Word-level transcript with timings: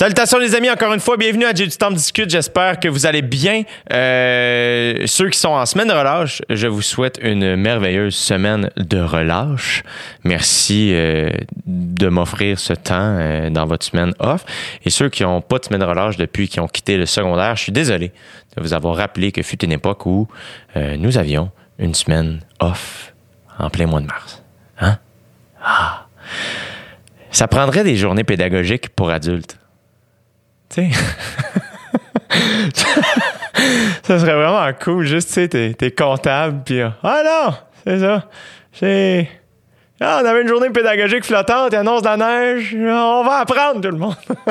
Salutations 0.00 0.38
les 0.38 0.54
amis, 0.54 0.70
encore 0.70 0.94
une 0.94 1.00
fois, 1.00 1.18
bienvenue 1.18 1.44
à 1.44 1.52
J'ai 1.54 1.66
du 1.66 1.76
temps 1.76 1.90
discute. 1.90 2.30
J'espère 2.30 2.80
que 2.80 2.88
vous 2.88 3.04
allez 3.04 3.20
bien. 3.20 3.64
Euh, 3.92 5.02
ceux 5.04 5.28
qui 5.28 5.38
sont 5.38 5.50
en 5.50 5.66
semaine 5.66 5.88
de 5.88 5.92
relâche, 5.92 6.40
je 6.48 6.68
vous 6.68 6.80
souhaite 6.80 7.18
une 7.22 7.54
merveilleuse 7.56 8.14
semaine 8.14 8.70
de 8.78 8.98
relâche. 8.98 9.82
Merci 10.24 10.92
euh, 10.94 11.28
de 11.66 12.08
m'offrir 12.08 12.58
ce 12.58 12.72
temps 12.72 13.18
euh, 13.18 13.50
dans 13.50 13.66
votre 13.66 13.84
semaine 13.84 14.14
off. 14.20 14.46
Et 14.86 14.88
ceux 14.88 15.10
qui 15.10 15.22
n'ont 15.22 15.42
pas 15.42 15.58
de 15.58 15.66
semaine 15.66 15.80
de 15.80 15.84
relâche 15.84 16.16
depuis 16.16 16.48
qu'ils 16.48 16.62
ont 16.62 16.68
quitté 16.68 16.96
le 16.96 17.04
secondaire, 17.04 17.56
je 17.56 17.64
suis 17.64 17.72
désolé 17.72 18.10
de 18.56 18.62
vous 18.62 18.72
avoir 18.72 18.96
rappelé 18.96 19.32
que 19.32 19.42
fut 19.42 19.62
une 19.62 19.72
époque 19.72 20.06
où 20.06 20.26
nous 20.76 21.18
avions 21.18 21.50
une 21.78 21.92
semaine 21.92 22.40
off 22.58 23.12
en 23.58 23.68
plein 23.68 23.84
mois 23.84 24.00
de 24.00 24.06
mars. 24.06 24.42
Hein? 24.80 24.96
Ah! 25.62 26.06
Ça 27.30 27.48
prendrait 27.48 27.84
des 27.84 27.96
journées 27.96 28.24
pédagogiques 28.24 28.88
pour 28.88 29.10
adultes. 29.10 29.58
Ça 34.04 34.18
serait 34.18 34.34
vraiment 34.34 34.70
cool. 34.82 35.04
Juste, 35.04 35.32
tu 35.34 35.48
t'es, 35.48 35.74
t'es 35.74 35.90
comptable, 35.90 36.62
puis 36.64 36.80
ah 36.80 37.22
non, 37.24 37.54
c'est 37.84 37.98
ça. 37.98 38.24
C'est. 38.72 39.28
Ah, 40.00 40.20
on 40.22 40.26
avait 40.26 40.42
une 40.42 40.48
journée 40.48 40.70
pédagogique 40.70 41.24
flottante, 41.24 41.72
il 41.72 41.76
annonce 41.76 42.02
de 42.02 42.06
la 42.06 42.16
neige, 42.16 42.74
on 42.74 43.22
va 43.22 43.40
apprendre 43.40 43.82
tout 43.82 43.90
le 43.90 43.98
monde. 43.98 44.16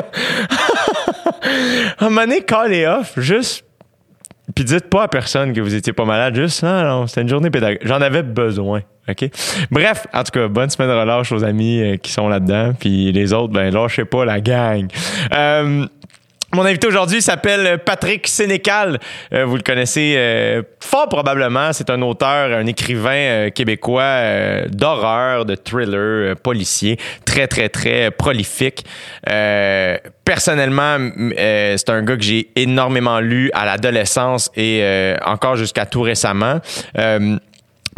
à 1.98 2.06
un 2.06 2.10
moment 2.10 2.22
donné, 2.22 2.42
call 2.42 2.72
off, 2.86 3.14
juste. 3.18 3.66
Puis 4.56 4.64
dites 4.64 4.90
pas 4.90 5.04
à 5.04 5.08
personne 5.08 5.54
que 5.54 5.62
vous 5.62 5.74
étiez 5.74 5.94
pas 5.94 6.06
malade, 6.06 6.36
juste, 6.36 6.64
ah 6.64 6.84
non, 6.84 7.08
c'était 7.08 7.22
une 7.22 7.30
journée 7.30 7.50
pédagogique. 7.50 7.88
J'en 7.88 8.02
avais 8.02 8.24
besoin. 8.24 8.82
OK? 9.10 9.30
Bref, 9.72 10.08
en 10.14 10.24
tout 10.24 10.32
cas, 10.32 10.48
bonne 10.48 10.70
semaine 10.70 10.90
de 10.90 10.94
relâche 11.00 11.32
aux 11.32 11.44
amis 11.44 11.82
euh, 11.82 11.98
qui 11.98 12.12
sont 12.12 12.28
là-dedans. 12.28 12.74
Puis 12.80 13.12
les 13.12 13.34
autres, 13.34 13.54
ben, 13.54 13.74
lâchez 13.74 14.06
pas 14.06 14.26
la 14.26 14.40
gang. 14.40 14.88
Euh, 15.34 15.86
mon 16.52 16.66
invité 16.66 16.88
aujourd'hui 16.88 17.22
s'appelle 17.22 17.78
Patrick 17.86 18.28
Sénécal. 18.28 19.00
Euh, 19.34 19.46
vous 19.46 19.56
le 19.56 19.62
connaissez 19.62 20.16
euh, 20.18 20.64
fort 20.80 21.08
probablement. 21.08 21.74
C'est 21.74 21.92
un 21.92 22.02
auteur, 22.02 22.58
un 22.58 22.66
écrivain 22.66 23.12
euh, 23.12 23.50
québécois 23.52 24.66
d'horreur, 24.70 25.46
de 25.46 25.54
thriller, 25.54 26.36
policier, 26.38 26.98
très, 27.24 27.48
très, 27.48 27.70
très 27.70 28.10
prolifique. 28.10 28.84
personnellement, 30.26 30.98
c'est 31.36 31.90
un 31.90 32.02
gars 32.04 32.18
que 32.18 32.24
j'ai 32.24 32.50
énormément 32.56 33.20
lu 33.20 33.52
à 33.54 33.66
l'adolescence 33.66 34.52
et 34.56 34.84
encore 35.26 35.56
jusqu'à 35.56 35.86
tout 35.86 36.02
récemment. 36.02 36.60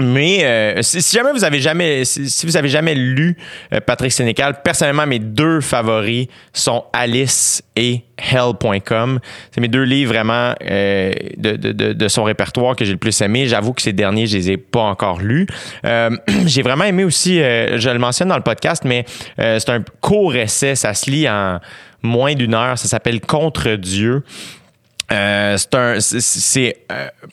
Mais 0.01 0.43
euh, 0.43 0.81
si, 0.81 1.01
jamais 1.15 1.31
vous 1.31 1.43
avez 1.43 1.59
jamais 1.59 2.05
si, 2.05 2.45
vous 2.45 2.57
avez 2.57 2.69
jamais 2.69 2.95
lu 2.95 3.37
euh, 3.73 3.79
Patrick 3.79 4.11
Sénécal, 4.11 4.61
personnellement 4.63 5.05
mes 5.05 5.19
deux 5.19 5.61
favoris 5.61 6.27
sont 6.53 6.85
Alice 6.93 7.63
et 7.75 8.01
Hell.com. 8.17 9.19
C'est 9.51 9.61
mes 9.61 9.67
deux 9.67 9.83
livres 9.83 10.13
vraiment 10.13 10.53
euh, 10.61 11.13
de, 11.37 11.55
de, 11.55 11.93
de, 11.93 12.07
son 12.07 12.23
répertoire 12.23 12.75
que 12.75 12.85
j'ai 12.85 12.91
le 12.91 12.97
plus 12.97 13.19
aimé. 13.21 13.47
J'avoue 13.47 13.73
que 13.73 13.81
ces 13.81 13.93
derniers, 13.93 14.27
je 14.27 14.37
les 14.37 14.51
ai 14.51 14.57
pas 14.57 14.81
encore 14.81 15.19
lus. 15.19 15.47
j'ai 16.45 16.61
vraiment 16.61 16.83
aimé 16.83 17.03
aussi, 17.03 17.37
je 17.37 17.89
le 17.89 17.99
mentionne 17.99 18.29
dans 18.29 18.37
le 18.37 18.43
podcast, 18.43 18.83
mais 18.85 19.05
c'est 19.37 19.69
un 19.69 19.83
court 20.01 20.35
essai, 20.35 20.75
ça 20.75 20.93
se 20.93 21.09
lit 21.09 21.27
en 21.29 21.59
moins 22.03 22.35
d'une 22.35 22.53
heure. 22.53 22.77
Ça 22.77 22.87
s'appelle 22.87 23.21
Contre 23.21 23.75
Dieu. 23.75 24.23
C'est 25.57 25.75
un, 25.75 25.99
c'est, 25.99 26.77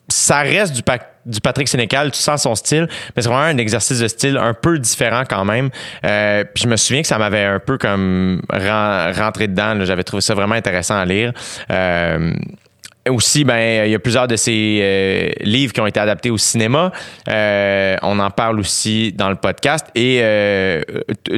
ça 0.09 0.39
reste 0.41 0.75
du 0.75 0.83
pacte 0.83 1.07
du 1.29 1.41
Patrick 1.41 1.69
Sénécal, 1.69 2.11
tu 2.11 2.19
sens 2.19 2.43
son 2.43 2.55
style, 2.55 2.89
mais 3.15 3.23
c'est 3.23 3.29
vraiment 3.29 3.45
un 3.45 3.59
exercice 3.59 4.01
de 4.01 4.09
style 4.09 4.39
un 4.39 4.55
peu 4.55 4.79
différent 4.79 5.25
quand 5.29 5.45
même. 5.45 5.69
Euh, 6.05 6.43
puis 6.43 6.65
je 6.65 6.69
me 6.69 6.77
souviens 6.77 7.03
que 7.03 7.09
ça 7.09 7.19
m'avait 7.19 7.45
un 7.45 7.59
peu 7.59 7.77
comme 7.77 8.41
rentré 8.51 9.47
dedans. 9.47 9.85
J'avais 9.85 10.05
trouvé 10.05 10.23
ça 10.23 10.35
vraiment 10.35 10.55
intéressant 10.55 10.97
à 10.97 11.05
lire. 11.05 11.33
Euh, 13.09 13.13
aussi, 13.13 13.45
ben, 13.45 13.87
il 13.87 13.91
y 13.91 13.95
a 13.95 13.99
plusieurs 13.99 14.29
de 14.29 14.37
ces 14.37 14.79
euh, 14.81 15.31
livres 15.41 15.73
qui 15.73 15.81
ont 15.81 15.87
été 15.87 16.01
adaptés 16.01 16.31
au 16.31 16.39
cinéma. 16.39 16.93
Euh, 17.29 17.97
on 18.03 18.19
en 18.19 18.31
parle 18.31 18.61
aussi 18.61 19.13
dans 19.13 19.29
le 19.29 19.37
podcast. 19.37 19.87
Et 19.95 20.21
euh, 20.23 20.83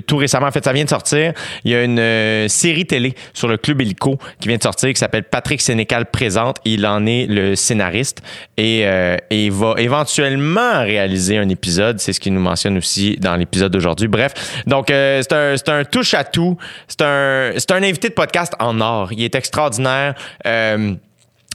tout 0.06 0.16
récemment, 0.16 0.46
en 0.46 0.50
fait, 0.50 0.64
ça 0.64 0.72
vient 0.72 0.84
de 0.84 0.88
sortir. 0.88 1.32
Il 1.64 1.72
y 1.72 1.74
a 1.74 1.82
une 1.82 2.48
série 2.48 2.86
télé 2.86 3.14
sur 3.32 3.48
le 3.48 3.56
Club 3.56 3.80
Hélico 3.80 4.18
qui 4.40 4.48
vient 4.48 4.56
de 4.56 4.62
sortir 4.62 4.90
qui 4.90 4.98
s'appelle 4.98 5.24
Patrick 5.24 5.60
Sénécal 5.60 6.06
présente. 6.06 6.58
Il 6.64 6.86
en 6.86 7.06
est 7.06 7.26
le 7.26 7.54
scénariste 7.54 8.22
et, 8.56 8.86
il 9.30 9.52
va 9.52 9.74
éventuellement 9.78 10.80
réaliser 10.80 11.38
un 11.38 11.48
épisode. 11.48 11.98
C'est 11.98 12.12
ce 12.12 12.20
qu'il 12.20 12.34
nous 12.34 12.40
mentionne 12.40 12.76
aussi 12.76 13.16
dans 13.16 13.36
l'épisode 13.36 13.72
d'aujourd'hui. 13.72 14.08
Bref, 14.08 14.62
donc 14.66 14.86
c'est 14.88 15.32
un, 15.32 15.54
un 15.68 15.84
touche-à-tout. 15.84 16.56
C'est 16.88 17.02
un, 17.02 17.52
un 17.70 17.82
invité 17.82 18.08
de 18.08 18.14
podcast 18.14 18.54
en 18.58 18.80
or. 18.80 19.12
Il 19.12 19.22
est 19.22 19.34
extraordinaire 19.34 20.14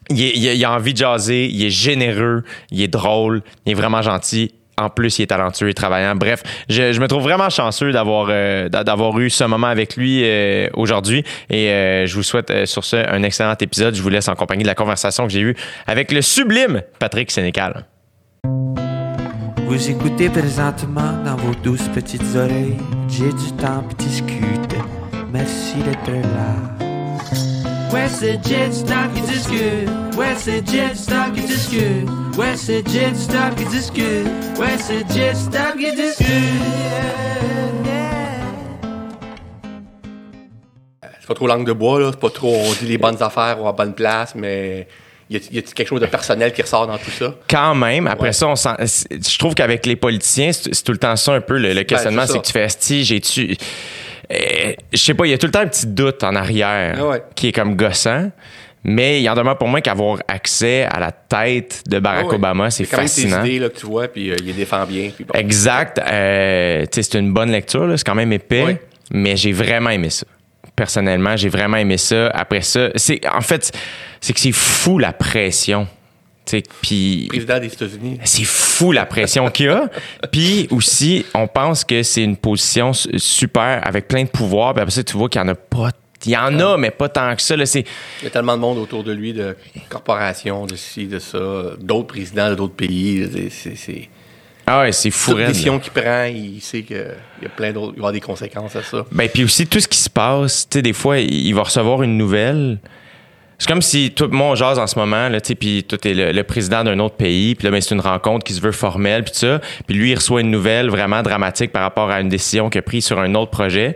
il, 0.09 0.65
a 0.65 0.71
envie 0.71 0.93
de 0.93 0.97
jaser, 0.97 1.47
il 1.47 1.63
est 1.63 1.69
généreux, 1.69 2.43
il 2.71 2.81
est 2.81 2.87
drôle, 2.87 3.41
il 3.65 3.71
est 3.71 3.75
vraiment 3.75 4.01
gentil. 4.01 4.51
En 4.77 4.89
plus, 4.89 5.19
il 5.19 5.23
est 5.23 5.27
talentueux 5.27 5.69
et 5.69 5.73
travaillant. 5.73 6.15
Bref, 6.15 6.43
je, 6.67 6.99
me 6.99 7.07
trouve 7.07 7.23
vraiment 7.23 7.49
chanceux 7.49 7.93
d'avoir 7.93 8.27
euh, 8.29 8.67
d'avoir 8.67 9.17
eu 9.19 9.29
ce 9.29 9.45
moment 9.45 9.67
avec 9.67 9.95
lui 9.95 10.21
euh, 10.23 10.67
aujourd'hui. 10.73 11.23
Et 11.49 11.69
euh, 11.69 12.05
je 12.05 12.15
vous 12.15 12.23
souhaite 12.23 12.65
sur 12.65 12.83
ce 12.83 12.97
un 12.97 13.23
excellent 13.23 13.55
épisode. 13.59 13.95
Je 13.95 14.01
vous 14.01 14.09
laisse 14.09 14.27
en 14.27 14.35
compagnie 14.35 14.63
de 14.63 14.67
la 14.67 14.75
conversation 14.75 15.27
que 15.27 15.31
j'ai 15.31 15.39
eue 15.39 15.55
avec 15.87 16.11
le 16.11 16.21
sublime 16.21 16.81
Patrick 16.99 17.31
Sénécal. 17.31 17.85
Vous 19.67 19.89
écoutez 19.89 20.29
présentement 20.29 21.23
dans 21.25 21.37
vos 21.37 21.55
douces 21.55 21.87
petites 21.93 22.35
oreilles. 22.35 22.77
J'ai 23.07 23.29
du 23.29 23.51
temps 23.57 23.81
pour 23.81 23.95
discuter. 23.97 24.77
Merci 25.31 25.77
d'être 25.77 26.11
là. 26.11 26.84
Ouais, 27.95 28.09
c'est 28.09 28.45
Jet 28.45 28.73
Stop 28.73 29.13
qui 29.15 29.21
discute. 29.21 29.89
Ouais, 30.17 30.35
c'est 30.37 30.69
Jet 30.69 30.93
Stop 30.97 31.33
qui 31.33 31.43
discute. 31.43 32.09
Ouais, 32.37 32.57
c'est 32.57 32.85
Jet 32.89 33.15
Stop 33.15 33.55
qui 33.55 33.63
discute. 33.67 34.27
Ouais, 34.59 34.77
c'est 34.77 35.09
Jet 35.13 35.33
Stop 35.33 35.77
qui 35.79 35.95
discute. 35.95 36.27
C'est 41.21 41.27
pas 41.27 41.33
trop 41.35 41.47
langue 41.47 41.65
de 41.65 41.71
bois, 41.71 42.01
là. 42.01 42.09
C'est 42.11 42.19
pas 42.19 42.29
trop 42.31 42.53
on 42.53 42.73
dit 42.73 42.85
les 42.85 42.97
bonnes 42.97 43.23
affaires 43.23 43.61
ou 43.61 43.67
à 43.69 43.71
bonne 43.71 43.93
place, 43.93 44.35
mais. 44.35 44.89
Y 45.29 45.37
a, 45.37 45.61
quelque 45.61 45.87
chose 45.87 46.01
de 46.01 46.05
personnel 46.05 46.51
qui 46.51 46.63
ressort 46.63 46.87
dans 46.87 46.97
tout 46.97 47.11
ça? 47.11 47.33
Quand 47.49 47.75
même. 47.75 48.07
Après 48.07 48.33
ça, 48.33 48.49
on 48.49 48.57
sent, 48.57 48.75
je 49.09 49.39
trouve 49.39 49.55
qu'avec 49.55 49.85
les 49.85 49.95
politiciens, 49.95 50.51
c'est 50.51 50.83
tout 50.83 50.91
le 50.91 50.97
temps 50.97 51.15
ça 51.15 51.31
un 51.31 51.41
peu 51.41 51.57
le, 51.57 51.73
ben, 51.73 51.85
questionnement. 51.85 52.27
c'est 52.27 52.39
que 52.39 52.45
tu 52.45 52.51
fais, 52.51 52.67
si 52.77 53.05
j'ai-tu 53.05 53.55
je 54.29 54.97
sais 54.97 55.13
pas, 55.13 55.25
il 55.25 55.31
y 55.31 55.33
a 55.33 55.37
tout 55.37 55.45
le 55.45 55.51
temps 55.51 55.59
un 55.59 55.67
petit 55.67 55.87
doute 55.87 56.23
en 56.23 56.35
arrière 56.35 56.97
ah 56.99 57.19
qui 57.35 57.49
est 57.49 57.51
comme 57.51 57.75
gossant. 57.75 58.31
Mais 58.87 59.19
il 59.19 59.23
y 59.23 59.29
en 59.29 59.33
demeure 59.33 59.57
pour 59.57 59.67
moi 59.67 59.81
qu'avoir 59.81 60.19
accès 60.27 60.83
à 60.83 60.99
la 60.99 61.11
tête 61.11 61.81
de 61.87 61.97
Barack 61.97 62.27
ah 62.29 62.35
Obama, 62.35 62.69
c'est 62.69 62.85
fascinant. 62.85 63.39
C'est 63.43 63.55
idées 63.55 63.67
que 63.67 63.79
tu 63.79 63.87
vois, 63.87 64.07
puis 64.07 64.29
euh, 64.29 64.35
il 64.39 64.45
les 64.45 64.53
défend 64.53 64.85
bien. 64.85 65.09
Exact. 65.33 65.99
Euh, 66.07 66.85
c'est 66.91 67.15
une 67.15 67.33
bonne 67.33 67.49
lecture, 67.49 67.91
c'est 67.97 68.05
quand 68.05 68.13
même 68.13 68.31
épais, 68.31 68.79
mais 69.11 69.35
j'ai 69.37 69.53
vraiment 69.53 69.89
aimé 69.89 70.11
ça. 70.11 70.27
Personnellement, 70.75 71.35
j'ai 71.35 71.49
vraiment 71.49 71.77
aimé 71.77 71.97
ça. 71.97 72.27
Après 72.27 72.61
ça, 72.61 72.89
c'est 72.93 73.21
en 73.27 73.41
fait, 73.41 73.71
c'est 74.21 74.33
que 74.33 74.39
c'est 74.39 74.51
fou 74.51 74.99
la 74.99 75.13
pression 75.13 75.87
puis 76.81 77.25
président 77.29 77.59
des 77.59 77.67
États-Unis. 77.67 78.19
C'est 78.23 78.43
fou 78.43 78.91
la 78.91 79.05
pression 79.05 79.49
qu'il 79.49 79.67
y 79.67 79.69
a. 79.69 79.89
Puis 80.31 80.67
aussi, 80.71 81.25
on 81.33 81.47
pense 81.47 81.83
que 81.83 82.03
c'est 82.03 82.23
une 82.23 82.37
position 82.37 82.91
super 82.93 83.81
avec 83.83 84.07
plein 84.07 84.23
de 84.23 84.29
pouvoirs. 84.29 84.73
Puis 84.73 84.81
après 84.81 84.91
ça, 84.91 85.03
tu 85.03 85.17
vois 85.17 85.29
qu'il 85.29 85.41
y 85.41 85.43
en 85.43 85.47
a 85.47 85.55
pas. 85.55 85.89
Il 86.25 86.31
y 86.31 86.37
en 86.37 86.59
a, 86.59 86.77
mais 86.77 86.89
pas 86.89 87.07
tant 87.07 87.35
que 87.35 87.41
ça. 87.41 87.55
Là, 87.55 87.65
il 87.75 87.83
y 88.23 88.27
a 88.27 88.29
tellement 88.31 88.55
de 88.55 88.61
monde 88.61 88.79
autour 88.79 89.03
de 89.03 89.11
lui, 89.11 89.31
de 89.33 89.55
corporations, 89.89 90.65
de 90.65 90.75
ci, 90.75 91.05
de 91.05 91.19
ça, 91.19 91.37
d'autres 91.79 92.07
présidents 92.07 92.49
de 92.49 92.55
d'autres 92.55 92.73
pays. 92.73 93.49
C'est. 93.51 94.09
Ah 94.67 94.81
ouais, 94.81 94.91
c'est 94.91 95.11
fou. 95.11 95.31
Toute 95.31 95.45
décision 95.45 95.79
qu'il 95.79 95.91
prend, 95.91 96.25
il 96.25 96.59
sait 96.59 96.81
qu'il 96.81 97.05
y 97.41 97.45
a 97.45 97.49
plein 97.49 97.71
d'autres, 97.71 97.93
il 97.95 97.99
y 97.99 98.01
aura 98.01 98.11
des 98.11 98.21
conséquences 98.21 98.75
à 98.75 98.81
ça. 98.81 99.05
Ben, 99.11 99.29
puis 99.29 99.43
aussi, 99.43 99.67
tout 99.67 99.79
ce 99.79 99.87
qui 99.87 99.99
se 99.99 100.09
passe, 100.09 100.67
tu 100.67 100.79
sais, 100.79 100.81
des 100.81 100.93
fois, 100.93 101.19
il 101.19 101.53
va 101.53 101.63
recevoir 101.63 102.01
une 102.01 102.17
nouvelle, 102.17 102.79
c'est 103.57 103.67
comme 103.67 103.81
si 103.81 104.11
tout 104.11 104.27
moi 104.31 104.47
on 104.47 104.55
jase 104.55 104.79
en 104.79 104.87
ce 104.87 104.97
moment 104.97 105.29
là, 105.29 105.41
tu 105.41 105.55
puis 105.55 105.83
toi 105.83 105.97
t'es 105.97 106.13
le, 106.13 106.31
le 106.31 106.43
président 106.43 106.83
d'un 106.83 106.99
autre 106.99 107.15
pays, 107.15 107.55
puis 107.55 107.65
là 107.65 107.71
ben, 107.71 107.81
c'est 107.81 107.95
une 107.95 108.01
rencontre 108.01 108.43
qui 108.43 108.53
se 108.53 108.61
veut 108.61 108.71
formelle 108.71 109.23
puis 109.23 109.33
ça, 109.35 109.59
puis 109.87 109.95
lui 109.95 110.11
il 110.11 110.15
reçoit 110.15 110.41
une 110.41 110.51
nouvelle 110.51 110.89
vraiment 110.89 111.21
dramatique 111.21 111.71
par 111.71 111.83
rapport 111.83 112.09
à 112.09 112.21
une 112.21 112.29
décision 112.29 112.69
qu'il 112.69 112.79
a 112.79 112.81
prise 112.81 113.05
sur 113.05 113.19
un 113.19 113.33
autre 113.35 113.51
projet. 113.51 113.95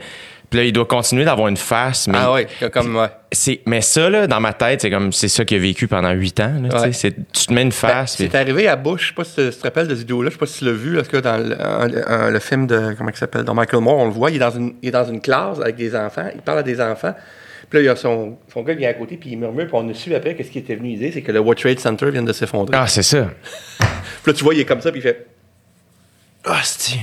Puis 0.50 0.60
là, 0.60 0.66
il 0.66 0.74
doit 0.74 0.86
continuer 0.86 1.26
d'avoir 1.26 1.48
une 1.48 1.58
face. 1.58 2.08
Mais 2.08 2.18
ah 2.20 2.34
oui, 2.34 2.42
comme 2.72 2.96
ouais. 2.96 3.08
C'est, 3.32 3.62
mais 3.68 3.82
ça, 3.82 4.10
là, 4.10 4.26
dans 4.26 4.40
ma 4.40 4.54
tête, 4.54 4.82
c'est 4.82 4.90
comme 4.90 5.14
c'est 5.14 5.28
ça 5.28 5.46
qu'il 5.46 5.58
a 5.58 5.60
vécu 5.60 5.88
pendant 5.88 6.10
huit 6.12 6.40
ans. 6.40 6.54
Là, 6.64 6.92
c'est, 6.92 7.14
tu 7.32 7.46
te 7.46 7.54
mets 7.54 7.62
une 7.62 7.70
ben, 7.70 7.74
face. 7.74 8.16
c'est 8.18 8.34
arrivé 8.34 8.68
à 8.68 8.76
Bush, 8.76 9.02
je 9.02 9.08
sais 9.10 9.14
pas 9.14 9.24
si 9.24 9.36
tu 9.36 9.58
te 9.58 9.64
rappelles 9.64 9.86
de 9.86 9.92
cette 9.92 10.00
vidéo-là, 10.00 10.30
je 10.30 10.34
sais 10.34 10.40
pas 10.40 10.48
si 10.48 10.60
tu 10.60 10.66
l'as 10.66 10.72
vu, 10.72 10.96
parce 10.96 11.08
que 11.08 11.18
dans 11.18 11.38
le, 11.38 12.32
le 12.32 12.40
film 12.40 12.66
de 12.66 12.96
comment 12.98 13.12
il 13.12 13.16
s'appelle, 13.16 13.44
dans 13.44 13.54
Michael 13.54 13.82
Moore, 13.82 14.00
on 14.00 14.06
le 14.06 14.12
voit, 14.12 14.32
il 14.32 14.38
est 14.38 14.40
dans 14.40 14.50
une, 14.50 14.74
il 14.82 14.90
est 14.90 14.92
dans 14.92 15.06
une 15.06 15.22
classe 15.22 15.60
avec 15.60 15.76
des 15.76 15.96
enfants, 15.96 16.30
il 16.34 16.42
parle 16.42 16.60
à 16.60 16.64
des 16.64 16.82
enfants. 16.82 17.14
Puis 17.70 17.78
là, 17.78 17.84
il 17.84 17.86
y 17.86 17.90
a 17.90 17.96
son, 17.96 18.38
son 18.52 18.64
gars 18.64 18.74
qui 18.74 18.80
vient 18.80 18.90
à 18.90 18.94
côté, 18.94 19.16
puis 19.18 19.32
il 19.32 19.38
murmure, 19.38 19.66
puis 19.66 19.76
on 19.76 19.88
a 19.90 19.94
su 19.94 20.14
après 20.16 20.36
qu'est-ce 20.36 20.50
qui 20.50 20.58
était 20.60 20.76
venu 20.76 20.96
dire, 20.96 21.12
c'est 21.14 21.22
que 21.22 21.32
le 21.32 21.40
World 21.40 21.60
Trade 21.60 21.80
Center 21.80 22.10
vient 22.10 22.24
de 22.24 22.34
s'effondrer. 22.34 22.76
Ah, 22.76 22.88
c'est 22.88 23.04
ça. 23.04 23.30
puis 23.78 24.32
là, 24.32 24.34
tu 24.34 24.44
vois, 24.44 24.56
il 24.56 24.62
est 24.62 24.66
comme 24.66 24.82
ça, 24.82 24.92
puis 24.92 25.00
il 25.00 25.04
fait. 25.04 25.28
Ah, 26.46 26.62
c'est 26.64 27.00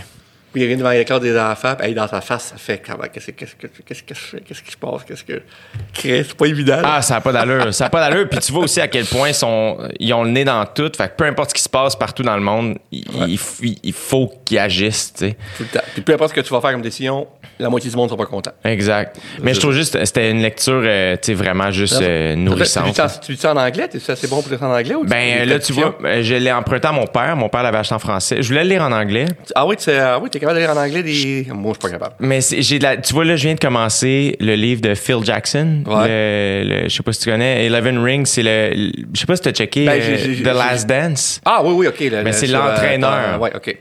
Puis 0.56 0.62
il 0.62 0.68
vient 0.68 0.78
devant 0.78 0.88
la 0.88 1.04
classe 1.04 1.20
des 1.20 1.38
enfants, 1.38 1.74
puis 1.78 1.88
hey, 1.88 1.94
dans 1.94 2.08
sa 2.08 2.22
face, 2.22 2.44
ça 2.44 2.54
fait 2.56 2.80
comment, 2.82 3.04
qu'est-ce 3.12 3.26
que, 3.26 3.32
qu'est-ce 3.32 3.54
que, 3.56 3.66
qu'est-ce 3.66 4.02
que 4.02 4.14
je 4.14 4.20
fais, 4.20 4.40
qu'est-ce 4.40 4.62
qui 4.62 4.70
se 4.72 4.76
passe, 4.78 5.04
qu'est-ce 5.06 5.22
que. 5.22 5.42
C'est 5.94 6.32
pas 6.34 6.46
évident. 6.46 6.76
là. 6.80 6.92
Ah, 6.96 7.02
ça 7.02 7.16
n'a 7.16 7.20
pas 7.20 7.30
d'allure. 7.30 7.74
Ça 7.74 7.84
n'a 7.84 7.90
pas 7.90 8.00
d'allure. 8.08 8.26
Puis 8.26 8.38
tu 8.40 8.52
vois 8.52 8.64
aussi 8.64 8.80
à 8.80 8.88
quel 8.88 9.04
point 9.04 9.28
ils, 9.28 9.34
sont, 9.34 9.76
ils 10.00 10.14
ont 10.14 10.24
le 10.24 10.30
nez 10.30 10.44
dans 10.46 10.64
tout. 10.64 10.90
Fait 10.96 11.08
que 11.10 11.16
peu 11.16 11.24
importe 11.24 11.50
ce 11.50 11.54
qui 11.56 11.60
se 11.62 11.68
passe 11.68 11.94
partout 11.94 12.22
dans 12.22 12.36
le 12.36 12.40
monde, 12.42 12.78
il, 12.90 13.04
il 13.28 13.36
f- 13.36 13.78
il 13.82 13.92
faut 13.92 14.32
qu'ils 14.46 14.58
agissent, 14.58 15.12
tu 15.12 15.26
sais. 15.26 15.36
Tout 15.58 15.64
le 15.64 15.78
temps. 15.78 15.84
Puis 15.92 16.00
peu 16.00 16.14
importe 16.14 16.30
ce 16.30 16.36
que 16.36 16.40
tu 16.40 16.50
vas 16.54 16.62
faire 16.62 16.72
comme 16.72 16.80
décision, 16.80 17.26
la 17.58 17.68
moitié 17.68 17.90
du 17.90 17.96
monde 17.96 18.06
ne 18.10 18.14
sera 18.16 18.24
pas 18.24 18.30
content. 18.30 18.52
Exact. 18.64 19.18
Mais 19.42 19.52
je 19.52 19.60
trouve 19.60 19.72
juste 19.72 20.02
c'était 20.06 20.30
une 20.30 20.40
lecture, 20.40 20.80
euh, 20.82 21.16
tu 21.16 21.26
sais, 21.26 21.34
vraiment 21.34 21.70
juste 21.70 22.00
euh, 22.00 22.32
Tu 22.32 22.40
nourrissante. 22.40 23.20
Tu 23.22 23.32
lis 23.32 23.38
ça 23.38 23.52
en 23.52 23.56
anglais? 23.58 23.88
C'est 23.92 24.12
assez 24.12 24.26
bon 24.28 24.40
pour 24.40 24.50
lire 24.50 24.58
ça 24.60 24.68
en 24.68 24.74
anglais? 24.74 24.94
Ou 24.94 25.02
tu- 25.02 25.10
Ben 25.10 25.46
là, 25.46 25.58
tu 25.58 25.74
vois, 25.74 25.98
euh, 26.02 26.22
je 26.22 26.34
l'ai 26.34 26.50
emprunté 26.52 26.88
à 26.88 26.92
mon 26.92 27.06
père. 27.06 27.36
Mon 27.36 27.50
père 27.50 27.62
l'avait 27.62 27.76
acheté 27.76 27.94
en 27.94 27.98
français. 27.98 28.40
Je 28.40 28.48
voulais 28.48 28.64
le 28.64 28.70
lire 28.70 28.82
en 28.82 28.92
anglais. 28.92 29.26
Ah 29.54 29.66
oui, 29.66 29.76
tu 29.76 29.90
ah 29.90 30.18
oui, 30.18 30.30
t'es 30.30 30.38
capable 30.46 30.54
de 30.60 30.60
lire 30.66 30.76
en 30.76 30.80
anglais 30.80 31.02
des. 31.02 31.46
Moi, 31.52 31.72
je 31.74 31.86
suis 31.86 31.92
pas 31.92 31.98
capable. 31.98 32.14
Mais 32.20 32.40
c'est- 32.40 32.62
j'ai 32.62 32.78
de 32.78 32.84
la, 32.84 32.96
tu 32.96 33.12
vois, 33.14 33.24
là, 33.24 33.36
je 33.36 33.42
viens 33.46 33.54
de 33.54 33.60
commencer 33.60 34.36
le 34.40 34.54
livre 34.54 34.80
de 34.80 34.94
Phil 34.94 35.18
Jackson. 35.24 35.82
Ouais. 35.86 36.08
Le, 36.08 36.64
le- 36.82 36.88
je 36.88 36.94
sais 36.94 37.02
pas 37.02 37.12
si 37.12 37.20
tu 37.20 37.30
connais. 37.30 37.66
Eleven 37.66 37.98
Rings, 38.02 38.26
c'est 38.26 38.42
le, 38.42 38.90
Je 39.14 39.20
sais 39.20 39.26
pas 39.26 39.36
si 39.36 39.42
tu 39.42 39.48
as 39.48 39.52
checké 39.52 39.84
Ben, 39.86 40.00
euh, 40.00 40.42
The 40.42 40.46
Last 40.56 40.88
Dance. 40.88 41.40
Ah 41.44 41.62
oui, 41.64 41.72
oui, 41.74 41.86
OK. 41.88 42.00
le- 42.00 42.10
Mais 42.22 42.24
le- 42.24 42.32
c'est 42.32 42.48
euh, 42.48 42.52
l'entraîneur. 42.52 43.32
dans- 43.38 43.42
ouais, 43.44 43.50
OK. 43.54 43.76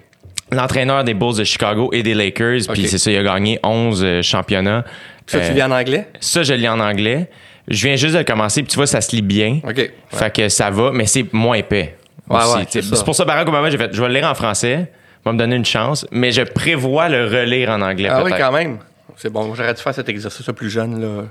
L'entraîneur 0.51 1.03
des 1.03 1.13
Bulls 1.13 1.37
de 1.37 1.43
Chicago 1.43 1.89
et 1.91 2.03
des 2.03 2.13
Lakers. 2.13 2.59
Puis 2.71 2.87
c'est 2.87 2.97
ça, 2.99 3.09
il 3.11 3.17
a 3.17 3.23
gagné 3.23 3.59
11 3.63 4.03
euh, 4.03 4.21
championnats. 4.21 4.85
Ça, 5.27 5.39
tu 5.39 5.53
lis 5.53 5.63
en 5.63 5.71
anglais? 5.71 6.07
ça, 6.19 6.43
je 6.43 6.53
le 6.53 6.59
lis 6.59 6.69
en 6.69 6.79
anglais. 6.79 7.27
Je 7.67 7.83
viens 7.87 7.95
juste 7.95 8.15
de 8.15 8.21
commencer. 8.21 8.61
Puis 8.61 8.69
tu 8.69 8.75
vois, 8.75 8.85
ça 8.85 9.01
se 9.01 9.15
lit 9.15 9.23
bien. 9.23 9.59
OK. 9.67 9.91
Fait 10.11 10.33
que 10.33 10.49
ça 10.49 10.69
va, 10.69 10.91
mais 10.93 11.07
c'est 11.07 11.33
moins 11.33 11.55
épais. 11.55 11.95
Ouais, 12.29 12.37
ouais, 12.37 12.65
c'est 12.69 13.03
pour 13.03 13.15
ça, 13.15 13.25
Barack 13.25 13.47
Obama, 13.47 13.69
j'ai 13.69 13.77
fait, 13.77 13.89
je 13.91 14.01
vais 14.01 14.07
le 14.07 14.13
lire 14.15 14.27
en 14.27 14.33
français, 14.33 14.87
va 15.25 15.33
me 15.33 15.37
donner 15.37 15.55
une 15.55 15.65
chance, 15.65 16.05
mais 16.11 16.31
je 16.31 16.41
prévois 16.41 17.09
le 17.09 17.25
relire 17.25 17.69
en 17.69 17.81
anglais. 17.81 18.09
Ah 18.11 18.23
oui, 18.23 18.31
quand 18.37 18.51
même. 18.51 18.79
C'est 19.17 19.29
bon. 19.29 19.53
J'aurais 19.55 19.73
dû 19.73 19.81
faire 19.81 19.93
cet 19.93 20.09
exercice 20.09 20.45
plus 20.55 20.69
jeune, 20.69 21.01
là. 21.01 21.23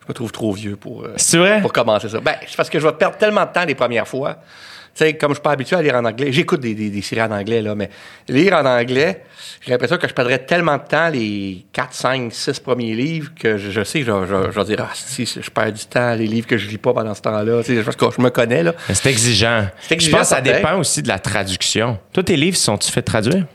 Je 0.00 0.08
me 0.08 0.14
trouve 0.14 0.32
trop 0.32 0.52
vieux 0.52 0.74
pour, 0.74 1.04
euh, 1.04 1.14
vrai? 1.34 1.60
pour 1.60 1.72
commencer 1.72 2.08
ça. 2.08 2.18
Ben, 2.18 2.34
c'est 2.46 2.56
parce 2.56 2.68
que 2.68 2.80
je 2.80 2.86
vais 2.86 2.92
perdre 2.92 3.16
tellement 3.16 3.44
de 3.44 3.52
temps 3.52 3.64
les 3.64 3.76
premières 3.76 4.08
fois. 4.08 4.38
Tu 4.94 5.04
sais, 5.04 5.14
comme 5.14 5.30
je 5.30 5.36
suis 5.36 5.42
pas 5.42 5.52
habitué 5.52 5.74
à 5.76 5.80
lire 5.80 5.94
en 5.94 6.04
anglais, 6.04 6.32
j'écoute 6.32 6.60
des, 6.60 6.74
des, 6.74 6.90
des 6.90 7.00
séries 7.00 7.22
en 7.22 7.30
anglais, 7.30 7.62
là, 7.62 7.74
mais 7.74 7.88
lire 8.28 8.52
en 8.52 8.66
anglais, 8.66 9.22
j'ai 9.62 9.70
l'impression 9.70 9.96
que 9.96 10.06
je 10.06 10.12
perdrais 10.12 10.40
tellement 10.40 10.76
de 10.76 10.82
temps 10.82 11.08
les 11.08 11.64
4, 11.72 11.94
5, 11.94 12.32
6 12.32 12.60
premiers 12.60 12.94
livres 12.94 13.30
que 13.34 13.56
je, 13.56 13.70
je 13.70 13.84
sais 13.84 14.00
que 14.00 14.06
je, 14.06 14.26
je, 14.26 14.50
je 14.50 14.58
vais 14.60 14.64
dire, 14.64 14.86
ah, 14.86 14.90
si, 14.94 15.24
je 15.24 15.50
perds 15.50 15.72
du 15.72 15.84
temps, 15.86 16.14
les 16.14 16.26
livres 16.26 16.46
que 16.46 16.58
je 16.58 16.68
lis 16.68 16.76
pas 16.76 16.92
pendant 16.92 17.14
ce 17.14 17.22
temps-là. 17.22 17.62
Tu 17.62 17.82
sais, 17.82 17.92
que 17.94 18.06
je 18.16 18.20
me 18.20 18.28
connais, 18.28 18.62
là. 18.62 18.74
C'est 18.92 19.06
exigeant. 19.08 19.66
Je 19.88 20.10
pense 20.10 20.20
que 20.20 20.26
ça 20.26 20.40
dépend 20.42 20.78
aussi 20.78 21.02
de 21.02 21.08
la 21.08 21.18
traduction. 21.18 21.98
Toi, 22.12 22.22
tes 22.22 22.36
livres, 22.36 22.58
sont-tu 22.58 22.92
fait 22.92 23.02
traduire? 23.02 23.46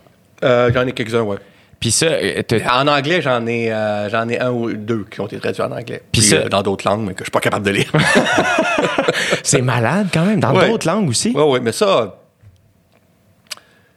Euh, 0.44 0.72
j'en 0.74 0.88
ai 0.88 0.92
quelques-uns, 0.92 1.22
ouais. 1.22 1.38
Puis 1.80 1.92
ça, 1.92 2.08
euh, 2.08 2.42
En 2.72 2.88
anglais, 2.88 3.22
j'en 3.22 3.46
ai, 3.46 3.72
euh, 3.72 4.10
j'en 4.10 4.28
ai 4.30 4.40
un 4.40 4.50
ou 4.52 4.74
deux 4.74 5.06
qui 5.12 5.22
ont 5.22 5.28
été 5.28 5.38
traduits 5.40 5.62
en 5.62 5.72
anglais. 5.72 6.02
Puis 6.12 6.22
ça- 6.24 6.38
euh, 6.38 6.50
dans 6.50 6.64
d'autres 6.64 6.88
langues, 6.90 7.06
mais 7.06 7.14
que 7.14 7.20
je 7.20 7.26
suis 7.26 7.32
pas 7.32 7.40
capable 7.40 7.66
de 7.66 7.72
lire. 7.72 7.92
c'est 9.44 9.62
malade 9.62 10.08
quand 10.14 10.26
même, 10.26 10.40
dans 10.40 10.54
Ouais. 10.56 10.70
d'autres 10.70 10.88
langues 10.88 11.10
aussi. 11.10 11.34
Oui, 11.36 11.44
oui, 11.46 11.60
mais 11.62 11.72
ça. 11.72 12.16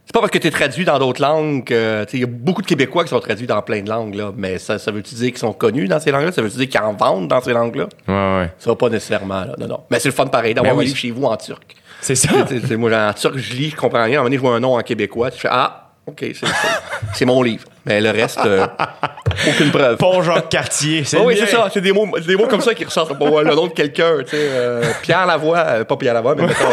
C'est 0.04 0.12
pas 0.12 0.20
parce 0.20 0.32
que 0.32 0.38
tu 0.38 0.48
es 0.48 0.50
traduit 0.50 0.84
dans 0.84 0.98
d'autres 0.98 1.22
langues 1.22 1.68
sais, 1.68 2.06
Il 2.14 2.20
y 2.20 2.24
a 2.24 2.26
beaucoup 2.26 2.62
de 2.62 2.66
Québécois 2.66 3.04
qui 3.04 3.10
sont 3.10 3.20
traduits 3.20 3.46
dans 3.46 3.62
plein 3.62 3.80
de 3.80 3.88
langues, 3.88 4.16
là, 4.16 4.32
mais 4.36 4.58
ça, 4.58 4.78
ça 4.78 4.90
veut-tu 4.90 5.14
dire 5.14 5.28
qu'ils 5.28 5.38
sont 5.38 5.52
connus 5.52 5.86
dans 5.86 6.00
ces 6.00 6.10
langues-là? 6.10 6.32
Ça 6.32 6.42
veut-tu 6.42 6.56
dire 6.56 6.68
qu'ils 6.68 6.80
en 6.80 6.92
vendent 6.94 7.28
dans 7.28 7.40
ces 7.40 7.52
langues-là? 7.52 7.86
Ouais, 8.08 8.14
ouais. 8.42 8.50
Ça 8.58 8.70
va 8.70 8.76
pas 8.76 8.88
nécessairement, 8.88 9.42
là. 9.44 9.54
Non, 9.58 9.68
non. 9.68 9.80
Mais 9.88 10.00
c'est 10.00 10.08
le 10.08 10.14
fun 10.14 10.26
pareil 10.26 10.52
d'avoir 10.52 10.72
Ben 10.74 10.78
un 10.78 10.80
oui. 10.80 10.86
livre 10.86 10.96
chez 10.98 11.12
vous 11.12 11.24
en 11.24 11.36
turc. 11.36 11.76
C'est 12.00 12.16
ça. 12.16 12.28
Moi, 12.76 12.90
en 12.92 13.12
turc, 13.12 13.36
je 13.38 13.52
lis, 13.54 13.70
je 13.70 13.76
comprends 13.76 14.02
rien. 14.02 14.16
À 14.18 14.20
un 14.20 14.22
moment 14.22 14.24
donné, 14.24 14.36
je 14.36 14.40
vois 14.40 14.54
un 14.56 14.60
nom 14.60 14.76
en 14.76 14.82
québécois, 14.82 15.30
tu 15.30 15.38
fais 15.38 15.48
Ah, 15.50 15.89
OK, 16.10 16.24
c'est, 17.14 17.24
mon 17.24 17.42
livre. 17.42 17.64
Mais 17.90 18.00
le 18.00 18.10
reste, 18.10 18.38
euh, 18.46 18.66
aucune 19.48 19.70
preuve. 19.70 19.96
Pont 19.96 20.22
Jacques 20.22 20.48
Cartier. 20.48 21.02
Ah 21.12 21.18
oui, 21.24 21.34
c'est 21.38 21.46
ça. 21.46 21.68
C'est 21.72 21.80
des 21.80 21.92
mots, 21.92 22.06
des 22.26 22.36
mots 22.36 22.46
comme 22.46 22.60
ça 22.60 22.72
qui 22.74 22.84
ressortent. 22.84 23.18
Bon, 23.18 23.40
le 23.40 23.54
nom 23.54 23.66
de 23.66 23.72
quelqu'un, 23.72 24.18
tu 24.20 24.30
sais. 24.30 24.36
euh, 24.36 24.82
Pierre 25.02 25.26
Lavoie, 25.26 25.58
euh, 25.58 25.84
pas 25.84 25.96
Pierre 25.96 26.14
Lavoie, 26.14 26.34
mais 26.36 26.42
mettons. 26.46 26.64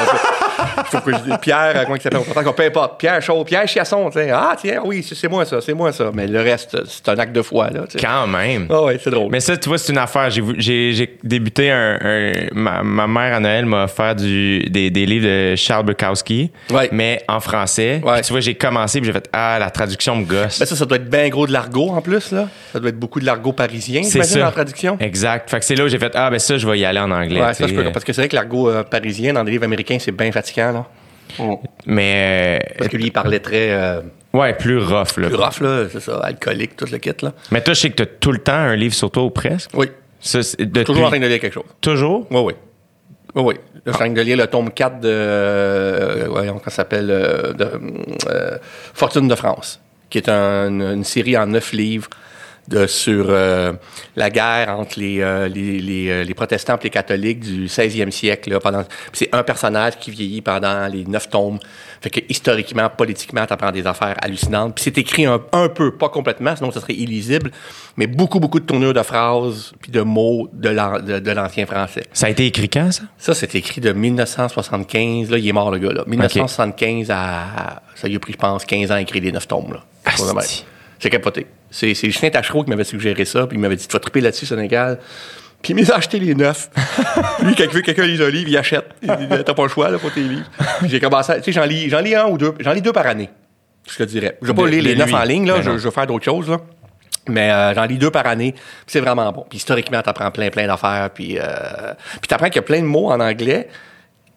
faut 0.85 0.99
que 0.99 1.11
je 1.11 1.17
dise 1.19 1.37
Pierre, 1.41 1.83
comment 1.83 1.95
il 1.95 2.01
s'appelle? 2.01 2.21
Peu 2.55 2.63
importe. 2.63 2.99
Pierre 2.99 3.21
Chaud, 3.21 3.43
Pierre 3.43 3.67
Chiasson, 3.67 4.09
tu 4.09 4.19
sais. 4.19 4.29
Ah, 4.31 4.55
tiens, 4.59 4.81
oui, 4.85 5.03
c'est, 5.03 5.27
moi 5.27 5.43
ça, 5.45 5.59
c'est 5.61 5.73
moi 5.73 5.91
ça. 5.91 6.11
Mais 6.13 6.27
le 6.27 6.39
reste, 6.41 6.77
c'est 6.87 7.09
un 7.09 7.17
acte 7.17 7.33
de 7.33 7.41
foi, 7.41 7.69
là. 7.71 7.81
Quand 7.99 8.27
même. 8.27 8.67
Ah 8.69 8.83
ouais, 8.83 8.99
c'est 9.03 9.09
drôle. 9.09 9.29
Mais 9.31 9.39
ça, 9.39 9.57
tu 9.57 9.69
vois, 9.69 9.77
c'est 9.79 9.91
une 9.91 9.97
affaire. 9.97 10.29
J'ai, 10.29 11.17
débuté 11.23 11.71
un. 11.71 11.97
un- 12.01 12.31
ma, 12.53 12.83
ma 12.83 13.07
mère 13.07 13.35
à 13.35 13.39
Noël 13.39 13.65
m'a 13.65 13.85
offert 13.85 14.15
du, 14.15 14.59
des, 14.69 14.89
des 14.91 15.05
livres 15.05 15.25
de 15.27 15.55
Charles 15.55 15.85
Bukowski, 15.85 16.51
Ouais. 16.71 16.89
mais 16.91 17.23
en 17.27 17.39
français. 17.39 18.01
Ouais. 18.03 18.13
Puis 18.15 18.21
tu 18.23 18.31
vois, 18.33 18.41
j'ai 18.41 18.55
commencé, 18.55 18.99
puis 18.99 19.07
j'ai 19.07 19.13
fait 19.13 19.29
Ah, 19.33 19.57
la 19.59 19.69
traduction 19.69 20.15
me 20.15 20.25
gosse. 20.25 20.59
Ben 20.59 20.65
ça, 20.65 20.75
ça 20.75 20.85
doit 20.85 20.97
être 20.97 21.06
bien 21.07 21.27
gros 21.29 21.47
de 21.47 21.51
l'argot 21.53 21.89
en 21.89 22.01
plus, 22.01 22.31
là. 22.31 22.47
Ça 22.73 22.79
doit 22.79 22.89
être 22.89 22.99
beaucoup 22.99 23.19
de 23.19 23.25
l'argot 23.25 23.51
parisien, 23.53 24.03
c'est 24.03 24.23
ça. 24.23 24.47
en 24.47 24.51
traduction. 24.51 24.97
Exact. 24.99 25.49
Fait 25.49 25.59
que 25.59 25.65
c'est 25.65 25.75
là 25.75 25.85
où 25.85 25.87
j'ai 25.87 25.99
fait 25.99 26.11
Ah, 26.15 26.29
ben 26.29 26.39
ça, 26.39 26.57
je 26.57 26.67
vais 26.67 26.79
y 26.79 26.85
aller 26.85 26.99
en 26.99 27.11
anglais. 27.11 27.41
Ouais, 27.41 27.53
ça, 27.53 27.67
je 27.67 27.73
peux, 27.73 27.91
parce 27.91 28.05
que 28.05 28.13
c'est 28.13 28.21
vrai 28.21 28.29
que 28.29 28.35
l'argot 28.35 28.69
euh, 28.69 28.83
parisien 28.83 29.33
dans 29.33 29.43
les 29.43 29.51
livres 29.51 29.63
américains, 29.65 29.97
c'est 29.99 30.11
bien 30.11 30.31
fatigant, 30.31 30.71
là. 30.71 30.85
Mais. 31.85 32.59
euh, 32.63 32.73
Parce 32.77 32.89
que 32.89 32.97
lui, 32.97 33.05
il 33.05 33.11
parlait 33.11 33.39
très 33.39 33.71
euh, 33.71 34.01
ouais, 34.33 34.53
plus 34.53 34.77
rough, 34.79 35.17
là. 35.17 35.27
plus 35.27 35.35
rough, 35.35 35.59
là, 35.61 35.85
c'est 35.91 35.99
ça, 35.99 36.17
alcoolique, 36.23 36.75
tout 36.75 36.87
le 36.91 36.97
kit, 36.97 37.11
là. 37.21 37.33
Mais 37.51 37.61
toi, 37.61 37.73
je 37.73 37.79
sais 37.81 37.89
que 37.89 37.95
t'as 37.95 38.05
tout 38.05 38.31
le 38.31 38.39
temps 38.39 38.53
un 38.53 38.75
livre 38.75 38.93
sur 38.95 39.11
toi 39.11 39.23
ou 39.23 39.29
presque. 39.29 39.69
Oui. 39.73 39.87
Ça, 40.19 40.41
c'est 40.41 40.59
depuis- 40.65 40.85
Toujours 40.85 41.05
en 41.05 41.09
train 41.09 41.19
de 41.19 41.27
lire 41.27 41.39
quelque 41.39 41.53
chose. 41.53 41.63
Toujours? 41.81 42.27
Oui, 42.31 42.41
oui. 42.41 42.53
Oui, 43.35 43.43
oui. 43.43 43.53
Là, 43.53 43.59
Je 43.85 43.91
suis 43.91 43.95
en 43.95 43.99
train 43.99 44.09
de 44.09 44.21
lire 44.21 44.37
le 44.37 44.47
tome 44.47 44.71
4 44.71 44.99
de. 44.99 45.07
Euh, 45.09 46.25
voyons, 46.29 46.53
comment 46.53 46.63
ça 46.65 46.71
s'appelle 46.71 47.09
euh, 47.11 47.53
de, 47.53 47.69
euh, 48.29 48.57
Fortune 48.93 49.27
de 49.27 49.35
France, 49.35 49.79
qui 50.09 50.17
est 50.19 50.29
un- 50.29 50.69
une 50.93 51.03
série 51.03 51.37
en 51.37 51.47
neuf 51.47 51.71
livres 51.73 52.09
de, 52.67 52.85
sur 52.85 53.27
euh, 53.29 53.71
la 54.17 54.29
guerre 54.29 54.67
entre 54.77 54.99
les, 54.99 55.21
euh, 55.21 55.47
les, 55.47 55.79
les, 55.79 56.09
euh, 56.09 56.23
les 56.25 56.33
protestants 56.33 56.75
et 56.75 56.83
les 56.83 56.89
catholiques 56.89 57.39
du 57.39 57.67
16e 57.67 58.11
siècle. 58.11 58.49
Là, 58.49 58.59
pendant, 58.59 58.83
c'est 59.13 59.33
un 59.33 59.41
personnage 59.43 59.97
qui 59.97 60.11
vieillit 60.11 60.41
pendant 60.41 60.85
les 60.87 61.05
neuf 61.05 61.29
tomes. 61.29 61.59
Fait 62.01 62.09
que 62.09 62.19
historiquement, 62.27 62.89
politiquement, 62.89 63.45
t'apprends 63.45 63.71
des 63.71 63.87
affaires 63.87 64.17
hallucinantes. 64.21 64.75
Puis 64.75 64.83
c'est 64.83 64.97
écrit 64.97 65.25
un, 65.25 65.39
un 65.53 65.69
peu, 65.69 65.95
pas 65.95 66.09
complètement, 66.09 66.57
sinon 66.57 66.69
ça 66.71 66.81
serait 66.81 66.93
illisible, 66.95 67.51
mais 67.95 68.05
beaucoup, 68.05 68.41
beaucoup 68.41 68.59
de 68.59 68.65
tournures 68.65 68.93
de 68.93 69.01
phrases 69.01 69.71
puis 69.81 69.89
de 69.93 70.01
mots 70.01 70.49
de 70.51 70.67
l'an- 70.67 70.99
de- 70.99 71.19
de 71.19 71.31
l'ancien 71.31 71.65
français. 71.65 72.03
Ça 72.11 72.27
a 72.27 72.29
été 72.31 72.45
écrit 72.47 72.67
quand, 72.67 72.91
ça? 72.91 73.03
Ça, 73.17 73.33
c'est 73.33 73.55
écrit 73.55 73.79
de 73.79 73.93
1975. 73.93 75.29
Là, 75.31 75.37
il 75.37 75.47
est 75.47 75.53
mort, 75.53 75.71
le 75.71 75.79
gars. 75.79 75.93
Là. 75.93 76.03
1975 76.05 77.09
à. 77.11 77.81
Ça 77.95 78.07
lui 78.09 78.15
a 78.17 78.19
pris, 78.19 78.33
je 78.33 78.37
pense, 78.37 78.65
15 78.65 78.91
ans 78.91 78.95
à 78.95 79.01
écrire 79.01 79.23
les 79.23 79.31
9 79.31 79.47
tomes. 79.47 79.71
Là. 79.73 79.83
Mettre. 80.33 80.65
C'est 80.99 81.09
capoté. 81.09 81.47
C'est 81.69 81.93
Justin 81.93 82.29
Tachereau 82.29 82.63
qui 82.63 82.69
m'avait 82.69 82.83
suggéré 82.83 83.25
ça. 83.25 83.45
Puis 83.47 83.57
il 83.57 83.61
m'avait 83.61 83.75
dit 83.75 83.87
Tu 83.87 83.93
vas 83.93 83.99
triper 83.99 84.21
là-dessus, 84.21 84.45
Sénégal. 84.45 84.99
Puis 85.61 85.73
il 85.73 85.87
m'a 85.87 85.95
acheté 85.95 86.19
les 86.19 86.35
neuf. 86.35 86.69
Lui, 87.43 87.55
quand 87.55 87.63
il 87.63 87.69
veut 87.69 87.81
que 87.81 87.87
quelqu'un 87.87 88.05
lise 88.05 88.21
un 88.21 88.29
livre, 88.29 88.49
il 88.49 88.57
achète. 88.57 88.85
Il 89.01 89.15
dit 89.15 89.27
T'as 89.27 89.53
pas 89.53 89.63
le 89.63 89.69
choix 89.69 89.89
là, 89.89 89.97
pour 89.97 90.13
tes 90.13 90.21
livres. 90.21 90.49
J'ai 90.85 90.99
commencé. 90.99 91.35
Tu 91.37 91.43
sais, 91.43 91.51
j'en 91.51 91.65
lis, 91.65 91.87
lis 91.87 92.15
un 92.15 92.27
ou 92.27 92.37
deux. 92.37 92.53
J'en 92.59 92.71
lis 92.71 92.81
deux 92.81 92.93
par 92.93 93.07
année. 93.07 93.29
Je 93.89 93.97
te 93.97 94.03
dirais. 94.03 94.37
Je 94.41 94.47
vais 94.47 94.53
pas 94.53 94.67
lire 94.67 94.83
les 94.83 94.95
neuf 94.95 95.13
en 95.13 95.23
ligne. 95.23 95.47
Là. 95.47 95.55
Ben 95.55 95.63
Je, 95.63 95.77
je 95.77 95.83
vais 95.87 95.93
faire 95.93 96.07
d'autres 96.07 96.25
choses. 96.25 96.49
Là. 96.49 96.57
Mais 97.29 97.51
euh, 97.51 97.73
j'en 97.73 97.85
lis 97.85 97.97
deux 97.97 98.11
par 98.11 98.27
année. 98.27 98.53
Puis 98.53 98.63
c'est 98.87 98.99
vraiment 98.99 99.31
bon. 99.31 99.45
Puis 99.49 99.57
historiquement, 99.57 100.01
t'apprends 100.01 100.31
plein, 100.31 100.49
plein 100.49 100.67
d'affaires. 100.67 101.09
Puis, 101.13 101.37
euh, 101.39 101.93
puis 102.21 102.27
t'apprends 102.27 102.47
qu'il 102.47 102.57
y 102.57 102.59
a 102.59 102.63
plein 102.63 102.81
de 102.81 102.85
mots 102.85 103.09
en 103.09 103.19
anglais 103.19 103.67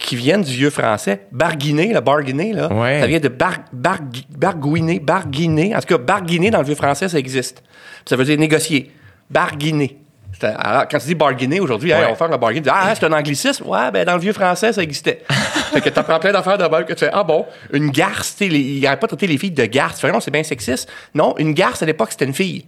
qui 0.00 0.16
viennent 0.16 0.42
du 0.42 0.52
vieux 0.52 0.70
français. 0.70 1.26
Barguiner, 1.30 1.92
le 1.92 2.00
barguiner, 2.00 2.52
là, 2.52 2.72
Ouais. 2.72 3.00
ça 3.00 3.06
vient 3.06 3.20
de 3.20 3.28
bar, 3.28 3.58
bar, 3.72 3.98
barguiner, 4.36 4.98
barguiner. 4.98 5.74
En 5.76 5.80
tout 5.80 5.86
cas, 5.86 5.98
barguiner 5.98 6.50
dans 6.50 6.58
le 6.60 6.64
vieux 6.64 6.74
français, 6.74 7.08
ça 7.08 7.18
existe. 7.18 7.62
Ça 8.06 8.16
veut 8.16 8.24
dire 8.24 8.38
négocier. 8.38 8.90
Barguiner. 9.30 9.96
Alors, 10.42 10.88
quand 10.90 10.98
tu 10.98 11.06
dis 11.08 11.14
barguiner 11.14 11.60
aujourd'hui, 11.60 11.90
hey, 11.90 12.02
on 12.06 12.10
va 12.10 12.14
faire 12.14 12.32
un 12.32 12.38
bargain. 12.38 12.56
Tu 12.56 12.62
dis, 12.62 12.70
ah, 12.72 12.94
c'est 12.94 13.04
un 13.04 13.12
anglicisme? 13.12 13.66
Ouais, 13.66 13.90
ben 13.90 14.06
dans 14.06 14.14
le 14.14 14.20
vieux 14.20 14.32
français, 14.32 14.72
ça 14.72 14.82
existait. 14.82 15.22
fait 15.28 15.82
que 15.82 15.90
t'apprends 15.90 16.18
plein 16.18 16.32
d'affaires 16.32 16.56
de 16.56 16.64
même 16.64 16.84
que 16.86 16.94
tu 16.94 17.00
fais, 17.00 17.10
ah 17.12 17.22
bon, 17.22 17.44
une 17.74 17.90
garce, 17.90 18.36
tu 18.36 18.48
sais, 18.48 18.58
il 18.58 18.80
n'arrête 18.80 19.00
pas 19.00 19.06
de 19.06 19.10
traiter 19.10 19.26
les 19.26 19.36
filles 19.36 19.50
de 19.50 19.66
garce. 19.66 19.96
Tu 19.96 20.00
fais, 20.00 20.10
non, 20.12 20.20
c'est 20.20 20.30
bien 20.30 20.42
sexiste. 20.42 20.88
Non, 21.14 21.34
une 21.36 21.52
garce, 21.52 21.82
à 21.82 21.86
l'époque, 21.86 22.08
c'était 22.12 22.24
une 22.24 22.32
fille. 22.32 22.64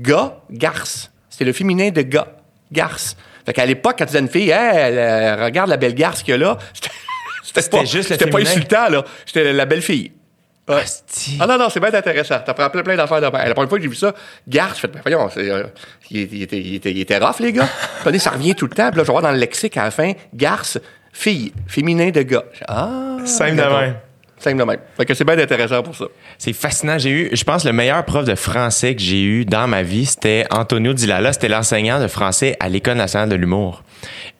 Gars, 0.00 0.38
garce. 0.50 1.12
C'était 1.30 1.44
le 1.44 1.52
féminin 1.52 1.90
de 1.90 2.02
gars. 2.02 2.26
Garce. 2.72 3.16
Fait 3.46 3.52
qu'à 3.52 3.66
l'époque, 3.66 3.96
quand 3.98 4.04
tu 4.04 4.08
disais 4.08 4.18
à 4.18 4.22
une 4.22 4.28
fille, 4.28 4.50
hey, 4.50 4.76
elle, 4.76 4.98
euh, 4.98 5.44
regarde 5.44 5.68
la 5.70 5.76
belle 5.76 5.94
garce 5.94 6.22
qu'il 6.22 6.32
y 6.32 6.34
a 6.34 6.38
là, 6.38 6.58
c'était- 7.42 7.68
pas, 7.68 7.84
juste 7.84 8.10
le 8.10 8.16
c'était 8.16 8.30
pas 8.30 8.38
insultant, 8.40 8.88
là. 8.88 9.04
C'était 9.26 9.52
la 9.52 9.64
belle 9.64 9.82
fille. 9.82 10.12
Ouais. 10.68 10.84
Ah 11.40 11.46
non, 11.48 11.58
non, 11.58 11.68
c'est 11.70 11.80
bien 11.80 11.92
intéressant. 11.92 12.38
T'apprends 12.38 12.70
plein, 12.70 12.82
plein 12.84 12.96
d'affaires. 12.96 13.20
La 13.20 13.30
première 13.30 13.68
fois 13.68 13.78
que 13.78 13.82
j'ai 13.82 13.88
vu 13.90 13.96
ça, 13.96 14.14
garce, 14.46 14.76
je 14.76 14.80
fais, 14.82 14.88
ben, 14.88 15.00
voyons, 15.02 15.28
euh, 15.36 15.64
il, 16.10 16.32
il 16.32 16.42
était, 16.42 16.58
il, 16.60 16.74
était, 16.76 16.90
il 16.92 17.00
était 17.00 17.18
rough, 17.18 17.40
les 17.40 17.52
gars. 17.52 17.68
Après, 18.00 18.16
ça 18.20 18.30
revient 18.30 18.54
tout 18.54 18.66
le 18.66 18.74
temps. 18.74 18.88
Puis 18.90 18.98
là, 18.98 19.04
je 19.04 19.10
voir 19.10 19.22
dans 19.22 19.32
le 19.32 19.38
lexique 19.38 19.76
à 19.76 19.84
la 19.84 19.90
fin, 19.90 20.12
garce, 20.32 20.78
fille, 21.12 21.52
féminin 21.66 22.10
de 22.10 22.22
gars. 22.22 22.44
Ah. 22.68 23.16
Simple 23.24 23.56
de 23.56 23.62
même. 23.62 23.96
Simple 24.42 24.58
de 24.58 24.64
même. 24.64 24.78
Fait 24.96 25.04
que 25.06 25.14
c'est 25.14 25.24
bien 25.24 25.38
intéressant 25.38 25.82
pour 25.84 25.94
ça. 25.94 26.06
C'est 26.36 26.52
fascinant. 26.52 26.98
J'ai 26.98 27.10
eu, 27.10 27.30
je 27.32 27.44
pense, 27.44 27.64
le 27.64 27.72
meilleur 27.72 28.04
prof 28.04 28.24
de 28.24 28.34
français 28.34 28.96
que 28.96 29.00
j'ai 29.00 29.22
eu 29.22 29.44
dans 29.44 29.68
ma 29.68 29.82
vie, 29.84 30.04
c'était 30.04 30.44
Antonio 30.50 30.92
Dilala. 30.94 31.32
C'était 31.32 31.48
l'enseignant 31.48 32.00
de 32.00 32.08
français 32.08 32.56
à 32.58 32.68
l'École 32.68 32.96
nationale 32.96 33.28
de 33.28 33.36
l'humour. 33.36 33.84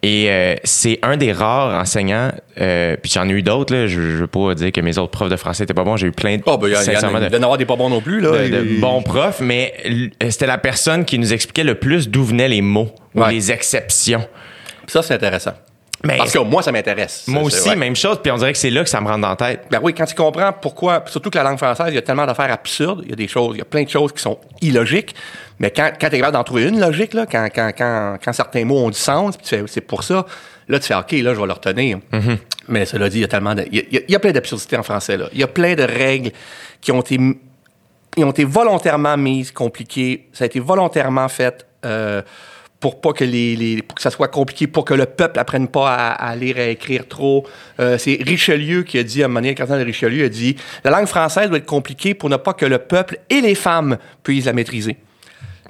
Et 0.01 0.25
euh, 0.29 0.55
c'est 0.65 0.99
un 1.03 1.15
des 1.15 1.31
rares 1.31 1.79
enseignants, 1.81 2.31
euh, 2.59 2.97
puis 3.01 3.09
j'en 3.13 3.29
ai 3.29 3.31
eu 3.31 3.41
d'autres, 3.43 3.73
là. 3.73 3.87
Je, 3.87 4.01
je 4.01 4.17
veux 4.17 4.27
pas 4.27 4.53
dire 4.55 4.73
que 4.73 4.81
mes 4.81 4.97
autres 4.97 5.11
profs 5.11 5.29
de 5.29 5.37
français 5.37 5.63
étaient 5.63 5.73
pas 5.73 5.85
bons. 5.85 5.95
J'ai 5.95 6.07
eu 6.07 6.11
plein 6.11 6.35
de, 6.35 6.43
Oh, 6.45 6.57
ben, 6.57 6.67
il 6.67 6.73
y, 6.73 6.75
a- 6.75 6.83
y 6.83 6.97
en 6.97 7.11
de- 7.11 7.35
en 7.37 7.41
avoir 7.43 7.57
des 7.57 7.65
pas 7.65 7.77
bons 7.77 7.89
non 7.89 8.01
plus, 8.01 8.19
là. 8.19 8.31
de, 8.31 8.49
de 8.49 8.79
bons 8.81 9.01
profs, 9.03 9.39
mais 9.39 9.73
l- 9.85 10.11
c'était 10.29 10.47
la 10.47 10.57
personne 10.57 11.05
qui 11.05 11.17
nous 11.17 11.31
expliquait 11.31 11.63
le 11.63 11.75
plus 11.75 12.09
d'où 12.09 12.25
venaient 12.25 12.49
les 12.49 12.61
mots 12.61 12.93
ou 13.15 13.23
les 13.25 13.53
exceptions. 13.53 14.27
Ça, 14.87 15.01
c'est 15.01 15.13
intéressant. 15.13 15.53
Mais 16.05 16.17
Parce 16.17 16.33
que 16.33 16.39
moi, 16.39 16.61
ça 16.61 16.71
m'intéresse. 16.71 17.23
moi 17.27 17.43
aussi, 17.43 17.69
ouais. 17.69 17.75
même 17.77 17.95
chose, 17.95 18.19
puis 18.21 18.29
on 18.31 18.35
dirait 18.35 18.51
que 18.51 18.59
c'est 18.59 18.69
là 18.69 18.83
que 18.83 18.89
ça 18.89 18.99
me 18.99 19.07
rentre 19.07 19.21
dans 19.21 19.29
la 19.29 19.35
tête. 19.37 19.65
Ben 19.71 19.79
oui, 19.81 19.93
quand 19.93 20.05
tu 20.05 20.15
comprends 20.15 20.51
pourquoi, 20.51 21.03
surtout 21.07 21.29
que 21.29 21.37
la 21.37 21.45
langue 21.45 21.57
française, 21.57 21.87
il 21.89 21.95
y 21.95 21.97
a 21.97 22.01
tellement 22.01 22.25
d'affaires 22.25 22.51
absurdes, 22.51 23.01
il 23.05 23.11
y 23.11 23.13
a 23.13 23.15
des 23.15 23.29
choses, 23.29 23.55
il 23.55 23.59
y 23.59 23.61
a 23.61 23.65
plein 23.65 23.83
de 23.83 23.89
choses 23.89 24.11
qui 24.11 24.21
sont 24.21 24.37
illogiques, 24.61 25.15
mais 25.59 25.71
quand, 25.71 25.91
quand 25.99 26.09
tu 26.09 26.15
es 26.15 26.19
capable 26.19 26.33
d'en 26.33 26.43
trouver 26.43 26.67
une 26.67 26.79
logique, 26.79 27.13
là, 27.13 27.25
quand, 27.25 27.47
quand, 27.55 27.71
quand, 27.77 28.17
quand 28.23 28.33
certains 28.33 28.65
mots 28.65 28.79
ont 28.79 28.89
du 28.89 28.97
sens, 28.97 29.37
puis 29.37 29.47
tu 29.47 29.55
fais, 29.55 29.63
c'est 29.67 29.81
pour 29.81 30.03
ça, 30.03 30.25
là, 30.67 30.79
tu 30.79 30.87
fais, 30.87 30.95
OK, 30.95 31.11
là, 31.13 31.33
je 31.33 31.39
vais 31.39 31.47
le 31.47 31.53
retenir. 31.53 31.99
Mais 32.67 32.85
cela 32.85 33.07
dit, 33.07 33.19
il 33.19 33.21
y 33.21 33.25
a 33.25 33.29
tellement 33.29 33.55
de, 33.55 33.65
il 33.71 33.77
y 33.77 33.97
a, 33.97 34.01
il 34.05 34.13
y 34.13 34.17
plein 34.17 34.31
d'absurdités 34.31 34.77
en 34.77 34.83
français, 34.83 35.15
là. 35.15 35.29
Il 35.31 35.39
y 35.39 35.43
a 35.43 35.47
plein 35.47 35.75
de 35.75 35.83
règles 35.83 36.31
qui 36.81 36.91
ont 36.91 37.01
été, 37.01 37.17
ils 38.17 38.25
ont 38.25 38.31
été 38.31 38.43
volontairement 38.43 39.15
mises 39.15 39.51
compliquées. 39.51 40.27
Ça 40.33 40.43
a 40.43 40.47
été 40.47 40.59
volontairement 40.59 41.29
fait 41.29 41.65
euh, 41.85 42.21
pour 42.83 42.99
pas 42.99 43.13
que 43.13 43.23
les, 43.23 43.55
les- 43.55 43.81
pour 43.81 43.95
que 43.95 44.01
ça 44.01 44.11
soit 44.11 44.27
compliqué, 44.27 44.67
pour 44.67 44.83
que 44.83 44.93
le 44.93 45.05
peuple 45.05 45.39
apprenne 45.39 45.69
pas 45.69 45.89
à, 45.95 46.11
à 46.11 46.35
lire 46.35 46.57
et 46.57 46.63
à 46.63 46.67
écrire 46.67 47.07
trop. 47.07 47.47
Euh, 47.79 47.97
c'est 47.97 48.19
Richelieu 48.21 48.83
qui 48.83 48.97
a 48.99 49.03
dit, 49.03 49.21
à 49.21 49.25
un 49.25 49.27
moment 49.29 49.39
donné, 49.39 49.51
le 49.51 49.55
cardinal 49.55 49.79
de 49.79 49.85
Richelieu 49.85 50.25
a 50.25 50.27
dit, 50.27 50.57
la 50.83 50.91
langue 50.91 51.05
française 51.05 51.47
doit 51.47 51.59
être 51.59 51.65
compliquée 51.65 52.13
pour 52.13 52.29
ne 52.29 52.35
pas 52.35 52.51
que 52.51 52.65
le 52.65 52.79
peuple 52.79 53.19
et 53.29 53.39
les 53.39 53.55
femmes 53.55 53.97
puissent 54.21 54.43
la 54.47 54.51
maîtriser. 54.51 54.97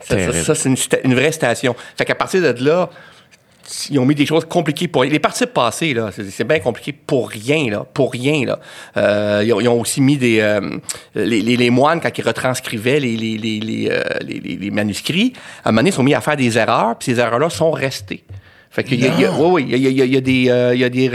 Ça, 0.02 0.08
ça, 0.08 0.16
Terrible. 0.16 0.44
ça, 0.44 0.56
c'est 0.56 0.70
une, 1.04 1.14
vraie 1.14 1.32
citation. 1.32 1.76
Fait 1.96 2.04
qu'à 2.04 2.16
partir 2.16 2.42
de 2.42 2.66
là, 2.66 2.90
ils 3.90 4.00
ont 4.00 4.06
mis 4.06 4.16
des 4.16 4.26
choses 4.26 4.46
compliquées 4.46 4.88
pour 4.88 5.04
les 5.04 5.20
participes 5.20 5.54
passés 5.54 5.94
là 5.94 6.10
c'est 6.12 6.44
bien 6.48 6.60
compliqué 6.60 6.92
pour 6.94 7.30
rien 7.30 7.70
là 7.70 7.86
pour 7.94 8.12
rien 8.12 8.46
là 8.46 8.60
Euh, 8.98 9.42
ils, 9.46 9.54
ont, 9.54 9.62
ils 9.62 9.68
ont 9.70 9.80
aussi 9.82 10.02
mis 10.02 10.18
des 10.18 10.40
euh, 10.42 10.60
les, 11.16 11.42
les, 11.42 11.58
les 11.58 11.70
moines 11.70 12.00
quand 12.02 12.16
ils 12.18 12.26
retranscrivaient 12.26 13.00
les 13.00 13.16
les, 13.18 13.38
les, 13.38 13.60
les, 13.60 13.90
euh, 13.90 14.02
les- 14.22 14.72
manuscrits 14.72 15.34
à 15.64 15.70
un 15.70 15.72
moment 15.72 15.80
donné 15.82 15.90
ils 15.90 15.94
sont 15.94 16.04
mis 16.04 16.14
à 16.14 16.22
faire 16.22 16.36
des 16.38 16.58
erreurs 16.58 16.96
puis 16.98 17.14
ces 17.14 17.20
erreurs 17.20 17.40
là 17.40 17.50
sont 17.50 17.72
restées 17.72 18.24
fait 18.70 18.82
a, 18.92 18.96
il 18.96 19.22
y 19.22 19.26
a- 19.26 19.32
oui, 19.32 19.68
il 19.70 19.78
y 19.78 19.88
a, 20.18 20.20
des, 20.20 20.34
il 20.74 20.80
y 20.80 20.84
a 20.84 20.90
des, 20.90 21.06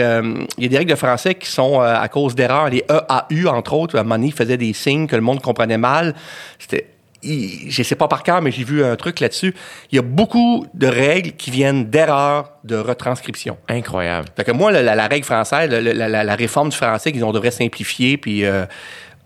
il 0.58 0.62
y 0.62 0.66
a 0.66 0.68
des 0.68 0.78
règles 0.78 0.90
de 0.92 0.96
français 0.96 1.34
qui 1.34 1.48
sont 1.50 1.80
euh, 1.82 1.92
à 2.00 2.06
cause 2.06 2.36
d'erreurs. 2.36 2.68
Les 2.68 2.84
EAU, 2.88 3.48
entre 3.48 3.72
autres, 3.74 3.96
à 3.96 4.00
un 4.00 4.02
moment 4.04 4.14
donné, 4.14 4.28
ils 4.28 4.32
faisaient 4.32 4.56
des 4.56 4.72
signes 4.72 5.08
que 5.08 5.16
le 5.16 5.22
monde 5.22 5.42
comprenait 5.42 5.76
mal. 5.76 6.14
C'était, 6.60 6.86
il- 7.22 7.70
je 7.70 7.82
sais 7.82 7.94
pas 7.96 8.08
par 8.08 8.22
cœur, 8.22 8.40
mais 8.42 8.50
j'ai 8.50 8.64
vu 8.64 8.84
un 8.84 8.96
truc 8.96 9.20
là-dessus. 9.20 9.54
Il 9.90 9.96
y 9.96 9.98
a 9.98 10.02
beaucoup 10.02 10.66
de 10.74 10.86
règles 10.86 11.32
qui 11.32 11.50
viennent 11.50 11.84
d'erreurs 11.90 12.52
de 12.64 12.76
retranscription. 12.76 13.56
Incroyable. 13.68 14.28
Fait 14.36 14.44
que 14.44 14.52
moi, 14.52 14.70
la, 14.72 14.82
la- 14.82 14.94
la 14.94 15.06
règle 15.08 15.24
française, 15.24 15.70
la, 15.70 16.34
réforme 16.36 16.68
du 16.70 16.76
français 16.76 17.12
qu'ils 17.12 17.24
ont 17.24 17.32
devrait 17.32 17.50
simplifier, 17.50 18.16
puis 18.18 18.44
euh, 18.44 18.66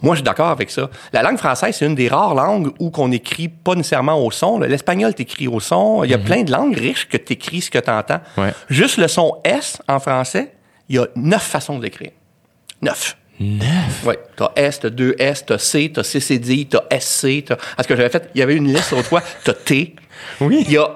moi, 0.03 0.15
je 0.15 0.19
suis 0.19 0.25
d'accord 0.25 0.49
avec 0.49 0.71
ça. 0.71 0.91
La 1.13 1.23
langue 1.23 1.39
française, 1.39 1.77
c'est 1.79 1.87
une 1.87 1.95
des 1.95 2.09
rares 2.09 2.35
langues 2.35 2.73
où 2.81 2.91
qu'on 2.91 3.13
écrit 3.13 3.49
pas 3.49 3.75
nécessairement 3.75 4.19
au 4.25 4.31
son. 4.31 4.59
L'espagnol, 4.61 5.15
t'écris 5.15 5.47
au 5.47 5.61
son. 5.61 6.03
Il 6.03 6.11
y 6.11 6.15
a 6.15 6.19
plein 6.19 6.43
de 6.43 6.51
langues 6.51 6.77
riches 6.77 7.09
que 7.09 7.17
t'écris 7.17 7.61
ce 7.61 7.71
que 7.71 7.79
t'entends. 7.79 8.21
Ouais. 8.37 8.53
Juste 8.69 8.97
le 8.97 9.07
son 9.07 9.37
S 9.45 9.81
en 9.87 10.01
français, 10.01 10.55
il 10.89 10.97
y 10.97 10.99
a 10.99 11.07
neuf 11.15 11.43
façons 11.43 11.79
de 11.79 11.85
l'écrire. 11.85 12.11
Neuf. 12.81 13.17
Neuf? 13.43 14.03
Oui, 14.07 14.15
t'as 14.37 14.51
S, 14.57 14.81
t'as 14.81 14.91
deux 14.91 15.15
S, 15.19 15.45
t'as 15.47 15.59
C, 15.59 15.91
t'as 15.95 16.03
CCD, 16.03 16.69
t'as 16.71 16.83
SC, 16.99 17.45
t'as... 17.47 17.57
À 17.77 17.83
ce 17.83 17.89
que 17.89 17.97
j'avais 17.97 18.09
fait, 18.09 18.31
il 18.35 18.39
y 18.39 18.43
avait 18.43 18.55
une 18.57 18.73
liste 18.73 18.91
l'autre 18.93 19.09
fois, 19.09 19.23
t'as 19.45 19.53
T. 19.55 19.95
Oui. 20.41 20.65
Il 20.67 20.73
y 20.73 20.79
a 20.79 20.89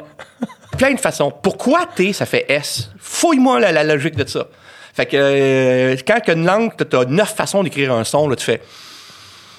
plein 0.78 0.92
de 0.94 1.00
façons. 1.00 1.32
Pourquoi 1.42 1.86
T, 1.94 2.12
ça 2.12 2.26
fait 2.26 2.46
S? 2.48 2.90
Fouille-moi 2.98 3.60
la, 3.60 3.72
la 3.72 3.84
logique 3.84 4.16
de 4.16 4.28
ça. 4.28 4.46
Fait 4.94 5.06
que 5.06 5.16
euh, 5.16 5.96
quand 6.06 6.20
une 6.32 6.46
langue, 6.46 6.72
t'as- 6.76 7.04
neuf 7.04 7.34
façons 7.34 7.62
d'écrire 7.62 7.92
un 7.92 8.04
son, 8.04 8.28
là, 8.28 8.36
tu 8.36 8.44
fais... 8.44 8.62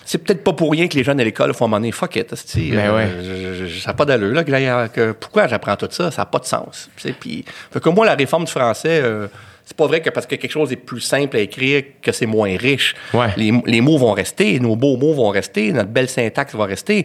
C'est 0.05 0.19
peut-être 0.19 0.41
pas 0.41 0.53
pour 0.53 0.71
rien 0.71 0.87
que 0.87 0.95
les 0.95 1.03
jeunes 1.03 1.19
à 1.19 1.23
l'école 1.25 1.53
font 1.53 1.67
donné, 1.67 1.91
fuck 1.91 2.15
it, 2.15 2.31
esti, 2.31 2.71
Ben 2.71 2.89
euh, 2.91 3.65
ouais. 3.65 3.69
ça 3.81 3.87
n'a 3.89 3.93
pas 3.93 4.05
d'allure. 4.05 4.33
Là, 4.33 4.87
que 4.87 5.11
pourquoi 5.11 5.47
j'apprends 5.47 5.75
tout 5.75 5.89
ça? 5.91 6.11
Ça 6.11 6.21
n'a 6.21 6.25
pas 6.27 6.39
de 6.39 6.45
sens. 6.45 6.89
Puis, 7.19 7.43
fait 7.73 7.79
que 7.81 7.89
moi, 7.89 8.05
la 8.05 8.15
réforme 8.15 8.45
du 8.45 8.51
français, 8.51 9.01
euh, 9.03 9.27
c'est 9.67 9.75
pas 9.75 9.85
vrai 9.85 9.99
que 9.99 10.09
parce 10.09 10.25
que 10.25 10.35
quelque 10.35 10.49
chose 10.49 10.71
est 10.71 10.77
plus 10.77 11.01
simple 11.01 11.35
à 11.35 11.41
écrire 11.41 11.83
que 12.01 12.13
c'est 12.13 12.25
moins 12.25 12.55
riche. 12.57 12.95
Ouais. 13.13 13.27
Les, 13.35 13.51
les 13.65 13.81
mots 13.81 13.97
vont 13.97 14.13
rester, 14.13 14.61
nos 14.61 14.77
beaux 14.77 14.95
mots 14.95 15.13
vont 15.13 15.27
rester, 15.27 15.73
notre 15.73 15.89
belle 15.89 16.07
syntaxe 16.07 16.55
va 16.55 16.63
rester. 16.63 17.03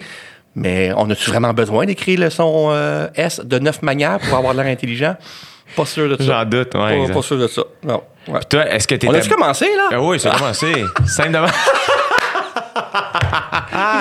Mais 0.55 0.93
on 0.97 1.11
a-tu 1.11 1.29
vraiment 1.29 1.53
besoin 1.53 1.87
d'écrire 1.87 2.21
le 2.21 2.31
son 2.31 2.69
euh, 2.71 3.09
S 3.17 3.41
de 3.41 3.59
neuf 3.59 3.83
manières 3.83 4.21
pour 4.21 4.39
avoir 4.39 4.55
l'air 4.55 4.67
intelligent? 4.67 5.17
Pas 5.75 5.87
sûr 5.87 6.09
de 6.09 6.17
ça. 6.17 6.23
J'en 6.23 6.45
doute, 6.45 6.73
ouais, 6.77 7.13
Pas, 7.13 7.23
sûr 7.23 7.37
de 7.37 7.49
ça. 7.49 7.65
Non. 7.83 8.01
Ouais. 8.29 8.39
Toi, 8.49 8.69
est-ce 8.71 8.87
que 8.87 8.95
t'étais. 8.95 9.09
On 9.09 9.15
a-tu 9.15 9.29
commencé, 9.29 9.67
là? 9.77 9.89
Ah 9.91 10.01
oui, 10.01 10.21
c'est 10.21 10.31
commencé. 10.31 10.73
Simple 11.07 11.33
de 11.33 11.39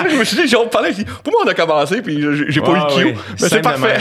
je 0.08 0.16
me 0.16 0.24
suis 0.24 0.36
dit, 0.36 0.46
j'ai 0.46 0.56
de 0.56 0.92
dit, 0.92 1.04
Pour 1.04 1.32
moi, 1.32 1.42
on 1.44 1.48
a 1.48 1.54
commencé, 1.54 2.00
puis 2.00 2.24
j'ai 2.48 2.60
pas 2.60 2.72
Ah 2.76 2.94
eu 2.94 3.00
le 3.00 3.06
oui. 3.06 3.12
cue. 3.14 3.18
Mais 3.40 3.48
c'est 3.48 3.56
de 3.56 3.60
parfait. 3.60 3.98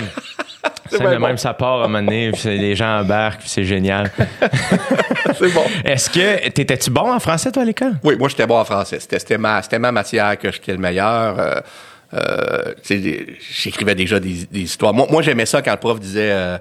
Même. 0.63 0.74
C'est 0.89 1.00
de 1.00 1.18
bon. 1.18 1.27
même, 1.27 1.38
ça 1.38 1.53
part 1.53 1.82
à 1.82 1.86
un 1.86 1.88
moment 1.88 2.03
donné, 2.03 2.32
puis 2.32 2.58
les 2.58 2.75
gens 2.75 3.00
embarquent, 3.00 3.39
puis 3.41 3.50
c'est 3.50 3.63
génial. 3.63 4.12
C'est 5.38 5.53
bon. 5.53 5.63
Est-ce 5.86 6.10
que 6.10 6.50
t'étais-tu 6.50 6.91
bon 6.91 7.12
en 7.12 7.20
français, 7.20 7.51
toi, 7.51 7.63
à 7.63 7.65
l'école? 7.65 7.94
Oui, 8.03 8.15
moi, 8.18 8.27
j'étais 8.27 8.46
bon 8.46 8.60
en 8.60 8.65
français. 8.65 9.00
C'était 9.00 9.38
ma, 9.38 9.62
ma 9.80 9.91
matière 9.91 10.38
que 10.38 10.51
j'étais 10.51 10.74
le 10.74 10.77
meilleur. 10.77 11.39
Euh, 11.39 11.62
euh, 12.13 12.74
J'écrivais 12.84 13.96
déjà 13.96 14.20
des, 14.20 14.46
des 14.51 14.62
histoires. 14.62 14.94
Moi, 14.94 15.08
moi 15.10 15.22
j'aimais 15.22 15.46
ça 15.46 15.62
quand 15.62 15.72
le 15.72 15.77
prof 15.77 16.00
disait 16.00 16.32
euh, 16.32 16.58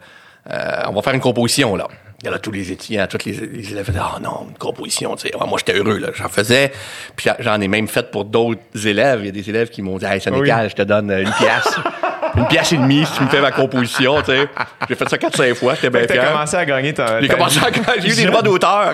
euh, 0.50 0.82
on 0.88 0.92
va 0.92 1.02
faire 1.02 1.14
une 1.14 1.20
composition, 1.20 1.76
là. 1.76 1.88
Et 2.22 2.28
là, 2.28 2.38
tous 2.38 2.52
les 2.52 2.70
étudiants, 2.70 3.06
tous 3.08 3.24
les, 3.24 3.32
les 3.32 3.72
élèves 3.72 3.86
disaient 3.86 3.98
Oh 4.00 4.20
non, 4.20 4.46
une 4.50 4.58
composition, 4.58 5.16
tu 5.16 5.28
sais. 5.28 5.34
Ouais, 5.34 5.46
moi, 5.46 5.58
j'étais 5.58 5.78
heureux, 5.78 5.98
là. 5.98 6.08
J'en 6.14 6.28
faisais. 6.28 6.70
Puis 7.16 7.30
j'en 7.40 7.60
ai 7.60 7.68
même 7.68 7.88
fait 7.88 8.10
pour 8.10 8.26
d'autres 8.26 8.60
élèves. 8.86 9.20
Il 9.22 9.26
y 9.26 9.28
a 9.30 9.32
des 9.32 9.48
élèves 9.48 9.70
qui 9.70 9.82
m'ont 9.82 9.96
dit 9.96 10.04
Hey, 10.04 10.20
Sénécal, 10.20 10.70
je 10.70 10.76
te 10.76 10.82
donne 10.82 11.10
une 11.10 11.32
pièce. 11.32 11.74
une 12.40 12.46
pièce 12.48 12.72
et 12.72 12.76
demie 12.76 13.04
si 13.06 13.12
tu 13.12 13.24
me 13.24 13.28
fais 13.28 13.40
ma 13.40 13.50
composition, 13.52 14.20
tu 14.22 14.32
sais. 14.32 14.48
J'ai 14.88 14.94
fait 14.94 15.08
ça 15.08 15.16
4-5 15.16 15.54
fois, 15.54 15.74
j'étais 15.74 15.90
bien 15.90 16.06
T'as 16.06 16.14
fier. 16.14 16.32
commencé 16.32 16.56
à 16.56 16.64
gagner 16.64 16.94
ta. 16.94 17.20
J'ai 17.20 17.28
commencé 17.28 17.58
à 17.58 18.00
j'ai 18.00 18.08
eu 18.10 18.14
des 18.14 18.24
droits 18.26 18.42
d'auteur. 18.42 18.92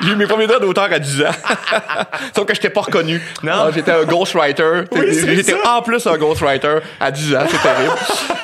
J'ai 0.00 0.10
eu 0.10 0.16
mes 0.16 0.26
premiers 0.26 0.46
droits 0.46 0.60
d'auteur 0.60 0.88
à 0.90 0.98
10 0.98 1.22
ans. 1.22 1.30
Sauf 2.34 2.46
que 2.46 2.54
je 2.54 2.60
pas 2.68 2.80
reconnu. 2.80 3.20
Non. 3.42 3.52
Alors, 3.52 3.72
J'étais 3.72 3.92
un 3.92 4.04
ghostwriter. 4.04 4.84
Oui, 4.92 5.06
J'étais 5.34 5.56
en 5.66 5.82
plus 5.82 6.06
un 6.06 6.16
ghostwriter 6.16 6.78
à 7.00 7.10
10 7.10 7.36
ans. 7.36 7.44
C'est 7.48 7.62
terrible. 7.62 7.92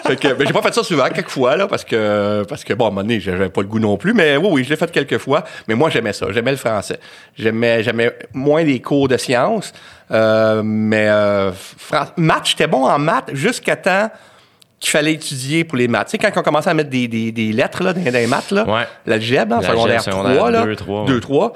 fait 0.06 0.16
que, 0.16 0.34
ben, 0.34 0.46
j'ai 0.46 0.52
pas 0.52 0.62
fait 0.62 0.74
ça 0.74 0.82
souvent, 0.82 1.08
quelques 1.08 1.28
fois, 1.30 1.56
là, 1.56 1.66
parce 1.66 1.84
que, 1.84 2.44
parce 2.48 2.64
que, 2.64 2.72
bon, 2.74 2.86
à 2.86 2.88
un 2.88 2.90
moment 2.90 3.02
donné, 3.02 3.20
j'avais 3.20 3.48
pas 3.48 3.60
le 3.60 3.66
goût 3.66 3.78
non 3.78 3.96
plus. 3.96 4.14
Mais 4.14 4.36
oui, 4.36 4.48
oui, 4.50 4.64
je 4.64 4.70
l'ai 4.70 4.76
fait 4.76 4.90
quelques 4.90 5.18
fois. 5.18 5.44
Mais 5.68 5.74
moi, 5.74 5.90
j'aimais 5.90 6.12
ça. 6.12 6.26
J'aimais 6.30 6.52
le 6.52 6.56
français. 6.56 6.98
J'aimais, 7.38 7.82
j'aimais 7.82 8.16
moins 8.32 8.62
les 8.62 8.80
cours 8.80 9.08
de 9.08 9.16
sciences. 9.16 9.72
Euh, 10.10 10.62
mais, 10.64 11.06
euh, 11.08 11.50
maths, 12.16 12.46
j'étais 12.46 12.66
bon 12.66 12.84
en 12.86 12.98
maths 12.98 13.30
jusqu'à 13.32 13.76
temps 13.76 14.10
qu'il 14.80 14.90
fallait 14.90 15.12
étudier 15.12 15.62
pour 15.64 15.76
les 15.76 15.88
maths. 15.88 16.06
Tu 16.08 16.12
sais, 16.12 16.18
quand 16.18 16.40
on 16.40 16.42
commençait 16.42 16.70
à 16.70 16.74
mettre 16.74 16.88
des, 16.88 17.06
des, 17.06 17.32
des 17.32 17.52
lettres 17.52 17.84
là, 17.84 17.92
dans, 17.92 18.02
dans 18.02 18.10
les 18.12 18.26
maths, 18.26 18.50
là, 18.50 18.64
Ouais. 18.66 18.84
l'algèbre, 19.04 19.56
en 19.56 19.60
secondaire, 19.60 20.02
secondaire 20.02 20.36
3, 20.36 20.50
là, 20.50 20.64
deux, 20.64 20.74
trois, 20.76 21.00
ouais. 21.02 21.08
2, 21.08 21.20
3, 21.20 21.52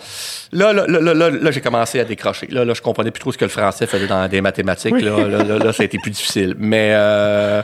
là, 0.52 0.72
là, 0.74 0.86
là, 0.86 1.00
là, 1.14 1.30
là, 1.30 1.50
j'ai 1.50 1.60
commencé 1.62 1.98
à 1.98 2.04
décrocher. 2.04 2.46
Là, 2.48 2.66
là, 2.66 2.74
je 2.74 2.82
comprenais 2.82 3.10
plus 3.10 3.20
trop 3.20 3.32
ce 3.32 3.38
que 3.38 3.46
le 3.46 3.50
français 3.50 3.86
faisait 3.86 4.06
dans 4.06 4.28
des 4.28 4.42
mathématiques. 4.42 5.00
Là, 5.00 5.26
là, 5.26 5.42
là, 5.42 5.58
là, 5.58 5.72
ça 5.72 5.82
a 5.82 5.86
été 5.86 5.96
plus 5.98 6.10
difficile. 6.10 6.54
Mais 6.58 6.90
euh, 6.92 7.62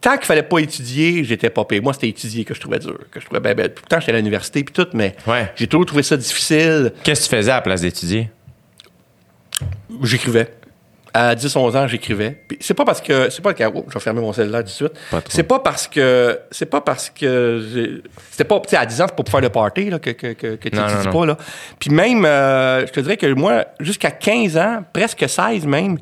tant 0.00 0.16
qu'il 0.16 0.24
fallait 0.24 0.42
pas 0.42 0.58
étudier, 0.60 1.22
j'étais 1.22 1.50
pas 1.50 1.66
payé. 1.66 1.82
Moi, 1.82 1.92
c'était 1.92 2.08
étudier 2.08 2.46
que 2.46 2.54
je 2.54 2.60
trouvais 2.60 2.78
dur, 2.78 2.98
que 3.10 3.20
je 3.20 3.26
trouvais 3.26 3.40
bien. 3.54 3.68
Pourtant, 3.68 4.00
j'étais 4.00 4.12
à 4.12 4.16
l'université 4.16 4.64
puis 4.64 4.72
tout, 4.72 4.88
mais 4.94 5.14
Ouais. 5.26 5.52
j'ai 5.54 5.66
toujours 5.66 5.84
trouvé 5.84 6.02
ça 6.02 6.16
difficile. 6.16 6.92
Qu'est-ce 7.04 7.26
que 7.28 7.30
tu 7.30 7.36
faisais 7.36 7.50
à 7.52 7.56
la 7.56 7.60
place 7.60 7.82
d'étudier? 7.82 8.30
J'écrivais. 10.02 10.48
À 11.14 11.34
10, 11.34 11.54
11 11.54 11.76
ans, 11.76 11.86
j'écrivais. 11.86 12.36
Puis 12.48 12.58
c'est 12.60 12.74
pas 12.74 12.84
parce 12.84 13.00
que, 13.00 13.28
c'est 13.28 13.42
pas 13.42 13.52
que, 13.52 13.64
oh, 13.64 13.84
je 13.88 13.94
vais 13.94 14.00
fermer 14.00 14.20
mon 14.20 14.32
cellulaire 14.32 14.60
tout 14.60 14.66
de 14.66 14.70
suite. 14.70 14.92
C'est 15.28 15.42
pas 15.42 15.58
parce 15.58 15.86
que, 15.86 16.38
c'est 16.50 16.66
pas 16.66 16.80
parce 16.80 17.10
que, 17.10 18.00
c'était 18.30 18.44
pas, 18.44 18.58
tu 18.60 18.70
sais, 18.70 18.76
à 18.76 18.86
10 18.86 19.00
ans, 19.02 19.04
c'est 19.08 19.16
pas 19.16 19.22
pour 19.22 19.28
faire 19.28 19.40
le 19.40 19.50
party, 19.50 19.90
là, 19.90 19.98
que, 19.98 20.10
que, 20.10 20.32
que, 20.32 20.54
que 20.54 20.68
tu 20.68 20.76
non. 20.76 21.12
pas, 21.12 21.26
là. 21.26 21.36
Puis 21.78 21.90
même, 21.90 22.24
euh, 22.24 22.86
je 22.86 22.92
te 22.92 23.00
dirais 23.00 23.18
que 23.18 23.32
moi, 23.34 23.66
jusqu'à 23.80 24.10
15 24.10 24.56
ans, 24.56 24.84
presque 24.92 25.28
16 25.28 25.66
même, 25.66 25.98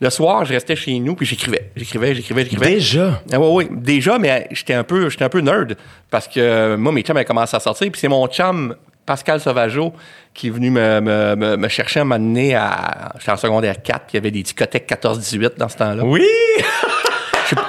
le 0.00 0.10
soir, 0.10 0.44
je 0.44 0.52
restais 0.52 0.76
chez 0.76 0.98
nous, 0.98 1.14
puis 1.14 1.26
j'écrivais. 1.26 1.70
J'écrivais, 1.76 2.14
j'écrivais, 2.14 2.44
j'écrivais. 2.44 2.74
Déjà? 2.74 3.22
Ah 3.32 3.40
oui, 3.40 3.66
oui. 3.70 3.76
Déjà, 3.80 4.18
mais 4.18 4.48
j'étais 4.50 4.74
un 4.74 4.84
peu, 4.84 5.08
j'étais 5.08 5.24
un 5.24 5.28
peu 5.28 5.40
nerd 5.40 5.76
parce 6.10 6.28
que 6.28 6.40
euh, 6.40 6.76
moi, 6.76 6.92
mes 6.92 7.02
chums 7.02 7.16
avaient 7.16 7.24
commencé 7.24 7.56
à 7.56 7.60
sortir. 7.60 7.90
Puis 7.90 8.00
c'est 8.00 8.08
mon 8.08 8.26
chum, 8.26 8.74
Pascal 9.06 9.40
Sauvageau, 9.40 9.92
qui 10.32 10.48
est 10.48 10.50
venu 10.50 10.70
me, 10.70 11.00
me, 11.00 11.36
me, 11.36 11.56
me 11.56 11.68
chercher 11.68 12.00
à 12.00 12.04
m'amener 12.04 12.54
à. 12.54 13.12
J'étais 13.18 13.32
en 13.32 13.36
secondaire 13.36 13.82
4, 13.82 14.00
puis 14.00 14.06
il 14.12 14.14
y 14.14 14.18
avait 14.18 14.30
des 14.30 14.42
discothèques 14.42 14.88
14-18 14.88 15.58
dans 15.58 15.68
ce 15.68 15.76
temps-là. 15.76 16.02
Oui! 16.04 16.24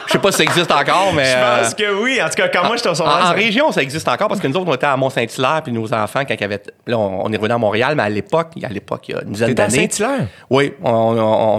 Je 0.08 0.12
sais- 0.14 0.20
pas 0.20 0.32
si 0.32 0.38
ça 0.38 0.44
existe 0.44 0.72
encore, 0.72 1.12
mais. 1.14 1.26
Je 1.32 1.62
pense 1.64 1.74
euh, 1.74 1.76
que 1.76 2.02
oui. 2.04 2.20
En 2.24 2.30
tout 2.30 2.36
cas, 2.36 2.48
quand 2.48 2.66
moi 2.66 2.78
j'étais 2.78 2.88
au 2.88 2.94
en, 2.94 2.96
secondaire, 2.96 3.18
en 3.18 3.28
ça- 3.28 3.32
région, 3.34 3.72
ça 3.74 3.82
existe 3.82 4.08
encore 4.08 4.30
parce 4.30 4.40
que 4.40 4.48
nous 4.48 4.56
autres, 4.56 4.70
on 4.72 4.74
était 4.76 4.86
à 4.86 4.96
Mont-Saint-Hilaire, 4.96 5.62
puis 5.64 5.74
nos 5.74 5.94
enfants, 5.94 6.22
quand 6.26 6.34
ils 6.40 6.44
avaient. 6.44 6.62
Là, 6.88 6.98
on, 6.98 7.26
on 7.26 7.32
est 7.34 7.36
revenu 7.38 7.54
à 7.54 7.58
Montréal, 7.58 7.94
mais 7.98 8.04
à 8.04 8.10
l'époque, 8.10 8.52
il 8.56 8.62
y 8.62 8.66
a 8.66 8.70
à 8.70 8.72
l'époque, 8.72 9.10
il 9.10 9.16
y 9.16 9.18
a 9.18 9.22
une 9.24 9.32
dizaine 9.34 9.50
T'étais 9.50 9.62
à 9.64 9.68
d'années. 9.68 9.90
Saint-Hilaire? 9.92 10.28
Oui, 10.50 10.74
on, 10.82 10.90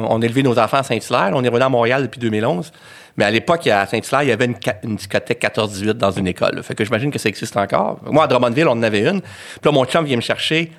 on, 0.08 0.22
élevé 0.22 0.42
nos 0.42 0.58
enfants 0.58 0.78
à 0.78 0.82
Saint-Hilaire. 0.82 1.32
On 1.34 1.44
est 1.44 1.48
revenu 1.48 1.64
à 1.64 1.68
Montréal 1.68 2.02
depuis 2.02 2.18
2011. 2.18 2.72
Mais 3.16 3.24
à 3.24 3.30
l'époque, 3.30 3.66
à 3.66 3.86
Saint-Hilaire, 3.86 4.22
il 4.22 4.28
y 4.28 4.32
avait 4.32 4.44
une, 4.82 4.96
discothèque 4.96 5.42
14-18 5.42 5.92
dans 5.94 6.10
une 6.10 6.26
école. 6.26 6.62
Fait 6.62 6.74
que 6.74 6.84
j'imagine 6.84 7.10
que 7.10 7.18
ça 7.18 7.28
existe 7.28 7.56
encore. 7.56 7.98
Moi, 8.04 8.24
à 8.24 8.26
Drummondville, 8.26 8.68
on 8.68 8.72
en 8.72 8.82
avait 8.82 9.08
une. 9.08 9.20
Puis 9.22 9.60
là, 9.64 9.72
mon 9.72 9.84
chum 9.86 10.04
vient 10.04 10.16
me 10.16 10.22
chercher. 10.22 10.70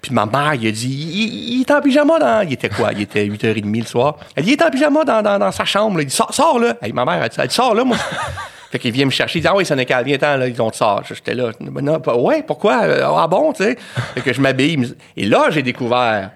Puis 0.00 0.12
ma 0.12 0.26
mère, 0.26 0.54
il 0.54 0.66
a 0.66 0.70
dit, 0.70 0.88
il, 0.88 1.54
il 1.54 1.60
est 1.60 1.70
en 1.70 1.80
pyjama 1.80 2.18
dans... 2.18 2.46
Il 2.46 2.54
était 2.54 2.68
quoi? 2.70 2.90
Il 2.92 3.02
était 3.02 3.24
8h30 3.26 3.78
le 3.78 3.84
soir. 3.84 4.16
Elle 4.34 4.44
dit, 4.44 4.50
il 4.50 4.52
est 4.54 4.62
en 4.62 4.70
pyjama 4.70 5.04
dans, 5.04 5.22
dans, 5.22 5.38
dans 5.38 5.52
sa 5.52 5.64
chambre. 5.64 5.98
là. 5.98 6.02
Il 6.02 6.06
dit, 6.06 6.14
sors, 6.14 6.32
sors 6.34 6.58
là. 6.58 6.76
Hey, 6.82 6.92
ma 6.92 7.04
mère, 7.04 7.22
elle 7.22 7.28
dit, 7.28 7.36
elle 7.38 7.46
dit, 7.46 7.54
sors 7.54 7.74
là, 7.74 7.84
moi. 7.84 7.96
fait 8.72 8.78
qu'il 8.78 8.90
vient 8.90 9.04
me 9.04 9.10
chercher. 9.10 9.38
Il 9.38 9.42
dit, 9.42 9.48
ah 9.48 9.54
oui, 9.54 9.64
Sénécal, 9.64 10.04
viens-t'en, 10.04 10.38
là. 10.38 10.48
Ils 10.48 10.60
ont 10.60 10.72
sort. 10.72 11.02
J'étais 11.08 11.34
là. 11.34 11.52
Non, 11.60 12.00
ouais, 12.16 12.42
pourquoi? 12.42 12.82
Euh, 12.84 13.06
Ah 13.14 13.28
bon, 13.28 13.52
tu 13.52 13.62
sais? 13.62 13.76
Fait 14.14 14.22
que 14.22 14.32
je 14.32 14.40
m'habille. 14.40 14.92
Et 15.16 15.26
là, 15.26 15.50
j'ai 15.50 15.62
découvert... 15.62 16.30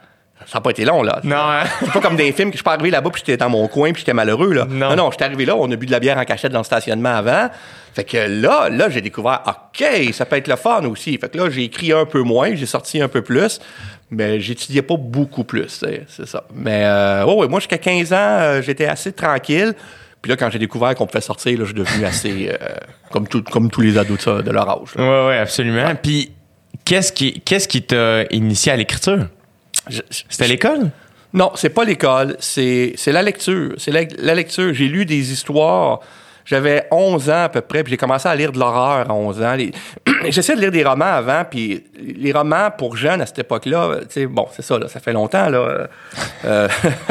Ça 0.46 0.58
n'a 0.58 0.62
pas 0.62 0.70
été 0.70 0.84
long, 0.84 1.02
là. 1.02 1.18
Non, 1.24 1.36
hein? 1.36 1.64
C'est 1.80 1.92
pas 1.92 2.00
comme 2.00 2.14
des 2.16 2.30
films 2.30 2.50
que 2.50 2.54
je 2.54 2.58
suis 2.58 2.64
pas 2.64 2.74
arrivé 2.74 2.90
là-bas 2.90 3.10
puis 3.10 3.20
j'étais 3.26 3.36
dans 3.36 3.48
mon 3.50 3.66
coin 3.66 3.92
puis 3.92 4.00
j'étais 4.00 4.14
malheureux 4.14 4.52
là. 4.52 4.64
Non. 4.70 4.90
non, 4.90 4.96
non, 4.96 5.10
j'étais 5.10 5.24
arrivé 5.24 5.44
là, 5.44 5.56
on 5.56 5.68
a 5.72 5.74
bu 5.76 5.86
de 5.86 5.90
la 5.90 5.98
bière 5.98 6.16
en 6.18 6.24
cachette 6.24 6.52
dans 6.52 6.60
le 6.60 6.64
stationnement 6.64 7.16
avant. 7.16 7.48
Fait 7.94 8.04
que 8.04 8.16
là, 8.16 8.68
là, 8.68 8.88
j'ai 8.88 9.00
découvert 9.00 9.42
OK, 9.46 9.84
ça 10.12 10.24
peut 10.24 10.36
être 10.36 10.46
le 10.48 10.56
fun 10.56 10.84
aussi. 10.84 11.18
Fait 11.18 11.28
que 11.30 11.36
là, 11.38 11.50
j'ai 11.50 11.64
écrit 11.64 11.92
un 11.92 12.04
peu 12.04 12.20
moins, 12.22 12.54
j'ai 12.54 12.66
sorti 12.66 13.00
un 13.02 13.08
peu 13.08 13.22
plus, 13.22 13.58
mais 14.10 14.38
j'étudiais 14.40 14.82
pas 14.82 14.96
beaucoup 14.96 15.42
plus, 15.44 15.82
c'est 16.06 16.26
ça. 16.26 16.44
Mais 16.54 16.82
euh, 16.84 17.24
ouais, 17.24 17.34
ouais, 17.34 17.48
moi 17.48 17.58
jusqu'à 17.58 17.78
15 17.78 18.12
ans, 18.12 18.16
euh, 18.20 18.62
j'étais 18.62 18.86
assez 18.86 19.12
tranquille. 19.12 19.74
Puis 20.22 20.30
là, 20.30 20.36
quand 20.36 20.50
j'ai 20.50 20.58
découvert 20.58 20.94
qu'on 20.94 21.06
pouvait 21.06 21.20
sortir, 21.20 21.52
là, 21.58 21.64
je 21.64 21.72
suis 21.72 21.74
devenu 21.74 22.04
assez 22.04 22.48
euh, 22.50 22.56
comme, 23.10 23.26
tout- 23.28 23.42
comme 23.42 23.70
tous 23.70 23.80
les 23.80 23.96
ados 23.98 24.26
de, 24.26 24.50
leur 24.50 24.68
âge. 24.68 24.94
là. 24.96 25.02
Ouais, 25.02 25.28
ouais, 25.28 25.38
absolument. 25.38 25.92
Puis, 26.02 26.32
qu'est-ce 26.84 27.12
qui 27.12 27.40
qu'est-ce 27.40 27.66
qui 27.68 27.82
t'a 27.82 28.24
initié 28.30 28.72
à 28.72 28.76
l'écriture? 28.76 29.26
C'était 30.10 30.48
l'école? 30.48 30.90
Non, 31.32 31.52
c'est 31.54 31.70
pas 31.70 31.84
l'école, 31.84 32.36
c'est 32.38 32.92
c'est 32.96 33.12
la 33.12 33.22
lecture. 33.22 33.74
C'est 33.78 33.90
la, 33.90 34.02
la 34.18 34.34
lecture. 34.34 34.72
J'ai 34.72 34.86
lu 34.88 35.04
des 35.04 35.32
histoires. 35.32 36.00
J'avais 36.44 36.86
11 36.92 37.28
ans 37.28 37.42
à 37.42 37.48
peu 37.48 37.60
près, 37.60 37.82
puis 37.82 37.90
j'ai 37.90 37.96
commencé 37.96 38.28
à 38.28 38.34
lire 38.36 38.52
de 38.52 38.58
l'horreur 38.60 39.10
à 39.10 39.12
11 39.12 39.42
ans. 39.42 39.54
Les- 39.54 39.72
J'essayais 40.30 40.54
de 40.54 40.60
lire 40.60 40.70
des 40.70 40.84
romans 40.84 41.04
avant, 41.04 41.42
puis 41.44 41.82
les 42.00 42.30
romans 42.32 42.70
pour 42.70 42.96
jeunes 42.96 43.20
à 43.20 43.26
cette 43.26 43.40
époque-là, 43.40 43.96
tu 44.02 44.06
sais, 44.10 44.26
bon, 44.26 44.46
c'est 44.54 44.62
ça, 44.62 44.78
là, 44.78 44.86
ça 44.86 45.00
fait 45.00 45.12
longtemps, 45.12 45.48
là. 45.48 45.88
Euh, 46.44 46.68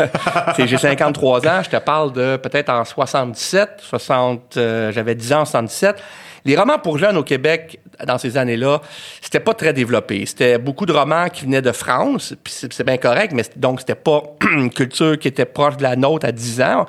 sais, 0.55 0.67
j'ai 0.67 0.77
53 0.77 1.45
ans, 1.49 1.61
je 1.63 1.69
te 1.69 1.75
parle 1.75 2.13
de 2.13 2.37
peut-être 2.37 2.69
en 2.69 2.85
77, 2.85 3.71
60, 3.81 4.55
euh, 4.55 4.91
j'avais 4.93 5.15
10 5.15 5.33
ans 5.33 5.41
en 5.41 5.45
77. 5.45 5.97
Les 6.45 6.55
romans 6.55 6.79
pour 6.79 6.97
jeunes 6.97 7.17
au 7.17 7.23
Québec, 7.23 7.79
dans 8.05 8.17
ces 8.17 8.37
années-là, 8.37 8.81
c'était 9.21 9.39
pas 9.39 9.53
très 9.53 9.73
développé. 9.73 10.25
C'était 10.25 10.57
beaucoup 10.57 10.85
de 10.85 10.93
romans 10.93 11.29
qui 11.29 11.45
venaient 11.45 11.61
de 11.61 11.71
France, 11.71 12.33
puis 12.43 12.53
c'est 12.53 12.83
bien 12.85 12.97
correct, 12.97 13.33
mais 13.33 13.43
donc 13.55 13.79
c'était 13.79 13.95
pas 13.95 14.23
une 14.51 14.69
culture 14.69 15.17
qui 15.19 15.27
était 15.27 15.45
proche 15.45 15.77
de 15.77 15.83
la 15.83 15.95
nôtre 15.95 16.25
à 16.25 16.31
10 16.31 16.61
ans. 16.61 16.85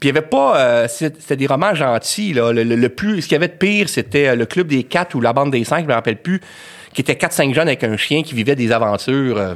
Puis 0.00 0.08
il 0.08 0.14
y 0.14 0.18
avait 0.18 0.26
pas, 0.26 0.58
euh, 0.58 0.88
c'était 0.88 1.36
des 1.36 1.46
romans 1.46 1.74
gentils. 1.74 2.32
Là. 2.32 2.52
Le, 2.52 2.88
plus, 2.88 3.20
ce 3.20 3.28
qu'il 3.28 3.34
y 3.34 3.36
avait 3.36 3.48
de 3.48 3.52
pire, 3.52 3.86
c'était 3.88 4.28
euh, 4.28 4.34
le 4.34 4.46
club 4.46 4.66
des 4.66 4.84
quatre 4.84 5.14
ou 5.14 5.20
la 5.20 5.34
bande 5.34 5.50
des 5.50 5.62
cinq, 5.62 5.82
je 5.82 5.88
me 5.88 5.92
rappelle 5.92 6.16
plus, 6.16 6.40
qui 6.94 7.02
était 7.02 7.12
4-5 7.12 7.52
jeunes 7.52 7.68
avec 7.68 7.84
un 7.84 7.98
chien 7.98 8.22
qui 8.22 8.34
vivaient 8.34 8.56
des 8.56 8.72
aventures. 8.72 9.36
euh, 9.36 9.54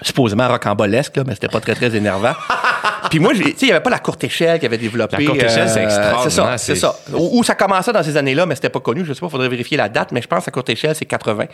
supposément 0.00 0.48
rocambolesques, 0.48 1.16
là, 1.16 1.24
mais 1.26 1.34
c'était 1.34 1.48
pas 1.48 1.60
très, 1.60 1.74
très 1.74 1.94
énervant. 1.94 2.32
Puis 3.10 3.18
moi, 3.18 3.32
tu 3.34 3.42
sais, 3.42 3.54
il 3.62 3.64
n'y 3.66 3.70
avait 3.72 3.82
pas 3.82 3.90
la 3.90 3.98
courte 3.98 4.22
échelle 4.24 4.58
qui 4.58 4.66
avait 4.66 4.78
développé. 4.78 5.16
La 5.18 5.24
courte 5.24 5.42
échelle, 5.42 5.68
c'est 5.68 5.82
extraordinaire, 5.82 6.58
C'est 6.58 6.74
ça, 6.76 6.94
c'est- 6.96 7.10
ça. 7.10 7.16
Où, 7.18 7.42
ça 7.44 7.54
commençait 7.54 7.92
dans 7.92 8.02
ces 8.02 8.16
années-là, 8.16 8.46
mais 8.46 8.54
c'était 8.54 8.68
pas 8.70 8.80
connu. 8.80 9.04
Je 9.04 9.12
sais 9.12 9.20
pas, 9.20 9.26
il 9.26 9.30
faudrait 9.30 9.48
vérifier 9.48 9.76
la 9.76 9.88
date, 9.88 10.12
mais 10.12 10.22
je 10.22 10.28
pense 10.28 10.44
que 10.44 10.50
la 10.50 10.52
courte 10.52 10.70
échelle, 10.70 10.94
c'est 10.94 11.04
80. 11.06 11.46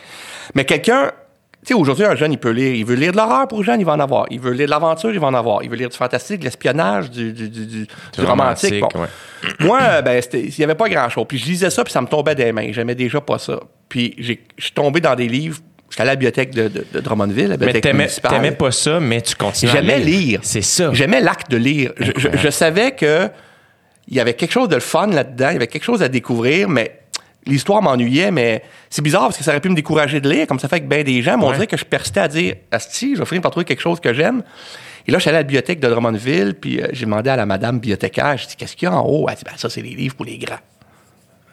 Mais 0.55 0.65
quelqu'un, 0.65 1.11
tu 1.61 1.67
sais, 1.67 1.73
aujourd'hui, 1.73 2.05
un 2.05 2.15
jeune, 2.15 2.31
il 2.31 2.37
peut 2.37 2.51
lire. 2.51 2.73
Il 2.73 2.85
veut 2.85 2.95
lire 2.95 3.11
de 3.11 3.17
l'horreur 3.17 3.47
pour 3.47 3.63
jeune, 3.63 3.79
il 3.81 3.85
va 3.85 3.93
en 3.93 3.99
avoir. 3.99 4.25
Il 4.29 4.39
veut 4.39 4.51
lire 4.51 4.65
de 4.67 4.71
l'aventure, 4.71 5.11
il 5.11 5.19
va 5.19 5.27
en 5.27 5.33
avoir. 5.33 5.61
Il 5.63 5.69
veut 5.69 5.75
lire 5.75 5.89
du 5.89 5.97
fantastique, 5.97 6.39
de 6.39 6.45
l'espionnage, 6.45 7.09
du, 7.11 7.33
du, 7.33 7.49
du, 7.49 7.65
du- 7.65 7.85
du 7.85 8.25
romantique. 8.25 8.81
romantique, 8.81 8.81
Bon. 8.93 9.01
ouais. 9.01 9.67
Moi, 9.67 9.79
euh, 9.81 10.01
ben, 10.01 10.21
il 10.33 10.53
n'y 10.57 10.63
avait 10.63 10.75
pas 10.75 10.87
grand-chose. 10.87 11.25
Puis 11.27 11.37
je 11.37 11.45
lisais 11.47 11.69
ça, 11.69 11.83
puis 11.83 11.91
ça 11.91 11.99
me 12.01 12.07
tombait 12.07 12.35
des 12.35 12.51
mains. 12.51 12.71
J'aimais 12.71 12.95
déjà 12.95 13.19
pas 13.19 13.39
ça. 13.39 13.59
Puis 13.89 14.15
j'ai- 14.17 14.45
je 14.57 14.63
suis 14.65 14.73
tombé 14.73 15.01
dans 15.01 15.15
des 15.15 15.27
livres. 15.27 15.57
J'étais 15.89 16.01
à 16.01 16.05
la 16.05 16.15
bibliothèque 16.15 16.51
de, 16.51 16.67
de, 16.67 16.85
de 16.93 16.99
Drummondville, 16.99 17.43
la 17.45 17.49
Mais 17.49 17.57
bibliothèque 17.57 17.83
t'aimais 17.83 18.03
municipale. 18.03 18.31
t'aimais 18.31 18.51
pas 18.51 18.71
ça, 18.71 18.99
mais 18.99 19.21
tu 19.21 19.35
continuais 19.35 19.71
à 19.71 19.75
J'aimais 19.81 19.99
lire. 19.99 20.39
C'est 20.43 20.61
ça. 20.61 20.91
J'aimais 20.93 21.19
l'acte 21.21 21.49
de 21.49 21.57
lire. 21.57 21.93
Je, 21.97 22.11
je- 22.15 22.37
je 22.37 22.49
savais 22.49 22.91
que 22.91 23.29
il 24.07 24.15
y 24.15 24.19
avait 24.19 24.33
quelque 24.33 24.51
chose 24.51 24.69
de 24.69 24.75
le 24.75 24.81
fun 24.81 25.07
là-dedans, 25.07 25.49
il 25.49 25.53
y 25.53 25.55
avait 25.57 25.67
quelque 25.67 25.83
chose 25.83 26.01
à 26.03 26.07
découvrir, 26.07 26.67
mais 26.69 26.99
l'histoire 27.45 27.81
m'ennuyait, 27.81 28.31
mais 28.31 28.63
c'est 28.89 29.01
bizarre 29.03 29.23
parce 29.23 29.37
que 29.37 29.43
ça 29.43 29.51
aurait 29.51 29.59
pu 29.61 29.69
me 29.69 29.75
décourager 29.75 30.19
de 30.19 30.29
lire, 30.29 30.47
comme 30.47 30.59
ça 30.59 30.67
fait 30.67 30.75
avec 30.77 30.87
bien 30.87 31.03
des 31.03 31.21
gens, 31.21 31.37
mais 31.37 31.43
on 31.43 31.47
Ouais. 31.49 31.53
dirait 31.53 31.67
que 31.67 31.77
je 31.77 31.85
persistais 31.85 32.19
à 32.19 32.27
dire 32.27 32.55
Asti, 32.71 33.13
je 33.15 33.19
vais 33.19 33.25
finir 33.25 33.41
par 33.41 33.51
trouver 33.51 33.65
quelque 33.65 33.81
chose 33.81 33.99
que 33.99 34.13
j'aime. 34.13 34.41
Et 35.07 35.11
là, 35.11 35.17
je 35.17 35.21
suis 35.21 35.29
allé 35.29 35.37
à 35.37 35.39
la 35.41 35.43
bibliothèque 35.43 35.79
de 35.79 35.87
Drummondville, 35.87 36.53
puis 36.55 36.81
euh, 36.81 36.87
j'ai 36.91 37.05
demandé 37.05 37.29
à 37.29 37.35
la 37.35 37.45
madame 37.45 37.75
bibliothécaire, 37.79 38.37
je 38.37 38.47
dis 38.47 38.55
Qu'est-ce 38.55 38.75
qu'il 38.75 38.87
y 38.87 38.91
a 38.91 38.95
en 38.95 39.05
haut? 39.07 39.27
Elle 39.29 39.35
dit 39.35 39.43
Ben, 39.45 39.53
ça, 39.57 39.69
c'est 39.69 39.81
les 39.81 39.89
livres 39.95 40.15
pour 40.15 40.25
les 40.25 40.37
grands. 40.37 40.59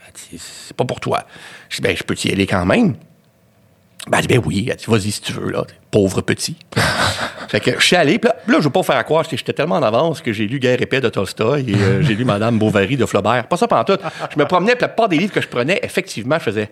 Elle 0.06 0.12
dit 0.14 0.38
C'est 0.42 0.76
pas 0.76 0.84
pour 0.84 1.00
toi. 1.00 1.24
Je 1.68 1.76
dis 1.76 1.82
Ben, 1.82 1.96
je 1.96 2.02
peux 2.02 2.14
y 2.24 2.32
aller 2.32 2.46
quand 2.46 2.64
même. 2.66 2.94
Ben, 4.08 4.18
elle 4.18 4.26
dit, 4.26 4.34
ben 4.34 4.42
oui. 4.44 4.68
Elle 4.70 4.76
dit, 4.76 4.84
vas-y 4.88 5.10
si 5.10 5.20
tu 5.20 5.32
veux, 5.32 5.50
là. 5.50 5.64
Pauvre 5.90 6.20
petit. 6.20 6.56
fait 7.48 7.60
que 7.60 7.72
je 7.78 7.84
suis 7.84 7.96
allé, 7.96 8.18
puis 8.18 8.28
là, 8.28 8.36
là, 8.46 8.58
je 8.58 8.64
veux 8.64 8.70
pas 8.70 8.80
vous 8.80 8.84
faire 8.86 9.04
croire, 9.04 9.24
j'étais 9.28 9.52
tellement 9.52 9.76
en 9.76 9.82
avance 9.82 10.20
que 10.20 10.32
j'ai 10.32 10.46
lu 10.46 10.58
Guerre 10.58 10.80
et 10.82 10.86
paix 10.86 11.00
de 11.00 11.08
Tolstoï 11.08 11.70
et 11.70 11.74
euh, 11.74 12.02
j'ai 12.02 12.14
lu 12.14 12.24
Madame 12.26 12.58
Bovary 12.58 12.96
de 12.96 13.06
Flaubert. 13.06 13.46
Pas 13.48 13.56
ça 13.56 13.66
pendant 13.66 13.84
tout. 13.84 13.98
Je 14.32 14.38
me 14.38 14.44
promenais, 14.44 14.72
puis 14.72 14.82
la 14.82 14.88
plupart 14.88 15.08
des 15.08 15.16
livres 15.18 15.32
que 15.32 15.40
je 15.40 15.48
prenais, 15.48 15.80
effectivement, 15.82 16.36
je 16.38 16.44
faisais, 16.44 16.70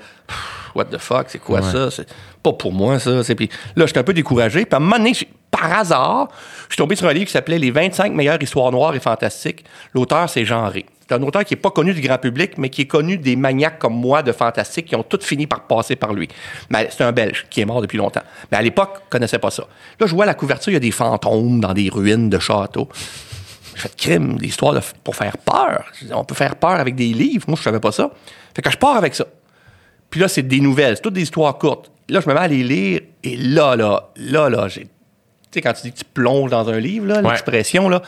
what 0.74 0.84
the 0.86 0.98
fuck, 0.98 1.26
c'est 1.28 1.38
quoi 1.38 1.60
ça? 1.72 1.90
C'est 1.90 2.06
pas 2.42 2.52
pour 2.52 2.72
moi, 2.72 2.98
ça. 2.98 3.22
C'est- 3.24 3.34
Puis 3.34 3.48
là, 3.76 3.86
j'étais 3.86 3.98
un 4.00 4.04
peu 4.04 4.14
découragé. 4.14 4.64
Puis 4.64 4.74
à 4.74 4.76
un 4.76 4.80
moment 4.80 4.98
donné, 4.98 5.12
par 5.50 5.72
hasard, 5.78 6.28
je 6.68 6.74
suis 6.74 6.78
tombé 6.78 6.96
sur 6.96 7.06
un 7.08 7.12
livre 7.12 7.26
qui 7.26 7.32
s'appelait 7.32 7.58
Les 7.58 7.70
25 7.70 8.12
meilleures 8.12 8.42
histoires 8.42 8.70
noires 8.72 8.94
et 8.94 9.00
fantastiques. 9.00 9.64
L'auteur, 9.94 10.28
c'est 10.28 10.44
Jean 10.44 10.68
Ré. 10.68 10.84
C'est 11.06 11.14
un 11.14 11.22
auteur 11.22 11.44
qui 11.44 11.52
n'est 11.54 11.60
pas 11.60 11.70
connu 11.70 11.92
du 11.92 12.00
grand 12.00 12.16
public, 12.16 12.56
mais 12.56 12.70
qui 12.70 12.82
est 12.82 12.86
connu 12.86 13.18
des 13.18 13.36
maniaques 13.36 13.78
comme 13.78 13.94
moi 13.94 14.22
de 14.22 14.32
fantastique 14.32 14.86
qui 14.86 14.96
ont 14.96 15.02
tous 15.02 15.22
fini 15.22 15.46
par 15.46 15.66
passer 15.66 15.96
par 15.96 16.14
lui. 16.14 16.28
Mais 16.70 16.88
c'est 16.90 17.04
un 17.04 17.12
Belge 17.12 17.44
qui 17.50 17.60
est 17.60 17.66
mort 17.66 17.82
depuis 17.82 17.98
longtemps. 17.98 18.22
Mais 18.50 18.56
à 18.56 18.62
l'époque, 18.62 18.94
je 19.04 19.10
connaissais 19.10 19.38
pas 19.38 19.50
ça. 19.50 19.64
Là, 20.00 20.06
je 20.06 20.14
vois 20.14 20.24
à 20.24 20.26
la 20.26 20.34
couverture, 20.34 20.70
il 20.70 20.74
y 20.74 20.76
a 20.76 20.80
des 20.80 20.90
fantômes 20.90 21.60
dans 21.60 21.74
des 21.74 21.90
ruines 21.90 22.30
de 22.30 22.38
châteaux. 22.38 22.88
Je 23.74 23.80
fais 23.82 23.88
de 23.88 23.94
crime, 23.96 24.38
des 24.38 24.46
histoires 24.46 24.72
de- 24.72 24.80
pour 25.02 25.14
faire 25.16 25.36
peur. 25.36 25.84
On 26.12 26.24
peut 26.24 26.34
faire 26.34 26.56
peur 26.56 26.70
avec 26.80 26.94
des 26.94 27.12
livres. 27.12 27.44
Moi, 27.48 27.56
je 27.58 27.62
savais 27.64 27.80
pas 27.80 27.92
ça. 27.92 28.10
Fait 28.56 28.62
que 28.62 28.70
je 28.70 28.78
pars 28.78 28.96
avec 28.96 29.14
ça. 29.14 29.26
Puis 30.08 30.20
là, 30.20 30.28
c'est 30.28 30.42
des 30.44 30.60
nouvelles, 30.60 30.96
c'est 30.96 31.02
toutes 31.02 31.14
des 31.14 31.22
histoires 31.22 31.58
courtes. 31.58 31.90
Là, 32.08 32.20
je 32.20 32.28
me 32.28 32.34
mets 32.34 32.40
à 32.40 32.48
les 32.48 32.62
lire, 32.62 33.00
et 33.22 33.36
là, 33.36 33.76
là, 33.76 34.10
là, 34.16 34.48
là, 34.48 34.68
j'ai. 34.68 34.82
Tu 34.84 34.88
sais, 35.52 35.60
quand 35.60 35.72
tu 35.72 35.82
dis 35.82 35.92
que 35.92 35.98
tu 35.98 36.04
plonges 36.04 36.50
dans 36.50 36.68
un 36.68 36.78
livre, 36.78 37.06
l'expression, 37.30 37.88
là, 37.88 38.00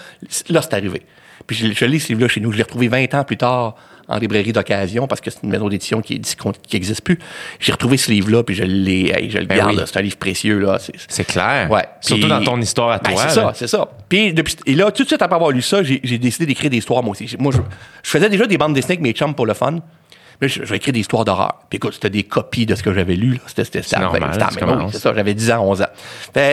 là, 0.49 0.63
c'est 0.63 0.75
arrivé. 0.75 1.03
Puis 1.47 1.57
je, 1.57 1.73
je 1.73 1.85
lis 1.85 2.01
ce 2.01 2.09
livre-là 2.09 2.29
chez 2.29 2.41
nous. 2.41 2.53
Je 2.53 2.57
l'ai 2.57 2.63
retrouvé 2.63 2.89
20 2.89 3.15
ans 3.15 3.25
plus 3.25 3.37
tard 3.37 3.75
en 4.09 4.19
librairie 4.19 4.53
d'occasion 4.53 5.09
parce 5.09 5.21
que 5.21 5.31
c'est 5.31 5.41
une 5.43 5.51
maison 5.51 5.69
d'édition 5.69 6.01
qui 6.01 6.21
n'existe 6.73 7.01
plus. 7.03 7.19
J'ai 7.59 7.73
retrouvé 7.73 7.97
ce 7.97 8.11
livre-là, 8.13 8.45
puis 8.45 8.55
je 8.55 8.63
l'ai, 8.63 9.11
hey, 9.13 9.31
je 9.31 9.39
le 9.39 9.47
Ben 9.47 9.57
garde. 9.57 9.75
oui. 9.77 9.83
C'est 9.85 9.99
un 9.99 10.03
livre 10.03 10.17
précieux, 10.17 10.59
là. 10.61 10.79
C'est- 11.09 11.25
clair. 11.25 11.69
Ouais. 11.71 11.85
Surtout 12.01 12.21
Puis- 12.23 12.31
dans 12.31 12.45
ton 12.45 12.61
histoire 12.61 12.91
à 12.91 12.99
Ben, 12.99 13.13
toi. 13.13 13.23
c'est 13.29 13.35
ça, 13.35 13.53
c'est 13.55 13.67
ça. 13.67 13.89
Puis 14.09 14.33
depuis, 14.33 14.55
et 14.67 14.75
là, 14.75 14.93
tout 14.93 15.03
de 15.03 15.09
suite 15.09 15.23
après 15.23 15.35
avoir 15.35 15.51
lu 15.51 15.61
ça, 15.63 15.83
j'ai 15.83 16.19
décidé 16.19 16.47
d'écrire 16.47 16.71
des 16.71 16.77
histoires 16.79 17.03
moi 17.03 17.13
aussi. 17.13 17.35
Moi, 17.39 17.53
je, 17.53 17.59
je 18.03 18.11
faisais 18.11 18.29
déjà 18.29 18.47
des 18.47 18.57
bandes 18.59 18.75
dessinées 18.75 18.93
avec 18.95 19.03
mes 19.03 19.13
chums 19.13 19.35
pour 19.35 19.47
le 19.47 19.55
fun. 19.55 19.81
Mais 20.41 20.49
je, 20.49 20.65
je 20.65 20.69
vais 20.69 20.77
écrire 20.77 20.93
des 20.93 21.01
histoires 21.01 21.25
d'horreur. 21.25 21.63
Puis 21.69 21.77
écoute, 21.77 21.95
c'était 21.95 22.11
des 22.11 22.23
copies 22.25 22.67
de 22.67 22.75
ce 22.75 22.83
que 22.83 22.93
j'avais 22.93 23.17
lu. 23.17 23.35
là. 23.35 23.39
C'était 23.47 23.65
oui, 24.13 24.21
commences. 24.61 24.93
c'est 24.93 24.99
ça, 24.99 25.15
j'avais 25.15 25.35
10 25.35 25.51
ans, 25.53 25.65
11 25.65 25.83
ans. 25.83 25.87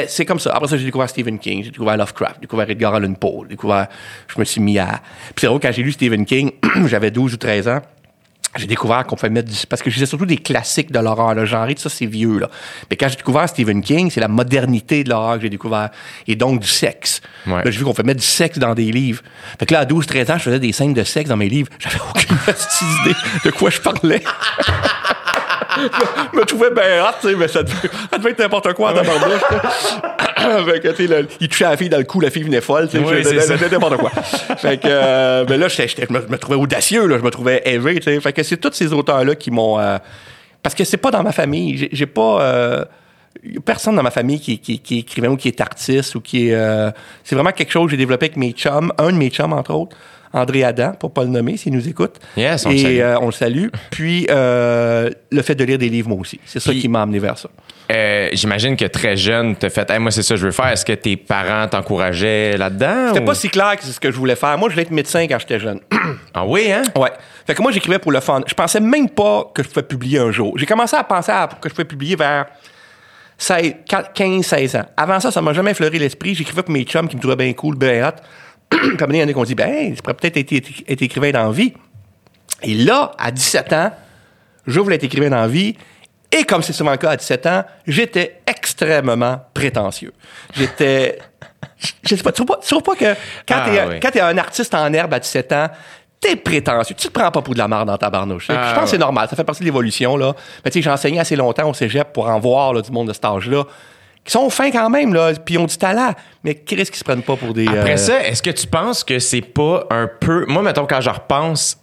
C'est 0.07 0.25
comme 0.25 0.39
ça. 0.39 0.51
Après 0.53 0.67
ça, 0.67 0.77
j'ai 0.77 0.85
découvert 0.85 1.09
Stephen 1.09 1.39
King, 1.39 1.63
j'ai 1.63 1.71
découvert 1.71 1.97
Lovecraft, 1.97 2.35
j'ai 2.35 2.41
découvert 2.41 2.69
Edgar 2.69 2.95
Allan 2.95 3.13
Poe, 3.13 3.43
j'ai 3.43 3.49
découvert. 3.49 3.87
Je 4.27 4.39
me 4.39 4.45
suis 4.45 4.61
mis 4.61 4.79
à. 4.79 5.01
Puis 5.27 5.41
c'est 5.41 5.47
drôle, 5.47 5.59
quand 5.59 5.71
j'ai 5.71 5.83
lu 5.83 5.91
Stephen 5.91 6.25
King, 6.25 6.51
j'avais 6.85 7.11
12 7.11 7.33
ou 7.33 7.37
13 7.37 7.67
ans. 7.67 7.81
J'ai 8.55 8.67
découvert 8.67 9.03
qu'on 9.05 9.15
pouvait 9.15 9.31
mettre 9.31 9.49
du... 9.49 9.65
Parce 9.67 9.81
que 9.81 9.89
je 9.89 9.95
lisais 9.95 10.05
surtout 10.05 10.25
des 10.27 10.37
classiques 10.37 10.91
de 10.91 10.99
l'horreur. 10.99 11.33
Le 11.33 11.45
genre, 11.45 11.67
tout 11.67 11.73
ça, 11.77 11.89
c'est 11.89 12.05
vieux. 12.05 12.37
Là. 12.37 12.49
Mais 12.89 12.95
quand 12.95 13.09
j'ai 13.09 13.15
découvert 13.15 13.49
Stephen 13.49 13.81
King, 13.81 14.11
c'est 14.11 14.19
la 14.19 14.27
modernité 14.27 15.03
de 15.03 15.09
l'horreur 15.09 15.37
que 15.37 15.41
j'ai 15.41 15.49
découvert. 15.49 15.89
Et 16.27 16.35
donc, 16.35 16.59
du 16.59 16.67
sexe. 16.67 17.21
Ouais. 17.47 17.63
Là, 17.63 17.71
j'ai 17.71 17.79
vu 17.79 17.85
qu'on 17.85 17.93
fait 17.93 18.03
mettre 18.03 18.19
du 18.19 18.25
sexe 18.25 18.59
dans 18.59 18.75
des 18.75 18.91
livres. 18.91 19.23
Fait 19.57 19.65
que 19.65 19.73
là, 19.73 19.79
à 19.79 19.85
12, 19.85 20.05
13 20.05 20.31
ans, 20.31 20.37
je 20.37 20.43
faisais 20.43 20.59
des 20.59 20.71
scènes 20.71 20.93
de 20.93 21.03
sexe 21.03 21.29
dans 21.29 21.37
mes 21.37 21.49
livres. 21.49 21.69
J'avais 21.79 21.99
aucune 22.09 22.37
petite 22.37 22.81
idée 23.01 23.15
de 23.45 23.51
quoi 23.51 23.69
je 23.69 23.81
parlais. 23.81 24.21
je 25.75 26.37
me 26.37 26.45
trouvais 26.45 26.71
bien 26.71 27.03
hot, 27.03 27.15
tu 27.21 27.29
sais, 27.29 27.35
mais 27.35 27.47
ça 27.47 27.63
devait, 27.63 27.89
ça 28.11 28.17
devait 28.17 28.31
être 28.31 28.39
n'importe 28.39 28.73
quoi 28.73 28.93
dans 28.93 29.03
ma 29.03 29.17
bouche. 29.17 29.41
fait 30.65 30.79
que, 30.79 30.87
tu 30.89 31.07
sais, 31.07 31.25
il 31.39 31.47
touchait 31.47 31.63
la 31.65 31.77
fille 31.77 31.89
dans 31.89 31.97
le 31.97 32.03
cou, 32.03 32.19
la 32.19 32.29
fille 32.29 32.43
venait 32.43 32.61
folle, 32.61 32.89
tu 32.89 32.97
sais, 32.97 33.03
Oui, 33.03 33.23
je- 33.23 33.71
n'importe 33.73 33.97
quoi. 33.97 34.09
fait 34.57 34.77
que, 34.77 34.87
euh, 34.87 35.45
ben 35.45 35.59
là, 35.59 35.67
je 35.67 35.81
me, 35.81 36.37
trouvais 36.37 36.57
audacieux, 36.57 37.05
là, 37.07 37.17
je 37.17 37.23
me 37.23 37.29
trouvais 37.31 37.61
élevé, 37.65 37.95
tu 37.95 38.03
sais. 38.03 38.19
Fait 38.19 38.33
que 38.33 38.43
c'est 38.43 38.57
tous 38.57 38.73
ces 38.73 38.93
auteurs-là 38.93 39.35
qui 39.35 39.51
m'ont... 39.51 39.79
euh, 39.79 39.97
parce 40.61 40.75
que 40.75 40.83
c'est 40.83 40.97
pas 40.97 41.11
dans 41.11 41.23
ma 41.23 41.31
famille. 41.31 41.89
J'ai- 41.91 42.05
pas... 42.05 42.41
euh, 42.41 42.85
personne 43.65 43.95
dans 43.95 44.03
ma 44.03 44.11
famille 44.11 44.39
qui, 44.39 44.59
qui, 44.59 44.79
qui 44.79 44.97
est 44.97 44.99
écrivain 44.99 45.29
ou 45.29 45.35
qui 45.37 45.47
est 45.47 45.59
artiste 45.61 46.15
ou 46.15 46.21
qui 46.21 46.49
est... 46.49 46.55
euh, 46.55 46.91
c'est 47.23 47.35
vraiment 47.35 47.51
quelque 47.51 47.71
chose 47.71 47.85
que 47.85 47.91
j'ai 47.91 47.97
développé 47.97 48.25
avec 48.27 48.37
mes 48.37 48.51
chums, 48.51 48.91
un 48.97 49.11
de 49.11 49.17
mes 49.17 49.29
chums, 49.29 49.53
entre 49.53 49.73
autres. 49.73 49.95
André 50.33 50.63
Adam, 50.63 50.93
pour 50.99 51.13
pas 51.13 51.23
le 51.23 51.29
nommer, 51.29 51.57
s'il 51.57 51.73
nous 51.73 51.87
écoute. 51.87 52.15
Yes, 52.35 52.65
on 52.65 52.69
le 52.69 52.75
Et 52.75 52.79
salue. 52.81 52.99
euh, 52.99 53.17
on 53.21 53.25
le 53.27 53.31
salue. 53.31 53.67
Puis 53.91 54.25
euh, 54.31 55.09
le 55.31 55.41
fait 55.43 55.53
de 55.55 55.63
lire 55.63 55.77
des 55.77 55.89
livres, 55.89 56.09
moi 56.09 56.17
aussi. 56.19 56.39
C'est 56.45 56.59
ça 56.59 56.71
Puis- 56.71 56.81
qui 56.81 56.87
m'a 56.87 57.03
amené 57.03 57.19
vers 57.19 57.37
ça. 57.37 57.49
Euh, 57.91 58.29
J'imagine 58.33 58.75
que 58.77 58.85
très 58.85 59.15
jeune, 59.17 59.55
t'as 59.55 59.69
fait, 59.69 59.89
Hey, 59.91 59.99
moi, 59.99 60.09
c'est 60.09 60.23
ça 60.23 60.33
que 60.35 60.39
je 60.39 60.45
veux 60.45 60.51
faire. 60.51 60.69
Est-ce 60.69 60.85
que 60.85 60.93
tes 60.93 61.17
parents 61.17 61.67
t'encourageaient 61.67 62.57
là-dedans? 62.57 63.09
C'était 63.09 63.21
ou- 63.21 63.25
pas 63.25 63.35
si 63.35 63.49
clair 63.49 63.75
que 63.77 63.83
c'est 63.83 63.91
ce 63.91 63.99
que 63.99 64.09
je 64.09 64.17
voulais 64.17 64.35
faire. 64.37 64.57
Moi, 64.57 64.69
je 64.69 64.73
voulais 64.73 64.83
être 64.83 64.91
médecin 64.91 65.21
quand 65.27 65.37
j'étais 65.39 65.59
jeune. 65.59 65.79
Ah 66.33 66.45
oui, 66.45 66.71
hein? 66.71 66.81
Ouais. 66.95 67.11
Fait 67.45 67.53
que 67.53 67.61
moi, 67.61 67.71
j'écrivais 67.71 67.99
pour 67.99 68.11
le 68.11 68.21
fun. 68.21 68.41
Je 68.47 68.53
pensais 68.53 68.79
même 68.79 69.09
pas 69.09 69.51
que 69.53 69.61
je 69.61 69.67
pouvais 69.67 69.83
publier 69.83 70.17
un 70.19 70.31
jour. 70.31 70.57
J'ai 70.57 70.65
commencé 70.65 70.95
à 70.95 71.03
penser 71.03 71.31
à- 71.31 71.47
que 71.61 71.69
je 71.69 71.73
pouvais 71.75 71.85
publier 71.87 72.15
vers 72.15 72.45
15-16 73.37 74.75
ans. 74.77 74.85
Avant 74.95 75.19
ça, 75.19 75.31
ça 75.31 75.41
m'a 75.41 75.53
jamais 75.53 75.71
effleuré 75.71 75.99
l'esprit. 75.99 76.35
J'écrivais 76.35 76.63
pour 76.63 76.71
mes 76.73 76.83
chums 76.83 77.07
qui 77.07 77.15
me 77.15 77.21
trouvaient 77.21 77.35
bien 77.35 77.53
cool, 77.53 77.75
bien 77.77 78.07
hot. 78.07 78.13
Donné, 78.97 79.17
il 79.19 79.21
y 79.21 79.23
en 79.23 79.27
a 79.27 79.33
qui 79.33 79.37
ont 79.39 79.43
dit, 79.43 79.55
ben, 79.55 79.69
hey, 79.69 79.93
tu 79.95 80.01
pourrais 80.01 80.13
peut-être 80.15 80.37
être, 80.37 80.51
être- 80.53 80.83
être 80.87 81.01
écrivain 81.01 81.31
dans 81.31 81.45
la 81.45 81.51
vie. 81.51 81.73
Et 82.61 82.73
là, 82.75 83.11
à 83.17 83.31
17 83.31 83.73
ans, 83.73 83.91
je 84.67 84.79
voulais 84.79 84.95
être 84.95 85.03
écrivain 85.03 85.29
dans 85.29 85.37
la 85.41 85.47
vie. 85.47 85.75
Et 86.31 86.43
comme 86.45 86.61
c'est 86.63 86.73
souvent 86.73 86.91
le 86.91 86.97
cas 86.97 87.11
à 87.11 87.15
17 87.17 87.45
ans, 87.45 87.63
j'étais 87.85 88.41
extrêmement 88.47 89.41
prétentieux. 89.53 90.13
J'étais. 90.55 91.19
Je 92.09 92.15
sais 92.15 92.23
pas, 92.23 92.31
tu 92.31 92.43
trouves 92.43 92.47
pas, 92.47 92.59
tu 92.61 92.69
trouves 92.69 92.83
pas 92.83 92.95
que 92.95 93.13
quand 93.47 93.55
Ah, 93.57 93.65
t'es 93.69 93.83
oui. 93.87 93.99
quand 94.01 94.11
t'es 94.11 94.21
un 94.21 94.37
artiste 94.37 94.73
en 94.73 94.91
herbe 94.93 95.13
à 95.13 95.19
17 95.19 95.51
ans, 95.53 95.67
t'es 96.19 96.35
prétentieux. 96.37 96.95
Tu 96.97 97.07
te 97.07 97.11
prends 97.11 97.29
pas 97.31 97.41
pour 97.41 97.53
de 97.53 97.59
la 97.59 97.67
merde 97.67 97.87
dans 97.87 97.97
ta 97.97 98.09
barnouche. 98.09 98.47
Ah, 98.49 98.69
je 98.69 98.75
pense 98.75 98.83
que 98.85 98.89
c'est 98.91 98.97
normal. 98.97 99.27
Ça 99.29 99.35
fait 99.35 99.43
partie 99.43 99.61
de 99.61 99.65
l'évolution, 99.65 100.15
là. 100.17 100.33
Mais 100.63 100.71
tu 100.71 100.79
sais, 100.79 100.83
j'ai 100.83 100.89
enseigné 100.89 101.19
assez 101.19 101.35
longtemps 101.35 101.69
au 101.69 101.73
cégep 101.73 102.13
pour 102.13 102.27
en 102.29 102.39
voir, 102.39 102.73
là, 102.73 102.81
du 102.81 102.91
monde 102.91 103.09
de 103.09 103.13
cet 103.13 103.25
âge-là. 103.25 103.63
Qui 104.23 104.31
sont 104.31 104.49
fins 104.49 104.71
quand 104.71 104.89
même, 104.89 105.13
là. 105.13 105.33
Puis 105.33 105.55
ils 105.55 105.57
ont 105.57 105.65
du 105.65 105.77
talent. 105.77 106.13
Mais 106.43 106.55
qu'est-ce 106.55 106.89
qu'ils 106.89 106.99
se 106.99 107.03
prennent 107.03 107.23
pas 107.23 107.35
pour 107.35 107.53
des. 107.53 107.67
Après 107.67 107.93
euh, 107.93 107.97
ça, 107.97 108.25
est-ce 108.25 108.41
que 108.41 108.51
tu 108.51 108.67
penses 108.67 109.03
que 109.03 109.19
c'est 109.19 109.41
pas 109.41 109.85
un 109.89 110.07
peu. 110.07 110.45
Moi, 110.47 110.61
mettons, 110.61 110.85
quand 110.85 111.01
je 111.01 111.09
repense 111.09 111.77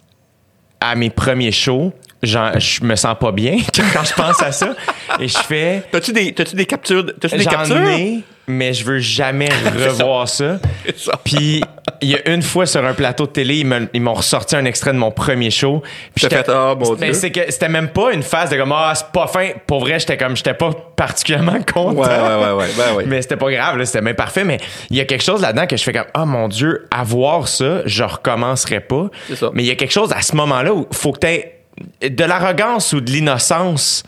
à 0.79 0.95
mes 0.95 1.11
premiers 1.11 1.51
shows, 1.51 1.93
j'en- 2.23 2.57
je 2.59 2.83
me 2.83 2.95
sens 2.95 3.15
pas 3.19 3.31
bien 3.31 3.57
quand 3.93 4.03
je 4.03 4.13
pense 4.13 4.41
à 4.41 4.51
ça. 4.51 4.75
Et 5.19 5.27
je 5.27 5.37
fais. 5.37 5.83
T'as-tu 5.91 6.13
des, 6.13 6.33
t'as-tu 6.33 6.55
des 6.55 6.65
captures? 6.65 7.05
T'as-tu 7.19 7.37
des 7.37 7.43
J'en 7.43 7.49
captures? 7.51 7.77
ai, 7.89 8.19
mais 8.47 8.73
je 8.73 8.83
veux 8.83 8.99
jamais 8.99 9.49
revoir 9.87 10.27
ça. 10.27 10.59
Ça. 10.95 11.13
Puis 11.23 11.61
il 12.01 12.09
y 12.09 12.15
a 12.15 12.29
une 12.33 12.41
fois 12.41 12.65
sur 12.65 12.83
un 12.85 12.93
plateau 12.93 13.25
de 13.27 13.31
télé, 13.31 13.65
ils 13.93 14.01
m'ont 14.01 14.13
ressorti 14.13 14.55
un 14.55 14.65
extrait 14.65 14.91
de 14.93 14.97
mon 14.97 15.11
premier 15.11 15.51
show. 15.51 15.83
Puis 16.15 16.25
fait, 16.27 16.49
Ah, 16.49 16.75
mon 16.77 16.95
Dieu. 16.95 17.13
c'est 17.13 17.31
que 17.31 17.41
c'était 17.49 17.69
même 17.69 17.89
pas 17.89 18.11
une 18.13 18.23
phase 18.23 18.49
de 18.49 18.57
comme 18.57 18.71
ah 18.71 18.93
c'est 18.95 19.07
pas 19.11 19.27
fin. 19.27 19.49
Pour 19.67 19.81
vrai, 19.81 19.99
j'étais 19.99 20.17
comme 20.17 20.35
j'étais 20.35 20.53
pas 20.55 20.71
particulièrement 20.95 21.59
content. 21.73 21.93
Ouais, 21.93 22.07
ouais, 22.07 22.43
ouais, 22.45 22.51
ouais, 22.53 22.67
ben 22.77 22.95
ouais. 22.95 23.03
Mais 23.07 23.21
c'était 23.21 23.37
pas 23.37 23.51
grave, 23.51 23.77
là, 23.77 23.85
c'était 23.85 24.01
bien 24.01 24.13
parfait. 24.13 24.43
Mais 24.43 24.57
il 24.89 24.97
y 24.97 25.01
a 25.01 25.05
quelque 25.05 25.23
chose 25.23 25.41
là-dedans 25.41 25.67
que 25.67 25.77
je 25.77 25.83
fais 25.83 25.93
comme 25.93 26.05
ah 26.13 26.25
mon 26.25 26.47
Dieu, 26.47 26.87
avoir 26.91 27.47
ça, 27.47 27.81
je 27.85 28.03
recommencerai 28.03 28.79
pas. 28.79 29.09
C'est 29.27 29.35
ça. 29.35 29.49
Mais 29.53 29.63
il 29.63 29.67
y 29.67 29.71
a 29.71 29.75
quelque 29.75 29.93
chose 29.93 30.11
à 30.13 30.21
ce 30.21 30.35
moment-là 30.35 30.73
où 30.73 30.87
faut 30.91 31.11
que 31.11 31.19
t'aies 31.19 31.57
de 32.01 32.23
l'arrogance 32.23 32.93
ou 32.93 33.01
de 33.01 33.11
l'innocence. 33.11 34.03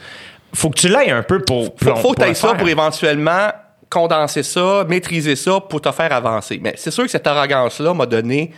Faut 0.54 0.70
que 0.70 0.80
tu 0.80 0.88
l'aies 0.90 1.12
un 1.12 1.24
peu 1.24 1.40
pour. 1.40 1.76
faut, 1.82 1.96
faut 1.96 2.12
que 2.14 2.20
tu 2.22 2.26
le 2.26 2.32
aies 2.32 2.34
ça 2.36 2.54
pour 2.54 2.68
éventuellement 2.70 3.48
condenser 3.90 4.44
ça, 4.44 4.86
maîtriser 4.88 5.36
ça 5.36 5.60
pour 5.60 5.82
te 5.82 5.92
faire 5.92 6.12
avancer. 6.14 6.60
Mais 6.62 6.74
c'est 6.78 6.92
sûr 6.92 7.04
que 7.04 7.12
cette 7.12 7.28
arrogance-là 7.28 7.94
m'a 7.94 8.06
donné 8.06 8.52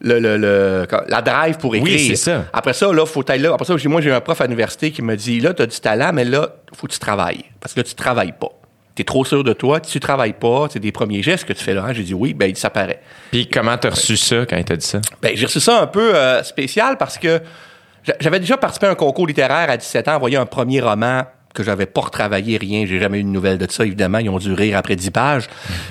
le, 0.00 0.18
le- 0.18 0.36
le- 0.36 0.86
la 1.08 1.22
drive 1.22 1.58
pour 1.58 1.74
écrire. 1.76 1.98
c'est 2.08 2.16
ça. 2.16 2.44
Après 2.52 2.72
ça, 2.72 2.92
là, 2.92 3.06
faut 3.06 3.22
être 3.26 3.40
là. 3.40 3.52
Après 3.54 3.64
ça, 3.64 3.76
j'ai- 3.76 3.88
moi, 3.88 4.00
j'ai 4.00 4.10
un 4.12 4.20
prof 4.20 4.40
à 4.40 4.44
l'université 4.44 4.90
qui 4.90 5.02
me 5.02 5.14
dit, 5.16 5.38
là, 5.40 5.54
tu 5.54 5.62
as 5.62 5.66
du 5.66 5.78
talent, 5.78 6.12
mais 6.12 6.24
là, 6.24 6.48
faut 6.74 6.86
que 6.88 6.92
tu 6.92 6.98
travailles. 6.98 7.44
Parce 7.60 7.72
que 7.74 7.80
là, 7.80 7.84
tu 7.84 7.94
travailles 7.94 8.32
pas. 8.38 8.48
Tu 8.94 9.02
es 9.02 9.04
trop 9.04 9.24
sûr 9.24 9.42
de 9.42 9.52
toi, 9.52 9.80
tu 9.80 9.98
travailles 10.00 10.34
pas, 10.34 10.66
c'est 10.70 10.78
des 10.80 10.92
premiers 10.92 11.22
gestes 11.22 11.44
que 11.46 11.52
tu 11.54 11.64
fais 11.64 11.72
là. 11.74 11.84
hein. 11.86 11.92
J'ai 11.92 12.02
dit 12.02 12.14
oui, 12.14 12.34
ben 12.34 12.54
ça 12.54 12.68
paraît. 12.68 13.00
Puis 13.30 13.48
comment 13.48 13.76
t'as 13.78 13.90
reçu 13.90 14.16
ça 14.16 14.44
quand 14.44 14.56
il 14.56 14.64
t'a 14.64 14.76
dit 14.76 14.86
ça? 14.86 15.00
Ben, 15.22 15.32
j'ai 15.34 15.46
reçu 15.46 15.60
ça 15.60 15.80
un 15.80 15.86
peu 15.86 16.14
euh, 16.14 16.42
spécial 16.42 16.98
parce 16.98 17.16
que 17.16 17.40
j'avais 18.20 18.40
déjà 18.40 18.56
participé 18.56 18.86
à 18.86 18.90
un 18.90 18.94
concours 18.94 19.26
littéraire 19.26 19.70
à 19.70 19.76
17 19.76 20.08
ans, 20.08 20.16
envoyé 20.16 20.36
un 20.36 20.46
premier 20.46 20.80
roman 20.80 21.22
que 21.54 21.62
j'avais 21.62 21.86
pas 21.86 22.00
retravaillé, 22.00 22.56
rien. 22.56 22.86
J'ai 22.86 22.98
jamais 22.98 23.20
eu 23.20 23.22
de 23.22 23.28
nouvelles 23.28 23.58
de 23.58 23.70
ça, 23.70 23.84
évidemment. 23.84 24.18
Ils 24.18 24.30
ont 24.30 24.38
dû 24.38 24.52
rire 24.52 24.76
après 24.78 24.96
10 24.96 25.10
pages. 25.10 25.48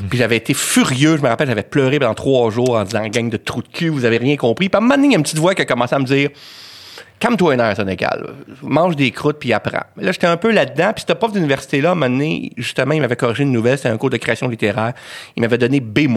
Puis 0.10 0.18
j'avais 0.18 0.38
été 0.38 0.54
furieux. 0.54 1.18
Je 1.18 1.22
me 1.22 1.28
rappelle, 1.28 1.48
j'avais 1.48 1.64
pleuré 1.64 2.00
pendant 2.00 2.14
trois 2.14 2.50
jours 2.50 2.72
en 2.72 2.84
disant 2.84 3.08
«gang 3.10 3.30
de 3.30 3.38
trous 3.38 3.62
de 3.62 3.68
cul, 3.68 3.90
vous 3.90 4.06
avez 4.06 4.18
rien 4.18 4.38
compris». 4.38 4.70
Puis 4.70 4.76
à 4.76 4.80
un 4.80 4.82
moment 4.82 4.96
donné, 4.96 5.10
il 5.10 5.12
y 5.12 5.16
a 5.16 5.18
une 5.18 5.24
petite 5.24 5.38
voix 5.38 5.54
qui 5.54 5.62
a 5.62 5.66
commencé 5.66 5.94
à 5.94 6.00
me 6.00 6.06
dire 6.06 6.30
«calme-toi 7.20 7.54
une 7.54 7.62
heure, 7.62 7.76
Sénégal. 7.76 8.34
Mange 8.64 8.96
des 8.96 9.12
croûtes, 9.12 9.38
puis 9.40 9.54
apprends». 9.54 9.84
Mais 9.98 10.04
là, 10.04 10.12
j'étais 10.12 10.28
un 10.28 10.38
peu 10.38 10.52
là-dedans. 10.52 10.94
Puis 10.96 11.06
ce 11.08 11.14
prof 11.14 11.32
d'université-là, 11.32 11.90
à 11.90 11.92
un 11.92 11.96
moment 11.96 12.10
donné, 12.10 12.52
justement, 12.58 12.94
il 12.94 13.02
m'avait 13.02 13.16
corrigé 13.16 13.44
une 13.44 13.52
nouvelle. 13.52 13.78
C'était 13.78 13.90
un 13.90 13.98
cours 13.98 14.10
de 14.10 14.18
création 14.18 14.48
littéraire. 14.48 14.94
Il 15.38 15.42
m'avait 15.42 15.60
donné 15.60 15.80
B-. 15.80 16.08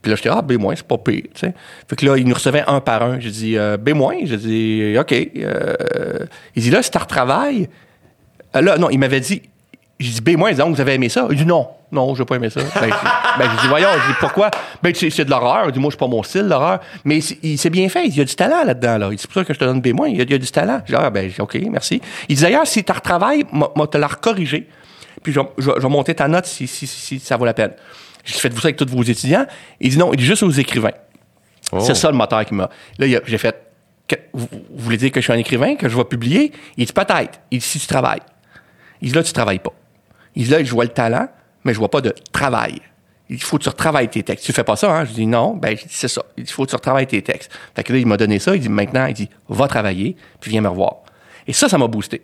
Puis 0.00 0.10
là, 0.10 0.16
j'étais, 0.16 0.28
ah, 0.30 0.42
B-, 0.42 0.56
c'est 0.74 0.86
pas 0.86 0.98
pire, 0.98 1.22
tu 1.34 1.40
sais. 1.40 1.54
Fait 1.88 1.96
que 1.96 2.04
là, 2.06 2.16
il 2.16 2.26
nous 2.26 2.34
recevait 2.34 2.64
un 2.66 2.80
par 2.80 3.02
un. 3.02 3.20
J'ai 3.20 3.30
dit, 3.30 3.56
euh, 3.56 3.76
B-, 3.76 3.92
j'ai 4.24 4.36
dit, 4.36 4.96
OK. 4.98 5.12
Euh, 5.12 6.18
il 6.56 6.62
dit, 6.62 6.70
là, 6.70 6.82
si 6.82 6.90
tu 6.90 6.98
retravailles, 6.98 7.68
euh, 8.56 8.60
là, 8.60 8.76
non, 8.78 8.90
il 8.90 8.98
m'avait 8.98 9.20
dit, 9.20 9.42
j'ai 9.98 10.20
dit, 10.20 10.20
B-, 10.20 10.54
donc, 10.56 10.74
vous 10.74 10.80
avez 10.80 10.94
aimé 10.94 11.08
ça? 11.08 11.26
Il 11.30 11.36
dit, 11.36 11.46
non, 11.46 11.68
non, 11.92 12.14
j'ai 12.14 12.24
pas 12.24 12.34
aimé 12.36 12.50
ça. 12.50 12.60
ben, 12.80 12.90
ben, 13.38 13.50
j'ai 13.54 13.60
dit, 13.62 13.68
voyons, 13.68 13.88
j'ai 13.92 14.12
dit, 14.12 14.18
pourquoi? 14.18 14.50
Ben, 14.82 14.92
c'est 14.94 15.10
c'est 15.10 15.24
de 15.24 15.30
l'horreur. 15.30 15.66
Il 15.66 15.72
dit, 15.72 15.78
moi, 15.78 15.90
c'est 15.92 16.00
pas 16.00 16.08
mon 16.08 16.22
style, 16.24 16.48
l'horreur. 16.48 16.80
Mais 17.04 17.20
c'est- 17.20 17.38
il 17.42 17.56
s'est 17.56 17.70
bien 17.70 17.88
fait. 17.88 18.06
Il 18.06 18.16
y 18.16 18.20
a 18.20 18.24
du 18.24 18.34
talent 18.34 18.64
là-dedans, 18.64 18.98
là. 18.98 19.08
Il 19.12 19.16
dit, 19.16 19.22
C'est 19.22 19.28
pour 19.30 19.40
ça 19.40 19.44
que 19.44 19.54
je 19.54 19.58
te 19.58 19.64
donne 19.64 19.80
B-, 19.80 19.94
il 20.08 20.16
y 20.16 20.20
a, 20.20 20.22
a 20.34 20.38
du 20.38 20.50
talent. 20.50 20.80
J'ai 20.86 20.94
dit, 20.96 21.00
ah, 21.00 21.08
ben, 21.10 21.30
OK, 21.38 21.56
merci. 21.70 22.00
Il 22.28 22.34
dit, 22.36 22.42
d'ailleurs, 22.42 22.66
si 22.66 22.82
tu 22.82 22.90
retravailles, 22.92 23.44
moi, 23.52 23.86
te 23.86 23.96
la 23.98 24.08
recorriger. 24.08 24.66
Puis 25.22 25.32
je, 25.32 25.38
je 25.58 25.70
je 25.76 25.80
vais 25.82 25.88
monter 25.88 26.14
ta 26.16 26.26
note 26.26 26.46
si, 26.46 26.66
si, 26.66 26.84
si, 26.86 26.96
si 26.96 27.18
ça 27.20 27.36
vaut 27.36 27.44
la 27.44 27.54
peine. 27.54 27.72
Dit, 28.24 28.32
faites-vous 28.32 28.60
ça 28.60 28.66
avec 28.68 28.76
tous 28.76 28.86
vos 28.88 29.02
étudiants? 29.02 29.46
Il 29.80 29.90
dit, 29.90 29.98
non, 29.98 30.12
il 30.12 30.16
dit 30.18 30.24
juste 30.24 30.42
aux 30.42 30.50
écrivains. 30.50 30.92
Oh. 31.72 31.80
C'est 31.80 31.94
ça 31.94 32.10
le 32.10 32.16
moteur 32.16 32.44
qui 32.44 32.54
m'a. 32.54 32.68
Là, 32.98 33.06
il 33.06 33.16
a- 33.16 33.20
j'ai 33.24 33.38
fait. 33.38 33.56
que- 34.08 34.16
vous, 34.34 34.48
vous 34.52 34.60
voulez 34.84 34.96
dire 34.98 35.10
que 35.10 35.20
je 35.20 35.24
suis 35.24 35.32
un 35.32 35.38
écrivain, 35.38 35.74
que 35.76 35.88
je 35.88 35.96
vais 35.96 36.04
publier? 36.04 36.52
Il 36.76 36.84
dit 36.86 36.92
peut-être. 36.92 37.40
Il 37.50 37.60
dit 37.60 37.64
si 37.64 37.78
tu 37.78 37.86
travailles. 37.86 38.20
Il 39.00 39.08
dit 39.08 39.14
là, 39.14 39.22
tu 39.22 39.32
travailles 39.32 39.58
pas. 39.60 39.72
Il 40.34 40.44
dit 40.44 40.50
là, 40.50 40.62
je 40.62 40.70
vois 40.70 40.84
le 40.84 40.90
talent, 40.90 41.28
mais 41.64 41.72
je 41.72 41.78
vois 41.78 41.90
pas 41.90 42.00
de 42.00 42.14
travail. 42.32 42.80
Il 43.30 43.36
dit, 43.36 43.42
faut 43.42 43.56
que 43.56 43.62
tu 43.62 43.68
retravailles 43.70 44.08
tes 44.08 44.22
textes. 44.22 44.44
Tu 44.44 44.52
fais 44.52 44.64
pas 44.64 44.76
ça, 44.76 44.92
hein? 44.94 45.04
Je 45.06 45.12
dis 45.12 45.26
non, 45.26 45.54
ben, 45.54 45.74
je 45.76 45.84
c'est 45.88 46.08
ça. 46.08 46.22
Il 46.36 46.44
dit, 46.44 46.52
faut 46.52 46.64
que 46.64 46.70
tu 46.70 46.76
retravailles 46.76 47.06
tes 47.06 47.22
textes. 47.22 47.50
Fait 47.74 47.82
que 47.84 47.92
là, 47.92 47.98
il 48.00 48.06
m'a 48.06 48.16
donné 48.18 48.38
ça. 48.38 48.54
Il 48.54 48.60
dit, 48.60 48.68
maintenant, 48.68 49.06
il 49.06 49.14
dit, 49.14 49.28
va 49.48 49.66
travailler, 49.68 50.16
puis 50.40 50.50
viens 50.50 50.60
me 50.60 50.68
revoir. 50.68 50.96
Et 51.46 51.52
ça, 51.54 51.68
ça 51.68 51.78
m'a 51.78 51.86
boosté. 51.86 52.20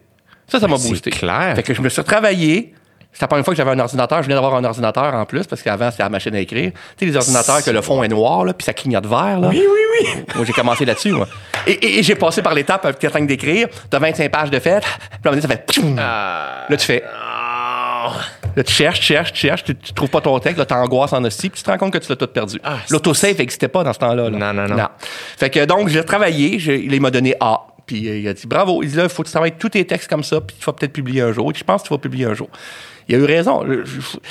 Ça, 0.49 0.61
ça 0.61 0.69
m'a 0.69 0.77
c'est 0.77 0.89
boosté. 0.91 1.11
clair. 1.11 1.55
Fait 1.57 1.63
que 1.63 1.73
je 1.73 1.81
me 1.81 1.89
suis 1.89 2.03
travaillé. 2.05 2.75
C'était 3.19 3.25
la 3.25 3.29
première 3.31 3.45
fois 3.45 3.53
que 3.55 3.59
j'avais 3.59 3.73
un 3.73 3.79
ordinateur. 3.81 4.19
Je 4.19 4.23
venais 4.29 4.35
d'avoir 4.37 4.55
un 4.55 4.63
ordinateur 4.63 5.13
en 5.13 5.25
plus, 5.27 5.45
parce 5.49 5.61
qu'avant, 5.61 5.91
c'était 5.91 6.05
la 6.05 6.09
machine 6.09 6.33
à 6.37 6.39
écrire. 6.39 6.71
Tu 6.97 7.05
sais, 7.05 7.07
les 7.11 7.17
ordinateurs 7.17 7.65
que 7.65 7.71
le 7.73 7.83
fond 7.83 8.01
est 8.05 8.09
noir, 8.09 8.45
là, 8.45 8.53
puis 8.55 8.65
ça 8.65 8.73
clignote 8.73 9.07
vert, 9.07 9.41
là. 9.41 9.49
Oui, 9.49 9.61
oui, 9.69 10.05
oui. 10.15 10.23
Moi, 10.37 10.45
j'ai 10.45 10.53
commencé 10.53 10.85
là-dessus, 10.85 11.11
moi. 11.11 11.27
Et, 11.67 11.73
et- 11.73 11.99
et 11.99 12.03
j'ai 12.05 12.15
passé 12.15 12.43
par 12.43 12.55
l'étape, 12.55 12.83
petit 12.97 13.09
temps 13.11 13.21
d'écrire, 13.25 13.67
t'as 13.91 13.99
25 13.99 14.31
pages 14.31 14.51
de 14.51 14.61
fait, 14.61 14.79
puis 14.81 14.89
à 14.89 15.31
un 15.31 15.33
moment 15.33 15.41
donné, 15.41 15.41
ça 15.43 15.49
fait... 15.49 15.65
Ah. 15.99 16.67
Là, 16.69 16.77
tu 16.77 16.87
fais... 16.87 17.03
Là, 18.57 18.63
tu 18.65 18.73
cherches, 18.73 19.01
tu 19.01 19.07
cherches, 19.07 19.33
tu 19.33 19.41
cherches, 19.41 19.65
tu, 19.65 19.75
tu 19.75 19.93
trouves 19.93 20.09
pas 20.11 20.21
ton 20.21 20.39
texte, 20.39 20.59
là, 20.59 20.65
t'angoisses 20.65 21.13
en 21.13 21.25
hostie, 21.25 21.51
puis 21.51 21.59
tu 21.59 21.65
te 21.65 21.71
rends 21.71 21.79
compte 21.79 21.93
que 21.93 21.99
tu 21.99 22.09
l'as 22.09 22.17
tout 22.17 22.27
perdu. 22.29 22.61
Ah, 22.63 22.77
c'est- 22.87 22.93
L'autosave 22.93 23.37
n'existait 23.37 23.67
pas 23.69 23.83
dans 23.83 23.93
ce 23.93 23.99
temps-là. 23.99 24.31
là. 24.31 24.53
Non, 24.53 24.55
non, 24.55 24.69
non. 24.77 24.87
Fait 25.37 25.51
que 25.51 25.65
donc, 25.65 25.89
j'ai 25.89 26.05
travaillé, 26.05 26.55
il 26.57 27.01
m'a 27.01 27.11
donné 27.11 27.35
A. 27.41 27.63
Puis 27.87 28.09
euh, 28.09 28.19
il 28.19 28.29
a 28.29 28.35
dit 28.35 28.47
bravo. 28.47 28.83
Il 28.83 28.91
dit 28.91 28.97
là, 28.97 29.05
il 29.05 29.09
faut 29.09 29.23
que 29.23 29.29
tu 29.29 29.33
travailles 29.33 29.55
tous 29.59 29.71
tes 29.71 29.85
textes 29.87 30.09
comme 30.11 30.23
ça, 30.23 30.41
puis 30.43 30.55
tu 30.59 30.65
vas 30.65 30.73
peut-être 30.75 30.93
publier 30.93 31.23
un 31.23 31.33
jour. 31.33 31.51
Et 31.51 31.59
je 31.59 31.65
pense 31.65 31.83
que 31.83 31.89
tu 31.89 31.95
vas 31.95 31.99
publier 31.99 32.27
un 32.27 32.35
jour. 32.35 32.49
Il 33.09 33.15
a 33.15 33.19
eu 33.19 33.25
raison. 33.25 33.65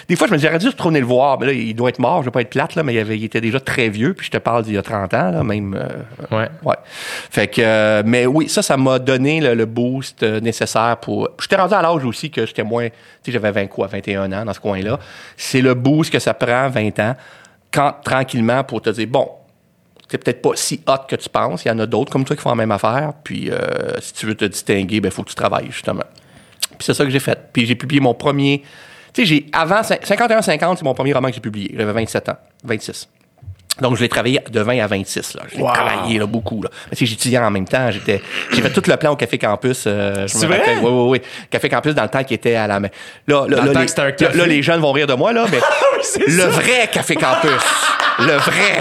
Des 0.07 0.15
fois, 0.15 0.27
je 0.27 0.31
me 0.33 0.37
dis, 0.37 0.43
j'aurais 0.45 0.59
dû 0.59 0.67
retourner 0.67 0.99
le 0.99 1.05
voir, 1.05 1.39
mais 1.39 1.47
là, 1.47 1.51
il 1.53 1.73
doit 1.73 1.89
être 1.89 1.97
mort, 1.97 2.21
je 2.21 2.25
vais 2.27 2.31
pas 2.31 2.41
être 2.41 2.49
plate, 2.51 2.75
là, 2.75 2.83
mais 2.83 2.93
il, 2.93 2.99
avait- 2.99 3.17
il 3.17 3.23
était 3.23 3.41
déjà 3.41 3.59
très 3.59 3.89
vieux, 3.89 4.13
puis 4.13 4.27
je 4.27 4.31
te 4.31 4.37
parle 4.37 4.63
d'il 4.63 4.75
y 4.75 4.77
a 4.77 4.83
30 4.83 5.13
ans, 5.15 5.31
là, 5.31 5.43
même. 5.43 5.73
euh, 5.73 6.35
Ouais. 6.37 6.47
Ouais. 6.63 6.75
Fait 6.85 7.47
que, 7.47 7.61
euh, 7.63 8.03
mais 8.05 8.25
oui, 8.27 8.47
ça, 8.49 8.61
ça 8.61 8.77
m'a 8.77 8.99
donné 8.99 9.41
le, 9.41 9.55
le 9.55 9.65
boost 9.65 10.21
euh, 10.21 10.39
nécessaire 10.39 10.97
pour. 11.01 11.29
J'étais 11.41 11.55
rendu 11.55 11.73
à 11.73 11.81
l'âge 11.81 12.05
aussi 12.05 12.29
que 12.29 12.45
j'étais 12.45 12.63
moins. 12.63 12.87
Tu 12.89 12.93
sais, 13.23 13.31
j'avais 13.31 13.51
20 13.51 13.65
quoi, 13.67 13.87
21 13.87 14.31
ans 14.31 14.45
dans 14.45 14.53
ce 14.53 14.59
coin-là. 14.59 14.99
C'est 15.35 15.61
le 15.61 15.73
boost 15.73 16.11
que 16.11 16.19
ça 16.19 16.33
prend, 16.35 16.69
20 16.69 16.99
ans, 16.99 17.15
quand 17.71 17.95
tranquillement 18.03 18.63
pour 18.63 18.81
te 18.83 18.91
dire, 18.91 19.07
bon, 19.07 19.27
c'est 20.09 20.19
peut-être 20.23 20.41
pas 20.41 20.51
si 20.53 20.79
hot 20.87 20.93
que 21.09 21.15
tu 21.15 21.27
penses. 21.29 21.65
Il 21.65 21.69
y 21.69 21.71
en 21.71 21.79
a 21.79 21.85
d'autres 21.87 22.11
comme 22.11 22.23
toi 22.25 22.35
qui 22.35 22.41
font 22.43 22.49
la 22.49 22.55
même 22.55 22.71
affaire. 22.71 23.13
Puis, 23.23 23.49
euh, 23.51 23.57
si 23.99 24.13
tu 24.13 24.25
veux 24.27 24.35
te 24.35 24.45
distinguer, 24.45 25.01
ben, 25.01 25.11
faut 25.11 25.23
que 25.23 25.29
tu 25.29 25.35
travailles, 25.35 25.67
justement. 25.71 26.03
Puis 26.77 26.85
c'est 26.85 26.93
ça 26.93 27.03
que 27.03 27.09
j'ai 27.09 27.19
fait. 27.19 27.37
Puis 27.53 27.65
j'ai 27.65 27.75
publié 27.75 27.99
mon 28.01 28.13
premier. 28.13 28.63
Tu 29.13 29.21
sais, 29.21 29.25
j'ai 29.25 29.45
avant 29.53 29.81
51-50, 29.81 30.77
c'est 30.77 30.83
mon 30.83 30.93
premier 30.93 31.13
roman 31.13 31.29
que 31.29 31.33
j'ai 31.35 31.39
publié. 31.41 31.73
J'avais 31.77 31.91
27 31.93 32.29
ans, 32.29 32.37
26. 32.63 33.09
Donc, 33.79 33.95
je 33.95 34.01
l'ai 34.01 34.09
travaillé 34.09 34.39
de 34.49 34.59
20 34.59 34.79
à 34.79 34.87
26. 34.87 35.35
Là. 35.35 35.43
Je 35.51 35.57
l'ai 35.57 35.61
Wow. 35.61 35.71
travaillé 35.71 36.17
là, 36.17 36.25
beaucoup. 36.25 36.63
Là. 36.63 36.69
Mais 36.89 36.97
tu 36.97 37.05
sais, 37.05 37.11
j'étudiais 37.11 37.37
en 37.37 37.51
même 37.51 37.67
temps. 37.67 37.91
J'étais, 37.91 38.21
j'ai 38.51 38.61
fait 38.63 38.71
tout 38.71 38.81
le 38.87 38.97
plan 38.97 39.11
au 39.11 39.15
Café 39.15 39.37
Campus. 39.37 39.83
euh, 39.85 40.15
je 40.15 40.21
me 40.21 40.27
C'est 40.27 40.45
vrai? 40.47 40.57
rappelle. 40.57 40.79
Oui, 40.79 40.89
oui, 40.91 41.09
oui. 41.09 41.21
Café 41.51 41.69
Campus 41.69 41.93
dans 41.93 42.01
le 42.01 42.09
temps 42.09 42.23
qui 42.23 42.33
était 42.33 42.55
à 42.55 42.65
la 42.65 42.79
main. 42.79 42.87
Là, 43.27 43.45
là, 43.47 43.65
là, 43.65 43.83
les, 43.83 44.37
là, 44.37 44.45
les 44.47 44.63
jeunes 44.63 44.81
vont 44.81 44.91
rire 44.91 45.05
de 45.05 45.13
moi, 45.13 45.31
là, 45.31 45.45
mais 45.51 45.59
le 46.27 46.31
ça. 46.41 46.47
vrai 46.49 46.89
Café 46.91 47.15
Campus. 47.15 47.51
le 48.19 48.33
vrai. 48.37 48.79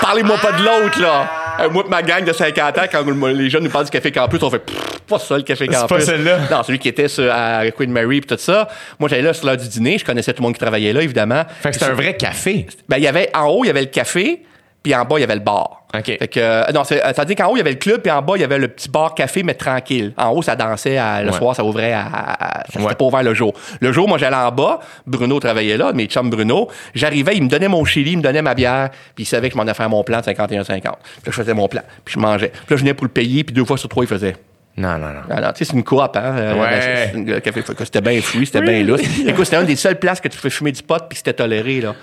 Parlez-moi 0.00 0.36
pas 0.38 0.52
de 0.52 0.62
l'autre, 0.62 1.00
là. 1.00 1.28
Euh, 1.60 1.70
moi, 1.70 1.84
ma 1.88 2.02
gang 2.02 2.24
de 2.24 2.32
50 2.32 2.78
ans, 2.78 2.82
quand 2.90 3.02
le- 3.04 3.32
les 3.32 3.50
jeunes 3.50 3.64
nous 3.64 3.70
parlent 3.70 3.84
du 3.84 3.90
Café 3.90 4.12
Campus, 4.12 4.42
on 4.42 4.50
fait 4.50 4.62
pas 5.06 5.18
ça, 5.18 5.36
le 5.36 5.42
Café 5.42 5.66
C'est 5.68 5.74
Campus. 5.74 5.88
pas 5.96 6.00
celle-là. 6.00 6.38
Non, 6.50 6.62
celui 6.62 6.78
qui 6.78 6.88
était 6.88 7.08
sur, 7.08 7.32
à 7.32 7.62
Queen 7.76 7.90
Mary 7.90 8.20
puis 8.20 8.28
tout 8.36 8.40
ça. 8.42 8.68
Moi, 8.98 9.08
j'allais 9.08 9.22
là 9.22 9.32
sur 9.34 9.46
l'heure 9.46 9.56
du 9.56 9.66
dîner. 9.68 9.98
Je 9.98 10.04
connaissais 10.04 10.32
tout 10.32 10.42
le 10.42 10.46
monde 10.46 10.54
qui 10.54 10.60
travaillait 10.60 10.92
là, 10.92 11.02
évidemment. 11.02 11.42
Fait 11.60 11.70
que 11.70 11.74
c'était 11.74 11.90
un 11.90 11.94
vrai 11.94 12.16
café. 12.16 12.66
Ben, 12.88 12.98
il 12.98 13.02
y 13.02 13.06
avait, 13.08 13.30
en 13.34 13.46
haut, 13.48 13.64
il 13.64 13.68
y 13.68 13.70
avait 13.70 13.80
le 13.80 13.86
café, 13.86 14.42
puis 14.82 14.94
en 14.94 15.04
bas, 15.04 15.16
il 15.18 15.20
y 15.20 15.24
avait 15.24 15.34
le 15.34 15.40
bar. 15.40 15.82
OK. 15.94 16.04
Fait 16.04 16.28
que, 16.28 16.38
euh, 16.40 16.64
non, 16.74 16.84
c'est- 16.84 17.02
euh, 17.04 17.12
ça 17.14 17.22
veut 17.22 17.26
dire 17.26 17.36
qu'en 17.36 17.50
haut, 17.50 17.56
il 17.56 17.58
y 17.58 17.60
avait 17.62 17.70
le 17.72 17.76
club, 17.78 18.00
puis 18.02 18.10
en 18.10 18.20
bas, 18.22 18.34
il 18.36 18.40
y 18.42 18.44
avait 18.44 18.58
le 18.58 18.68
petit 18.68 18.88
bar 18.90 19.14
café, 19.14 19.42
mais 19.42 19.54
tranquille. 19.54 20.12
En 20.18 20.30
haut, 20.30 20.42
ça 20.42 20.54
dansait, 20.54 20.98
à- 20.98 21.22
le 21.22 21.30
Ouais. 21.30 21.36
soir, 21.36 21.56
ça 21.56 21.64
ouvrait 21.64 21.92
à. 21.92 22.04
à- 22.06 22.64
ça 22.72 22.80
Ouais. 22.80 22.94
pas 22.94 23.04
ouvert 23.04 23.22
le 23.22 23.34
jour. 23.34 23.54
Le 23.80 23.90
jour, 23.92 24.06
moi, 24.08 24.18
j'allais 24.18 24.36
en 24.36 24.50
bas, 24.52 24.80
Bruno 25.06 25.40
travaillait 25.40 25.76
là, 25.78 25.92
mes 25.94 26.06
chums 26.06 26.30
Bruno. 26.30 26.68
J'arrivais, 26.94 27.36
il 27.36 27.42
me 27.44 27.48
donnait 27.48 27.68
mon 27.68 27.84
chili, 27.84 28.12
il 28.12 28.18
me 28.18 28.22
donnait 28.22 28.42
ma 28.42 28.54
bière, 28.54 28.90
puis 29.14 29.24
il 29.24 29.26
savait 29.26 29.48
que 29.48 29.54
je 29.54 29.56
m'en 29.56 29.62
allais 29.64 29.74
faire 29.74 29.88
mon 29.88 30.04
plan 30.04 30.20
de 30.20 30.24
51-50. 30.24 30.98
Puis 31.02 31.22
là, 31.26 31.26
je 31.26 31.30
faisais 31.32 31.54
mon 31.54 31.68
plan, 31.68 31.82
puis 32.04 32.14
je 32.14 32.18
mangeais. 32.20 32.48
Puis 32.50 32.60
là, 32.70 32.76
je 32.76 32.82
venais 32.82 32.94
pour 32.94 33.06
le 33.06 33.12
payer, 33.12 33.44
puis 33.44 33.54
deux 33.54 33.64
fois 33.64 33.78
sur 33.78 33.88
trois, 33.88 34.04
il 34.04 34.08
faisait. 34.08 34.36
Non, 34.76 34.92
non, 34.98 35.08
non. 35.08 35.20
Ah 35.28 35.40
non, 35.40 35.48
tu 35.52 35.58
sais, 35.58 35.64
c'est 35.64 35.76
une 35.76 35.82
coop, 35.82 36.00
hein. 36.00 36.10
euh, 36.14 36.54
Ouais. 36.54 37.32
que 37.40 37.84
c'était 37.84 38.00
bien 38.00 38.20
fruit, 38.20 38.46
c'était 38.46 38.60
bien 38.62 38.84
lousse. 38.84 39.00
Écoute, 39.26 39.44
c'était 39.46 39.56
une 39.60 39.66
des 39.66 39.74
seules 39.74 39.98
places 39.98 40.20
que 40.20 40.28
tu 40.28 40.36
pouvais 40.36 40.50
fumer 40.50 40.70
du 40.70 40.82
pot 40.84 41.02
puis 41.08 41.16
c'était 41.18 41.32
toléré, 41.32 41.80
là. 41.80 41.94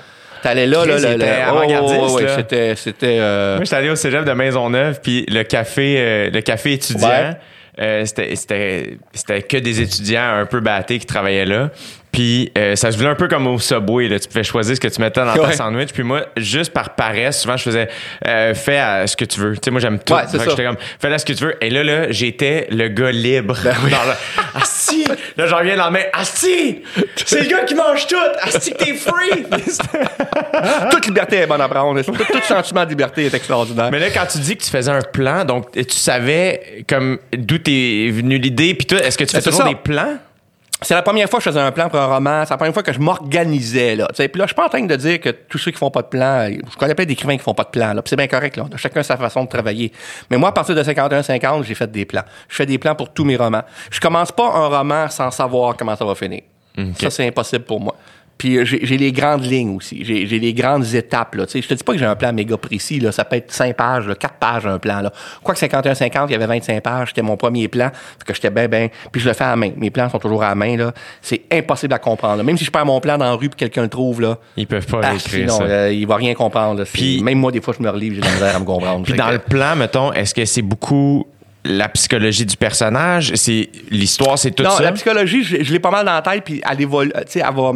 T'allais 0.45 0.67
là, 0.67 0.85
là, 0.85 0.97
oh, 1.81 2.15
ouais, 2.17 2.27
c'était, 2.35 2.75
c'était, 2.75 3.17
euh, 3.19 3.55
Moi, 3.55 3.63
j'étais 3.63 3.77
allé 3.77 3.89
au 3.89 3.95
cégep 3.95 4.23
de 4.23 4.31
Maisonneuve, 4.31 4.99
puis 5.01 5.25
le 5.27 5.41
café, 5.41 5.95
euh, 5.97 6.29
le 6.29 6.41
café 6.41 6.73
étudiant, 6.73 7.07
Ouais. 7.07 7.31
euh, 7.79 8.05
c'était 8.05 9.41
que 9.41 9.57
des 9.57 9.81
étudiants 9.81 10.35
un 10.35 10.45
peu 10.45 10.59
battés 10.59 10.99
qui 10.99 11.07
travaillaient 11.07 11.47
là. 11.47 11.71
Puis 12.15 12.49
euh, 12.57 12.77
ça 12.77 12.93
se 12.93 12.97
voulait 12.97 13.09
un 13.09 13.15
peu 13.15 13.27
comme 13.27 13.45
au 13.45 13.59
Subway. 13.59 14.07
Là. 14.07 14.17
Tu 14.19 14.29
pouvais 14.29 14.43
choisir 14.45 14.73
ce 14.73 14.79
que 14.79 14.87
tu 14.87 15.01
mettais 15.01 15.19
dans 15.19 15.33
ta 15.33 15.41
Ouais. 15.41 15.53
sandwich. 15.53 15.89
Puis 15.93 16.03
moi, 16.03 16.21
juste 16.37 16.71
par 16.71 16.95
paresse, 16.95 17.41
souvent, 17.41 17.57
je 17.57 17.63
faisais 17.63 17.89
euh, 18.25 18.53
fais 18.53 18.77
à 18.77 19.05
ce 19.05 19.17
que 19.17 19.25
tu 19.25 19.37
veux. 19.41 19.53
Tu 19.55 19.59
sais, 19.65 19.71
moi, 19.71 19.81
j'aime 19.81 19.99
tout. 19.99 20.13
Ouais. 20.13 20.21
J'étais 20.31 20.63
comme 20.63 20.77
fais 20.97 21.09
là 21.09 21.17
ce 21.17 21.25
que 21.25 21.33
tu 21.33 21.43
veux. 21.43 21.55
Et 21.61 21.69
là, 21.69 21.83
là, 21.83 22.11
j'étais 22.11 22.67
le 22.71 22.87
gars 22.87 23.11
libre. 23.11 23.57
dans 23.61 23.69
le... 23.71 24.13
Asti! 24.61 25.03
Là, 25.35 25.45
j'en 25.47 25.57
reviens 25.57 25.73
le 25.73 25.79
lendemain. 25.79 26.03
Asti! 26.13 26.83
C'est 27.25 27.41
le 27.41 27.49
gars 27.49 27.63
qui 27.65 27.75
mange 27.75 28.07
tout! 28.07 28.15
Asti, 28.43 28.71
t'es 28.71 28.93
free! 28.93 29.43
toute 30.91 31.05
liberté 31.05 31.37
est 31.37 31.47
bonne 31.47 31.59
à 31.61 31.67
prendre. 31.67 32.01
Tout, 32.01 32.11
tout 32.13 32.41
sentiment 32.47 32.85
de 32.85 32.89
liberté 32.89 33.25
est 33.25 33.33
extraordinaire. 33.33 33.89
Mais 33.91 33.99
là, 33.99 34.07
quand 34.13 34.25
tu 34.31 34.37
dis 34.39 34.55
que 34.55 34.63
tu 34.63 34.69
faisais 34.69 34.91
un 34.91 35.01
plan, 35.01 35.43
donc 35.43 35.71
tu 35.73 35.83
savais 35.89 36.85
comme 36.87 37.19
d'où 37.35 37.57
t'es 37.57 38.09
venu 38.11 38.37
l'idée, 38.37 38.73
puis 38.73 38.85
toi, 38.87 38.99
est-ce 39.03 39.17
que 39.17 39.23
tu 39.25 39.31
fais 39.31 39.37
Ben, 39.39 39.43
c'est 39.43 39.49
toujours 39.49 39.65
ça. 39.65 39.69
des 39.69 39.75
plans? 39.75 40.17
C'est 40.81 40.93
la 40.93 41.01
première 41.01 41.29
fois 41.29 41.39
que 41.39 41.45
je 41.45 41.49
faisais 41.49 41.59
un 41.61 41.71
plan 41.71 41.89
pour 41.89 41.99
un 41.99 42.05
roman. 42.05 42.43
C'est 42.43 42.51
la 42.51 42.57
première 42.57 42.73
fois 42.73 42.83
que 42.83 42.91
je 42.91 42.99
m'organisais, 42.99 43.95
là. 43.95 44.07
Tu 44.09 44.15
sais, 44.15 44.27
Puis 44.27 44.39
là, 44.39 44.45
je 44.45 44.49
suis 44.49 44.55
pas 44.55 44.65
en 44.65 44.69
train 44.69 44.83
de 44.83 44.95
dire 44.95 45.21
que 45.21 45.29
tous 45.29 45.57
ceux 45.57 45.71
qui 45.71 45.77
font 45.77 45.89
pas 45.89 46.01
de 46.01 46.07
plan, 46.07 46.49
je 46.49 46.77
connais 46.77 46.93
plein 46.93 47.05
d'écrivains 47.05 47.37
qui 47.37 47.43
font 47.43 47.53
pas 47.53 47.63
de 47.63 47.69
plan, 47.69 47.93
là. 47.93 48.01
C'est 48.05 48.17
bien 48.17 48.27
correct, 48.27 48.57
là. 48.57 48.65
On 48.69 48.73
a 48.73 48.77
chacun 48.77 49.01
sa 49.01 49.15
façon 49.15 49.45
de 49.45 49.49
travailler. 49.49 49.91
Mais 50.29 50.37
moi, 50.37 50.49
à 50.49 50.51
partir 50.51 50.75
de 50.75 50.83
51-50, 50.83 51.63
j'ai 51.63 51.75
fait 51.75 51.89
des 51.89 52.05
plans. 52.05 52.23
Je 52.49 52.55
fais 52.55 52.65
des 52.65 52.77
plans 52.77 52.93
pour 52.93 53.13
tous 53.13 53.23
mes 53.23 53.37
romans. 53.37 53.63
Je 53.89 53.99
commence 53.99 54.31
pas 54.31 54.47
un 54.47 54.67
roman 54.67 55.09
sans 55.09 55.31
savoir 55.31 55.77
comment 55.77 55.95
ça 55.95 56.03
va 56.05 56.13
finir. 56.13 56.41
Ça, 56.99 57.09
c'est 57.09 57.25
impossible 57.25 57.63
pour 57.63 57.79
moi. 57.79 57.95
Puis 58.37 58.57
euh, 58.57 58.65
j'ai 58.65 58.97
les 58.97 59.11
grandes 59.13 59.45
lignes 59.45 59.77
aussi. 59.77 60.03
J'ai 60.03 60.27
j'ai 60.27 60.39
les 60.39 60.53
grandes 60.53 60.93
étapes. 60.93 61.35
Là. 61.35 61.45
Tu 61.45 61.53
sais, 61.53 61.61
Je 61.61 61.67
te 61.69 61.73
dis 61.73 61.83
pas 61.83 61.93
que 61.93 61.99
j'ai 61.99 62.05
un 62.05 62.15
plan 62.17 62.33
méga 62.33 62.57
précis. 62.57 62.99
Là. 62.99 63.11
Ça 63.13 63.23
peut 63.23 63.37
être 63.37 63.51
5 63.51 63.75
pages, 63.75 64.07
là, 64.07 64.15
4 64.15 64.33
pages 64.35 64.65
un 64.67 64.77
plan. 64.77 64.99
Là. 65.01 65.11
Quoique 65.41 65.59
51-50, 65.59 66.25
il 66.27 66.31
y 66.33 66.35
avait 66.35 66.45
25 66.45 66.81
pages. 66.83 67.07
C'était 67.09 67.21
mon 67.21 67.37
premier 67.37 67.67
plan. 67.69 67.89
Fait 67.93 68.25
que 68.25 68.33
j'étais 68.33 68.49
bien, 68.49 68.67
bien. 68.67 68.89
Puis 69.11 69.21
je 69.21 69.27
le 69.29 69.33
fais 69.33 69.45
à 69.45 69.51
la 69.51 69.55
main. 69.55 69.71
Mes 69.77 69.89
plans 69.89 70.09
sont 70.09 70.19
toujours 70.19 70.43
à 70.43 70.49
la 70.49 70.55
main. 70.55 70.75
Là. 70.75 70.91
C'est 71.21 71.43
impossible 71.51 71.93
à 71.93 71.99
comprendre. 71.99 72.37
là. 72.37 72.43
Même 72.43 72.57
si 72.57 72.65
je 72.65 72.71
perds 72.71 72.85
mon 72.85 72.99
plan 72.99 73.17
dans 73.17 73.25
la 73.25 73.33
rue 73.33 73.45
et 73.45 73.49
quelqu'un 73.49 73.83
le 73.83 73.89
trouve, 73.89 74.19
là, 74.19 74.37
Ils 74.57 74.67
peuvent 74.67 74.85
pas 74.85 74.99
ah, 75.03 75.13
écrire 75.15 75.47
non, 75.47 75.59
euh, 75.61 75.91
il 75.93 76.05
va 76.05 76.17
rien 76.17 76.33
comprendre. 76.33 76.83
Puis- 76.83 77.21
même 77.23 77.39
moi, 77.39 77.51
des 77.53 77.61
fois, 77.61 77.73
je 77.77 77.81
me 77.83 77.89
relivre, 77.89 78.15
j'ai 78.15 78.21
de 78.21 78.25
la 78.25 78.31
misère 78.33 78.55
à 78.55 78.59
me 78.59 78.65
comprendre. 78.65 79.03
Puis 79.05 79.13
dans 79.13 79.27
que- 79.27 79.33
le 79.33 79.39
plan, 79.39 79.75
mettons, 79.77 80.11
est-ce 80.11 80.33
que 80.33 80.43
c'est 80.43 80.61
beaucoup 80.61 81.25
la 81.63 81.87
psychologie 81.89 82.45
du 82.45 82.57
personnage? 82.57 83.31
C'est 83.35 83.69
l'histoire, 83.89 84.37
c'est 84.37 84.51
tout 84.51 84.63
non, 84.63 84.71
ça? 84.71 84.83
la 84.83 84.91
psychologie, 84.91 85.43
je, 85.43 85.63
je 85.63 85.71
l'ai 85.71 85.79
pas 85.79 85.89
mal 85.91 86.05
dans 86.05 86.13
la 86.13 86.21
tête, 86.21 86.43
puis 86.43 86.61
elle 86.69 86.81
évolue. 86.81 87.11
Tu 87.11 87.21
sais, 87.27 87.39
elle 87.47 87.55
va. 87.55 87.71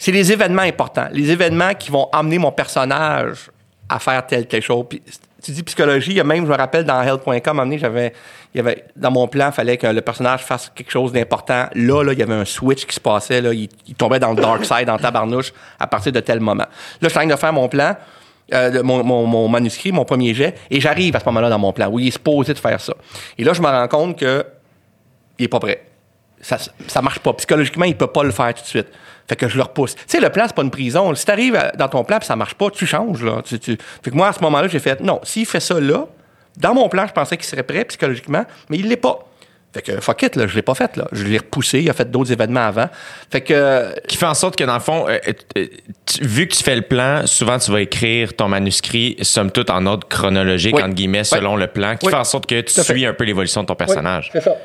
C'est 0.00 0.12
les 0.12 0.32
événements 0.32 0.62
importants. 0.62 1.08
Les 1.12 1.30
événements 1.30 1.74
qui 1.74 1.90
vont 1.90 2.08
amener 2.10 2.38
mon 2.38 2.50
personnage 2.50 3.50
à 3.86 3.98
faire 3.98 4.26
tel 4.26 4.46
quelque 4.46 4.64
chose. 4.64 4.86
Puis, 4.88 5.02
tu 5.42 5.50
dis 5.50 5.62
psychologie, 5.62 6.12
il 6.12 6.16
y 6.16 6.20
a 6.20 6.24
même, 6.24 6.46
je 6.46 6.50
me 6.50 6.56
rappelle, 6.56 6.84
dans 6.84 7.02
Health.com, 7.02 7.60
à 7.60 7.62
un 7.62 7.76
j'avais, 7.76 8.14
il 8.54 8.56
y 8.56 8.60
avait, 8.60 8.86
dans 8.96 9.10
mon 9.10 9.28
plan, 9.28 9.48
il 9.48 9.52
fallait 9.52 9.76
que 9.76 9.86
le 9.86 10.00
personnage 10.00 10.40
fasse 10.40 10.72
quelque 10.74 10.90
chose 10.90 11.12
d'important. 11.12 11.66
Là, 11.74 12.02
là, 12.02 12.14
il 12.14 12.18
y 12.18 12.22
avait 12.22 12.32
un 12.32 12.46
switch 12.46 12.86
qui 12.86 12.94
se 12.94 13.00
passait, 13.00 13.42
là, 13.42 13.52
il, 13.52 13.68
tombait 13.94 14.18
dans 14.18 14.30
le 14.30 14.40
dark 14.40 14.64
side, 14.64 14.86
dans 14.86 14.96
tabarnouche, 14.96 15.52
à 15.78 15.86
partir 15.86 16.12
de 16.12 16.20
tel 16.20 16.40
moment. 16.40 16.64
Là, 16.64 16.68
je 17.02 17.08
suis 17.08 17.18
en 17.18 17.20
train 17.20 17.34
de 17.34 17.38
faire 17.38 17.52
mon 17.52 17.68
plan. 17.68 17.94
euh, 18.54 18.82
mon 18.82 19.48
manuscrit, 19.48 19.92
mon 19.92 20.06
premier 20.06 20.32
jet, 20.32 20.54
et 20.70 20.80
j'arrive 20.80 21.14
à 21.14 21.20
ce 21.20 21.26
moment-là 21.26 21.50
dans 21.50 21.58
mon 21.58 21.74
plan, 21.74 21.88
où 21.90 21.98
il 21.98 22.08
est 22.08 22.12
supposé 22.12 22.54
de 22.54 22.58
faire 22.58 22.80
ça. 22.80 22.94
Et 23.36 23.44
là, 23.44 23.52
je 23.52 23.60
me 23.60 23.66
rends 23.66 23.88
compte 23.88 24.18
que 24.18 24.46
il 25.38 25.44
est 25.44 25.48
pas 25.48 25.60
prêt. 25.60 25.84
Ça, 26.40 26.56
ça 26.86 27.02
marche 27.02 27.18
pas. 27.18 27.34
Psychologiquement, 27.34 27.84
il 27.84 27.96
peut 27.96 28.06
pas 28.06 28.24
le 28.24 28.30
faire 28.30 28.54
tout 28.54 28.62
de 28.62 28.66
suite. 28.66 28.88
Fait 29.30 29.36
que 29.36 29.48
je 29.48 29.56
le 29.56 29.62
repousse. 29.62 29.94
Tu 29.94 30.02
sais, 30.08 30.20
le 30.20 30.28
plan, 30.28 30.44
c'est 30.48 30.56
pas 30.56 30.62
une 30.62 30.72
prison. 30.72 31.14
Si 31.14 31.24
t'arrives 31.24 31.56
dans 31.78 31.86
ton 31.86 32.02
plan 32.02 32.18
et 32.20 32.24
ça 32.24 32.34
marche 32.34 32.54
pas, 32.54 32.68
tu 32.70 32.84
changes, 32.84 33.22
là. 33.22 33.42
Tu- 33.44 33.60
tu- 33.60 33.78
Fait 34.02 34.10
que 34.10 34.16
moi, 34.16 34.26
à 34.26 34.32
ce 34.32 34.40
moment-là, 34.40 34.66
j'ai 34.66 34.80
fait, 34.80 35.00
non, 35.00 35.20
s'il 35.22 35.46
fait 35.46 35.60
ça 35.60 35.78
là, 35.78 36.06
dans 36.56 36.74
mon 36.74 36.88
plan, 36.88 37.06
je 37.06 37.12
pensais 37.12 37.36
qu'il 37.36 37.46
serait 37.46 37.62
prêt 37.62 37.84
psychologiquement, 37.84 38.44
mais 38.68 38.78
il 38.78 38.88
l'est 38.88 38.96
pas. 38.96 39.20
Fait 39.72 39.82
que, 39.82 40.00
fuck 40.00 40.20
it, 40.24 40.34
là, 40.34 40.48
je 40.48 40.56
l'ai 40.56 40.62
pas 40.62 40.74
fait, 40.74 40.96
là. 40.96 41.06
Je 41.12 41.22
l'ai 41.22 41.38
repoussé, 41.38 41.78
il 41.78 41.88
a 41.88 41.92
fait 41.92 42.10
d'autres 42.10 42.32
événements 42.32 42.66
avant. 42.66 42.88
Fait 43.30 43.40
que, 43.40 43.54
euh, 43.54 43.92
Qui 44.08 44.16
fait 44.16 44.26
en 44.26 44.34
sorte 44.34 44.56
que, 44.56 44.64
dans 44.64 44.74
le 44.74 44.80
fond, 44.80 45.06
euh, 45.08 45.16
euh, 45.56 45.66
tu- 46.06 46.24
vu 46.24 46.48
que 46.48 46.56
tu 46.56 46.64
fais 46.64 46.74
le 46.74 46.82
plan, 46.82 47.24
souvent 47.28 47.56
tu 47.60 47.70
vas 47.70 47.80
écrire 47.80 48.34
ton 48.34 48.48
manuscrit, 48.48 49.16
somme 49.22 49.52
toute, 49.52 49.70
en 49.70 49.86
ordre 49.86 50.08
chronologique, 50.08 50.74
Oui. 50.74 50.82
entre 50.82 50.94
guillemets, 50.94 51.22
selon 51.22 51.54
le 51.54 51.68
plan, 51.68 51.94
qui 51.96 52.06
Oui. 52.06 52.12
fait 52.12 52.18
en 52.18 52.24
sorte 52.24 52.46
que 52.46 52.60
tu 52.62 52.80
suis 52.82 53.06
un 53.06 53.12
peu 53.14 53.22
l'évolution 53.22 53.60
de 53.62 53.66
ton 53.68 53.76
personnage. 53.76 54.30
c'est 54.32 54.40
ça. 54.40 54.56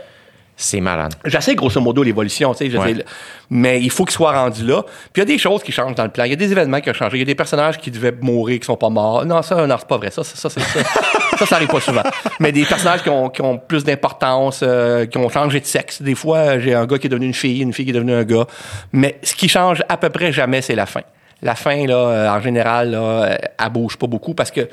C'est 0.57 0.79
malade. 0.79 1.13
J'essaie 1.25 1.53
grosso 1.53 1.81
modo 1.81 2.01
l'évolution, 2.01 2.53
tu 2.55 2.71
sais, 2.71 2.77
Ouais. 2.77 3.03
mais 3.49 3.81
il 3.81 3.89
faut 3.89 4.05
qu'il 4.05 4.13
soit 4.13 4.31
rendu 4.31 4.65
là. 4.65 4.83
Puis 5.11 5.17
il 5.17 5.19
y 5.19 5.21
a 5.23 5.25
des 5.25 5.37
choses 5.37 5.61
qui 5.63 5.73
changent 5.73 5.95
dans 5.95 6.05
le 6.05 6.09
plan. 6.09 6.23
Il 6.23 6.29
y 6.29 6.33
a 6.33 6.37
des 6.37 6.49
événements 6.49 6.79
qui 6.79 6.89
ont 6.89 6.93
changé. 6.93 7.17
Il 7.17 7.19
y 7.19 7.23
a 7.23 7.25
des 7.25 7.35
personnages 7.35 7.77
qui 7.77 7.91
devaient 7.91 8.13
mourir, 8.21 8.57
qui 8.61 8.65
sont 8.65 8.77
pas 8.77 8.89
morts. 8.89 9.25
Non, 9.25 9.41
ça, 9.41 9.67
non, 9.67 9.75
c'est 9.77 9.87
pas 9.87 9.97
vrai. 9.97 10.11
Ça, 10.11 10.23
ça, 10.23 10.49
ça, 10.49 10.49
ça. 10.49 10.61
ça, 11.39 11.45
ça 11.45 11.55
arrive 11.57 11.67
pas 11.67 11.81
souvent. 11.81 12.03
Mais 12.39 12.53
des 12.53 12.63
personnages 12.63 13.03
qui 13.03 13.09
ont, 13.09 13.29
qui 13.29 13.41
ont 13.41 13.57
plus 13.57 13.83
d'importance, 13.83 14.61
euh, 14.63 15.05
qui 15.07 15.17
ont 15.17 15.27
changé 15.27 15.59
de 15.59 15.65
sexe. 15.65 16.01
Des 16.01 16.15
fois, 16.15 16.57
j'ai 16.59 16.73
un 16.73 16.85
gars 16.85 16.97
qui 16.99 17.07
est 17.07 17.09
devenu 17.09 17.25
une 17.27 17.33
fille, 17.33 17.59
une 17.61 17.73
fille 17.73 17.83
qui 17.83 17.91
est 17.91 17.95
devenue 17.95 18.13
un 18.13 18.23
gars. 18.23 18.45
Mais 18.93 19.19
ce 19.23 19.35
qui 19.35 19.49
change 19.49 19.83
à 19.89 19.97
peu 19.97 20.09
près 20.09 20.31
jamais, 20.31 20.61
c'est 20.61 20.75
la 20.75 20.85
fin. 20.85 21.01
La 21.41 21.55
fin, 21.55 21.85
là, 21.85 21.95
euh, 21.97 22.29
en 22.29 22.39
général, 22.39 22.91
là, 22.91 22.97
euh, 22.99 23.35
elle 23.61 23.69
bouge 23.71 23.97
pas 23.97 24.07
beaucoup 24.07 24.33
parce 24.33 24.51
que 24.51 24.69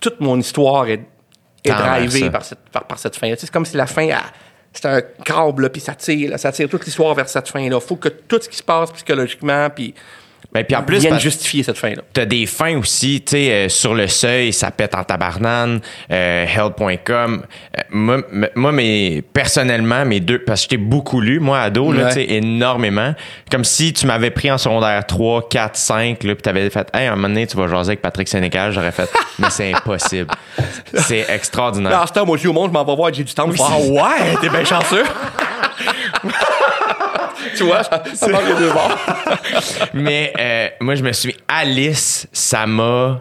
toute 0.00 0.20
mon 0.20 0.38
histoire 0.38 0.86
est, 0.86 1.00
est 1.64 1.70
drivée 1.72 2.30
par 2.30 2.44
cette, 2.44 2.60
par, 2.70 2.84
par 2.84 2.98
cette 3.00 3.16
fin. 3.16 3.26
Tu 3.30 3.32
sais, 3.34 3.40
C'est 3.46 3.50
comme 3.50 3.64
si 3.66 3.76
la 3.76 3.86
fin, 3.88 4.02
elle- 4.02 4.16
c'est 4.78 4.88
un 4.88 5.00
câble, 5.00 5.70
puis 5.70 5.80
ça 5.80 5.94
tire, 5.94 6.30
là, 6.30 6.38
ça 6.38 6.52
tire 6.52 6.68
toute 6.68 6.84
l'histoire 6.84 7.14
vers 7.14 7.28
cette 7.28 7.48
fin-là. 7.48 7.80
faut 7.80 7.96
que 7.96 8.08
tout 8.08 8.38
ce 8.40 8.48
qui 8.48 8.56
se 8.56 8.62
passe 8.62 8.90
psychologiquement, 8.92 9.70
puis 9.70 9.94
Ben, 10.52 10.64
puis 10.64 10.76
en 10.76 10.82
plus, 10.82 10.98
vienne 11.00 11.12
parce- 11.12 11.22
justifier 11.22 11.62
cette 11.62 11.78
fin-là. 11.78 12.02
T'as 12.12 12.24
des 12.24 12.46
fins 12.46 12.78
aussi, 12.78 13.22
tu 13.24 13.32
sais, 13.32 13.50
euh, 13.52 13.68
sur 13.68 13.94
le 13.94 14.06
seuil, 14.08 14.52
ça 14.52 14.70
pète 14.70 14.94
en 14.94 15.04
tabarnane, 15.04 15.80
euh. 16.10 16.46
Euh, 16.48 17.28
moi, 17.90 18.18
moi, 18.54 18.72
mais 18.72 19.22
personnellement, 19.32 20.04
mes 20.04 20.20
deux, 20.20 20.38
parce 20.40 20.60
que 20.60 20.70
j'étais 20.70 20.82
beaucoup 20.82 21.20
lu, 21.20 21.40
moi, 21.40 21.60
ado, 21.60 21.92
là, 21.92 22.04
Ouais. 22.04 22.08
tu 22.08 22.14
sais, 22.14 22.26
énormément. 22.34 23.14
Comme 23.50 23.64
si 23.64 23.92
tu 23.92 24.06
m'avais 24.06 24.30
pris 24.30 24.50
en 24.50 24.58
secondaire 24.58 25.04
3, 25.06 25.48
4, 25.48 25.76
5, 25.76 26.22
là, 26.24 26.34
puis 26.34 26.42
t'avais 26.42 26.68
fait, 26.70 26.88
hey, 26.94 27.06
un 27.06 27.16
moment 27.16 27.28
donné, 27.28 27.46
tu 27.46 27.56
vas 27.56 27.68
jaser 27.68 27.90
avec 27.90 28.02
Patrick 28.02 28.28
Sénécal, 28.28 28.72
j'aurais 28.72 28.92
fait, 28.92 29.10
mais 29.38 29.50
c'est 29.50 29.72
impossible. 29.72 30.28
C'est 30.94 31.26
extraordinaire. 31.28 32.00
En 32.02 32.06
ce 32.06 32.12
temps, 32.12 32.24
moi, 32.26 32.36
je 32.36 32.42
dis 32.42 32.48
au 32.48 32.52
monde, 32.52 32.70
je 32.70 32.72
m'en 32.72 32.84
vais 32.84 32.96
voir 32.96 33.12
J'ai 33.12 33.24
du 33.24 33.32
temps. 33.34 33.48
Ah 33.60 33.78
ouais, 33.78 34.36
t'es 34.40 34.48
bien 34.48 34.64
chanceux. 34.64 35.04
tu 37.56 37.64
vois, 37.64 37.82
ça, 37.84 38.02
ça 38.14 38.28
marche 38.28 38.44
les 38.48 38.54
deux 38.54 38.72
bords. 38.72 38.98
Mais 39.94 40.32
euh, 40.38 40.68
moi, 40.80 40.94
je 40.94 41.02
me 41.02 41.12
suis 41.12 41.34
Alice, 41.48 42.28
ça 42.32 42.66
m'a. 42.66 43.20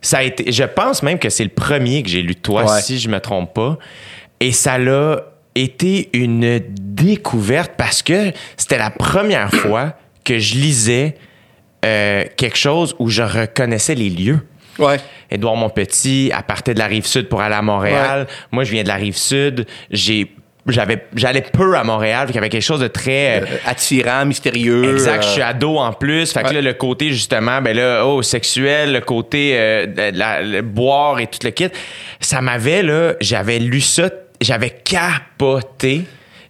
Ça 0.00 0.18
a 0.18 0.22
été. 0.22 0.50
Je 0.52 0.64
pense 0.64 1.02
même 1.02 1.18
que 1.18 1.30
c'est 1.30 1.44
le 1.44 1.50
premier 1.50 2.02
que 2.02 2.08
j'ai 2.08 2.22
lu 2.22 2.34
de 2.34 2.40
toi, 2.40 2.64
Ouais. 2.64 2.80
si 2.82 2.98
je 2.98 3.08
me 3.08 3.20
trompe 3.20 3.54
pas. 3.54 3.78
Et 4.40 4.52
ça 4.52 4.78
l'a 4.78 5.22
été 5.54 6.10
une 6.12 6.60
découverte 6.68 7.72
parce 7.76 8.02
que 8.02 8.32
c'était 8.56 8.78
la 8.78 8.90
première 8.90 9.50
fois 9.54 9.94
que 10.24 10.38
je 10.38 10.54
lisais 10.56 11.14
euh, 11.84 12.24
quelque 12.36 12.56
chose 12.58 12.94
où 12.98 13.08
je 13.08 13.22
reconnaissais 13.22 13.94
les 13.94 14.10
lieux. 14.10 14.40
Ouais. 14.78 14.96
Édouard 15.30 15.56
Montpetit, 15.56 16.30
à 16.34 16.42
partir 16.42 16.74
de 16.74 16.78
la 16.80 16.86
rive 16.86 17.06
sud 17.06 17.28
pour 17.28 17.40
aller 17.40 17.54
à 17.54 17.62
Montréal. 17.62 18.26
Moi, 18.50 18.64
je 18.64 18.72
viens 18.72 18.82
de 18.82 18.88
la 18.88 18.96
rive 18.96 19.16
sud. 19.16 19.66
J'ai, 19.90 20.33
j'avais, 20.66 21.06
j'allais 21.14 21.42
peu 21.42 21.76
à 21.76 21.84
Montréal. 21.84 22.26
Il 22.30 22.34
y 22.34 22.38
avait 22.38 22.48
quelque 22.48 22.62
chose 22.62 22.80
de 22.80 22.88
très 22.88 23.40
euh, 23.42 23.44
Euh, 23.44 23.56
attirant, 23.66 24.24
mystérieux. 24.24 24.92
Exact, 24.92 25.22
je 25.22 25.28
suis 25.28 25.42
euh, 25.42 25.46
ado 25.48 25.76
en 25.78 25.92
plus. 25.92 26.32
Fait 26.32 26.42
que 26.42 26.54
là, 26.54 26.60
le 26.60 26.72
côté 26.72 27.10
justement, 27.10 27.60
ben 27.60 27.76
là, 27.76 28.06
oh, 28.06 28.22
sexuel, 28.22 28.92
le 28.92 29.00
côté 29.00 29.52
euh, 29.54 29.86
de 29.86 30.16
la- 30.18 30.42
le 30.42 30.62
boire 30.62 31.20
et 31.20 31.26
tout 31.26 31.38
le 31.44 31.50
kit, 31.50 31.68
ça 32.20 32.40
m'avait, 32.40 32.82
là, 32.82 33.14
j'avais 33.20 33.58
lu 33.58 33.80
ça, 33.80 34.08
j'avais 34.40 34.70
capoté. 34.70 36.04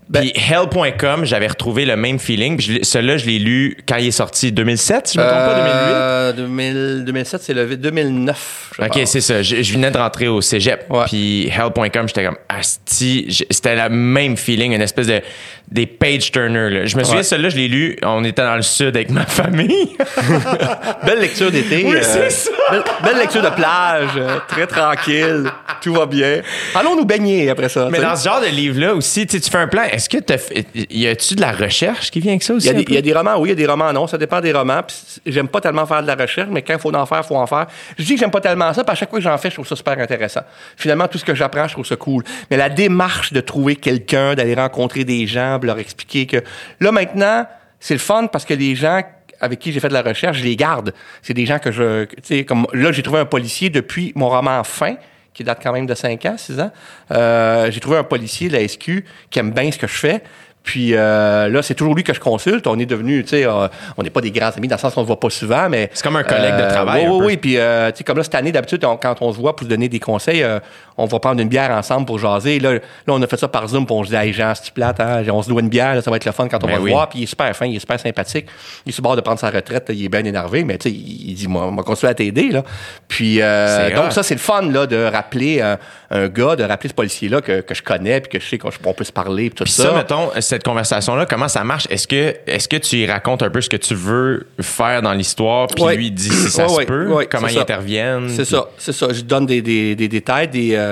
Ben- 0.09 0.21
Puis 0.21 0.33
Hell.com, 0.37 1.25
j'avais 1.25 1.47
retrouvé 1.47 1.87
le 1.87 1.97
même 1.97 2.19
feeling. 2.19 2.61
Celui-là, 2.83 3.17
je 3.17 3.25
l'ai 3.27 3.39
lu 3.39 3.77
quand 3.89 3.97
il 3.97 4.09
est 4.09 4.11
sorti 4.11 4.53
2007, 4.53 5.07
si 5.09 5.15
je 5.15 5.21
me 5.21 5.27
trompe 5.27 5.39
pas, 5.39 5.55
2008. 5.55 5.71
Euh, 5.95 6.33
2000 6.33 7.05
2007, 7.07 7.43
c'est 7.43 7.55
le 7.55 7.77
2009. 7.77 8.73
je 8.79 8.85
OK, 8.85 9.01
c'est 9.07 9.21
ça. 9.23 9.43
Je, 9.43 9.63
je 9.63 9.73
venais 9.73 9.91
de 9.91 9.97
rentrer 9.97 10.29
au 10.29 10.41
cégep. 10.43 10.85
Ouais. 10.91 11.05
Puis 11.07 11.49
Hell.com, 11.49 12.07
j'étais 12.07 12.25
comme 12.25 12.37
Asti. 12.51 13.45
C'était 13.51 13.77
le 13.77 13.89
même 13.89 14.37
feeling, 14.37 14.73
une 14.75 14.83
espèce 14.83 15.07
de 15.07 15.23
des 15.71 15.87
page 15.87 16.31
turners. 16.31 16.69
là. 16.69 16.85
Je 16.85 16.97
me 16.99 17.03
souviens, 17.03 17.19
Ouais. 17.21 17.23
celui-là, 17.25 17.49
je 17.49 17.57
l'ai 17.57 17.69
lu. 17.69 17.97
On 18.03 18.23
était 18.25 18.43
dans 18.43 18.57
le 18.57 18.63
sud 18.63 18.89
avec 18.95 19.11
ma 19.11 19.25
famille. 19.25 19.97
Belle 21.07 21.21
lecture 21.21 21.51
d'été. 21.51 21.83
Oui, 21.87 21.97
euh, 21.97 22.01
c'est 22.03 22.31
ça. 22.31 22.51
Belle, 22.71 22.83
belle 23.03 23.17
lecture 23.19 23.43
de 23.43 23.49
plage, 23.49 24.09
euh, 24.17 24.39
très 24.49 24.67
tranquille, 24.67 25.45
tout 25.81 25.95
va 25.95 26.05
bien. 26.07 26.41
Allons 26.75 26.97
nous 26.97 27.05
baigner 27.07 27.49
après 27.51 27.69
ça. 27.71 27.89
Mais 27.91 27.99
dans 28.01 28.15
ce 28.15 28.25
genre 28.29 28.41
de 28.43 28.47
livre-là 28.47 28.95
aussi, 28.95 29.27
tu 29.27 29.41
fais 29.41 29.59
un 29.59 29.67
plan. 29.69 29.83
Est-ce 29.95 30.09
que 30.09 30.19
t'as 30.19 30.39
fait- 30.39 30.67
y 30.91 31.07
a-tu 31.07 31.37
de 31.37 31.41
la 31.41 31.53
recherche 31.53 32.11
qui 32.11 32.19
vient 32.19 32.33
avec 32.33 32.43
ça 32.43 32.53
aussi? 32.55 32.69
Il 32.69 32.91
y, 32.91 32.95
y 32.95 32.99
a 32.99 33.01
des 33.01 33.13
romans, 33.13 33.37
oui, 33.39 33.51
il 33.51 33.51
y 33.51 33.53
a 33.53 33.55
des 33.55 33.67
romans, 33.67 33.93
non. 33.93 34.09
Ça 34.09 34.19
dépend 34.19 34.41
des 34.41 34.53
romans. 34.53 34.81
J'aime 35.25 35.47
pas 35.47 35.61
tellement 35.61 35.87
faire 35.87 36.03
de 36.03 36.09
la 36.09 36.17
recherche, 36.17 36.49
mais 36.51 36.63
quand 36.63 36.75
il 36.75 36.81
faut 36.81 36.93
en 36.93 37.07
faire, 37.07 37.21
il 37.23 37.27
faut 37.29 37.37
en 37.37 37.47
faire. 37.47 37.69
Je 37.97 38.03
dis 38.03 38.15
que 38.15 38.21
j'aime 38.21 38.33
pas 38.33 38.41
tellement 38.41 38.75
ça, 38.75 38.83
puis 38.83 38.91
à 38.91 38.97
chaque 38.97 39.09
fois 39.09 39.21
que 39.21 39.23
j'en 39.23 39.39
fais, 39.39 39.51
je 39.51 39.55
trouve 39.55 39.69
ça 39.69 39.77
super 39.77 39.97
intéressant. 40.01 40.41
Finalement, 40.77 41.07
tout 41.07 41.19
ce 41.19 41.25
que 41.25 41.33
j'apprends, 41.37 41.69
je 41.69 41.75
trouve 41.75 41.87
ça 41.87 41.95
cool. 41.95 42.25
Mais 42.51 42.57
la 42.57 42.69
démarche 42.71 43.33
de 43.33 43.41
trouver 43.41 43.77
quelqu'un, 43.77 44.35
d'aller 44.35 44.55
rencontrer 44.55 45.05
des 45.05 45.29
gens, 45.29 45.61
de 45.61 45.67
leur 45.67 45.79
expliquer 45.79 46.27
que 46.27 46.39
là, 46.81 46.91
maintenant, 46.91 47.47
c'est 47.79 47.95
le 47.95 48.01
fun 48.01 48.27
parce 48.27 48.45
que 48.45 48.55
les 48.55 48.75
gens 48.75 49.01
avec 49.41 49.59
qui 49.61 49.73
j'ai 49.73 49.79
fait 49.79 49.89
de 49.89 49.95
la 49.95 50.03
recherche, 50.03 50.39
je 50.39 50.45
les 50.45 50.57
garde. 50.57 50.93
C'est 51.23 51.35
des 51.35 51.47
gens 51.47 51.61
que 51.61 51.71
je. 51.71 52.05
Tu 52.07 52.13
sais, 52.23 52.45
comme 52.45 52.67
là, 52.73 52.91
j'ai 52.91 53.03
trouvé 53.03 53.21
un 53.21 53.27
policier 53.27 53.71
depuis 53.71 54.13
mon 54.17 54.29
roman 54.29 54.65
Fin 54.65 54.97
qui 55.35 55.45
date 55.45 55.59
quand 55.63 55.73
même 55.73 55.87
de 55.87 55.95
5 55.95 56.25
ans, 56.27 56.35
6 56.39 56.61
ans. 56.61 56.71
Euh, 57.13 57.71
j'ai 57.71 57.81
trouvé 57.81 57.99
un 57.99 58.05
policier 58.05 58.49
de 58.49 58.55
la 58.55 58.67
SQ 58.67 59.05
qui 59.31 59.39
aime 59.39 59.51
bien 59.51 59.71
ce 59.71 59.79
que 59.79 59.87
je 59.87 59.97
fais. 59.99 60.23
Puis 60.63 60.95
euh, 60.95 61.51
là, 61.51 61.61
c'est 61.61 61.75
toujours 61.75 61.95
lui 61.95 62.05
que 62.05 62.15
je 62.15 62.21
consulte. 62.21 62.67
On 62.67 62.79
est 62.79 62.87
devenu, 62.87 63.23
tu 63.23 63.29
sais, 63.31 63.45
euh, 63.45 63.69
on 63.99 64.03
n'est 64.03 64.09
pas 64.09 64.23
des 64.23 64.31
grands 64.31 64.49
amis 64.49 64.67
dans 64.67 64.77
le 64.77 64.81
sens 64.81 64.95
qu'on 64.95 65.03
se 65.03 65.07
voit 65.07 65.21
pas 65.21 65.29
souvent, 65.29 65.69
mais 65.69 65.91
C'est 65.93 66.03
comme 66.03 66.17
un 66.17 66.23
collègue 66.23 66.57
de 66.57 66.71
travail, 66.71 67.07
Oui, 67.07 67.17
oui, 67.19 67.27
oui. 67.27 67.37
Puis 67.37 67.59
euh, 67.59 67.91
tu 67.91 67.99
sais, 67.99 68.05
comme 68.05 68.17
là 68.17 68.23
cette 68.25 68.35
année, 68.35 68.51
d'habitude, 68.51 68.83
on- 68.87 68.97
quand 68.97 69.15
on 69.21 69.31
se 69.31 69.39
voit 69.39 69.55
pour 69.55 69.67
se 69.67 69.69
donner 69.71 69.91
des 69.91 70.01
conseils, 70.01 70.43
euh, 70.43 70.61
on 70.97 71.07
va 71.07 71.19
prendre 71.19 71.41
une 71.41 71.49
bière 71.49 71.71
ensemble 71.71 72.07
pour 72.07 72.19
jaser. 72.19 72.61
Là, 72.61 72.75
là, 72.75 72.81
on 73.09 73.21
a 73.23 73.27
fait 73.27 73.37
ça 73.37 73.49
par 73.49 73.67
Zoom, 73.69 73.85
puis 73.87 73.95
on 73.95 74.05
se 74.05 74.11
dit, 74.11 74.15
hey 74.15 74.33
Jean, 74.33 74.53
c'est 74.55 74.73
plate, 74.73 75.01
hein? 75.01 75.23
on 75.33 75.43
se 75.43 75.49
doit 75.49 75.61
une 75.61 75.69
bière, 75.69 75.95
là, 75.95 76.03
ça 76.03 76.11
va 76.11 76.17
être 76.17 76.25
le 76.25 76.33
fun 76.33 76.47
quand 76.49 76.63
on 76.63 76.67
Ben 76.67 76.75
va 76.75 76.81
oui. 76.81 76.91
le 76.91 76.95
voir. 76.95 77.09
Puis 77.09 77.21
il 77.21 77.23
est 77.25 77.27
super 77.27 77.55
fin, 77.57 77.67
il 77.67 77.77
est 77.77 77.81
super 77.81 77.99
sympathique. 77.99 78.47
Il 78.87 78.91
est 78.91 78.93
sur 78.93 79.03
bord 79.03 79.17
de 79.17 79.21
prendre 79.21 79.39
sa 79.41 79.51
retraite, 79.51 79.87
il 79.93 80.05
est 80.05 80.09
bien 80.09 80.25
énervé, 80.25 80.65
mais 80.65 80.79
tu 80.79 80.89
sais, 80.89 80.95
il, 80.95 81.35
dit, 81.35 81.49
moi, 81.49 81.67
on 81.67 81.75
va 81.75 81.83
continuer 81.83 82.11
à 82.11 82.15
t'aider 82.15 82.51
là. 82.51 82.63
Puis 83.09 83.39
euh, 83.41 83.95
donc 83.95 84.13
ça, 84.13 84.23
c'est 84.23 84.35
le 84.35 84.41
fun 84.41 84.63
là 84.71 84.87
de 84.87 85.05
rappeler 85.05 85.59
euh, 85.61 85.77
un 86.11 86.29
gars, 86.29 86.55
de 86.57 86.63
rappeler 86.65 86.89
ce 86.91 86.95
policier 86.95 87.29
là 87.29 87.41
que, 87.41 87.61
que 87.61 87.75
je 87.75 87.83
connais, 87.83 88.21
puis 88.21 88.39
que 88.39 88.45
je 88.45 88.49
sais 88.49 88.59
qu'on 88.59 88.71
on 88.85 88.93
peut 88.95 89.05
se 89.05 89.13
parler, 89.13 89.51
puis 89.51 89.57
tout 89.57 89.65
Puis 89.65 89.73
ça. 89.73 89.85
ça, 89.85 89.93
mettons, 89.95 90.31
cette 90.41 90.63
conversation-là, 90.65 91.27
comment 91.27 91.49
ça 91.49 91.65
marche? 91.65 91.87
Est-ce 91.91 92.07
que, 92.07 92.37
est-ce 92.47 92.69
que 92.69 92.77
tu 92.77 92.97
y 92.97 93.07
racontes 93.07 93.43
un 93.43 93.51
peu 93.51 93.61
ce 93.61 93.69
que 93.69 93.77
tu 93.77 93.95
veux 93.95 94.47
faire 94.61 95.03
dans 95.03 95.13
l'histoire, 95.13 95.67
puis 95.67 95.85
lui 95.97 96.07
il 96.07 96.15
dit 96.15 96.29
si 96.29 96.51
ça 96.51 96.69
se 96.69 96.83
peut, 96.85 97.27
comment 97.31 97.49
ils 97.49 97.59
interviennent? 97.59 98.29
C'est 98.29 98.43
puis- 98.43 98.47
ça, 98.53 98.69
c'est 98.79 98.93
ça. 98.93 99.09
Je 99.13 99.23
donne 99.23 99.47
des, 99.47 99.61
des, 99.63 99.97
des 99.97 100.09
détails. 100.09 100.49
Des, 100.49 100.75
euh, 100.75 100.84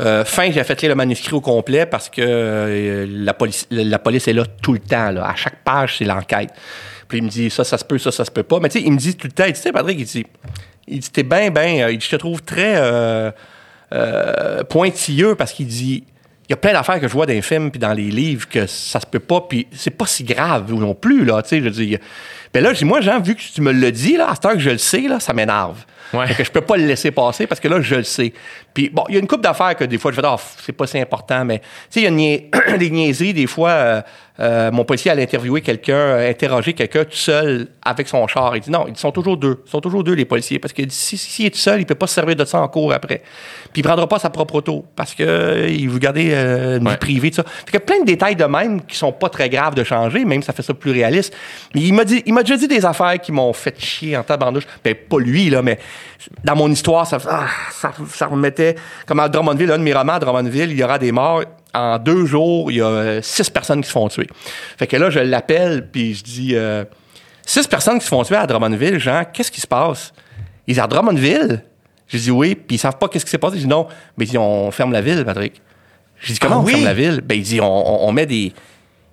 euh, 0.00 0.24
fin, 0.24 0.50
j'ai 0.50 0.64
fait 0.64 0.80
lire 0.82 0.90
le 0.90 0.94
manuscrit 0.94 1.34
au 1.34 1.40
complet 1.40 1.86
parce 1.86 2.08
que 2.08 2.22
euh, 2.22 3.06
la, 3.08 3.34
police, 3.34 3.66
est 4.28 4.32
là 4.32 4.44
tout 4.62 4.72
le 4.72 4.78
temps. 4.78 5.16
À 5.16 5.34
chaque 5.34 5.62
page, 5.64 5.98
c'est 5.98 6.04
l'enquête. 6.04 6.50
Puis 7.08 7.18
il 7.18 7.24
me 7.24 7.28
dit 7.28 7.50
ça, 7.50 7.64
ça 7.64 7.78
se 7.78 7.84
peut, 7.84 7.98
ça, 7.98 8.12
ça 8.12 8.24
se 8.24 8.30
peut 8.30 8.42
pas. 8.42 8.60
Mais 8.60 8.68
tu 8.68 8.78
sais, 8.78 8.84
il 8.84 8.92
me 8.92 8.98
dit 8.98 9.16
tout 9.16 9.26
le 9.26 9.32
temps, 9.32 9.46
tu 9.46 9.54
sais, 9.54 9.72
Patrick, 9.72 9.98
il 9.98 10.04
dit, 10.04 10.26
il 10.86 11.00
dit, 11.00 11.10
t'es 11.10 11.22
bien, 11.22 11.50
bien, 11.50 11.88
il 11.88 11.98
dit, 11.98 12.04
je 12.04 12.10
te 12.10 12.16
trouve 12.16 12.42
très 12.42 12.74
euh, 12.76 13.30
euh, 13.92 14.62
pointilleux 14.64 15.34
parce 15.34 15.52
qu'il 15.52 15.66
dit, 15.66 16.04
il 16.48 16.50
y 16.50 16.54
a 16.54 16.56
plein 16.56 16.72
d'affaires 16.72 17.00
que 17.00 17.08
je 17.08 17.12
vois 17.12 17.26
dans 17.26 17.32
les 17.32 17.42
films 17.42 17.70
puis 17.70 17.78
dans 17.78 17.92
les 17.92 18.10
livres 18.10 18.48
que 18.48 18.66
ça 18.66 19.00
se 19.00 19.06
peut 19.06 19.18
pas, 19.18 19.42
puis 19.42 19.66
c'est 19.72 19.90
pas 19.90 20.06
si 20.06 20.24
grave 20.24 20.72
non 20.72 20.94
plus, 20.94 21.24
là, 21.24 21.42
tu 21.42 21.48
sais, 21.48 21.58
je 21.58 21.64
veux 21.64 21.70
dire. 21.70 21.98
Ben 22.52 22.62
là, 22.62 22.72
je 22.72 22.78
dis, 22.78 22.84
moi, 22.84 23.00
Jean, 23.00 23.20
vu 23.20 23.34
que 23.34 23.42
tu 23.42 23.60
me 23.60 23.72
le 23.72 23.92
dis, 23.92 24.16
là, 24.16 24.30
à 24.30 24.34
cette 24.34 24.44
heure 24.46 24.54
que 24.54 24.58
je 24.58 24.70
le 24.70 24.78
sais, 24.78 25.06
ça 25.20 25.32
m'énerve. 25.34 25.84
Ouais. 26.14 26.26
Fait 26.28 26.34
que 26.34 26.44
je 26.44 26.50
peux 26.50 26.60
pas 26.62 26.76
le 26.76 26.86
laisser 26.86 27.10
passer 27.10 27.46
parce 27.46 27.60
que 27.60 27.68
là, 27.68 27.80
je 27.80 27.96
le 27.96 28.02
sais. 28.02 28.32
Puis 28.74 28.88
bon, 28.90 29.04
il 29.08 29.14
y 29.14 29.16
a 29.18 29.20
une 29.20 29.26
couple 29.26 29.42
d'affaires 29.42 29.76
que 29.76 29.84
des 29.84 29.98
fois, 29.98 30.10
je 30.10 30.16
fais, 30.20 30.26
ah, 30.26 30.36
c'est 30.64 30.72
pas 30.72 30.86
si 30.86 30.98
important, 30.98 31.44
mais 31.44 31.58
tu 31.58 31.64
sais, 31.90 32.00
il 32.00 32.04
y 32.04 32.06
a 32.06 32.10
nia- 32.10 32.76
des 32.78 32.90
niaiseries, 32.90 33.34
des 33.34 33.46
fois, 33.46 33.70
euh, 33.70 34.02
euh, 34.40 34.70
mon 34.70 34.84
policier 34.84 35.10
allait 35.10 35.24
interviewer 35.24 35.60
quelqu'un, 35.60 35.94
euh, 35.96 36.30
interroger 36.30 36.72
quelqu'un 36.72 37.04
tout 37.04 37.10
seul 37.16 37.66
avec 37.84 38.06
son 38.08 38.26
char. 38.28 38.54
Il 38.56 38.60
dit 38.62 38.70
non, 38.70 38.86
ils 38.88 38.96
sont 38.96 39.10
toujours 39.10 39.36
deux. 39.36 39.62
Ils 39.66 39.70
sont 39.70 39.80
toujours 39.80 40.04
deux, 40.04 40.12
les 40.14 40.24
policiers, 40.24 40.58
parce 40.58 40.72
que 40.72 40.82
s'il 40.88 41.18
si, 41.18 41.30
s'il 41.30 41.46
est 41.46 41.50
tout 41.50 41.58
seul, 41.58 41.80
il 41.80 41.86
peut 41.86 41.94
pas 41.96 42.06
se 42.06 42.14
servir 42.14 42.36
de 42.36 42.44
ça 42.44 42.60
en 42.60 42.68
cours 42.68 42.92
après. 42.92 43.22
Puis 43.72 43.80
il 43.80 43.82
prendra 43.82 44.06
pas 44.08 44.18
sa 44.20 44.30
propre 44.30 44.54
auto 44.56 44.86
parce 44.96 45.14
que 45.14 45.24
euh, 45.24 45.68
il 45.68 45.88
veut 45.90 45.98
garder 45.98 46.32
une 46.32 46.86
Ouais. 46.86 46.92
vie 46.92 46.98
privée, 46.98 47.30
tout 47.30 47.36
ça. 47.36 47.44
Fait 47.66 47.78
que 47.78 47.82
plein 47.84 48.00
de 48.00 48.04
détails 48.06 48.36
de 48.36 48.44
même 48.44 48.82
qui 48.82 48.96
sont 48.96 49.12
pas 49.12 49.28
très 49.28 49.48
graves 49.50 49.74
de 49.74 49.82
changer, 49.84 50.24
même 50.24 50.42
ça 50.42 50.52
fait 50.52 50.62
ça 50.62 50.72
plus 50.72 50.92
réaliste. 50.92 51.34
Mais 51.74 51.80
il 51.82 51.92
m'a 51.92 52.04
dit, 52.04 52.22
il 52.24 52.32
m'a 52.32 52.42
déjà 52.42 52.56
dit 52.56 52.68
des 52.68 52.84
affaires 52.86 53.18
qui 53.20 53.32
m'ont 53.32 53.52
fait 53.52 53.78
chier 53.80 54.16
en 54.16 54.22
tabarnouche. 54.22 54.64
Ben, 54.84 54.94
pas 54.94 55.18
lui, 55.18 55.50
là, 55.50 55.60
mais 55.62 55.78
dans 56.44 56.56
mon 56.56 56.70
histoire, 56.70 57.06
ça, 57.06 57.18
ah, 57.28 57.46
ça, 57.72 57.92
ça 58.12 58.26
remettait, 58.26 58.76
comme 59.06 59.20
à 59.20 59.28
Drummondville, 59.28 59.70
un 59.70 59.78
de 59.78 59.82
mes 59.82 59.92
romans 59.94 60.14
à 60.14 60.18
Drummondville, 60.18 60.70
il 60.70 60.78
y 60.78 60.82
aura 60.84 60.98
des 60.98 61.12
morts. 61.12 61.42
En 61.74 61.98
deux 61.98 62.24
jours, 62.26 62.70
il 62.70 62.78
y 62.78 62.80
a 62.80 62.86
euh, 62.86 63.22
six 63.22 63.50
personnes 63.50 63.80
qui 63.82 63.86
se 63.88 63.92
font 63.92 64.08
tuer. 64.08 64.26
Fait 64.78 64.86
que 64.86 64.96
là, 64.96 65.10
je 65.10 65.18
l'appelle, 65.20 65.88
puis 65.90 66.14
je 66.14 66.24
dis, 66.24 66.50
euh, 66.54 66.84
six 67.44 67.66
personnes 67.66 67.98
qui 67.98 68.04
se 68.04 68.08
font 68.08 68.22
tuer 68.24 68.36
à 68.36 68.46
Drummondville, 68.46 68.98
Jean, 68.98 69.22
qu'est-ce 69.32 69.50
qui 69.50 69.60
se 69.60 69.66
passe? 69.66 70.12
Ils 70.66 70.72
disent, 70.74 70.82
à 70.82 70.86
Drummondville? 70.86 71.62
J'ai 72.08 72.18
dit 72.18 72.30
oui, 72.30 72.54
puis 72.54 72.76
ils 72.76 72.78
savent 72.78 72.96
pas 72.96 73.06
qu'est-ce 73.08 73.24
qui 73.26 73.30
s'est 73.30 73.36
passé. 73.38 73.56
J'ai 73.56 73.62
dit 73.64 73.68
non, 73.68 73.86
mais 74.16 74.24
ils 74.24 74.28
disent, 74.28 74.38
on 74.38 74.70
ferme 74.70 74.92
la 74.92 75.02
ville, 75.02 75.24
Patrick. 75.26 75.60
J'ai 76.20 76.32
dit, 76.32 76.38
comment 76.38 76.56
Ah 76.56 76.60
on 76.60 76.64
oui? 76.64 76.72
ferme 76.72 76.84
la 76.86 76.94
ville? 76.94 77.20
Ben, 77.22 77.36
il 77.36 77.42
dit, 77.44 77.60
on, 77.60 77.66
on- 77.66 78.08
on 78.08 78.12
met 78.12 78.24
des. 78.26 78.52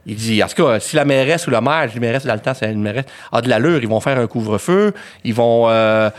Il 0.08 0.15
dit, 0.15 0.44
en 0.44 0.48
tout 0.48 0.63
cas, 0.63 0.80
si 0.80 0.96
la 0.96 1.04
mairesse 1.04 1.48
ou 1.48 1.50
le 1.50 1.60
maire, 1.62 1.88
je 1.88 1.94
dis 1.94 2.00
mairesse 2.00 2.26
dans 2.26 2.34
le 2.34 2.39
temps, 2.39 2.54
c'est 2.54 2.72
une 2.72 2.82
mairesse, 2.82 3.06
a 3.32 3.41
de 3.41 3.50
l'allure, 3.50 3.80
ils 3.82 3.89
vont 3.89 4.00
faire 4.00 4.20
un 4.20 4.28
couvre-feu, 4.28 4.94
ils 5.24 5.34
vont. 5.34 5.65
euh, 5.70 6.10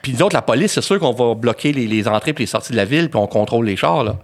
puis 0.00 0.14
nous 0.14 0.22
autres, 0.22 0.34
la 0.34 0.42
police, 0.42 0.72
c'est 0.72 0.80
sûr 0.80 0.98
qu'on 0.98 1.12
va 1.12 1.34
bloquer 1.34 1.72
les, 1.72 1.86
les 1.86 2.08
entrées 2.08 2.32
puis 2.32 2.44
les 2.44 2.48
sorties 2.48 2.72
de 2.72 2.76
la 2.76 2.86
ville, 2.86 3.10
puis 3.10 3.18
on 3.20 3.26
contrôle 3.26 3.66
les 3.66 3.76
chars, 3.76 4.04
là. 4.04 4.16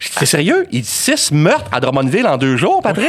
J'ai 0.00 0.10
dit, 0.10 0.16
c'est 0.18 0.26
sérieux? 0.26 0.66
Il 0.70 0.82
dit, 0.82 0.88
six 0.88 1.32
meurtres 1.32 1.70
à 1.72 1.80
Drummondville 1.80 2.26
en 2.26 2.36
deux 2.36 2.56
jours, 2.56 2.80
Patrick? 2.82 3.08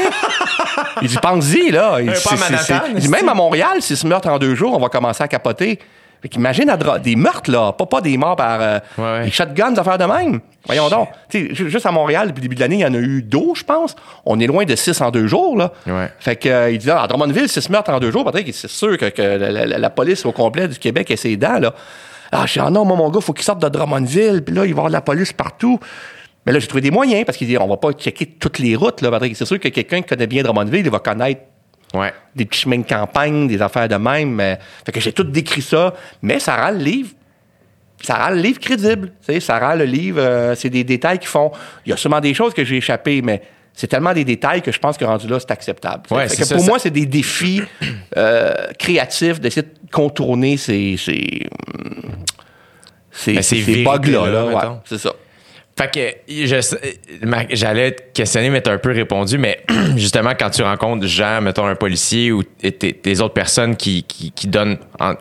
il 1.01 1.07
dit, 1.07 1.17
pense-y, 1.21 1.71
là. 1.71 1.99
Il 2.01 2.09
Un 2.09 2.13
dit, 2.13 2.19
pas 2.23 2.33
à 2.33 2.37
Manhattan, 2.37 2.81
il 2.95 2.95
dit, 2.95 3.09
même 3.09 3.29
à 3.29 3.33
Montréal, 3.33 3.81
six 3.81 4.03
meurtres 4.05 4.29
en 4.29 4.39
deux 4.39 4.55
jours, 4.55 4.75
on 4.75 4.79
va 4.79 4.89
commencer 4.89 5.23
à 5.23 5.27
capoter. 5.27 5.79
Fait 6.21 6.27
qu'imagine 6.29 6.69
des 7.01 7.15
meurtres, 7.15 7.49
là, 7.49 7.71
pas, 7.71 7.85
pas 7.85 8.01
des 8.01 8.17
morts 8.17 8.35
par 8.35 8.59
euh, 8.61 8.79
Ouais, 8.97 9.23
des 9.25 9.31
shotguns, 9.31 9.71
des 9.71 9.79
affaires 9.79 9.97
de 9.97 10.03
même. 10.03 10.39
Voyons 10.65 10.89
donc. 10.89 11.09
Tu 11.29 11.47
sais, 11.49 11.55
ju- 11.55 11.69
juste 11.69 11.85
à 11.85 11.91
Montréal, 11.91 12.27
depuis 12.27 12.39
le 12.39 12.43
début 12.43 12.55
de 12.55 12.59
l'année, 12.59 12.75
il 12.75 12.81
y 12.81 12.85
en 12.85 12.93
a 12.93 12.97
eu 12.97 13.21
12, 13.23 13.59
je 13.59 13.63
pense. 13.63 13.95
On 14.25 14.39
est 14.39 14.47
loin 14.47 14.65
de 14.65 14.75
6 14.75 14.99
en 15.01 15.11
deux 15.11 15.27
jours, 15.27 15.55
là. 15.57 15.71
Ouais. 15.87 16.11
Fait 16.19 16.35
que, 16.35 16.49
euh, 16.49 16.71
il 16.71 16.77
dit, 16.77 16.91
ah, 16.91 17.03
à 17.03 17.07
Drummondville, 17.07 17.47
6 17.47 17.69
meurtres 17.69 17.91
en 17.91 17.99
deux 17.99 18.11
jours. 18.11 18.25
Patrick, 18.25 18.53
c'est 18.53 18.69
sûr 18.69 18.97
que, 18.97 19.05
que 19.05 19.21
la, 19.21 19.51
la- 19.65 19.77
la 19.77 19.89
police 19.89 20.25
au 20.25 20.31
complet 20.33 20.67
du 20.67 20.77
Québec 20.77 21.09
est 21.11 21.15
ses 21.15 21.37
dents, 21.37 21.59
là. 21.59 21.73
Ah, 22.31 22.45
je 22.45 22.53
dis, 22.53 22.59
ah 22.59 22.69
non, 22.69 22.83
moi, 22.85 22.97
mon 22.97 23.09
gars, 23.09 23.21
faut 23.21 23.33
qu'il 23.33 23.45
sorte 23.45 23.61
de 23.61 23.69
Drummondville, 23.69 24.43
puis 24.45 24.53
là, 24.53 24.65
il 24.65 24.65
va 24.65 24.67
y 24.67 24.71
avoir 24.71 24.87
de 24.87 24.93
la 24.93 25.01
police 25.01 25.31
partout. 25.33 25.79
Mais 26.45 26.51
là, 26.53 26.59
j'ai 26.59 26.67
trouvé 26.67 26.81
des 26.81 26.91
moyens, 26.91 27.25
parce 27.25 27.37
qu'il 27.37 27.47
dit, 27.47 27.57
on 27.57 27.67
va 27.67 27.77
pas 27.77 27.91
checker 27.93 28.25
toutes 28.25 28.59
les 28.59 28.75
routes, 28.75 29.01
là, 29.01 29.09
Patrick. 29.09 29.35
C'est 29.35 29.45
sûr 29.45 29.59
que 29.59 29.67
quelqu'un 29.69 30.01
qui 30.01 30.07
connaît 30.09 30.27
bien 30.27 30.43
Drummondville, 30.43 30.85
il 30.85 30.91
va 30.91 30.99
connaître 30.99 31.41
Ouais. 31.93 32.13
des 32.35 32.45
petits 32.45 32.61
chemins 32.61 32.77
de 32.77 32.87
campagne, 32.87 33.47
des 33.47 33.61
affaires 33.61 33.87
de 33.87 33.95
même. 33.95 34.33
mais- 34.35 34.59
fait 34.85 34.91
que 34.91 34.99
j'ai 34.99 35.13
tout 35.13 35.23
décrit 35.23 35.61
ça, 35.61 35.93
mais 36.21 36.39
ça 36.39 36.55
rend 36.55 36.71
le 36.71 36.77
livre. 36.77 37.09
Ça 38.01 38.15
rend 38.15 38.29
le 38.29 38.37
livre 38.41 38.59
crédible. 38.59 39.11
Ça 39.41 39.59
rend 39.59 39.75
le 39.75 39.85
livre. 39.85 40.19
euh, 40.21 40.55
c'est 40.55 40.69
des 40.69 40.83
détails 40.83 41.19
qui 41.19 41.27
font. 41.27 41.51
Il 41.85 41.89
y 41.89 41.93
a 41.93 41.97
sûrement 41.97 42.19
des 42.21 42.33
choses 42.33 42.53
que 42.53 42.63
j'ai 42.63 42.77
échappées, 42.77 43.21
mais 43.21 43.41
c'est 43.73 43.87
tellement 43.87 44.13
des 44.13 44.23
détails 44.23 44.61
que 44.61 44.71
je 44.71 44.79
pense 44.79 44.97
que 44.97 45.03
rendu 45.05 45.27
là, 45.27 45.37
c'est 45.39 45.51
acceptable. 45.51 46.03
Ouais, 46.11 46.27
Fait 46.29 46.37
que 46.37 46.45
ça, 46.45 46.55
pour 46.55 46.63
ça- 46.63 46.69
moi, 46.69 46.79
c'est 46.79 46.91
des 46.91 47.05
défis 47.05 47.61
euh, 48.17 48.53
créatifs 48.77 49.39
d'essayer 49.41 49.63
de 49.63 49.73
contourner 49.91 50.55
ces. 50.57 50.95
ces 50.97 51.47
vérités-là, 53.61 53.97
bugs-là, 53.97 54.27
là, 54.29 54.45
ouais, 54.45 54.77
c'est 54.85 54.97
ça. 54.97 55.13
Fait 55.79 56.17
que 56.27 57.55
j'allais 57.55 57.91
te 57.91 58.01
questionner, 58.13 58.49
mais 58.49 58.61
t'as 58.61 58.73
un 58.73 58.77
peu 58.77 58.91
répondu, 58.91 59.37
mais 59.37 59.63
justement, 59.95 60.31
quand 60.37 60.49
tu 60.49 60.61
rencontres 60.61 61.07
Jean, 61.07 61.41
mettons 61.41 61.65
un 61.65 61.75
policier 61.75 62.31
ou 62.31 62.43
des 62.61 63.21
autres 63.21 63.33
personnes 63.33 63.75
qui, 63.75 64.03
qui, 64.03 64.31
qui 64.31 64.47
donnent 64.47 64.77
en- 64.99 65.13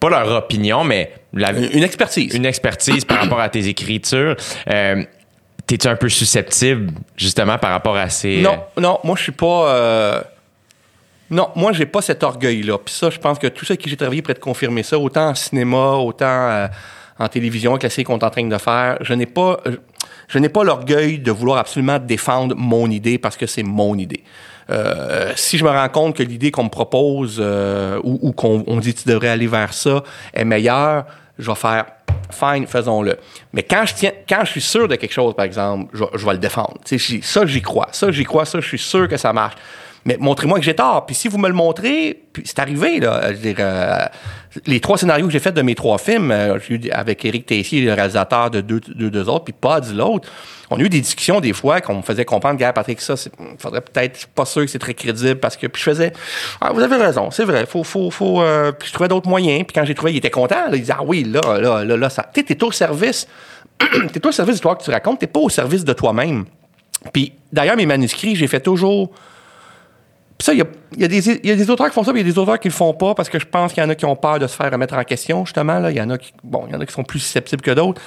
pas 0.00 0.08
leur 0.08 0.30
opinion, 0.32 0.84
mais 0.84 1.12
la, 1.34 1.50
Une, 1.52 1.68
une 1.72 1.82
expertise. 1.82 2.34
une 2.34 2.46
expertise 2.46 3.04
par 3.04 3.20
rapport 3.20 3.40
à 3.40 3.48
tes 3.50 3.68
écritures, 3.68 4.34
euh, 4.70 5.02
t'es-tu 5.66 5.86
un 5.88 5.96
peu 5.96 6.08
susceptible 6.08 6.90
justement 7.16 7.58
par 7.58 7.70
rapport 7.72 7.96
à 7.96 8.08
ces. 8.08 8.40
Non, 8.40 8.58
non, 8.78 8.98
moi, 9.04 9.14
je 9.16 9.24
suis 9.24 9.32
pas. 9.32 9.74
euh, 9.74 10.22
Non, 11.30 11.50
moi, 11.54 11.72
j'ai 11.72 11.84
pas 11.86 12.00
cet 12.00 12.22
orgueil-là. 12.22 12.78
Puis 12.78 12.94
ça, 12.94 13.10
je 13.10 13.18
pense 13.18 13.38
que 13.38 13.46
ceux 13.48 13.66
avec 13.72 13.80
qui 13.82 13.90
j'ai 13.90 13.96
travaillé 13.98 14.22
pourraient 14.22 14.34
te 14.34 14.40
confirmer 14.40 14.82
ça, 14.82 14.98
autant 14.98 15.28
en 15.28 15.34
cinéma, 15.34 15.92
autant 15.96 16.24
euh, 16.26 16.66
en 17.18 17.28
télévision, 17.28 17.72
avec 17.72 17.82
la 17.82 17.90
série 17.90 18.04
qu'on 18.04 18.18
est 18.18 18.24
en 18.24 18.30
train 18.30 18.46
de 18.46 18.56
faire. 18.58 18.96
Je 19.02 19.12
n'ai 19.12 19.26
pas. 19.26 19.60
Je 20.28 20.38
n'ai 20.38 20.48
pas 20.48 20.62
l'orgueil 20.62 21.18
de 21.18 21.30
vouloir 21.30 21.58
absolument 21.58 21.98
défendre 21.98 22.54
mon 22.56 22.90
idée 22.90 23.18
parce 23.18 23.36
que 23.36 23.46
c'est 23.46 23.62
mon 23.62 23.96
idée. 23.96 24.22
Euh, 24.70 25.32
si 25.34 25.56
je 25.56 25.64
me 25.64 25.70
rends 25.70 25.88
compte 25.88 26.16
que 26.16 26.22
l'idée 26.22 26.50
qu'on 26.50 26.64
me 26.64 26.68
propose 26.68 27.38
euh, 27.40 27.98
ou, 28.04 28.18
ou 28.20 28.32
qu'on 28.32 28.62
on 28.66 28.76
dit 28.76 28.92
tu 28.92 29.08
devrais 29.08 29.28
aller 29.28 29.46
vers 29.46 29.72
ça 29.72 30.02
est 30.34 30.44
meilleure, 30.44 31.06
je 31.38 31.50
vais 31.50 31.56
faire 31.56 31.86
fine, 32.30 32.66
faisons-le. 32.66 33.16
Mais 33.52 33.62
quand 33.62 33.86
je 33.86 33.94
tiens, 33.94 34.12
quand 34.28 34.44
je 34.44 34.50
suis 34.50 34.60
sûr 34.60 34.88
de 34.88 34.96
quelque 34.96 35.12
chose, 35.12 35.34
par 35.34 35.46
exemple, 35.46 35.88
je, 35.94 36.04
je 36.14 36.26
vais 36.26 36.32
le 36.32 36.38
défendre. 36.38 36.74
Ça, 37.22 37.46
j'y 37.46 37.62
crois. 37.62 37.88
Ça, 37.92 38.10
j'y 38.10 38.24
crois. 38.24 38.44
Ça, 38.44 38.60
je 38.60 38.66
suis 38.66 38.78
sûr 38.78 39.08
que 39.08 39.16
ça 39.16 39.32
marche. 39.32 39.56
Mais 40.04 40.16
montrez-moi 40.18 40.58
que 40.58 40.64
j'ai 40.64 40.74
tort. 40.74 41.06
Puis 41.06 41.14
si 41.14 41.28
vous 41.28 41.38
me 41.38 41.48
le 41.48 41.54
montrez, 41.54 42.22
puis 42.32 42.42
c'est 42.46 42.58
arrivé, 42.60 43.00
là. 43.00 43.28
Je 43.28 43.32
veux 43.34 43.38
dire, 43.38 43.56
euh, 43.58 44.06
les 44.66 44.80
trois 44.80 44.96
scénarios 44.96 45.26
que 45.26 45.32
j'ai 45.32 45.38
faits 45.40 45.54
de 45.54 45.62
mes 45.62 45.74
trois 45.74 45.98
films, 45.98 46.30
euh, 46.30 46.58
avec 46.92 47.24
Éric 47.24 47.46
Tessier, 47.46 47.82
le 47.82 47.92
réalisateur 47.92 48.50
de 48.50 48.60
deux, 48.60 48.80
deux, 48.80 49.28
autres, 49.28 49.44
puis 49.44 49.54
Pods, 49.58 49.92
l'autre, 49.94 50.28
on 50.70 50.76
a 50.78 50.80
eu 50.80 50.88
des 50.88 51.00
discussions 51.00 51.40
des 51.40 51.52
fois 51.52 51.80
qu'on 51.80 51.96
me 51.96 52.02
faisait 52.02 52.24
comprendre, 52.24 52.58
gars, 52.58 52.72
Patrick, 52.72 53.00
ça, 53.00 53.16
c'est- 53.16 53.32
faudrait 53.58 53.80
peut-être, 53.80 54.14
je 54.14 54.18
suis 54.20 54.28
pas 54.34 54.44
sûr 54.44 54.62
que 54.62 54.68
c'est 54.70 54.78
très 54.78 54.94
crédible 54.94 55.36
parce 55.40 55.56
que, 55.56 55.66
puis 55.66 55.80
je 55.82 55.90
faisais, 55.90 56.12
ah, 56.60 56.72
vous 56.72 56.80
avez 56.80 56.96
raison, 56.96 57.30
c'est 57.30 57.44
vrai, 57.44 57.66
faut, 57.66 57.84
faut, 57.84 58.10
faut, 58.10 58.40
euh, 58.42 58.72
puis 58.72 58.88
je 58.88 58.92
trouvais 58.94 59.08
d'autres 59.08 59.28
moyens, 59.28 59.64
puis 59.66 59.74
quand 59.74 59.84
j'ai 59.84 59.94
trouvé, 59.94 60.12
il 60.12 60.16
était 60.18 60.30
content, 60.30 60.68
là, 60.68 60.74
il 60.76 60.80
disait, 60.80 60.94
ah 60.96 61.02
oui, 61.04 61.24
là, 61.24 61.40
là, 61.60 61.84
là, 61.84 61.96
là, 61.96 62.10
ça, 62.10 62.24
tu 62.32 62.44
t'es 62.44 62.62
au 62.64 62.70
service, 62.72 63.26
t'es 64.12 64.26
au 64.26 64.32
service 64.32 64.46
de 64.46 64.52
l'histoire 64.52 64.78
que 64.78 64.84
tu 64.84 64.90
racontes, 64.90 65.18
t'es 65.20 65.26
pas 65.26 65.40
au 65.40 65.48
service 65.48 65.84
de 65.84 65.92
toi-même. 65.92 66.44
Puis 67.12 67.32
d'ailleurs, 67.52 67.76
mes 67.76 67.86
manuscrits, 67.86 68.36
j'ai 68.36 68.46
fait 68.48 68.60
toujours. 68.60 69.12
Puis 70.38 70.44
ça, 70.46 70.52
il 70.54 70.58
y 70.60 71.00
y 71.00 71.04
a 71.04 71.08
des- 71.08 71.28
il 71.30 71.46
y 71.48 71.50
a 71.50 71.56
des 71.56 71.68
auteurs 71.68 71.88
qui 71.88 71.94
font 71.94 72.04
ça, 72.04 72.12
puis 72.12 72.20
il 72.20 72.26
y 72.26 72.30
a 72.30 72.32
des 72.32 72.38
auteurs 72.38 72.60
qui 72.60 72.68
le 72.68 72.72
font 72.72 72.94
pas 72.94 73.12
parce 73.14 73.28
que 73.28 73.38
je 73.40 73.44
pense 73.44 73.72
qu'il 73.72 73.82
y 73.82 73.86
en 73.86 73.90
a 73.90 73.94
qui 73.96 74.04
ont 74.04 74.14
peur 74.14 74.38
de 74.38 74.46
se 74.46 74.54
faire 74.54 74.70
remettre 74.70 74.94
en 74.94 75.02
question, 75.02 75.44
justement. 75.44 75.80
Là. 75.80 75.90
Il 75.90 75.96
y 75.96 76.00
en 76.00 76.10
a 76.10 76.16
qui, 76.18 76.32
bon, 76.44 76.64
il 76.68 76.72
y 76.72 76.76
en 76.76 76.80
a 76.80 76.86
qui 76.86 76.92
sont 76.92 77.02
plus 77.02 77.18
susceptibles 77.18 77.60
que 77.62 77.72
d'autres. 77.72 78.00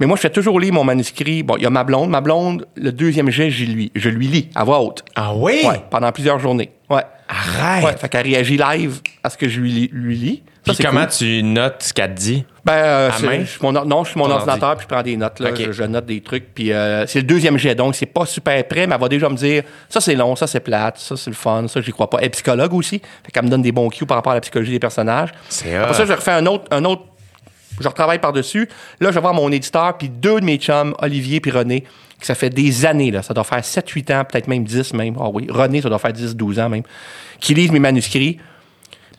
Mais 0.00 0.06
moi, 0.06 0.16
je 0.16 0.22
fais 0.22 0.30
toujours 0.30 0.58
lire 0.58 0.72
mon 0.72 0.82
manuscrit. 0.84 1.42
Bon, 1.44 1.54
il 1.56 1.62
y 1.62 1.66
a 1.66 1.70
ma 1.70 1.84
blonde. 1.84 2.10
Ma 2.10 2.20
blonde, 2.20 2.66
le 2.74 2.90
deuxième 2.92 3.30
jet, 3.30 3.50
je 3.50 3.64
lui, 3.66 3.92
je 3.94 4.08
lui 4.10 4.26
lis 4.26 4.48
à 4.56 4.64
voix 4.64 4.80
haute. 4.80 5.04
Ah 5.14 5.34
oui? 5.36 5.60
Ouais, 5.64 5.80
pendant 5.88 6.10
plusieurs 6.10 6.38
journées. 6.40 6.70
Ouais. 6.90 7.02
Arrête! 7.28 7.84
Ouais, 7.84 7.96
fait 7.96 8.08
qu'elle 8.08 8.26
réagit 8.26 8.56
live 8.56 9.00
à 9.24 9.30
ce 9.30 9.36
que 9.36 9.48
je 9.48 9.60
lui, 9.60 9.70
lis- 9.72 9.90
lui 9.92 10.16
lis. 10.16 10.42
Ça, 10.64 10.74
Puis 10.74 10.84
comment 10.84 11.02
cool. 11.02 11.10
tu 11.10 11.42
notes 11.44 11.76
ce 11.82 11.92
qu'elle 11.94 12.14
te 12.14 12.18
dit? 12.20 12.44
Ben, 12.64 12.72
euh, 12.72 13.08
À 13.08 13.12
c'est- 13.12 13.26
main? 13.26 13.40
je 13.40 13.44
suis 13.50 13.58
mon 13.62 13.72
non, 13.72 14.02
je 14.04 14.10
suis 14.10 14.18
mon 14.18 14.28
ordinateur 14.30 14.70
ordi. 14.70 14.78
puis 14.78 14.84
je 14.90 14.94
prends 14.94 15.02
des 15.02 15.16
notes. 15.16 15.38
Là, 15.38 15.50
je, 15.54 15.70
je 15.70 15.82
note 15.84 16.06
des 16.06 16.20
trucs. 16.20 16.52
Puis 16.54 16.72
euh, 16.72 17.06
c'est 17.06 17.20
le 17.20 17.24
deuxième 17.26 17.56
jet, 17.56 17.74
donc 17.76 17.94
c'est 17.94 18.06
pas 18.06 18.26
super 18.26 18.66
prêt, 18.66 18.86
mais 18.88 18.94
elle 18.96 19.00
va 19.00 19.08
déjà 19.08 19.28
me 19.28 19.36
dire 19.36 19.62
ça 19.88 20.00
c'est 20.00 20.14
long, 20.16 20.34
ça 20.34 20.46
c'est 20.48 20.58
plate, 20.60 20.98
ça 20.98 21.16
c'est 21.16 21.30
le 21.30 21.36
fun, 21.36 21.66
ça 21.68 21.80
j'y 21.80 21.92
crois 21.92 22.10
pas. 22.10 22.18
Elle 22.18 22.26
est 22.26 22.30
psychologue 22.30 22.74
aussi, 22.74 23.00
fait 23.24 23.30
qu'elle 23.32 23.44
me 23.44 23.48
donne 23.48 23.62
des 23.62 23.70
bons 23.72 23.88
cues 23.90 24.06
par 24.06 24.16
rapport 24.16 24.32
à 24.32 24.36
la 24.36 24.40
psychologie 24.40 24.72
des 24.72 24.80
personnages. 24.80 25.30
C'est 25.48 25.76
Après 25.76 25.94
ça, 25.94 26.04
je 26.04 26.12
refais 26.12 26.32
un 26.32 26.46
autre, 26.46 26.64
un 26.72 26.84
autre, 26.84 27.02
je 27.80 27.86
retravaille 27.86 28.18
par-dessus. 28.20 28.68
Là, 29.00 29.10
je 29.10 29.14
vais 29.14 29.20
voir 29.20 29.34
mon 29.34 29.52
éditeur 29.52 29.96
puis 29.98 30.08
deux 30.08 30.40
de 30.40 30.44
mes 30.44 30.56
chums, 30.56 30.94
Olivier 31.00 31.40
puis 31.40 31.52
René, 31.52 31.84
que 32.20 32.26
ça 32.26 32.34
fait 32.34 32.50
des 32.50 32.86
années, 32.86 33.10
là, 33.10 33.22
ça 33.22 33.34
doit 33.34 33.44
faire 33.44 33.60
7-8 33.60 34.14
ans, 34.14 34.24
peut-être 34.24 34.48
même 34.48 34.64
10 34.64 34.94
même. 34.94 35.16
Ah 35.20 35.28
oui, 35.32 35.46
René, 35.50 35.82
ça 35.82 35.88
doit 35.88 35.98
faire 35.98 36.12
10-12 36.12 36.60
ans 36.62 36.68
même, 36.68 36.82
qui 37.40 37.54
lisent 37.54 37.72
mes 37.72 37.78
manuscrits. 37.78 38.38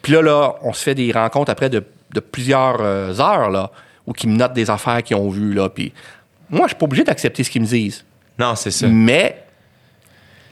Puis 0.01 0.13
là, 0.13 0.21
là, 0.21 0.55
on 0.63 0.73
se 0.73 0.83
fait 0.83 0.95
des 0.95 1.11
rencontres 1.11 1.51
après 1.51 1.69
de, 1.69 1.83
de 2.13 2.19
plusieurs 2.19 2.77
euh, 2.81 3.19
heures, 3.19 3.49
là, 3.49 3.71
où 4.05 4.13
qu'ils 4.13 4.29
me 4.29 4.35
notent 4.37 4.53
des 4.53 4.69
affaires 4.69 5.03
qu'ils 5.03 5.17
ont 5.17 5.29
vues, 5.29 5.53
là. 5.53 5.69
Puis 5.69 5.93
moi, 6.49 6.61
je 6.63 6.69
suis 6.69 6.77
pas 6.77 6.85
obligé 6.85 7.03
d'accepter 7.03 7.43
ce 7.43 7.49
qu'ils 7.51 7.61
me 7.61 7.67
disent. 7.67 8.03
Non, 8.39 8.55
c'est 8.55 8.71
ça. 8.71 8.87
Mais 8.87 9.43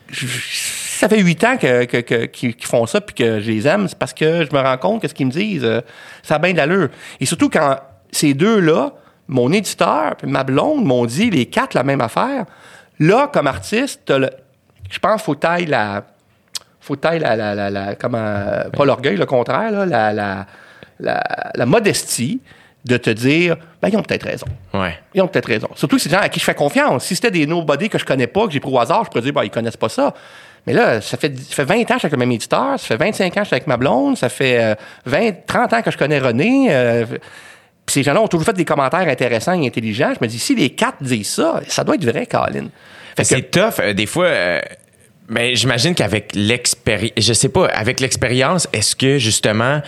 je- 0.10 0.28
ça 0.28 1.10
fait 1.10 1.20
huit 1.22 1.44
ans 1.44 1.58
que, 1.58 1.86
que- 1.86 1.98
que- 2.02 2.26
qu'ils 2.26 2.56
qu'ils 2.56 2.68
font 2.68 2.86
ça 2.86 3.02
puis 3.02 3.16
que 3.16 3.40
je 3.42 3.52
les 3.52 3.68
aime. 3.68 3.88
C'est 3.88 3.98
parce 3.98 4.14
que 4.14 4.46
je 4.50 4.56
me 4.56 4.62
rends 4.62 4.78
compte 4.78 5.02
que 5.02 5.08
ce 5.08 5.14
qu'ils 5.14 5.28
me 5.28 5.32
disent, 5.32 5.64
euh, 5.64 5.82
ça 6.24 6.36
a 6.36 6.40
bien 6.40 6.52
de 6.52 6.58
l'allure. 6.58 6.90
Et 7.20 7.26
surtout 7.26 7.50
quand 7.50 7.78
ces 8.12 8.34
deux-là, 8.34 8.94
mon 9.28 9.52
éditeur 9.52 10.16
puis 10.18 10.28
ma 10.30 10.44
blonde 10.44 10.84
m'ont 10.86 11.06
dit 11.06 11.30
les 11.30 11.46
quatre 11.48 11.74
la 11.74 11.84
même 11.84 12.02
affaire. 12.02 12.46
Là, 13.00 13.30
comme 13.34 13.48
artiste, 13.48 14.10
le- 14.10 14.30
je 14.90 15.00
pense 15.00 15.14
qu'il 15.22 15.26
faut 15.26 15.36
tailler 15.36 15.66
la 15.68 16.04
faut 16.80 16.96
tailler 16.96 17.20
la, 17.20 17.36
la, 17.36 17.56
la, 17.56 17.70
la- 17.72 17.96
comment, 17.96 18.18
euh, 18.20 18.70
pas 18.70 18.86
l'orgueil, 18.86 19.18
le 19.18 19.26
contraire, 19.26 19.72
là, 19.72 19.86
la, 19.88 20.14
la, 20.14 20.46
la, 21.00 21.24
la 21.56 21.66
modestie 21.66 22.40
de 22.86 22.98
te 22.98 23.10
dire, 23.10 23.58
ben, 23.82 23.90
ils 23.90 23.98
ont 23.98 24.04
peut-être 24.04 24.28
raison. 24.28 24.46
Ouais. 24.72 24.96
Ils 25.16 25.22
ont 25.24 25.28
peut-être 25.28 25.48
raison. 25.48 25.68
Surtout 25.74 25.96
que 25.96 26.02
c'est 26.04 26.10
des 26.10 26.16
gens 26.16 26.22
à 26.22 26.30
qui 26.30 26.40
je 26.40 26.46
fais 26.46 26.54
confiance. 26.54 27.06
Si 27.06 27.16
c'était 27.16 27.32
des 27.32 27.48
nobody 27.48 27.90
que 27.90 27.98
je 27.98 28.06
connais 28.06 28.28
pas, 28.28 28.46
que 28.46 28.52
j'ai 28.54 28.60
pris 28.60 28.72
au 28.72 28.80
hasard, 28.80 29.04
je 29.06 29.10
pourrais 29.10 29.24
dire, 29.24 29.34
bah, 29.34 29.44
ils 29.44 29.50
connaissent 29.50 29.76
pas 29.78 29.90
ça. 29.90 30.14
Mais 30.68 30.74
là, 30.74 31.02
ça 31.02 31.18
fait, 31.18 31.36
ça 31.36 31.56
fait 31.56 31.64
20 31.64 31.80
ans 31.80 31.84
que 31.86 31.94
je 31.94 31.98
suis 31.98 32.06
avec 32.06 32.12
le 32.12 32.18
même 32.20 32.32
éditeur, 32.32 32.80
ça 32.80 32.86
fait 32.86 32.98
25 32.98 33.26
ans 33.26 33.30
que 33.34 33.40
je 33.40 33.46
suis 33.46 33.56
avec 33.56 33.66
ma 33.68 33.78
blonde, 33.78 34.16
ça 34.18 34.30
fait 34.30 34.64
euh, 34.64 34.76
20, 35.08 35.46
30 35.48 35.74
ans 35.74 35.82
que 35.82 35.90
je 35.90 35.98
connais 35.98 36.20
René. 36.20 36.68
euh, 36.70 37.06
puis 37.86 37.94
ces 37.94 38.04
gens-là 38.04 38.22
ont 38.22 38.28
toujours 38.28 38.46
fait 38.46 38.54
des 38.54 38.66
commentaires 38.66 39.08
intéressants 39.08 39.54
et 39.62 39.68
intelligents. 39.68 40.12
Je 40.20 40.24
me 40.26 40.28
dis, 40.28 40.40
si 40.40 40.56
les 40.56 40.72
quatre 40.72 41.02
disent 41.02 41.30
ça, 41.30 41.62
ça 41.68 41.84
doit 41.84 41.96
être 41.96 42.06
vrai, 42.06 42.26
Colin. 42.26 42.68
Fait 43.16 43.24
que- 43.24 43.28
C'est 43.30 43.52
tough. 43.52 43.80
euh, 43.80 43.94
des 43.94 44.06
fois, 44.08 44.26
euh, 44.26 44.62
mais 45.30 45.56
j'imagine 45.56 45.94
qu'avec 45.96 46.32
l'expérience, 46.34 47.12
je 47.18 47.34
sais 47.34 47.50
pas, 47.50 47.68
avec 47.68 48.00
l'expérience, 48.00 48.68
est-ce 48.74 48.96
que 48.96 49.18
justement, 49.18 49.82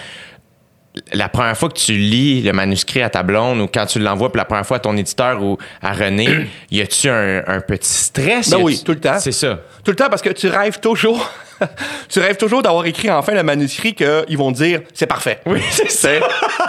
la 1.14 1.30
première 1.30 1.56
fois 1.58 1.70
que 1.70 1.78
tu 1.78 1.94
lis 1.94 2.42
le 2.42 2.54
manuscrit 2.54 3.02
à 3.04 3.10
ta 3.10 3.22
blonde 3.22 3.60
ou 3.62 3.68
quand 3.68 3.86
tu 3.86 4.00
l'envoies 4.00 4.30
pour 4.30 4.38
la 4.38 4.46
première 4.46 4.66
fois 4.66 4.78
à 4.78 4.80
ton 4.80 4.98
éditeur 4.98 5.44
ou 5.44 5.58
à 5.82 5.94
René, 5.94 6.28
y 6.72 6.82
a-tu 6.82 7.10
un, 7.10 7.44
un 7.46 7.60
petit 7.62 7.88
stress? 7.94 8.50
Ben 8.50 8.58
oui, 8.62 8.82
tout 8.84 8.94
le 8.94 9.00
temps. 9.00 9.20
C'est 9.20 9.32
ça. 9.32 9.60
Tout 9.84 9.92
le 9.92 9.96
temps 9.96 10.10
parce 10.10 10.22
que 10.24 10.30
tu 10.30 10.48
rêves 10.48 10.80
toujours. 10.80 11.32
tu 12.10 12.20
rêves 12.20 12.38
toujours 12.38 12.62
d'avoir 12.62 12.86
écrit 12.86 13.10
enfin 13.10 13.34
le 13.34 13.44
manuscrit 13.44 13.94
qu'ils 13.94 14.38
vont 14.38 14.52
dire 14.52 14.82
c'est 14.94 15.08
parfait. 15.08 15.40
Oui, 15.46 15.62
c'est 15.70 15.90
ça. 15.90 16.10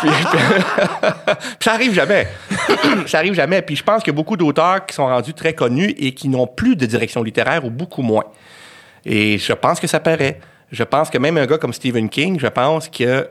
Puis, 0.00 0.08
puis 0.08 0.40
ça 1.60 1.72
arrive 1.72 1.94
jamais. 1.94 2.28
ça 3.06 3.18
arrive 3.18 3.34
jamais. 3.34 3.62
Puis 3.62 3.76
je 3.76 3.82
pense 3.82 4.02
qu'il 4.02 4.12
y 4.12 4.16
a 4.16 4.16
beaucoup 4.16 4.36
d'auteurs 4.36 4.84
qui 4.86 4.94
sont 4.94 5.06
rendus 5.06 5.34
très 5.34 5.54
connus 5.54 5.94
et 5.98 6.12
qui 6.12 6.28
n'ont 6.28 6.46
plus 6.46 6.76
de 6.76 6.86
direction 6.86 7.22
littéraire 7.22 7.64
ou 7.64 7.70
beaucoup 7.70 8.02
moins. 8.02 8.24
Et 9.04 9.38
je 9.38 9.52
pense 9.52 9.80
que 9.80 9.86
ça 9.86 10.00
paraît. 10.00 10.40
Je 10.70 10.84
pense 10.84 11.08
que 11.08 11.18
même 11.18 11.38
un 11.38 11.46
gars 11.46 11.58
comme 11.58 11.72
Stephen 11.72 12.08
King, 12.08 12.38
je 12.38 12.46
pense 12.46 12.88
que 12.88 13.26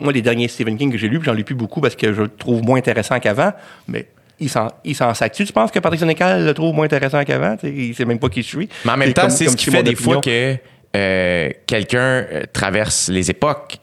moi, 0.00 0.12
les 0.12 0.22
derniers 0.22 0.48
Stephen 0.48 0.76
King 0.76 0.90
que 0.90 0.98
j'ai 0.98 1.08
lus, 1.08 1.18
puis 1.18 1.26
j'en 1.26 1.32
lis 1.32 1.44
plus 1.44 1.54
beaucoup 1.54 1.80
parce 1.80 1.96
que 1.96 2.12
je 2.12 2.22
le 2.22 2.28
trouve 2.28 2.62
moins 2.62 2.78
intéressant 2.78 3.18
qu'avant, 3.20 3.52
mais 3.86 4.08
il 4.40 4.50
s'en, 4.50 4.68
il 4.84 4.94
s'en 4.94 5.14
sac. 5.14 5.32
Tu 5.32 5.44
penses 5.46 5.70
que 5.70 5.78
Patrick 5.78 6.00
Sénécal 6.00 6.44
le 6.44 6.54
trouve 6.54 6.74
moins 6.74 6.84
intéressant 6.84 7.22
qu'avant? 7.24 7.56
Il 7.62 7.94
sait 7.94 8.04
même 8.04 8.18
pas 8.18 8.28
qui 8.28 8.42
je 8.42 8.48
suis. 8.48 8.68
Mais 8.84 8.92
en 8.92 8.96
même 8.96 9.12
temps, 9.12 9.30
c'est 9.30 9.48
ce 9.48 9.56
qui 9.56 9.70
fait 9.70 9.82
des 9.82 9.94
fois 9.94 10.20
que 10.20 10.56
euh, 10.96 11.48
quelqu'un 11.66 11.98
euh, 12.32 12.42
traverse 12.52 13.08
les 13.08 13.30
époques. 13.30 13.78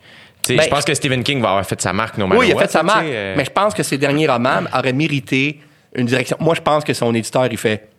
Sais, 0.46 0.56
Ben, 0.56 0.64
je 0.64 0.70
pense 0.70 0.86
que 0.86 0.94
Stephen 0.94 1.24
King 1.24 1.42
va 1.42 1.50
avoir 1.50 1.66
fait 1.66 1.80
sa 1.82 1.92
marque, 1.94 2.18
no 2.18 2.28
Oui, 2.28 2.48
il 2.50 2.54
a 2.56 2.60
fait 2.60 2.72
sa 2.72 2.80
what, 2.80 2.84
marque. 2.86 3.06
euh, 3.08 3.34
Mais 3.38 3.46
je 3.46 3.50
pense 3.52 3.74
que 3.74 3.84
ses 3.84 3.98
derniers 3.98 4.28
romans 4.28 4.62
auraient 4.78 4.94
mérité 4.94 5.60
une 5.96 6.06
direction. 6.06 6.38
Moi, 6.40 6.56
je 6.56 6.62
pense 6.62 6.84
que 6.84 6.94
son 6.94 7.14
éditeur, 7.14 7.48
il 7.52 7.58
fait 7.58 7.90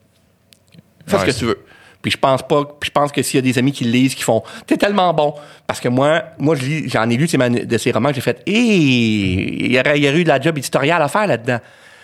fais 1.06 1.16
Ouais, 1.16 1.20
ce 1.20 1.26
que 1.26 1.38
tu 1.38 1.44
veux. 1.44 1.64
Puis 2.02 2.12
je 2.12 2.16
pense 2.16 2.42
pas. 2.46 2.64
Puis 2.64 2.88
je 2.88 2.92
pense 2.92 3.12
que 3.12 3.20
s'il 3.22 3.36
y 3.36 3.38
a 3.38 3.42
des 3.42 3.58
amis 3.58 3.72
qui 3.72 3.84
le 3.84 3.90
lisent, 3.90 4.14
qui 4.14 4.22
font 4.22 4.42
T'es 4.66 4.76
tellement 4.78 5.12
bon. 5.12 5.34
Parce 5.66 5.80
que 5.80 5.88
moi, 5.88 6.22
moi 6.38 6.54
je 6.54 6.62
lis- 6.64 6.88
j'en 6.88 7.08
ai 7.10 7.16
lu 7.16 7.26
de 7.26 7.78
ces, 7.78 7.90
romans, 7.92 8.10
j'ai 8.14 8.22
fait 8.22 8.40
Hé, 8.46 8.52
il 8.54 9.72
y 9.72 9.78
aurait, 9.78 9.98
il 9.98 10.04
y 10.04 10.08
aurait 10.08 10.18
eu 10.20 10.24
de 10.24 10.28
la 10.28 10.40
job 10.40 10.56
éditoriale 10.56 11.02
à 11.02 11.08
faire 11.08 11.26
là-dedans. 11.26 11.58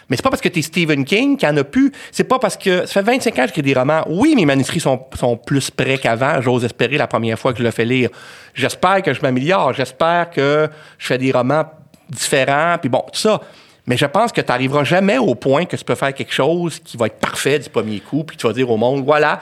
Mais 0.09 0.17
c'est 0.17 0.23
pas 0.23 0.31
parce 0.31 0.43
que 0.43 0.49
t'es 0.49 0.63
Stephen 0.63 1.05
King 1.05 1.37
qu'il 1.37 1.49
en 1.49 1.57
a 1.57 1.65
plus. 1.65 1.93
C'est 2.13 2.25
pas 2.25 2.39
parce 2.39 2.57
que. 2.57 2.87
Ça 2.87 3.03
fait 3.03 3.03
25 3.03 3.39
ans 3.39 3.43
que 3.43 3.49
j'écris 3.49 3.63
des 3.63 3.75
romans. 3.75 4.05
Oui, 4.09 4.35
mes 4.37 4.47
manuscrits 4.47 4.81
sont, 4.81 5.05
sont 5.19 5.37
plus 5.37 5.71
prêts 5.71 5.99
qu'avant. 5.99 6.41
J'ose 6.41 6.65
espérer 6.65 6.97
la 6.97 7.07
première 7.07 7.39
fois 7.39 7.53
que 7.53 7.59
je 7.59 7.65
le 7.65 7.71
fais 7.71 7.85
lire. 7.85 8.11
J'espère 8.55 9.03
que 9.03 9.13
je 9.13 9.21
m'améliore. 9.21 9.73
J'espère 9.73 10.31
que 10.31 10.69
je 10.99 11.07
fais 11.07 11.19
des 11.19 11.33
romans 11.33 11.65
différents. 12.09 12.77
Puis 12.81 12.89
bon, 12.89 13.05
tout 13.13 13.19
ça. 13.19 13.41
Mais 13.87 13.97
je 13.97 14.07
pense 14.07 14.33
que 14.33 14.41
tu 14.41 14.49
n'arriveras 14.49 14.85
jamais 14.85 15.19
au 15.19 15.35
point 15.35 15.65
que 15.65 15.77
tu 15.77 15.85
peux 15.85 15.95
faire 15.95 16.13
quelque 16.13 16.33
chose 16.33 16.81
qui 16.81 16.97
va 16.97 17.07
être 17.07 17.19
parfait 17.19 17.59
du 17.59 17.71
premier 17.71 18.01
coup, 18.01 18.25
puis 18.25 18.37
tu 18.37 18.47
vas 18.47 18.53
dire 18.53 18.69
au 18.69 18.77
monde, 18.77 19.05
voilà, 19.05 19.41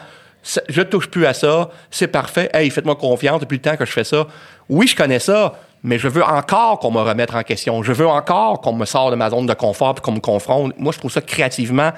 je 0.69 0.83
touche 0.83 1.09
plus 1.09 1.25
à 1.25 1.33
ça, 1.33 1.71
c'est 1.91 2.09
parfait, 2.09 2.51
hey, 2.53 2.69
faites-moi 2.69 2.97
confiance, 2.97 3.41
depuis 3.41 3.57
le 3.57 3.63
temps 3.63 3.77
que 3.77 3.87
je 3.87 3.93
fais 3.93 4.05
ça. 4.05 4.27
Oui, 4.69 4.87
je 4.87 4.95
connais 4.95 5.19
ça, 5.19 5.59
mais 5.85 5.99
je 5.99 6.09
veux 6.09 6.25
encore 6.25 6.79
qu'on 6.81 6.91
me 6.91 7.01
remette 7.01 7.33
en 7.35 7.43
question. 7.43 7.83
Je 7.83 7.93
veux 7.93 8.09
encore 8.09 8.61
qu'on 8.63 8.73
me 8.73 8.87
sorte 8.87 9.11
de 9.13 9.17
ma 9.17 9.31
zone 9.31 9.47
de 9.47 9.55
confort, 9.55 9.95
puis 9.95 10.03
qu'on 10.03 10.13
me 10.13 10.21
confronte. 10.21 10.73
Moi, 10.79 10.93
je 10.93 10.99
trouve 10.99 11.13
ça 11.13 11.21
créativement. 11.21 11.93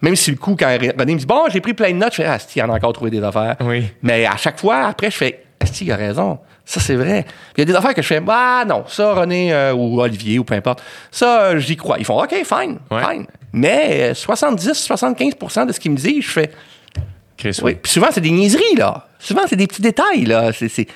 Même 0.00 0.14
si 0.14 0.30
le 0.30 0.36
coup, 0.36 0.54
quand 0.56 0.68
René 0.68 0.92
me 0.96 1.18
dit, 1.18 1.26
bon, 1.26 1.46
j'ai 1.50 1.60
pris 1.60 1.74
plein 1.74 1.90
de 1.90 1.96
notes, 1.96 2.12
je 2.12 2.22
fais, 2.22 2.28
ah, 2.28 2.38
il 2.54 2.62
en 2.62 2.70
a 2.70 2.76
encore 2.76 2.92
trouvé 2.92 3.10
des 3.10 3.22
affaires. 3.22 3.56
Oui. 3.60 3.88
Mais 4.02 4.24
à 4.24 4.36
chaque 4.36 4.60
fois, 4.60 4.86
après, 4.86 5.10
je 5.10 5.16
fais, 5.16 5.44
Asti, 5.60 5.84
il 5.86 5.92
a 5.92 5.96
raison. 5.96 6.38
Ça, 6.64 6.78
c'est 6.78 6.94
vrai. 6.94 7.24
Il 7.56 7.60
y 7.60 7.62
a 7.62 7.64
des 7.64 7.74
affaires 7.74 7.94
que 7.94 8.02
je 8.02 8.06
fais, 8.06 8.22
ah 8.28 8.64
non, 8.64 8.84
ça, 8.86 9.14
René 9.14 9.52
euh, 9.52 9.74
ou 9.74 10.00
Olivier 10.00 10.38
ou 10.38 10.44
peu 10.44 10.54
importe, 10.54 10.80
ça, 11.10 11.42
euh, 11.42 11.58
j'y 11.58 11.76
crois. 11.76 11.98
Ils 11.98 12.04
font, 12.04 12.22
OK, 12.22 12.30
fine, 12.30 12.78
Ouais. 12.90 13.02
fine. 13.04 13.26
Mais 13.52 14.10
euh, 14.10 14.14
70-75% 14.14 15.66
de 15.66 15.72
ce 15.72 15.80
qu'ils 15.80 15.90
me 15.90 15.96
disent, 15.96 16.22
je 16.24 16.30
fais, 16.30 16.50
oui. 17.62 17.74
Puis 17.82 17.92
souvent, 17.92 18.08
c'est 18.12 18.20
des 18.20 18.30
niaiseries, 18.30 18.76
là. 18.76 19.06
Souvent, 19.18 19.42
c'est 19.48 19.56
des 19.56 19.66
petits 19.66 19.82
détails, 19.82 20.24
là. 20.24 20.52
C'est, 20.52 20.86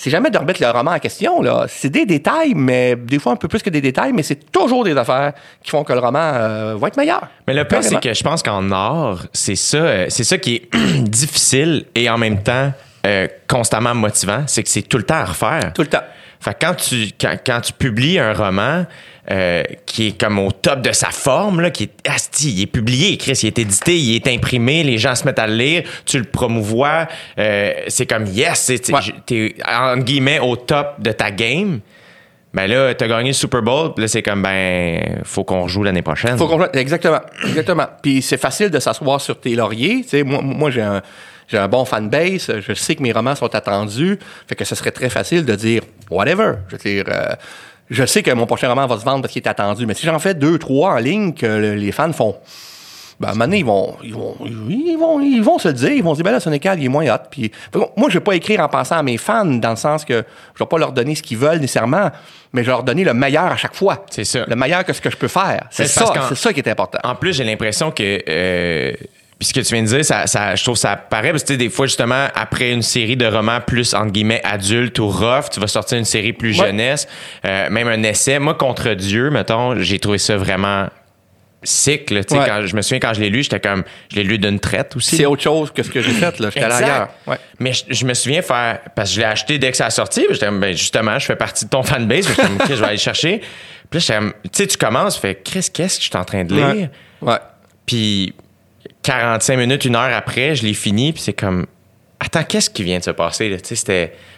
c'est, 0.00 0.10
jamais 0.10 0.30
de 0.30 0.38
remettre 0.38 0.62
le 0.62 0.70
roman 0.70 0.92
en 0.92 0.98
question, 0.98 1.42
là. 1.42 1.66
C'est 1.68 1.90
des 1.90 2.06
détails, 2.06 2.54
mais 2.54 2.96
des 2.96 3.18
fois 3.18 3.32
un 3.32 3.36
peu 3.36 3.48
plus 3.48 3.62
que 3.62 3.70
des 3.70 3.80
détails, 3.80 4.12
mais 4.12 4.22
c'est 4.22 4.50
toujours 4.50 4.84
des 4.84 4.96
affaires 4.96 5.32
qui 5.62 5.70
font 5.70 5.84
que 5.84 5.92
le 5.92 5.98
roman 5.98 6.32
euh, 6.34 6.76
va 6.78 6.88
être 6.88 6.96
meilleur. 6.96 7.22
Mais 7.46 7.54
le 7.54 7.64
pire, 7.64 7.84
c'est 7.84 8.00
que 8.00 8.14
je 8.14 8.22
pense 8.22 8.42
qu'en 8.42 8.70
art, 8.70 9.26
c'est 9.32 9.56
ça, 9.56 9.76
euh, 9.76 10.06
c'est 10.08 10.24
ça 10.24 10.38
qui 10.38 10.56
est 10.56 10.76
difficile 11.02 11.84
et 11.94 12.08
en 12.08 12.16
même 12.16 12.42
temps 12.42 12.72
euh, 13.06 13.28
constamment 13.48 13.94
motivant, 13.94 14.44
c'est 14.46 14.62
que 14.62 14.68
c'est 14.68 14.82
tout 14.82 14.98
le 14.98 15.04
temps 15.04 15.16
à 15.16 15.24
refaire. 15.24 15.72
Tout 15.74 15.82
le 15.82 15.88
temps. 15.88 16.02
Fait 16.40 16.54
que 16.54 16.66
quand 16.66 16.74
tu, 16.74 17.08
quand, 17.20 17.36
quand 17.44 17.60
tu 17.60 17.72
publies 17.74 18.18
un 18.18 18.32
roman 18.32 18.86
euh, 19.30 19.62
qui 19.84 20.08
est 20.08 20.20
comme 20.20 20.38
au 20.38 20.50
top 20.50 20.80
de 20.80 20.90
sa 20.92 21.10
forme, 21.10 21.60
là, 21.60 21.70
qui 21.70 21.84
est 21.84 22.08
asti, 22.08 22.50
il 22.50 22.62
est 22.62 22.66
publié, 22.66 23.16
Chris, 23.18 23.38
il 23.42 23.46
est 23.48 23.58
édité, 23.58 23.96
il 23.98 24.14
est 24.16 24.26
imprimé, 24.26 24.82
les 24.82 24.96
gens 24.96 25.14
se 25.14 25.24
mettent 25.24 25.38
à 25.38 25.46
le 25.46 25.54
lire, 25.54 25.82
tu 26.06 26.18
le 26.18 26.24
promouvois, 26.24 27.06
euh, 27.38 27.72
c'est 27.88 28.06
comme 28.06 28.24
yes, 28.26 28.70
Ouais. 28.70 29.00
t'es 29.26 29.54
en 29.70 29.98
guillemets 29.98 30.38
au 30.40 30.56
top 30.56 30.94
de 31.00 31.12
ta 31.12 31.30
game. 31.30 31.80
Ben 32.52 32.66
là, 32.66 32.92
t'as 32.94 33.06
gagné 33.06 33.28
le 33.28 33.34
Super 33.34 33.62
Bowl, 33.62 33.92
puis 33.94 34.02
là, 34.02 34.08
c'est 34.08 34.22
comme, 34.22 34.42
ben, 34.42 35.20
faut 35.24 35.44
qu'on 35.44 35.62
rejoue 35.64 35.84
l'année 35.84 36.02
prochaine. 36.02 36.36
Faut 36.36 36.48
qu'on- 36.48 36.64
Exactement. 36.72 37.20
Exactement. 37.46 37.86
Puis 38.02 38.22
c'est 38.22 38.38
facile 38.40 38.70
de 38.70 38.80
s'asseoir 38.80 39.20
sur 39.20 39.38
tes 39.38 39.54
lauriers. 39.54 40.00
Tu 40.02 40.08
sais, 40.08 40.22
moi, 40.24 40.40
moi 40.42 40.70
j'ai 40.72 40.80
un, 40.82 41.00
j'ai 41.50 41.58
un 41.58 41.68
bon 41.68 41.84
fanbase. 41.84 42.52
Je 42.60 42.72
sais 42.74 42.94
que 42.94 43.02
mes 43.02 43.12
romans 43.12 43.34
sont 43.34 43.54
attendus. 43.54 44.18
Fait 44.48 44.54
que 44.54 44.64
ce 44.64 44.74
serait 44.74 44.92
très 44.92 45.10
facile 45.10 45.44
de 45.44 45.54
dire 45.54 45.82
whatever. 46.10 46.54
Je 46.68 46.76
veux 46.76 46.82
dire, 46.82 47.04
euh, 47.08 47.34
je 47.90 48.04
sais 48.06 48.22
que 48.22 48.30
mon 48.30 48.46
prochain 48.46 48.68
roman 48.68 48.86
va 48.86 48.98
se 48.98 49.04
vendre 49.04 49.22
parce 49.22 49.32
qu'il 49.32 49.42
est 49.42 49.48
attendu. 49.48 49.84
Mais 49.86 49.94
si 49.94 50.06
j'en 50.06 50.18
fais 50.18 50.34
deux, 50.34 50.58
trois 50.58 50.92
en 50.92 50.98
ligne 50.98 51.34
que 51.34 51.46
le- 51.46 51.74
les 51.74 51.92
fans 51.92 52.12
font. 52.12 52.36
Ben, 53.18 53.28
à 53.28 53.30
un 53.32 53.34
moment 53.34 53.44
donné, 53.44 53.58
ils 53.58 53.66
vont, 53.66 53.96
ils 54.02 54.14
vont, 54.14 54.34
ils 54.46 54.96
vont, 54.98 55.20
ils 55.20 55.42
vont 55.42 55.58
se 55.58 55.68
le 55.68 55.74
dire. 55.74 55.90
Ils 55.90 56.02
vont 56.02 56.12
se 56.14 56.18
dire, 56.22 56.24
ben 56.24 56.30
là, 56.32 56.40
Sénécal, 56.40 56.78
il 56.80 56.86
est 56.86 56.88
moins 56.88 57.04
hot. 57.14 57.18
Puis, 57.30 57.52
moi, 57.94 58.08
je 58.08 58.14
vais 58.14 58.24
pas 58.24 58.34
écrire 58.34 58.60
en 58.60 58.68
pensant 58.68 58.96
à 58.96 59.02
mes 59.02 59.18
fans, 59.18 59.44
dans 59.44 59.68
le 59.70 59.76
sens 59.76 60.06
que 60.06 60.24
je 60.54 60.64
vais 60.64 60.66
pas 60.68 60.78
leur 60.78 60.92
donner 60.92 61.14
ce 61.14 61.22
qu'ils 61.22 61.36
veulent 61.36 61.58
nécessairement, 61.58 62.10
mais 62.54 62.62
je 62.62 62.66
vais 62.68 62.72
leur 62.72 62.82
donner 62.82 63.04
le 63.04 63.12
meilleur 63.12 63.44
à 63.44 63.56
chaque 63.58 63.74
fois. 63.74 64.06
C'est 64.10 64.24
ça. 64.24 64.46
Le 64.48 64.56
meilleur 64.56 64.86
que 64.86 64.94
ce 64.94 65.02
que 65.02 65.10
je 65.10 65.18
peux 65.18 65.28
faire. 65.28 65.64
C'est 65.70 65.86
ça, 65.86 66.10
c'est 66.30 66.34
ça 66.34 66.52
qui 66.54 66.60
est 66.60 66.68
important. 66.70 66.98
En 67.04 67.14
plus, 67.14 67.34
j'ai 67.34 67.44
l'impression 67.44 67.90
que. 67.90 68.22
euh, 68.26 68.92
puis 69.40 69.48
ce 69.48 69.54
que 69.54 69.60
tu 69.60 69.74
viens 69.74 69.82
de 69.82 69.88
dire, 69.88 70.04
ça, 70.04 70.26
ça- 70.28 70.54
je 70.54 70.62
trouve 70.62 70.76
ça 70.76 70.94
paraît, 70.96 71.30
parce 71.30 71.42
que 71.44 71.54
des 71.54 71.70
fois, 71.70 71.86
justement, 71.86 72.28
après 72.34 72.70
une 72.72 72.82
série 72.82 73.16
de 73.16 73.26
romans 73.26 73.60
plus, 73.66 73.94
entre 73.94 74.12
guillemets, 74.12 74.42
adultes 74.44 74.98
ou 75.00 75.08
rough, 75.08 75.46
tu 75.50 75.58
vas 75.58 75.66
sortir 75.66 75.98
une 75.98 76.04
série 76.04 76.32
plus 76.34 76.60
Ouais. 76.60 76.66
jeunesse, 76.66 77.08
euh, 77.46 77.68
même 77.70 77.88
un 77.88 78.02
essai. 78.04 78.38
Moi, 78.38 78.54
Contre 78.54 78.94
Dieu, 78.94 79.30
mettons, 79.30 79.80
j'ai 79.80 79.98
trouvé 79.98 80.18
ça 80.18 80.36
vraiment 80.36 80.88
sick. 81.62 82.10
là. 82.10 82.22
Tu 82.24 82.34
sais, 82.34 82.40
Ouais. 82.40 82.46
quand- 82.46 82.66
Je 82.66 82.74
me 82.76 82.82
souviens, 82.82 83.00
quand 83.00 83.12
je 83.14 83.20
l'ai 83.20 83.28
lu, 83.30 83.42
j'étais 83.42 83.60
comme. 83.60 83.82
Je 84.10 84.16
l'ai 84.16 84.24
lu 84.24 84.38
d'une 84.38 84.60
traite 84.60 84.94
aussi. 84.96 85.16
C'est 85.16 85.26
autre 85.26 85.42
chose 85.42 85.70
que 85.70 85.82
ce 85.82 85.90
que 85.90 86.00
j'ai 86.02 86.12
fait, 86.12 86.38
là. 86.38 86.48
J'étais 86.54 86.64
ailleurs. 86.66 87.08
Ouais. 87.26 87.36
Mais 87.58 87.72
je, 87.72 87.84
je 87.88 88.04
me 88.06 88.14
souviens 88.14 88.42
faire. 88.42 88.80
Parce 88.94 89.10
que 89.10 89.14
je 89.16 89.20
l'ai 89.20 89.26
acheté 89.26 89.58
dès 89.58 89.70
que 89.70 89.76
ça 89.76 89.86
a 89.86 89.90
sorti. 89.90 90.24
J'étais 90.30 90.46
comme, 90.46 90.60
ben, 90.60 90.72
justement, 90.76 91.18
je 91.18 91.26
fais 91.26 91.36
partie 91.36 91.64
de 91.64 91.70
ton 91.70 91.82
fanbase. 91.82 92.26
J'étais 92.28 92.42
comme, 92.42 92.56
OK, 92.56 92.66
je 92.68 92.74
vais 92.74 92.86
aller 92.86 92.96
chercher. 92.98 93.38
Puis 93.40 93.48
là, 93.94 93.98
j'étais 94.00 94.14
comme, 94.14 94.32
tu 94.44 94.48
sais, 94.52 94.66
tu 94.66 94.76
commences, 94.78 95.18
fais, 95.18 95.34
Chris, 95.42 95.66
qu'est-ce 95.72 95.96
que 95.98 96.04
je 96.04 96.08
suis 96.10 96.16
en 96.18 96.24
train 96.24 96.44
de 96.44 96.54
lire? 96.54 96.64
Ouais. 96.66 96.90
Ouais. 97.32 97.38
Puis 97.86 98.34
45 99.10 99.56
minutes, 99.56 99.84
une 99.86 99.96
heure 99.96 100.14
après, 100.14 100.54
je 100.54 100.64
l'ai 100.64 100.74
fini. 100.74 101.12
Puis 101.12 101.22
c'est 101.22 101.32
comme, 101.32 101.66
attends, 102.20 102.44
qu'est-ce 102.44 102.70
qui 102.70 102.84
vient 102.84 102.98
de 102.98 103.04
se 103.04 103.10
passer? 103.10 103.48
Là? 103.48 103.56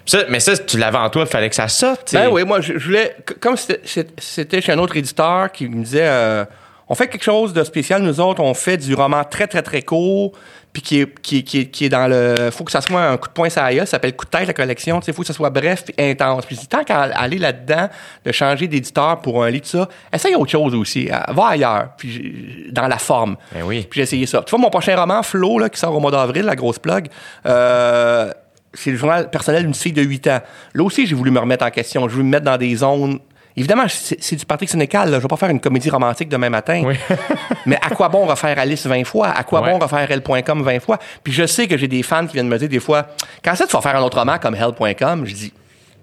Ça- 0.07 0.25
mais 0.31 0.41
ça, 0.41 0.57
tu 0.57 0.79
l'avais 0.79 0.97
en 0.97 1.11
toi, 1.11 1.25
il 1.27 1.31
fallait 1.31 1.51
que 1.51 1.55
ça 1.55 1.69
sorte. 1.69 2.15
Ben 2.15 2.29
oui, 2.31 2.43
moi, 2.45 2.61
je, 2.63 2.73
voulais. 2.75 3.15
Comme 3.41 3.57
c'était 3.57 4.61
chez 4.63 4.73
un 4.73 4.79
autre 4.79 4.97
éditeur 4.97 5.53
qui 5.53 5.69
me 5.69 5.85
disait 5.85 6.07
euh, 6.07 6.45
on 6.89 6.95
fait 6.95 7.09
quelque 7.09 7.23
chose 7.25 7.53
de 7.53 7.63
spécial, 7.65 8.03
nous 8.03 8.19
autres, 8.19 8.43
on 8.43 8.55
fait 8.55 8.79
du 8.79 8.95
roman 8.95 9.25
très, 9.25 9.47
très, 9.47 9.63
très 9.63 9.83
court, 9.83 10.33
puis 10.73 10.81
qui 10.83 11.01
est, 11.01 11.21
qui, 11.21 11.39
est- 11.39 11.43
qui 11.43 11.59
est- 11.61 11.67
qui 11.67 11.85
est 11.85 11.89
dans 11.89 12.09
le. 12.09 12.51
faut 12.51 12.65
que 12.65 12.73
ça 12.73 12.81
soit 12.81 13.03
un 13.03 13.17
coup 13.19 13.29
de 13.29 13.33
poing 13.35 13.51
sur 13.51 13.63
la 13.63 13.75
gueule, 13.75 13.87
ça 13.87 13.93
s'appelle 13.93 14.17
coup 14.17 14.25
de 14.25 14.31
tête, 14.31 14.47
la 14.47 14.55
collection, 14.55 15.01
tu 15.01 15.07
sais, 15.07 15.13
faut 15.13 15.21
que 15.23 15.27
ça 15.29 15.35
soit 15.35 15.51
bref 15.51 15.85
et 15.99 16.11
intense. 16.13 16.47
Puis 16.47 16.57
tant 16.69 16.83
qu'à 16.85 17.03
aller 17.03 17.39
là-dedans, 17.39 17.89
de 18.25 18.33
changer 18.33 18.69
d'éditeur 18.69 19.21
pour 19.21 19.45
un 19.45 19.51
livre, 19.51 19.65
tout 19.65 19.79
ça, 19.79 19.89
essaye 20.13 20.35
autre 20.35 20.51
chose 20.51 20.75
aussi. 20.75 21.11
euh, 21.13 21.33
Va 21.33 21.49
ailleurs, 21.49 21.89
puis 21.99 22.69
dans 22.73 22.89
la 22.89 22.99
forme. 22.99 23.37
Ben 23.55 23.63
oui. 23.65 23.87
Puis 23.89 23.99
j'ai 23.99 24.03
essayé 24.05 24.27
ça. 24.27 24.43
Tu 24.47 24.51
vois, 24.51 24.59
mon 24.61 24.71
prochain 24.71 24.97
roman, 24.97 25.23
Flo, 25.23 25.59
là, 25.59 25.69
qui 25.69 25.79
sort 25.79 25.95
au 25.95 26.01
mois 26.01 26.11
d'avril, 26.11 26.45
la 26.45 26.57
grosse 26.57 26.79
plug, 26.79 27.09
euh, 27.47 28.33
c'est 28.75 28.91
le 28.91 28.97
journal 28.97 29.29
personnel 29.31 29.65
d'une 29.65 29.75
fille 29.75 29.93
de 29.93 30.03
8 30.03 30.27
ans. 30.29 30.41
Là 30.75 30.85
aussi, 30.85 31.07
j'ai 31.07 31.15
voulu 31.15 31.31
me 31.31 31.39
remettre 31.39 31.65
en 31.67 31.71
question. 31.71 32.09
Je 32.09 32.13
voulu 32.15 32.25
me 32.25 32.31
mettre 32.31 32.45
dans 32.47 32.57
des 32.57 32.75
zones. 32.77 33.19
Évidemment, 33.57 33.85
c'est 33.89 34.37
du 34.37 34.47
Patrick 34.47 34.71
Sénécal. 34.71 35.11
Je 35.13 35.17
vais 35.17 35.29
pas 35.29 35.37
faire 35.37 35.51
une 35.51 35.61
comédie 35.61 35.91
romantique 35.91 36.29
demain 36.29 36.49
matin. 36.51 36.83
Oui. 36.85 36.97
Mais 37.67 37.77
à 37.77 37.91
quoi 37.95 38.09
bon 38.09 38.25
refaire 38.27 38.59
Alice 38.59 38.87
20 38.87 39.05
fois? 39.05 39.29
À 39.29 39.43
quoi 39.45 39.61
Ouais. 39.63 39.71
bon 39.73 39.79
refaire 39.79 40.11
Hell.com 40.11 40.63
20 40.63 40.81
fois? 40.81 40.99
Puis 41.23 41.33
je 41.33 41.47
sais 41.47 41.67
que 41.69 41.77
j'ai 41.77 41.89
des 41.89 42.03
fans 42.03 42.27
qui 42.27 42.35
viennent 42.35 42.49
me 42.49 42.59
dire 42.59 42.69
des 42.69 42.81
fois, 42.81 43.07
quand 43.45 43.55
ça, 43.55 43.67
tu 43.67 43.73
vas 43.73 43.83
faire 43.83 43.97
un 43.97 44.03
autre 44.03 44.19
roman 44.19 44.39
comme 44.39 44.55
Hell.com? 44.55 45.27
Je 45.27 45.35
dis, 45.35 45.53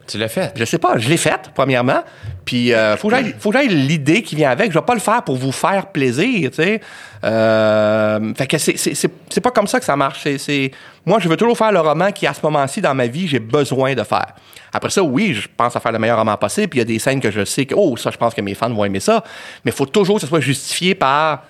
Tu 0.10 0.18
l'as 0.18 0.28
fait? 0.28 0.52
je 0.56 0.66
sais 0.66 0.80
pas, 0.80 0.98
je 0.98 1.08
l'ai 1.08 1.18
faite, 1.18 1.52
premièrement. 1.54 2.02
Puis, 2.44 2.74
euh, 2.74 2.98
faut 2.98 3.10
que 3.10 3.16
j'aille- 3.52 3.68
l'idée 3.68 4.24
qui 4.24 4.36
vient 4.36 4.50
avec. 4.50 4.72
Je 4.72 4.78
vais 4.80 4.86
pas 4.86 4.96
le 4.96 5.00
faire 5.00 5.24
pour 5.24 5.36
vous 5.36 5.52
faire 5.52 5.88
plaisir, 5.88 6.50
tu 6.50 6.56
sais. 6.56 6.82
Euh, 7.24 8.34
fait 8.34 8.48
que 8.48 8.58
c'est, 8.58 9.42
pas 9.42 9.52
comme 9.52 9.68
ça 9.68 9.80
que 9.80 9.86
ça 9.86 9.96
marche. 9.96 10.28
Moi, 11.06 11.20
je 11.20 11.30
veux 11.30 11.38
toujours 11.38 11.58
faire 11.58 11.72
le 11.72 11.80
roman 11.80 12.12
qui, 12.12 12.26
à 12.26 12.34
ce 12.34 12.40
moment-ci, 12.44 12.82
dans 12.82 12.96
ma 12.96 13.08
vie, 13.08 13.28
j'ai 13.28 13.40
besoin 13.40 13.94
de 13.94 14.04
faire. 14.04 14.34
Après 14.74 14.90
ça, 14.90 15.04
oui, 15.04 15.34
je 15.34 15.48
pense 15.56 15.76
à 15.76 15.80
faire 15.80 15.92
le 15.92 16.00
meilleur 16.00 16.18
roman 16.18 16.38
possible. 16.38 16.70
Puis 16.70 16.78
il 16.78 16.82
y 16.82 16.84
a 16.84 16.86
des 16.86 17.00
scènes 17.00 17.20
que 17.20 17.32
je 17.32 17.46
sais 17.46 17.66
que, 17.66 17.76
oh, 17.78 17.98
ça, 17.98 18.12
je 18.12 18.18
pense 18.18 18.34
que 18.34 18.42
mes 18.42 18.54
fans 18.56 18.74
vont 18.74 18.86
aimer 18.86 19.00
ça. 19.00 19.24
Mais 19.64 19.72
il 19.72 19.76
faut 19.76 19.86
toujours 19.86 20.16
que 20.16 20.22
ce 20.22 20.28
soit 20.28 20.40
justifié 20.40 20.96
par, 20.96 21.44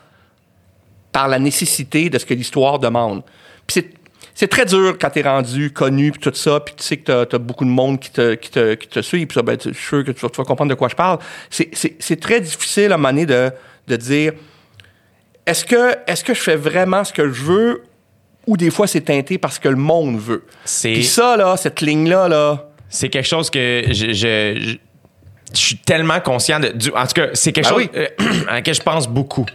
par 1.12 1.28
la 1.28 1.39
nécessité 1.39 2.10
de 2.10 2.18
ce 2.18 2.26
que 2.26 2.34
l'histoire 2.34 2.80
demande. 2.80 3.24
Puis 3.68 3.76
c'est, 3.82 3.99
c'est 4.40 4.48
très 4.48 4.64
dur 4.64 4.96
quand 5.02 5.10
t'es 5.10 5.22
rendu 5.22 5.70
connu 5.74 6.12
puis 6.14 6.22
tout 6.22 6.32
ça, 6.34 6.62
puis 6.62 6.74
tu 6.78 6.82
sais 6.84 6.96
que 6.96 7.04
t'as, 7.04 7.26
t'as 7.26 7.38
beaucoup 7.40 7.66
de 7.66 7.70
monde 7.70 8.00
qui 8.00 8.10
te, 8.10 8.36
qui 8.36 8.50
te, 8.50 8.76
qui 8.76 8.88
te 8.88 9.02
suit, 9.02 9.26
puis 9.26 9.36
ça, 9.36 9.42
ben, 9.42 9.58
tu- 9.58 9.74
je 9.74 9.78
suis 9.78 9.88
sûr 9.88 10.04
que 10.06 10.12
tu 10.12 10.22
vas, 10.22 10.30
tu 10.30 10.38
vas 10.38 10.46
comprendre 10.46 10.70
de 10.70 10.76
quoi 10.76 10.88
je 10.88 10.96
parle. 10.96 11.20
C'est, 11.50 11.68
c'est, 11.74 11.98
c'est 12.00 12.20
très 12.22 12.40
difficile 12.40 12.92
à 12.92 12.96
un 12.96 12.98
moment 12.98 13.10
donné 13.10 13.26
de, 13.26 13.52
de 13.90 13.96
dire 13.98 14.32
est-ce 15.46 15.66
que, 15.66 15.96
est-ce 16.08 16.24
que 16.24 16.34
je 16.34 16.40
fais 16.40 16.56
vraiment 16.56 17.04
ce 17.04 17.12
que 17.12 17.30
je 17.30 17.44
veux 17.44 17.84
ou 18.48 18.56
des 18.56 18.70
fois 18.72 18.88
c'est 18.88 19.02
teinté 19.02 19.38
parce 19.38 19.60
que 19.60 19.68
le 19.68 19.76
monde 19.76 20.18
veut? 20.20 20.46
C'est- 20.64 20.94
Puis 20.94 21.04
ça, 21.04 21.36
là, 21.36 21.58
cette 21.58 21.82
ligne-là, 21.82 22.30
là, 22.30 22.66
C'est 22.88 23.10
quelque 23.10 23.28
chose 23.28 23.50
que 23.50 23.84
je, 23.90 23.94
je, 23.94 24.14
je- 24.14 24.78
je 25.52 25.58
suis 25.60 25.78
tellement 25.78 26.20
conscient 26.22 26.60
de. 26.60 26.70
du- 26.70 26.92
en 26.92 27.06
tout 27.06 27.14
cas, 27.14 27.28
c'est 27.34 27.52
quelque 27.52 27.66
Ben 27.66 27.74
chose 27.76 27.90
oui. 27.94 28.00
euh, 28.00 28.08
à 28.48 28.54
laquelle 28.54 28.74
je 28.76 28.82
pense 28.82 29.08
beaucoup. 29.08 29.46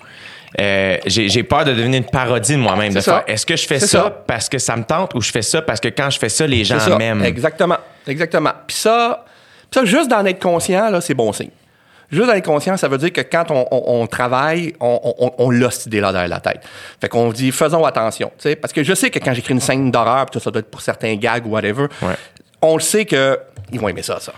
Euh, 0.61 0.99
j'ai 1.07 1.43
peur 1.43 1.65
de 1.65 1.73
devenir 1.73 1.99
une 1.99 2.07
parodie 2.07 2.53
de 2.53 2.59
moi-même. 2.59 2.97
Est-ce 3.27 3.47
que 3.47 3.57
je 3.57 3.67
fais 3.67 3.81
ça, 3.81 3.87
ça. 3.87 4.11
parce 4.27 4.49
que 4.49 4.59
ça 4.59 4.77
me 4.77 4.85
tente 4.85 5.15
ou 5.15 5.21
je 5.21 5.31
fais 5.31 5.43
ça 5.43 5.63
parce 5.63 5.81
que 5.81 5.89
quand 5.89 6.11
je 6.11 6.19
fais 6.19 6.29
ça, 6.29 6.47
les 6.47 6.65
gens 6.65 6.79
m'aiment? 6.97 7.25
Exactement. 7.25 7.79
Exactement. 8.07 8.53
Puis 8.67 8.77
ça, 8.77 9.25
ça, 9.73 9.85
juste 9.85 10.11
d'en 10.11 10.25
être 10.27 10.41
conscient, 10.41 10.91
là, 10.91 11.01
c'est 11.01 11.15
bon 11.15 11.33
signe. 11.33 11.51
Juste 12.13 12.27
d'en 12.29 12.35
être 12.35 12.45
conscient, 12.45 12.77
ça 12.77 12.87
veut 12.87 12.99
dire 12.99 13.13
que 13.13 13.23
quand 13.23 13.51
on, 13.51 13.67
on- 13.73 14.03
on 14.03 14.07
travaille, 14.07 14.75
on, 14.79 15.01
on, 15.19 15.33
on 15.39 15.51
l'a 15.51 15.71
cette 15.71 15.87
idée-là 15.87 16.13
derrière 16.13 16.29
la 16.29 16.39
tête. 16.41 16.61
Fait 17.01 17.09
qu'on 17.09 17.31
dit, 17.33 17.51
faisons 17.51 17.85
attention. 17.85 18.31
Parce 18.61 18.73
que 18.73 18.85
je 18.85 18.95
sais 18.95 19.11
que 19.11 19.19
quand 19.19 19.33
j'écris 19.35 19.55
une 19.55 19.61
scène 19.61 19.91
d'horreur, 19.91 20.27
ça 20.39 20.51
doit 20.51 20.61
être 20.61 20.71
pour 20.71 20.83
certains 20.83 21.17
gags 21.17 21.47
ou 21.47 21.51
whatever, 21.51 21.87
Ouais. 22.03 22.15
on 22.63 22.77
le 22.77 22.83
sait 22.83 23.05
que 23.07 23.41
ils 23.73 23.81
vont 23.81 23.89
aimer 23.89 24.03
ça, 24.03 24.21
ça. 24.21 24.33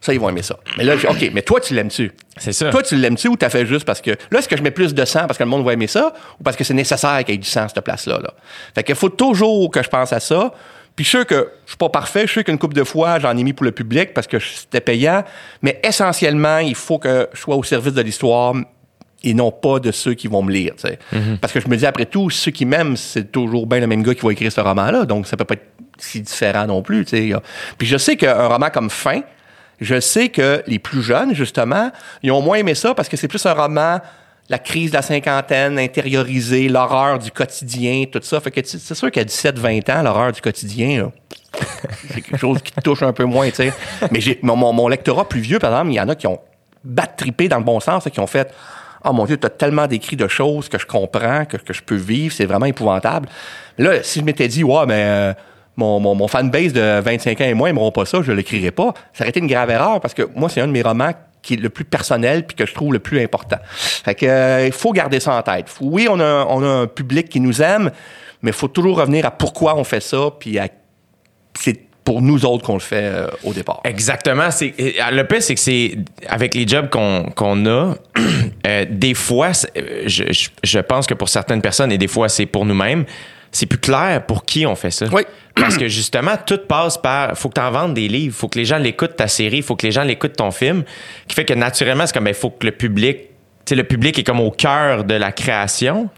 Ça, 0.00 0.14
ils 0.14 0.20
vont 0.20 0.30
aimer 0.30 0.42
ça. 0.42 0.56
Mais 0.78 0.84
là, 0.84 0.94
OK, 0.94 1.30
mais 1.34 1.42
toi, 1.42 1.60
tu 1.60 1.74
l'aimes-tu? 1.74 2.10
C'est 2.38 2.52
ça. 2.52 2.70
Toi, 2.70 2.82
tu 2.82 2.96
l'aimes-tu 2.96 3.28
ou 3.28 3.36
t'as 3.36 3.50
fait 3.50 3.66
juste 3.66 3.84
parce 3.84 4.00
que. 4.00 4.12
Là, 4.30 4.38
est-ce 4.38 4.48
que 4.48 4.56
je 4.56 4.62
mets 4.62 4.70
plus 4.70 4.94
de 4.94 5.04
sang 5.04 5.26
parce 5.26 5.36
que 5.36 5.44
le 5.44 5.50
monde 5.50 5.64
va 5.64 5.74
aimer 5.74 5.88
ça 5.88 6.14
ou 6.38 6.42
parce 6.42 6.56
que 6.56 6.64
c'est 6.64 6.72
nécessaire 6.74 7.18
qu'il 7.24 7.34
y 7.34 7.36
ait 7.36 7.38
du 7.38 7.48
sang 7.48 7.64
à 7.64 7.68
cette 7.68 7.84
place-là? 7.84 8.18
Là? 8.22 8.32
Fait 8.74 8.82
qu'il 8.82 8.94
faut 8.94 9.10
toujours 9.10 9.70
que 9.70 9.82
je 9.82 9.88
pense 9.88 10.12
à 10.12 10.20
ça. 10.20 10.52
Puis 10.96 11.04
je 11.04 11.08
suis 11.10 11.18
sûr 11.18 11.26
que 11.26 11.50
je 11.66 11.70
suis 11.72 11.76
pas 11.76 11.90
parfait. 11.90 12.22
Je 12.22 12.26
suis 12.26 12.34
sûr 12.34 12.44
qu'une 12.44 12.58
couple 12.58 12.74
de 12.74 12.84
fois, 12.84 13.18
j'en 13.18 13.36
ai 13.36 13.44
mis 13.44 13.52
pour 13.52 13.64
le 13.64 13.72
public 13.72 14.14
parce 14.14 14.26
que 14.26 14.38
c'était 14.38 14.80
payant. 14.80 15.22
Mais 15.62 15.78
essentiellement, 15.84 16.58
il 16.58 16.74
faut 16.74 16.98
que 16.98 17.28
je 17.34 17.38
sois 17.40 17.56
au 17.56 17.62
service 17.62 17.92
de 17.92 18.02
l'histoire 18.02 18.54
et 19.22 19.34
non 19.34 19.50
pas 19.52 19.80
de 19.80 19.92
ceux 19.92 20.14
qui 20.14 20.28
vont 20.28 20.42
me 20.42 20.50
lire. 20.50 20.72
tu 20.76 20.88
sais. 20.88 20.98
Parce 21.42 21.52
que 21.52 21.60
je 21.60 21.68
me 21.68 21.76
dis, 21.76 21.84
après 21.84 22.06
tout, 22.06 22.30
ceux 22.30 22.50
qui 22.50 22.64
m'aiment, 22.64 22.96
c'est 22.96 23.30
toujours 23.30 23.66
bien 23.66 23.80
le 23.80 23.86
même 23.86 24.02
gars 24.02 24.14
qui 24.14 24.24
va 24.24 24.32
écrire 24.32 24.50
ce 24.50 24.62
roman-là. 24.62 25.04
Donc, 25.04 25.26
ça 25.26 25.36
peut 25.36 25.44
pas 25.44 25.54
être 25.54 25.66
si 25.98 26.22
différent 26.22 26.66
non 26.66 26.80
plus. 26.80 27.04
tu 27.04 27.30
sais. 27.30 27.32
Puis 27.76 27.86
je 27.86 27.98
sais 27.98 28.16
qu'un 28.16 28.48
roman 28.48 28.70
comme 28.70 28.88
Fin, 28.88 29.20
je 29.80 29.98
sais 30.00 30.28
que 30.28 30.62
les 30.66 30.78
plus 30.78 31.02
jeunes, 31.02 31.34
justement, 31.34 31.90
ils 32.22 32.30
ont 32.32 32.42
moins 32.42 32.58
aimé 32.58 32.74
ça 32.74 32.94
parce 32.94 33.08
que 33.08 33.16
c'est 33.16 33.28
plus 33.28 33.44
un 33.46 33.52
roman, 33.54 33.98
la 34.48 34.58
crise 34.58 34.90
de 34.90 34.96
la 34.96 35.02
cinquantaine, 35.02 35.78
intériorisée, 35.78 36.68
l'horreur 36.68 37.18
du 37.18 37.30
quotidien, 37.30 38.04
tout 38.10 38.20
ça. 38.22 38.40
Fait 38.40 38.50
que 38.50 38.60
c'est 38.64 38.94
sûr 38.94 39.10
qu'à 39.10 39.22
17-20 39.22 39.92
ans, 39.92 40.02
l'horreur 40.02 40.32
du 40.32 40.40
quotidien, 40.40 41.10
c'est 42.08 42.20
quelque 42.20 42.36
chose 42.36 42.58
qui 42.62 42.72
te 42.72 42.80
touche 42.80 43.02
un 43.02 43.12
peu 43.12 43.24
moins, 43.24 43.48
tu 43.48 43.56
sais. 43.56 43.72
Mais 44.10 44.20
j'ai, 44.20 44.38
mon, 44.42 44.56
mon- 44.56 44.88
lectorat 44.88 45.28
plus 45.28 45.40
vieux, 45.40 45.58
par 45.58 45.70
exemple, 45.70 45.92
il 45.92 45.96
y 45.96 46.00
en 46.00 46.08
a 46.08 46.14
qui 46.14 46.26
ont 46.26 46.40
battrippé 46.84 47.48
dans 47.48 47.58
le 47.58 47.64
bon 47.64 47.80
sens, 47.80 48.08
qui 48.12 48.20
ont 48.20 48.26
fait 48.26 48.52
Oh 49.04 49.12
mon 49.12 49.24
Dieu, 49.24 49.38
tu 49.38 49.46
as 49.46 49.50
tellement 49.50 49.86
décrit 49.86 50.16
de 50.16 50.28
choses 50.28 50.68
que 50.68 50.78
je 50.78 50.84
comprends, 50.84 51.46
que, 51.46 51.56
que 51.56 51.72
je 51.72 51.82
peux 51.82 51.96
vivre, 51.96 52.34
c'est 52.34 52.44
vraiment 52.44 52.66
épouvantable. 52.66 53.28
Là, 53.78 54.02
si 54.02 54.20
je 54.20 54.24
m'étais 54.24 54.46
dit, 54.46 54.62
ouais, 54.62 54.84
mais 54.86 55.04
euh, 55.06 55.32
mon, 55.80 56.28
fanbase 56.28 56.72
de 56.72 57.00
25 57.00 57.40
ans 57.40 57.44
et 57.44 57.54
moins 57.54 57.68
n'aimeront 57.68 57.92
pas 57.92 58.04
ça, 58.04 58.20
je 58.22 58.32
l'écrirai 58.32 58.70
pas, 58.70 58.92
ça 59.12 59.24
aurait 59.24 59.30
été 59.30 59.40
une 59.40 59.46
grave 59.46 59.70
erreur 59.70 60.00
parce 60.00 60.14
que 60.14 60.28
moi, 60.34 60.48
c'est 60.48 60.60
un 60.60 60.66
de 60.66 60.72
mes 60.72 60.82
romans 60.82 61.12
qui 61.42 61.54
est 61.54 61.56
le 61.56 61.70
plus 61.70 61.84
personnel 61.84 62.46
puis 62.46 62.56
que 62.56 62.66
je 62.66 62.74
trouve 62.74 62.92
le 62.92 62.98
plus 62.98 63.20
important. 63.22 63.56
Fait 63.70 64.14
que 64.14 64.26
euh, 64.26 64.66
il 64.66 64.72
faut 64.72 64.92
garder 64.92 65.20
ça 65.20 65.34
en 65.34 65.42
tête. 65.42 65.66
Oui, 65.80 66.06
on 66.10 66.20
a, 66.20 66.24
un- 66.24 66.86
public 66.86 67.28
qui 67.28 67.40
nous 67.40 67.62
aime, 67.62 67.90
mais 68.42 68.50
il 68.50 68.56
faut 68.56 68.68
toujours 68.68 68.98
revenir 68.98 69.26
à 69.26 69.30
pourquoi 69.30 69.76
on 69.76 69.84
fait 69.84 70.00
ça, 70.00 70.30
puis 70.38 70.58
à 70.58 70.68
c'est 71.58 71.80
pour 72.04 72.22
nous 72.22 72.44
autres 72.44 72.64
qu'on 72.64 72.74
le 72.74 72.80
fait 72.80 73.04
euh, 73.04 73.26
au 73.44 73.52
départ. 73.52 73.80
Exactement. 73.84 74.48
Le 74.50 75.22
pire, 75.22 75.42
c'est 75.42 75.54
que 75.54 75.60
c'est 75.60 75.98
avec 76.26 76.54
les 76.54 76.66
jobs 76.66 76.88
qu'on, 76.88 77.66
a, 77.66 77.94
euh, 78.66 78.84
des 78.88 79.14
fois, 79.14 79.52
je 80.06 80.78
pense 80.80 81.06
que 81.06 81.14
pour 81.14 81.28
certaines 81.28 81.62
personnes, 81.62 81.92
et 81.92 81.98
des 81.98 82.08
fois 82.08 82.28
c'est 82.28 82.46
pour 82.46 82.64
nous-mêmes, 82.64 83.04
c'est 83.52 83.66
plus 83.66 83.78
clair 83.78 84.24
pour 84.26 84.44
qui 84.44 84.66
on 84.66 84.76
fait 84.76 84.90
ça. 84.90 85.06
Oui. 85.12 85.22
Parce 85.54 85.76
que 85.76 85.88
justement, 85.88 86.34
tout 86.44 86.60
passe 86.68 86.96
par. 86.96 87.36
faut 87.36 87.48
que 87.48 87.54
tu 87.54 87.60
en 87.60 87.70
vendes 87.70 87.94
des 87.94 88.08
livres, 88.08 88.34
faut 88.34 88.48
que 88.48 88.58
les 88.58 88.64
gens 88.64 88.78
l'écoutent 88.78 89.16
ta 89.16 89.28
série, 89.28 89.62
faut 89.62 89.76
que 89.76 89.86
les 89.86 89.92
gens 89.92 90.04
l'écoutent 90.04 90.36
ton 90.36 90.50
film, 90.50 90.84
qui 91.26 91.34
fait 91.34 91.44
que 91.44 91.54
naturellement, 91.54 92.06
c'est 92.06 92.14
comme 92.14 92.28
il 92.28 92.34
faut 92.34 92.50
que 92.50 92.66
le 92.66 92.72
public. 92.72 93.18
Tu 93.66 93.74
sais, 93.74 93.74
le 93.74 93.84
public 93.84 94.18
est 94.18 94.24
comme 94.24 94.40
au 94.40 94.50
cœur 94.50 95.04
de 95.04 95.14
la 95.14 95.32
création. 95.32 96.08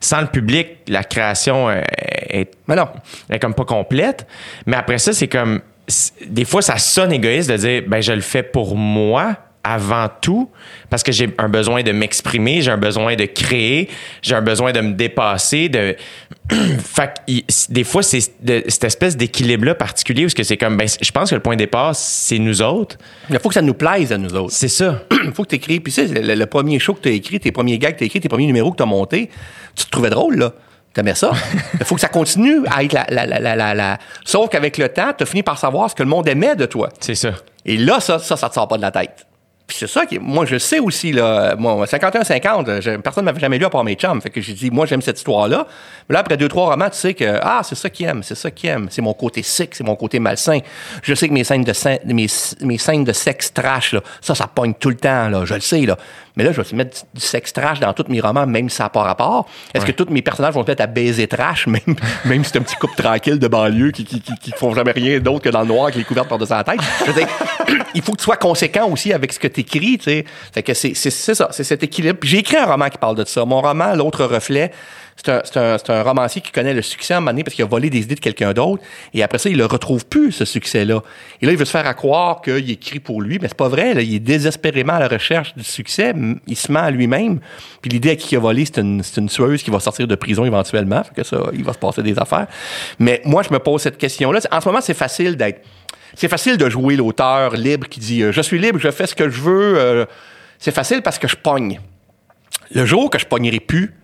Sans 0.00 0.20
le 0.20 0.26
public, 0.28 0.68
la 0.88 1.04
création 1.04 1.68
euh, 1.68 1.82
est 2.30 2.50
Mais 2.66 2.76
non. 2.76 2.88
elle 3.28 3.36
est 3.36 3.38
comme 3.38 3.54
pas 3.54 3.64
complète. 3.64 4.26
Mais 4.66 4.76
après 4.76 4.98
ça, 4.98 5.12
c'est 5.12 5.28
comme 5.28 5.60
des 6.26 6.44
fois, 6.44 6.62
ça 6.62 6.78
sonne 6.78 7.12
égoïste 7.12 7.50
de 7.50 7.56
dire, 7.56 7.82
ben, 7.86 8.00
je 8.00 8.12
le 8.12 8.20
fais 8.20 8.42
pour 8.42 8.76
moi 8.76 9.36
avant 9.64 10.08
tout, 10.20 10.50
parce 10.90 11.02
que 11.02 11.12
j'ai 11.12 11.32
un 11.38 11.48
besoin 11.48 11.82
de 11.82 11.92
m'exprimer, 11.92 12.62
j'ai 12.62 12.70
un 12.72 12.76
besoin 12.78 13.14
de 13.14 13.24
créer, 13.26 13.88
j'ai 14.20 14.34
un 14.34 14.42
besoin 14.42 14.72
de 14.72 14.80
me 14.80 14.92
dépasser, 14.92 15.68
de... 15.68 15.96
fait 16.78 17.14
que, 17.26 17.72
des 17.72 17.84
fois, 17.84 18.02
c'est 18.02 18.20
de- 18.44 18.64
cette 18.68 18.84
espèce 18.84 19.16
d'équilibre-là 19.16 19.74
particulier 19.74 20.26
où 20.26 20.28
c'est 20.28 20.56
comme, 20.56 20.76
ben, 20.76 20.88
je 21.00 21.10
pense 21.12 21.30
que 21.30 21.34
le 21.36 21.40
point 21.42 21.54
de 21.54 21.60
départ, 21.60 21.94
c'est 21.94 22.38
nous 22.38 22.60
autres. 22.62 22.96
Il 23.30 23.38
faut 23.38 23.48
que 23.48 23.54
ça 23.54 23.62
nous 23.62 23.74
plaise 23.74 24.12
à 24.12 24.18
nous 24.18 24.34
autres. 24.34 24.52
C'est 24.52 24.68
ça. 24.68 25.02
Il 25.24 25.32
faut 25.32 25.44
que 25.44 25.50
tu 25.50 25.54
écris. 25.56 25.78
Puis, 25.80 25.92
tu 25.92 26.06
sais, 26.08 26.12
le, 26.20 26.34
le 26.34 26.46
premier 26.46 26.78
show 26.78 26.94
que 26.94 27.00
tu 27.02 27.08
as 27.08 27.12
écrit, 27.12 27.38
tes 27.38 27.52
premiers 27.52 27.78
gags 27.78 27.92
que 27.92 27.98
tu 27.98 28.04
as 28.04 28.06
écrit, 28.06 28.20
tes 28.20 28.28
premiers 28.28 28.46
numéros 28.46 28.72
que 28.72 28.76
tu 28.78 28.82
as 28.82 28.86
montés, 28.86 29.30
tu 29.76 29.84
te 29.84 29.90
trouvais 29.90 30.10
drôle, 30.10 30.36
là. 30.38 30.52
T'aimais 30.92 31.14
ça. 31.14 31.30
Il 31.80 31.86
faut 31.86 31.94
que 31.94 32.00
ça 32.02 32.08
continue 32.08 32.58
à 32.70 32.82
être 32.82 32.92
la. 32.92 33.06
la, 33.08 33.24
la, 33.26 33.38
la, 33.38 33.56
la, 33.56 33.74
la- 33.74 33.98
Sauf 34.24 34.50
qu'avec 34.50 34.76
le 34.76 34.88
temps, 34.90 35.12
tu 35.16 35.22
as 35.22 35.26
fini 35.26 35.42
par 35.42 35.56
savoir 35.56 35.88
ce 35.88 35.94
que 35.94 36.02
le 36.02 36.08
monde 36.08 36.28
aimait 36.28 36.56
de 36.56 36.66
toi. 36.66 36.88
C'est 37.00 37.14
ça. 37.14 37.30
Et 37.64 37.76
là, 37.78 38.00
ça, 38.00 38.18
ça, 38.18 38.36
ça 38.36 38.48
te 38.50 38.54
sort 38.54 38.66
pas 38.68 38.76
de 38.76 38.82
la 38.82 38.90
tête. 38.90 39.24
C'est 39.74 39.86
ça 39.86 40.06
qui 40.06 40.18
Moi, 40.18 40.44
je 40.46 40.58
sais 40.58 40.78
aussi, 40.78 41.12
là, 41.12 41.54
moi, 41.56 41.84
51-50, 41.86 42.80
je- 42.80 42.96
personne 42.98 43.24
ne 43.24 43.26
m'avait 43.30 43.40
jamais 43.40 43.58
lu 43.58 43.64
à 43.64 43.70
part 43.70 43.84
mes 43.84 43.94
chums. 43.94 44.20
Fait 44.20 44.30
que 44.30 44.40
j'ai 44.40 44.52
dit, 44.52 44.70
moi, 44.70 44.86
j'aime 44.86 45.02
cette 45.02 45.18
histoire-là. 45.18 45.66
Mais 46.08 46.14
là, 46.14 46.20
après 46.20 46.36
deux, 46.36 46.48
trois 46.48 46.66
romans, 46.70 46.90
tu 46.90 46.96
sais 46.98 47.14
que, 47.14 47.38
ah, 47.42 47.62
c'est 47.64 47.74
ça 47.74 47.90
qu'il 47.90 48.06
aime, 48.06 48.22
c'est 48.22 48.34
ça 48.34 48.50
qu'il 48.50 48.70
aime. 48.70 48.88
C'est 48.90 49.02
mon 49.02 49.14
côté 49.14 49.42
sick, 49.42 49.74
c'est 49.74 49.84
mon 49.84 49.96
côté 49.96 50.18
malsain. 50.18 50.58
Je 51.02 51.14
sais 51.14 51.28
que 51.28 51.32
mes 51.32 51.44
scènes 51.44 51.64
de, 51.64 51.72
mes, 52.12 52.26
mes 52.60 52.78
scènes 52.78 53.04
de 53.04 53.12
sexe 53.12 53.52
trash, 53.52 53.94
là, 53.94 54.00
ça, 54.20 54.34
ça 54.34 54.46
pogne 54.46 54.74
tout 54.74 54.88
le 54.90 54.96
temps, 54.96 55.28
là, 55.28 55.44
je 55.44 55.54
le 55.54 55.60
sais, 55.60 55.80
là. 55.82 55.96
Mais 56.36 56.44
là, 56.44 56.52
je 56.52 56.60
vais 56.60 56.66
se 56.66 56.74
mettre 56.74 57.04
du 57.14 57.20
sexe 57.20 57.52
trash 57.52 57.80
dans 57.80 57.92
tous 57.92 58.06
mes 58.08 58.20
romans, 58.20 58.46
même 58.46 58.68
si 58.68 58.76
ça 58.76 58.84
n'a 58.84 58.90
pas 58.90 59.02
rapport. 59.02 59.46
Est-ce 59.74 59.84
que 59.84 59.92
tous 59.92 60.10
mes 60.10 60.22
personnages 60.22 60.54
vont 60.54 60.64
mettre 60.66 60.82
à 60.82 60.86
baiser 60.86 61.26
trash, 61.26 61.66
même, 61.66 61.80
même 62.24 62.44
si 62.44 62.50
c'est 62.50 62.58
un 62.58 62.62
petit 62.62 62.76
couple 62.76 63.02
tranquille 63.02 63.38
de 63.38 63.48
banlieue 63.48 63.90
qui, 63.90 64.04
qui, 64.04 64.20
qui, 64.20 64.34
qui 64.36 64.52
font 64.52 64.74
jamais 64.74 64.92
rien 64.92 65.20
d'autre 65.20 65.42
que 65.42 65.50
dans 65.50 65.60
le 65.60 65.66
noir 65.66 65.84
avec 65.84 65.96
les 65.96 66.04
couvertes 66.04 66.28
par-dessus 66.28 66.52
la 66.52 66.64
tête? 66.64 66.80
Je 67.00 67.10
veux 67.10 67.18
dire, 67.18 67.28
il 67.94 68.02
faut 68.02 68.12
que 68.12 68.18
tu 68.18 68.24
sois 68.24 68.36
conséquent 68.36 68.88
aussi 68.88 69.12
avec 69.12 69.32
ce 69.32 69.38
que 69.38 69.48
tu 69.48 69.60
écris, 69.60 69.98
tu 69.98 70.04
sais. 70.04 70.24
Fait 70.52 70.62
que 70.62 70.74
c'est 70.74 70.94
ça, 70.94 71.48
c'est 71.50 71.64
cet 71.64 71.82
équilibre. 71.82 72.18
J'ai 72.22 72.38
écrit 72.38 72.56
un 72.56 72.66
roman 72.66 72.88
qui 72.88 72.98
parle 72.98 73.16
de 73.16 73.24
ça. 73.24 73.44
Mon 73.44 73.60
roman, 73.60 73.94
L'autre 73.94 74.24
reflet, 74.24 74.70
c'est 75.24 75.56
un, 75.56 75.76
un, 75.76 75.76
un 75.88 76.02
romancier 76.02 76.40
qui 76.40 76.50
connaît 76.50 76.74
le 76.74 76.82
succès 76.82 77.14
à 77.14 77.18
un 77.18 77.20
moment 77.20 77.30
donné 77.32 77.44
parce 77.44 77.54
qu'il 77.54 77.64
a 77.64 77.68
volé 77.68 77.90
des 77.90 78.00
idées 78.00 78.14
de 78.14 78.20
quelqu'un 78.20 78.52
d'autre. 78.52 78.82
Et 79.14 79.22
après 79.22 79.38
ça, 79.38 79.48
il 79.48 79.56
le 79.56 79.66
retrouve 79.66 80.04
plus, 80.06 80.32
ce 80.32 80.44
succès-là. 80.44 81.00
Et 81.40 81.46
là, 81.46 81.52
il 81.52 81.58
veut 81.58 81.64
se 81.64 81.70
faire 81.70 81.86
à 81.86 81.94
croire 81.94 82.40
qu'il 82.42 82.70
écrit 82.70 83.00
pour 83.00 83.22
lui. 83.22 83.38
Mais 83.40 83.48
c'est 83.48 83.56
pas 83.56 83.68
vrai. 83.68 83.94
Là. 83.94 84.02
Il 84.02 84.14
est 84.14 84.20
désespérément 84.20 84.94
à 84.94 85.00
la 85.00 85.08
recherche 85.08 85.54
du 85.54 85.64
succès. 85.64 86.12
Il 86.46 86.56
se 86.56 86.72
ment 86.72 86.80
à 86.80 86.90
lui-même. 86.90 87.40
Puis 87.80 87.90
l'idée 87.90 88.10
à 88.10 88.16
qui 88.16 88.34
il 88.34 88.38
a 88.38 88.40
volé, 88.40 88.64
c'est 88.64 88.78
une, 88.80 89.02
une 89.16 89.28
tueuse 89.28 89.62
qui 89.62 89.70
va 89.70 89.80
sortir 89.80 90.06
de 90.08 90.14
prison 90.14 90.44
éventuellement. 90.44 91.02
Fait 91.04 91.14
que 91.14 91.22
ça, 91.22 91.38
il 91.52 91.64
va 91.64 91.72
se 91.72 91.78
passer 91.78 92.02
des 92.02 92.18
affaires. 92.18 92.46
Mais 92.98 93.20
moi, 93.24 93.42
je 93.42 93.52
me 93.52 93.58
pose 93.58 93.82
cette 93.82 93.98
question-là. 93.98 94.40
En 94.50 94.60
ce 94.60 94.68
moment, 94.68 94.80
c'est 94.80 94.94
facile 94.94 95.36
d'être... 95.36 95.62
C'est 96.14 96.28
facile 96.28 96.58
de 96.58 96.68
jouer 96.68 96.96
l'auteur 96.96 97.52
libre 97.52 97.88
qui 97.88 97.98
dit 97.98 98.22
euh, 98.22 98.32
Je 98.32 98.42
suis 98.42 98.58
libre, 98.58 98.78
je 98.78 98.90
fais 98.90 99.06
ce 99.06 99.14
que 99.14 99.30
je 99.30 99.40
veux. 99.40 99.78
euh, 99.78 100.04
c'est 100.58 100.74
facile 100.74 101.00
parce 101.00 101.18
que 101.18 101.26
je 101.26 101.36
pogne. 101.36 101.80
Le 102.70 102.84
jour 102.84 103.08
que 103.08 103.18
je 103.18 103.24
pognerai 103.26 103.60
plus, 103.60 103.94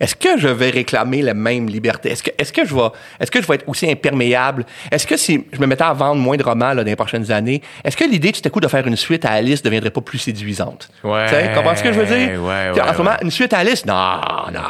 est-ce 0.00 0.14
que 0.16 0.38
je 0.38 0.48
vais 0.48 0.70
réclamer 0.70 1.22
la 1.22 1.34
même 1.34 1.68
liberté? 1.68 2.10
Est-ce 2.10 2.22
que, 2.22 2.30
est-ce 2.36 2.52
que 2.52 2.64
je 2.64 2.74
vais, 2.74 2.88
est-ce 3.20 3.30
que 3.30 3.40
je 3.40 3.46
vais 3.46 3.54
être 3.56 3.68
aussi 3.68 3.90
imperméable? 3.90 4.64
Est-ce 4.90 5.06
que 5.06 5.16
si 5.16 5.44
je 5.52 5.60
me 5.60 5.66
mettais 5.66 5.84
à 5.84 5.92
vendre 5.92 6.20
moins 6.20 6.36
de 6.36 6.42
romans 6.42 6.68
là, 6.72 6.76
dans 6.76 6.84
les 6.84 6.96
prochaines 6.96 7.30
années, 7.30 7.62
est-ce 7.84 7.96
que 7.96 8.04
l'idée 8.04 8.32
tout 8.32 8.40
à 8.44 8.50
coup 8.50 8.60
de 8.60 8.68
faire 8.68 8.86
une 8.86 8.96
suite 8.96 9.24
à 9.24 9.30
Alice 9.30 9.60
ne 9.60 9.64
deviendrait 9.64 9.90
pas 9.90 10.00
plus 10.00 10.18
séduisante? 10.18 10.88
Ouais, 11.02 11.26
Tu 11.26 11.34
sais, 11.34 11.52
comprends 11.54 11.76
ce 11.76 11.82
que 11.82 11.92
je 11.92 12.00
veux 12.00 12.06
dire? 12.06 12.42
ouais, 12.42 12.68
Tu 12.70 12.74
sais, 12.74 12.80
en 12.80 12.86
ouais, 12.86 12.92
ce 12.92 12.98
moment, 12.98 13.10
ouais. 13.10 13.16
une 13.22 13.30
suite 13.30 13.52
à 13.52 13.58
Alice, 13.58 13.86
non, 13.86 13.94
non, 14.52 14.60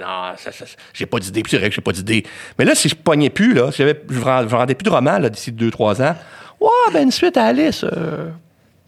non, 0.00 0.32
ça, 0.36 0.52
ça, 0.52 0.66
ça, 0.66 0.76
j'ai 0.92 1.06
pas 1.06 1.18
d'idée, 1.18 1.42
c'est 1.48 1.58
vrai 1.58 1.68
que 1.70 1.74
j'ai 1.74 1.80
pas 1.82 1.92
d'idée. 1.92 2.24
Mais 2.58 2.64
là, 2.64 2.74
si 2.74 2.88
je 2.88 2.94
pognais 2.94 3.30
plus, 3.30 3.54
là, 3.54 3.70
si 3.72 3.78
j'avais, 3.78 4.00
je 4.10 4.18
vend- 4.18 4.42
je 4.42 4.46
vendais 4.48 4.74
plus 4.74 4.84
de 4.84 4.90
romans 4.90 5.18
là, 5.18 5.28
d'ici 5.30 5.50
deux, 5.52 5.70
trois 5.70 6.00
ans, 6.02 6.14
ouais, 6.60 6.68
ben 6.92 7.02
une 7.04 7.10
suite 7.10 7.36
à 7.36 7.44
Alice, 7.46 7.84
euh, 7.84 8.28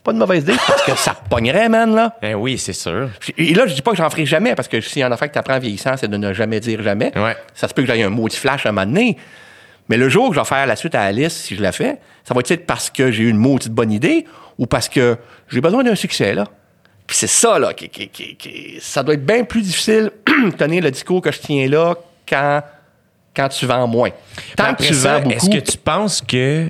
pas 0.07 0.13
de 0.13 0.19
mauvaise 0.19 0.43
idée, 0.45 0.55
parce 0.67 0.83
que 0.83 0.95
ça 0.97 1.15
pognerait, 1.29 1.69
man, 1.69 1.95
là. 1.95 2.17
Ben 2.23 2.35
oui, 2.35 2.57
c'est 2.59 2.73
sûr. 2.73 3.11
Et 3.37 3.53
là, 3.55 3.67
je 3.67 3.75
dis 3.75 3.83
pas 3.83 3.91
que 3.91 3.97
j'en 3.99 4.09
ferai 4.09 4.25
jamais, 4.25 4.55
parce 4.55 4.69
que 4.69 4.81
si 4.81 5.01
y 5.01 5.05
en 5.05 5.11
a 5.13 5.17
fait 5.17 5.29
que 5.29 5.33
tu 5.35 5.39
apprends 5.39 5.57
en 5.57 5.59
vieillissant, 5.59 5.97
c'est 5.97 6.09
de 6.09 6.17
ne 6.17 6.33
jamais 6.33 6.61
dire 6.61 6.83
jamais. 6.83 7.13
Ouais. 7.19 7.37
Ça 7.55 7.67
se 7.69 7.75
peut 7.75 7.83
que 7.83 7.89
j'aille 7.89 8.03
un 8.03 8.09
maudit 8.11 8.37
flash 8.37 8.65
à 8.67 8.69
un 8.69 8.73
moment 8.73 8.87
donné. 8.87 9.17
Mais 9.89 9.97
le 9.97 10.09
jour 10.09 10.29
que 10.31 10.35
je 10.37 10.41
vais 10.41 10.47
faire 10.47 10.67
la 10.67 10.77
suite 10.77 10.95
à 10.95 11.03
Alice, 11.03 11.35
si 11.35 11.57
je 11.57 11.63
la 11.63 11.73
fais, 11.73 11.99
ça 12.25 12.35
va 12.35 12.41
être 12.49 12.67
parce 12.67 12.89
que 12.91 13.11
j'ai 13.13 13.25
eu 13.25 13.29
une 13.29 13.37
maudite 13.37 13.73
bonne 13.73 13.93
idée 13.93 14.25
ou 14.59 14.67
parce 14.67 14.89
que 14.89 15.17
j'ai 15.49 15.61
besoin 15.61 15.85
d'un 15.85 15.95
succès, 15.95 16.35
là. 16.35 16.45
Puis 17.07 17.17
c'est 17.17 17.27
ça, 17.29 17.59
là, 17.59 17.73
qui, 17.75 17.89
qui- 17.89 18.09
qui- 18.09 18.35
qui- 18.37 18.79
ça 18.81 19.03
doit 19.05 19.15
être 19.15 19.25
bien 19.25 19.45
plus 19.45 19.63
difficile 19.63 20.11
de 20.27 20.51
tenir 20.51 20.83
le 20.83 20.91
discours 20.91 21.21
que 21.21 21.31
je 21.31 21.39
tiens 21.41 21.69
là 21.69 21.95
quand, 22.29 22.63
quand 23.35 23.49
tu 23.49 23.65
vends 23.67 23.87
moins. 23.87 24.11
Tant 24.57 24.75
que 24.75 24.83
tu 24.83 24.95
ça, 24.95 25.19
vends 25.19 25.23
beaucoup. 25.25 25.35
Est-ce 25.37 25.51
que 25.51 25.71
tu 25.71 25.79
penses 25.79 26.21
que. 26.21 26.69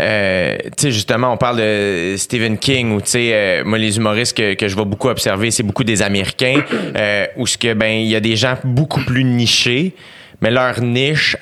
Euh, 0.00 0.56
tu 0.64 0.70
sais, 0.76 0.90
justement, 0.90 1.32
on 1.32 1.36
parle 1.36 1.58
de 1.58 2.14
Stephen 2.16 2.58
King 2.58 2.92
ou, 2.92 3.00
tu 3.00 3.10
sais, 3.10 3.30
euh, 3.32 3.64
moi, 3.64 3.78
les 3.78 3.96
humoristes 3.96 4.36
que, 4.36 4.54
que 4.54 4.68
je 4.68 4.76
vais 4.76 4.84
beaucoup 4.84 5.08
observer, 5.08 5.50
c'est 5.50 5.62
beaucoup 5.62 5.84
des 5.84 6.02
Américains, 6.02 6.62
euh, 6.96 7.26
où 7.36 7.46
ce 7.46 7.56
que, 7.56 7.72
ben, 7.74 7.90
il 7.92 8.06
y 8.08 8.16
a 8.16 8.20
des 8.20 8.36
gens 8.36 8.56
beaucoup 8.64 9.00
plus 9.00 9.24
nichés, 9.24 9.94
mais 10.40 10.50
leur 10.50 10.80
niche 10.80 11.36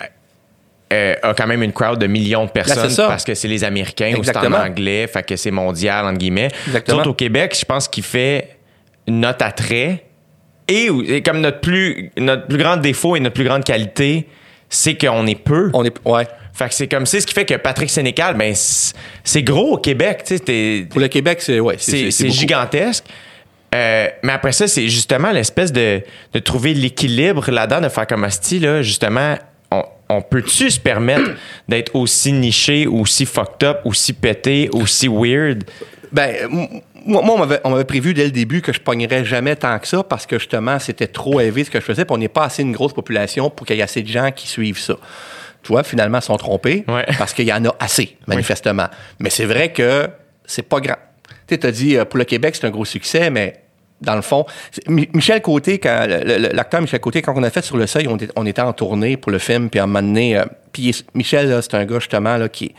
a 0.90 1.34
quand 1.34 1.48
même 1.48 1.64
une 1.64 1.72
crowd 1.72 1.98
de 1.98 2.06
millions 2.06 2.44
de 2.44 2.50
personnes 2.50 2.84
Ben, 2.84 2.88
ça. 2.88 3.08
parce 3.08 3.24
que 3.24 3.34
c'est 3.34 3.48
les 3.48 3.64
Américains 3.64 4.14
ou 4.16 4.22
c'est 4.22 4.36
en 4.36 4.52
anglais, 4.52 5.08
fait 5.08 5.24
que 5.24 5.34
c'est 5.34 5.50
mondial, 5.50 6.04
entre 6.06 6.18
guillemets. 6.18 6.50
Exactement. 6.68 6.98
Autres, 6.98 7.10
au 7.10 7.14
Québec, 7.14 7.56
je 7.58 7.64
pense 7.64 7.88
qu'il 7.88 8.04
fait 8.04 8.50
notre 9.08 9.44
attrait 9.44 10.04
et, 10.68 10.88
et 11.08 11.22
comme 11.22 11.40
notre 11.40 11.60
plus, 11.60 12.12
notre 12.16 12.46
plus 12.46 12.58
grand 12.58 12.76
défaut 12.76 13.16
et 13.16 13.20
notre 13.20 13.34
plus 13.34 13.44
grande 13.44 13.64
qualité, 13.64 14.28
c'est 14.68 14.96
qu'on 14.96 15.26
est 15.26 15.34
peu. 15.34 15.70
On 15.72 15.84
est, 15.84 15.94
ouais. 16.04 16.26
Fait 16.54 16.68
que 16.68 16.74
c'est 16.74 16.86
comme 16.86 17.04
c'est 17.04 17.20
ce 17.20 17.26
qui 17.26 17.34
fait 17.34 17.44
que 17.44 17.54
Patrick 17.54 17.90
Sénécal, 17.90 18.36
ben 18.36 18.54
c'est 18.54 19.42
gros 19.42 19.72
au 19.74 19.78
Québec, 19.78 20.22
tu 20.24 20.36
sais, 20.36 20.40
t'es- 20.40 20.86
Pour 20.88 21.00
le 21.00 21.08
Québec, 21.08 21.38
c'est, 21.42 21.58
ouais, 21.60 21.74
c'est 21.78 22.10
gigantesque. 22.30 23.04
Euh, 23.74 24.06
mais 24.22 24.32
après 24.32 24.52
ça, 24.52 24.68
c'est 24.68 24.88
justement 24.88 25.32
l'espèce 25.32 25.72
de, 25.72 26.00
de 26.32 26.38
trouver 26.38 26.74
l'équilibre 26.74 27.50
là-dedans, 27.50 27.80
de 27.80 27.88
faire 27.88 28.06
comme 28.06 28.22
Asti, 28.22 28.60
là, 28.60 28.82
justement, 28.82 29.34
on, 29.72 29.82
on 30.08 30.22
peut-tu 30.22 30.70
se 30.70 30.78
permettre 30.78 31.30
d'être 31.68 31.96
aussi 31.96 32.32
niché, 32.32 32.86
aussi 32.86 33.26
fucked 33.26 33.64
up, 33.66 33.78
aussi 33.84 34.12
pété, 34.12 34.68
aussi 34.72 35.08
weird? 35.08 35.64
Ben, 36.12 36.36
moi, 37.04 37.20
moi, 37.22 37.34
on 37.34 37.38
m'avait- 37.38 37.60
on 37.64 37.70
m'avait 37.70 37.84
prévu 37.84 38.14
dès 38.14 38.26
le 38.26 38.30
début 38.30 38.62
que 38.62 38.72
je 38.72 38.78
pognerais 38.80 39.24
jamais 39.24 39.56
tant 39.56 39.76
que 39.80 39.88
ça 39.88 40.04
parce 40.04 40.24
que 40.24 40.38
justement, 40.38 40.78
c'était 40.78 41.08
trop 41.08 41.40
élevé 41.40 41.64
ce 41.64 41.70
que 41.72 41.80
je 41.80 41.84
faisais, 41.84 42.04
puis 42.04 42.14
on 42.14 42.18
n'est 42.18 42.28
pas 42.28 42.44
assez 42.44 42.62
une 42.62 42.70
grosse 42.72 42.92
population 42.92 43.50
pour 43.50 43.66
qu'il 43.66 43.74
y 43.74 43.80
ait 43.80 43.82
assez 43.82 44.02
de 44.02 44.08
gens 44.08 44.30
qui 44.30 44.46
suivent 44.46 44.78
ça. 44.78 44.94
Tu 45.64 45.72
vois, 45.72 45.82
finalement, 45.82 46.18
ils 46.18 46.22
sont 46.24 46.36
trompés 46.36 46.84
Ouais. 46.86 47.04
parce 47.18 47.32
qu'il 47.34 47.46
y 47.46 47.52
en 47.52 47.64
a 47.64 47.74
assez, 47.80 48.16
manifestement. 48.28 48.86
Mais 49.18 49.30
c'est 49.30 49.46
vrai 49.46 49.72
que 49.72 50.08
c'est 50.44 50.62
pas 50.68 50.78
grand. 50.80 50.96
Tu 51.48 51.56
sais, 51.56 51.66
as 51.66 51.70
dit, 51.72 51.96
euh, 51.96 52.04
pour 52.04 52.18
le 52.18 52.24
Québec, 52.24 52.54
c'est 52.54 52.66
un 52.66 52.70
gros 52.70 52.84
succès, 52.84 53.30
mais 53.30 53.54
dans 54.00 54.14
le 54.14 54.22
fond, 54.22 54.44
Michel 54.88 55.40
Côté, 55.40 55.78
quand, 55.78 56.06
l'acteur 56.06 56.80
Michel 56.82 57.00
Côté, 57.00 57.22
quand 57.22 57.32
on 57.36 57.42
a 57.42 57.50
fait 57.50 57.62
sur 57.64 57.76
le 57.78 57.86
seuil, 57.86 58.06
on, 58.08 58.16
était- 58.16 58.28
on 58.36 58.44
était 58.46 58.60
en 58.62 58.72
tournée 58.74 59.16
pour 59.16 59.32
le 59.32 59.38
film, 59.38 59.70
puis 59.70 59.80
à 59.80 59.84
un 59.84 59.86
moment 59.86 60.02
donné, 60.06 60.36
euh, 60.36 60.44
puis 60.72 60.94
Michel, 61.14 61.58
c'est 61.62 61.74
un 61.74 61.84
gars 61.86 61.98
justement 61.98 62.36
là, 62.36 62.48
qui, 62.50 62.66
est- 62.66 62.74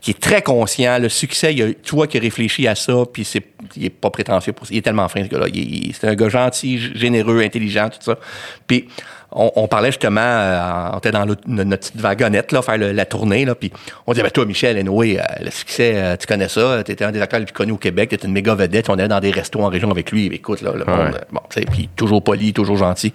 qui 0.00 0.10
est 0.10 0.20
très 0.20 0.42
conscient. 0.42 0.98
Le 0.98 1.08
succès, 1.08 1.54
il 1.54 1.62
a, 1.62 1.66
tu 1.72 1.94
vois 1.94 2.06
qu'il 2.08 2.20
réfléchit 2.20 2.66
à 2.66 2.74
ça, 2.74 3.04
puis 3.12 3.24
c'est, 3.24 3.42
il 3.76 3.84
est 3.84 3.90
pas 3.90 4.10
prétentieux 4.10 4.52
pour 4.52 4.66
ça. 4.66 4.74
Il 4.74 4.78
est 4.78 4.82
tellement 4.82 5.08
fin, 5.08 5.22
ce 5.22 5.28
gars-là. 5.28 5.46
C'est 5.92 6.08
un 6.08 6.14
gars 6.14 6.28
gentil, 6.28 6.78
généreux, 6.96 7.40
intelligent, 7.42 7.88
tout 7.90 7.98
ça. 8.02 8.18
Puis 8.66 8.88
on, 9.34 9.50
on 9.56 9.66
parlait 9.68 9.90
justement, 9.90 10.20
euh, 10.20 10.90
on 10.94 10.98
était 10.98 11.10
dans 11.10 11.26
notre, 11.26 11.42
petite 11.42 12.00
wagonnette, 12.00 12.52
là, 12.52 12.62
faire 12.62 12.78
le- 12.78 12.92
la 12.92 13.04
tournée, 13.04 13.44
là, 13.44 13.54
puis 13.54 13.72
on 14.06 14.12
disait, 14.12 14.22
ben, 14.22 14.30
toi, 14.30 14.46
Michel, 14.46 14.78
anyway, 14.78 15.18
euh, 15.18 15.22
le 15.44 15.50
succès, 15.50 15.92
euh, 15.96 16.16
tu 16.16 16.26
connais 16.26 16.48
ça, 16.48 16.82
t'étais 16.84 17.04
un 17.04 17.10
des 17.12 17.20
acteurs 17.20 17.40
les 17.40 17.46
plus 17.46 17.52
connus 17.52 17.72
au 17.72 17.76
Québec, 17.76 18.10
t'étais 18.10 18.26
une 18.26 18.32
méga 18.32 18.54
vedette, 18.54 18.88
on 18.88 18.94
allait 18.94 19.08
dans 19.08 19.20
des 19.20 19.30
restos 19.32 19.60
en 19.60 19.68
région 19.68 19.90
avec 19.90 20.10
lui, 20.12 20.26
écoute, 20.26 20.62
là, 20.62 20.70
le 20.74 20.84
monde, 20.84 21.20
bon, 21.32 21.40
tu 21.50 21.60
sais, 21.60 21.66
puis 21.66 21.88
toujours 21.96 22.22
poli, 22.22 22.52
toujours 22.52 22.76
gentil. 22.76 23.12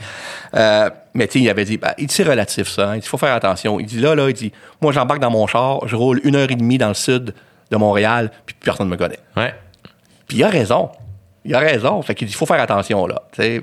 Euh, 0.56 0.90
mais 1.14 1.28
tu 1.28 1.40
sais, 1.40 1.46
il 1.46 1.50
avait 1.50 1.66
dit, 1.66 1.78
ben, 1.78 1.94
il 1.98 2.08
dit, 2.08 2.14
c'est 2.14 2.24
relatif, 2.24 2.68
ça, 2.68 2.90
hein. 2.90 2.96
il 2.96 3.00
dit, 3.02 3.08
faut 3.08 3.18
faire 3.18 3.34
attention. 3.34 3.80
Il 3.80 3.86
dit, 3.86 4.00
là, 4.00 4.14
là, 4.14 4.28
il 4.30 4.34
dit, 4.34 4.52
moi, 4.82 4.92
j'embarque 4.92 5.22
dans 5.22 5.32
mon 5.32 5.48
char, 5.48 5.88
je 5.88 5.96
roule 5.96 6.20
une 6.24 6.36
heure 6.36 6.52
et 6.52 6.56
demie 6.56 6.78
dans 6.78 6.90
le 6.90 6.94
sud 6.94 7.34
de 7.72 7.78
Montréal, 7.78 8.32
puis 8.46 8.56
personne 8.60 8.88
ne 8.88 8.92
me 8.92 8.98
connaît. 8.98 9.20
Ouais. 9.38 9.54
Puis 10.28 10.38
il 10.38 10.44
a 10.44 10.50
raison. 10.50 10.90
Il 11.50 11.56
a 11.56 11.60
raison. 11.60 12.00
Fait 12.04 12.14
qu'il 12.14 12.28
dit, 12.28 12.34
faut 12.36 12.46
faire 12.46 12.62
attention, 12.62 13.08
là. 13.08 13.24
Puis, 13.36 13.60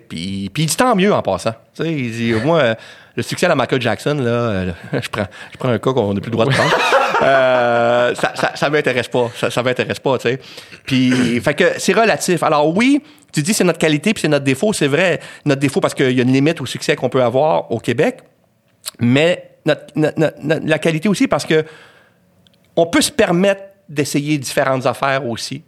puis 0.50 0.50
il 0.64 0.66
dit 0.66 0.76
tant 0.76 0.96
mieux 0.96 1.14
en 1.14 1.22
passant. 1.22 1.54
Il 1.78 2.10
dit, 2.10 2.32
moi, 2.44 2.58
euh, 2.58 2.74
le 3.14 3.22
succès 3.22 3.46
de 3.48 3.54
Michael 3.54 3.80
Jackson, 3.80 4.16
là, 4.20 4.28
euh, 4.28 4.72
je, 4.92 5.08
prends, 5.08 5.26
je 5.52 5.56
prends 5.56 5.68
un 5.68 5.78
cas 5.78 5.92
qu'on 5.92 6.12
n'a 6.12 6.20
plus 6.20 6.30
le 6.30 6.36
droit 6.36 6.46
de 6.46 6.50
prendre. 6.50 6.76
Euh, 7.22 8.14
ça, 8.14 8.32
ça, 8.34 8.52
ça 8.54 8.68
m'intéresse 8.68 9.08
pas. 9.08 9.30
Ça, 9.34 9.50
ça 9.50 9.62
m'intéresse 9.62 10.00
pas, 10.00 10.18
tu 10.18 10.28
sais. 10.28 10.38
Puis, 10.84 11.40
fait 11.40 11.54
que 11.54 11.64
c'est 11.78 11.94
relatif. 11.94 12.42
Alors 12.42 12.76
oui, 12.76 13.02
tu 13.32 13.40
dis 13.40 13.54
c'est 13.54 13.64
notre 13.64 13.78
qualité 13.78 14.12
puis 14.12 14.20
c'est 14.20 14.28
notre 14.28 14.44
défaut. 14.44 14.74
C'est 14.74 14.86
vrai, 14.86 15.20
notre 15.46 15.62
défaut 15.62 15.80
parce 15.80 15.94
qu'il 15.94 16.10
y 16.12 16.20
a 16.20 16.22
une 16.24 16.32
limite 16.32 16.60
au 16.60 16.66
succès 16.66 16.94
qu'on 16.94 17.08
peut 17.08 17.22
avoir 17.22 17.72
au 17.72 17.78
Québec. 17.78 18.18
Mais 19.00 19.52
notre- 19.64 19.86
notre- 19.96 20.66
la 20.66 20.78
qualité 20.78 21.08
aussi 21.08 21.26
parce 21.26 21.46
que 21.46 21.64
on 22.76 22.84
peut 22.84 23.00
se 23.00 23.10
permettre 23.12 23.62
d'essayer 23.88 24.38
différentes 24.38 24.86
affaires 24.86 25.26
aussi. 25.26 25.62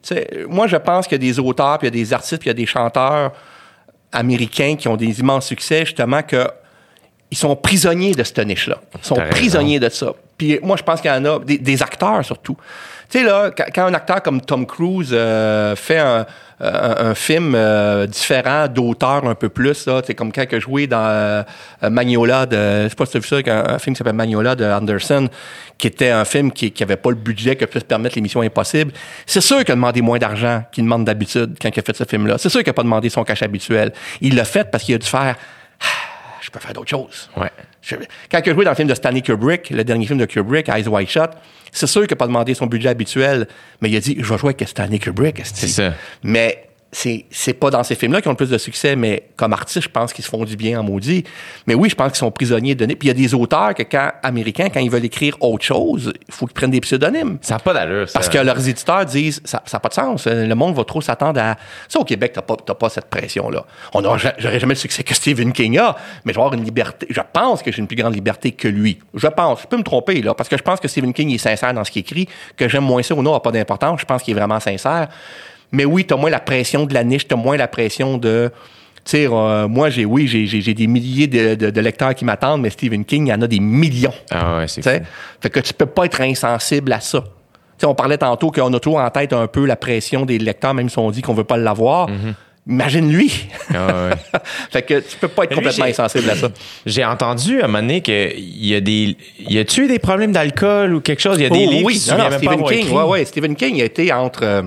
Moi, 0.49 0.67
je 0.67 0.77
pense 0.77 1.07
qu'il 1.07 1.23
y 1.23 1.27
a 1.27 1.33
des 1.33 1.39
auteurs, 1.39 1.79
puis 1.79 1.89
il 1.89 1.95
y 1.95 2.01
a 2.01 2.05
des 2.05 2.13
artistes, 2.13 2.39
puis 2.39 2.49
il 2.49 2.51
y 2.51 2.51
a 2.51 2.55
des 2.55 2.67
chanteurs 2.67 3.33
américains 4.13 4.77
qui 4.77 4.89
ont 4.89 4.97
des 4.97 5.21
immenses 5.21 5.47
succès, 5.47 5.85
justement, 5.85 6.23
que 6.23 6.49
ils 7.31 7.37
sont 7.37 7.55
prisonniers 7.55 8.13
de 8.13 8.23
cette 8.23 8.39
niche-là. 8.39 8.79
Ils 8.99 9.05
sont 9.05 9.21
prisonniers 9.31 9.79
de 9.79 9.91
ça. 9.91 10.15
Puis 10.39 10.59
moi, 10.63 10.77
je 10.77 10.83
pense 10.83 11.01
qu'il 11.01 11.11
y 11.11 11.15
en 11.15 11.25
a 11.25 11.39
des, 11.41 11.59
des 11.59 11.83
acteurs 11.83 12.25
surtout. 12.25 12.57
Tu 13.11 13.19
sais, 13.19 13.25
là, 13.25 13.51
quand, 13.51 13.65
quand 13.75 13.85
un 13.85 13.95
acteur 13.95 14.23
comme 14.23 14.41
Tom 14.41 14.67
Cruise 14.67 15.11
euh, 15.13 15.77
fait 15.77 15.99
un, 15.99 16.25
un, 16.61 17.11
un 17.11 17.15
film 17.15 17.55
euh, 17.55 18.07
différent 18.07 18.67
d'auteur 18.69 19.25
un 19.27 19.35
peu 19.35 19.49
plus, 19.49 19.87
là, 19.87 20.03
c'est 20.05 20.15
comme 20.15 20.33
quand 20.33 20.45
a 20.53 20.59
joué 20.59 20.87
dans 20.87 21.07
euh, 21.07 21.43
Magnola 21.83 22.47
de, 22.47 22.85
je 22.85 22.89
sais 22.89 22.95
pas 22.95 23.07
si 23.07 23.13
tu 23.13 23.17
as 23.19 23.21
vu 23.21 23.29
ça, 23.29 23.53
un, 23.53 23.79
film 23.79 23.95
qui 23.95 23.99
s'appelle 23.99 24.15
Magnola 24.15 24.55
de 24.57 24.65
Anderson, 24.65 25.29
qui 25.77 25.87
était 25.87 26.11
un 26.11 26.25
film 26.25 26.51
qui, 26.51 26.73
qui 26.73 26.83
avait 26.83 26.97
pas 26.97 27.11
le 27.11 27.17
budget 27.17 27.57
que 27.57 27.65
puisse 27.65 27.85
permettre 27.85 28.17
l'émission 28.17 28.41
Impossible. 28.41 28.93
C'est 29.27 29.41
sûr 29.41 29.59
qu'il 29.59 29.73
a 29.73 29.77
demandé 29.77 30.03
moins 30.03 30.19
d'argent 30.19 30.65
qu'il 30.73 30.85
demande 30.85 31.05
d'habitude 31.05 31.57
quand 31.61 31.69
il 31.69 31.79
a 31.79 31.83
fait 31.83 31.97
ce 31.97 32.05
film-là. 32.05 32.39
C'est 32.39 32.49
sûr 32.49 32.61
qu'il 32.61 32.71
a 32.71 32.75
pas 32.75 32.83
demandé 32.83 33.09
son 33.09 33.25
cash 33.25 33.43
habituel. 33.43 33.93
Il 34.21 34.35
l'a 34.35 34.45
fait 34.45 34.69
parce 34.71 34.85
qu'il 34.85 34.95
a 34.95 34.99
dû 34.99 35.07
faire, 35.07 35.37
je 36.41 36.51
peux 36.51 36.59
faire 36.59 36.73
d'autres 36.73 36.91
choses. 36.91 37.31
Ouais. 37.37 37.51
Quand 38.31 38.41
il 38.45 38.51
a 38.51 38.55
joué 38.55 38.65
dans 38.65 38.71
le 38.71 38.77
film 38.77 38.89
de 38.89 38.95
Stanley 38.95 39.23
Kubrick, 39.23 39.71
le 39.71 39.85
dernier 39.85 40.07
film 40.07 40.19
de 40.19 40.27
Kubrick, 40.27 40.69
Eyes 40.69 40.89
Wide 40.89 41.09
Shut, 41.09 41.31
c'est 41.73 41.87
sûr 41.87 42.03
qu'il 42.03 42.11
n'a 42.13 42.17
pas 42.17 42.27
demandé 42.27 42.55
son 42.55 42.67
budget 42.67 42.89
habituel, 42.89 43.47
mais 43.81 43.91
il 43.91 43.97
a 43.97 44.01
dit 44.01 44.17
Je 44.19 44.33
vais 44.33 44.39
jouer 44.39 44.55
avec 44.57 44.69
Stanley 44.69 44.99
Kubrick. 44.99 45.41
C'est 45.45 45.69
ça. 45.69 45.95
Mais 46.23 46.68
c'est, 46.91 47.27
c'est 47.31 47.53
pas 47.53 47.69
dans 47.71 47.83
ces 47.83 47.95
films-là 47.95 48.23
qui 48.23 48.29
ont 48.29 48.33
le 48.33 48.37
plus 48.37 48.49
de 48.49 48.57
succès, 48.57 48.97
mais 48.97 49.25
comme 49.37 49.53
artistes, 49.53 49.83
je 49.85 49.89
pense 49.91 50.13
qu'ils 50.15 50.25
se 50.25 50.31
font 50.31 50.45
du 50.45 50.57
bien 50.57 50.81
en 50.81 50.83
maudit. 50.83 51.23
Mais 51.67 51.75
oui, 51.75 51.91
je 51.91 51.95
pense 51.95 52.09
qu'ils 52.13 52.19
sont 52.19 52.31
prisonniers 52.31 52.75
de. 52.75 52.87
Puis 52.87 52.97
il 53.03 53.09
y 53.09 53.11
a 53.11 53.15
des 53.15 53.35
auteurs 53.35 53.75
que, 53.75 53.83
quand, 53.83 54.11
américains, 54.23 54.69
quand 54.73 54.81
ils 54.81 54.91
veulent 54.91 55.05
écrire 55.05 55.37
autre 55.41 55.65
chose, 55.65 56.13
il 56.29 56.35
faut 56.35 56.47
qu'ils 56.47 56.55
prennent 56.55 56.71
des 56.71 56.81
pseudonymes. 56.81 57.37
Ça 57.43 57.55
n'a 57.55 57.59
pas 57.61 57.75
d'allure, 57.75 58.09
ça. 58.09 58.15
Parce 58.15 58.31
que 58.31 58.39
leurs 58.39 58.67
éditeurs 58.67 59.05
disent 59.05 59.43
ça 59.45 59.63
n'a 59.71 59.81
pas 59.81 59.89
de 59.91 59.95
sens. 59.95 60.27
Le 60.27 60.55
monde 60.55 60.75
va 60.75 60.85
trop 60.85 61.03
s'attendre 61.03 61.39
à. 61.41 61.57
Ça, 61.89 61.99
au 62.01 62.05
Québec, 62.05 62.33
t'as 62.35 62.43
pas, 62.43 62.57
t'as 62.57 62.75
pas 62.75 62.89
cette 62.89 63.11
pression-là. 63.11 63.67
On 63.93 64.03
aura 64.05 64.17
ja- 64.17 64.35
J'aurais 64.39 64.59
jamais 64.59 64.75
le 64.75 64.79
succès 64.81 65.03
que 65.05 65.15
Stephen 65.15 65.53
King 65.53 65.79
a, 65.79 65.95
mais 66.25 66.33
je 66.33 66.39
vais 66.39 66.43
avoir 66.43 66.55
une 66.55 66.65
liberté. 66.65 67.07
Je 67.11 67.21
pense 67.33 67.63
que 67.63 67.71
j'ai 67.71 67.81
une 67.81 67.87
plus 67.87 67.97
grande 67.97 68.15
liberté 68.15 68.53
que 68.53 68.67
lui. 68.69 68.99
Je 69.13 69.27
pense. 69.29 69.61
Je 69.63 69.67
peux 69.67 69.77
me 69.77 69.83
tromper, 69.83 70.23
là, 70.23 70.33
parce 70.33 70.49
que 70.49 70.57
je 70.57 70.63
pense 70.63 70.81
que 70.81 70.89
Stephen 70.89 71.13
King 71.13 71.31
est 71.35 71.39
sincère 71.39 71.75
dans 71.75 71.85
ce 71.85 71.91
qu'il 71.91 72.01
écrit, 72.01 72.29
que 72.57 72.67
j'aime 72.67 72.85
moins 72.85 73.03
ça 73.03 73.15
ou 73.15 73.23
non 73.23 73.33
n'a 73.35 73.41
pas 73.41 73.53
d'importance. 73.53 74.01
Je 74.01 74.07
pense 74.07 74.23
qu'il 74.23 74.35
est 74.35 74.39
vraiment 74.41 74.59
sincère. 74.59 75.09
Mais 75.73 75.85
oui, 75.85 76.05
t'as 76.05 76.17
moins 76.17 76.31
la 76.31 76.41
pression 76.41 76.87
de 76.87 76.95
la 76.95 77.05
niche, 77.05 77.27
t'as 77.29 77.37
moins 77.37 77.57
la 77.57 77.69
pression 77.69 78.17
de. 78.19 78.51
Tu 79.05 79.13
sais, 79.13 79.27
euh, 79.31 79.69
moi, 79.69 79.89
j'ai, 79.91 80.05
oui, 80.05 80.27
j'ai, 80.27 80.47
j'ai, 80.47 80.61
j'ai 80.61 80.75
des 80.75 80.87
milliers 80.87 81.27
de, 81.27 81.55
de- 81.55 81.71
de 81.71 81.81
lecteurs 81.81 82.15
qui 82.15 82.25
m'attendent, 82.25 82.61
mais 82.63 82.71
Stephen 82.71 83.05
King, 83.05 83.27
il 83.27 83.31
y 83.31 83.33
en 83.33 83.41
a 83.43 83.47
des 83.47 83.61
millions. 83.61 84.13
Ah 84.31 84.59
ouais, 84.59 84.69
c'est 84.69 84.83
Tu 84.83 84.89
sais? 84.89 84.99
fou. 85.01 85.05
Fait 85.41 85.51
que 85.51 85.61
tu 85.61 85.73
peux 85.75 85.87
pas 85.87 86.05
être 86.05 86.21
insensible 86.21 86.93
à 86.93 87.01
ça. 87.01 87.21
Tu 87.21 87.27
sais, 87.79 87.87
on 87.87 87.95
parlait 87.95 88.19
tantôt 88.19 88.51
qu'on 88.51 88.73
a 88.75 88.81
toujours 88.81 88.99
en 89.01 89.09
tête 89.11 89.33
un 89.33 89.47
peu 89.47 89.65
la 89.65 89.77
pression 89.77 90.27
des 90.27 90.39
lecteurs, 90.39 90.75
même 90.75 90.89
si 90.89 90.99
on 90.99 91.11
dit 91.11 91.23
qu'on 91.23 91.33
veut 91.35 91.45
pas 91.45 91.57
l'avoir. 91.57 92.09
Imagine 92.67 93.11
lui. 93.11 93.49
Ah 93.75 93.87
ouais. 94.11 94.41
fait 94.71 94.83
que 94.83 95.01
tu 95.01 95.17
peux 95.17 95.29
pas 95.29 95.45
être 95.45 95.51
lui, 95.51 95.57
complètement 95.57 95.87
insensible 95.87 96.29
à 96.29 96.35
ça. 96.35 96.49
J'ai 96.85 97.03
entendu 97.05 97.63
à 97.63 97.65
un 97.65 97.69
moment 97.69 97.81
donné 97.81 98.03
qu'il 98.03 98.67
y 98.67 98.75
a 98.75 98.81
des. 98.83 99.17
Y 99.39 99.59
a-tu 99.59 99.85
eu 99.85 99.89
des 99.89 99.99
problèmes 99.99 100.33
d'alcool 100.33 100.93
ou 100.95 101.01
quelque 101.01 101.21
chose? 101.23 101.39
Il 101.39 101.45
y 101.45 101.47
a 101.47 101.51
des 101.51 101.65
Oh, 101.67 101.71
livres 101.71 101.87
oui, 101.87 101.95
qui 101.95 102.01
se 102.01 102.11
non, 102.11 102.19
même 102.29 102.33
Stephen 102.33 102.65
King, 102.65 102.91
ouais, 102.93 103.03
ouais, 103.05 103.25
Stephen 103.25 103.57
King 103.57 103.81
a 103.81 103.85
été 103.85 104.13
entre 104.13 104.43
euh, 104.43 104.63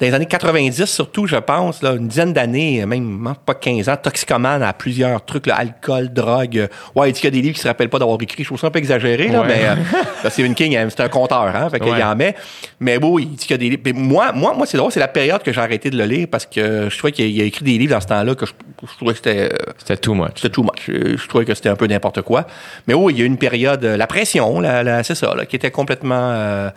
dans 0.00 0.06
les 0.06 0.14
années 0.14 0.26
90 0.26 0.84
surtout, 0.84 1.26
je 1.26 1.34
pense, 1.36 1.82
là, 1.82 1.94
une 1.94 2.06
dizaine 2.06 2.32
d'années, 2.32 2.86
même 2.86 3.34
pas 3.44 3.54
15 3.54 3.88
ans, 3.88 3.96
toxicomane 3.96 4.62
à 4.62 4.72
plusieurs 4.72 5.24
trucs, 5.24 5.46
là, 5.48 5.56
alcool, 5.56 6.12
drogue. 6.12 6.56
euh, 6.58 6.66
Ouais, 6.94 7.10
il 7.10 7.12
dit 7.12 7.20
qu'il 7.20 7.26
y 7.28 7.32
a 7.32 7.36
des 7.36 7.42
livres 7.42 7.56
qui 7.56 7.62
se 7.62 7.66
rappellent 7.66 7.88
pas 7.88 7.98
d'avoir 7.98 8.16
écrit? 8.22 8.44
Je 8.44 8.48
trouve 8.48 8.60
ça 8.60 8.68
un 8.68 8.70
peu 8.70 8.78
exagéré, 8.78 9.26
là, 9.28 9.40
Ouais. 9.40 9.46
mais 9.48 9.64
euh, 9.66 10.30
Stephen 10.30 10.54
King, 10.54 10.76
euh, 10.76 10.86
c'est 10.88 11.00
un 11.00 11.08
conteur, 11.08 11.42
hein, 11.54 11.68
fait 11.70 11.80
qu'il 11.80 11.90
Ouais. 11.92 12.02
en 12.02 12.14
met. 12.14 12.36
Mais 12.78 12.96
oui, 13.02 13.28
il 13.32 13.36
dit 13.36 13.46
qu'il 13.46 13.50
y 13.50 13.54
a 13.54 13.56
des 13.58 13.70
livres? 13.70 13.82
Mais 13.86 13.92
moi, 13.92 14.30
moi, 14.32 14.54
moi, 14.54 14.66
c'est 14.66 14.76
drôle, 14.78 14.92
c'est 14.92 15.00
la 15.00 15.08
période 15.08 15.42
que 15.42 15.52
j'ai 15.52 15.60
arrêté 15.60 15.90
de 15.90 15.98
le 15.98 16.04
lire 16.04 16.28
parce 16.30 16.46
que 16.46 16.88
je 16.88 16.96
trouvais 16.96 17.12
qu'il 17.12 17.40
a, 17.40 17.44
écrit 17.44 17.64
des 17.64 17.76
livres 17.78 17.94
dans 17.94 18.00
ce 18.00 18.06
temps-là 18.06 18.34
que 18.36 18.46
je, 18.46 18.52
je 18.82 18.96
trouvais 18.96 19.12
que 19.14 19.18
c'était 19.18 19.52
euh, 19.52 19.72
C'était 19.78 19.96
too 19.96 20.14
much. 20.14 20.30
c'était 20.36 20.50
too 20.50 20.62
much. 20.62 20.88
Euh, 20.90 21.16
Je 21.16 21.26
trouvais 21.28 21.44
que 21.44 21.54
c'était 21.54 21.70
un 21.70 21.76
peu 21.76 21.86
n'importe 21.88 22.22
quoi. 22.22 22.46
Mais 22.86 22.94
oui, 22.94 23.14
il 23.14 23.18
y 23.18 23.22
a 23.22 23.24
eu 23.24 23.26
une 23.26 23.36
période, 23.38 23.82
la 23.84 24.06
pression, 24.06 24.60
la, 24.60 24.84
la- 24.84 25.02
c'est 25.02 25.16
ça, 25.16 25.34
là, 25.34 25.44
qui 25.44 25.56
était 25.56 25.72
complètement. 25.72 26.30
euh, 26.32 26.70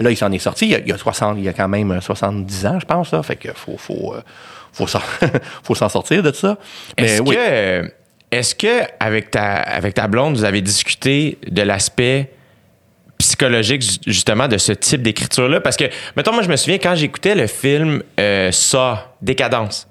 là, 0.00 0.10
il 0.10 0.16
s'en 0.16 0.30
est 0.32 0.38
sorti. 0.38 0.66
Il 0.66 0.70
y, 0.72 0.74
a, 0.74 0.78
il 0.78 0.88
y 0.88 0.92
a 0.92 0.98
60, 0.98 1.36
il 1.38 1.44
y 1.44 1.48
a 1.48 1.52
quand 1.52 1.68
même 1.68 1.90
euh, 1.92 2.00
70 2.00 2.66
ans, 2.66 2.78
je 2.80 2.86
pense. 2.86 3.12
Là, 3.12 3.22
fait 3.22 3.36
que 3.36 3.48
faut, 3.54 3.76
faut, 3.76 4.14
euh, 4.14 4.22
faut 4.72 4.86
s'en, 4.86 5.00
faut 5.62 5.74
s'en 5.74 5.88
sortir 5.88 6.22
de 6.22 6.32
ça. 6.32 6.56
Est-ce 6.96 7.22
oui. 7.22 7.36
que, 7.36 7.90
est-ce 8.30 8.54
que 8.54 8.82
avec 9.00 9.30
ta, 9.30 9.54
avec 9.54 9.94
ta 9.94 10.08
blonde, 10.08 10.36
vous 10.36 10.44
avez 10.44 10.60
discuté 10.60 11.38
de 11.48 11.62
l'aspect 11.62 12.30
psychologique 13.18 13.82
ju- 13.82 13.98
justement 14.06 14.48
de 14.48 14.58
ce 14.58 14.72
type 14.72 15.02
d'écriture-là? 15.02 15.60
Parce 15.60 15.76
que, 15.76 15.84
mettons, 16.16 16.32
moi, 16.32 16.42
je 16.42 16.48
me 16.48 16.56
souviens 16.56 16.78
quand 16.78 16.94
j'écoutais 16.94 17.34
le 17.34 17.46
film 17.46 18.02
euh, 18.18 18.50
Ça, 18.52 19.14
Décadence, 19.22 19.86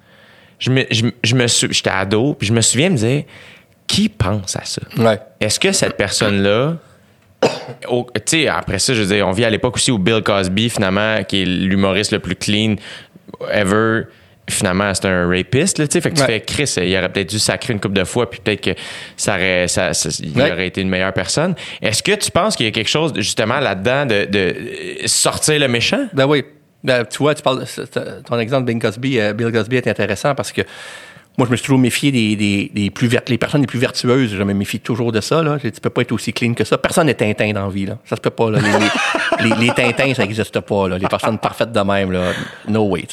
je 0.59 0.69
me, 0.71 0.85
je, 0.91 1.05
je 1.23 1.35
me 1.35 1.47
j'étais 1.47 1.89
ado, 1.89 2.33
puis 2.35 2.47
je 2.47 2.53
me 2.53 2.61
souviens 2.61 2.89
me 2.89 2.97
dire, 2.97 3.23
qui 3.87 4.09
pense 4.09 4.55
à 4.55 4.63
ça? 4.65 4.81
Ouais. 4.97 5.19
Est-ce 5.39 5.59
que 5.59 5.71
cette 5.71 5.97
personne-là, 5.97 6.77
au- 7.87 8.07
tu 8.15 8.21
sais, 8.25 8.47
après 8.47 8.79
ça, 8.79 8.93
je 8.93 9.01
veux 9.01 9.15
dire, 9.15 9.27
on 9.27 9.31
vit 9.31 9.45
à 9.45 9.49
l'époque 9.49 9.75
aussi 9.75 9.91
où 9.91 9.97
Bill 9.97 10.21
Cosby, 10.21 10.69
finalement, 10.69 11.23
qui 11.23 11.41
est 11.41 11.45
l'humoriste 11.45 12.11
le 12.11 12.19
plus 12.19 12.35
clean 12.35 12.75
ever, 13.51 14.03
finalement, 14.49 14.93
c'est 14.93 15.05
un 15.05 15.27
rapiste, 15.27 15.79
là, 15.79 15.87
tu 15.87 15.93
sais. 15.93 16.01
Fait 16.01 16.11
que 16.11 16.15
tu 16.17 16.23
fais 16.23 16.41
Chris, 16.41 16.73
il 16.77 16.97
aurait 16.97 17.09
peut-être 17.09 17.29
dû 17.29 17.39
sacrer 17.39 17.73
une 17.73 17.79
coupe 17.79 17.93
de 17.93 18.03
fois, 18.03 18.29
puis 18.29 18.39
peut-être 18.43 18.61
que 18.61 18.71
ça 19.15 19.35
aurait, 19.35 19.67
ça, 19.67 19.93
ça- 19.93 20.09
il 20.21 20.37
Ouais. 20.37 20.51
aurait 20.51 20.67
été 20.67 20.81
une 20.81 20.89
meilleure 20.89 21.13
personne. 21.13 21.55
Est-ce 21.81 22.03
que 22.03 22.11
tu 22.13 22.29
penses 22.31 22.55
qu'il 22.55 22.65
y 22.65 22.69
a 22.69 22.71
quelque 22.73 22.89
chose, 22.89 23.13
justement, 23.15 23.59
là-dedans 23.59 24.05
de, 24.05 24.25
de 24.25 24.55
sortir 25.07 25.59
le 25.59 25.67
méchant? 25.67 26.07
Ben 26.13 26.25
oui. 26.25 26.43
Ben, 26.83 27.05
tu 27.05 27.19
vois, 27.19 27.33
tu 27.33 27.41
parles, 27.41 27.63
ton 28.27 28.37
exemple 28.39 28.65
de 28.67 28.73
Bill 28.73 28.81
Cosby, 28.81 29.17
euh, 29.17 29.31
Bill 29.31 29.53
Cosby 29.53 29.77
est 29.77 29.87
intéressant 29.87 30.35
parce 30.35 30.51
que 30.51 30.63
moi, 31.37 31.47
je 31.47 31.51
me 31.51 31.55
suis 31.55 31.65
toujours 31.65 31.79
méfié 31.79 32.11
des, 32.11 32.35
des, 32.35 32.71
des 32.73 32.89
plus 32.91 33.09
les 33.27 33.37
personnes 33.39 33.61
les 33.61 33.67
plus 33.67 33.79
vertueuses. 33.79 34.35
Je 34.35 34.43
me 34.43 34.53
méfie 34.53 34.79
toujours 34.79 35.11
de 35.11 35.19
ça. 35.19 35.41
Là. 35.41 35.57
Tu 35.59 35.71
peux 35.71 35.89
pas 35.89 36.01
être 36.01 36.11
aussi 36.11 36.31
clean 36.31 36.53
que 36.53 36.63
ça. 36.63 36.77
Personne 36.77 37.07
n'est 37.07 37.15
Tintin 37.15 37.51
dans 37.53 37.65
la 37.65 37.71
vie. 37.71 37.87
Là. 37.87 37.97
Ça 38.05 38.15
se 38.15 38.21
peut 38.21 38.29
pas. 38.29 38.51
Là. 38.51 38.59
Les, 39.39 39.49
les, 39.55 39.73
Tintins, 39.73 40.13
ça 40.13 40.23
n'existe 40.23 40.59
pas. 40.59 40.87
Là. 40.87 40.99
Les 40.99 41.07
personnes 41.07 41.39
parfaites 41.39 41.71
de 41.71 41.79
même. 41.79 42.11
Là. 42.11 42.33
No 42.67 42.83
way. 42.83 43.05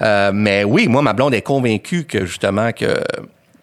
Euh, 0.00 0.30
mais 0.32 0.64
oui, 0.64 0.88
moi, 0.88 1.02
ma 1.02 1.12
blonde 1.12 1.34
est 1.34 1.42
convaincue 1.42 2.04
que 2.04 2.24
justement 2.24 2.72
que 2.72 2.94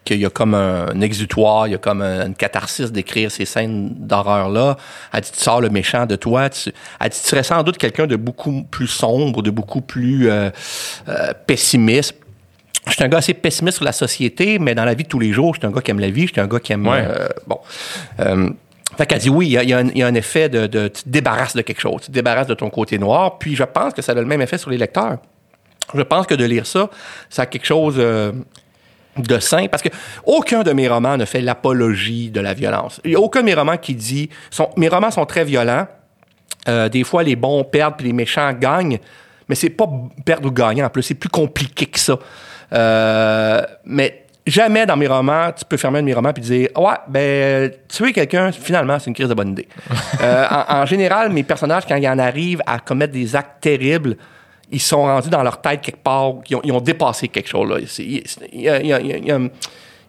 qu'il 0.04 0.20
y 0.20 0.24
a 0.24 0.30
comme 0.30 0.54
un, 0.54 1.00
exutoire, 1.02 1.66
il 1.66 1.72
y 1.72 1.74
a 1.74 1.78
comme 1.78 2.00
un- 2.00 2.28
une 2.28 2.34
catharsis 2.34 2.90
d'écrire 2.90 3.30
ces 3.30 3.44
scènes 3.44 3.90
d'horreur-là. 3.94 4.78
Elle 5.12 5.20
dit, 5.20 5.32
tu 5.32 5.38
sors 5.42 5.60
le 5.60 5.68
méchant 5.68 6.06
de 6.06 6.16
toi. 6.16 6.48
Tu, 6.48 6.70
elle 7.00 7.10
dit, 7.10 7.18
tu 7.20 7.28
serais 7.28 7.42
sans 7.42 7.62
doute 7.62 7.76
quelqu'un 7.76 8.06
de 8.06 8.16
beaucoup 8.16 8.62
plus 8.62 8.86
sombre, 8.86 9.42
de 9.42 9.50
beaucoup 9.50 9.82
plus 9.82 10.30
euh, 10.30 10.48
euh, 11.08 11.32
pessimiste. 11.46 12.14
Je 12.88 12.94
suis 12.94 13.04
un 13.04 13.08
gars 13.08 13.18
assez 13.18 13.34
pessimiste 13.34 13.76
sur 13.76 13.84
la 13.84 13.92
société, 13.92 14.58
mais 14.58 14.74
dans 14.74 14.84
la 14.84 14.94
vie 14.94 15.04
de 15.04 15.08
tous 15.08 15.18
les 15.18 15.32
jours, 15.32 15.54
je 15.54 15.60
suis 15.60 15.66
un 15.66 15.70
gars 15.70 15.80
qui 15.80 15.90
aime 15.90 16.00
la 16.00 16.10
vie, 16.10 16.26
je 16.26 16.32
suis 16.32 16.40
un 16.40 16.46
gars 16.46 16.60
qui 16.60 16.72
aime... 16.72 16.86
Ouais. 16.86 17.04
euh, 17.06 17.28
bon. 17.46 17.60
Euh, 18.20 18.50
fait 18.96 19.06
qu'elle 19.06 19.18
dit 19.20 19.30
oui, 19.30 19.46
il 19.46 19.52
y 19.52 19.58
a, 19.58 19.62
il 19.62 19.68
y 19.68 19.72
a 19.74 19.78
un, 19.78 19.88
il 19.88 19.98
y 19.98 20.02
a 20.02 20.06
un 20.06 20.14
effet 20.14 20.48
de, 20.48 20.66
de... 20.66 20.88
Tu 20.88 21.02
te 21.02 21.08
débarrasses 21.08 21.54
de 21.54 21.62
quelque 21.62 21.80
chose, 21.80 22.00
tu 22.00 22.06
te 22.08 22.12
débarrasses 22.12 22.46
de 22.46 22.54
ton 22.54 22.70
côté 22.70 22.98
noir, 22.98 23.38
puis 23.38 23.54
je 23.54 23.64
pense 23.64 23.92
que 23.92 24.02
ça 24.02 24.12
a 24.12 24.14
le 24.14 24.24
même 24.24 24.40
effet 24.40 24.58
sur 24.58 24.70
les 24.70 24.78
lecteurs. 24.78 25.18
Je 25.94 26.02
pense 26.02 26.26
que 26.26 26.34
de 26.34 26.44
lire 26.44 26.66
ça, 26.66 26.90
ça 27.30 27.42
a 27.42 27.46
quelque 27.46 27.66
chose 27.66 27.96
euh, 27.98 28.32
de 29.16 29.38
sain, 29.38 29.66
parce 29.68 29.82
que 29.82 29.90
aucun 30.24 30.62
de 30.62 30.72
mes 30.72 30.88
romans 30.88 31.16
ne 31.16 31.24
fait 31.24 31.40
l'apologie 31.40 32.30
de 32.30 32.40
la 32.40 32.54
violence. 32.54 33.00
Il 33.04 33.10
n'y 33.10 33.16
a 33.16 33.20
aucun 33.20 33.40
de 33.40 33.46
mes 33.46 33.54
romans 33.54 33.76
qui 33.76 33.94
dit... 33.94 34.30
Sont, 34.50 34.70
mes 34.76 34.88
romans 34.88 35.10
sont 35.10 35.26
très 35.26 35.44
violents. 35.44 35.86
Euh, 36.68 36.88
des 36.88 37.04
fois, 37.04 37.22
les 37.22 37.36
bons 37.36 37.64
perdent, 37.64 37.96
puis 37.96 38.06
les 38.06 38.12
méchants 38.12 38.52
gagnent. 38.52 38.98
Mais 39.48 39.54
c'est 39.54 39.70
pas 39.70 39.88
perdre 40.24 40.48
ou 40.48 40.50
gagner, 40.50 40.84
en 40.84 40.90
plus. 40.90 41.02
C'est 41.02 41.14
plus 41.14 41.30
compliqué 41.30 41.86
que 41.86 41.98
ça. 41.98 42.18
Euh, 42.72 43.62
mais 43.84 44.24
jamais 44.46 44.86
dans 44.86 44.96
mes 44.96 45.06
romans, 45.06 45.50
tu 45.56 45.64
peux 45.64 45.76
fermer 45.76 45.98
un 45.98 46.02
de 46.02 46.06
mes 46.06 46.14
romans 46.14 46.32
puis 46.32 46.42
dire 46.42 46.68
Ouais, 46.76 46.94
ben, 47.08 47.70
tuer 47.88 48.12
quelqu'un, 48.12 48.52
finalement, 48.52 48.98
c'est 48.98 49.06
une 49.08 49.14
crise 49.14 49.28
de 49.28 49.34
bonne 49.34 49.50
idée. 49.52 49.68
Euh, 50.20 50.44
en, 50.50 50.80
en 50.82 50.86
général, 50.86 51.30
mes 51.30 51.44
personnages, 51.44 51.84
quand 51.86 51.94
ils 51.94 52.08
en 52.08 52.18
arrivent 52.18 52.62
à 52.66 52.80
commettre 52.80 53.12
des 53.12 53.36
actes 53.36 53.60
terribles, 53.60 54.16
ils 54.70 54.80
sont 54.80 55.02
rendus 55.02 55.30
dans 55.30 55.42
leur 55.44 55.60
tête 55.60 55.80
quelque 55.80 56.02
part, 56.02 56.32
ils 56.50 56.56
ont, 56.56 56.60
ils 56.64 56.72
ont 56.72 56.80
dépassé 56.80 57.28
quelque 57.28 57.48
chose. 57.48 57.70
Là. 57.70 57.76
Il 57.98 58.60
y 58.60 58.68
a- 58.68 58.80
il 58.80 58.86
y 58.88 58.92
a- 58.92 59.00
il 59.00 59.06
y 59.06 59.12
a- 59.12 59.16
il 59.18 59.26
y 59.26 59.30
a- 59.30 59.38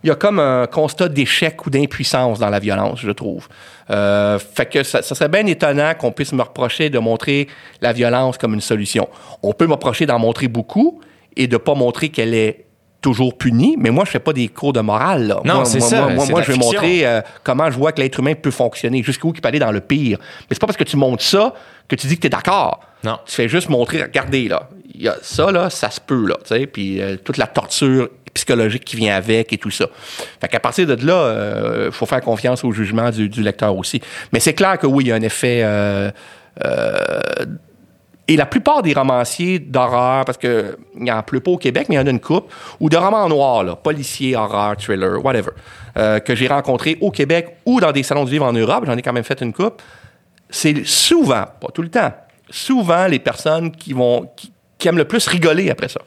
il 0.03 0.07
y 0.07 0.11
a 0.11 0.15
comme 0.15 0.39
un 0.39 0.65
constat 0.65 1.09
d'échec 1.09 1.63
ou 1.65 1.69
d'impuissance 1.69 2.39
dans 2.39 2.49
la 2.49 2.57
violence, 2.59 3.01
je 3.01 3.11
trouve. 3.11 3.47
Euh, 3.91 4.39
fait 4.39 4.65
que 4.65 4.81
ça, 4.83 5.01
ça 5.03 5.13
serait 5.13 5.29
bien 5.29 5.45
étonnant 5.45 5.93
qu'on 5.93 6.11
puisse 6.11 6.31
me 6.33 6.41
reprocher 6.41 6.89
de 6.89 6.97
montrer 6.99 7.47
la 7.81 7.91
violence 7.93 8.37
comme 8.37 8.53
une 8.55 8.61
solution. 8.61 9.07
On 9.43 9.51
peut 9.53 9.67
me 9.67 9.73
reprocher 9.73 10.05
d'en 10.07 10.17
montrer 10.17 10.47
beaucoup 10.47 11.01
et 11.35 11.47
de 11.47 11.57
pas 11.57 11.75
montrer 11.75 12.09
qu'elle 12.09 12.33
est 12.33 12.65
toujours 13.01 13.37
punie, 13.37 13.75
mais 13.79 13.91
moi, 13.91 14.03
je 14.05 14.11
fais 14.11 14.19
pas 14.19 14.33
des 14.33 14.49
cours 14.49 14.73
de 14.73 14.81
morale. 14.81 15.27
Là. 15.27 15.41
Non, 15.45 15.65
c'est 15.65 15.79
ça, 15.79 16.09
Moi, 16.09 16.41
je 16.41 16.51
vais 16.51 16.57
montrer 16.57 17.05
euh, 17.05 17.21
comment 17.43 17.71
je 17.71 17.77
vois 17.77 17.91
que 17.91 18.01
l'être 18.01 18.19
humain 18.19 18.33
peut 18.33 18.51
fonctionner, 18.51 19.03
jusqu'où 19.03 19.31
il 19.33 19.39
peut 19.39 19.47
aller 19.47 19.59
dans 19.59 19.71
le 19.71 19.79
pire. 19.79 20.17
Mais 20.19 20.47
c'est 20.51 20.59
pas 20.59 20.67
parce 20.67 20.77
que 20.77 20.83
tu 20.83 20.97
montres 20.97 21.23
ça 21.23 21.53
que 21.87 21.95
tu 21.95 22.07
dis 22.07 22.15
que 22.17 22.21
tu 22.21 22.27
es 22.27 22.29
d'accord. 22.29 22.81
Non. 23.03 23.17
Tu 23.25 23.35
fais 23.35 23.47
juste 23.47 23.69
montrer, 23.69 24.01
regardez, 24.01 24.49
là, 24.49 24.69
il 24.93 25.03
y 25.03 25.07
a 25.07 25.15
ça, 25.21 25.51
là, 25.51 25.69
ça 25.69 25.89
se 25.89 26.01
peut, 26.01 26.27
là, 26.27 26.35
tu 26.41 26.49
sais, 26.49 26.67
puis 26.67 27.01
euh, 27.01 27.15
toute 27.23 27.37
la 27.37 27.47
torture 27.47 28.09
psychologique 28.33 28.83
qui 28.83 28.97
vient 28.97 29.15
avec 29.15 29.53
et 29.53 29.57
tout 29.57 29.71
ça. 29.71 29.87
Fait 30.41 30.47
qu'à 30.47 30.59
partir 30.59 30.85
de 30.85 31.05
là, 31.05 31.85
il 31.87 31.91
faut 31.91 32.05
faire 32.05 32.21
confiance 32.21 32.63
au 32.63 32.71
jugement 32.71 33.09
du, 33.09 33.27
du 33.27 33.41
lecteur 33.41 33.75
aussi. 33.75 34.01
Mais 34.31 34.39
c'est 34.39 34.53
clair 34.53 34.77
que 34.77 34.85
oui, 34.85 35.05
il 35.05 35.07
y 35.07 35.11
a 35.11 35.15
un 35.15 35.21
effet 35.21 35.61
euh, 35.63 36.11
euh, 36.65 37.19
Et 38.29 38.37
la 38.37 38.45
plupart 38.45 38.81
des 38.83 38.93
romanciers 38.93 39.59
d'horreur, 39.59 40.23
parce 40.23 40.37
que 40.37 40.77
il 40.95 41.03
n'y 41.03 41.11
en 41.11 41.17
a 41.17 41.23
plus 41.23 41.41
pas 41.41 41.51
au 41.51 41.57
Québec, 41.57 41.87
mais 41.89 41.95
il 41.95 41.97
y 41.97 42.01
en 42.01 42.07
a 42.07 42.09
une 42.11 42.19
coupe, 42.21 42.49
ou 42.79 42.87
de 42.89 42.95
romans 42.95 43.27
noirs, 43.27 43.63
là, 43.63 43.75
policiers, 43.75 44.35
horreur, 44.37 44.77
thriller, 44.77 45.23
whatever, 45.25 45.49
euh, 45.97 46.19
que 46.19 46.35
j'ai 46.35 46.47
rencontrés 46.47 46.97
au 47.01 47.09
Québec 47.11 47.57
ou 47.65 47.79
dans 47.81 47.91
des 47.91 48.03
salons 48.03 48.23
de 48.25 48.29
livre 48.29 48.45
en 48.45 48.53
Europe, 48.53 48.83
j'en 48.85 48.95
ai 48.95 49.01
quand 49.01 49.13
même 49.13 49.23
fait 49.23 49.41
une 49.41 49.51
coupe, 49.51 49.81
c'est 50.49 50.85
souvent, 50.85 51.45
pas 51.59 51.67
tout 51.73 51.81
le 51.81 51.89
temps, 51.89 52.13
souvent 52.49 53.07
les 53.07 53.19
personnes 53.19 53.71
qui 53.71 53.93
vont 53.93 54.29
qui, 54.35 54.51
qui 54.77 54.87
aiment 54.87 54.97
le 54.97 55.05
plus 55.05 55.27
rigoler 55.27 55.69
après 55.69 55.89
ça. 55.89 55.99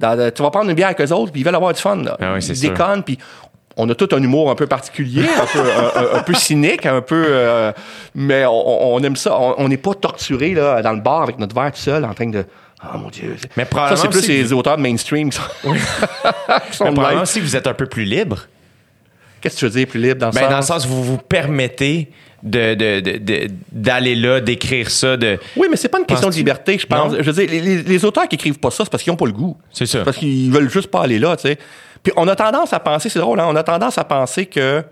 Dans 0.00 0.14
le- 0.16 0.30
tu 0.30 0.42
vas 0.42 0.50
prendre 0.50 0.68
une 0.70 0.74
bière 0.76 0.88
avec 0.88 1.00
eux 1.00 1.12
autres, 1.12 1.32
puis 1.32 1.40
ils 1.40 1.44
veulent 1.44 1.54
avoir 1.54 1.72
du 1.72 1.80
fun. 1.80 1.96
Là. 1.96 2.16
Ah 2.20 2.32
oui, 2.34 2.40
ils 2.44 2.60
déconnent, 2.70 3.02
puis 3.02 3.18
on 3.80 3.88
a 3.88 3.94
tout 3.94 4.08
un 4.12 4.22
humour 4.22 4.50
un 4.50 4.54
peu 4.56 4.66
particulier, 4.66 5.22
un 5.22 5.46
peu, 5.46 5.60
un, 5.60 6.00
un- 6.14 6.18
un 6.18 6.22
peu 6.22 6.34
cynique, 6.34 6.84
un 6.84 7.00
peu. 7.00 7.24
euh, 7.28 7.72
mais 8.14 8.44
on, 8.44 8.94
on 8.94 9.02
aime 9.02 9.16
ça. 9.16 9.38
On- 9.38 9.68
n'est 9.68 9.76
pas 9.76 9.94
torturé 9.94 10.52
là, 10.52 10.82
dans 10.82 10.92
le 10.92 11.00
bar 11.00 11.22
avec 11.22 11.38
notre 11.38 11.54
verre 11.54 11.72
tout 11.72 11.78
seul 11.80 12.04
en 12.04 12.12
train 12.12 12.26
de. 12.28 12.44
Oh 12.82 12.98
mon 12.98 13.08
Dieu. 13.08 13.36
Mais 13.56 13.64
ça, 13.64 13.70
probablement 13.70 14.02
c'est 14.02 14.08
plus 14.08 14.28
les 14.28 14.52
auteurs 14.52 14.76
de 14.76 14.82
mainstream 14.82 15.30
qui 15.30 15.36
sont, 15.38 15.42
qui 16.70 16.76
sont 16.76 16.84
Mais 16.84 16.92
probablement 16.92 17.22
que 17.24 17.40
vous 17.40 17.56
êtes 17.56 17.66
un 17.66 17.74
peu 17.74 17.86
plus 17.86 18.04
libre. 18.04 18.46
Qu'est-ce 19.40 19.54
que 19.54 19.58
tu 19.60 19.64
veux 19.66 19.70
dire, 19.70 19.86
plus 19.86 20.00
libre 20.00 20.20
dans 20.20 20.28
le 20.28 20.32
Ben, 20.32 20.40
sens? 20.42 20.50
dans 20.50 20.56
le 20.56 20.62
sens? 20.62 20.84
où 20.86 20.88
vous 20.88 21.04
vous 21.04 21.18
permettez 21.18 22.10
de, 22.42 22.74
de- 22.74 23.00
de- 23.00 23.18
de- 23.18 23.48
d'aller 23.72 24.14
là, 24.16 24.40
d'écrire 24.40 24.90
ça. 24.90 25.16
De... 25.16 25.38
Oui, 25.56 25.68
mais 25.70 25.76
c'est 25.76 25.88
pas 25.88 25.98
une 25.98 26.06
question 26.06 26.28
de 26.30 26.34
liberté, 26.34 26.78
je 26.78 26.86
pense. 26.86 27.12
Non? 27.12 27.18
Je 27.20 27.30
veux 27.30 27.32
dire, 27.44 27.50
les, 27.50 27.60
les- 27.60 27.82
les 27.82 28.04
auteurs 28.04 28.26
qui 28.28 28.34
écrivent 28.36 28.58
pas 28.58 28.70
ça, 28.70 28.84
c'est 28.84 28.90
parce 28.90 29.02
qu'ils 29.02 29.12
ont 29.12 29.16
pas 29.16 29.26
le 29.26 29.32
goût. 29.32 29.56
C'est 29.72 29.86
ça. 29.86 30.02
Parce 30.04 30.16
qu'ils 30.16 30.50
veulent 30.50 30.70
juste 30.70 30.88
pas 30.90 31.02
aller 31.02 31.18
là, 31.18 31.36
tu 31.36 31.42
sais. 31.48 31.58
Puis 32.02 32.12
on 32.16 32.26
a 32.28 32.36
tendance 32.36 32.72
à 32.72 32.80
penser, 32.80 33.08
c'est 33.08 33.18
drôle, 33.18 33.40
hein, 33.40 33.46
on 33.48 33.56
a 33.56 33.62
tendance 33.62 33.98
à 33.98 34.04
penser 34.04 34.46
que 34.46 34.82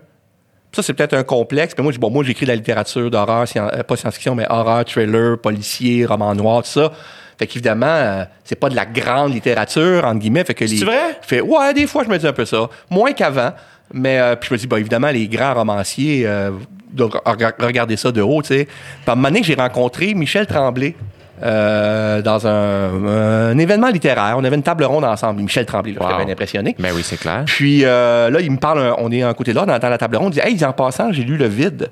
ça, 0.73 0.83
c'est 0.83 0.93
peut-être 0.93 1.13
un 1.13 1.23
complexe. 1.23 1.73
Puis 1.73 1.83
moi, 1.83 1.93
bon, 1.97 2.09
moi, 2.09 2.23
j'écris 2.23 2.45
de 2.45 2.51
la 2.51 2.55
littérature 2.55 3.09
d'horreur, 3.09 3.45
euh, 3.55 3.83
pas 3.83 3.95
science-fiction, 3.95 4.35
mais 4.35 4.45
horreur, 4.49 4.83
thriller, 4.85 5.37
policier, 5.39 6.05
roman 6.05 6.35
noir, 6.35 6.61
tout 6.63 6.69
ça. 6.69 6.91
Fait 7.39 7.47
qu'évidemment, 7.47 7.85
euh, 7.87 8.23
c'est 8.43 8.59
pas 8.59 8.69
de 8.69 8.75
la 8.75 8.85
grande 8.85 9.33
littérature, 9.33 10.03
entre 10.05 10.19
guillemets. 10.19 10.43
Fait 10.43 10.53
que 10.53 10.65
les, 10.65 10.77
C'est 10.77 10.85
vrai? 10.85 11.17
Fait, 11.21 11.39
ouais, 11.41 11.73
des 11.73 11.87
fois, 11.87 12.03
je 12.03 12.09
me 12.09 12.17
dis 12.17 12.27
un 12.27 12.33
peu 12.33 12.45
ça. 12.45 12.67
Moins 12.89 13.13
qu'avant. 13.13 13.53
Mais 13.93 14.19
euh, 14.19 14.35
puis 14.35 14.49
je 14.49 14.53
me 14.55 14.59
dis, 14.59 14.67
bah, 14.67 14.79
évidemment, 14.79 15.09
les 15.09 15.27
grands 15.29 15.53
romanciers 15.53 16.23
euh, 16.27 16.51
doivent 16.91 17.21
rega- 17.25 17.53
regarder 17.59 17.95
ça 17.95 18.11
de 18.11 18.21
haut, 18.21 18.41
tu 18.41 18.49
sais. 18.49 18.65
Puis 18.65 18.75
à 19.07 19.13
un 19.13 19.15
moment 19.15 19.29
donné, 19.29 19.43
j'ai 19.43 19.55
rencontré 19.55 20.13
Michel 20.13 20.45
Tremblay 20.45 20.95
euh, 21.43 22.21
dans 22.21 22.47
un, 22.47 23.05
un 23.51 23.57
événement 23.57 23.89
littéraire. 23.89 24.35
On 24.37 24.43
avait 24.43 24.55
une 24.55 24.63
table 24.63 24.83
ronde 24.85 25.03
ensemble. 25.05 25.41
Michel 25.41 25.65
Tremblay, 25.65 25.93
là, 25.93 25.99
j'étais 26.09 26.23
bien 26.25 26.33
impressionné. 26.33 26.75
Ben 26.79 26.91
oui, 26.95 27.01
c'est 27.03 27.17
clair. 27.17 27.43
Puis 27.45 27.85
euh, 27.85 28.29
là, 28.29 28.39
il 28.41 28.51
me 28.51 28.57
parle, 28.57 28.93
on 28.97 29.11
est 29.11 29.21
à 29.23 29.29
un 29.29 29.33
côté 29.33 29.51
de 29.51 29.57
là, 29.57 29.65
dans, 29.65 29.77
dans 29.79 29.89
la 29.89 29.97
table 29.97 30.17
ronde, 30.17 30.33
il 30.35 30.41
dit 30.41 30.47
Hey, 30.47 30.63
en 30.65 30.73
passant, 30.73 31.11
j'ai 31.11 31.23
lu 31.23 31.37
Le 31.37 31.47
Vide. 31.47 31.91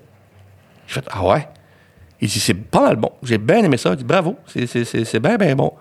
Je 0.87 0.93
fais 0.95 1.01
Ah 1.11 1.23
ouais? 1.23 1.47
Il 2.21 2.27
dit 2.29 2.39
C'est 2.39 2.53
pas 2.53 2.81
mal 2.81 2.95
bon. 2.95 3.11
J'ai 3.23 3.37
bien 3.37 3.63
aimé 3.63 3.77
ça. 3.77 3.91
Il 3.91 3.97
dit 3.97 4.03
Bravo, 4.03 4.37
c'est- 4.47 4.67
c'est 4.67 4.83
c'est- 4.85 5.05
c'est 5.05 5.19
bien, 5.19 5.35
bien 5.37 5.55
bon. 5.55 5.71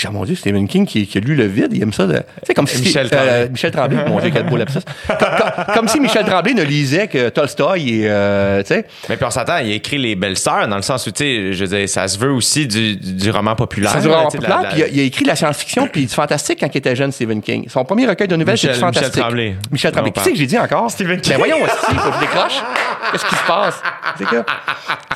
Dis, 0.00 0.06
Ah, 0.06 0.10
mon 0.10 0.24
Dieu, 0.24 0.34
Stephen 0.34 0.68
King 0.68 0.86
qui, 0.86 1.06
qui 1.06 1.18
a 1.18 1.20
lu 1.20 1.34
Le 1.34 1.46
Vide, 1.46 1.68
il 1.72 1.82
aime 1.82 1.92
ça. 1.92 2.06
Sais, 2.42 2.54
comme 2.54 2.66
si. 2.66 2.80
Michel 2.82 3.06
euh, 3.06 3.16
Tremblay. 3.16 3.48
Michel 3.50 3.70
Tremblay, 3.70 4.04
mon 4.08 4.20
Dieu, 4.20 4.30
quel 4.32 4.44
beau 4.46 4.56
lapsus. 4.56 4.78
Comme, 5.08 5.16
comme- 5.18 5.74
comme 5.74 5.88
si 5.88 6.00
Michel 6.00 6.24
Tremblay 6.24 6.54
ne 6.54 6.62
lisait 6.62 7.08
que 7.08 7.28
Tolstoy 7.30 8.00
et. 8.02 8.08
euh, 8.08 8.60
tu 8.62 8.68
sais. 8.74 8.84
Mais 9.08 9.16
puis 9.16 9.24
on 9.24 9.30
s'entend, 9.30 9.58
il 9.58 9.70
a 9.72 9.74
écrit 9.74 9.98
Les 9.98 10.14
Belles 10.16 10.36
Sœurs, 10.38 10.68
dans 10.68 10.76
le 10.76 10.82
sens 10.82 11.06
où, 11.06 11.10
tu 11.10 11.24
sais, 11.24 11.52
je 11.52 11.64
veux 11.64 11.76
dire, 11.78 11.88
ça 11.88 12.06
se 12.08 12.18
veut 12.18 12.30
aussi 12.32 12.66
du, 12.66 12.96
du 12.96 13.30
roman 13.30 13.54
populaire. 13.54 13.92
Ça 13.92 14.00
se 14.00 14.06
tu 14.08 14.12
sais, 14.14 14.22
populaire. 14.38 14.56
la- 14.56 14.62
la- 14.62 14.68
Puis 14.70 14.78
il 14.80 14.82
a, 14.84 14.88
il 14.88 15.00
a 15.00 15.02
écrit 15.04 15.22
de 15.22 15.28
la 15.28 15.36
science-fiction 15.36 15.88
puis 15.88 16.06
du 16.06 16.12
fantastique 16.12 16.58
quand 16.60 16.68
il 16.72 16.78
était 16.78 16.96
jeune, 16.96 17.12
Stephen 17.12 17.40
King. 17.42 17.66
Son 17.68 17.84
premier 17.84 18.06
recueil 18.06 18.28
de 18.28 18.36
nouvelles, 18.36 18.58
c'est 18.58 18.68
du 18.68 18.72
Michel- 18.74 18.86
Michel 18.88 19.00
fantastique. 19.02 19.22
Tremblay. 19.22 19.56
Michel 19.70 19.92
Tremblay. 19.92 20.12
Qui 20.12 20.20
c'est 20.20 20.32
que 20.32 20.38
j'ai 20.38 20.46
dit 20.46 20.58
encore? 20.58 20.90
Stephen 20.90 21.20
King. 21.20 21.32
Ben 21.32 21.38
voyons 21.38 21.62
aussi, 21.62 21.94
faut 21.96 22.10
que 22.10 22.14
je 22.16 22.20
décroche. 22.20 22.62
Qu'est-ce 23.12 23.24
qui 23.26 23.34
se 23.34 23.46
passe? 23.46 23.82
C'est 24.18 24.24
quoi? 24.24 24.44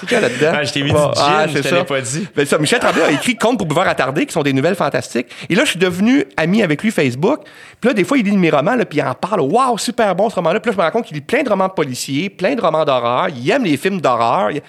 C'est 0.00 0.08
quoi 0.08 0.20
là-dedans? 0.20 0.52
Ah, 0.54 0.64
je 0.64 0.72
t'ai 0.72 0.82
mis 0.82 0.90
du 0.90 0.96
gin, 0.96 1.10
ah, 1.16 1.46
je 1.46 1.60
c'est 1.62 1.84
pas 1.84 2.00
dit. 2.00 2.26
Ben, 2.36 2.46
ça, 2.46 2.58
Michel 2.58 2.78
Tremblay 2.80 3.02
a 3.02 3.10
écrit 3.12 3.36
Contes 3.36 3.58
pour 3.58 3.66
pouvoir 3.68 3.88
attarder, 3.88 4.26
qui 4.26 4.32
sont 4.32 4.42
des 4.42 4.52
nouvelles 4.52 4.69
fantastiques. 4.74 5.26
Et 5.48 5.54
là, 5.54 5.64
je 5.64 5.70
suis 5.70 5.78
devenu 5.78 6.24
ami 6.36 6.62
avec 6.62 6.82
lui 6.82 6.90
Facebook. 6.90 7.40
Puis 7.80 7.88
là, 7.88 7.94
des 7.94 8.04
fois, 8.04 8.18
il 8.18 8.24
lit 8.24 8.36
mes 8.36 8.50
romans, 8.50 8.74
là, 8.74 8.84
puis 8.84 8.98
il 8.98 9.02
en 9.02 9.14
parle. 9.14 9.40
Waouh, 9.40 9.78
super 9.78 10.14
bon 10.14 10.28
ce 10.30 10.34
roman-là. 10.36 10.60
Puis 10.60 10.70
là, 10.70 10.72
je 10.74 10.78
me 10.78 10.82
rends 10.84 10.90
compte 10.90 11.06
qu'il 11.06 11.16
lit 11.16 11.20
plein 11.22 11.42
de 11.42 11.48
romans 11.48 11.68
policiers, 11.68 12.30
plein 12.30 12.54
de 12.54 12.60
romans 12.60 12.84
d'horreur. 12.84 13.28
Il 13.34 13.50
aime 13.50 13.64
les 13.64 13.76
films 13.76 14.00
d'horreur. 14.00 14.50
Il- 14.50 14.62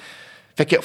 Fait 0.58 0.66
que 0.66 0.76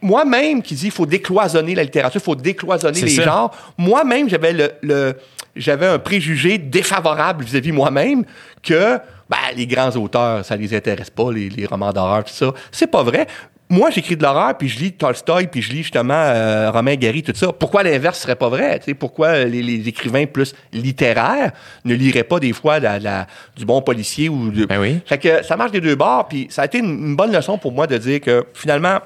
moi-même 0.00 0.62
qui 0.62 0.74
dis 0.74 0.86
il 0.86 0.90
faut 0.92 1.06
décloisonner 1.06 1.74
la 1.74 1.84
littérature, 1.84 2.20
il 2.20 2.24
faut 2.24 2.34
décloisonner 2.34 3.00
les 3.00 3.10
ça. 3.10 3.22
genres. 3.22 3.50
Moi-même, 3.78 4.28
j'avais 4.28 4.52
le, 4.52 4.70
le- 4.82 5.14
j'avais 5.54 5.86
un 5.86 5.98
préjugé 5.98 6.58
défavorable 6.58 7.44
vis-à-vis 7.44 7.72
moi-même 7.72 8.24
que 8.62 8.98
ben, 9.30 9.36
les 9.56 9.66
grands 9.66 9.90
auteurs, 9.96 10.44
ça 10.44 10.56
les 10.56 10.74
intéresse 10.74 11.10
pas, 11.10 11.30
les, 11.32 11.48
les 11.48 11.66
romans 11.66 11.92
d'horreur, 11.92 12.24
tout 12.24 12.32
ça. 12.32 12.52
C'est 12.70 12.86
pas 12.90 13.02
vrai. 13.02 13.26
Moi, 13.72 13.88
j'écris 13.90 14.16
de 14.18 14.22
l'horreur, 14.22 14.56
puis 14.58 14.68
je 14.68 14.78
lis 14.78 14.92
Tolstoy, 14.92 15.46
puis 15.46 15.62
je 15.62 15.70
lis 15.72 15.78
justement 15.82 16.12
euh, 16.14 16.70
Romain 16.70 16.94
Gary, 16.96 17.22
tout 17.22 17.32
ça. 17.34 17.52
Pourquoi 17.54 17.82
l'inverse 17.82 18.18
serait 18.20 18.36
pas 18.36 18.50
vrai? 18.50 18.78
Pourquoi 18.98 19.44
les, 19.44 19.62
les 19.62 19.88
écrivains 19.88 20.26
plus 20.26 20.54
littéraires 20.74 21.52
ne 21.86 21.94
liraient 21.94 22.22
pas 22.22 22.38
des 22.38 22.52
fois 22.52 22.78
la- 22.80 22.98
la- 22.98 23.26
du 23.56 23.64
bon 23.64 23.80
policier 23.80 24.28
ou 24.28 24.50
de... 24.50 24.66
Ben 24.66 24.78
oui. 24.78 25.00
Fait 25.06 25.16
que 25.16 25.42
ça 25.42 25.56
marche 25.56 25.70
des 25.72 25.80
deux 25.80 25.94
bords, 25.94 26.28
puis 26.28 26.48
ça 26.50 26.62
a 26.62 26.64
été 26.66 26.80
une, 26.80 27.08
une 27.08 27.16
bonne 27.16 27.32
leçon 27.32 27.56
pour 27.56 27.72
moi 27.72 27.86
de 27.86 27.96
dire 27.96 28.20
que 28.20 28.44
finalement, 28.52 28.98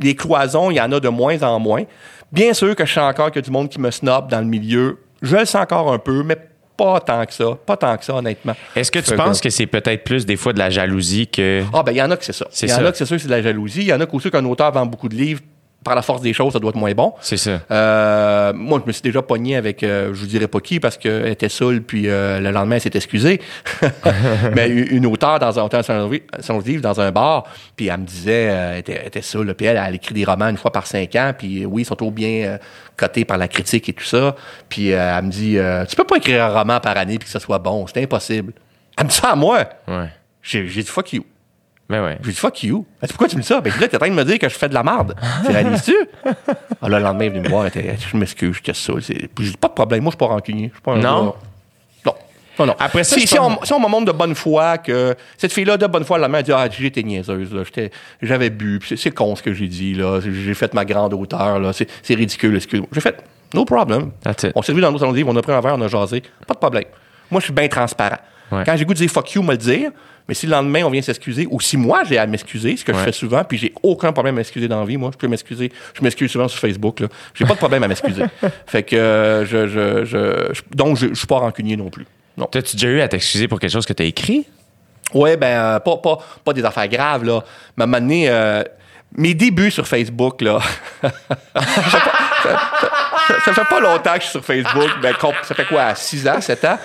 les 0.00 0.16
cloisons, 0.16 0.72
il 0.72 0.78
y 0.78 0.80
en 0.80 0.90
a 0.90 0.98
de 0.98 1.08
moins 1.08 1.40
en 1.44 1.60
moins. 1.60 1.84
Bien 2.32 2.52
sûr 2.54 2.74
que 2.74 2.84
je 2.84 2.92
sens 2.94 3.08
encore 3.08 3.30
qu'il 3.30 3.36
y 3.40 3.44
a 3.44 3.46
du 3.46 3.52
monde 3.52 3.68
qui 3.68 3.80
me 3.80 3.92
snob 3.92 4.28
dans 4.28 4.40
le 4.40 4.46
milieu. 4.46 4.98
Je 5.22 5.36
le 5.36 5.44
sens 5.44 5.62
encore 5.62 5.92
un 5.92 5.98
peu, 5.98 6.24
mais 6.24 6.36
pas 6.78 7.00
tant 7.00 7.26
que 7.26 7.34
ça. 7.34 7.58
Pas 7.66 7.76
tant 7.76 7.96
que 7.98 8.04
ça, 8.04 8.14
honnêtement. 8.14 8.54
Est-ce 8.74 8.90
que 8.90 9.00
tu 9.00 9.14
penses 9.14 9.40
que 9.40 9.50
c'est 9.50 9.66
peut-être 9.66 10.04
plus 10.04 10.24
des 10.24 10.36
fois 10.36 10.52
de 10.52 10.58
la 10.58 10.70
jalousie 10.70 11.26
que. 11.26 11.62
Ah, 11.74 11.82
ben, 11.82 11.92
il 11.92 11.98
y 11.98 12.02
en 12.02 12.10
a 12.10 12.16
que 12.16 12.24
c'est 12.24 12.32
ça. 12.32 12.46
Il 12.62 12.70
y 12.70 12.72
en 12.72 12.86
a 12.86 12.92
que 12.92 12.96
c'est 12.96 13.04
sûr 13.04 13.16
que 13.16 13.22
c'est 13.22 13.28
de 13.28 13.32
la 13.34 13.42
jalousie. 13.42 13.80
Il 13.80 13.88
y 13.88 13.92
en 13.92 14.00
a 14.00 14.06
qu'aussi 14.06 14.30
qu'un 14.30 14.44
auteur 14.44 14.72
vend 14.72 14.86
beaucoup 14.86 15.08
de 15.08 15.16
livres. 15.16 15.42
Par 15.84 15.94
la 15.94 16.02
force 16.02 16.20
des 16.20 16.32
choses, 16.32 16.52
ça 16.52 16.58
doit 16.58 16.70
être 16.70 16.76
moins 16.76 16.92
bon. 16.92 17.14
C'est 17.20 17.36
ça. 17.36 17.60
Euh, 17.70 18.52
moi, 18.52 18.80
je 18.82 18.86
me 18.88 18.92
suis 18.92 19.02
déjà 19.02 19.22
pogné 19.22 19.56
avec, 19.56 19.82
euh, 19.82 20.12
je 20.12 20.20
vous 20.20 20.26
dirais 20.26 20.48
pas 20.48 20.60
qui, 20.60 20.80
parce 20.80 20.96
qu'elle 20.96 21.28
était 21.28 21.48
saoule, 21.48 21.82
puis 21.82 22.08
euh, 22.08 22.40
le 22.40 22.50
lendemain, 22.50 22.74
elle 22.74 22.82
s'est 22.82 22.90
excusée. 22.94 23.40
Mais 24.56 24.68
une 24.68 25.06
auteure 25.06 25.38
dans 25.38 25.56
un 25.58 25.62
hôtel 25.62 25.84
son 26.40 26.58
livre, 26.58 26.82
dans 26.82 27.00
un 27.00 27.12
bar, 27.12 27.44
puis 27.76 27.86
elle 27.86 27.98
me 27.98 28.04
disait, 28.04 28.42
elle 28.42 28.78
était, 28.78 28.98
elle 29.00 29.06
était 29.06 29.22
saoule, 29.22 29.54
puis 29.54 29.66
elle, 29.66 29.80
elle 29.82 29.94
écrit 29.94 30.14
des 30.14 30.24
romans 30.24 30.48
une 30.48 30.56
fois 30.56 30.72
par 30.72 30.86
cinq 30.86 31.14
ans, 31.14 31.32
puis 31.36 31.64
oui, 31.64 31.82
ils 31.82 31.84
sont 31.84 31.96
trop 31.96 32.10
bien 32.10 32.58
cotés 32.96 33.24
par 33.24 33.38
la 33.38 33.46
critique 33.46 33.88
et 33.88 33.92
tout 33.92 34.04
ça. 34.04 34.34
Puis 34.68 34.88
elle 34.88 35.24
me 35.24 35.30
dit, 35.30 35.58
tu 35.88 35.96
peux 35.96 36.04
pas 36.04 36.16
écrire 36.16 36.44
un 36.44 36.58
roman 36.58 36.80
par 36.80 36.96
année 36.96 37.18
puis 37.18 37.26
que 37.26 37.32
ça 37.32 37.40
soit 37.40 37.58
bon, 37.58 37.86
c'est 37.86 38.02
impossible. 38.02 38.52
Elle 38.96 39.04
me 39.04 39.10
dit 39.10 39.16
ça 39.16 39.30
à 39.30 39.36
moi. 39.36 39.60
Ouais. 39.86 40.08
J'ai 40.42 40.66
j'ai 40.66 40.82
dit 40.82 40.88
fuck 40.88 41.12
you. 41.12 41.24
Ben 41.88 42.04
ouais. 42.04 42.18
J'ai 42.22 42.30
dit 42.32 42.36
fuck 42.36 42.62
you. 42.62 42.84
Elle 43.00 43.06
dit, 43.08 43.12
pourquoi 43.14 43.28
tu 43.28 43.36
me 43.36 43.40
dis 43.40 43.46
ça? 43.46 43.60
Ben, 43.62 43.72
là, 43.80 43.88
t'es 43.88 43.96
en 43.96 44.00
train 44.00 44.10
de 44.10 44.14
me 44.14 44.24
dire 44.24 44.38
que 44.38 44.48
je 44.48 44.54
fais 44.54 44.68
de 44.68 44.74
la 44.74 44.82
merde. 44.82 45.14
Tu 45.46 45.50
réalises-tu? 45.52 45.94
Ah, 46.82 46.88
là, 46.88 46.98
le 46.98 47.04
lendemain, 47.04 47.20
elle 47.24 47.26
est 47.26 47.30
venue 47.30 47.40
me 47.44 47.48
voir. 47.48 47.66
Elle 47.66 47.68
était, 47.86 47.96
je 47.98 48.16
m'excuse, 48.16 48.56
je 48.56 48.62
casse 48.62 48.78
ça. 48.78 48.92
Dit, 48.94 49.54
pas 49.58 49.68
de 49.68 49.72
problème. 49.72 50.02
Moi, 50.02 50.10
je 50.10 50.16
suis 50.16 50.18
pas 50.18 50.26
rancunier. 50.26 50.68
Je 50.68 50.72
suis 50.74 50.82
pas 50.82 50.92
un 50.92 50.96
Non? 50.96 51.02
gars- 51.02 51.32
Non. 52.06 52.14
Non, 52.58 52.66
non. 52.66 52.74
Après 52.78 53.04
ça, 53.04 53.14
si, 53.16 53.26
je 53.26 53.38
on, 53.40 53.64
si 53.64 53.72
on 53.72 53.78
me 53.80 53.86
montre 53.88 54.06
de 54.12 54.18
bonne 54.18 54.34
foi 54.34 54.78
que 54.78 55.14
cette 55.36 55.52
fille-là, 55.52 55.76
de 55.78 55.86
bonne 55.86 56.04
foi, 56.04 56.18
lendemain, 56.18 56.38
elle 56.38 56.44
dit, 56.44 56.52
ah, 56.52 56.68
j'étais 56.68 57.02
niaiseuse, 57.04 57.54
là. 57.54 57.62
J'avais 58.20 58.50
bu. 58.50 58.80
C'est 58.96 59.10
con 59.12 59.34
ce 59.36 59.42
que 59.42 59.54
j'ai 59.54 59.68
dit, 59.68 59.94
là. 59.94 60.20
J'ai 60.20 60.54
fait 60.54 60.74
ma 60.74 60.84
grande 60.84 61.14
hauteur, 61.14 61.58
là. 61.58 61.70
C'est 61.72 62.14
ridicule, 62.14 62.54
excuse-moi. 62.56 62.88
J'ai 62.92 63.00
fait, 63.00 63.16
no 63.54 63.64
problem. 63.64 64.10
On 64.56 64.62
s'est 64.62 64.72
vu 64.74 64.80
dans 64.82 64.90
nos 64.92 64.98
salons 64.98 65.12
de 65.12 65.16
livre, 65.16 65.30
on 65.32 65.36
a 65.36 65.42
pris 65.42 65.52
un 65.52 65.60
verre, 65.60 65.76
on 65.78 65.80
a 65.82 65.88
jasé. 65.88 66.22
Pas 66.46 66.54
de 66.54 66.58
problème. 66.58 66.84
Moi, 67.30 67.40
je 67.40 67.44
suis 67.44 67.52
bien 67.54 67.68
transparent. 67.68 68.18
Ouais. 68.50 68.62
Quand 68.64 68.76
j'ai 68.76 68.84
goût 68.84 68.94
de 68.94 68.98
dire 68.98 69.10
fuck 69.10 69.32
you, 69.34 69.42
me 69.42 69.52
le 69.52 69.58
dire. 69.58 69.90
Mais 70.28 70.34
si 70.34 70.44
le 70.46 70.52
lendemain, 70.52 70.82
on 70.84 70.90
vient 70.90 71.00
s'excuser, 71.00 71.46
ou 71.50 71.58
si 71.58 71.78
moi, 71.78 72.02
j'ai 72.04 72.18
à 72.18 72.26
m'excuser, 72.26 72.76
ce 72.76 72.84
que 72.84 72.92
je 72.92 72.98
fais 72.98 73.12
souvent, 73.12 73.44
puis 73.44 73.56
j'ai 73.56 73.72
aucun 73.82 74.12
problème 74.12 74.34
à 74.34 74.38
m'excuser 74.38 74.68
dans 74.68 74.80
la 74.80 74.84
vie, 74.84 74.98
moi, 74.98 75.10
je 75.10 75.16
peux 75.16 75.26
m'excuser. 75.26 75.72
Je 75.94 76.02
m'excuse 76.02 76.30
souvent 76.30 76.48
sur 76.48 76.60
Facebook, 76.60 77.00
là. 77.00 77.08
J'ai 77.32 77.46
pas 77.46 77.54
de 77.54 77.58
problème 77.58 77.82
à 77.82 77.88
m'excuser. 77.88 78.24
fait 78.66 78.82
que, 78.82 78.94
euh, 78.94 79.46
je, 79.46 79.66
je, 79.68 80.04
je, 80.04 80.60
donc, 80.74 80.98
je, 80.98 81.08
je 81.08 81.14
suis 81.14 81.26
pas 81.26 81.38
rancunier 81.38 81.76
non 81.78 81.88
plus. 81.88 82.04
Non. 82.36 82.44
T'as-tu 82.44 82.76
déjà 82.76 82.88
eu 82.88 83.00
à 83.00 83.08
t'excuser 83.08 83.48
pour 83.48 83.58
quelque 83.58 83.72
chose 83.72 83.86
que 83.86 83.94
t'as 83.94 84.04
écrit? 84.04 84.46
Ouais, 85.14 85.38
ben, 85.38 85.46
euh, 85.46 85.78
pas, 85.80 85.96
pas, 85.96 86.18
pas 86.44 86.52
des 86.52 86.62
affaires 86.64 86.88
graves, 86.88 87.24
là. 87.24 87.42
Mais 87.78 87.84
à 87.84 87.84
un 87.84 87.86
moment 87.86 88.00
donné, 88.00 88.28
euh, 88.28 88.62
mes 89.16 89.32
débuts 89.32 89.70
sur 89.70 89.86
Facebook, 89.88 90.42
là. 90.42 90.58
ça, 91.00 91.10
fait 91.10 91.98
pas, 91.98 92.12
ça- 92.42 92.60
ça- 93.28 93.40
ça 93.46 93.52
fait 93.54 93.64
pas 93.68 93.80
longtemps 93.80 94.12
que 94.14 94.18
je 94.20 94.24
suis 94.24 94.30
sur 94.32 94.44
Facebook. 94.44 94.90
Ben, 95.00 95.14
ça 95.42 95.54
fait 95.54 95.64
quoi, 95.64 95.94
6 95.94 96.28
ans, 96.28 96.40
7 96.40 96.64
ans? 96.66 96.78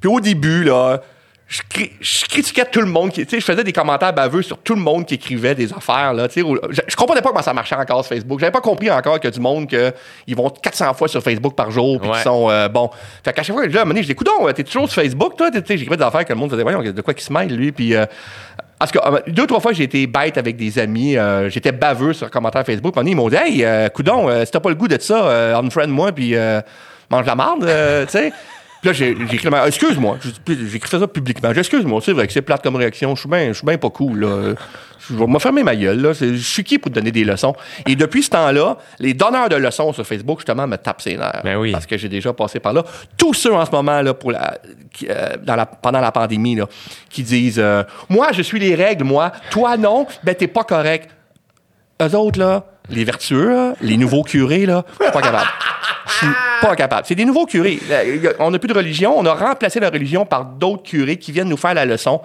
Puis 0.00 0.08
au 0.10 0.20
début, 0.20 0.64
là, 0.64 1.00
je, 1.46 1.62
cri- 1.68 1.92
je 2.00 2.26
critiquais 2.26 2.66
tout 2.66 2.80
le 2.80 2.86
monde. 2.86 3.10
Qui, 3.10 3.24
tu 3.24 3.30
sais, 3.30 3.40
je 3.40 3.44
faisais 3.44 3.64
des 3.64 3.72
commentaires 3.72 4.12
baveux 4.12 4.42
sur 4.42 4.58
tout 4.58 4.74
le 4.74 4.80
monde 4.82 5.06
qui 5.06 5.14
écrivait 5.14 5.54
des 5.54 5.72
affaires. 5.72 6.12
Là, 6.12 6.28
tu 6.28 6.34
sais, 6.34 6.42
où- 6.42 6.58
je, 6.70 6.80
je 6.86 6.94
comprenais 6.94 7.22
pas 7.22 7.30
comment 7.30 7.42
ça 7.42 7.54
marchait 7.54 7.74
encore 7.74 8.04
sur 8.04 8.14
Facebook. 8.14 8.38
J'avais 8.38 8.52
pas 8.52 8.60
compris 8.60 8.90
encore 8.90 9.18
que 9.18 9.28
du 9.28 9.40
monde 9.40 9.66
que 9.68 9.92
ils 10.26 10.36
vont 10.36 10.50
400 10.50 10.92
fois 10.94 11.08
sur 11.08 11.22
Facebook 11.22 11.54
par 11.54 11.70
jour 11.70 11.98
puis 12.00 12.08
Ouais. 12.10 12.16
qu'ils 12.16 12.24
sont 12.24 12.50
euh, 12.50 12.68
bons. 12.68 12.90
Fait 13.24 13.32
qu'à 13.32 13.42
chaque 13.42 13.56
fois, 13.56 13.66
donné, 13.66 14.02
je 14.02 14.08
dis, 14.08 14.14
Coudon, 14.14 14.52
t'es 14.54 14.62
toujours 14.62 14.90
sur 14.90 15.00
Facebook, 15.02 15.36
toi? 15.38 15.50
Tu 15.50 15.58
sais, 15.58 15.78
J'écrivais 15.78 15.96
des 15.96 16.04
affaires 16.04 16.24
que 16.26 16.32
le 16.34 16.38
monde 16.38 16.50
faisait, 16.50 16.62
voyons, 16.62 16.82
de 16.82 17.00
quoi 17.00 17.14
qu'il 17.14 17.24
se 17.24 17.32
mêle, 17.32 17.48
lui. 17.56 17.72
Puis, 17.72 17.94
euh, 17.94 18.04
tout 18.86 18.98
cas, 18.98 19.10
euh, 19.10 19.20
deux, 19.28 19.46
trois 19.46 19.60
fois, 19.60 19.72
j'ai 19.72 19.84
été 19.84 20.06
bête 20.06 20.36
avec 20.36 20.56
des 20.56 20.78
amis. 20.78 21.16
euh, 21.16 21.48
J'étais 21.48 21.72
baveux 21.72 22.12
sur 22.12 22.26
un 22.26 22.30
commentaire 22.30 22.64
Facebook. 22.66 22.94
Donné, 22.94 23.12
ils 23.12 23.16
m'ont 23.16 23.30
dit, 23.30 23.36
hey, 23.36 23.64
euh, 23.64 23.88
Coudon, 23.88 24.28
euh, 24.28 24.44
si 24.44 24.50
t'as 24.52 24.60
pas 24.60 24.68
le 24.68 24.74
goût 24.74 24.86
de 24.86 25.00
ça, 25.00 25.24
euh, 25.26 25.56
unfriend 25.56 25.88
moi, 25.88 26.12
puis 26.12 26.36
euh, 26.36 26.60
mange 27.10 27.24
la 27.24 27.34
marde, 27.34 27.60
tu 28.06 28.12
sais. 28.12 28.32
Puis 28.80 28.86
là, 28.88 28.92
j'ai 28.92 29.14
la- 29.50 29.66
excuse-moi, 29.66 30.18
écrit 30.74 30.88
ça 30.98 31.06
publiquement. 31.08 31.52
J'ai 31.52 31.60
excuse-moi, 31.60 32.00
c'est 32.04 32.12
vrai 32.12 32.26
que 32.28 32.32
c'est 32.32 32.42
plate 32.42 32.62
comme 32.62 32.76
réaction. 32.76 33.14
Je 33.16 33.20
suis 33.20 33.28
bien, 33.28 33.48
je 33.48 33.52
suis 33.54 33.66
bien 33.66 33.76
pas 33.76 33.90
cool, 33.90 34.20
là. 34.20 34.54
Je 35.10 35.14
vais 35.16 35.26
me 35.26 35.38
fermer 35.38 35.62
ma 35.64 35.74
gueule, 35.74 36.00
là. 36.00 36.14
C'est- 36.14 36.28
Je 36.34 36.36
suis 36.36 36.62
qui 36.62 36.78
pour 36.78 36.90
te 36.92 36.96
donner 36.96 37.10
des 37.10 37.24
leçons? 37.24 37.54
Et 37.86 37.96
depuis 37.96 38.22
ce 38.22 38.30
temps-là, 38.30 38.76
les 39.00 39.14
donneurs 39.14 39.48
de 39.48 39.56
leçons 39.56 39.92
sur 39.92 40.06
Facebook, 40.06 40.38
justement, 40.40 40.66
me 40.66 40.76
tapent 40.76 41.00
ses 41.02 41.16
nerfs. 41.16 41.40
Ben 41.42 41.56
oui. 41.56 41.72
Parce 41.72 41.86
que 41.86 41.96
j'ai 41.96 42.08
déjà 42.08 42.32
passé 42.32 42.60
par 42.60 42.72
là. 42.72 42.84
Tous 43.16 43.34
ceux 43.34 43.52
en 43.54 43.64
ce 43.66 43.70
moment, 43.72 44.00
là, 44.02 44.14
pour 44.14 44.30
la, 44.32 44.58
qui, 44.92 45.06
euh, 45.08 45.36
dans 45.42 45.56
la, 45.56 45.66
pendant 45.66 46.00
la 46.00 46.12
pandémie, 46.12 46.54
là, 46.56 46.66
qui 47.10 47.22
disent, 47.22 47.58
euh, 47.58 47.82
moi, 48.08 48.28
je 48.32 48.42
suis 48.42 48.60
les 48.60 48.74
règles, 48.76 49.04
moi. 49.04 49.32
Toi, 49.50 49.76
non. 49.76 50.06
Ben, 50.22 50.34
t'es 50.34 50.46
pas 50.48 50.64
correct. 50.64 51.10
Eux 52.00 52.14
autres, 52.14 52.38
là, 52.38 52.64
les 52.90 53.04
vertueux, 53.04 53.50
là, 53.50 53.74
les 53.80 53.96
nouveaux 53.96 54.22
curés, 54.22 54.66
là, 54.66 54.84
je 54.98 55.04
suis 55.04 55.12
pas 55.12 55.20
capable. 55.22 55.48
Je 56.06 56.12
suis 56.14 56.34
pas 56.62 56.74
capable. 56.76 57.06
C'est 57.06 57.14
des 57.14 57.24
nouveaux 57.24 57.46
curés. 57.46 57.78
A- 57.90 58.42
On 58.42 58.50
n'a 58.50 58.58
plus 58.58 58.68
de 58.68 58.74
religion. 58.74 59.16
On 59.18 59.24
a 59.26 59.34
remplacé 59.34 59.78
la 59.80 59.90
religion 59.90 60.24
par 60.24 60.44
d'autres 60.44 60.82
curés 60.82 61.16
qui 61.18 61.32
viennent 61.32 61.48
nous 61.48 61.56
faire 61.56 61.74
la 61.74 61.84
leçon. 61.84 62.20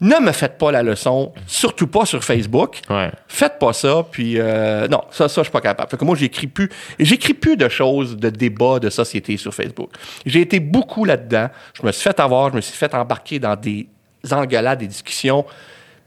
Ne 0.00 0.20
me 0.20 0.32
faites 0.32 0.58
pas 0.58 0.70
la 0.72 0.82
leçon, 0.82 1.32
surtout 1.46 1.86
pas 1.86 2.04
sur 2.04 2.22
Facebook. 2.22 2.80
Ouais. 2.90 3.10
Faites 3.28 3.58
pas 3.58 3.72
ça, 3.72 4.04
puis 4.10 4.34
euh, 4.38 4.86
non, 4.88 5.00
ça, 5.10 5.26
ça, 5.26 5.40
je 5.40 5.44
suis 5.44 5.52
pas 5.52 5.62
capable. 5.62 5.88
Fait 5.90 5.96
que 5.96 6.04
moi, 6.04 6.14
j'écris 6.16 6.48
plus, 6.48 6.68
j'écris 6.98 7.32
plus 7.32 7.56
de 7.56 7.66
choses, 7.70 8.14
de 8.18 8.28
débats 8.28 8.78
de 8.78 8.90
société 8.90 9.38
sur 9.38 9.54
Facebook. 9.54 9.88
J'ai 10.26 10.42
été 10.42 10.60
beaucoup 10.60 11.06
là-dedans. 11.06 11.48
Je 11.80 11.86
me 11.86 11.92
suis 11.92 12.02
fait 12.02 12.20
avoir, 12.20 12.50
je 12.50 12.56
me 12.56 12.60
suis 12.60 12.76
fait 12.76 12.92
embarquer 12.94 13.38
dans 13.38 13.56
des 13.56 13.86
engueulades, 14.30 14.80
des 14.80 14.86
discussions. 14.88 15.46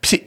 Puis 0.01 0.21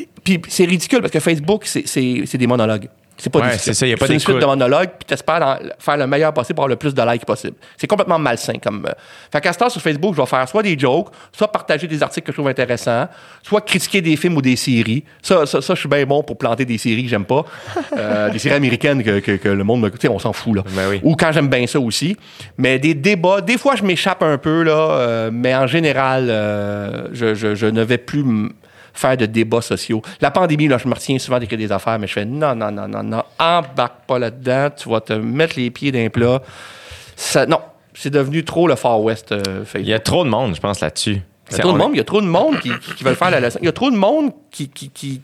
c'est- 0.48 0.64
ridicule 0.64 1.00
parce 1.00 1.12
que 1.12 1.20
Facebook, 1.20 1.64
c'est 1.66 2.36
des 2.36 2.46
monologues. 2.48 2.88
C'est 3.22 3.30
pas 3.30 3.38
Ouais, 3.38 3.56
c'est 3.56 3.72
ça, 3.72 3.86
y 3.86 3.92
a 3.92 3.96
pas 3.96 4.08
C'est 4.08 4.14
une 4.14 4.18
suite 4.18 4.38
de 4.38 4.44
monologues, 4.44 4.88
puis 4.98 5.06
t'espères 5.06 5.40
en- 5.40 5.56
faire 5.78 5.96
le 5.96 6.08
meilleur 6.08 6.34
possible 6.34 6.56
pour 6.56 6.64
avoir 6.64 6.70
le 6.70 6.76
plus 6.76 6.92
de 6.92 7.02
likes 7.08 7.24
possible. 7.24 7.54
C'est 7.76 7.86
complètement 7.86 8.18
malsain 8.18 8.54
comme. 8.60 8.84
euh. 8.84 8.92
Fait 9.30 9.40
qu'à 9.40 9.52
ce 9.52 9.58
temps, 9.58 9.68
sur 9.68 9.80
Facebook, 9.80 10.16
je 10.16 10.20
vais 10.20 10.26
faire 10.26 10.48
soit 10.48 10.64
des 10.64 10.76
jokes, 10.76 11.06
soit 11.30 11.46
partager 11.52 11.86
des 11.86 12.02
articles 12.02 12.26
que 12.26 12.32
je 12.32 12.36
trouve 12.36 12.48
intéressants, 12.48 13.06
soit 13.44 13.60
critiquer 13.60 14.00
des 14.00 14.16
films 14.16 14.36
ou 14.38 14.42
des 14.42 14.56
séries. 14.56 15.04
Ça, 15.22 15.46
ça, 15.46 15.62
ça, 15.62 15.74
je 15.74 15.78
suis 15.80 15.88
bien 15.88 16.04
bon 16.04 16.24
pour 16.24 16.36
planter 16.36 16.64
des 16.64 16.78
séries 16.78 17.04
que 17.04 17.10
j'aime 17.10 17.24
pas. 17.24 17.44
Euh, 17.96 18.30
des 18.30 18.38
séries 18.40 18.56
américaines 18.56 19.02
que, 19.04 19.20
que- 19.20 19.36
que 19.36 19.48
le 19.48 19.62
monde 19.62 19.82
me. 19.82 19.90
Tu 19.90 19.98
sais, 20.00 20.08
on 20.08 20.18
s'en 20.18 20.32
fout, 20.32 20.56
là. 20.56 20.64
Ben 20.74 20.88
oui. 20.90 21.00
Ou 21.04 21.14
quand 21.14 21.30
j'aime 21.30 21.48
bien 21.48 21.66
ça 21.68 21.78
aussi. 21.78 22.16
Mais 22.58 22.78
des 22.80 22.94
débats, 22.94 23.40
des 23.40 23.56
fois, 23.58 23.76
je 23.76 23.84
m'échappe 23.84 24.22
un 24.22 24.38
peu, 24.38 24.62
là, 24.64 24.72
euh, 24.72 25.30
mais 25.32 25.54
en 25.54 25.66
général, 25.68 26.26
euh, 26.30 27.06
je, 27.12 27.34
je- 27.34 27.54
je 27.54 27.66
ne 27.66 27.82
vais 27.82 27.98
plus 27.98 28.24
faire 28.94 29.16
de 29.16 29.26
débats 29.26 29.60
sociaux. 29.62 30.02
La 30.20 30.30
pandémie, 30.30 30.68
là, 30.68 30.78
je 30.78 30.86
me 30.88 30.94
retiens 30.94 31.18
souvent 31.18 31.38
d'écrire 31.38 31.58
des 31.58 31.72
affaires, 31.72 31.98
mais 31.98 32.06
je 32.06 32.12
fais 32.12 32.24
non, 32.24 32.54
non, 32.54 32.70
non, 32.70 32.88
non, 32.88 33.02
non, 33.02 33.22
embarque 33.38 34.04
pas 34.06 34.18
là-dedans, 34.18 34.68
tu 34.76 34.88
vas 34.88 35.00
te 35.00 35.12
mettre 35.12 35.54
les 35.58 35.70
pieds 35.70 35.92
d'un 35.92 36.08
plat. 36.08 36.40
Ça, 37.16 37.46
non, 37.46 37.60
c'est 37.94 38.10
devenu 38.10 38.44
trop 38.44 38.66
le 38.68 38.74
Far 38.76 39.00
West 39.00 39.32
euh. 39.32 39.42
Il 39.74 39.86
y 39.86 39.92
a 39.94 39.98
trop 39.98 40.24
de 40.24 40.28
monde, 40.30 40.54
je 40.54 40.60
pense, 40.60 40.80
là-dessus. 40.80 41.20
Il 41.50 41.56
y 41.56 41.60
a 41.60 41.62
trop 41.62 41.72
de 41.72 41.78
monde, 41.78 41.90
il 41.94 41.98
y 41.98 42.00
a 42.00 42.04
trop 42.04 42.20
de 42.22 42.26
monde 42.26 42.58
qui, 42.60 42.70
qui, 42.78 42.94
qui 42.94 43.04
veulent 43.04 43.16
faire 43.16 43.30
la 43.30 43.40
leçon. 43.40 43.58
Il 43.60 43.66
y 43.66 43.68
a 43.68 43.72
trop 43.72 43.90
de 43.90 43.96
monde 43.96 44.32
qui. 44.50 44.68
qui, 44.68 44.88
qui- 44.90 45.20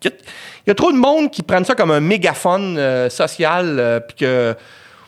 il 0.00 0.10
y 0.68 0.70
a 0.70 0.74
trop 0.76 0.92
de 0.92 0.96
monde 0.96 1.30
qui 1.30 1.42
prennent 1.42 1.64
ça 1.64 1.74
comme 1.74 1.90
un 1.90 1.98
mégaphone 2.00 2.76
euh, 2.78 3.10
social, 3.10 3.76
euh, 3.80 3.98
puis 4.00 4.16
que 4.18 4.54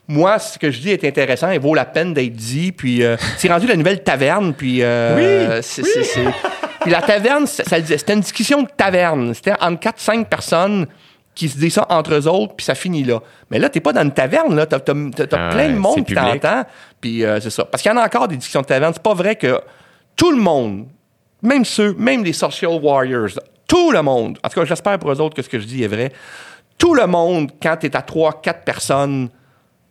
moi, 0.09 0.41
ce 0.41 0.59
que 0.59 0.71
je 0.73 0.81
dis 0.81 0.91
est 0.91 1.05
intéressant 1.05 1.49
et 1.51 1.59
vaut 1.59 1.75
la 1.75 1.85
peine 1.85 2.13
d'être 2.13 2.33
dit. 2.33 2.73
Puis 2.73 3.05
euh, 3.05 3.17
c'est 3.37 3.49
rendu 3.49 3.67
la 3.69 3.77
nouvelle 3.77 4.03
taverne, 4.03 4.53
puis. 4.53 4.83
euh, 4.83 5.63
c'est- 5.63 5.85
c'est- 5.85 6.03
c'est- 6.03 6.25
Puis 6.81 6.91
la 6.91 7.03
taverne, 7.03 7.47
ça, 7.47 7.65
ça 7.65 7.77
le 7.77 7.83
disait, 7.83 7.99
c'était 7.99 8.15
une 8.15 8.21
discussion 8.21 8.63
de 8.63 8.69
taverne. 8.77 9.35
C'était 9.35 9.53
entre 9.61 9.81
4-5 9.89 10.25
personnes 10.27 10.87
qui 11.35 11.49
se 11.49 11.57
disent 11.59 11.75
ça 11.75 11.87
entre 11.89 12.15
eux 12.15 12.27
autres, 12.29 12.55
puis 12.57 12.65
ça 12.65 12.75
finit 12.75 13.05
là. 13.05 13.21
Mais 13.51 13.59
là, 13.59 13.69
t'es 13.69 13.81
pas 13.81 13.93
dans 13.93 14.03
une 14.03 14.13
taverne, 14.13 14.55
là. 14.57 14.67
T'as, 14.67 14.81
t'as- 14.81 14.95
t'as- 15.15 15.27
t'as 15.27 15.49
Ah 15.49 15.53
plein 15.53 15.69
de 15.69 15.75
monde 15.79 15.95
qui 16.05 16.15
t'entend. 16.41 16.65
Puis 17.01 17.25
euh, 17.25 17.41
c'est 17.41 17.51
ça. 17.51 17.65
Parce 17.65 17.83
qu'il 17.83 17.91
y 17.91 17.95
en 17.95 17.99
a 17.99 18.05
encore 18.05 18.29
des 18.29 18.37
discussions 18.37 18.63
de 18.63 18.67
taverne. 18.67 18.93
C'est 18.95 19.03
pas 19.03 19.15
vrai 19.15 19.37
que 19.37 19.61
tout 20.17 20.31
le 20.33 20.39
monde, 20.39 20.87
même 21.43 21.65
ceux, 21.65 21.95
même 21.95 22.25
les 22.25 22.33
social 22.33 22.73
warriors, 22.83 23.29
tout 23.67 23.93
le 23.93 24.03
monde, 24.03 24.39
en 24.43 24.49
tout 24.49 24.59
cas, 24.61 24.67
j'espère 24.67 24.99
pour 24.99 25.13
eux 25.13 25.21
autres 25.21 25.37
que 25.37 25.43
ce 25.43 25.49
que 25.49 25.59
je 25.61 25.65
dis 25.67 25.83
est 25.83 25.89
vrai, 25.89 26.13
tout 26.77 26.95
le 26.95 27.07
monde, 27.07 27.53
quand 27.63 27.77
tu 27.79 27.87
es 27.87 27.97
à 27.97 28.01
3-4 28.03 28.65
personnes 28.65 29.29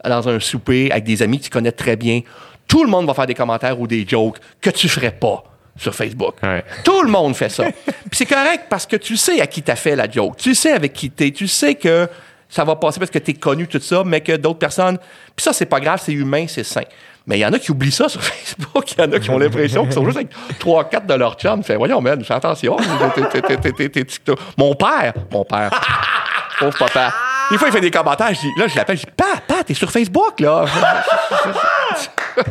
dans 0.04 0.28
un 0.28 0.40
souper 0.40 0.92
avec 0.92 1.04
des 1.06 1.22
amis 1.24 1.40
que 1.40 1.46
tu 1.46 1.50
connais 1.50 1.72
très 1.72 1.96
bien, 1.96 2.22
tout 2.68 2.84
le 2.84 2.90
monde 2.90 3.08
va 3.08 3.14
faire 3.14 3.26
des 3.28 3.34
commentaires 3.34 3.80
ou 3.80 3.88
des 3.88 4.06
jokes 4.08 4.38
que 4.62 4.70
tu 4.70 4.90
ferais 4.90 5.12
pas 5.12 5.44
sur 5.80 5.96
Facebook. 5.96 6.36
Ouais. 6.44 6.64
Tout 6.84 7.02
le 7.02 7.10
monde 7.10 7.36
fait 7.36 7.50
ça. 7.50 7.64
Puis 7.64 8.14
c'est 8.14 8.26
correct 8.26 8.66
parce 8.70 8.86
que 8.86 8.98
tu 8.98 9.18
sais 9.18 9.42
à 9.42 9.48
qui 9.48 9.64
t'as 9.64 9.76
fait 9.76 9.96
la 9.96 10.10
joke. 10.10 10.38
Tu 10.38 10.54
sais 10.54 10.74
avec 10.74 10.94
qui 10.94 11.10
t'es. 11.10 11.32
Tu 11.32 11.48
sais 11.48 11.76
que 11.76 12.08
ça 12.50 12.64
va 12.64 12.76
passer 12.76 13.00
parce 13.00 13.12
que 13.12 13.20
t'es 13.20 13.34
connu, 13.34 13.68
tout 13.68 13.80
ça, 13.80 14.04
mais 14.06 14.22
que 14.22 14.36
d'autres 14.36 14.60
personnes. 14.60 14.98
Puis 15.36 15.44
ça, 15.44 15.54
c'est 15.54 15.68
pas 15.68 15.80
grave, 15.80 16.02
c'est 16.04 16.14
humain, 16.14 16.46
c'est 16.48 16.64
sain. 16.64 16.84
Mais 17.26 17.38
il 17.38 17.42
y 17.42 17.46
en 17.46 17.54
a 17.54 17.60
qui 17.60 17.72
oublient 17.72 17.92
ça 17.92 18.10
sur 18.10 18.22
Facebook. 18.24 18.92
Il 18.92 19.02
y 19.02 19.04
en 19.04 19.12
a 19.12 19.20
qui 19.20 19.30
ont 19.30 19.38
l'impression 19.38 19.84
qu'ils 19.84 19.94
sont 19.94 20.04
juste 20.06 20.18
avec 20.18 20.30
3-4 20.60 21.06
de 21.06 21.14
leur 21.14 21.36
chum. 21.36 21.64
Fait, 21.64 21.76
voyons, 21.76 22.02
man, 22.02 22.24
fais 22.24 22.34
attention. 22.34 22.76
Mon 24.58 24.74
père, 24.74 25.14
mon 25.32 25.46
père, 25.46 25.70
pauvre 26.60 26.78
papa. 26.78 27.14
Des 27.52 27.58
fois, 27.58 27.68
il 27.68 27.72
fait 27.72 27.82
des 27.82 27.92
commentaires. 27.92 28.34
Je 28.34 28.40
dis, 28.42 28.52
là, 28.58 28.68
je 28.68 28.76
l'appelle. 28.76 28.98
Je 28.98 29.06
dis, 29.06 29.12
Pat, 29.16 29.42
Pat, 29.48 29.66
t'es 29.66 29.74
sur 29.74 29.92
Facebook, 29.92 30.40
là. 30.40 30.66
ça, 32.38 32.44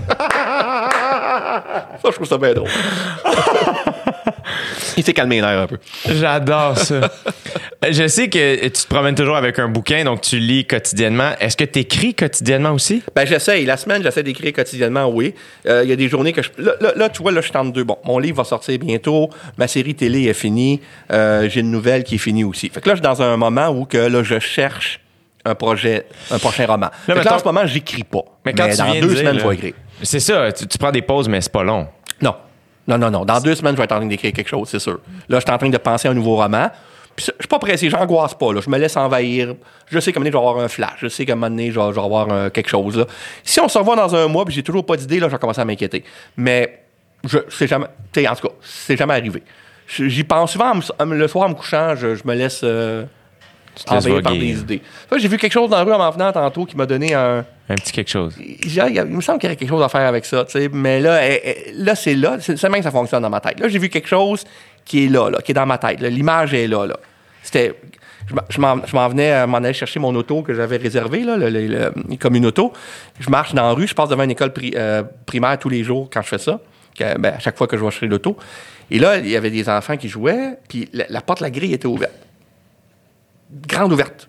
je 2.05 2.11
trouve 2.11 2.27
ça 2.27 2.39
bien 2.39 2.53
drôle. 2.55 2.69
il 4.97 5.05
s'est 5.05 5.13
calmé 5.13 5.41
nerfs 5.41 5.61
un 5.61 5.67
peu. 5.67 5.79
J'adore 6.09 6.77
ça. 6.79 7.01
je 7.91 8.07
sais 8.09 8.29
que 8.29 8.63
tu 8.65 8.71
te 8.71 8.87
promènes 8.89 9.15
toujours 9.15 9.37
avec 9.37 9.59
un 9.59 9.69
bouquin, 9.69 10.05
donc 10.05 10.21
tu 10.23 10.39
lis 10.39 10.65
quotidiennement. 10.67 11.33
Est-ce 11.41 11.57
que 11.57 11.65
tu 11.65 11.81
écris 11.81 12.15
quotidiennement 12.15 12.71
aussi? 12.73 13.03
Ben, 13.15 13.27
j'essaye. 13.27 13.65
La 13.65 13.77
semaine, 13.77 14.03
j'essaie 14.03 14.23
d'écrire 14.23 14.53
quotidiennement, 14.53 15.07
oui. 15.09 15.35
Euh, 15.67 15.83
Il 15.85 15.91
y 15.91 15.93
a 15.93 15.97
des 15.97 16.09
journées 16.09 16.33
que 16.33 16.43
je. 16.43 16.51
Là, 16.59 16.73
là, 16.81 16.93
là, 16.97 17.09
tu 17.09 17.23
vois, 17.23 17.33
là, 17.33 17.41
je 17.41 17.51
tente 17.51 17.73
deux. 17.73 17.85
Bon, 17.85 17.99
mon 18.05 18.19
livre 18.19 18.37
va 18.39 18.45
sortir 18.45 18.79
bientôt. 18.79 19.31
Ma 19.57 19.69
série 19.69 19.95
télé 19.95 20.25
est 20.25 20.35
finie. 20.35 20.81
Euh, 21.13 21.49
J'ai 21.49 21.61
une 21.61 21.71
nouvelle 21.71 22.05
qui 22.05 22.17
est 22.17 22.19
finie 22.19 22.45
aussi. 22.45 22.69
Fait 22.69 22.81
que 22.81 22.89
là, 22.89 22.95
je 22.95 22.99
suis 23.01 23.03
dans 23.03 23.23
un 23.23 23.37
moment 23.37 23.69
où 23.69 23.85
que, 23.85 23.99
là, 23.99 24.23
je 24.23 24.39
cherche 24.39 25.01
un 25.45 25.55
projet, 25.55 26.05
un 26.31 26.39
prochain 26.39 26.67
roman. 26.67 26.91
Là, 27.07 27.15
mettons- 27.15 27.35
en 27.35 27.39
ce 27.39 27.45
moment, 27.45 27.67
j'écris 27.67 28.05
pas. 28.05 28.23
Mais 28.45 28.53
quand 28.53 28.69
tu 28.69 28.77
dans 28.77 28.85
viens 28.91 29.01
deux 29.01 29.09
dire, 29.09 29.19
semaines, 29.19 29.37
là, 29.37 29.43
je 29.43 29.49
vais 29.49 29.55
écrire. 29.55 29.73
C'est 30.03 30.21
ça, 30.21 30.53
tu, 30.53 30.67
tu 30.67 30.77
prends 30.79 30.91
des 30.91 31.01
pauses, 31.03 31.29
mais 31.29 31.41
c'est 31.41 31.53
pas 31.53 31.63
long. 31.63 31.87
Non. 32.21 32.35
Non, 32.89 32.97
non, 32.99 33.11
non. 33.11 33.25
Dans 33.25 33.39
deux 33.41 33.55
semaines, 33.55 33.75
je 33.75 33.79
vais 33.79 33.85
être 33.85 33.93
en 33.93 33.99
train 33.99 34.07
d'écrire 34.07 34.33
quelque 34.33 34.49
chose, 34.49 34.69
c'est 34.71 34.79
sûr. 34.79 34.99
Là, 35.29 35.39
je 35.39 35.45
suis 35.45 35.53
en 35.53 35.59
train 35.59 35.69
de 35.69 35.77
penser 35.77 36.09
à 36.09 36.11
un 36.11 36.15
nouveau 36.15 36.37
roman. 36.37 36.71
Puis 37.15 37.27
je 37.27 37.33
suis 37.41 37.49
pas 37.49 37.59
pressé, 37.59 37.91
j'angoisse 37.91 38.35
pas. 38.35 38.53
Là. 38.53 38.61
Je 38.65 38.71
me 38.71 38.79
laisse 38.79 38.97
envahir. 38.97 39.55
Je 39.89 39.99
sais 39.99 40.13
qu'à 40.13 40.21
un 40.21 40.25
je 40.25 40.31
vais 40.31 40.37
avoir 40.37 40.59
un 40.59 40.69
flash. 40.69 40.99
Je 40.99 41.09
sais 41.09 41.27
qu'à 41.27 41.33
un 41.33 41.37
moment 41.37 41.51
donné, 41.51 41.71
je 41.71 41.79
vais, 41.79 42.01
avoir 42.01 42.31
euh, 42.31 42.49
quelque 42.49 42.69
chose. 42.69 42.97
Là. 42.97 43.07
Si 43.43 43.61
on 43.61 43.69
se 43.69 43.77
revoit 43.77 43.97
dans 43.97 44.15
un 44.15 44.29
mois 44.29 44.45
puis 44.45 44.55
j'ai 44.55 44.63
toujours 44.63 44.87
pas 44.87 44.97
d'idée, 44.97 45.19
là, 45.21 45.27
je 45.27 45.33
vais 45.33 45.39
commencer 45.39 45.61
à 45.61 45.65
m'inquiéter. 45.65 46.05
Mais 46.37 46.85
je 47.25 47.39
c'est 47.49 47.67
jamais. 47.67 47.87
sais, 48.15 48.27
En 48.29 48.35
tout 48.37 48.47
cas, 48.47 48.55
c'est 48.63 48.97
jamais 48.97 49.15
arrivé. 49.15 49.43
J'y 49.89 50.23
pense 50.23 50.53
souvent 50.53 50.75
le 51.05 51.29
soir 51.29 51.47
en 51.47 51.51
me 51.51 51.55
couchant, 51.55 51.97
je, 51.97 52.15
je 52.15 52.23
me 52.25 52.35
laisse 52.35 52.61
euh, 52.63 53.05
envahir 53.89 54.23
par 54.23 54.33
des 54.33 54.61
idées. 54.61 54.83
J'ai 55.19 55.29
vu 55.29 55.37
quelque 55.39 55.53
chose 55.53 55.71
dans 55.71 55.77
la 55.79 55.85
rue 55.85 55.93
en 55.93 55.99
m'en 55.99 56.11
venant 56.11 56.33
tantôt 56.33 56.65
qui 56.65 56.77
m'a 56.77 56.87
donné 56.87 57.15
un. 57.15 57.45
Un 57.71 57.75
petit 57.75 57.93
quelque 57.93 58.11
chose. 58.11 58.35
Il 58.39 59.05
me 59.07 59.21
semble 59.21 59.39
qu'il 59.39 59.49
y 59.49 59.51
aurait 59.51 59.57
quelque 59.57 59.69
chose 59.69 59.83
à 59.83 59.89
faire 59.89 60.07
avec 60.09 60.25
ça, 60.25 60.45
tu 60.45 60.53
sais. 60.53 60.71
Mais 60.73 61.01
là, 61.01 61.21
eh, 61.29 61.41
eh, 61.45 61.73
là 61.75 61.95
c'est 61.95 62.15
là. 62.15 62.39
C'est 62.41 62.63
même 62.65 62.77
que 62.79 62.83
ça 62.83 62.91
fonctionne 62.91 63.23
dans 63.23 63.31
ma 63.31 63.41
tête. 63.41 63.61
Là, 63.61 63.69
j'ai 63.69 63.79
vu 63.79 63.89
quelque 63.91 64.09
chose 64.09 64.45
qui 64.85 65.05
est 65.05 65.09
là, 65.09 65.29
là, 65.31 65.39
qui 65.43 65.53
est 65.53 65.55
dans 65.55 65.67
ma 65.67 65.77
tête. 65.79 66.01
L'image 66.01 66.55
est 66.55 66.67
là, 66.67 66.87
là. 66.87 66.97
C'était. 67.43 67.75
je 68.51 68.61
m'en- 68.61 69.09
venais 69.09 69.33
à 69.33 69.47
m'en 69.47 69.59
aller 69.59 69.73
chercher 69.73 70.01
mon 70.01 70.15
auto 70.15 70.43
que 70.43 70.53
j'avais 70.55 70.77
réservé, 70.77 71.25
là, 71.25 71.37
le- 71.37 71.49
le- 71.51 71.67
le- 71.67 72.17
comme 72.19 72.35
une 72.37 72.47
auto. 72.47 72.73
Je 73.21 73.31
marche 73.31 73.55
dans 73.55 73.63
la 73.69 73.73
rue, 73.73 73.87
je 73.87 73.95
passe 73.95 74.09
devant 74.11 74.23
une 74.25 74.31
école 74.33 74.51
pri- 74.51 74.75
euh, 74.77 75.03
primaire 75.27 75.59
tous 75.59 75.69
les 75.71 75.83
jours 75.85 76.09
quand 76.13 76.23
je 76.23 76.29
fais 76.29 76.39
ça. 76.39 76.61
que, 76.99 77.17
ben, 77.17 77.35
à 77.35 77.39
chaque 77.39 77.57
fois 77.57 77.69
que 77.69 77.77
je 77.77 77.85
vais 77.85 77.91
chercher 77.93 78.09
l'auto. 78.09 78.37
Et 78.91 78.99
là, 78.99 79.19
il 79.19 79.29
y 79.29 79.37
avait 79.37 79.51
des 79.53 79.69
enfants 79.69 79.97
qui 79.97 80.09
jouaient, 80.09 80.59
puis 80.69 80.89
la, 80.93 81.05
la 81.09 81.21
porte 81.21 81.39
de 81.39 81.45
la 81.45 81.51
grille 81.51 81.73
était 81.73 81.87
ouverte. 81.87 82.11
Grande 83.51 83.93
ouverte. 83.93 84.29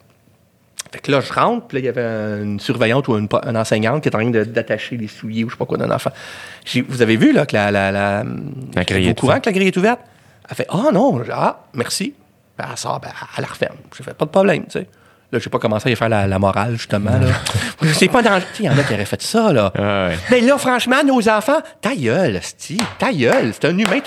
Fait 0.91 0.99
que 0.99 1.11
là, 1.11 1.21
je 1.21 1.31
rentre, 1.31 1.67
puis 1.67 1.75
là, 1.77 1.79
il 1.81 1.85
y 1.85 1.89
avait 1.89 2.41
une 2.43 2.59
surveillante 2.59 3.07
ou 3.09 3.15
une, 3.17 3.27
une 3.47 3.57
enseignante 3.57 4.01
qui 4.01 4.09
est 4.09 4.15
en 4.15 4.19
train 4.19 4.29
d'attacher 4.31 4.97
les 4.97 5.07
souliers 5.07 5.43
ou 5.43 5.49
je 5.49 5.53
sais 5.53 5.57
pas 5.59 5.65
quoi 5.65 5.77
d'un 5.77 5.91
enfant. 5.91 6.09
Vous 6.87 7.01
avez 7.01 7.15
vu, 7.15 7.31
là, 7.31 7.45
que 7.45 7.55
la. 7.55 7.69
La, 7.69 7.91
la, 7.91 8.23
La 8.75 8.83
grille 8.85 9.07
est 9.07 9.11
au 9.11 9.13
courant 9.13 9.33
ouverte. 9.33 9.43
que 9.43 9.49
la 9.49 9.53
grille 9.53 9.67
est 9.67 9.77
ouverte? 9.77 9.99
Elle 10.49 10.55
fait 10.55 10.67
Ah 10.69 10.89
non, 10.91 11.23
J'ai, 11.23 11.31
ah, 11.31 11.59
merci. 11.73 12.13
Ben, 12.57 12.65
elle 12.71 12.77
sort, 12.77 12.99
ben, 12.99 13.09
elle 13.37 13.41
la 13.43 13.47
referme. 13.49 13.77
J'ai 13.95 14.03
fait 14.03 14.15
pas 14.15 14.25
de 14.25 14.31
problème, 14.31 14.63
tu 14.65 14.71
sais. 14.79 14.87
Là, 15.31 15.37
j'ai 15.37 15.51
pas 15.51 15.59
commencé 15.59 15.89
à 15.89 15.91
y 15.91 15.95
faire 15.95 16.09
la, 16.09 16.25
la 16.25 16.39
morale, 16.39 16.71
justement. 16.71 17.11
Là. 17.11 17.27
C'est 17.93 18.07
pas 18.07 18.23
dans. 18.23 18.39
Sais, 18.39 18.45
il 18.61 18.65
y 18.65 18.69
en 18.69 18.75
a 18.75 18.81
qui 18.81 18.95
auraient 18.95 19.05
fait 19.05 19.21
ça, 19.21 19.53
là. 19.53 19.71
Ah 19.77 20.07
ouais. 20.07 20.17
Mais 20.31 20.41
là, 20.41 20.57
franchement, 20.57 21.03
nos 21.05 21.29
enfants, 21.29 21.59
ta 21.81 21.95
gueule, 21.95 22.39
Sti, 22.41 22.77
ta 22.97 23.13
gueule. 23.13 23.51
C'est 23.53 23.65
un 23.65 23.77
humain. 23.77 23.99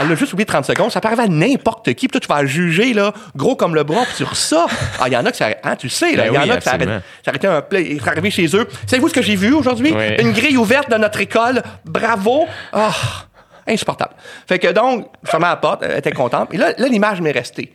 Elle 0.00 0.12
a 0.12 0.14
juste 0.16 0.32
oublié 0.32 0.46
30 0.46 0.64
secondes. 0.64 0.90
Ça 0.90 1.00
peut 1.00 1.06
arriver 1.06 1.22
à 1.22 1.28
n'importe 1.28 1.94
qui. 1.94 2.08
Puis 2.08 2.18
toi, 2.18 2.20
tu 2.20 2.26
vas 2.26 2.44
juger, 2.44 2.92
là, 2.92 3.12
gros 3.36 3.54
comme 3.54 3.76
le 3.76 3.84
bras, 3.84 4.02
puis 4.04 4.16
sur 4.16 4.36
ça. 4.36 4.66
Ah, 5.00 5.08
il 5.08 5.12
y 5.12 5.16
en 5.16 5.26
a 5.26 5.32
qui 5.32 5.38
ça 5.38 5.48
hein, 5.62 5.76
tu 5.76 5.88
sais, 5.88 6.14
là. 6.14 6.24
Ben 6.24 6.40
Il 6.42 6.48
y 6.48 6.50
en 6.50 6.54
a 6.54 6.58
qui 6.58 6.64
ça 6.64 6.78
ça 6.78 7.30
arrêtait 7.30 7.46
un 7.46 7.62
play. 7.62 7.96
Il 7.96 8.08
arrivé 8.08 8.30
chez 8.30 8.46
eux. 8.54 8.66
Savez-vous 8.86 9.08
ce 9.08 9.14
que 9.14 9.22
j'ai 9.22 9.34
vu 9.34 9.52
aujourd'hui? 9.52 9.92
Oui. 9.92 10.16
Une 10.18 10.32
grille 10.32 10.56
ouverte 10.56 10.88
dans 10.88 10.98
notre 10.98 11.20
école. 11.20 11.62
Bravo. 11.84 12.46
Ah, 12.72 12.92
insupportable. 13.66 14.14
Fait 14.46 14.58
que 14.58 14.72
donc, 14.72 15.08
je 15.24 15.30
fermais 15.30 15.46
la 15.46 15.56
porte. 15.56 15.82
Elle 15.82 15.98
était 15.98 16.12
contente. 16.12 16.54
Et 16.54 16.56
là, 16.56 16.72
là 16.76 16.88
l'image 16.88 17.20
m'est 17.20 17.32
restée. 17.32 17.74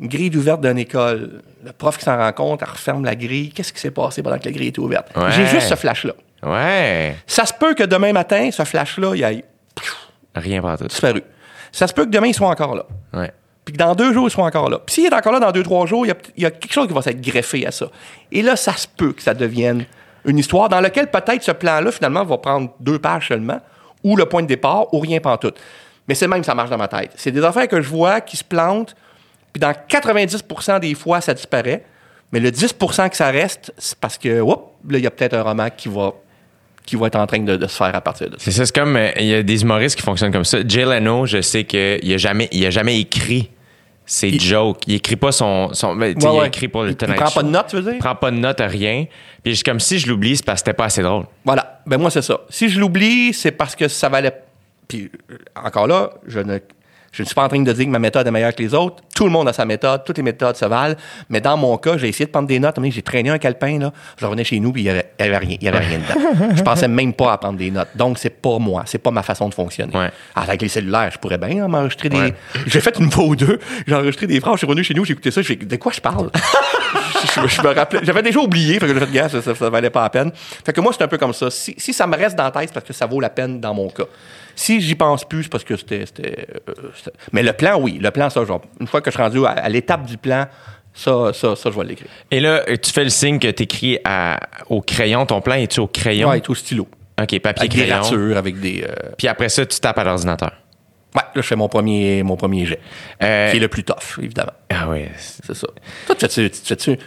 Une 0.00 0.08
grille 0.08 0.36
ouverte 0.36 0.60
d'une 0.60 0.78
école. 0.78 1.42
Le 1.64 1.72
prof 1.72 1.96
qui 1.98 2.04
s'en 2.04 2.16
rend 2.16 2.32
compte, 2.32 2.62
elle 2.62 2.68
referme 2.70 3.04
la 3.04 3.14
grille. 3.14 3.50
Qu'est-ce 3.50 3.72
qui 3.72 3.80
s'est 3.80 3.90
passé 3.92 4.22
pendant 4.22 4.38
que 4.38 4.44
la 4.44 4.52
grille 4.52 4.68
était 4.68 4.80
ouverte? 4.80 5.08
Ouais. 5.16 5.30
J'ai 5.30 5.46
juste 5.46 5.68
ce 5.68 5.76
flash-là. 5.76 6.12
Ouais. 6.42 7.16
Ça 7.26 7.46
se 7.46 7.52
peut 7.54 7.74
que 7.74 7.84
demain 7.84 8.12
matin, 8.12 8.50
ce 8.52 8.64
flash-là, 8.64 9.14
il 9.14 9.22
ait 9.22 9.44
Rien 10.34 10.60
pas 10.60 10.76
tout. 10.76 10.86
disparu. 10.88 11.22
Ça 11.70 11.86
se 11.86 11.92
peut 11.94 12.04
que 12.04 12.10
demain, 12.10 12.26
il 12.28 12.34
soit 12.34 12.48
encore 12.48 12.74
là. 12.74 12.84
Ouais. 13.12 13.32
Puis 13.64 13.72
que 13.72 13.78
dans 13.78 13.94
deux 13.94 14.12
jours, 14.12 14.26
il 14.28 14.30
soit 14.30 14.44
encore 14.44 14.68
là. 14.68 14.78
Puis 14.84 14.94
s'il 14.96 15.06
est 15.06 15.14
encore 15.14 15.32
là 15.32 15.40
dans 15.40 15.52
deux, 15.52 15.62
trois 15.62 15.86
jours, 15.86 16.04
il 16.04 16.08
y 16.08 16.12
a, 16.12 16.16
il 16.36 16.42
y 16.42 16.46
a 16.46 16.50
quelque 16.50 16.72
chose 16.72 16.86
qui 16.88 16.92
va 16.92 17.00
s'être 17.02 17.20
greffé 17.20 17.66
à 17.66 17.70
ça. 17.70 17.86
Et 18.32 18.42
là, 18.42 18.56
ça 18.56 18.72
se 18.72 18.86
peut 18.88 19.12
que 19.12 19.22
ça 19.22 19.32
devienne 19.32 19.86
une 20.24 20.38
histoire 20.38 20.68
dans 20.68 20.80
laquelle 20.80 21.10
peut-être 21.10 21.42
ce 21.42 21.52
plan-là, 21.52 21.90
finalement, 21.92 22.24
va 22.24 22.36
prendre 22.38 22.70
deux 22.80 22.98
pages 22.98 23.28
seulement, 23.28 23.60
ou 24.02 24.16
le 24.16 24.26
point 24.26 24.42
de 24.42 24.48
départ, 24.48 24.92
ou 24.92 24.98
rien 25.00 25.20
pantoute. 25.20 25.58
Mais 26.08 26.14
c'est 26.14 26.26
même 26.28 26.40
que 26.40 26.46
ça 26.46 26.54
marche 26.54 26.70
dans 26.70 26.76
ma 26.78 26.88
tête. 26.88 27.12
C'est 27.16 27.30
des 27.30 27.42
affaires 27.44 27.68
que 27.68 27.80
je 27.80 27.88
vois 27.88 28.20
qui 28.20 28.36
se 28.36 28.44
plantent, 28.44 28.94
puis 29.54 29.60
dans 29.60 29.72
90% 29.72 30.80
des 30.80 30.94
fois, 30.94 31.20
ça 31.22 31.32
disparaît. 31.32 31.82
Mais 32.32 32.40
le 32.40 32.50
10% 32.50 33.08
que 33.10 33.16
ça 33.16 33.30
reste, 33.30 33.72
c'est 33.78 33.96
parce 33.98 34.18
que, 34.18 34.40
oups, 34.40 34.60
là, 34.90 34.98
il 34.98 35.04
y 35.04 35.06
a 35.06 35.10
peut-être 35.10 35.34
un 35.34 35.42
roman 35.42 35.68
qui 35.74 35.88
va, 35.88 36.12
qui 36.84 36.96
va 36.96 37.06
être 37.06 37.16
en 37.16 37.26
train 37.26 37.38
de, 37.38 37.56
de 37.56 37.66
se 37.68 37.76
faire 37.76 37.94
à 37.94 38.00
partir 38.00 38.28
de 38.28 38.32
ça. 38.32 38.38
C'est 38.40 38.50
ça, 38.50 38.66
c'est 38.66 38.74
comme. 38.74 38.96
euh, 38.96 39.10
Il 39.18 39.26
y 39.26 39.34
a 39.34 39.42
des 39.42 39.62
humoristes 39.62 39.96
qui 39.96 40.02
fonctionnent 40.02 40.32
comme 40.32 40.44
ça. 40.44 40.58
Jay 40.66 40.84
Leno, 40.84 41.24
je 41.26 41.40
sais 41.40 41.62
qu'il 41.64 42.12
a 42.12 42.16
jamais, 42.18 42.48
il 42.50 42.66
a 42.66 42.70
jamais 42.70 42.98
écrit 42.98 43.50
ses 44.04 44.28
Il- 44.30 44.40
jokes. 44.40 44.82
Il 44.88 44.94
écrit 44.96 45.16
pas 45.16 45.30
son. 45.32 45.72
son 45.72 45.94
ben, 45.94 46.12
Ouais, 46.14 46.14
il 46.20 46.28
ouais. 46.40 46.46
écrit 46.48 46.66
pour 46.68 46.82
le 46.82 46.90
Il- 46.90 46.96
il 47.08 47.14
prend 47.14 47.30
pas 47.30 47.42
de 47.44 47.48
notes, 47.48 47.66
tu 47.68 47.76
veux 47.76 47.82
dire? 47.82 47.92
Il 47.94 47.98
prend 47.98 48.16
pas 48.16 48.30
de 48.32 48.36
notes, 48.36 48.60
rien. 48.60 49.06
Puis 49.44 49.62
comme 49.62 49.78
si 49.80 49.98
je 50.00 50.08
l'oublie, 50.08 50.36
c'est 50.36 50.44
parce 50.44 50.60
que 50.62 50.66
c'était 50.66 50.76
pas 50.76 50.86
assez 50.86 51.02
drôle. 51.02 51.24
Voilà. 51.44 51.80
Ben 51.86 51.98
moi, 51.98 52.10
c'est 52.10 52.22
ça. 52.22 52.40
Si 52.50 52.68
je 52.68 52.80
l'oublie, 52.80 53.32
c'est 53.32 53.52
parce 53.52 53.76
que 53.76 53.86
ça 53.86 54.08
valait. 54.08 54.34
Puis 54.88 55.10
euh, 55.30 55.36
encore 55.64 55.86
là, 55.86 56.10
je 56.26 56.40
ne, 56.40 56.58
je 57.14 57.22
ne 57.22 57.26
suis 57.26 57.34
pas 57.34 57.44
en 57.44 57.48
train 57.48 57.62
de 57.62 57.72
dire 57.72 57.84
que 57.84 57.90
ma 57.90 58.00
méthode 58.00 58.26
est 58.26 58.30
meilleure 58.32 58.52
que 58.54 58.60
les 58.62 58.74
autres. 58.74 58.96
Tout 59.14 59.24
le 59.24 59.30
monde 59.30 59.48
a 59.48 59.52
sa 59.52 59.64
méthode. 59.64 60.02
Toutes 60.04 60.16
les 60.16 60.24
méthodes 60.24 60.56
se 60.56 60.64
valent. 60.64 60.96
Mais 61.28 61.40
dans 61.40 61.56
mon 61.56 61.76
cas, 61.78 61.96
j'ai 61.96 62.08
essayé 62.08 62.26
de 62.26 62.30
prendre 62.32 62.48
des 62.48 62.58
notes. 62.58 62.76
J'ai 62.90 63.02
traîné 63.02 63.30
un 63.30 63.38
calepin, 63.38 63.78
là. 63.78 63.92
Je 64.18 64.26
revenais 64.26 64.42
chez 64.42 64.58
nous, 64.58 64.72
puis 64.72 64.82
il 64.82 64.84
n'y 64.86 64.90
avait, 64.90 65.10
y 65.20 65.22
avait 65.22 65.38
rien. 65.38 65.56
Y 65.60 65.68
avait 65.68 65.78
rien 65.78 65.98
dedans. 65.98 66.54
Je 66.56 66.62
pensais 66.62 66.88
même 66.88 67.12
pas 67.12 67.32
à 67.32 67.38
prendre 67.38 67.56
des 67.56 67.70
notes. 67.70 67.88
Donc, 67.94 68.18
c'est 68.18 68.30
pas 68.30 68.58
moi. 68.58 68.82
C'est 68.86 68.98
pas 68.98 69.12
ma 69.12 69.22
façon 69.22 69.48
de 69.48 69.54
fonctionner. 69.54 69.92
Ouais. 69.96 70.10
Alors, 70.34 70.48
avec 70.48 70.60
les 70.62 70.68
cellulaires, 70.68 71.10
je 71.12 71.18
pourrais 71.18 71.38
bien 71.38 71.64
hein, 71.64 71.68
m'enregistrer 71.68 72.08
des. 72.08 72.16
Ouais. 72.18 72.34
J'ai 72.66 72.80
fait 72.80 72.98
une 72.98 73.10
fois 73.12 73.24
ou 73.24 73.36
deux. 73.36 73.60
J'ai 73.86 73.94
enregistré 73.94 74.26
des 74.26 74.40
phrases. 74.40 74.54
Je 74.54 74.58
suis 74.58 74.66
revenu 74.66 74.82
chez 74.82 74.94
nous, 74.94 75.04
j'ai 75.04 75.12
écouté 75.12 75.30
ça. 75.30 75.40
Je 75.40 75.46
fais, 75.46 75.56
de 75.56 75.76
quoi 75.76 75.92
je 75.92 76.00
parle? 76.00 76.30
je, 76.34 77.40
je- 77.42 77.48
je 77.48 77.62
me 77.62 77.68
rappelais. 77.72 78.00
J'avais 78.02 78.22
déjà 78.22 78.40
oublié. 78.40 78.74
Fait 78.80 78.86
que 78.88 78.94
j'ai 78.94 79.00
fait, 79.06 79.12
gars, 79.12 79.28
ça, 79.28 79.40
ça, 79.40 79.54
ça 79.54 79.70
valait 79.70 79.90
pas 79.90 80.02
la 80.02 80.10
peine. 80.10 80.32
Fait 80.34 80.72
que 80.72 80.80
moi, 80.80 80.92
c'est 80.96 81.04
un 81.04 81.08
peu 81.08 81.18
comme 81.18 81.32
ça. 81.32 81.50
Si, 81.50 81.74
si 81.78 81.92
ça 81.92 82.06
me 82.06 82.16
reste 82.16 82.36
dans 82.36 82.44
la 82.44 82.50
tête, 82.50 82.64
c'est 82.68 82.74
parce 82.74 82.86
que 82.86 82.92
ça 82.92 83.06
vaut 83.06 83.20
la 83.20 83.30
peine 83.30 83.60
dans 83.60 83.72
mon 83.74 83.88
cas. 83.88 84.04
Si 84.56 84.80
j'y 84.80 84.94
pense 84.94 85.24
plus, 85.24 85.44
c'est 85.44 85.48
parce 85.48 85.64
que 85.64 85.76
c'était. 85.76 86.04
euh, 86.04 86.72
c'était- 86.94 87.16
Mais 87.32 87.42
le 87.42 87.52
plan, 87.52 87.78
oui. 87.80 87.98
Le 88.00 88.10
plan, 88.10 88.30
ça, 88.30 88.44
genre, 88.44 88.62
une 88.80 88.86
fois 88.86 89.00
que 89.00 89.10
je 89.10 89.14
suis 89.16 89.22
rendu 89.22 89.44
à, 89.44 89.50
à 89.50 89.68
l'étape 89.68 90.04
du 90.06 90.16
plan, 90.16 90.46
ça, 90.92 91.32
ça, 91.32 91.56
ça, 91.56 91.70
je 91.70 91.78
vais 91.78 91.84
l'écrire. 91.84 92.08
Et 92.30 92.40
là, 92.40 92.62
tu 92.76 92.92
fais 92.92 93.04
le 93.04 93.10
signe 93.10 93.38
que 93.38 93.48
tu 93.50 93.64
écris 93.64 93.98
au 94.68 94.80
crayon. 94.80 95.26
Ton 95.26 95.40
plan 95.40 95.54
est-tu 95.56 95.80
au 95.80 95.86
crayon? 95.88 96.38
Tout 96.40 96.52
au 96.52 96.54
stylo. 96.54 96.88
OK, 97.20 97.38
papier 97.40 97.60
Avec 97.60 97.72
des 97.74 97.78
crayon. 97.86 98.02
ratures, 98.02 98.36
avec 98.36 98.60
des. 98.60 98.84
euh, 98.88 98.92
Puis 99.18 99.28
après 99.28 99.48
ça, 99.48 99.64
tu 99.66 99.78
tapes 99.80 99.98
à 99.98 100.04
l'ordinateur. 100.04 100.52
Ouais, 101.14 101.22
là, 101.22 101.42
je 101.42 101.42
fais 101.42 101.54
mon 101.54 101.68
premier, 101.68 102.24
mon 102.24 102.36
premier 102.36 102.66
jet. 102.66 102.80
Euh, 103.22 103.50
Qui 103.52 103.58
est 103.58 103.60
le 103.60 103.68
plus 103.68 103.84
tough, 103.84 104.18
évidemment. 104.20 104.52
Ah 104.68 104.88
oui. 104.88 105.04
C'est 105.16 105.54
ça. 105.54 105.68
Toi, 106.06 106.14
tu 106.16 106.26
fais-tu. 106.26 106.50
tu 106.50 106.66
fais-tu- 106.66 106.98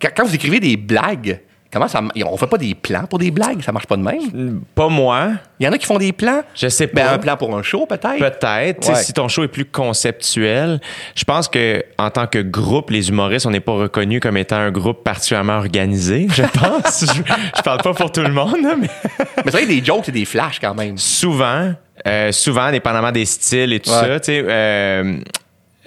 Quand, 0.00 0.08
quand 0.16 0.24
vous 0.24 0.34
écrivez 0.34 0.60
des 0.60 0.78
blagues, 0.78 1.40
comment 1.72 1.88
ça. 1.88 2.00
On 2.26 2.36
fait 2.36 2.46
pas 2.46 2.58
des 2.58 2.74
plans 2.74 3.04
pour 3.08 3.18
des 3.18 3.30
blagues, 3.30 3.62
ça 3.62 3.72
marche 3.72 3.86
pas 3.86 3.96
de 3.96 4.02
même? 4.02 4.60
Pas 4.74 4.88
moi. 4.88 5.30
Il 5.60 5.66
y 5.66 5.68
en 5.68 5.72
a 5.72 5.78
qui 5.78 5.86
font 5.86 5.98
des 5.98 6.12
plans? 6.12 6.42
Je 6.54 6.68
sais 6.68 6.86
Ben, 6.86 7.04
pas. 7.06 7.12
un 7.14 7.18
plan 7.18 7.36
pour 7.36 7.56
un 7.56 7.62
show, 7.62 7.84
peut-être? 7.86 8.18
Peut-être. 8.18 8.88
Ouais. 8.88 8.94
Si 9.02 9.12
ton 9.12 9.28
show 9.28 9.42
est 9.44 9.48
plus 9.48 9.64
conceptuel, 9.64 10.80
je 11.14 11.24
pense 11.24 11.48
que 11.48 11.84
en 11.98 12.10
tant 12.10 12.26
que 12.26 12.38
groupe, 12.38 12.90
les 12.90 13.08
humoristes, 13.08 13.46
on 13.46 13.50
n'est 13.50 13.60
pas 13.60 13.72
reconnus 13.72 14.20
comme 14.20 14.36
étant 14.36 14.56
un 14.56 14.70
groupe 14.70 15.02
particulièrement 15.04 15.58
organisé. 15.58 16.26
Je 16.30 16.42
pense. 16.58 17.04
je, 17.06 17.22
je 17.56 17.62
parle 17.62 17.82
pas 17.82 17.94
pour 17.94 18.10
tout 18.12 18.22
le 18.22 18.32
monde, 18.32 18.56
mais 18.80 18.88
Mais 19.44 19.50
ça, 19.50 19.64
des 19.64 19.84
jokes, 19.84 20.02
c'est 20.06 20.12
des 20.12 20.24
flashs 20.24 20.60
quand 20.60 20.74
même. 20.74 20.96
souvent, 20.98 21.72
euh, 22.06 22.32
souvent, 22.32 22.70
dépendamment 22.70 23.12
des 23.12 23.24
styles 23.24 23.72
et 23.72 23.80
tout 23.80 23.90
Ouais. 23.90 23.96
ça, 23.96 24.20
tu 24.20 24.26
sais. 24.32 24.44
euh, 24.46 25.16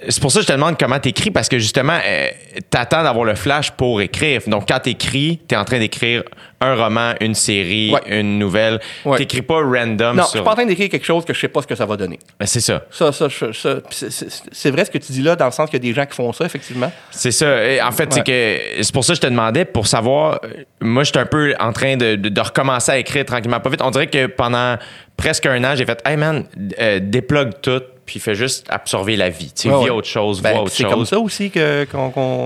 c'est 0.08 0.20
pour 0.20 0.30
ça 0.32 0.38
que 0.40 0.42
je 0.42 0.48
te 0.48 0.52
demande 0.52 0.76
comment 0.78 0.98
t'écris, 0.98 1.30
parce 1.30 1.48
que 1.48 1.58
justement, 1.58 1.98
euh, 2.04 2.28
t'attends 2.70 3.02
d'avoir 3.02 3.24
le 3.24 3.34
flash 3.34 3.70
pour 3.72 4.00
écrire. 4.00 4.40
Donc, 4.46 4.68
quand 4.68 4.80
t'écris, 4.80 5.40
t'es 5.48 5.56
en 5.56 5.64
train 5.64 5.78
d'écrire 5.78 6.22
un 6.60 6.76
roman, 6.76 7.14
une 7.20 7.34
série, 7.34 7.92
Ouais. 7.92 8.20
une 8.20 8.38
nouvelle. 8.38 8.78
Ouais. 9.04 9.18
T'écris 9.18 9.42
pas 9.42 9.56
random 9.62 10.14
Non, 10.16 10.22
je 10.22 10.28
sur... 10.28 10.36
suis 10.38 10.42
pas 10.44 10.52
en 10.52 10.54
train 10.54 10.64
d'écrire 10.66 10.88
quelque 10.88 11.04
chose 11.04 11.24
que 11.24 11.34
je 11.34 11.40
sais 11.40 11.48
pas 11.48 11.60
ce 11.62 11.66
que 11.66 11.74
ça 11.74 11.86
va 11.86 11.96
donner. 11.96 12.20
Ben, 12.38 12.46
c'est 12.46 12.60
ça. 12.60 12.82
Ça, 12.90 13.10
ça, 13.10 13.26
je- 13.28 13.52
ça- 13.52 13.76
c'est- 13.90 14.70
vrai 14.70 14.84
ce 14.84 14.90
que 14.92 14.98
tu 14.98 15.10
dis 15.12 15.22
là, 15.22 15.34
dans 15.34 15.46
le 15.46 15.50
sens 15.50 15.68
qu'il 15.68 15.82
y 15.84 15.88
a 15.88 15.90
des 15.90 15.94
gens 15.94 16.06
qui 16.06 16.14
font 16.14 16.32
ça, 16.32 16.44
effectivement. 16.44 16.92
C'est 17.10 17.32
ça. 17.32 17.64
Et 17.64 17.82
en 17.82 17.90
fait, 17.90 18.12
c'est 18.12 18.24
que 18.24 18.82
c'est 18.82 18.92
pour 18.92 19.04
ça 19.04 19.12
que 19.12 19.16
je 19.16 19.22
te 19.22 19.26
demandais 19.26 19.64
pour 19.64 19.86
savoir. 19.88 20.38
euh, 20.44 20.48
Moi, 20.80 21.02
j'étais 21.04 21.18
un 21.18 21.26
peu 21.26 21.52
en 21.58 21.72
train 21.72 21.96
de, 21.96 22.14
de- 22.14 22.28
de 22.28 22.40
recommencer 22.40 22.92
à 22.92 22.98
écrire 22.98 23.24
tranquillement, 23.24 23.58
pas 23.60 23.70
vite. 23.70 23.82
On 23.82 23.90
dirait 23.90 24.06
que 24.06 24.26
pendant 24.26 24.76
presque 25.16 25.46
un 25.46 25.62
an, 25.64 25.74
j'ai 25.74 25.84
fait, 25.84 26.00
hey 26.06 26.16
man, 26.16 26.44
euh, 26.80 27.00
déplogue 27.02 27.50
tout, 27.60 27.82
puis 28.04 28.18
fais 28.20 28.34
juste 28.34 28.66
absorber 28.68 29.16
la 29.16 29.28
vie. 29.30 29.52
Tu 29.54 29.68
sais, 29.68 29.74
Ouais, 29.74 29.90
autre 29.90 30.08
chose, 30.08 30.40
Ben, 30.42 30.52
vois 30.52 30.62
autre 30.62 30.72
c'est 30.72 30.82
chose. 30.82 30.92
comme 30.92 31.06
ça 31.06 31.18
aussi 31.18 31.50
que 31.50 31.86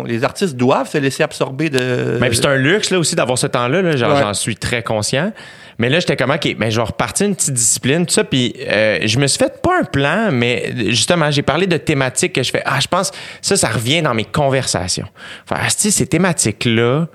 les 0.07 0.24
artistes 0.24 0.54
doivent 0.57 0.88
se 0.88 0.98
laisser 0.98 1.22
absorber 1.22 1.70
de. 1.70 2.18
Mais 2.20 2.28
puis 2.28 2.36
c'est 2.38 2.46
un 2.46 2.57
luxe 2.57 2.90
là 2.90 2.98
aussi 2.98 3.14
d'avoir 3.16 3.38
ce 3.38 3.46
temps-là. 3.46 3.82
Là, 3.82 3.90
Ouais. 3.90 3.96
J'en 4.22 4.34
suis 4.34 4.57
très 4.57 4.82
conscient. 4.82 5.32
Mais 5.78 5.90
là, 5.90 6.00
j'étais 6.00 6.16
comme, 6.16 6.30
OK, 6.30 6.54
mais 6.59 6.70
je 6.70 6.76
vais 6.80 6.86
repartir 6.86 7.26
une 7.26 7.34
petite 7.36 7.52
discipline, 7.52 8.07
tout 8.07 8.12
ça. 8.14 8.24
Puis 8.24 8.54
euh, 8.66 8.98
je 9.04 9.18
me 9.18 9.26
suis 9.26 9.38
fait 9.38 9.61
pas 9.61 9.78
un 9.80 9.84
plan, 9.84 10.30
mais 10.32 10.72
justement, 10.88 11.30
j'ai 11.30 11.42
parlé 11.42 11.66
de 11.66 11.76
thématiques 11.76 12.32
que 12.32 12.42
je 12.42 12.50
fais. 12.50 12.62
Ah, 12.64 12.78
je 12.80 12.86
pense, 12.88 13.11
ça, 13.42 13.57
ça 13.57 13.68
revient 13.68 14.00
dans 14.00 14.14
mes 14.14 14.24
conversations. 14.24 15.09
Enfin, 15.48 15.61
asti, 15.64 15.90
ces 15.90 16.07
thématiques-là. 16.07 17.09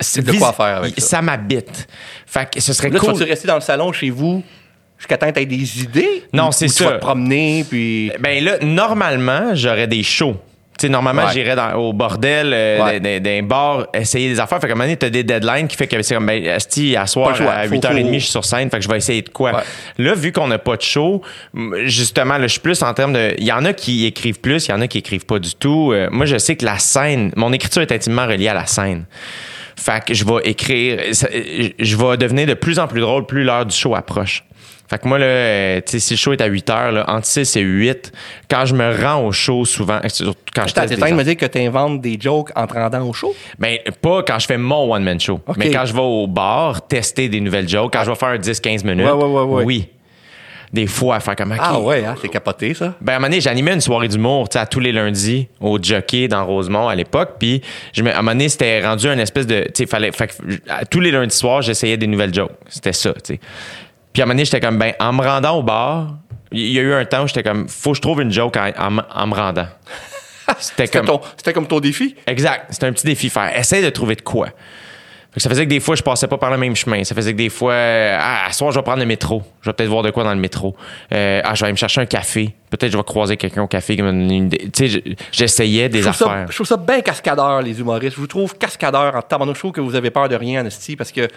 C'est 0.00 0.24
de 0.24 0.32
quoi 0.32 0.52
faire 0.54 0.78
avec 0.78 0.94
ça. 1.00 1.06
Ça? 1.06 1.22
m'habite. 1.22 1.86
Fait 2.26 2.48
que 2.50 2.60
ce 2.60 2.72
serait 2.72 2.88
Là, 2.88 2.98
tu 2.98 3.06
cool. 3.06 3.22
rester 3.22 3.46
dans 3.46 3.56
le 3.56 3.60
salon 3.60 3.92
chez 3.92 4.08
vous 4.10 4.42
jusqu'à 4.98 5.16
temps 5.18 5.26
que 5.28 5.32
t'aies 5.32 5.46
des 5.46 5.82
idées? 5.82 6.24
Non, 6.32 6.50
c'est 6.52 6.66
ou 6.66 6.72
Tu 6.74 6.82
vas 6.84 6.90
ça. 6.90 6.94
te 6.96 7.00
promener, 7.00 7.64
puis. 7.68 8.10
Ben 8.20 8.42
là, 8.44 8.58
normalement, 8.62 9.54
j'aurais 9.54 9.86
des 9.86 10.02
shows. 10.02 10.36
Tu 10.78 10.82
sais, 10.86 10.88
normalement, 10.90 11.24
Ouais. 11.24 11.32
j'irais 11.32 11.56
au 11.74 11.94
bordel, 11.94 12.50
euh, 12.52 12.84
Ouais. 12.84 13.00
dans, 13.00 13.08
dans- 13.08 13.22
dans 13.22 13.30
un 13.30 13.42
bar, 13.42 13.86
essayer 13.94 14.28
des 14.28 14.38
affaires. 14.38 14.60
Fait 14.60 14.66
qu'à 14.66 14.74
un 14.74 14.76
moment 14.76 14.84
donné, 14.84 14.98
t'as 14.98 15.08
des 15.08 15.24
deadlines 15.24 15.68
qui 15.68 15.74
fait 15.74 15.86
que 15.86 16.02
c'est 16.02 16.14
comme, 16.14 16.26
ben, 16.26 16.46
asti, 16.48 16.94
à 16.96 17.06
soir, 17.06 17.34
choix. 17.34 17.50
à 17.50 17.64
Faut- 17.66 17.70
8h30, 17.76 18.08
faut- 18.08 18.12
je 18.12 18.18
suis 18.18 18.30
sur 18.30 18.44
scène, 18.44 18.68
fait 18.68 18.76
que 18.76 18.84
je 18.84 18.88
vais 18.90 18.98
essayer 18.98 19.22
de 19.22 19.30
quoi. 19.30 19.52
Ouais. 19.54 19.62
Là, 19.96 20.12
vu 20.14 20.32
qu'on 20.32 20.48
n'a 20.48 20.58
pas 20.58 20.76
de 20.76 20.82
show, 20.82 21.22
justement, 21.84 22.36
là, 22.36 22.42
je 22.46 22.52
suis 22.52 22.60
plus 22.60 22.82
en 22.82 22.92
termes 22.92 23.14
de. 23.14 23.34
Il 23.38 23.44
y 23.46 23.52
en 23.52 23.64
a 23.64 23.72
qui 23.72 24.04
écrivent 24.04 24.38
plus, 24.40 24.66
il 24.68 24.70
y 24.70 24.74
en 24.74 24.82
a 24.82 24.86
qui 24.86 24.98
écrivent 24.98 25.24
pas 25.24 25.38
du 25.38 25.54
tout. 25.54 25.92
Euh, 25.94 26.08
moi, 26.10 26.26
je 26.26 26.36
sais 26.36 26.56
que 26.56 26.66
la 26.66 26.78
scène, 26.78 27.32
mon 27.36 27.54
écriture 27.54 27.80
est 27.80 27.92
intimement 27.92 28.26
reliée 28.26 28.48
à 28.48 28.54
la 28.54 28.66
scène. 28.66 29.06
Fait 29.76 30.04
que 30.04 30.12
je 30.12 30.26
vais 30.26 30.42
écrire, 30.44 31.00
ça- 31.12 31.28
je 31.32 31.96
vais 31.96 32.16
devenir 32.18 32.46
de 32.46 32.54
plus 32.54 32.78
en 32.78 32.86
plus 32.86 33.00
drôle 33.00 33.24
plus 33.24 33.44
l'heure 33.44 33.64
du 33.64 33.74
show 33.74 33.94
approche. 33.94 34.44
Fait 34.88 34.98
que 34.98 35.08
moi, 35.08 35.18
là, 35.18 35.26
euh, 35.26 35.80
tu 35.84 35.92
sais, 35.92 35.98
si 35.98 36.14
le 36.14 36.18
show 36.18 36.32
est 36.32 36.40
à 36.40 36.46
8 36.46 36.70
heures, 36.70 36.92
là, 36.92 37.04
entre 37.08 37.26
6 37.26 37.56
et 37.56 37.60
8, 37.60 38.12
quand 38.48 38.66
je 38.66 38.74
me 38.74 39.02
rends 39.02 39.24
au 39.26 39.32
show, 39.32 39.64
souvent, 39.64 39.96
euh, 39.96 40.32
quand 40.54 40.66
je 40.66 40.74
t'es 40.74 40.80
en 40.80 40.96
train 40.98 41.10
de 41.10 41.16
me 41.16 41.24
dire 41.24 41.36
que 41.36 41.46
t'inventes 41.46 42.00
des 42.00 42.16
jokes 42.20 42.50
en 42.54 42.66
te 42.66 42.74
rendant 42.74 43.08
au 43.08 43.12
show? 43.12 43.34
Ben, 43.58 43.78
pas 44.00 44.22
quand 44.22 44.38
je 44.38 44.46
fais 44.46 44.58
mon 44.58 44.92
one-man 44.94 45.18
show, 45.18 45.40
mais 45.56 45.70
quand 45.70 45.86
je 45.86 45.92
vais 45.92 46.00
au 46.00 46.26
bar, 46.26 46.86
tester 46.86 47.28
des 47.28 47.40
nouvelles 47.40 47.68
jokes, 47.68 47.92
quand 47.92 48.04
je 48.04 48.10
vais 48.10 48.16
faire 48.16 48.28
un 48.28 48.38
10-15 48.38 48.86
minutes, 48.86 49.06
Ouais, 49.06 49.12
ouais, 49.12 49.42
ouais, 49.42 49.64
oui. 49.64 49.88
Des 50.72 50.86
fois, 50.86 51.20
faire 51.20 51.36
comme... 51.36 51.52
OK. 51.52 51.58
Ah 51.60 51.78
ouais, 51.80 52.04
hein, 52.04 52.16
c'est 52.20 52.28
capoté, 52.28 52.74
ça. 52.74 52.94
Ben, 53.00 53.12
à 53.12 53.16
un 53.16 53.18
moment 53.18 53.28
donné, 53.28 53.40
j'animais 53.40 53.72
une 53.72 53.80
soirée 53.80 54.08
d'humour, 54.08 54.48
tu 54.48 54.54
sais, 54.54 54.58
à 54.58 54.66
tous 54.66 54.80
les 54.80 54.92
lundis, 54.92 55.48
au 55.60 55.78
Jockey 55.80 56.26
dans 56.28 56.44
Rosemont 56.44 56.88
à 56.88 56.94
l'époque. 56.94 57.36
Puis, 57.38 57.62
à 57.96 58.00
un 58.00 58.16
moment 58.16 58.32
donné, 58.32 58.48
c'était 58.48 58.84
rendu 58.84 59.06
un 59.06 59.18
espèce 59.18 59.46
de. 59.46 59.62
Tu 59.66 59.70
sais, 59.74 59.86
fallait. 59.86 60.10
Fait 60.12 60.26
que, 60.26 60.32
à 60.68 60.84
tous 60.84 61.00
les 61.00 61.12
lundis 61.12 61.36
soirs, 61.36 61.62
j'essayais 61.62 61.96
des 61.96 62.08
nouvelles 62.08 62.34
jokes. 62.34 62.52
C'était 62.68 62.92
ça, 62.92 63.12
tu 63.12 63.34
sais. 63.34 63.40
Puis, 64.16 64.22
à 64.22 64.24
un 64.24 64.28
moment 64.28 64.36
donné, 64.36 64.46
j'étais 64.46 64.60
comme, 64.60 64.78
ben, 64.78 64.94
en 64.98 65.12
me 65.12 65.22
rendant 65.22 65.58
au 65.58 65.62
bar, 65.62 66.14
il 66.50 66.72
y 66.72 66.78
a 66.78 66.80
eu 66.82 66.94
un 66.94 67.04
temps 67.04 67.24
où 67.24 67.28
j'étais 67.28 67.42
comme, 67.42 67.68
faut 67.68 67.90
que 67.90 67.96
je 67.96 68.00
trouve 68.00 68.22
une 68.22 68.32
joke 68.32 68.56
en, 68.56 68.70
en 68.78 68.90
me- 68.90 69.02
en 69.14 69.26
me 69.26 69.34
rendant. 69.34 69.66
C'était 70.58 70.88
comme. 70.88 71.04
ton, 71.04 71.20
comme 71.52 71.66
ton 71.66 71.80
défi? 71.80 72.16
Exact. 72.26 72.64
C'était 72.70 72.86
un 72.86 72.92
petit 72.94 73.04
défi 73.06 73.28
faire. 73.28 73.54
Essaye 73.54 73.84
de 73.84 73.90
trouver 73.90 74.14
de 74.14 74.22
quoi. 74.22 74.46
Fait 74.46 74.52
que 75.34 75.40
ça 75.42 75.50
faisait 75.50 75.64
que 75.66 75.68
des 75.68 75.80
fois, 75.80 75.96
je 75.96 76.02
passais 76.02 76.28
pas 76.28 76.38
par 76.38 76.50
le 76.50 76.56
même 76.56 76.74
chemin. 76.74 77.04
Ça 77.04 77.14
faisait 77.14 77.32
que 77.32 77.36
des 77.36 77.50
fois, 77.50 77.74
ah, 77.74 78.46
à 78.46 78.52
soir, 78.52 78.72
je 78.72 78.78
vais 78.78 78.82
prendre 78.82 79.00
le 79.00 79.04
métro. 79.04 79.42
Je 79.60 79.68
vais 79.68 79.74
peut-être 79.74 79.90
voir 79.90 80.02
de 80.02 80.10
quoi 80.10 80.24
dans 80.24 80.32
le 80.32 80.40
métro. 80.40 80.74
Euh, 81.12 81.42
ah, 81.44 81.54
je 81.54 81.60
vais 81.60 81.64
aller 81.66 81.72
me 81.74 81.76
chercher 81.76 82.00
un 82.00 82.06
café. 82.06 82.54
Peut-être 82.70 82.90
je 82.92 82.96
vais 82.96 83.04
croiser 83.04 83.36
quelqu'un 83.36 83.64
au 83.64 83.66
café 83.66 83.96
qui 83.96 84.02
me 84.02 84.08
donne 84.12 84.30
une 84.30 84.46
idée. 84.46 84.70
Tu 84.72 84.88
sais, 84.88 84.88
je- 84.88 85.12
j'essayais 85.30 85.90
des 85.90 85.98
Je 85.98 86.04
ça, 86.04 86.10
affaires. 86.10 86.46
je 86.48 86.54
trouve 86.54 86.66
ça 86.66 86.78
bien 86.78 87.02
cascadeur, 87.02 87.60
les 87.60 87.78
humoristes. 87.78 88.14
Je 88.16 88.20
vous 88.22 88.26
trouve 88.26 88.56
cascadeur 88.56 89.14
en 89.14 89.20
tabarnouche. 89.20 89.56
Je 89.58 89.60
trouve 89.60 89.72
que 89.72 89.82
vous 89.82 89.94
avez 89.94 90.10
peur 90.10 90.26
de 90.30 90.36
rien, 90.36 90.64
en 90.64 90.68
parce 90.96 91.12
que 91.12 91.28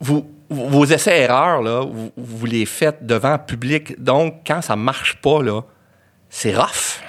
vous, 0.00 0.26
vos 0.50 0.84
essais-erreurs, 0.84 1.62
là, 1.62 1.80
vous, 1.84 2.12
vous 2.16 2.46
les 2.46 2.66
faites 2.66 3.04
devant 3.06 3.38
public. 3.38 4.00
Donc, 4.02 4.42
quand 4.46 4.62
ça 4.62 4.76
marche 4.76 5.16
pas, 5.16 5.42
là, 5.42 5.62
c'est 6.28 6.54
rough. 6.54 7.00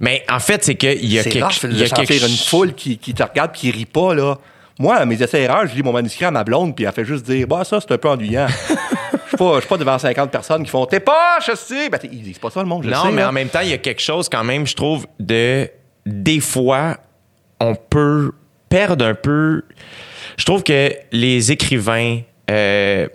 Mais 0.00 0.24
en 0.30 0.38
fait, 0.40 0.64
c'est 0.64 0.74
qu'il 0.76 1.04
y 1.06 1.18
a 1.18 1.24
quelque 1.24 1.42
rough 1.44 1.62
il 1.64 1.78
y 1.78 1.84
a 1.84 1.88
quelque 1.88 2.14
une 2.28 2.36
foule 2.36 2.74
qui, 2.74 2.98
qui 2.98 3.14
te 3.14 3.22
regarde 3.22 3.52
qui 3.52 3.70
rit 3.70 3.86
pas, 3.86 4.14
là. 4.14 4.36
Moi, 4.78 4.96
à 4.96 5.04
mes 5.04 5.22
essais-erreurs, 5.22 5.66
je 5.68 5.74
lis 5.74 5.82
mon 5.82 5.92
manuscrit 5.92 6.24
à 6.24 6.30
ma 6.32 6.42
blonde, 6.42 6.74
puis 6.74 6.84
elle 6.84 6.92
fait 6.92 7.04
juste 7.04 7.24
dire, 7.24 7.46
bah, 7.46 7.62
ça, 7.64 7.80
c'est 7.80 7.92
un 7.92 7.98
peu 7.98 8.08
ennuyant. 8.08 8.46
Je 9.26 9.36
suis 9.38 9.46
pas, 9.48 9.54
je 9.56 9.60
suis 9.62 9.68
pas 9.68 9.78
devant 9.78 9.98
50 9.98 10.30
personnes 10.30 10.62
qui 10.62 10.70
font, 10.70 10.86
t'es 10.86 11.00
pas, 11.00 11.38
je 11.44 11.56
sais. 11.56 11.88
Ben, 11.88 11.98
ils 12.04 12.22
disent 12.22 12.38
pas 12.38 12.50
ça, 12.50 12.60
le 12.60 12.68
monde, 12.68 12.84
je 12.84 12.90
Non, 12.90 13.02
sais. 13.02 13.10
mais 13.10 13.22
là. 13.22 13.30
en 13.30 13.32
même 13.32 13.48
temps, 13.48 13.62
il 13.62 13.70
y 13.70 13.72
a 13.72 13.78
quelque 13.78 14.00
chose 14.00 14.28
quand 14.28 14.44
même, 14.44 14.64
je 14.64 14.76
trouve, 14.76 15.06
de. 15.18 15.68
Des 16.06 16.38
fois, 16.38 16.98
on 17.58 17.74
peut 17.74 18.30
perdre 18.68 19.04
un 19.04 19.14
peu. 19.14 19.62
Je 20.36 20.44
trouve 20.44 20.62
que 20.62 20.92
les 21.10 21.50
écrivains, 21.50 22.20
euh, 22.50 23.08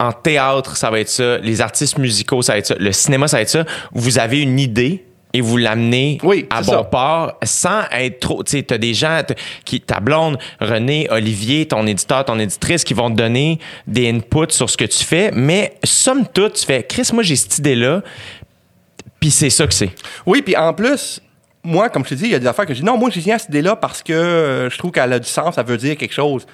en 0.00 0.12
théâtre, 0.12 0.76
ça 0.76 0.90
va 0.90 1.00
être 1.00 1.08
ça. 1.08 1.38
Les 1.38 1.60
artistes 1.60 1.98
musicaux, 1.98 2.42
ça 2.42 2.52
va 2.54 2.58
être 2.58 2.66
ça. 2.66 2.74
Le 2.78 2.92
cinéma, 2.92 3.28
ça 3.28 3.38
va 3.38 3.42
être 3.42 3.50
ça. 3.50 3.64
Vous 3.92 4.18
avez 4.18 4.40
une 4.40 4.58
idée 4.58 5.04
et 5.32 5.42
vous 5.42 5.58
l'amenez 5.58 6.18
Oui, 6.22 6.46
à 6.48 6.62
bon 6.62 6.72
ça. 6.72 6.84
port 6.84 7.34
sans 7.42 7.82
être 7.92 8.20
trop. 8.20 8.42
Tu 8.42 8.52
sais, 8.52 8.62
t'as 8.62 8.78
des 8.78 8.94
gens, 8.94 9.20
qui, 9.64 9.80
ta 9.80 10.00
blonde, 10.00 10.38
René, 10.60 11.08
Olivier, 11.10 11.66
ton 11.66 11.86
éditeur, 11.86 12.24
ton 12.24 12.38
éditrice 12.38 12.84
qui 12.84 12.94
vont 12.94 13.10
te 13.10 13.16
donner 13.16 13.58
des 13.86 14.08
inputs 14.08 14.50
sur 14.50 14.70
ce 14.70 14.78
que 14.78 14.86
tu 14.86 15.04
fais, 15.04 15.30
mais 15.34 15.74
somme 15.84 16.26
toute, 16.26 16.54
tu 16.54 16.64
fais, 16.64 16.82
Chris, 16.84 17.10
moi 17.12 17.22
j'ai 17.22 17.36
cette 17.36 17.58
idée-là, 17.58 18.02
puis 19.20 19.30
c'est 19.30 19.50
ça 19.50 19.66
que 19.66 19.74
c'est. 19.74 19.90
Oui, 20.24 20.40
puis 20.40 20.56
en 20.56 20.72
plus, 20.72 21.20
moi, 21.62 21.90
comme 21.90 22.04
je 22.04 22.10
te 22.10 22.14
dis, 22.14 22.24
il 22.24 22.30
y 22.30 22.34
a 22.34 22.38
des 22.38 22.46
affaires 22.46 22.64
que 22.64 22.72
je 22.72 22.80
dis 22.80 22.86
non, 22.86 22.96
moi, 22.96 23.10
j'ai 23.12 23.20
cette 23.20 23.48
idée-là 23.48 23.76
parce 23.76 24.02
que 24.02 24.12
euh, 24.12 24.70
je 24.70 24.78
trouve 24.78 24.92
qu'elle 24.92 25.12
a 25.12 25.18
du 25.18 25.28
sens, 25.28 25.56
ça 25.56 25.62
veut 25.62 25.76
dire 25.76 25.96
quelque 25.96 26.14
chose. 26.14 26.46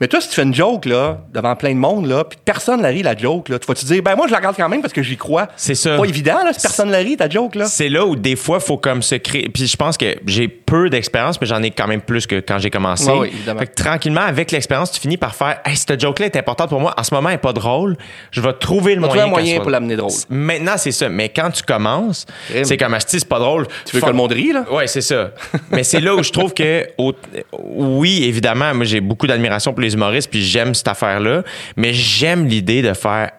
Mais 0.00 0.06
toi, 0.06 0.20
si 0.20 0.28
tu 0.28 0.34
fais 0.36 0.42
une 0.44 0.54
joke, 0.54 0.84
là, 0.84 1.18
devant 1.34 1.56
plein 1.56 1.70
de 1.70 1.78
monde, 1.78 2.06
là, 2.06 2.22
puis 2.22 2.38
personne 2.44 2.80
la 2.82 2.88
rit, 2.88 3.02
la 3.02 3.16
joke, 3.16 3.48
là, 3.48 3.58
tu 3.58 3.66
vas-tu 3.66 3.84
dire, 3.84 4.00
ben 4.00 4.14
moi, 4.14 4.26
je 4.28 4.32
la 4.32 4.38
regarde 4.38 4.54
quand 4.56 4.68
même 4.68 4.80
parce 4.80 4.92
que 4.92 5.02
j'y 5.02 5.16
crois. 5.16 5.48
C'est 5.56 5.74
ça. 5.74 5.96
pas 5.96 6.04
évident, 6.04 6.38
là, 6.44 6.52
si 6.52 6.60
personne 6.60 6.90
la 6.92 6.98
rit, 6.98 7.16
ta 7.16 7.28
joke, 7.28 7.56
là. 7.56 7.64
C'est 7.66 7.88
là 7.88 8.06
où 8.06 8.14
des 8.14 8.36
fois, 8.36 8.58
il 8.60 8.64
faut 8.66 8.76
comme 8.78 9.02
se 9.02 9.16
créer. 9.16 9.48
Puis 9.48 9.66
je 9.66 9.76
pense 9.76 9.96
que 9.96 10.14
j'ai 10.26 10.46
peu 10.46 10.88
d'expérience, 10.88 11.40
mais 11.40 11.46
j'en 11.48 11.62
ai 11.64 11.72
quand 11.72 11.88
même 11.88 12.00
plus 12.00 12.26
que 12.28 12.36
quand 12.36 12.58
j'ai 12.60 12.70
commencé. 12.70 13.10
Oui, 13.10 13.28
évidemment. 13.32 13.58
Fait 13.58 13.66
que 13.66 13.74
tranquillement, 13.74 14.20
avec 14.20 14.52
l'expérience, 14.52 14.92
tu 14.92 15.00
finis 15.00 15.16
par 15.16 15.34
faire 15.34 15.58
Hey, 15.64 15.76
cette 15.76 16.00
joke-là 16.00 16.26
est 16.26 16.36
importante 16.36 16.68
pour 16.68 16.80
moi. 16.80 16.94
En 16.96 17.02
ce 17.02 17.12
moment, 17.12 17.30
elle 17.30 17.34
n'est 17.34 17.38
pas 17.40 17.52
drôle. 17.52 17.96
Je 18.30 18.40
vais 18.40 18.52
trouver 18.52 18.94
le 18.94 19.00
vas 19.00 19.08
moyen. 19.08 19.24
un 19.24 19.28
moyen 19.28 19.54
soit- 19.54 19.62
pour 19.62 19.70
l'amener 19.72 19.96
drôle. 19.96 20.12
Maintenant, 20.30 20.74
c'est 20.76 20.92
ça. 20.92 21.08
Mais 21.08 21.28
quand 21.28 21.50
tu 21.50 21.62
commences, 21.64 22.24
c'est 22.62 22.76
comme 22.76 22.94
Asti, 22.94 23.18
c'est 23.18 23.28
pas 23.28 23.40
drôle. 23.40 23.66
Tu 23.84 23.96
veux 23.96 24.00
que 24.02 24.06
le 24.06 24.12
monde 24.12 24.30
rie, 24.32 24.52
là? 24.52 24.64
Ouais, 24.70 24.86
c'est 24.86 25.00
ça. 25.00 25.30
Mais 25.72 25.82
c'est 25.82 26.00
là 26.00 26.14
où 26.14 26.22
je 26.22 26.30
trouve 26.30 26.54
que, 26.54 26.86
oui, 27.58 28.22
évidemment, 28.24 28.72
moi, 28.74 28.84
j'ai 28.84 29.00
beaucoup 29.00 29.26
d'admiration 29.26 29.72
pour 29.72 29.80
les 29.80 29.87
humoristes, 29.94 30.30
puis 30.30 30.42
j'aime 30.42 30.74
cette 30.74 30.88
affaire-là. 30.88 31.42
Mais 31.76 31.92
j'aime 31.92 32.46
l'idée 32.46 32.82
de 32.82 32.92
faire 32.92 33.30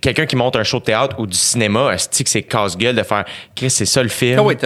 quelqu'un 0.00 0.26
qui 0.26 0.36
monte 0.36 0.56
un 0.56 0.64
show 0.64 0.78
de 0.78 0.84
théâtre 0.84 1.16
ou 1.18 1.26
du 1.26 1.36
cinéma, 1.36 1.94
que 1.96 2.28
c'est 2.28 2.42
casse-gueule 2.42 2.96
de 2.96 3.02
faire, 3.02 3.24
Chris, 3.54 3.70
c'est 3.70 3.86
ça 3.86 4.02
le 4.02 4.08
film? 4.08 4.38
Ah 4.38 4.42
oui, 4.42 4.56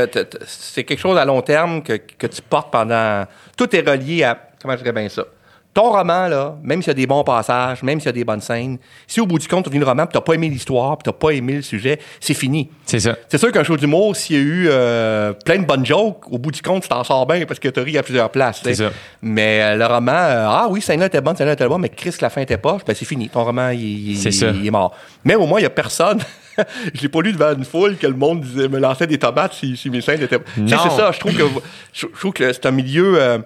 c'est 0.46 0.84
quelque 0.84 1.00
chose 1.00 1.18
à 1.18 1.24
long 1.24 1.42
terme 1.42 1.82
que, 1.82 1.94
que 1.94 2.26
tu 2.26 2.40
portes 2.42 2.70
pendant. 2.70 3.24
Tout 3.56 3.74
est 3.74 3.88
relié 3.88 4.22
à. 4.24 4.38
Comment 4.60 4.74
je 4.74 4.82
dirais 4.82 4.92
bien 4.92 5.08
ça? 5.08 5.24
Ton 5.74 5.90
roman, 5.90 6.28
là, 6.28 6.56
même 6.62 6.80
s'il 6.82 6.88
y 6.88 6.90
a 6.92 6.94
des 6.94 7.06
bons 7.06 7.24
passages, 7.24 7.82
même 7.82 7.98
s'il 7.98 8.06
y 8.06 8.10
a 8.10 8.12
des 8.12 8.24
bonnes 8.24 8.40
scènes, 8.40 8.78
si 9.08 9.20
au 9.20 9.26
bout 9.26 9.40
du 9.40 9.48
compte, 9.48 9.64
tu 9.64 9.70
lis 9.70 9.80
le 9.80 9.84
roman, 9.84 10.06
puis 10.06 10.12
t'as 10.12 10.20
pas 10.20 10.34
aimé 10.34 10.48
l'histoire, 10.48 10.96
puis 10.96 11.02
t'as 11.04 11.18
pas 11.18 11.30
aimé 11.30 11.54
le 11.54 11.62
sujet, 11.62 11.98
c'est 12.20 12.34
fini. 12.34 12.70
C'est 12.86 13.00
ça. 13.00 13.16
C'est 13.28 13.38
sûr 13.38 13.50
qu'un 13.50 13.64
show 13.64 13.76
d'humour, 13.76 14.14
s'il 14.14 14.36
y 14.36 14.38
a 14.38 14.42
eu 14.42 14.68
euh, 14.68 15.32
plein 15.32 15.58
de 15.58 15.66
bonnes 15.66 15.84
jokes, 15.84 16.30
au 16.30 16.38
bout 16.38 16.52
du 16.52 16.62
compte, 16.62 16.84
tu 16.84 16.88
t'en 16.88 17.02
sors 17.02 17.26
bien 17.26 17.44
parce 17.44 17.58
que 17.58 17.68
tu 17.68 17.80
ri 17.80 17.98
à 17.98 18.04
plusieurs 18.04 18.30
places. 18.30 18.62
tu. 18.62 18.68
C'est 18.68 18.84
ça. 18.84 18.90
Mais 19.20 19.62
euh, 19.62 19.76
le 19.76 19.86
roman, 19.86 20.12
euh, 20.12 20.46
ah 20.48 20.68
oui, 20.70 20.80
celle-là 20.80 21.06
était 21.06 21.20
bonne, 21.20 21.36
celle-là 21.36 21.54
était 21.54 21.66
bonne, 21.66 21.80
mais 21.80 21.88
Chris, 21.88 22.14
la 22.20 22.30
fin 22.30 22.42
était 22.42 22.56
pas, 22.56 22.78
ben 22.86 22.94
c'est 22.94 23.04
fini. 23.04 23.28
Ton 23.28 23.42
roman, 23.42 23.70
il, 23.70 24.16
est 24.16 24.70
mort. 24.70 24.94
Mais 25.24 25.34
au 25.34 25.46
moins, 25.46 25.58
il 25.58 25.64
y 25.64 25.66
a 25.66 25.70
personne. 25.70 26.20
Je 26.94 27.02
l'ai 27.02 27.08
pas 27.08 27.20
lu 27.20 27.32
devant 27.32 27.52
une 27.52 27.64
foule 27.64 27.96
que 27.96 28.06
le 28.06 28.14
monde 28.14 28.42
disait, 28.42 28.68
me 28.68 28.78
lançait 28.78 29.08
des 29.08 29.18
tomates 29.18 29.54
si, 29.54 29.76
si 29.76 29.90
mes 29.90 30.00
scènes 30.00 30.22
étaient. 30.22 30.38
Tu 30.38 30.68
c'est 30.68 30.76
ça. 30.76 31.10
Je 31.12 31.18
trouve 31.18 31.34
que 31.34 31.44
je, 31.92 32.06
trouve 32.06 32.32
que 32.32 32.52
c'est 32.52 32.66
un 32.66 32.70
milieu. 32.70 33.20
euh, 33.20 33.38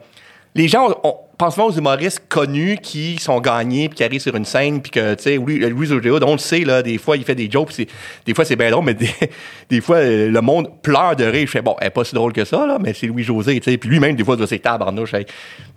les 0.54 0.68
gens, 0.68 0.88
on, 1.04 1.12
pense 1.12 1.27
pas 1.38 1.64
aux 1.64 1.70
humoristes 1.70 2.22
connus 2.28 2.78
qui 2.82 3.18
sont 3.18 3.40
gagnés 3.40 3.88
puis 3.88 3.96
qui 3.96 4.04
arrivent 4.04 4.20
sur 4.20 4.34
une 4.34 4.44
scène 4.44 4.82
puis 4.82 4.90
que 4.90 5.14
tu 5.14 5.22
sais 5.22 5.36
Louis 5.36 5.58
Louis 5.60 5.92
Augeot, 5.92 6.22
on 6.24 6.32
le 6.32 6.38
sait 6.38 6.60
là, 6.60 6.82
des 6.82 6.98
fois 6.98 7.16
il 7.16 7.24
fait 7.24 7.36
des 7.36 7.50
jokes, 7.50 7.72
c'est 7.72 7.86
des 8.26 8.34
fois 8.34 8.44
c'est 8.44 8.56
bien 8.56 8.70
drôle 8.70 8.84
mais 8.84 8.94
des, 8.94 9.10
des 9.70 9.80
fois 9.80 9.96
euh, 9.96 10.28
le 10.28 10.40
monde 10.40 10.68
pleure 10.82 11.14
de 11.14 11.24
rire, 11.24 11.46
je 11.46 11.52
fais 11.52 11.62
bon, 11.62 11.76
elle 11.80 11.86
est 11.86 11.90
pas 11.90 12.04
si 12.04 12.14
drôle 12.14 12.32
que 12.32 12.44
ça 12.44 12.66
là, 12.66 12.78
mais 12.80 12.92
c'est 12.92 13.06
Louis 13.06 13.22
José, 13.22 13.58
tu 13.60 13.70
sais, 13.70 13.78
puis 13.78 13.88
lui-même 13.88 14.16
des 14.16 14.24
fois 14.24 14.34
il 14.34 14.38
doit 14.38 14.46
s'être 14.46 14.62
tabarnouche. 14.62 15.12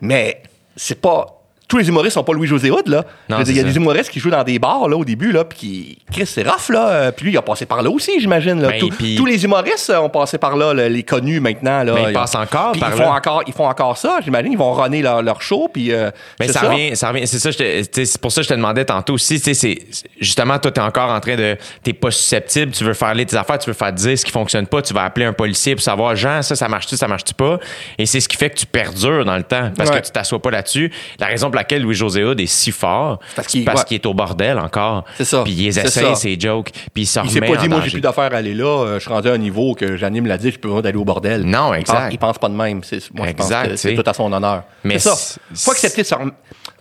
Mais 0.01 0.41
c'est 0.75 0.99
pas 0.99 1.40
tous 1.72 1.77
les 1.77 1.88
humoristes 1.88 2.15
sont 2.15 2.23
pas 2.26 2.34
Louis-José 2.34 2.69
Hood, 2.69 2.89
là. 2.89 3.06
Il 3.30 3.56
y 3.56 3.60
a 3.61 3.64
des 3.64 3.76
humoristes 3.77 4.10
qui 4.11 4.19
jouent 4.19 4.30
dans 4.30 4.43
des 4.43 4.60
bars, 4.60 4.89
là, 4.89 4.98
au 4.98 5.06
début, 5.06 5.31
là, 5.31 5.45
puis 5.45 5.57
qui... 5.57 5.98
Chris, 6.11 6.26
c'est 6.26 6.43
rough, 6.43 6.68
là. 6.69 7.14
Puis 7.14 7.27
lui, 7.27 7.31
il 7.31 7.38
a 7.38 7.41
passé 7.41 7.65
par 7.65 7.81
là 7.81 7.89
aussi, 7.89 8.19
j'imagine, 8.19 8.61
là. 8.61 8.68
Ben, 8.72 8.80
Tous- 9.18 9.26
les 9.26 9.43
humoristes 9.45 9.89
ont 9.91 10.10
passé 10.10 10.38
par 10.38 10.57
là, 10.57 10.73
là, 10.73 10.89
les 10.89 11.03
connus, 11.03 11.39
maintenant, 11.39 11.81
là. 11.84 11.93
Mais 11.95 12.03
ils 12.10 12.14
passent 12.14 12.35
encore 12.35 12.73
par 12.77 12.89
ils 12.91 12.98
font 12.98 13.03
là. 13.03 13.14
encore, 13.14 13.43
ils 13.48 13.53
font 13.53 13.68
encore 13.69 13.98
ça, 13.98 14.19
j'imagine. 14.22 14.52
Ils 14.52 14.57
vont 14.57 14.73
runner 14.73 15.02
leur, 15.02 15.22
leur 15.22 15.41
show, 15.41 15.69
puis... 15.72 15.93
euh, 15.93 16.11
Mais 16.41 16.48
c'est 16.48 16.53
ça, 16.53 16.69
revient, 16.69 16.93
ça 16.98 17.07
revient. 17.10 17.26
C'est 17.26 17.39
ça, 17.39 17.52
c'est 17.53 18.18
pour 18.22 18.34
ça 18.34 18.41
que 18.41 18.45
je 18.45 18.49
te 18.49 18.53
demandais 18.56 18.84
tantôt 18.84 19.14
aussi. 19.14 19.39
C'est, 19.39 19.77
justement, 20.19 20.60
toi, 20.60 20.72
t'es 20.72 20.81
encore 20.81 21.10
en 21.10 21.19
train 21.22 21.38
de. 21.38 21.56
T'es 21.84 21.93
pas 21.93 22.11
susceptible, 22.11 22.73
tu 22.73 22.84
veux 22.84 22.93
faire 22.93 23.14
lire 23.14 23.27
tes 23.27 23.38
affaires, 23.38 23.60
tu 23.60 23.69
veux 23.69 23.73
faire 23.76 23.93
dire 23.93 24.18
ce 24.19 24.26
qui 24.26 24.31
fonctionne 24.31 24.68
pas, 24.68 24.81
tu 24.81 24.93
vas 24.93 25.03
appeler 25.06 25.26
un 25.26 25.34
policier 25.34 25.76
pour 25.76 25.84
savoir, 25.84 26.15
Jean, 26.18 26.41
ça, 26.41 26.56
ça 26.56 26.68
marche-tu, 26.68 26.98
ça 26.98 27.07
marche-tu 27.07 27.34
pas? 27.34 27.60
Et 27.98 28.06
c'est 28.06 28.19
ce 28.19 28.27
qui 28.27 28.35
fait 28.35 28.49
que 28.49 28.56
tu 28.57 28.65
perdures 28.65 29.23
dans 29.23 29.38
le 29.38 29.43
temps. 29.43 29.72
Parce 29.77 29.89
Ouais. 29.91 30.02
que 30.02 30.06
tu 30.06 30.11
t'assois 30.11 30.41
pas 30.41 30.52
là-dessus. 30.52 30.91
La 31.19 31.27
raison 31.27 31.48
pour 31.48 31.56
laquelle 31.61 31.81
Louis-José 31.83 32.23
Hood 32.23 32.39
est 32.39 32.45
si 32.45 32.71
fort, 32.71 33.19
Parce 33.35 33.47
qu'il- 33.47 33.67
ouais. 33.67 33.75
est 33.91 34.05
au 34.05 34.13
bordel 34.13 34.59
encore. 34.59 35.05
C'est 35.17 35.25
ça. 35.25 35.43
Puis 35.43 35.53
il 35.53 35.67
essaie 35.67 35.88
ses 36.15 36.39
jokes, 36.39 36.71
puis 36.93 37.03
il 37.03 37.05
se 37.07 37.19
Il 37.23 37.29
s'est 37.29 37.39
remet 37.39 37.51
pas 37.55 37.61
dit, 37.61 37.69
moi, 37.69 37.81
j'ai 37.83 37.91
plus 37.91 38.01
d'affaires 38.01 38.33
à 38.33 38.38
aller 38.38 38.53
là. 38.53 38.65
euh, 38.65 38.93
je 38.95 38.99
suis 38.99 39.09
rendu 39.09 39.29
à 39.29 39.33
un 39.33 39.38
niveau 39.38 39.73
que 39.75 39.95
j'anime 39.97 40.25
la 40.27 40.38
dit, 40.38 40.51
je 40.51 40.59
peux 40.59 40.69
pas 40.73 40.81
d'aller 40.81 40.97
au 40.97 41.05
bordel. 41.05 41.43
Non, 41.43 41.73
Il 41.73 41.83
pense- 41.83 41.95
exact. 41.95 42.13
Il 42.13 42.17
pense 42.17 42.38
pas 42.38 42.49
de 42.49 42.55
même. 42.55 42.83
C'est, 42.83 42.99
moi, 43.13 43.27
pense 43.33 43.45
Exact, 43.47 43.75
c'est 43.77 43.95
tout 43.95 44.03
à 44.09 44.13
son 44.13 44.31
honneur. 44.31 44.63
Mais 44.83 44.99
ça. 44.99 45.15
Faut 45.55 45.71
accepter 45.71 46.01
de 46.01 46.07
se 46.07 46.15
rem- 46.15 46.31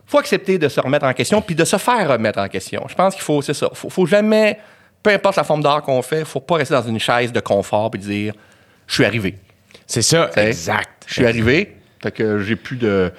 faut 0.07 0.19
accepter 0.19 0.59
de 0.59 0.69
se 0.69 0.81
remettre 0.81 1.07
en 1.07 1.13
question 1.13 1.41
puis 1.41 1.55
de 1.55 1.65
se 1.65 1.77
faire 1.77 2.09
remettre 2.09 2.39
en 2.41 2.49
question. 2.49 2.85
Je 2.89 2.95
pense 2.95 3.15
qu'il 3.15 3.23
faut, 3.23 3.43
c'est 3.43 3.55
ça. 3.55 3.69
Faut, 3.75 3.89
faut 3.91 4.07
jamais, 4.07 4.59
peu 5.03 5.11
importe 5.11 5.37
la 5.37 5.45
forme 5.45 5.63
d'art 5.63 5.83
qu'on 5.83 6.03
fait, 6.03 6.25
faut 6.25 6.41
pas 6.41 6.57
rester 6.57 6.75
dans 6.75 6.83
une 6.83 6.99
chaise 6.99 7.33
de 7.33 7.41
confort 7.41 7.91
puis 7.93 8.01
dire, 8.01 8.33
je 8.89 8.95
suis 8.95 9.05
arrivé. 9.05 9.37
C'est 9.87 10.03
ça, 10.03 10.31
exact. 10.37 11.05
Je 11.07 11.15
suis 11.15 11.27
arrivé, 11.27 11.77
fait 12.03 12.11
que 12.11 12.41
j'ai 12.41 12.57
plus 12.57 12.77
de. 12.77 13.13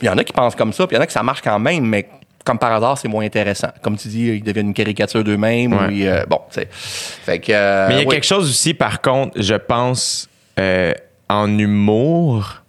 Il 0.00 0.04
y 0.04 0.08
en 0.08 0.18
a 0.18 0.24
qui 0.24 0.32
pensent 0.32 0.54
comme 0.56 0.72
ça, 0.72 0.86
puis 0.86 0.94
il 0.94 0.98
y 0.98 1.00
en 1.00 1.02
a 1.02 1.06
qui 1.06 1.12
ça 1.12 1.22
marche 1.22 1.42
quand 1.42 1.58
même, 1.58 1.84
mais 1.84 2.08
comme 2.44 2.58
par 2.58 2.72
hasard, 2.72 2.96
c'est 2.96 3.08
moins 3.08 3.24
intéressant. 3.24 3.68
Comme 3.82 3.96
tu 3.96 4.08
dis, 4.08 4.28
ils 4.28 4.42
deviennent 4.42 4.68
une 4.68 4.74
caricature 4.74 5.24
d'eux-mêmes. 5.24 5.72
Ouais. 5.72 5.86
ou 5.86 5.90
ils, 5.90 6.06
euh, 6.06 6.24
bon, 6.28 6.40
tu 6.50 6.60
sais. 6.60 6.68
Fait 6.70 7.40
que. 7.40 7.52
euh, 7.52 7.88
Mais 7.88 7.94
il 7.94 7.98
y 7.98 8.02
a 8.02 8.06
oui. 8.06 8.14
quelque 8.14 8.26
chose 8.26 8.48
aussi, 8.48 8.72
par 8.72 9.00
contre, 9.00 9.40
je 9.40 9.54
pense, 9.54 10.28
euh, 10.58 10.92
en 11.28 11.58
humour, 11.58 12.62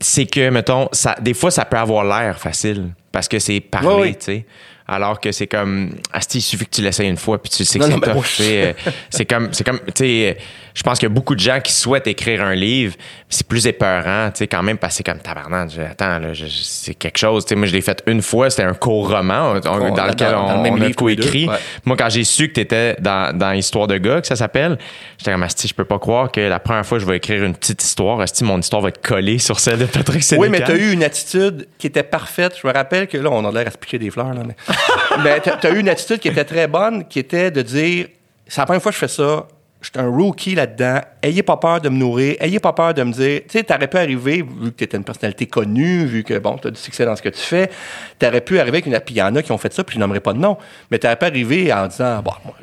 c'est 0.00 0.26
que, 0.26 0.48
mettons, 0.50 0.88
ça, 0.92 1.16
des 1.20 1.34
fois, 1.34 1.50
ça 1.50 1.64
peut 1.64 1.76
avoir 1.76 2.04
l'air 2.04 2.38
facile 2.38 2.90
parce 3.12 3.28
que 3.28 3.38
c'est 3.38 3.62
oui. 3.82 4.16
tu 4.16 4.24
sais. 4.24 4.46
Alors 4.90 5.20
que 5.20 5.32
c'est 5.32 5.46
comme, 5.46 5.90
Asti, 6.12 6.38
il 6.38 6.42
suffit 6.42 6.64
que 6.64 6.70
tu 6.76 6.82
l'essayes 6.82 7.10
une 7.10 7.18
fois 7.18 7.42
puis 7.42 7.50
tu 7.50 7.64
sais 7.64 7.78
que 7.78 7.84
c'est 9.10 9.26
comme, 9.26 9.52
c'est 9.52 9.64
comme, 9.64 9.80
tu 9.80 9.92
sais, 9.96 10.38
je 10.78 10.84
pense 10.84 11.00
qu'il 11.00 11.08
y 11.08 11.10
a 11.10 11.14
beaucoup 11.14 11.34
de 11.34 11.40
gens 11.40 11.58
qui 11.60 11.72
souhaitent 11.72 12.06
écrire 12.06 12.40
un 12.40 12.54
livre, 12.54 12.94
c'est 13.28 13.44
plus 13.48 13.66
épeurant, 13.66 14.30
tu 14.30 14.38
sais, 14.38 14.46
quand 14.46 14.62
même, 14.62 14.78
c'est 14.90 15.02
comme 15.02 15.18
tabarnak. 15.18 15.70
Attends, 15.90 16.20
là, 16.20 16.28
c'est 16.48 16.94
quelque 16.94 17.18
chose. 17.18 17.44
Tu 17.44 17.48
sais, 17.48 17.54
moi, 17.56 17.66
je 17.66 17.72
l'ai 17.72 17.80
fait 17.80 18.00
une 18.06 18.22
fois, 18.22 18.48
c'était 18.48 18.62
un 18.62 18.74
court 18.74 19.10
roman 19.10 19.54
on- 19.56 19.58
dans- 19.58 19.90
dans 19.92 20.06
lequel 20.06 20.30
dans 20.30 20.52
le 20.52 20.58
on, 20.60 20.62
même 20.62 20.74
on 20.74 20.80
a 20.82 20.92
coécrit. 20.92 21.48
ouais. 21.48 21.56
Moi, 21.84 21.96
quand 21.96 22.08
j'ai 22.10 22.22
su 22.22 22.46
que 22.46 22.54
tu 22.54 22.60
étais 22.60 22.94
dans, 23.00 23.36
dans 23.36 23.50
Histoire 23.50 23.88
de 23.88 23.96
gars, 23.98 24.20
que 24.20 24.28
ça 24.28 24.36
s'appelle, 24.36 24.78
j'étais 25.18 25.32
comme, 25.32 25.42
Asti, 25.42 25.66
je 25.66 25.74
peux 25.74 25.84
pas 25.84 25.98
croire 25.98 26.30
que 26.30 26.40
la 26.42 26.60
première 26.60 26.86
fois 26.86 26.98
que 26.98 27.02
je 27.04 27.10
vais 27.10 27.16
écrire 27.16 27.42
une 27.42 27.56
petite 27.56 27.82
histoire, 27.82 28.20
Asti, 28.20 28.44
mon 28.44 28.60
histoire 28.60 28.80
va 28.80 28.90
être 28.90 29.02
collée 29.02 29.38
sur 29.38 29.58
celle 29.58 29.78
de 29.80 29.84
Patrick 29.86 30.22
Sénécal. 30.22 30.48
Oui, 30.52 30.58
mais 30.60 30.64
tu 30.64 30.70
as 30.70 30.76
eu 30.76 30.92
une 30.92 31.02
attitude 31.02 31.66
qui 31.76 31.88
était 31.88 32.04
parfaite. 32.04 32.54
Je 32.62 32.64
me 32.64 32.72
rappelle 32.72 33.08
que 33.08 33.18
là, 33.18 33.30
on 33.32 33.44
a 33.44 33.50
l'air 33.50 33.66
à 33.66 33.70
se 33.72 33.78
piquer 33.78 33.98
des 33.98 34.10
fleurs. 34.12 34.32
Là, 34.32 34.42
mais 34.46 34.54
mais 35.24 35.40
tu 35.40 35.66
as 35.66 35.70
eu 35.70 35.80
une 35.80 35.88
attitude 35.88 36.20
qui 36.20 36.28
était 36.28 36.44
très 36.44 36.68
bonne, 36.68 37.04
qui 37.08 37.18
était 37.18 37.50
de 37.50 37.62
dire 37.62 38.06
c'est 38.46 38.60
la 38.60 38.66
première 38.66 38.80
fois 38.80 38.92
que 38.92 38.94
je 38.96 39.00
fais 39.00 39.08
ça. 39.08 39.46
Je 39.80 39.90
suis 39.90 39.98
un 40.00 40.08
rookie 40.08 40.54
là-dedans. 40.56 41.00
Ayez 41.22 41.42
pas 41.44 41.56
peur 41.56 41.80
de 41.80 41.88
me 41.88 41.96
nourrir. 41.96 42.34
Ayez 42.40 42.58
pas 42.58 42.72
peur 42.72 42.94
de 42.94 43.02
me 43.04 43.12
dire. 43.12 43.42
Tu 43.48 43.58
sais, 43.58 43.62
t'aurais 43.64 43.86
pu 43.86 43.96
arriver, 43.96 44.42
vu 44.42 44.72
que 44.72 44.76
tu 44.78 44.84
étais 44.84 44.96
une 44.96 45.04
personnalité 45.04 45.46
connue, 45.46 46.04
vu 46.04 46.24
que, 46.24 46.36
bon, 46.38 46.58
tu 46.58 46.66
as 46.66 46.70
du 46.72 46.80
succès 46.80 47.04
dans 47.04 47.14
ce 47.14 47.22
que 47.22 47.28
tu 47.28 47.40
fais, 47.40 47.70
t'aurais 48.18 48.40
pu 48.40 48.58
arriver 48.58 48.78
avec 48.78 48.86
une. 48.86 48.98
Puis 49.00 49.14
il 49.14 49.18
y 49.18 49.22
en 49.22 49.34
a 49.36 49.42
qui 49.42 49.52
ont 49.52 49.58
fait 49.58 49.72
ça, 49.72 49.84
puis 49.84 49.94
je 49.94 50.00
nommerai 50.00 50.18
pas 50.20 50.32
de 50.32 50.38
nom. 50.38 50.56
Mais 50.90 50.98
t'aurais 50.98 51.16
pu 51.16 51.26
arriver 51.26 51.72
en 51.72 51.86
disant, 51.86 52.20
bon, 52.22 52.32
moi, 52.44 52.54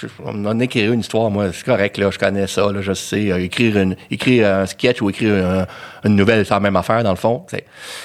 je- 0.00 0.06
on 0.24 0.44
en 0.46 0.58
écrire 0.58 0.92
une 0.92 1.00
histoire, 1.00 1.30
moi, 1.30 1.52
c'est 1.52 1.64
correct, 1.64 1.98
là, 1.98 2.10
je 2.10 2.18
connais 2.18 2.46
ça, 2.48 2.72
là, 2.72 2.80
je 2.80 2.94
sais. 2.94 3.30
euh, 3.30 3.38
écrire, 3.44 3.76
une, 3.76 3.94
écrire 4.10 4.48
un 4.52 4.66
sketch 4.66 5.00
ou 5.02 5.10
écrire 5.10 5.34
un- 5.46 5.66
une 6.08 6.16
nouvelle, 6.16 6.44
c'est 6.46 6.54
la 6.54 6.58
même 6.60 6.74
affaire, 6.76 7.04
dans 7.04 7.10
le 7.10 7.16
fond. 7.16 7.44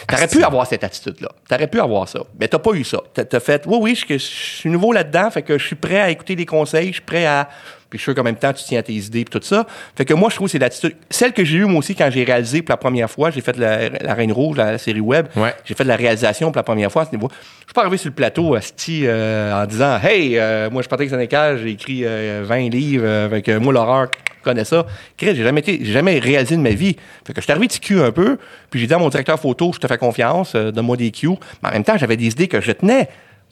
T'aurais 0.07 0.27
pu 0.27 0.43
avoir 0.43 0.67
cette 0.67 0.83
attitude-là. 0.83 1.29
T'aurais 1.49 1.67
pu 1.67 1.79
avoir 1.79 2.07
ça. 2.07 2.19
Mais 2.39 2.47
t'as 2.47 2.59
pas 2.59 2.71
eu 2.73 2.83
ça. 2.83 2.99
T'as 3.13 3.23
t'as 3.23 3.39
fait, 3.39 3.63
oui, 3.65 3.77
oui, 3.81 4.03
je 4.07 4.17
suis 4.17 4.69
nouveau 4.69 4.91
là-dedans, 4.91 5.31
fait 5.31 5.41
que 5.41 5.57
je 5.57 5.65
suis 5.65 5.75
prêt 5.77 6.01
à 6.01 6.09
écouter 6.11 6.35
des 6.35 6.45
conseils, 6.45 6.87
je 6.89 6.93
suis 6.95 7.01
prêt 7.01 7.25
à. 7.25 7.49
Puis 7.89 7.99
je 7.99 8.03
suis 8.03 8.11
sûr 8.11 8.15
qu'en 8.15 8.23
même 8.23 8.35
temps, 8.35 8.53
tu 8.53 8.63
tiens 8.63 8.79
à 8.79 8.83
tes 8.83 8.93
idées 8.93 9.21
et 9.21 9.25
tout 9.25 9.39
ça. 9.41 9.65
Fait 9.95 10.05
que 10.05 10.13
moi, 10.13 10.29
je 10.29 10.35
trouve 10.35 10.47
que 10.47 10.51
c'est 10.51 10.59
l'attitude. 10.59 10.95
Celle 11.09 11.33
que 11.33 11.43
j'ai 11.43 11.57
eue, 11.57 11.65
moi 11.65 11.79
aussi, 11.79 11.95
quand 11.95 12.09
j'ai 12.11 12.23
réalisé 12.23 12.61
pour 12.61 12.73
la 12.73 12.77
première 12.77 13.09
fois, 13.09 13.31
j'ai 13.31 13.41
fait 13.41 13.57
la, 13.57 13.89
la 13.89 14.13
Reine 14.13 14.31
Rouge, 14.31 14.57
la, 14.57 14.77
série 14.77 14.99
web. 14.99 15.27
Ouais. 15.35 15.53
J'ai 15.65 15.73
fait 15.73 15.83
de 15.83 15.89
la 15.89 15.95
réalisation 15.95 16.51
pour 16.51 16.57
la 16.57 16.63
première 16.63 16.91
fois 16.91 17.03
à 17.03 17.05
ce 17.05 17.11
niveau. 17.11 17.29
Je 17.31 17.65
suis 17.65 17.73
pas 17.73 17.81
arrivé 17.81 17.97
sur 17.97 18.09
le 18.09 18.15
plateau 18.15 18.55
asti, 18.55 19.03
euh, 19.05 19.53
en 19.53 19.65
disant 19.65 19.99
Hey, 20.01 20.37
euh, 20.37 20.69
moi 20.69 20.81
je 20.81 20.83
suis 20.83 20.89
Patrick 20.89 21.09
Sénécal, 21.09 21.59
j'ai 21.59 21.71
écrit 21.71 22.01
euh, 22.03 22.43
20 22.45 22.69
livres, 22.69 23.05
euh, 23.05 23.25
avec 23.25 23.49
euh, 23.49 23.59
moi 23.59 23.73
l'horreur, 23.73 24.07
connais 24.43 24.65
ça. 24.65 24.85
Chris, 25.17 25.35
j'ai 25.35 25.43
jamais 25.43 25.61
été, 25.61 25.79
j'ai 25.81 25.93
jamais 25.93 26.19
réalisé 26.19 26.55
de 26.55 26.61
ma 26.61 26.69
vie. 26.69 26.95
Fait 27.25 27.33
que 27.33 27.41
je 27.41 27.45
suis 27.45 27.51
arrivé 27.51 27.67
TQ 27.67 28.01
un 28.01 28.11
peu, 28.11 28.37
puis 28.69 28.79
j'ai 28.79 28.87
dit 28.87 28.93
à 28.93 28.97
mon 28.97 29.09
directeur 29.09 29.39
photo, 29.39 29.71
je 29.73 29.79
te 29.79 29.87
fais 29.87 29.97
confiance, 29.97 30.55
donne-moi 30.55 30.97
des 30.97 31.11
cues. 31.11 31.29
Mais 31.63 31.69
en 31.69 31.71
même 31.71 31.83
temps, 31.83 31.97
j'avais 31.97 32.17
des 32.17 32.27
idées 32.27 32.47
que 32.47 32.61
je 32.61 32.71
tenais. 32.71 33.09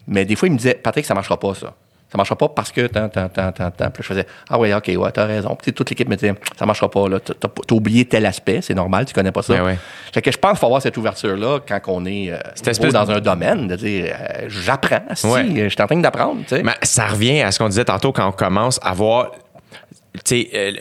Mais 0.07 0.25
des 0.25 0.35
fois, 0.35 0.47
il 0.47 0.51
me 0.51 0.57
disait 0.57 0.75
Patrick, 0.75 1.05
ça 1.05 1.13
marchera 1.13 1.39
pas 1.39 1.55
ça. 1.55 1.73
Ça 2.13 2.17
marchera 2.17 2.35
pas 2.35 2.47
parce 2.49 2.71
que 2.71 2.85
tant, 2.85 3.09
tant, 3.09 3.27
tant, 3.27 3.51
tant, 3.51 3.71
tant. 3.71 3.89
Puis 3.89 4.03
je 4.03 4.07
faisais, 4.07 4.27
ah 4.47 4.59
ouais, 4.59 4.71
ok, 4.71 4.91
ouais, 4.95 5.11
t'as 5.11 5.25
raison. 5.25 5.57
Puis 5.59 5.73
toute 5.73 5.89
l'équipe 5.89 6.07
me 6.07 6.15
disait, 6.15 6.35
ça 6.55 6.63
marchera 6.67 6.87
pas, 6.91 7.09
là. 7.09 7.19
T'as, 7.19 7.33
t'as 7.33 7.75
oublié 7.75 8.05
tel 8.05 8.23
aspect, 8.27 8.59
c'est 8.61 8.75
normal, 8.75 9.05
tu 9.05 9.15
connais 9.15 9.31
pas 9.31 9.41
ça. 9.41 9.55
Ben 9.55 9.65
ouais. 9.65 9.79
Fait 10.13 10.21
que 10.21 10.31
je 10.31 10.37
pense 10.37 10.51
qu'il 10.51 10.59
faut 10.59 10.67
avoir 10.67 10.83
cette 10.83 10.95
ouverture-là 10.95 11.61
quand 11.67 11.79
on 11.87 12.05
est 12.05 12.31
euh, 12.31 12.37
espèce 12.55 12.77
de- 12.79 12.89
dans 12.91 13.09
un 13.09 13.19
domaine, 13.19 13.67
de 13.67 13.75
dire, 13.75 14.13
euh, 14.15 14.45
j'apprends, 14.47 15.01
si, 15.15 15.25
Ouais. 15.25 15.43
je 15.55 15.69
suis 15.69 15.81
en 15.81 15.87
train 15.87 15.97
d'apprendre, 15.97 16.41
tu 16.47 16.49
sais. 16.55 16.61
Mais 16.61 16.75
ça 16.83 17.07
revient 17.07 17.41
à 17.41 17.51
ce 17.51 17.57
qu'on 17.57 17.69
disait 17.69 17.85
tantôt 17.85 18.11
quand 18.11 18.27
on 18.27 18.31
commence 18.31 18.79
à 18.83 18.93
voir, 18.93 19.31
tu 19.31 20.19
sais, 20.23 20.49
euh, 20.53 20.71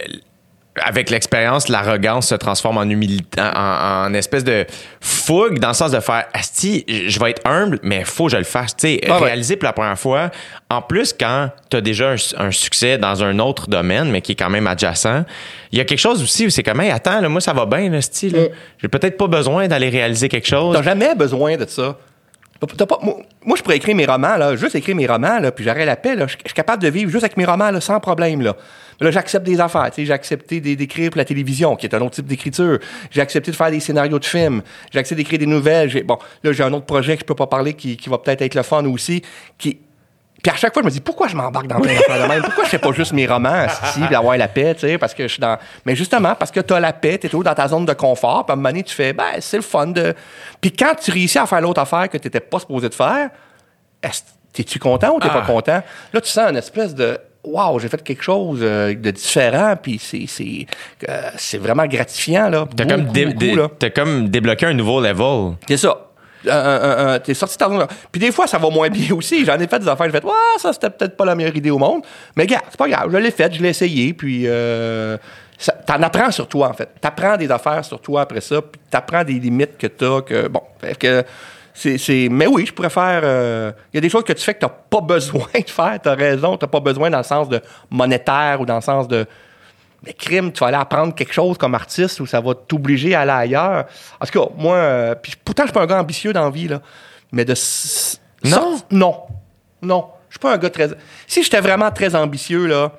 avec 0.82 1.11
l'expérience, 1.11 1.69
l'arrogance 1.69 2.28
se 2.28 2.35
transforme 2.35 2.78
en 2.78 2.85
humilité, 2.85 3.40
en, 3.40 4.07
en 4.07 4.15
espèce 4.15 4.43
de 4.44 4.65
fougue 5.01 5.59
dans 5.59 5.69
le 5.69 5.74
sens 5.74 5.90
de 5.90 6.01
faire 6.01 6.24
Asti, 6.32 6.85
je 6.89 7.19
vais 7.20 7.31
être 7.31 7.43
humble, 7.47 7.78
mais 7.82 8.05
faut 8.05 8.27
que 8.27 8.32
je 8.32 8.36
le 8.39 8.44
fasse. 8.44 8.74
Tu 8.77 8.89
sais, 8.89 9.01
Ah 9.09 9.19
ouais. 9.19 9.27
réaliser 9.27 9.57
pour 9.57 9.66
la 9.66 9.73
première 9.74 9.99
fois. 9.99 10.31
En 10.70 10.81
plus, 10.81 11.12
quand 11.12 11.51
tu 11.70 11.77
as 11.77 11.81
déjà 11.82 12.12
un, 12.12 12.47
un 12.47 12.51
succès 12.51 12.97
dans 12.97 13.23
un 13.23 13.39
autre 13.39 13.69
domaine, 13.69 14.11
mais 14.11 14.23
qui 14.23 14.32
est 14.32 14.36
quand 14.36 14.49
même 14.51 14.66
adjacent, 14.66 15.24
il 15.73 15.78
y 15.78 15.81
a 15.81 15.85
quelque 15.85 15.99
chose 15.99 16.23
aussi 16.23 16.47
où 16.47 16.51
c'est 16.51 16.62
comme, 16.62 16.81
hey, 16.81 16.90
attends, 16.90 17.20
là, 17.20 17.28
moi, 17.28 17.40
ça 17.43 17.53
va 17.53 17.66
bien, 17.66 17.90
là, 17.90 17.99
Asti, 17.99 18.31
là. 18.31 18.44
J'ai 18.81 18.89
peut-être 18.89 19.19
pas 19.19 19.27
besoin 19.27 19.69
d'aller 19.69 19.90
réaliser 19.90 20.28
quelque 20.31 20.49
chose. 20.49 20.74
T'as 20.74 20.82
jamais 20.82 21.15
besoin 21.15 21.57
de 21.57 21.66
ça. 21.66 21.97
Moi, 23.44 23.56
je 23.56 23.62
pourrais 23.62 23.76
écrire 23.76 23.97
mes 23.97 24.06
romans, 24.06 24.36
là, 24.36 24.55
juste 24.56 24.74
écrire 24.74 24.94
mes 24.94 25.06
romans, 25.06 25.39
là, 25.40 25.51
puis 25.51 25.64
j'aurais 25.64 25.84
la 25.84 25.97
paix. 25.97 26.14
Je 26.18 26.26
suis 26.26 26.55
capable 26.55 26.82
de 26.82 26.89
vivre 26.89 27.10
juste 27.10 27.24
avec 27.24 27.36
mes 27.36 27.44
romans 27.44 27.70
là, 27.70 27.80
sans 27.80 27.98
problème. 27.98 28.40
Là, 28.40 28.56
Mais 29.01 29.06
là 29.06 29.10
j'accepte 29.10 29.44
des 29.44 29.60
affaires. 29.60 29.90
J'ai 29.97 30.12
accepté 30.12 30.60
d'é- 30.60 30.76
d'écrire 30.76 31.10
pour 31.10 31.18
la 31.18 31.24
télévision, 31.24 31.74
qui 31.76 31.86
est 31.86 31.94
un 31.94 32.01
autre 32.01 32.14
type 32.14 32.26
d'écriture. 32.26 32.78
J'ai 33.10 33.20
accepté 33.20 33.51
de 33.51 33.56
faire 33.56 33.70
des 33.70 33.80
scénarios 33.80 34.18
de 34.18 34.24
films. 34.24 34.62
J'ai 34.93 34.98
accepté 35.01 35.22
d'écrire 35.22 35.39
des 35.40 35.47
nouvelles. 35.47 36.05
Bon, 36.05 36.18
là, 36.44 36.52
j'ai 36.52 36.62
un 36.62 36.72
autre 36.72 36.86
projet 36.86 37.16
que 37.16 37.20
je 37.22 37.26
peux 37.26 37.34
pas 37.34 37.47
parler 37.48 37.74
qui, 37.74 37.97
qui 37.97 38.09
va 38.09 38.18
peut-être 38.18 38.43
être 38.43 38.55
le 38.55 38.62
fun 38.62 38.84
aussi. 38.86 39.22
Qui... 39.59 39.78
Puis 40.43 40.51
à 40.52 40.56
chaque 40.56 40.73
fois, 40.73 40.82
je 40.82 40.86
me 40.86 40.90
dis, 40.90 41.01
pourquoi 41.01 41.28
je 41.28 41.36
m'embarque 41.36 41.69
dans 41.69 41.78
plein 41.81 41.94
d'affaires 41.94 42.20
de 42.23 42.27
même? 42.28 42.43
Pourquoi 42.43 42.64
je 42.64 42.69
fais 42.70 42.78
pas 42.78 42.90
juste 42.93 43.12
mes 43.12 43.27
romans, 43.27 43.64
ici, 43.86 44.01
puis 44.06 44.14
avoir 44.14 44.36
la 44.36 44.48
paix, 44.48 44.74
tu 44.74 44.81
sais, 44.81 44.98
parce 44.98 45.14
que 45.14 45.23
je 45.24 45.28
suis 45.35 45.40
dans... 45.40 45.56
Mais 45.86 45.94
justement, 45.94 46.35
parce 46.35 46.51
que 46.51 46.59
tu 46.60 46.74
as 46.74 46.81
la 46.81 46.93
paix, 46.93 47.16
tu 47.19 47.27
es 47.27 47.31
toujours 47.31 47.44
dans 47.44 47.55
ta 47.55 47.69
zone 47.69 47.86
de 47.86 47.93
confort, 47.93 48.44
puis 48.44 48.51
à 48.51 48.55
un 48.55 48.56
moment 48.56 48.70
donné, 48.70 48.82
tu 48.82 48.94
fais, 48.94 49.12
ben, 49.12 49.24
c'est 49.39 49.56
le 49.59 49.62
fun 49.62 49.86
de... 49.86 50.14
Puis 50.60 50.73
quand 50.73 50.94
tu 51.01 51.12
réussis 51.12 51.39
à 51.39 51.47
faire 51.47 51.60
l'autre 51.60 51.81
affaire 51.81 52.09
que 52.09 52.19
tu 52.19 52.27
n'étais 52.27 52.40
pas 52.40 52.59
supposé 52.59 52.89
de 52.89 52.94
faire, 52.94 53.31
est-ce- 54.02 54.23
t'es-tu 54.52 54.78
content 54.81 55.14
ou 55.14 55.20
t'es 55.20 55.28
Ah. 55.31 55.35
pas 55.35 55.43
content? 55.43 55.81
Là, 56.12 56.20
tu 56.20 56.28
sens 56.28 56.51
une 56.51 56.56
espèce 56.56 56.94
de... 56.94 57.19
Wow, 57.44 57.78
j'ai 57.81 57.89
fait 57.89 58.02
quelque 58.05 58.23
chose 58.23 58.60
euh, 58.62 58.94
de 58.94 59.10
différent, 59.10 59.74
puis 59.81 59.98
c'est, 60.01 60.27
c'est, 60.28 60.64
euh, 61.09 61.31
c'est 61.36 61.59
vraiment 61.59 61.86
gratifiant, 61.86 62.48
là. 62.48 62.66
T'as 62.77 62.85
comme, 62.85 63.06
dé- 63.06 63.32
dé- 63.32 63.56
comme 63.94 64.28
débloqué 64.28 64.66
un 64.66 64.74
nouveau 64.74 65.01
level. 65.01 65.55
C'est 65.69 65.77
ça. 65.77 65.97
Un- 66.48 66.51
un- 66.51 67.14
un- 67.14 67.19
T'es 67.20 67.35
sorti 67.35 67.56
de. 67.56 67.64
Puis 68.10 68.20
des 68.20 68.32
fois, 68.32 68.47
ça 68.47 68.59
va 68.59 68.69
moins 68.70 68.89
bien 68.89 69.12
aussi. 69.16 69.44
J'en 69.44 69.59
ai 69.59 69.66
fait 69.66 69.78
des 69.78 69.89
affaires. 69.89 70.06
J'ai 70.06 70.12
fait, 70.12 70.24
ouais, 70.24 70.32
ça, 70.59 70.73
c'était 70.73 70.90
peut-être 70.90 71.16
pas 71.16 71.24
la 71.24 71.35
meilleure 71.35 71.56
idée 71.56 71.70
au 71.70 71.78
monde. 71.78 72.02
Mais 72.36 72.47
gars, 72.47 72.62
c'est 72.69 72.77
pas 72.78 72.89
grave. 72.89 73.09
Je 73.12 73.16
l'ai 73.19 73.31
fait, 73.31 73.55
je 73.55 73.62
l'ai 73.62 73.69
essayé. 73.70 74.12
Puis 74.14 74.44
euh, 74.47 75.16
t'en 75.86 76.02
apprends 76.02 76.31
sur 76.31 76.48
toi, 76.48 76.69
en 76.69 76.73
fait. 76.73 76.89
T'apprends 77.01 77.36
des 77.36 77.51
affaires 77.51 77.85
sur 77.85 78.01
toi 78.01 78.23
après 78.23 78.40
ça. 78.40 78.60
Puis 78.62 78.81
t'apprends 78.90 79.24
des 79.24 79.35
limites 79.35 79.78
que 79.78 79.86
t'as. 79.86 80.23
Que, 80.23 80.48
bon, 80.48 80.62
fait 80.81 80.97
que 80.98 81.24
c'est, 81.74 82.28
Mais 82.31 82.47
oui, 82.47 82.66
je 82.66 82.73
pourrais 82.73 82.90
faire. 82.90 83.20
euh, 83.24 83.73
Il 83.93 83.97
y 83.97 83.98
a 83.98 84.01
des 84.01 84.10
choses 84.10 84.24
que 84.24 84.32
tu 84.32 84.43
fais 84.44 84.55
que 84.55 84.60
t'as 84.60 84.69
pas 84.69 85.01
besoin 85.02 85.47
de 85.55 85.70
faire. 85.70 85.98
T'as 86.02 86.14
raison. 86.14 86.56
T'as 86.56 86.66
pas 86.66 86.81
besoin 86.81 87.09
dans 87.10 87.19
le 87.19 87.24
sens 87.24 87.48
de 87.48 87.60
monétaire 87.90 88.60
ou 88.60 88.66
dans 88.66 88.77
le 88.77 88.81
sens 88.82 89.06
de. 89.09 89.27
Mais 90.05 90.12
crime, 90.15 90.53
tu 90.53 90.61
vas 90.61 90.66
aller 90.66 90.77
apprendre 90.77 91.15
quelque 91.15 91.33
chose 91.33 91.57
comme 91.57 91.74
artiste 91.74 92.19
ou 92.20 92.27
ça 92.27 92.41
va 92.41 92.55
t'obliger 92.55 93.15
à 93.15 93.20
aller 93.20 93.31
ailleurs. 93.31 93.85
En 94.20 94.27
tout 94.27 94.39
cas, 94.41 94.53
moi, 94.57 94.74
euh, 94.77 95.15
puis 95.15 95.35
pourtant, 95.45 95.62
je 95.62 95.69
suis 95.69 95.74
pas 95.74 95.83
un 95.83 95.87
gars 95.87 96.01
ambitieux 96.01 96.33
dans 96.33 96.45
la 96.45 96.51
vie, 96.51 96.69
là. 96.69 96.81
Mais 97.31 97.45
de. 97.45 97.55
Non? 98.45 98.79
non. 98.91 99.23
Non. 99.81 100.07
Je 100.29 100.35
suis 100.35 100.41
pas 100.41 100.55
un 100.55 100.59
gars 100.59 100.70
très. 100.70 100.89
Si 101.27 101.43
j'étais 101.43 101.61
vraiment 101.61 101.91
très 101.91 102.15
ambitieux, 102.15 102.66
là, 102.66 102.93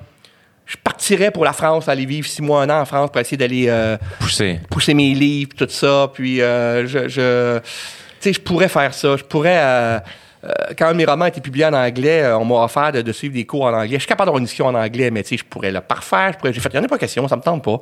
je 0.64 0.76
partirais 0.82 1.30
pour 1.30 1.44
la 1.44 1.52
France, 1.52 1.88
aller 1.88 2.06
vivre 2.06 2.26
six 2.26 2.40
mois, 2.40 2.62
un 2.62 2.70
an 2.70 2.80
en 2.80 2.84
France 2.84 3.10
pour 3.10 3.20
essayer 3.20 3.36
d'aller 3.36 3.66
euh, 3.68 3.98
Poussé. 4.18 4.60
pousser 4.70 4.94
mes 4.94 5.12
livres, 5.12 5.52
tout 5.56 5.68
ça. 5.68 6.10
Puis, 6.14 6.40
euh, 6.40 6.86
je. 6.86 7.08
je 7.08 7.58
tu 7.58 8.30
sais, 8.30 8.32
je 8.32 8.40
pourrais 8.40 8.68
faire 8.68 8.94
ça. 8.94 9.16
Je 9.16 9.24
pourrais. 9.24 10.02
Euh, 10.44 10.52
quand 10.78 10.94
mes 10.94 11.04
romans 11.04 11.26
étaient 11.26 11.40
publiés 11.40 11.66
en 11.66 11.72
anglais, 11.72 12.22
euh, 12.22 12.36
on 12.38 12.44
m'a 12.44 12.64
offert 12.64 12.92
de, 12.92 13.02
de 13.02 13.12
suivre 13.12 13.34
des 13.34 13.44
cours 13.46 13.64
en 13.64 13.72
anglais. 13.72 13.94
Je 13.94 13.98
suis 14.00 14.06
capable 14.08 14.26
d'avoir 14.26 14.38
une 14.38 14.44
discussion 14.44 14.66
en 14.66 14.74
anglais, 14.74 15.10
mais 15.10 15.22
tu 15.22 15.30
sais, 15.30 15.36
je 15.38 15.44
pourrais 15.44 15.70
le 15.72 15.80
parfaire. 15.80 16.32
Je 16.34 16.38
pourrais, 16.38 16.52
j'ai 16.52 16.60
fait, 16.60 16.68
il 16.72 16.76
n'y 16.76 16.80
en 16.82 16.84
a 16.84 16.88
pas 16.88 16.98
question, 16.98 17.26
ça 17.28 17.36
me 17.36 17.42
tente 17.42 17.64
pas. 17.64 17.78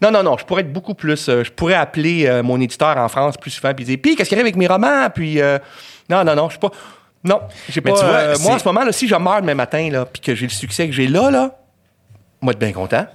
Non, 0.00 0.10
non, 0.10 0.22
non, 0.22 0.36
je 0.38 0.44
pourrais 0.44 0.60
être 0.62 0.72
beaucoup 0.72 0.94
plus. 0.94 1.28
euh, 1.28 1.42
je 1.44 1.50
pourrais 1.50 1.74
appeler 1.74 2.40
mon 2.44 2.60
éditeur 2.60 2.96
en 2.96 3.08
France 3.08 3.36
plus 3.36 3.50
souvent 3.50 3.72
puis 3.74 3.84
dire, 3.84 3.98
puis 4.02 4.14
qu'est-ce 4.16 4.28
qui 4.28 4.34
arrive 4.34 4.46
avec 4.46 4.56
mes 4.56 4.66
romans? 4.66 5.08
Puis, 5.14 5.40
euh, 5.40 5.58
non, 6.10 6.24
non, 6.24 6.34
non, 6.34 6.46
je 6.48 6.52
suis 6.52 6.60
pas. 6.60 6.70
Non, 7.24 7.40
j'ai 7.68 7.80
pas. 7.80 7.92
tu 7.92 8.04
vois, 8.04 8.14
euh, 8.14 8.34
c'est- 8.34 8.42
moi, 8.44 8.54
en 8.56 8.58
ce 8.58 8.64
moment, 8.64 8.84
là, 8.84 8.90
si 8.92 9.06
je 9.06 9.14
meurs 9.14 9.40
demain 9.40 9.54
matin, 9.54 9.88
là, 9.92 10.04
puis 10.04 10.20
que 10.20 10.34
j'ai 10.34 10.46
le 10.46 10.50
succès 10.52 10.86
que 10.88 10.92
j'ai 10.92 11.06
là, 11.06 11.30
là, 11.30 11.56
moi, 12.40 12.52
être 12.52 12.58
bien 12.58 12.72
content. 12.72 13.06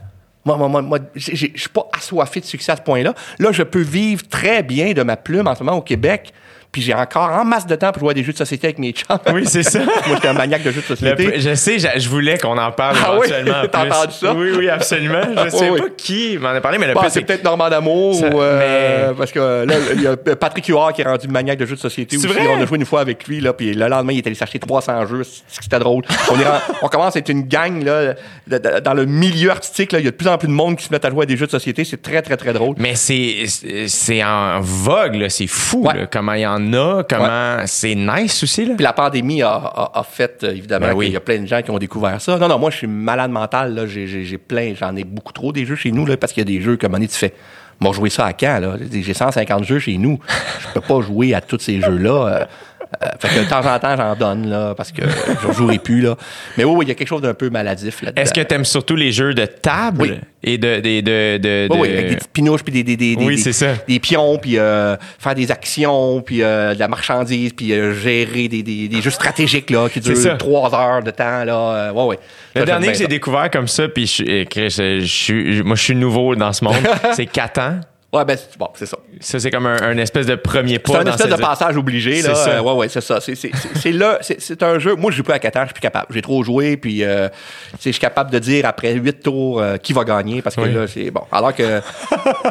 Moi, 0.45 0.55
moi, 0.55 0.81
moi, 0.81 0.99
je 1.13 1.35
suis 1.35 1.69
pas 1.73 1.89
assoiffé 1.97 2.39
de 2.39 2.45
succès 2.45 2.71
à 2.71 2.77
ce 2.77 2.81
point-là. 2.81 3.13
Là, 3.37 3.51
je 3.51 3.63
peux 3.63 3.81
vivre 3.81 4.25
très 4.29 4.63
bien 4.63 4.93
de 4.93 5.03
ma 5.03 5.17
plume 5.17 5.45
en 5.45 5.53
ce 5.55 5.61
moment 5.61 5.77
au 5.77 5.81
Québec. 5.81 6.31
Puis 6.77 6.83
j'ai 6.83 6.93
encore 6.93 7.31
en 7.31 7.43
masse 7.43 7.65
de 7.65 7.75
temps 7.75 7.91
pour 7.91 8.01
jouer 8.01 8.11
à 8.11 8.13
des 8.13 8.23
jeux 8.23 8.33
de 8.33 8.37
société 8.37 8.67
avec 8.67 8.77
mes 8.77 8.91
chums. 8.91 9.17
Oui, 9.33 9.45
c'est 9.47 9.63
ça. 9.63 9.79
Moi, 9.83 9.93
j'étais 10.13 10.27
un 10.27 10.33
maniaque 10.33 10.61
de 10.61 10.69
jeux 10.69 10.83
de 10.87 10.89
Le- 10.91 10.95
société. 10.95 11.39
je 11.39 11.55
sais, 11.55 11.79
je, 11.79 11.87
je 11.99 12.07
voulais 12.07 12.37
qu'on 12.37 12.55
en 12.55 12.71
parle 12.71 12.97
Ah 13.03 13.13
oui? 13.17 13.25
éventuellement. 13.25 13.61
en 13.63 13.67
T'as 13.71 13.85
entendu 13.87 14.13
ça? 14.13 14.33
Oui, 14.35 14.51
oui, 14.55 14.69
absolument. 14.69 15.21
Je 15.43 15.49
sais 15.57 15.69
Oui, 15.71 15.79
pas 15.79 15.85
oui. 15.85 15.91
qui 15.97 16.37
m'en 16.37 16.49
a 16.49 16.61
parlé, 16.61 16.77
mais 16.77 16.85
le 16.85 16.93
Bon, 16.93 16.99
plus, 16.99 17.09
c'est 17.09 17.21
peut-être 17.23 17.43
Normand 17.43 17.67
D'Amour 17.67 18.13
Ça- 18.19 18.29
ou 18.29 18.39
euh, 18.43 19.07
mais- 19.09 19.15
parce 19.17 19.31
que 19.31 19.65
là, 19.65 19.73
il 19.95 20.01
y 20.03 20.05
a 20.07 20.15
Patrick 20.15 20.67
Huard 20.67 20.93
qui 20.93 21.01
est 21.01 21.05
rendu 21.05 21.27
maniaque 21.29 21.57
de 21.57 21.65
jeux 21.65 21.75
de 21.77 21.79
société 21.81 22.15
C'est 22.19 22.27
aussi. 22.27 22.37
vrai? 22.37 22.47
On 22.47 22.61
a 22.61 22.65
joué 22.67 22.77
une 22.77 22.85
fois 22.85 23.01
avec 23.01 23.27
lui 23.27 23.39
là, 23.41 23.53
puis 23.53 23.73
le 23.73 23.87
lendemain 23.87 24.13
il 24.13 24.19
est 24.19 24.27
allé 24.27 24.35
s'acheter 24.35 24.59
300 24.59 25.07
jeux. 25.07 25.23
C'était 25.47 25.79
drôle. 25.79 26.03
On, 26.31 26.39
est 26.39 26.43
ren- 26.47 26.61
on 26.83 26.89
commence 26.89 27.15
à 27.15 27.19
être 27.19 27.29
une 27.29 27.47
gang 27.47 27.83
là, 27.83 28.13
dans 28.81 28.93
le 28.93 29.05
milieu 29.05 29.49
artistique. 29.49 29.93
là. 29.93 29.99
Il 29.99 30.05
y 30.05 30.07
a 30.07 30.11
de 30.11 30.15
plus 30.15 30.27
en 30.27 30.37
plus 30.37 30.47
de 30.47 30.53
monde 30.53 30.75
qui 30.77 30.85
se 30.85 30.93
met 30.93 31.03
à 31.03 31.09
jouer 31.09 31.23
à 31.23 31.25
des 31.25 31.37
jeux 31.37 31.47
de 31.47 31.51
société. 31.51 31.83
C'est 31.85 32.03
très 32.03 32.21
très 32.21 32.37
très 32.37 32.53
drôle. 32.53 32.75
Mais 32.77 32.93
c'est 32.93 33.45
c'est 33.87 34.23
en 34.23 34.59
vogue, 34.61 35.15
là. 35.15 35.29
C'est 35.29 35.47
fou, 35.47 35.83
Ouais. 35.87 35.93
là, 36.01 36.05
comment 36.11 36.33
il 36.33 36.41
y 36.41 36.45
en 36.47 36.66
a, 36.73 37.03
comment 37.03 37.57
c'est 37.65 37.95
nice 37.95 38.43
aussi, 38.43 38.65
là? 38.65 38.73
Puis 38.75 38.83
la 38.83 38.93
pandémie 38.93 39.41
a, 39.41 39.49
a- 39.55 39.91
a 39.99 40.03
fait, 40.03 40.43
euh, 40.43 40.51
évidemment, 40.51 40.87
Ben 40.87 40.93
oui. 40.95 41.05
qu'il 41.05 41.13
y 41.13 41.17
a 41.17 41.21
plein 41.21 41.39
de 41.39 41.45
gens 41.47 41.61
qui 41.61 41.71
ont 41.71 41.77
découvert 41.77 42.19
ça. 42.21 42.37
Non, 42.37 42.47
non, 42.47 42.57
moi, 42.59 42.69
je 42.71 42.77
suis 42.77 42.87
malade 42.87 43.31
mental. 43.31 43.73
Là. 43.75 43.85
J'ai, 43.87 44.07
j'ai- 44.07 44.37
plein, 44.37 44.73
j'en 44.79 44.95
ai 44.95 45.03
beaucoup 45.03 45.33
trop 45.33 45.51
des 45.51 45.65
jeux 45.65 45.75
chez 45.75 45.91
nous, 45.91 46.05
là, 46.05 46.15
parce 46.17 46.31
qu'il 46.33 46.41
y 46.41 46.47
a 46.55 46.57
des 46.57 46.63
jeux 46.63 46.77
comme 46.77 46.93
on 46.95 47.01
est, 47.01 47.07
tu 47.07 47.17
fais. 47.17 47.33
Moi, 47.79 47.93
jouer 47.93 48.09
ça 48.09 48.25
à 48.25 48.33
quand, 48.33 48.59
là? 48.59 48.75
J'ai 48.91 49.13
150 49.13 49.63
jeux 49.63 49.79
chez 49.79 49.97
nous. 49.97 50.19
Je 50.61 50.67
peux 50.73 50.81
pas 50.81 50.99
jouer 51.01 51.33
à 51.35 51.41
tous 51.41 51.59
ces 51.59 51.79
jeux-là. 51.81 52.47
Euh, 53.03 53.07
fait 53.19 53.27
que 53.29 53.43
de 53.45 53.49
temps 53.49 53.65
en 53.65 53.79
temps, 53.79 53.95
j'en 53.97 54.15
donne, 54.15 54.49
là, 54.49 54.73
parce 54.75 54.91
que 54.91 55.01
je 55.47 55.51
jouerai 55.53 55.79
plus, 55.79 56.01
là. 56.01 56.15
Mais 56.57 56.63
oui, 56.63 56.73
oui, 56.77 56.85
il 56.85 56.89
y 56.89 56.91
a 56.91 56.95
quelque 56.95 57.07
chose 57.07 57.21
d'un 57.21 57.33
peu 57.33 57.49
maladif 57.49 58.01
là-dedans. 58.01 58.21
Est-ce 58.21 58.33
que 58.33 58.41
tu 58.41 58.53
aimes 58.55 58.65
surtout 58.65 58.95
les 58.95 59.11
jeux 59.11 59.33
de 59.33 59.45
table 59.45 60.01
Oui. 60.01 60.13
et 60.43 60.57
de. 60.57 60.79
de, 60.79 61.01
de, 61.01 61.37
de- 61.37 61.67
Oui, 61.71 61.79
oui, 61.81 61.89
avec 61.89 62.09
des 62.09 62.15
petites 62.15 62.31
pinouches, 62.33 62.63
puis 62.63 62.73
des, 62.73 62.83
des, 62.83 62.95
des, 62.97 63.15
Oui, 63.17 63.41
des- 63.43 63.53
ça. 63.53 63.73
des 63.87 63.99
pions, 63.99 64.37
puis 64.37 64.57
euh, 64.57 64.95
faire 65.19 65.35
des 65.35 65.51
actions, 65.51 66.21
puis 66.21 66.41
euh, 66.43 66.73
de 66.73 66.79
la 66.79 66.87
marchandise, 66.87 67.53
puis 67.53 67.69
gérer 67.69 68.47
des, 68.47 68.63
des, 68.63 69.01
jeux 69.01 69.09
stratégiques 69.11 69.69
là, 69.69 69.89
qui 69.89 69.99
durent 69.99 70.37
trois 70.37 70.73
heures 70.73 71.03
de 71.03 71.11
temps. 71.11 71.43
Là. 71.43 71.91
Ouais, 71.93 72.03
ouais. 72.05 72.19
Le 72.55 72.61
Ça, 72.61 72.65
dernier 72.65 72.91
que 72.91 72.97
j'ai 72.97 73.07
découvert 73.07 73.49
comme 73.51 73.67
ça, 73.67 73.87
puis 73.87 74.07
je, 74.07 74.23
eh, 74.23 74.47
je, 74.69 75.61
moi 75.63 75.75
je 75.75 75.83
suis 75.83 75.95
nouveau 75.95 76.35
dans 76.35 76.53
ce 76.53 76.63
monde, 76.63 76.75
c'est 77.13 77.25
Catan. 77.25 77.79
Ouais, 78.13 78.23
ben, 78.23 78.37
c'est- 78.37 78.57
bon, 78.57 78.69
c'est 78.73 78.85
ça. 78.85 78.97
Ça, 79.19 79.37
c'est 79.37 79.51
comme 79.51 79.65
un, 79.65 79.81
un 79.81 79.97
espèce 79.97 80.25
de 80.25 80.35
premier 80.35 80.79
pas 80.79 80.93
C'est 80.93 80.97
un 80.99 81.03
dans 81.03 81.11
espèce 81.11 81.29
de 81.29 81.35
passage 81.41 81.75
obligé, 81.75 82.21
là. 82.21 82.35
C'est 82.35 82.43
ça. 82.45 82.49
Euh, 82.51 82.61
ouais, 82.61 82.71
ouais, 82.73 82.87
c'est 82.89 83.01
ça. 83.01 83.19
C'est, 83.19 83.35
c'est, 83.35 83.51
c'est, 83.53 83.77
c'est 83.77 83.91
là, 83.91 84.17
c'est, 84.21 84.39
c'est 84.39 84.63
un 84.63 84.79
jeu. 84.79 84.95
Moi, 84.95 85.11
je 85.11 85.17
joue 85.17 85.23
pas 85.23 85.33
à 85.33 85.39
Catan, 85.39 85.63
je 85.63 85.65
suis 85.67 85.73
plus 85.73 85.81
capable. 85.81 86.07
J'ai 86.13 86.21
trop 86.21 86.41
joué, 86.41 86.77
puis 86.77 87.03
euh, 87.03 87.27
tu 87.27 87.35
sais, 87.73 87.77
je 87.87 87.91
suis 87.91 87.99
capable 87.99 88.31
de 88.31 88.39
dire 88.39 88.65
après 88.65 88.93
huit 88.93 89.21
tours 89.21 89.59
euh, 89.59 89.75
qui 89.75 89.91
va 89.91 90.05
gagner, 90.05 90.41
parce 90.41 90.55
que 90.55 90.61
Oui. 90.61 90.73
là, 90.73 90.87
c'est 90.87 91.11
bon. 91.11 91.23
Alors 91.33 91.53
que 91.53 91.81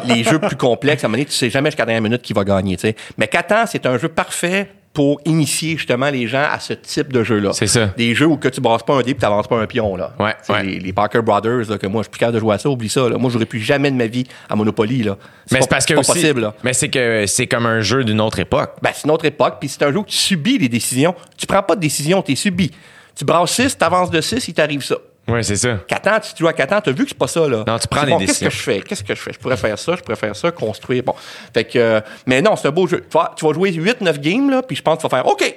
les 0.05 0.23
jeux 0.23 0.37
plus 0.39 0.55
complexes, 0.57 1.03
à 1.03 1.07
un 1.07 1.09
moment 1.09 1.17
donné, 1.17 1.25
tu 1.25 1.33
sais 1.35 1.49
jamais 1.49 1.69
jusqu'à 1.71 1.83
la 1.83 1.87
dernière 1.87 2.03
minute 2.03 2.21
qui 2.21 2.33
va 2.33 2.43
gagner, 2.43 2.75
tu 2.77 2.81
sais. 2.81 2.95
Mais 3.17 3.27
Catan, 3.27 3.65
c'est 3.65 3.85
un 3.87 3.97
jeu 3.97 4.09
parfait 4.09 4.69
pour 4.97 5.21
initier 5.25 5.77
justement 5.77 6.09
les 6.09 6.27
gens 6.27 6.43
à 6.51 6.59
ce 6.59 6.73
type 6.73 7.13
de 7.13 7.23
jeu-là. 7.23 7.51
C'est 7.53 7.67
ça. 7.67 7.93
Des 7.97 8.15
jeux 8.15 8.25
où 8.25 8.35
que 8.35 8.47
tu 8.47 8.59
brasses 8.61 8.81
pas 8.81 8.95
un 8.95 9.01
dé 9.03 9.13
puis 9.13 9.21
t'avances 9.21 9.47
pas 9.47 9.59
un 9.59 9.67
pion, 9.67 9.95
là. 9.95 10.11
Ouais, 10.19 10.33
ouais. 10.49 10.63
Les, 10.63 10.79
les 10.79 10.91
Parker 10.91 11.21
Brothers, 11.21 11.69
là, 11.69 11.77
que 11.77 11.85
moi, 11.85 12.01
je 12.01 12.05
suis 12.05 12.09
plus 12.09 12.17
capable 12.17 12.33
de 12.37 12.39
jouer 12.39 12.55
à 12.55 12.57
ça, 12.57 12.67
oublie 12.67 12.89
ça, 12.89 13.07
là. 13.07 13.15
Moi, 13.19 13.29
j'aurais 13.29 13.45
plus 13.45 13.59
jamais 13.59 13.91
de 13.91 13.95
ma 13.95 14.07
vie 14.07 14.23
à 14.49 14.55
Monopoly, 14.55 15.03
là. 15.03 15.15
Mais 15.51 15.61
c'est 15.61 15.69
parce 15.69 15.85
que 15.85 15.93
pas 15.93 15.99
aussi- 15.99 16.13
possible, 16.13 16.41
là. 16.41 16.55
Mais 16.63 16.73
c'est 16.73 16.89
que 16.89 17.25
c'est 17.27 17.45
comme 17.45 17.67
un 17.67 17.81
jeu 17.81 18.03
d'une 18.05 18.19
autre 18.19 18.39
époque. 18.39 18.71
Ben, 18.81 18.89
c'est 18.91 19.03
une 19.05 19.11
autre 19.11 19.25
époque, 19.25 19.57
puis 19.59 19.69
c'est 19.69 19.83
un 19.83 19.91
jeu 19.91 19.99
où 19.99 20.03
tu 20.03 20.17
subis 20.17 20.57
les 20.57 20.67
décisions. 20.67 21.13
Tu 21.37 21.45
prends 21.45 21.61
pas 21.61 21.75
de 21.75 21.81
décision, 21.81 22.23
tu 22.23 22.31
es 22.31 22.35
subi. 22.35 22.71
Tu 23.15 23.23
brasses 23.23 23.51
6, 23.51 23.77
tu 23.77 23.83
avances 23.85 24.09
de 24.09 24.19
6, 24.19 24.47
il 24.47 24.55
t'arrive 24.55 24.83
ça. 24.83 24.95
Oui, 25.27 25.43
c'est 25.43 25.57
ça. 25.57 25.79
Catan, 25.87 26.19
tu 26.19 26.29
joues 26.37 26.47
à 26.47 26.53
Catan, 26.53 26.79
tu 26.79 26.89
as 26.89 26.93
vu 26.93 27.03
que 27.03 27.09
c'est 27.09 27.17
pas 27.17 27.27
ça, 27.27 27.47
là. 27.47 27.63
Non, 27.67 27.77
tu 27.77 27.87
prends 27.87 28.05
des 28.05 28.11
bon, 28.11 28.17
décisions. 28.19 28.47
Qu'est-ce 28.47 28.55
que 28.55 28.71
je 28.71 28.77
fais? 28.77 28.81
Qu'est-ce 28.81 29.03
que 29.03 29.15
je 29.15 29.21
fais? 29.21 29.33
Je 29.33 29.39
pourrais 29.39 29.57
faire 29.57 29.77
ça, 29.77 29.95
je 29.97 30.01
pourrais 30.01 30.15
faire 30.15 30.35
ça, 30.35 30.51
construire. 30.51 31.03
Bon. 31.03 31.13
Fait 31.53 31.65
que, 31.65 31.77
euh, 31.77 32.01
mais 32.25 32.41
non, 32.41 32.55
c'est 32.55 32.67
un 32.69 32.71
beau 32.71 32.87
jeu. 32.87 33.01
Tu 33.09 33.17
vas, 33.17 33.33
tu 33.35 33.45
vas 33.45 33.53
jouer 33.53 33.71
8-9 33.71 34.19
games, 34.19 34.49
là, 34.49 34.61
puis 34.61 34.75
je 34.77 34.81
pense 34.81 34.97
que 34.97 35.01
tu 35.01 35.07
vas 35.09 35.17
faire 35.17 35.27
OK. 35.27 35.55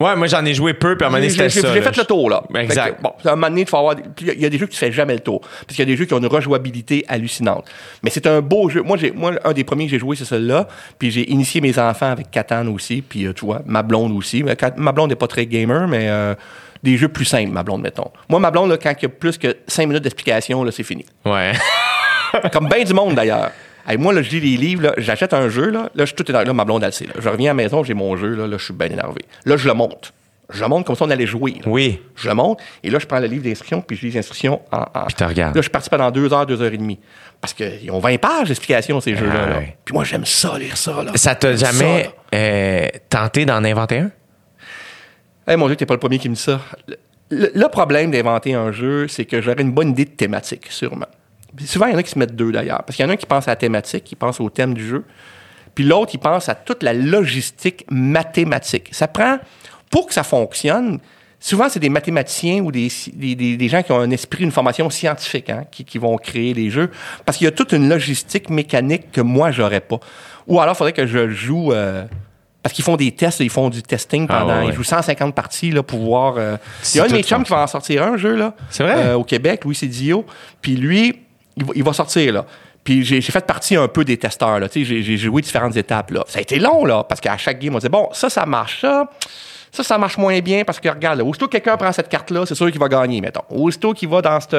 Ouais, 0.00 0.16
moi 0.16 0.26
j'en 0.28 0.42
ai 0.46 0.54
joué 0.54 0.72
peu, 0.72 0.96
puis 0.96 1.04
à 1.04 1.08
un 1.08 1.10
moment 1.10 1.20
donné, 1.20 1.28
c'était 1.28 1.50
ça. 1.50 1.74
j'ai 1.74 1.82
fait 1.82 1.94
le 1.94 2.04
tour, 2.04 2.30
là. 2.30 2.42
Que, 2.50 2.56
exact. 2.58 3.02
bon, 3.02 3.12
à 3.22 3.32
un 3.32 3.36
moment 3.36 3.48
donné, 3.48 3.60
il 3.62 3.68
faut 3.68 3.76
avoir. 3.76 3.96
Il 4.18 4.40
y 4.40 4.46
a- 4.46 4.48
des 4.48 4.56
jeux 4.56 4.64
que 4.66 4.72
tu 4.72 4.78
fais 4.78 4.90
jamais 4.90 5.12
le 5.12 5.20
tour. 5.20 5.40
Parce 5.40 5.76
qu'il 5.76 5.80
y 5.80 5.82
a 5.82 5.84
des 5.84 5.96
jeux 5.96 6.06
qui 6.06 6.14
ont 6.14 6.18
une 6.18 6.26
rejouabilité 6.26 7.04
hallucinante. 7.06 7.66
Mais 8.02 8.08
c'est 8.08 8.26
un 8.26 8.40
beau 8.40 8.70
jeu. 8.70 8.80
Moi, 8.80 8.96
j'ai, 8.96 9.10
moi, 9.10 9.32
un 9.44 9.52
des 9.52 9.62
premiers 9.62 9.84
que 9.84 9.90
j'ai 9.90 9.98
joué, 9.98 10.16
c'est 10.16 10.24
celui-là. 10.24 10.68
Puis 10.98 11.10
j'ai 11.10 11.30
initié 11.30 11.60
mes 11.60 11.78
enfants 11.78 12.10
avec 12.12 12.30
Catan 12.30 12.66
aussi. 12.68 13.02
Puis 13.02 13.26
euh, 13.26 13.34
tu 13.34 13.44
vois, 13.44 13.60
ma 13.66 13.82
blonde 13.82 14.12
aussi. 14.12 14.42
Ma 14.76 14.92
blonde 14.92 15.10
n'est 15.10 15.16
pas 15.16 15.26
très 15.26 15.44
gamer, 15.44 15.86
mais 15.86 16.08
euh, 16.08 16.34
des 16.82 16.96
jeux 16.96 17.08
plus 17.08 17.24
simples, 17.24 17.50
ma 17.52 17.62
blonde, 17.62 17.82
mettons. 17.82 18.10
Moi, 18.28 18.40
ma 18.40 18.50
blonde, 18.50 18.70
là, 18.70 18.78
quand 18.78 18.92
il 18.98 19.02
y 19.02 19.06
a 19.06 19.08
plus 19.08 19.36
que 19.38 19.56
5 19.66 19.86
minutes 19.86 20.02
d'explication, 20.04 20.64
là, 20.64 20.72
c'est 20.72 20.82
fini. 20.82 21.04
Ouais. 21.24 21.52
Comme 22.52 22.68
bien 22.68 22.84
du 22.84 22.94
monde, 22.94 23.14
d'ailleurs. 23.14 23.50
Hey, 23.88 23.96
moi, 23.96 24.12
là, 24.12 24.22
je 24.22 24.30
lis 24.30 24.40
des 24.40 24.56
livres, 24.56 24.94
j'achète 24.98 25.34
un 25.34 25.48
jeu, 25.48 25.70
là, 25.70 25.90
là, 25.94 26.04
je 26.04 26.06
suis 26.06 26.14
tout 26.14 26.28
énervé. 26.30 26.46
Là, 26.46 26.52
ma 26.52 26.64
blonde, 26.64 26.82
elle 26.82 26.88
le 26.88 26.92
sait. 26.92 27.06
là. 27.06 27.14
Je 27.18 27.28
reviens 27.28 27.50
à 27.50 27.54
la 27.54 27.62
maison, 27.62 27.82
j'ai 27.82 27.94
mon 27.94 28.16
jeu, 28.16 28.34
là, 28.34 28.46
là, 28.46 28.56
je 28.58 28.64
suis 28.64 28.74
bien 28.74 28.86
énervé. 28.88 29.22
Là, 29.44 29.56
je 29.56 29.66
le 29.66 29.74
monte. 29.74 30.12
Je 30.52 30.62
le 30.62 30.68
monte 30.68 30.84
comme 30.84 30.96
si 30.96 31.02
on 31.02 31.10
allait 31.10 31.26
jouer. 31.26 31.52
là. 31.52 31.60
Oui. 31.66 32.00
Je 32.16 32.28
le 32.28 32.34
monte, 32.34 32.60
et 32.82 32.90
là, 32.90 32.98
je 32.98 33.06
prends 33.06 33.20
le 33.20 33.26
livre 33.26 33.44
d'instructions, 33.44 33.80
puis 33.82 33.96
je 33.96 34.02
lis 34.06 34.12
les 34.12 34.18
instructions 34.18 34.60
en. 34.72 34.78
en- 34.94 35.04
Puis 35.06 35.14
tu 35.16 35.24
regardes. 35.24 35.54
Là, 35.54 35.60
je 35.60 35.62
suis 35.62 35.70
parti 35.70 35.88
pendant 35.88 36.10
deux 36.10 36.32
heures, 36.32 36.44
deux 36.46 36.60
heures 36.60 36.72
et 36.72 36.76
demie. 36.76 36.98
Parce 37.40 37.54
qu'ils 37.54 37.90
ont 37.90 38.00
20 38.00 38.18
pages 38.18 38.48
d'explications, 38.48 39.00
ces 39.00 39.16
jeux-là. 39.16 39.46
là. 39.46 39.58
ouais. 39.58 39.76
Puis 39.84 39.94
moi, 39.94 40.04
j'aime 40.04 40.26
ça, 40.26 40.58
lire 40.58 40.76
ça. 40.76 41.02
Là. 41.04 41.12
Ça 41.14 41.34
t'a 41.34 41.54
J'aime 41.56 41.72
jamais 41.72 42.10
euh, 42.34 42.86
tenté 43.08 43.44
d'en 43.46 43.64
inventer 43.64 43.98
un? 43.98 44.10
Eh 45.48 45.56
mon 45.56 45.66
Dieu, 45.66 45.76
t'es 45.76 45.86
pas 45.86 45.94
le 45.94 46.00
premier 46.00 46.18
qui 46.18 46.28
me 46.28 46.34
dit 46.34 46.40
ça. 46.40 46.60
Le, 47.30 47.68
problème 47.68 48.10
d'inventer 48.10 48.54
un 48.54 48.72
jeu, 48.72 49.06
c'est 49.08 49.24
que 49.24 49.40
j'aurais 49.40 49.62
une 49.62 49.70
bonne 49.72 49.90
idée 49.90 50.04
de 50.04 50.10
thématique, 50.10 50.66
sûrement. 50.70 51.06
Souvent, 51.64 51.86
il 51.86 51.92
y 51.92 51.94
en 51.94 51.98
a 51.98 52.02
qui 52.02 52.10
se 52.10 52.18
mettent 52.18 52.34
deux 52.36 52.52
d'ailleurs. 52.52 52.82
Parce 52.84 52.96
qu'il 52.96 53.04
y 53.04 53.06
en 53.06 53.10
a 53.10 53.14
un 53.14 53.16
qui 53.16 53.26
pense 53.26 53.46
à 53.48 53.52
la 53.52 53.56
thématique, 53.56 54.04
qui 54.04 54.16
pense 54.16 54.40
au 54.40 54.50
thème 54.50 54.74
du 54.74 54.86
jeu. 54.86 55.04
Puis 55.74 55.84
l'autre, 55.84 56.10
il 56.14 56.18
pense 56.18 56.48
à 56.48 56.54
toute 56.54 56.82
la 56.82 56.92
logistique 56.92 57.84
mathématique. 57.90 58.88
Ça 58.92 59.06
prend, 59.08 59.38
pour 59.90 60.06
que 60.08 60.14
ça 60.14 60.22
fonctionne, 60.24 60.98
souvent, 61.38 61.68
c'est 61.68 61.78
des 61.80 61.88
mathématiciens 61.88 62.60
ou 62.62 62.72
des, 62.72 62.88
des, 63.12 63.34
des- 63.36 63.56
des 63.56 63.68
gens 63.68 63.82
qui 63.82 63.92
ont 63.92 64.00
un 64.00 64.10
esprit, 64.10 64.42
une 64.44 64.50
formation 64.52 64.90
scientifique, 64.90 65.50
hein, 65.50 65.64
qui, 65.70 65.84
qui 65.84 65.98
vont 65.98 66.16
créer 66.16 66.52
les 66.54 66.70
jeux. 66.70 66.90
Parce 67.24 67.38
qu'il 67.38 67.44
y 67.44 67.48
a 67.48 67.52
toute 67.52 67.72
une 67.72 67.88
logistique 67.88 68.50
mécanique 68.50 69.12
que 69.12 69.20
moi, 69.20 69.50
j'aurais 69.52 69.80
pas. 69.80 70.00
Ou 70.48 70.60
alors, 70.60 70.74
il 70.74 70.78
faudrait 70.78 70.92
que 70.92 71.06
je 71.06 71.28
joue. 71.28 71.72
euh, 71.72 72.04
parce 72.62 72.74
qu'ils 72.74 72.84
font 72.84 72.96
des 72.96 73.12
tests, 73.12 73.40
ils 73.40 73.50
font 73.50 73.68
du 73.70 73.82
testing 73.82 74.26
Ah, 74.28 74.40
pendant. 74.40 74.58
ouais. 74.60 74.66
Ils 74.68 74.72
jouent 74.74 74.82
150 74.84 75.34
parties 75.34 75.70
là, 75.70 75.82
pour 75.82 76.00
voir. 76.00 76.34
euh, 76.36 76.56
Il 76.94 76.98
y 76.98 77.00
a 77.00 77.04
un 77.04 77.06
de 77.08 77.12
mes 77.14 77.22
chums 77.22 77.42
qui 77.44 77.50
va 77.50 77.62
en 77.62 77.66
sortir 77.66 78.02
un 78.02 78.16
jeu 78.16 78.34
là, 78.36 78.54
C'est 78.70 78.82
vrai? 78.82 78.94
euh, 78.96 79.14
au 79.14 79.24
Québec, 79.24 79.64
Louis 79.64 79.74
Cédillo. 79.74 80.24
Puis 80.60 80.76
lui, 80.76 81.20
il 81.56 81.64
va, 81.64 81.72
il 81.74 81.82
va 81.84 81.92
sortir 81.92 82.32
là. 82.32 82.44
Puis 82.84 83.04
j'ai 83.04 83.20
fait 83.20 83.44
partie 83.44 83.76
un 83.76 83.88
peu 83.88 84.04
des 84.04 84.16
testeurs 84.16 84.58
là. 84.58 84.68
Tu 84.68 84.80
sais, 84.80 84.84
j'ai- 84.86 85.02
j'ai 85.02 85.16
joué 85.18 85.42
différentes 85.42 85.76
étapes 85.76 86.10
là. 86.12 86.24
Ça 86.28 86.38
a 86.38 86.42
été 86.42 86.58
long 86.58 86.84
là, 86.84 87.04
parce 87.04 87.20
qu'à 87.20 87.36
chaque 87.36 87.58
game 87.60 87.74
on 87.74 87.78
disait 87.78 87.88
bon 87.90 88.08
ça 88.12 88.30
ça 88.30 88.46
marche 88.46 88.80
ça. 88.80 89.08
Ça, 89.72 89.84
ça 89.84 89.98
marche 89.98 90.18
moins 90.18 90.40
bien 90.40 90.64
parce 90.64 90.80
que 90.80 90.88
regarde, 90.88 91.18
là, 91.18 91.24
aussitôt 91.24 91.46
que 91.46 91.52
quelqu'un 91.52 91.76
prend 91.76 91.92
cette 91.92 92.08
carte-là, 92.08 92.44
c'est 92.44 92.56
sûr 92.56 92.68
qu'il 92.72 92.80
va 92.80 92.88
gagner, 92.88 93.20
mettons. 93.20 93.44
Aussitôt 93.50 93.92
qu'il 93.94 94.08
va 94.08 94.20
dans 94.20 94.40
cette. 94.40 94.50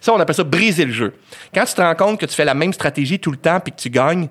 Ça, 0.00 0.12
on 0.12 0.18
appelle 0.18 0.34
ça 0.34 0.42
briser 0.42 0.86
le 0.86 0.92
jeu. 0.92 1.14
Quand 1.54 1.64
tu 1.64 1.74
te 1.74 1.80
rends 1.80 1.94
compte 1.94 2.18
que 2.18 2.26
tu 2.26 2.34
fais 2.34 2.44
la 2.44 2.54
même 2.54 2.72
stratégie 2.72 3.20
tout 3.20 3.30
le 3.30 3.36
temps 3.36 3.60
puis 3.60 3.70
que 3.72 3.76
tu 3.80 3.90
gagnes, 3.90 4.26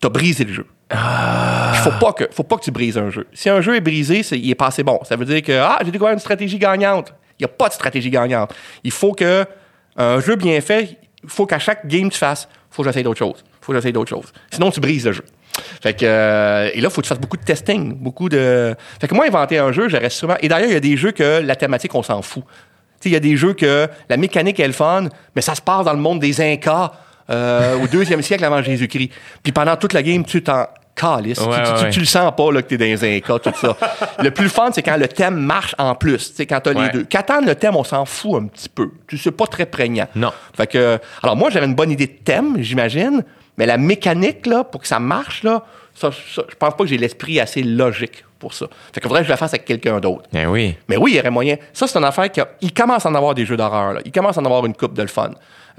t'as 0.00 0.08
brisé 0.08 0.44
le 0.44 0.54
jeu. 0.54 0.66
Il 0.90 1.78
faut 1.82 1.98
pas 2.00 2.12
que 2.12 2.24
faut 2.30 2.42
pas 2.42 2.56
que 2.56 2.64
tu 2.64 2.70
brises 2.70 2.96
un 2.96 3.10
jeu. 3.10 3.26
Si 3.34 3.48
un 3.48 3.60
jeu 3.60 3.76
est 3.76 3.80
brisé, 3.80 4.22
c'est, 4.22 4.38
il 4.38 4.50
est 4.50 4.54
passé 4.54 4.82
bon. 4.82 4.98
Ça 5.04 5.16
veut 5.16 5.24
dire 5.24 5.42
que 5.42 5.52
ah, 5.52 5.78
j'ai 5.84 5.90
découvert 5.90 6.12
une 6.12 6.18
stratégie 6.18 6.58
gagnante. 6.58 7.12
Il 7.38 7.42
n'y 7.42 7.44
a 7.44 7.54
pas 7.54 7.68
de 7.68 7.74
stratégie 7.74 8.10
gagnante. 8.10 8.54
Il 8.84 8.90
faut 8.90 9.12
que 9.12 9.44
un 9.96 10.20
jeu 10.20 10.36
bien 10.36 10.60
fait, 10.60 10.98
il 11.22 11.28
faut 11.28 11.46
qu'à 11.46 11.58
chaque 11.58 11.86
game 11.86 12.08
tu 12.10 12.18
fasses, 12.18 12.48
faut 12.70 12.82
que 12.82 12.88
j'essaye 12.88 13.02
d'autres 13.02 13.18
choses. 13.18 13.44
Faut 13.60 13.72
que 13.72 13.78
j'essaye 13.78 13.92
d'autres 13.92 14.10
choses. 14.10 14.32
Sinon 14.50 14.70
tu 14.70 14.80
brises 14.80 15.04
le 15.04 15.12
jeu. 15.12 15.24
Fait 15.82 15.92
que 15.92 16.06
euh, 16.06 16.70
et 16.72 16.80
là 16.80 16.88
faut 16.88 17.00
que 17.00 17.06
tu 17.06 17.08
fasses 17.08 17.20
beaucoup 17.20 17.36
de 17.36 17.44
testing, 17.44 17.94
beaucoup 17.94 18.28
de 18.28 18.74
Fait 19.00 19.08
que 19.08 19.14
moi 19.14 19.26
inventer 19.26 19.58
un 19.58 19.72
jeu, 19.72 19.88
j'aurais 19.88 20.10
sûrement 20.10 20.36
et 20.40 20.48
d'ailleurs 20.48 20.68
il 20.68 20.74
y 20.74 20.76
a 20.76 20.80
des 20.80 20.96
jeux 20.96 21.12
que 21.12 21.40
la 21.40 21.56
thématique 21.56 21.94
on 21.94 22.02
s'en 22.02 22.22
fout. 22.22 22.44
Il 23.04 23.12
y 23.12 23.16
a 23.16 23.20
des 23.20 23.36
jeux 23.36 23.52
que 23.52 23.88
la 24.08 24.16
mécanique 24.16 24.58
est 24.58 24.66
le 24.66 24.72
fun, 24.72 25.08
mais 25.36 25.42
ça 25.42 25.54
se 25.54 25.62
passe 25.62 25.84
dans 25.84 25.92
le 25.92 26.00
monde 26.00 26.18
des 26.18 26.40
Incas 26.40 26.92
euh, 27.30 27.78
au 27.78 27.86
deuxième 27.86 28.22
siècle 28.28 28.44
avant 28.44 28.62
Jésus-Christ. 28.62 29.10
Puis 29.42 29.52
pendant 29.52 29.76
toute 29.76 29.92
la 29.92 30.02
game, 30.02 30.24
tu 30.24 30.42
t'en 30.42 30.66
Ouais, 31.06 31.34
tu, 31.34 31.34
tu- 31.42 31.48
ouais, 31.48 31.62
tu- 31.78 31.84
ouais. 31.84 31.90
tu 31.90 32.00
le 32.00 32.06
sens 32.06 32.32
pas 32.36 32.52
là, 32.52 32.62
que 32.62 32.68
t'es 32.68 32.78
dans 32.78 32.84
les 32.84 33.16
Incas, 33.16 33.38
tout 33.38 33.52
ça. 33.54 33.76
le 34.22 34.30
plus 34.30 34.48
fun, 34.48 34.70
c'est 34.72 34.82
quand 34.82 34.96
le 34.96 35.08
thème 35.08 35.36
marche 35.36 35.74
en 35.78 35.94
plus. 35.94 36.34
Tu 36.34 36.46
quand 36.46 36.60
t'as 36.60 36.72
Ouais. 36.74 36.84
les 36.86 36.88
deux. 36.90 37.04
Qu'attendre 37.04 37.46
le 37.46 37.54
thème, 37.54 37.76
on 37.76 37.84
s'en 37.84 38.04
fout 38.04 38.42
un 38.42 38.46
petit 38.46 38.68
peu. 38.68 38.90
Tu 39.06 39.16
sais 39.18 39.30
pas 39.30 39.46
très 39.46 39.66
prégnant. 39.66 40.06
Non. 40.14 40.32
Fait 40.56 40.66
que, 40.66 40.98
alors 41.22 41.36
moi, 41.36 41.50
j'avais 41.50 41.66
une 41.66 41.74
bonne 41.74 41.90
idée 41.90 42.06
de 42.06 42.18
thème, 42.24 42.56
j'imagine, 42.60 43.24
mais 43.56 43.66
la 43.66 43.76
mécanique, 43.76 44.46
là, 44.46 44.64
pour 44.64 44.80
que 44.80 44.86
ça 44.88 44.98
marche, 44.98 45.42
là, 45.42 45.64
ça, 45.94 46.10
ça, 46.12 46.42
je 46.48 46.54
pense 46.54 46.74
pas 46.74 46.84
que 46.84 46.86
j'ai 46.90 46.98
l'esprit 46.98 47.40
assez 47.40 47.62
logique 47.62 48.24
pour 48.38 48.54
ça. 48.54 48.66
Fait 48.92 49.00
que 49.00 49.08
faudrait 49.08 49.22
que 49.22 49.26
je 49.26 49.30
la 49.32 49.36
fasse 49.36 49.52
avec 49.54 49.64
quelqu'un 49.64 49.98
d'autre. 49.98 50.22
Ben 50.32 50.46
oui. 50.46 50.76
Mais 50.88 50.96
oui, 50.96 51.10
il 51.12 51.16
y 51.16 51.20
aurait 51.20 51.30
moyen. 51.30 51.56
Ça, 51.72 51.88
c'est 51.88 51.98
une 51.98 52.04
affaire 52.04 52.30
qui. 52.30 52.40
a- 52.40 52.46
Il 52.60 52.72
commence 52.72 53.04
à 53.04 53.08
en 53.10 53.14
avoir 53.16 53.34
des 53.34 53.44
jeux 53.44 53.56
d'horreur. 53.56 53.94
là. 53.94 54.00
Il 54.04 54.12
commence 54.12 54.38
à 54.38 54.40
en 54.40 54.44
avoir 54.44 54.64
une 54.64 54.74
coupe 54.74 54.94
de 54.94 55.02
le 55.02 55.08
fun. 55.08 55.30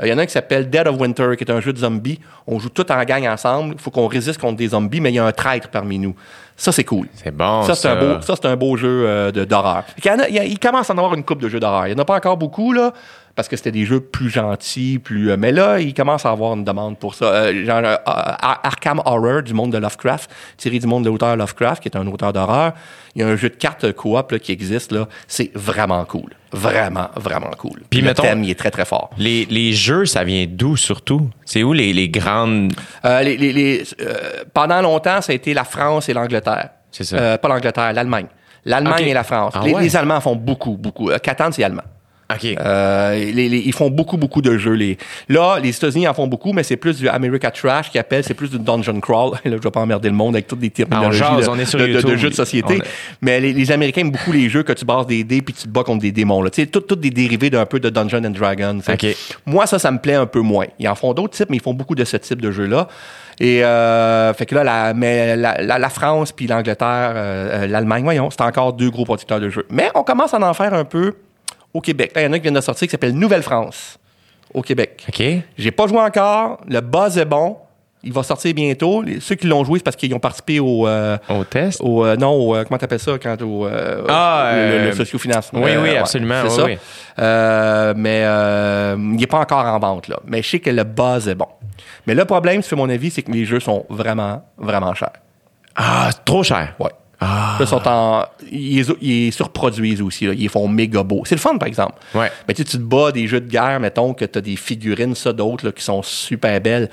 Euh, 0.01 0.05
Il 0.07 0.09
y 0.09 0.13
en 0.13 0.17
a 0.17 0.21
un 0.21 0.25
qui 0.25 0.31
s'appelle 0.31 0.69
Dead 0.69 0.87
of 0.87 0.99
Winter, 0.99 1.31
qui 1.37 1.43
est 1.43 1.51
un 1.51 1.59
jeu 1.59 1.73
de 1.73 1.77
zombies. 1.79 2.19
On 2.47 2.59
joue 2.59 2.69
tout 2.69 2.89
en 2.91 3.03
gang 3.03 3.25
ensemble. 3.27 3.75
Il 3.77 3.81
faut 3.81 3.91
qu'on 3.91 4.07
résiste 4.07 4.39
contre 4.39 4.57
des 4.57 4.69
zombies, 4.69 5.01
mais 5.01 5.11
il 5.11 5.15
y 5.15 5.19
a 5.19 5.25
un 5.25 5.31
traître 5.31 5.69
parmi 5.69 5.99
nous. 5.99 6.15
Ça, 6.55 6.71
c'est 6.71 6.83
cool. 6.83 7.07
C'est 7.15 7.31
bon, 7.35 7.63
Ça, 7.63 7.73
c'est 7.75 7.87
un 7.87 7.95
beau, 7.95 8.21
ça, 8.21 8.33
c'est 8.35 8.47
un 8.47 8.55
beau 8.57 8.75
jeu 8.75 9.03
euh, 9.07 9.31
de- 9.31 9.45
d'horreur. 9.45 9.83
Fait 9.95 10.01
qu'il 10.01 10.11
y 10.11 10.13
en 10.13 10.19
a- 10.19 10.27
Il, 10.27 10.35
y 10.35 10.39
a- 10.39 10.43
il 10.45 10.59
commence 10.59 10.89
à 10.89 10.93
en 10.93 10.97
avoir 10.97 11.13
une 11.13 11.23
coupe 11.23 11.41
de 11.41 11.47
jeux 11.47 11.59
d'horreur. 11.59 11.87
Il 11.87 11.93
n'y 11.93 11.99
en 11.99 12.01
a 12.01 12.05
pas 12.05 12.15
encore 12.17 12.35
beaucoup, 12.37 12.73
là, 12.73 12.91
parce 13.39 13.47
que 13.47 13.55
c'était 13.55 13.71
des 13.71 13.85
jeux 13.85 14.01
plus 14.01 14.29
gentils, 14.29 14.99
plus. 14.99 15.31
euh, 15.31 15.37
mais 15.39 15.53
là, 15.53 15.79
il 15.79 15.93
commence 15.93 16.25
à 16.25 16.31
avoir 16.31 16.55
une 16.57 16.65
demande 16.65 16.99
pour 16.99 17.15
ça. 17.15 17.23
Euh, 17.27 17.65
genre 17.65 17.77
euh, 17.85 17.95
Ar- 18.05 18.59
Arkham 18.63 19.01
Horror 19.05 19.43
du 19.43 19.53
monde 19.53 19.71
de 19.71 19.77
Lovecraft, 19.77 20.29
tiré 20.57 20.77
du 20.77 20.87
monde 20.87 21.05
de 21.05 21.09
l'auteur 21.09 21.37
Lovecraft, 21.37 21.81
qui 21.81 21.87
est 21.87 21.95
un 21.97 22.05
auteur 22.07 22.33
d'horreur. 22.33 22.73
Il 23.15 23.21
y 23.21 23.23
a 23.23 23.27
un 23.29 23.37
jeu 23.37 23.47
de 23.49 23.55
cartes 23.55 23.93
coop 23.93 24.31
là, 24.33 24.39
qui 24.39 24.51
existe, 24.51 24.91
là. 24.91 25.07
C'est 25.25 25.51
vraiment 25.55 26.03
cool. 26.03 26.31
Vraiment, 26.51 27.07
vraiment 27.15 27.51
cool. 27.57 27.79
Puis 27.89 28.01
le 28.01 28.13
thème, 28.13 28.43
il 28.43 28.49
est 28.49 28.59
très, 28.59 28.71
très 28.71 28.83
fort. 28.83 29.09
Les, 29.17 29.45
les 29.45 29.71
jeux, 29.71 30.05
ça 30.05 30.25
vient 30.25 30.45
d'où 30.49 30.75
surtout? 30.75 31.29
C'est 31.45 31.63
où 31.63 31.71
les, 31.71 31.93
les 31.93 32.09
grandes? 32.09 32.73
Euh, 33.05 33.21
les- 33.21 33.37
les- 33.37 33.53
les, 33.53 33.83
euh, 34.01 34.43
pendant 34.53 34.81
longtemps, 34.81 35.21
ça 35.21 35.31
a 35.31 35.35
été 35.35 35.53
la 35.53 35.63
France 35.63 36.09
et 36.09 36.13
l'Angleterre. 36.13 36.71
C'est 36.91 37.05
ça. 37.05 37.15
Euh, 37.15 37.37
pas 37.37 37.47
l'Angleterre, 37.47 37.93
l'Allemagne. 37.93 38.27
L'Allemagne 38.65 39.07
et 39.07 39.13
la 39.13 39.23
France. 39.23 39.53
Ah 39.55 39.61
les, 39.63 39.73
ouais? 39.73 39.81
les 39.83 39.95
Allemands 39.95 40.19
font 40.19 40.35
beaucoup, 40.35 40.75
beaucoup. 40.75 41.09
Catan, 41.23 41.51
c'est 41.53 41.63
allemand. 41.63 41.83
OK. 42.31 42.45
Euh, 42.59 43.15
les- 43.15 43.49
les- 43.49 43.59
ils 43.65 43.73
font 43.73 43.89
beaucoup, 43.89 44.17
beaucoup 44.17 44.41
de 44.41 44.57
jeux. 44.57 44.73
Les, 44.73 44.97
là, 45.29 45.57
les 45.59 45.69
États-Unis 45.75 46.07
en 46.07 46.13
font 46.13 46.27
beaucoup, 46.27 46.53
mais 46.53 46.61
c'est 46.63 46.77
plus 46.77 46.97
du 46.97 47.09
America 47.09 47.49
Trash 47.49 47.89
qui 47.89 47.97
appelle, 47.97 48.23
c'est 48.23 48.33
plus 48.35 48.51
du 48.51 48.59
Dungeon 48.59 48.99
Crawl. 48.99 49.31
Là, 49.45 49.51
je 49.57 49.57
vais 49.63 49.71
pas 49.71 49.79
emmerder 49.79 50.09
le 50.09 50.15
monde 50.15 50.35
avec 50.35 50.45
toutes 50.47 50.61
les 50.61 50.69
terminologies 50.69 51.21
Ah, 51.23 51.31
on 51.33 51.37
jase, 51.37 51.45
de, 51.47 51.51
on 51.51 51.57
est 51.59 51.65
sur 51.65 51.79
de- 51.79 51.85
de- 51.87 51.89
de 51.93 51.93
YouTube. 51.95 52.17
jeux 52.17 52.29
de 52.29 52.35
société. 52.35 52.75
Est- 52.75 52.83
Mais 53.21 53.39
les, 53.39 53.53
les 53.53 53.71
Américains 53.71 54.01
aiment 54.01 54.11
beaucoup 54.11 54.31
les 54.31 54.47
jeux 54.49 54.61
que 54.63 54.73
tu 54.73 54.85
bases 54.85 55.07
des 55.07 55.23
dés 55.23 55.41
puis 55.41 55.53
tu 55.53 55.63
te 55.63 55.69
bats 55.69 55.83
contre 55.83 56.01
des 56.01 56.11
démons. 56.11 56.41
là. 56.43 56.49
Tu 56.51 56.61
sais, 56.61 56.67
tout, 56.67 56.81
tout 56.81 56.95
des 56.95 57.09
dérivés 57.09 57.49
d'un 57.49 57.65
peu 57.65 57.79
de 57.79 57.89
Dungeon 57.89 58.23
and 58.23 58.29
Dragons. 58.31 58.79
tu 58.85 59.07
sais. 59.07 59.11
OK. 59.11 59.17
Moi, 59.47 59.65
ça, 59.65 59.79
ça 59.79 59.89
me 59.91 59.97
plaît 59.97 60.13
un 60.15 60.25
peu 60.27 60.41
moins. 60.41 60.65
Ils 60.77 60.87
en 60.87 60.95
font 60.95 61.13
d'autres 61.13 61.35
types, 61.35 61.49
mais 61.49 61.57
ils 61.57 61.63
font 61.63 61.73
beaucoup 61.73 61.95
de 61.95 62.03
ce 62.05 62.17
type 62.17 62.41
de 62.41 62.51
jeux-là. 62.51 62.87
Et 63.39 63.63
euh, 63.63 64.33
fait 64.33 64.45
que 64.45 64.53
là, 64.53 64.63
la, 64.63 64.93
mais 64.93 65.35
la, 65.35 65.61
la- 65.61 65.79
la 65.79 65.89
France 65.89 66.31
puis 66.31 66.45
l'Angleterre, 66.45 67.13
euh, 67.15 67.63
euh, 67.63 67.67
l'Allemagne, 67.67 68.03
voyons, 68.03 68.29
c'est 68.29 68.41
encore 68.41 68.73
deux 68.73 68.89
gros 68.89 69.05
producteurs 69.05 69.39
de 69.39 69.49
jeux. 69.49 69.65
Mais 69.71 69.89
on 69.95 70.03
commence 70.03 70.33
à 70.33 70.39
en 70.39 70.53
faire 70.53 70.73
un 70.73 70.83
peu 70.83 71.13
au 71.73 71.81
Québec. 71.81 72.11
Là, 72.15 72.21
Il 72.21 72.25
y 72.25 72.27
en 72.27 72.33
a 72.33 72.37
qui 72.37 72.43
viennent 72.43 72.53
de 72.53 72.61
sortir 72.61 72.87
qui 72.87 72.91
s'appelle 72.91 73.13
Nouvelle-France 73.13 73.97
au 74.53 74.61
Québec. 74.61 75.05
OK. 75.07 75.23
J'ai 75.57 75.71
pas 75.71 75.87
joué 75.87 75.99
encore. 75.99 76.59
Le 76.67 76.81
buzz 76.81 77.17
est 77.17 77.25
bon. 77.25 77.57
Il 78.01 78.13
va 78.13 78.23
sortir 78.23 78.53
bientôt. 78.53 79.01
Les- 79.01 79.19
ceux 79.19 79.35
qui 79.35 79.45
l'ont 79.45 79.65
joué, 79.65 79.79
c'est 79.79 79.83
parce 79.83 79.97
qu'ils 79.97 80.13
ont 80.15 80.19
participé 80.19 80.59
au. 80.61 80.87
euh, 80.87 81.17
Au 81.29 81.43
test? 81.43 81.81
au 81.83 82.05
euh, 82.05 82.15
non, 82.15 82.31
au, 82.31 82.55
euh, 82.55 82.63
comment 82.63 82.77
t'appelles 82.77 82.97
ça 82.99 83.11
quand 83.21 83.41
au. 83.41 83.65
euh, 83.67 84.05
Ah, 84.07 84.51
le, 84.55 84.85
le- 84.85 84.91
sociofinancement. 84.93 85.59
oui, 85.61 85.71
oui, 85.75 85.81
ouais, 85.89 85.97
absolument, 85.97 86.43
c'est 86.47 86.63
oui, 86.63 86.77
ça. 86.77 87.93
oui. 87.93 88.01
Mais 88.01 88.21
il 88.97 89.15
n'est 89.17 89.27
pas 89.27 89.39
encore 89.39 89.65
en 89.65 89.77
vente, 89.79 90.07
là. 90.07 90.17
Mais 90.25 90.41
je 90.41 90.49
sais 90.49 90.59
que 90.59 90.69
le 90.69 90.83
buzz 90.85 91.27
est 91.27 91.35
bon. 91.35 91.47
Mais 92.07 92.15
le 92.15 92.23
problème, 92.25 92.61
c'est 92.61 92.75
mon 92.77 92.89
avis, 92.89 93.11
c'est 93.11 93.21
que 93.21 93.31
les 93.31 93.43
jeux 93.45 93.59
sont 93.59 93.85
vraiment, 93.89 94.43
vraiment 94.57 94.93
chers. 94.93 95.11
Ah, 95.75 96.09
trop 96.25 96.41
cher. 96.43 96.75
Ouais. 96.79 96.91
Là, 97.21 97.57
ils 97.59 97.67
sont 97.67 97.81
en. 97.85 98.23
Ils, 98.51 98.85
ils 99.01 99.33
surproduisent 99.33 100.01
aussi, 100.01 100.25
là. 100.25 100.33
Ils 100.37 100.47
font 100.49 100.67
méga 100.67 101.03
beaux. 101.03 101.23
C'est 101.25 101.35
le 101.35 101.41
fun, 101.41 101.57
par 101.57 101.67
exemple. 101.67 101.95
Ouais. 102.15 102.31
Mais 102.47 102.53
tu 102.53 102.63
sais, 102.63 102.69
tu 102.69 102.77
te 102.77 102.81
bats 102.83 103.11
des 103.11 103.27
jeux 103.27 103.41
de 103.41 103.49
guerre, 103.49 103.79
mettons, 103.79 104.13
que 104.13 104.23
tu 104.25 104.37
as 104.37 104.41
des 104.41 104.55
figurines, 104.55 105.15
ça, 105.15 105.33
d'autres, 105.33 105.65
là, 105.65 105.71
qui 105.71 105.83
sont 105.83 106.01
super 106.01 106.61
belles. 106.61 106.89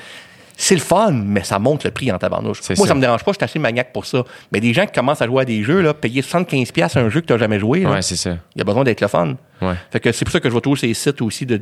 C'est 0.59 0.75
le 0.75 0.81
fun, 0.81 1.13
mais 1.13 1.45
ça 1.45 1.59
monte 1.59 1.85
le 1.85 1.91
prix 1.91 2.11
en 2.11 2.19
tabarnouche. 2.19 2.61
Moi, 2.71 2.77
ça. 2.77 2.87
ça. 2.87 2.95
me 2.95 3.01
dérange 3.01 3.23
pas, 3.23 3.33
je 3.33 3.37
suis 3.37 3.45
assez 3.45 3.59
maniaque 3.59 3.93
pour 3.93 4.07
ça. 4.07 4.25
Mais 4.53 4.59
des 4.61 4.73
gens 4.73 4.87
qui 4.87 4.93
commencent 4.93 5.21
à 5.21 5.27
jouer 5.27 5.43
à 5.43 5.45
des 5.45 5.63
jeux, 5.63 5.83
là, 5.83 5.93
payer 5.93 6.23
75$ 6.23 6.99
un 6.99 7.09
jeu 7.11 7.21
que 7.21 7.27
tu 7.27 7.33
n'as 7.35 7.39
jamais 7.39 7.61
joué, 7.61 7.81
là, 7.81 7.91
Ouais, 7.91 8.03
c'est 8.03 8.17
ça. 8.17 8.31
il 8.55 8.59
y 8.59 8.63
a 8.63 8.65
besoin 8.65 8.83
d'être 8.83 9.03
le 9.03 9.09
fun. 9.09 9.35
Ouais. 9.61 9.75
Fait 9.93 10.01
que 10.01 10.11
c'est 10.13 10.25
pour 10.25 10.33
ça 10.33 10.41
que 10.41 10.49
je 10.49 10.55
vais 10.55 10.61
trouver 10.63 10.81
ces 10.81 10.95
sites 10.95 11.21
aussi 11.21 11.45
de, 11.45 11.61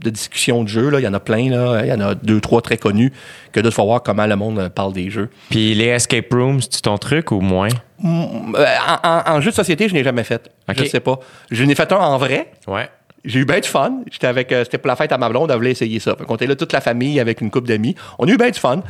de 0.00 0.10
discussion 0.10 0.62
de 0.62 0.68
jeux. 0.68 0.88
Là. 0.88 1.00
Il 1.00 1.02
y 1.02 1.08
en 1.08 1.14
a 1.14 1.20
plein, 1.20 1.50
là. 1.50 1.80
Il 1.84 1.88
y 1.88 1.92
en 1.92 2.00
a 2.00 2.14
deux, 2.14 2.40
trois 2.40 2.62
très 2.62 2.76
connus 2.76 3.12
que 3.52 3.58
de 3.58 3.70
fois 3.70 3.84
voir 3.84 4.02
comment 4.04 4.26
le 4.26 4.36
monde 4.36 4.58
euh, 4.60 4.68
parle 4.68 4.92
des 4.92 5.10
jeux. 5.10 5.30
Puis 5.50 5.74
les 5.74 5.86
escape 5.86 6.32
rooms, 6.32 6.60
c'est 6.62 6.82
ton 6.82 6.96
truc 6.96 7.32
ou 7.32 7.40
moins? 7.40 7.68
Euh, 8.04 8.64
en, 9.02 9.22
en 9.26 9.40
jeu 9.40 9.50
de 9.50 9.56
société, 9.56 9.88
je 9.88 9.94
n'ai 9.94 10.04
jamais 10.04 10.24
fait. 10.24 10.50
Ok. 10.68 10.76
Je 10.78 10.84
sais 10.84 11.00
pas. 11.00 11.18
Je 11.50 11.64
n'ai 11.64 11.74
fait 11.74 11.90
un 11.92 11.96
en 11.96 12.18
vrai. 12.18 12.50
Ouais. 12.66 12.88
J'ai 13.24 13.40
eu 13.40 13.44
bien 13.44 13.58
du 13.58 13.68
fun. 13.68 14.02
J'étais 14.10 14.28
avec, 14.28 14.52
euh, 14.52 14.62
c'était 14.64 14.78
pour 14.78 14.88
la 14.88 14.96
fête 14.96 15.10
à 15.12 15.18
ma 15.18 15.28
blonde, 15.28 15.50
elle 15.50 15.56
voulait 15.56 15.72
essayer 15.72 15.98
ça. 15.98 16.14
Fait 16.16 16.24
qu'on 16.24 16.36
était 16.36 16.46
là 16.46 16.54
toute 16.54 16.72
la 16.72 16.80
famille 16.80 17.18
avec 17.18 17.40
une 17.40 17.50
coupe 17.50 17.66
d'amis. 17.66 17.96
On 18.18 18.26
a 18.26 18.30
eu 18.30 18.36
bien 18.36 18.50
du 18.50 18.58
fun. 18.60 18.80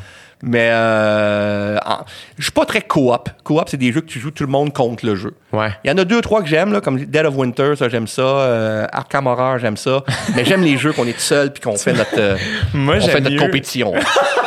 Mais 0.40 0.68
euh, 0.70 1.76
je 2.36 2.44
suis 2.44 2.52
pas 2.52 2.64
très 2.64 2.82
coop. 2.82 3.28
Coop, 3.42 3.64
c'est 3.66 3.76
des 3.76 3.90
jeux 3.90 4.02
que 4.02 4.06
tu 4.06 4.20
joues 4.20 4.30
tout 4.30 4.44
le 4.44 4.50
monde 4.50 4.72
contre 4.72 5.04
le 5.04 5.16
jeu. 5.16 5.34
Ouais. 5.52 5.70
Il 5.82 5.90
y 5.90 5.92
en 5.92 5.98
a 5.98 6.04
deux, 6.04 6.20
trois 6.20 6.42
que 6.42 6.48
j'aime, 6.48 6.72
là, 6.72 6.80
comme 6.80 7.04
Dead 7.04 7.26
of 7.26 7.34
Winter, 7.36 7.72
ça 7.76 7.88
j'aime 7.88 8.06
ça. 8.06 8.22
Euh, 8.22 8.86
Arkham 8.92 9.26
Horror, 9.26 9.58
j'aime 9.58 9.76
ça. 9.76 10.04
Mais 10.36 10.44
j'aime 10.44 10.62
les 10.62 10.76
jeux 10.76 10.92
qu'on 10.92 11.06
est 11.08 11.14
tout 11.14 11.18
seul 11.20 11.52
puis 11.52 11.60
qu'on 11.60 11.76
fait 11.76 11.92
notre, 11.94 12.18
euh, 12.18 12.36
Moi, 12.74 12.96
on 12.96 13.00
fait 13.00 13.10
j'aime 13.10 13.22
notre 13.24 13.34
mieux- 13.34 13.40
compétition. 13.40 13.92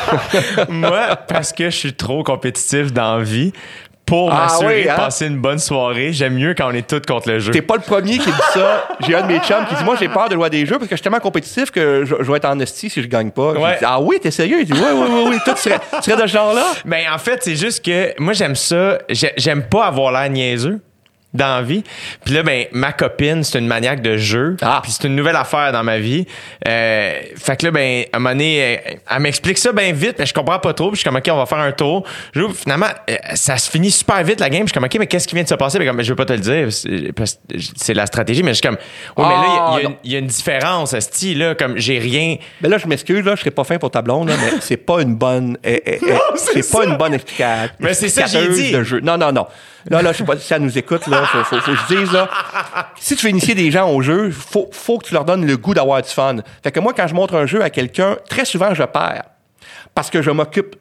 Moi, 0.70 1.16
parce 1.28 1.52
que 1.52 1.66
je 1.70 1.76
suis 1.76 1.94
trop 1.94 2.24
compétitif 2.24 2.94
dans 2.94 3.18
la 3.18 3.24
vie, 3.24 3.52
pour 4.12 4.30
Ah 4.30 4.42
m'assurer 4.44 4.82
oui, 4.84 4.90
hein? 4.90 4.94
de 4.94 5.00
passer 5.00 5.28
une 5.28 5.38
bonne 5.38 5.58
soirée. 5.58 6.12
J'aime 6.12 6.34
mieux 6.34 6.54
quand 6.54 6.68
on 6.70 6.74
est 6.74 6.86
tous 6.86 7.00
contre 7.10 7.30
le 7.30 7.40
jeu. 7.40 7.52
T'es 7.54 7.62
pas 7.62 7.76
le 7.76 7.82
premier 7.82 8.18
qui 8.18 8.26
dit 8.30 8.48
ça. 8.54 8.88
J'ai 9.08 9.16
un 9.16 9.22
de 9.22 9.28
mes 9.28 9.40
chums 9.40 9.66
qui 9.70 9.76
dit 9.76 9.84
Moi, 9.86 9.96
j'ai 9.98 10.10
peur 10.10 10.28
de 10.28 10.34
jouer 10.36 10.48
à 10.48 10.50
des 10.50 10.66
jeux 10.66 10.76
parce 10.78 10.88
que 10.90 10.92
je 10.92 10.96
suis 10.98 11.04
tellement 11.04 11.20
compétitif 11.22 11.72
que 11.72 12.04
je, 12.04 12.16
je 12.20 12.30
vais 12.30 12.38
être 12.38 12.46
en 12.46 12.60
esti 12.60 12.90
si 12.90 13.02
je 13.02 13.08
gagne 13.08 13.32
pas. 13.32 13.54
J'ai 13.56 13.62
Ouais. 13.64 13.78
dit, 13.80 13.86
ah 13.88 14.02
oui, 14.02 14.20
t'es 14.22 14.30
sérieux? 14.32 14.58
Il 14.60 14.66
dit 14.66 14.74
Oui, 14.74 14.90
oui, 14.94 15.08
oui, 15.10 15.24
oui. 15.30 15.38
Toi, 15.46 15.54
tu 15.54 15.62
serais, 15.62 15.80
tu 16.04 16.10
serais 16.12 16.22
de 16.22 16.28
ce 16.28 16.34
genre-là 16.34 16.66
Ben, 16.86 17.06
en 17.14 17.18
fait, 17.18 17.42
c'est 17.42 17.56
juste 17.56 17.86
que 17.86 18.14
moi, 18.20 18.34
j'aime 18.34 18.56
ça. 18.56 18.98
J'ai- 19.08 19.34
J'aime 19.38 19.64
pas 19.64 19.86
avoir 19.86 20.12
l'air 20.12 20.30
niaiseux 20.30 20.82
dans 21.34 21.56
la 21.58 21.62
vie. 21.62 21.84
Puis 22.26 22.34
là, 22.34 22.44
ben, 22.44 22.66
ma 22.72 22.92
copine, 22.92 23.44
c'est 23.44 23.60
une 23.60 23.68
maniaque 23.68 24.02
de 24.02 24.18
jeu. 24.18 24.58
Ah. 24.62 24.80
Puis 24.84 24.92
c'est 24.92 25.08
une 25.08 25.16
nouvelle 25.16 25.36
affaire 25.36 25.72
dans 25.72 25.84
ma 25.84 25.98
vie. 25.98 26.26
Euh, 26.68 27.14
fait 27.38 27.56
que 27.58 27.66
là, 27.66 27.72
ben, 27.72 28.04
à 28.12 28.18
un 28.18 28.20
moment 28.20 28.32
donné, 28.34 28.58
elle, 28.58 29.00
elle 29.10 29.20
m'explique 29.22 29.58
ça 29.58 29.72
bien 29.72 29.92
vite, 29.94 30.16
mais 30.20 30.26
je 30.26 30.34
comprends 30.34 30.60
pas 30.60 30.74
trop. 30.74 30.90
Puis 30.90 30.98
je 30.98 31.00
suis 31.02 31.10
comme, 31.10 31.16
OK, 31.18 31.28
on 31.32 31.38
va 31.38 31.46
faire 31.46 31.60
un 31.60 31.72
tour. 31.72 32.06
Je 32.34 32.42
finalement, 32.50 32.88
euh, 33.10 33.16
ça 33.36 33.58
se 33.58 33.70
finit 33.72 33.92
super 33.92 34.22
vite, 34.24 34.40
la 34.40 34.50
game. 34.50 34.64
Je 34.64 34.68
suis 34.68 34.74
comme, 34.74 34.84
OK, 34.84 34.96
mais 35.00 35.08
qu'est-ce 35.08 35.28
qui 35.28 35.36
vient 35.36 35.44
de 35.44 35.50
se 35.50 35.56
passer? 35.56 35.80
Ben, 35.80 35.88
comme, 35.88 36.02
je 36.02 36.10
veux 36.10 36.16
pas 36.16 36.26
te 36.26 36.34
le 36.34 36.40
dire. 36.40 36.72
c'est- 36.72 37.12
parce 37.14 37.34
que 37.36 37.58
C'est 37.78 37.94
la 37.94 38.06
stratégie, 38.06 38.44
mais 38.44 38.52
je 38.52 38.56
suis 38.56 38.62
comme, 38.68 38.76
ouais, 38.76 39.26
mais 39.28 39.34
là, 39.36 39.44
il 39.46 39.84
y 39.84 39.86
a- 39.86 39.90
Ah, 39.90 39.98
y, 40.04 40.16
a 40.16 40.20
une- 40.20 40.28
différence, 40.28 40.98
style, 41.00 41.40
là. 41.40 41.56
Comme, 41.56 41.78
j'ai 41.78 41.98
rien. 42.00 42.38
Mais 42.62 42.70
là, 42.70 42.78
je 42.78 42.88
m'excuse, 42.88 43.24
là, 43.26 43.36
je 43.36 43.42
serais 43.42 43.52
pas 43.52 43.64
fin 43.64 43.78
pour 43.78 43.92
ta 43.92 44.02
blonde, 44.02 44.30
là, 44.30 44.36
mais 44.38 44.60
c'est 44.62 44.78
pas 44.78 45.02
une 45.02 45.16
bonne. 45.16 45.58
eh, 45.64 45.82
eh, 45.86 46.00
eh, 46.06 46.14
c'est 46.36 46.70
pas 46.72 46.86
une 46.86 46.96
bonne 46.98 47.14
explica- 47.14 47.70
Mais 47.80 47.94
c'est 47.94 48.10
ça 48.10 48.24
que 48.24 48.30
j'ai 48.30 48.48
dit. 48.50 48.72
de 48.72 48.84
jeu. 48.84 49.00
Non, 49.02 49.18
non, 49.18 49.32
non. 49.32 49.48
Là, 49.90 50.02
là, 50.02 50.12
je 50.12 50.20
sais 50.20 50.24
pas 50.24 50.38
si 50.38 50.48
ça 50.48 50.60
nous 50.60 50.78
écoute, 50.78 51.08
là. 51.08 51.26
Faut, 51.26 51.44
faut, 51.44 51.60
faut 51.60 51.72
que 51.72 51.78
je 51.78 51.96
dise, 51.96 52.12
là. 52.12 52.30
Si 53.00 53.16
tu 53.16 53.26
veux 53.26 53.32
initier 53.32 53.56
des 53.56 53.72
gens 53.72 53.90
au 53.90 54.02
jeu, 54.02 54.32
faut, 54.32 54.70
faut 54.72 54.98
que 55.00 55.08
tu 55.08 55.14
leur 55.14 55.26
donnes 55.26 55.46
le 55.46 55.58
goût 55.58 55.74
d'avoir 55.74 56.02
du 56.02 56.10
fun. 56.10 56.38
Fait 56.64 56.72
que 56.72 56.80
moi, 56.80 56.94
quand 56.96 57.08
je 57.08 57.14
montre 57.14 57.36
un 57.36 57.46
jeu 57.46 57.62
à 57.64 57.70
quelqu'un, 57.70 58.18
très 58.30 58.46
souvent, 58.46 58.74
je 58.74 58.84
perds. 58.84 59.24
Parce 59.94 60.10
que 60.10 60.22
je 60.22 60.32
m'occupe 60.32 60.76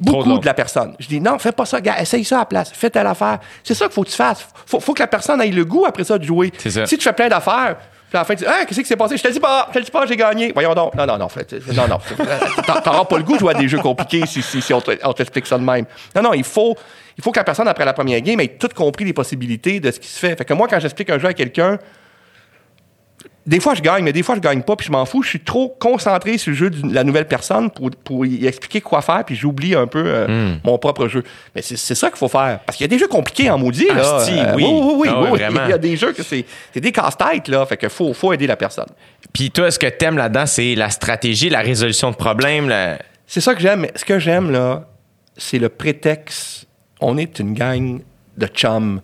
beaucoup 0.00 0.38
de 0.38 0.46
la 0.46 0.54
personne. 0.54 0.94
Je 0.98 1.06
dis, 1.06 1.20
non, 1.20 1.38
fais 1.38 1.52
pas 1.52 1.64
ça, 1.64 1.80
gars, 1.80 2.00
essaye 2.00 2.24
ça 2.24 2.36
à 2.36 2.38
la 2.40 2.46
place, 2.46 2.72
fais 2.72 2.90
telle 2.90 3.06
affaire. 3.06 3.38
C'est 3.62 3.74
ça 3.74 3.86
qu'il 3.86 3.94
faut 3.94 4.02
que 4.02 4.10
tu 4.10 4.16
fasses. 4.16 4.46
Faut, 4.66 4.80
faut 4.80 4.94
que 4.94 5.00
la 5.00 5.06
personne 5.06 5.40
ait 5.40 5.48
le 5.48 5.64
goût 5.64 5.84
après 5.86 6.04
ça 6.04 6.18
de 6.18 6.24
jouer. 6.24 6.52
Si 6.58 6.98
tu 6.98 7.00
fais 7.00 7.12
plein 7.12 7.28
d'affaires, 7.28 7.76
à 8.16 8.20
la 8.20 8.24
fin, 8.24 8.34
tu 8.34 8.44
dis, 8.44 8.48
ah, 8.48 8.64
qu'est-ce 8.66 8.80
qui 8.80 8.86
s'est 8.86 8.96
passé? 8.96 9.16
Je 9.16 9.22
te 9.22 9.28
dis 9.28 9.40
pas, 9.40 9.68
je 9.72 9.78
te 9.78 9.84
dis 9.84 9.90
pas, 9.90 10.06
j'ai 10.06 10.16
gagné. 10.16 10.52
Voyons 10.52 10.74
donc. 10.74 10.94
Non, 10.94 11.06
non, 11.06 11.18
non, 11.18 11.28
fait, 11.28 11.52
non, 11.74 11.88
non. 11.88 11.98
T'en- 12.66 12.80
T'auras 12.80 13.04
pas 13.04 13.16
le 13.18 13.24
goût 13.24 13.34
de 13.34 13.40
jouer 13.40 13.54
à 13.54 13.58
des 13.58 13.68
jeux 13.68 13.78
compliqués 13.78 14.24
si, 14.26 14.62
on 15.04 15.12
t'explique 15.12 15.46
ça 15.46 15.58
de 15.58 15.64
même. 15.64 15.84
Non, 16.14 16.22
non, 16.22 16.32
il 16.34 16.44
faut, 16.44 16.76
il 17.16 17.22
faut 17.24 17.30
que 17.32 17.38
la 17.38 17.44
personne, 17.44 17.68
après 17.68 17.84
la 17.84 17.92
première 17.92 18.20
game, 18.20 18.40
ait 18.40 18.48
tout 18.58 18.68
compris 18.74 19.04
les 19.04 19.12
possibilités 19.12 19.80
de 19.80 19.90
ce 19.90 20.00
qui 20.00 20.08
se 20.08 20.18
fait. 20.18 20.36
Fait 20.36 20.44
que 20.44 20.54
moi, 20.54 20.68
quand 20.68 20.80
j'explique 20.80 21.10
un 21.10 21.18
jeu 21.18 21.28
à 21.28 21.34
quelqu'un, 21.34 21.78
des 23.44 23.58
fois, 23.58 23.74
je 23.74 23.82
gagne, 23.82 24.04
mais 24.04 24.12
des 24.12 24.22
fois, 24.22 24.36
je 24.36 24.40
gagne 24.40 24.62
pas, 24.62 24.76
puis 24.76 24.86
je 24.86 24.92
m'en 24.92 25.04
fous. 25.04 25.22
Je 25.22 25.28
suis 25.30 25.40
trop 25.40 25.68
concentré 25.80 26.38
sur 26.38 26.50
le 26.50 26.56
jeu 26.56 26.70
de 26.70 26.94
la 26.94 27.02
nouvelle 27.02 27.26
personne 27.26 27.70
pour, 27.70 27.90
pour 28.04 28.24
y 28.24 28.46
expliquer 28.46 28.80
quoi 28.80 29.02
faire, 29.02 29.24
puis 29.24 29.34
j'oublie 29.34 29.74
un 29.74 29.86
peu 29.88 30.02
euh, 30.06 30.54
mon 30.64 30.78
propre 30.78 31.08
jeu. 31.08 31.24
Mais 31.54 31.60
c'est 31.62 31.76
ça 31.96 32.08
qu'il 32.08 32.18
faut 32.18 32.28
faire. 32.28 32.60
Parce 32.64 32.76
qu'il 32.78 32.84
y 32.84 32.88
a 32.88 32.88
des 32.88 32.98
jeux 32.98 33.08
compliqués 33.08 33.50
en 33.50 33.58
maudit, 33.58 33.88
là. 33.88 34.16
Asti, 34.18 34.38
Euh, 34.38 34.54
oui. 34.54 34.64
oui, 34.64 34.70
oui, 34.72 34.94
oui, 34.96 35.08
Ah 35.10 35.20
oui, 35.22 35.28
oui. 35.32 35.58
Il 35.66 35.70
y 35.70 35.72
a 35.72 35.78
des 35.78 35.96
jeux 35.96 36.12
que 36.12 36.22
c'est 36.22 36.44
des 36.76 36.92
casse-têtes, 36.92 37.48
là. 37.48 37.66
Fait 37.66 37.76
que 37.76 37.88
faut, 37.88 38.12
faut 38.14 38.32
aider 38.32 38.46
la 38.46 38.56
personne. 38.56 38.86
Puis 39.32 39.50
toi, 39.50 39.70
ce 39.72 39.78
que 39.78 39.86
t'aimes 39.88 40.16
là-dedans, 40.18 40.46
c'est 40.46 40.74
la 40.76 40.90
stratégie, 40.90 41.48
la 41.50 41.60
résolution 41.62 42.10
de 42.12 42.16
problèmes. 42.16 42.68
la- 42.68 42.98
C'est 43.26 43.40
ça 43.40 43.54
que 43.54 43.60
j'aime. 43.60 43.86
Ce 43.96 44.04
que 44.04 44.18
j'aime, 44.20 44.50
là, 44.52 44.84
c'est 45.36 45.58
le 45.58 45.68
prétexte. 45.68 46.66
On 47.00 47.18
est 47.18 47.38
une 47.40 47.54
gang 47.54 48.00
de 48.38 48.46
chums 48.46 49.00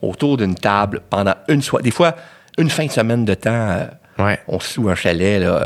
autour 0.00 0.36
d'une 0.38 0.54
table 0.54 1.02
pendant 1.10 1.34
une 1.48 1.60
soirée. 1.62 1.82
Des 1.84 1.90
fois, 1.90 2.16
une 2.58 2.70
fin 2.70 2.86
de 2.86 2.90
semaine 2.90 3.24
de 3.24 3.34
temps. 3.34 3.50
euh, 3.52 3.86
Ouais. 4.18 4.38
on 4.46 4.60
se 4.60 4.78
loue 4.80 4.90
un 4.90 4.94
chalet, 4.94 5.40
là. 5.40 5.46
euh, 5.62 5.64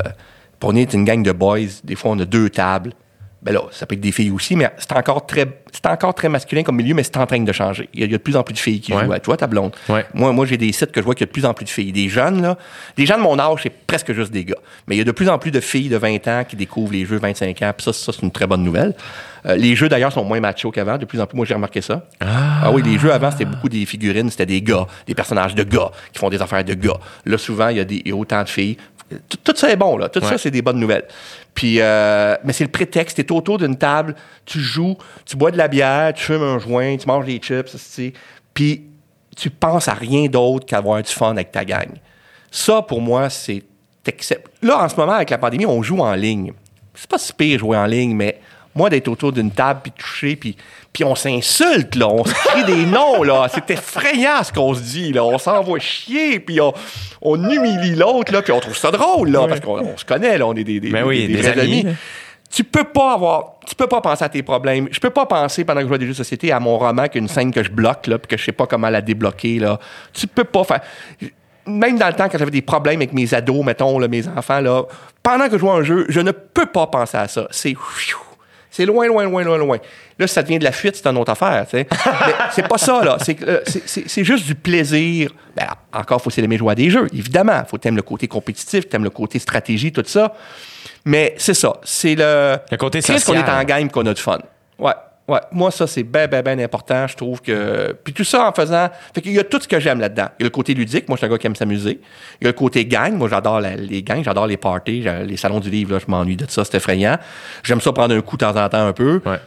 on 0.63 0.75
est 0.77 0.95
une 0.95 1.05
gang 1.05 1.23
de 1.23 1.33
boys. 1.33 1.59
Des 1.85 1.95
fois, 1.97 2.13
on 2.13 2.19
a 2.19 2.25
deux 2.25 2.49
tables. 2.51 2.93
Ben 3.47 3.53
là, 3.55 3.63
ça 3.71 3.87
peut 3.87 3.95
être 3.95 4.01
des 4.01 4.11
filles 4.11 4.33
aussi, 4.33 4.57
mais 4.57 4.69
c'est 4.77 4.93
encore 4.93 5.25
très, 5.25 5.47
c'est 5.73 5.87
encore 5.87 6.13
très 6.15 6.29
masculin 6.29 6.65
comme 6.65 6.75
milieu, 6.77 6.95
mais 6.95 7.05
c'est 7.05 7.17
en 7.17 7.27
train 7.27 7.39
de 7.41 7.53
changer. 7.53 7.89
Il 7.95 8.01
y 8.01 8.03
a, 8.03 8.07
il 8.07 8.11
y 8.11 8.15
a 8.15 8.19
de 8.19 8.23
plus 8.23 8.35
en 8.37 8.43
plus 8.43 8.55
de 8.55 8.59
filles 8.59 8.81
qui 8.81 8.93
Ouais. 8.93 9.05
jouent. 9.05 9.13
à- 9.13 9.21
Tu 9.21 9.27
vois, 9.27 9.37
ta 9.37 9.47
blonde? 9.47 9.73
Ouais. 9.89 10.05
Moi, 10.15 10.33
moi 10.33 10.47
j'ai 10.47 10.57
des 10.57 10.73
sites 10.73 10.91
que 10.91 11.01
je 11.01 11.05
vois 11.05 11.15
qu'il 11.15 11.23
y 11.23 11.29
a 11.29 11.29
de 11.29 11.33
plus 11.33 11.45
en 11.47 11.55
plus 11.55 11.65
de 11.65 11.71
filles. 11.71 11.93
Des 11.93 12.09
jeunes, 12.09 12.43
là. 12.43 12.59
Des 12.97 13.07
gens 13.07 13.17
de 13.17 13.23
mon 13.23 13.39
âge, 13.39 13.61
c'est 13.63 13.71
presque 13.87 14.13
juste 14.13 14.33
des 14.33 14.45
gars. 14.45 14.57
Mais 14.89 14.97
il 14.97 14.99
y 14.99 15.01
a 15.01 15.05
de 15.05 15.13
plus 15.13 15.29
en 15.29 15.39
plus 15.39 15.53
de 15.53 15.61
filles 15.61 15.89
de 15.89 15.97
20 15.97 16.27
ans 16.27 16.43
qui 16.49 16.57
découvrent 16.57 16.93
les 16.93 17.05
jeux 17.07 17.19
25 17.19 17.63
ans. 17.63 17.73
Puis 17.77 17.85
ça, 17.85 17.93
ça 17.93 18.13
c'est 18.13 18.23
une 18.23 18.33
très 18.33 18.49
bonne 18.49 18.65
nouvelle. 18.65 18.95
Euh, 19.47 19.55
les 19.55 19.77
jeux, 19.77 19.89
d'ailleurs, 19.89 20.13
sont 20.13 20.25
moins 20.25 20.41
machos 20.41 20.73
qu'avant. 20.73 20.99
De 20.99 21.05
plus 21.05 21.21
en 21.21 21.27
plus, 21.29 21.37
moi, 21.37 21.47
j'ai 21.47 21.55
remarqué 21.55 21.81
ça. 21.81 22.05
Ah. 22.21 22.73
oui, 22.73 22.83
les 22.85 22.99
jeux 22.99 23.13
avant, 23.13 23.31
c'était 23.31 23.45
beaucoup 23.45 23.69
des 23.69 23.87
figurines, 23.87 24.29
c'était 24.29 24.47
des 24.47 24.61
gars, 24.61 24.87
des 25.07 25.15
personnages 25.15 25.55
de 25.55 25.63
gars 25.63 25.93
qui 26.13 26.19
font 26.19 26.31
des 26.31 26.43
affaires 26.43 26.65
de 26.65 26.75
gars. 26.75 26.97
Là, 27.25 27.39
souvent, 27.39 27.69
il 27.69 27.77
y 27.77 27.81
a, 27.81 27.85
des, 27.85 28.03
il 28.05 28.09
y 28.09 28.13
a 28.13 28.17
autant 28.17 28.43
de 28.43 28.49
filles. 28.49 28.77
Tout, 29.29 29.39
tout 29.45 29.57
ça 29.57 29.71
est 29.71 29.77
bon, 29.77 29.97
là. 29.97 30.09
Tout 30.09 30.21
Ouais. 30.21 30.29
ça, 30.29 30.39
c'est 30.39 30.51
des 30.51 30.63
bonnes 30.63 30.81
nouvelles. 30.81 31.07
Puis, 31.55 31.81
euh, 31.81 32.37
mais 32.45 32.53
c'est 32.53 32.65
le 32.65 32.71
prétexte. 32.71 33.17
T'es 33.17 33.33
autour 33.33 33.59
d'une 33.59 33.77
table, 33.77 34.15
tu 34.45 34.61
joues, 34.61 34.97
tu 35.25 35.37
bois 35.37 35.51
de 35.51 35.57
la 35.57 35.69
bière, 35.69 36.13
tu 36.15 36.25
fumes 36.25 36.43
un 36.43 36.59
joint, 36.59 36.97
tu 36.97 37.07
manges 37.07 37.27
des 37.27 37.39
chips, 37.39 37.71
tu 37.71 37.79
sais. 37.79 38.13
Puis, 38.53 38.85
tu 39.37 39.51
penses 39.51 39.89
à 39.89 39.95
rien 39.95 40.27
d'autre 40.27 40.67
qu'avoir 40.67 41.03
du 41.03 41.13
fun 41.13 41.31
avec 41.33 41.53
ta 41.53 41.65
gang. 41.65 41.89
Ça, 42.51 42.83
pour 42.83 43.01
moi, 43.01 43.31
c'est 43.31 43.63
Là, 44.63 44.85
en 44.85 44.89
ce 44.89 44.95
moment, 44.97 45.13
avec 45.15 45.31
la 45.31 45.39
pandémie, 45.39 45.67
on 45.67 45.83
joue 45.83 45.99
en 45.99 46.15
ligne. 46.15 46.53
C'est 46.95 47.09
pas 47.11 47.19
si 47.19 47.33
pire 47.33 47.59
jouer 47.59 47.77
en 47.77 47.87
ligne, 47.87 48.15
mais 48.15 48.41
moi, 48.75 48.89
d'être 48.89 49.09
autour 49.09 49.33
d'une 49.33 49.51
table, 49.51 49.81
puis 49.83 49.93
toucher, 49.93 50.37
puis, 50.37 50.57
puis 50.97 51.05
on 51.05 51.15
s'insulte, 51.15 51.95
là. 51.95 52.09
On 52.09 52.25
se 52.25 52.33
crie 52.33 52.65
des 52.65 52.87
noms, 52.91 53.23
là. 53.23 53.49
C'est 53.53 53.71
effrayant, 53.71 54.43
ce 54.43 54.51
qu'on 54.51 54.73
se 54.73 54.81
dit, 54.81 55.13
là. 55.13 55.25
On 55.25 55.37
s'envoie 55.37 55.79
chier, 55.79 56.41
puis 56.41 56.59
on, 56.59 56.73
on 57.21 57.37
humilie 57.51 57.95
l'autre, 57.97 58.33
là, 58.33 58.41
puis 58.41 58.51
on 58.51 58.61
trouve 58.61 58.75
ça 58.79 58.91
drôle, 58.91 59.29
là, 59.29 59.47
parce 59.47 59.61
qu'on 59.61 59.79
on 59.79 59.97
se 59.99 60.07
connaît, 60.07 60.39
là. 60.39 60.47
On 60.47 60.55
est 60.55 60.65
des, 60.65 60.81
des, 60.81 60.89
Ben 60.89 61.05
oui, 61.05 61.27
des 61.27 61.37
vrais 61.37 61.61
amis. 61.61 61.85
Tu 62.51 62.65
peux 62.65 62.85
pas 62.85 63.13
avoir, 63.13 63.57
tu 63.67 63.75
peux 63.75 63.89
pas 63.89 64.01
penser 64.01 64.25
à 64.25 64.31
tes 64.31 64.43
problèmes. 64.43 64.89
Je 64.91 64.99
peux 64.99 65.11
pas 65.11 65.27
penser 65.27 65.67
pendant 65.67 65.83
que 65.83 65.89
je 65.89 65.93
à 65.93 65.99
des 65.99 66.07
jeux 66.07 66.13
de 66.13 66.17
société 66.17 66.51
à 66.51 66.61
mon 66.61 66.79
roman 66.79 67.09
qu'une 67.09 67.29
scène 67.29 67.53
que 67.53 67.63
je 67.63 67.71
bloque 67.71 68.07
là, 68.07 68.19
puis 68.19 68.29
que 68.29 68.39
je 68.39 68.45
sais 68.47 68.53
pas 68.53 68.67
comment 68.67 68.89
la 68.89 69.03
débloquer 69.03 69.59
là. 69.59 69.79
Tu 70.15 70.27
peux 70.27 70.45
pas 70.45 70.65
faire. 70.65 70.81
Même 71.67 71.99
dans 71.99 72.07
le 72.07 72.15
temps 72.15 72.31
quand 72.31 72.39
j'avais 72.39 72.51
des 72.51 72.63
problèmes 72.63 73.01
avec 73.01 73.13
mes 73.13 73.35
ados, 73.35 73.63
mettons 73.63 73.99
là, 73.99 74.09
mes 74.09 74.27
enfants 74.29 74.61
là, 74.61 74.85
pendant 75.23 75.49
que 75.49 75.55
je 75.55 75.59
joue 75.59 75.71
à 75.71 75.75
un 75.75 75.83
jeu, 75.83 76.07
je 76.09 76.21
ne 76.21 76.31
peux 76.31 76.67
pas 76.67 76.87
penser 76.87 77.19
à 77.19 77.29
ça. 77.29 77.49
C'est 77.51 77.75
c'est 78.77 78.85
loin, 78.85 79.07
loin, 79.07 79.25
loin, 79.25 79.43
loin, 79.43 79.57
loin. 79.57 79.79
Là, 80.19 80.27
si 80.27 80.35
ça 80.35 80.43
devient 80.43 80.59
de 80.59 80.65
la 80.65 80.73
fuite, 80.73 80.97
c'est 80.97 81.07
une 81.09 81.17
autre 81.17 81.33
affaire. 81.33 81.65
tu 81.69 81.79
sais. 81.79 81.87
Mais 82.27 82.35
c'est 82.53 82.69
pas 82.69 82.77
ça, 82.79 83.03
là. 83.03 83.17
C'est 83.25 83.35
que, 83.35 83.45
euh, 83.47 83.61
c'est- 83.67 84.25
juste 84.25 84.45
du 84.47 84.55
plaisir. 84.55 85.31
Ben, 85.57 85.67
encore, 85.93 86.21
faut 86.21 86.29
s'aimer 86.31 86.59
jouer 86.59 86.73
à 86.73 86.75
des 86.75 86.91
jeux, 86.91 87.07
évidemment. 87.13 87.63
faut 87.67 87.79
t'aimer 87.79 87.97
le 87.97 88.03
côté 88.03 88.29
compétitif, 88.29 88.89
t'aimes 88.89 89.05
le 89.05 89.11
côté 89.11 89.39
stratégie, 89.39 89.93
tout 89.93 90.03
ça. 90.07 90.35
Mais 91.07 91.35
c'est 91.39 91.55
ça. 91.55 91.73
C'est 91.85 92.15
le. 92.15 92.57
Le 92.71 92.77
côté 92.77 93.01
Qu'est-ce 93.01 93.25
qu'on 93.25 93.33
social. 93.35 93.49
est 93.49 93.51
en 93.51 93.65
game 93.65 93.91
qu'on 93.91 94.05
a 94.07 94.13
du 94.13 94.21
fun. 94.21 94.39
Ouais. 94.79 94.93
Ouais, 95.29 95.41
moi, 95.51 95.73
ça, 95.73 95.89
c'est 95.89 96.05
bien, 96.05 96.29
bien, 96.29 96.41
bien 96.41 96.57
important. 96.61 97.05
Je 97.09 97.17
trouve 97.17 97.41
que. 97.43 97.93
Puis 98.05 98.13
tout 98.15 98.23
ça 98.23 98.49
en 98.49 98.53
faisant. 98.53 98.89
Fait 99.13 99.21
qu'il 99.21 99.33
y 99.33 99.39
a 99.41 99.45
tout 99.45 99.61
ce 99.61 99.67
que 99.67 99.81
j'aime 99.81 99.99
là-dedans. 99.99 100.29
Il 100.39 100.43
y 100.43 100.45
a 100.45 100.47
le 100.47 100.51
côté 100.51 100.73
ludique. 100.73 101.09
Moi, 101.09 101.17
je 101.17 101.19
suis 101.19 101.27
un 101.27 101.31
gars 101.31 101.39
qui 101.39 101.47
aime 101.49 101.57
s'amuser. 101.57 102.01
Il 102.41 102.45
y 102.45 102.47
a 102.47 102.51
le 102.51 102.57
côté 102.57 102.85
gang. 102.87 103.13
Moi, 103.15 103.29
j'adore 103.29 103.61
la- 103.61 103.75
les 103.75 104.03
gangs. 104.05 104.23
J'adore 104.23 104.47
les 104.47 104.57
parties. 104.57 105.05
Les 105.27 105.37
salons 105.37 105.59
du 105.59 105.69
livre, 105.69 105.95
là, 105.95 105.99
je 105.99 106.09
m'ennuie 106.09 106.37
de 106.37 106.47
ça. 106.49 106.65
C'est 106.65 106.77
effrayant. 106.77 107.19
J'aime 107.65 107.81
ça 107.81 107.93
prendre 107.93 108.15
un 108.15 108.21
coup 108.21 108.37
de 108.37 108.45
temps 108.45 108.57
en 108.57 108.69
temps 108.69 108.87
un 108.87 108.93
peu. 108.93 109.21
Ouais. 109.27 109.41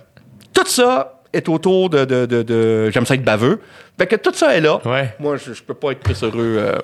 Tout 0.54 0.66
ça 0.68 1.22
est 1.32 1.48
autour 1.48 1.90
de. 1.90 2.04
de, 2.04 2.26
de, 2.26 2.42
de- 2.44 2.90
j'aime 2.92 3.06
ça 3.06 3.14
être 3.16 3.24
baveux. 3.24 3.62
Fait 3.98 4.08
que 4.08 4.18
tout 4.18 4.34
ça 4.34 4.58
est 4.58 4.62
là. 4.62 4.82
Ouais. 4.86 5.16
Moi, 5.20 5.38
je, 5.38 5.54
je 5.54 5.64
peux 5.64 5.74
pas 5.76 5.92
être 5.92 6.00
plus 6.02 6.22
heureux. 6.24 6.58
euh, 6.60 6.78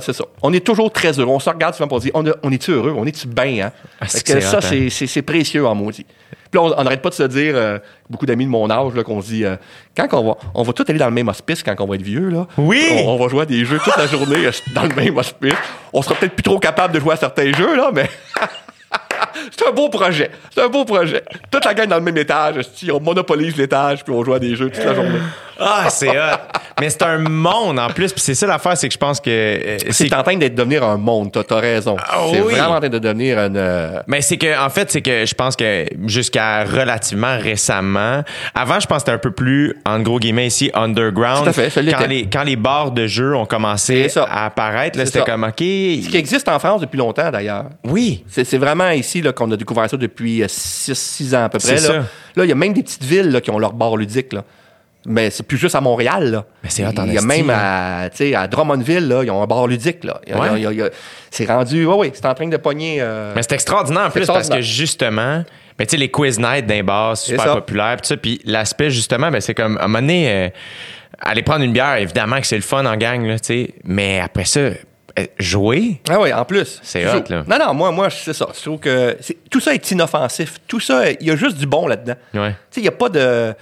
c'est 0.00 0.14
ça. 0.14 0.24
On 0.42 0.52
est 0.52 0.64
toujours 0.64 0.90
très 0.90 1.12
heureux. 1.18 1.32
On 1.32 1.38
se 1.38 1.50
regarde 1.50 1.74
souvent 1.74 1.86
pour 1.88 2.00
dire 2.00 2.10
on, 2.14 2.26
a- 2.26 2.34
on 2.42 2.50
est-tu 2.50 2.70
heureux? 2.72 2.94
On 2.96 3.04
est-tu 3.04 3.28
bien? 3.28 3.66
Hein? 3.66 3.72
Ah, 4.00 4.06
c'est 4.08 4.26
Fait 4.26 4.34
que 4.34 4.40
ça, 4.40 4.58
hein? 4.62 4.88
c'est 4.90 5.22
précieux 5.22 5.66
en 5.66 5.74
maudit. 5.74 6.06
Puis 6.56 6.70
là, 6.70 6.74
on 6.78 6.84
n'arrête 6.84 7.02
pas 7.02 7.10
de 7.10 7.14
se 7.14 7.22
dire, 7.24 7.54
euh, 7.54 7.78
beaucoup 8.08 8.24
d'amis 8.24 8.46
de 8.46 8.50
mon 8.50 8.70
âge, 8.70 8.94
là, 8.94 9.02
qu'on 9.02 9.20
se 9.20 9.26
dit, 9.26 9.44
euh, 9.44 9.56
quand 9.94 10.08
on 10.12 10.28
va, 10.28 10.36
on 10.54 10.62
va 10.62 10.72
tous 10.72 10.88
aller 10.88 10.98
dans 10.98 11.08
le 11.08 11.12
même 11.12 11.28
hospice 11.28 11.62
quand 11.62 11.74
on 11.80 11.86
va 11.86 11.96
être 11.96 12.02
vieux, 12.02 12.30
là. 12.30 12.46
Oui! 12.56 12.82
On, 13.04 13.10
on 13.10 13.16
va 13.18 13.28
jouer 13.28 13.42
à 13.42 13.44
des 13.44 13.62
jeux 13.66 13.78
toute 13.84 13.96
la 13.96 14.06
journée 14.06 14.46
euh, 14.46 14.52
dans 14.74 14.84
le 14.84 14.94
même 14.94 15.18
hospice. 15.18 15.52
On 15.92 16.00
sera 16.00 16.14
peut-être 16.14 16.32
plus 16.34 16.42
trop 16.42 16.58
capable 16.58 16.94
de 16.94 17.00
jouer 17.00 17.12
à 17.12 17.16
certains 17.16 17.52
jeux, 17.52 17.76
là, 17.76 17.90
mais. 17.92 18.08
c'est 19.50 19.68
un 19.68 19.72
beau 19.72 19.90
projet. 19.90 20.30
C'est 20.54 20.62
un 20.62 20.68
beau 20.68 20.86
projet. 20.86 21.22
Toute 21.50 21.66
la 21.66 21.74
gang 21.74 21.88
dans 21.88 21.96
le 21.96 22.02
même 22.02 22.16
étage. 22.16 22.56
On 22.90 23.00
monopolise 23.00 23.54
l'étage, 23.56 24.02
puis 24.02 24.14
on 24.14 24.24
joue 24.24 24.32
à 24.32 24.38
des 24.38 24.56
jeux 24.56 24.70
toute 24.70 24.84
la 24.84 24.94
journée. 24.94 25.20
Ah, 25.58 25.88
c'est 25.90 26.08
hot. 26.10 26.36
Mais 26.80 26.90
c'est 26.90 27.02
un 27.02 27.18
monde 27.18 27.78
en 27.78 27.88
plus. 27.88 28.12
Puis 28.12 28.20
c'est 28.20 28.34
ça 28.34 28.46
l'affaire, 28.46 28.76
c'est 28.76 28.88
que 28.88 28.92
je 28.94 28.98
pense 28.98 29.20
que. 29.20 29.30
euh, 29.30 29.78
C'est 29.90 30.12
en 30.14 30.22
train 30.22 30.36
d'être 30.36 30.54
devenir 30.54 30.84
un 30.84 30.96
monde, 30.98 31.32
t'as, 31.32 31.42
t'as 31.44 31.60
raison. 31.60 31.96
Ah 31.98 32.18
c'est 32.30 32.40
oui. 32.42 32.52
vraiment 32.52 32.74
en 32.74 32.78
train 32.80 32.88
de 32.90 32.98
devenir 32.98 33.38
une. 33.38 33.56
euh, 33.56 34.00
Mais 34.06 34.20
c'est 34.20 34.36
que, 34.36 34.58
en 34.62 34.68
fait, 34.68 34.90
c'est 34.90 35.00
que 35.02 35.24
je 35.24 35.34
pense 35.34 35.56
que 35.56 35.86
jusqu'à 36.06 36.64
relativement 36.64 37.38
récemment, 37.38 38.22
avant, 38.54 38.80
je 38.80 38.86
pense 38.86 38.98
que 38.98 39.00
c'était 39.06 39.12
un 39.12 39.18
peu 39.18 39.30
plus, 39.30 39.74
en 39.86 40.00
gros 40.00 40.18
guillemets 40.18 40.46
ici, 40.48 40.70
underground. 40.74 41.44
Tout 41.44 41.50
à 41.50 41.52
fait, 41.52 41.70
ça 41.70 41.80
quand 41.82 42.06
les, 42.06 42.26
quand 42.28 42.42
les 42.42 42.56
bars 42.56 42.90
de 42.90 43.06
jeux 43.06 43.34
ont 43.34 43.46
commencé 43.46 44.08
à 44.16 44.46
apparaître, 44.46 44.98
là, 44.98 45.06
c'était 45.06 45.22
comme, 45.22 45.44
OK. 45.44 45.54
Ce 45.58 46.08
qui 46.08 46.16
existe 46.16 46.48
en 46.48 46.58
France 46.58 46.80
depuis 46.82 46.98
longtemps, 46.98 47.30
d'ailleurs. 47.30 47.66
Oui. 47.84 48.24
C'est, 48.28 48.58
vraiment 48.58 48.90
ici 48.90 49.22
là, 49.22 49.32
qu'on 49.32 49.50
a 49.50 49.56
découvert 49.56 49.88
ça 49.88 49.96
depuis 49.96 50.42
6 50.46 51.34
ans 51.34 51.44
à 51.44 51.48
peu 51.48 51.58
près. 51.58 51.76
C'est 51.78 51.88
Là. 51.92 52.00
ça. 52.02 52.06
là, 52.36 52.44
il 52.44 52.48
y 52.48 52.52
a 52.52 52.54
même 52.54 52.72
des 52.72 52.82
petites 52.82 53.04
villes 53.04 53.30
là, 53.30 53.40
qui 53.40 53.50
ont 53.50 53.58
leur 53.58 53.72
bar 53.72 53.96
ludique. 53.96 54.32
Là. 54.32 54.44
Mais 55.08 55.30
c'est 55.30 55.44
plus 55.44 55.56
juste 55.56 55.74
à 55.76 55.80
Montréal, 55.80 56.30
là. 56.30 56.44
Mais 56.64 56.70
c'est 56.70 56.84
hot 56.84 56.90
en 56.98 57.04
Il 57.04 57.14
y 57.14 57.18
a 57.18 57.22
même 57.22 57.46
là. 57.46 58.02
à, 58.02 58.10
tu 58.10 58.16
sais, 58.18 58.34
à 58.34 58.48
Drummondville, 58.48 59.06
là, 59.08 59.22
ils 59.22 59.30
ont 59.30 59.42
un 59.42 59.46
bar 59.46 59.66
ludique, 59.66 60.02
là. 60.04 60.20
Ouais. 60.28 60.90
c'est 61.30 61.46
rendu, 61.46 61.86
oui, 61.86 61.94
oui, 61.98 62.10
c'est 62.12 62.26
en 62.26 62.34
train 62.34 62.48
de 62.48 62.56
pogner. 62.56 62.96
euh, 63.00 63.32
Mais 63.36 63.42
c'est 63.42 63.52
extraordinaire 63.52 64.02
en 64.06 64.10
C'est 64.10 64.20
plus 64.20 64.26
parce 64.26 64.48
que 64.48 64.60
justement, 64.60 65.44
ben, 65.78 65.86
tu 65.86 65.90
sais, 65.92 65.96
les 65.96 66.10
quiz 66.10 66.38
night 66.40 66.66
d'un 66.66 66.82
bar, 66.82 67.16
c'est 67.16 67.32
C'est 67.32 67.38
super 67.38 67.54
populaire. 67.54 67.96
Puis 67.98 68.06
ça, 68.08 68.16
puis 68.16 68.40
l'aspect 68.44 68.90
justement, 68.90 69.30
ben, 69.30 69.40
c'est 69.40 69.54
comme 69.54 69.78
à 69.78 69.84
un 69.84 69.86
moment 69.86 70.00
donné, 70.00 70.28
euh, 70.30 70.48
aller 71.20 71.42
prendre 71.42 71.64
une 71.64 71.72
bière, 71.72 71.96
évidemment 71.96 72.40
que 72.40 72.46
c'est 72.46 72.56
le 72.56 72.62
fun 72.62 72.84
en 72.84 72.96
gang, 72.96 73.24
là, 73.26 73.38
tu 73.38 73.46
sais. 73.46 73.74
Mais 73.84 74.20
après 74.20 74.44
ça, 74.44 74.60
euh, 74.60 74.74
jouer, 75.38 76.00
Ah 76.10 76.20
oui, 76.20 76.32
en 76.32 76.44
plus. 76.44 76.80
C'est 76.82 77.06
hot, 77.06 77.22
là. 77.30 77.44
Non, 77.46 77.58
non, 77.58 77.74
moi, 77.74 77.90
moi 77.92 78.10
c'est 78.10 78.32
ça. 78.34 78.48
Je 78.54 78.60
trouve 78.60 78.80
que 78.80 79.16
c'est- 79.20 79.38
tout 79.50 79.60
ça 79.60 79.72
est 79.72 79.90
inoffensif. 79.92 80.56
Tout 80.66 80.80
ça, 80.80 81.10
il 81.12 81.26
y 81.26 81.30
a 81.30 81.36
juste 81.36 81.56
du 81.56 81.66
bon 81.66 81.86
là-dedans. 81.86 82.16
Ouais. 82.34 82.50
Tu 82.50 82.56
sais, 82.70 82.80
il 82.80 82.82
n'y 82.82 82.88
a 82.88 82.92
pas 82.92 83.08
de. 83.08 83.54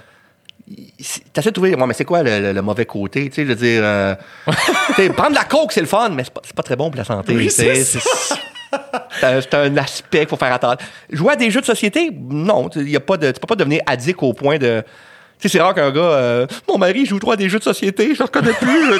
T'essaies 1.31 1.49
de 1.49 1.53
trouver, 1.53 1.75
ouais, 1.75 1.87
mais 1.87 1.93
c'est 1.93 2.05
quoi 2.05 2.23
le, 2.23 2.39
le- 2.39 2.53
le 2.53 2.61
mauvais 2.61 2.85
côté? 2.85 3.29
Tu 3.29 3.35
sais, 3.35 3.43
je 3.43 3.49
veux 3.49 3.55
dire, 3.55 3.81
euh, 3.83 4.15
prendre 5.15 5.35
la 5.35 5.43
coke, 5.43 5.71
c'est 5.71 5.81
le 5.81 5.87
fun, 5.87 6.09
mais 6.09 6.23
c'est 6.23 6.33
pas, 6.33 6.41
pas 6.55 6.63
très 6.63 6.75
bon 6.75 6.89
pour 6.89 6.97
la 6.97 7.03
santé. 7.03 7.35
Oui, 7.35 7.49
c'est 7.51 9.53
un, 9.53 9.77
aspect 9.77 10.19
qu'il 10.19 10.27
faut 10.27 10.37
faire 10.37 10.53
attention. 10.53 10.77
Jouer 11.11 11.33
à 11.33 11.35
des 11.35 11.51
jeux 11.51 11.61
de 11.61 11.65
société, 11.65 12.09
non. 12.11 12.69
Tu 12.69 12.89
y 12.89 12.95
a 12.95 12.99
pas 12.99 13.17
de, 13.17 13.31
tu 13.31 13.39
peux 13.39 13.47
pas 13.47 13.55
devenir 13.55 13.81
addict 13.85 14.17
au 14.23 14.33
point 14.33 14.57
de. 14.57 14.83
Tu 15.39 15.47
sais, 15.49 15.57
c'est 15.57 15.61
rare 15.61 15.75
qu'un 15.75 15.91
gars. 15.91 16.01
euh, 16.01 16.47
Mon 16.67 16.77
mari 16.77 17.05
joue 17.05 17.19
trop 17.19 17.33
à 17.33 17.37
des 17.37 17.47
jeux 17.47 17.59
de 17.59 17.63
société, 17.63 18.13
je 18.15 18.19
le 18.19 18.25
reconnais 18.25 18.53
plus. 18.53 18.99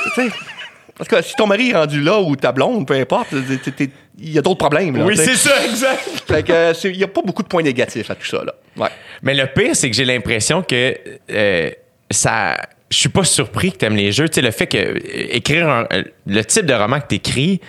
Parce 0.98 1.10
que 1.10 1.22
si 1.22 1.34
ton 1.36 1.48
mari 1.48 1.72
est 1.72 1.76
rendu 1.76 2.02
là 2.02 2.20
ou 2.22 2.36
ta 2.36 2.52
blonde, 2.52 2.88
peu 2.88 2.94
importe, 2.94 3.30
t'es- 3.76 3.90
il 4.20 4.32
y 4.32 4.38
a 4.38 4.42
d'autres 4.42 4.58
problèmes. 4.60 4.96
là, 4.96 5.06
tu 5.10 5.16
sais. 5.18 5.36
ça, 5.36 5.66
exact. 5.66 6.04
Fait 6.28 6.44
que 6.44 6.52
euh, 6.52 6.74
c'est- 6.74 6.92
il 6.92 6.98
n'y 6.98 7.04
a 7.04 7.08
pas 7.08 7.22
beaucoup 7.22 7.44
de 7.44 7.48
points 7.48 7.64
négatifs 7.64 8.10
à 8.10 8.16
tout 8.16 8.26
ça. 8.26 8.44
Là. 8.44 8.54
Ouais. 8.78 8.90
Mais 9.22 9.34
le 9.34 9.46
pire, 9.48 9.76
c'est 9.76 9.90
que 9.90 9.96
j'ai 9.96 10.06
l'impression 10.06 10.62
que 10.64 10.96
euh, 11.32 11.70
ça. 12.12 12.56
Je 12.92 12.98
suis 12.98 13.10
pas 13.10 13.24
surpris 13.24 13.72
que 13.72 13.78
tu 13.78 13.86
aimes 13.86 13.96
les 13.96 14.12
jeux. 14.12 14.30
Tu 14.30 14.36
sais, 14.36 14.42
le 14.42 14.52
fait 14.52 14.68
que 14.68 14.78
euh, 14.78 15.00
écrire 15.32 15.68
un- 15.68 15.88
euh, 15.92 16.04
le 16.28 16.46
type 16.46 16.66
de 16.66 16.74
roman 16.74 17.00
que 17.00 17.08
tu 17.10 17.16
écris, 17.16 17.60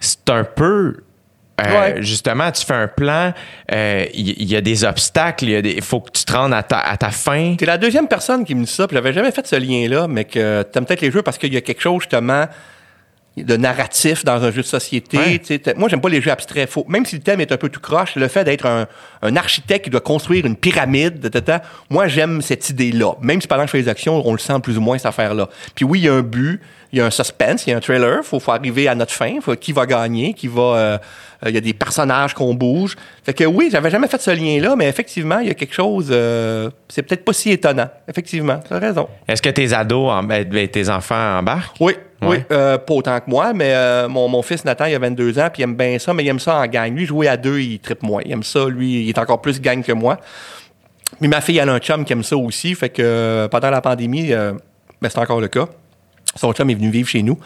c'est 0.00 0.30
un 0.30 0.44
peu. 0.44 0.96
Ouais. 1.60 1.96
Justement, 2.02 2.50
tu 2.50 2.64
fais 2.64 2.74
un 2.74 2.88
plan, 2.88 3.32
il 3.70 4.50
y, 4.50 4.56
a 4.56 4.60
des 4.60 4.82
obstacles, 4.84 5.46
il 5.48 5.82
faut 5.82 6.00
que 6.00 6.10
tu 6.10 6.24
te 6.24 6.32
rendes 6.32 6.54
à 6.54 6.62
ta, 6.64 6.78
à 6.78 6.96
ta 6.96 7.10
fin. 7.10 7.54
T'es 7.56 7.66
la 7.66 7.78
deuxième 7.78 8.08
personne 8.08 8.44
qui 8.44 8.56
me 8.56 8.64
dit 8.64 8.70
ça, 8.72 8.88
puis 8.88 8.96
j'avais 8.96 9.12
jamais 9.12 9.30
fait 9.30 9.46
ce 9.46 9.54
lien-là, 9.54 10.08
mais 10.08 10.24
que 10.24 10.62
t'aimes 10.64 10.86
peut-être 10.86 11.02
les 11.02 11.12
jeux 11.12 11.22
parce 11.22 11.38
qu'il 11.38 11.52
y 11.54 11.56
a 11.56 11.60
quelque 11.60 11.80
chose 11.82 12.00
justement 12.00 12.46
de 13.36 13.56
narratif 13.56 14.24
dans 14.24 14.44
un 14.44 14.50
jeu 14.50 14.60
de 14.62 14.66
société. 14.66 15.16
Ouais. 15.16 15.74
Moi, 15.76 15.88
j'aime 15.88 16.00
pas 16.00 16.08
les 16.10 16.20
jeux 16.20 16.30
abstraits. 16.30 16.68
Faut, 16.68 16.84
même 16.88 17.06
si 17.06 17.16
le 17.16 17.22
thème 17.22 17.40
est 17.40 17.50
un 17.50 17.56
peu 17.56 17.70
tout 17.70 17.80
croche, 17.80 18.14
le 18.16 18.28
fait 18.28 18.44
d'être 18.44 18.66
un, 18.66 18.86
un 19.22 19.36
architecte 19.36 19.84
qui 19.84 19.90
doit 19.90 20.00
construire 20.02 20.44
une 20.44 20.56
pyramide, 20.56 21.18
de, 21.20 21.28
de, 21.28 21.40
de, 21.40 21.52
moi, 21.88 22.08
j'aime 22.08 22.42
cette 22.42 22.68
idée-là. 22.68 23.14
Même 23.22 23.40
si 23.40 23.48
pendant 23.48 23.62
que 23.62 23.68
je 23.68 23.72
fais 23.72 23.78
les 23.78 23.88
actions, 23.88 24.20
on 24.26 24.32
le 24.32 24.38
sent 24.38 24.60
plus 24.62 24.76
ou 24.76 24.80
moins, 24.80 24.98
cette 24.98 25.06
affaire-là. 25.06 25.48
Puis 25.74 25.84
oui, 25.84 26.00
il 26.00 26.04
y 26.04 26.08
a 26.08 26.14
un 26.14 26.22
but, 26.22 26.60
il 26.92 26.98
y 26.98 27.00
a 27.00 27.06
un 27.06 27.10
suspense, 27.10 27.66
il 27.66 27.70
y 27.70 27.72
a 27.72 27.76
un 27.78 27.80
trailer, 27.80 28.22
faut, 28.22 28.38
faut 28.38 28.52
arriver 28.52 28.86
à 28.86 28.94
notre 28.94 29.12
fin, 29.12 29.40
faut, 29.40 29.56
qui 29.56 29.72
va 29.72 29.86
gagner, 29.86 30.34
qui 30.34 30.48
va... 30.48 30.62
euh, 30.62 30.98
euh, 31.44 31.48
il 31.50 31.54
y 31.54 31.58
a 31.58 31.60
des 31.60 31.72
personnages 31.74 32.34
qu'on 32.34 32.54
bouge. 32.54 32.96
Fait 33.24 33.34
que 33.34 33.44
oui, 33.44 33.68
j'avais 33.70 33.90
jamais 33.90 34.08
fait 34.08 34.20
ce 34.20 34.30
lien-là, 34.30 34.74
mais 34.76 34.88
effectivement, 34.88 35.38
il 35.40 35.48
y 35.48 35.50
a 35.50 35.54
quelque 35.54 35.74
chose... 35.74 36.08
euh, 36.10 36.70
c'est 36.88 37.02
peut-être 37.02 37.24
pas 37.24 37.32
si 37.32 37.50
étonnant. 37.50 37.88
Effectivement, 38.08 38.60
tu 38.66 38.72
as 38.74 38.78
raison. 38.78 39.08
Est-ce 39.28 39.42
que 39.42 39.50
tes 39.50 39.72
ados, 39.72 40.10
en- 40.10 40.22
ben, 40.22 40.44
ben, 40.48 40.68
tes 40.68 40.88
enfants 40.88 41.38
embarquent? 41.38 41.76
Oui, 41.80 41.94
oui. 42.22 42.36
Euh, 42.52 42.78
pas 42.78 42.94
autant 42.94 43.18
que 43.20 43.28
moi, 43.28 43.52
mais 43.52 43.74
mon, 44.08 44.28
mon 44.28 44.42
fils 44.42 44.64
Nathan, 44.64 44.84
il 44.86 44.94
a 44.94 44.98
22 44.98 45.38
ans, 45.38 45.48
puis 45.52 45.62
il 45.62 45.64
aime 45.64 45.74
bien 45.74 45.98
ça, 45.98 46.14
mais 46.14 46.22
il 46.24 46.28
aime 46.28 46.38
ça 46.38 46.56
en 46.56 46.66
gang. 46.66 46.94
Lui, 46.94 47.04
jouer 47.06 47.26
à 47.28 47.36
deux, 47.36 47.58
il 47.60 47.78
tripe 47.80 48.02
moins. 48.02 48.22
Il 48.24 48.32
aime 48.32 48.42
ça, 48.44 48.66
lui, 48.66 49.02
il 49.04 49.08
est 49.08 49.18
encore 49.18 49.40
plus 49.40 49.60
gang 49.60 49.82
que 49.82 49.92
moi. 49.92 50.18
Mais 51.20 51.28
ma 51.28 51.40
fille, 51.40 51.58
elle 51.58 51.68
a 51.68 51.72
un 51.74 51.78
chum 51.78 52.04
qui 52.04 52.12
aime 52.12 52.22
ça 52.22 52.36
aussi, 52.36 52.74
fait 52.74 52.88
que 52.90 53.46
pendant 53.50 53.70
la 53.70 53.80
pandémie, 53.80 54.28
ben, 54.30 55.08
c'est 55.08 55.18
encore 55.18 55.40
le 55.40 55.48
cas. 55.48 55.66
Son 56.36 56.52
chum 56.52 56.70
est 56.70 56.74
venu 56.74 56.88
vivre 56.90 57.08
chez 57.08 57.22
nous, 57.22 57.38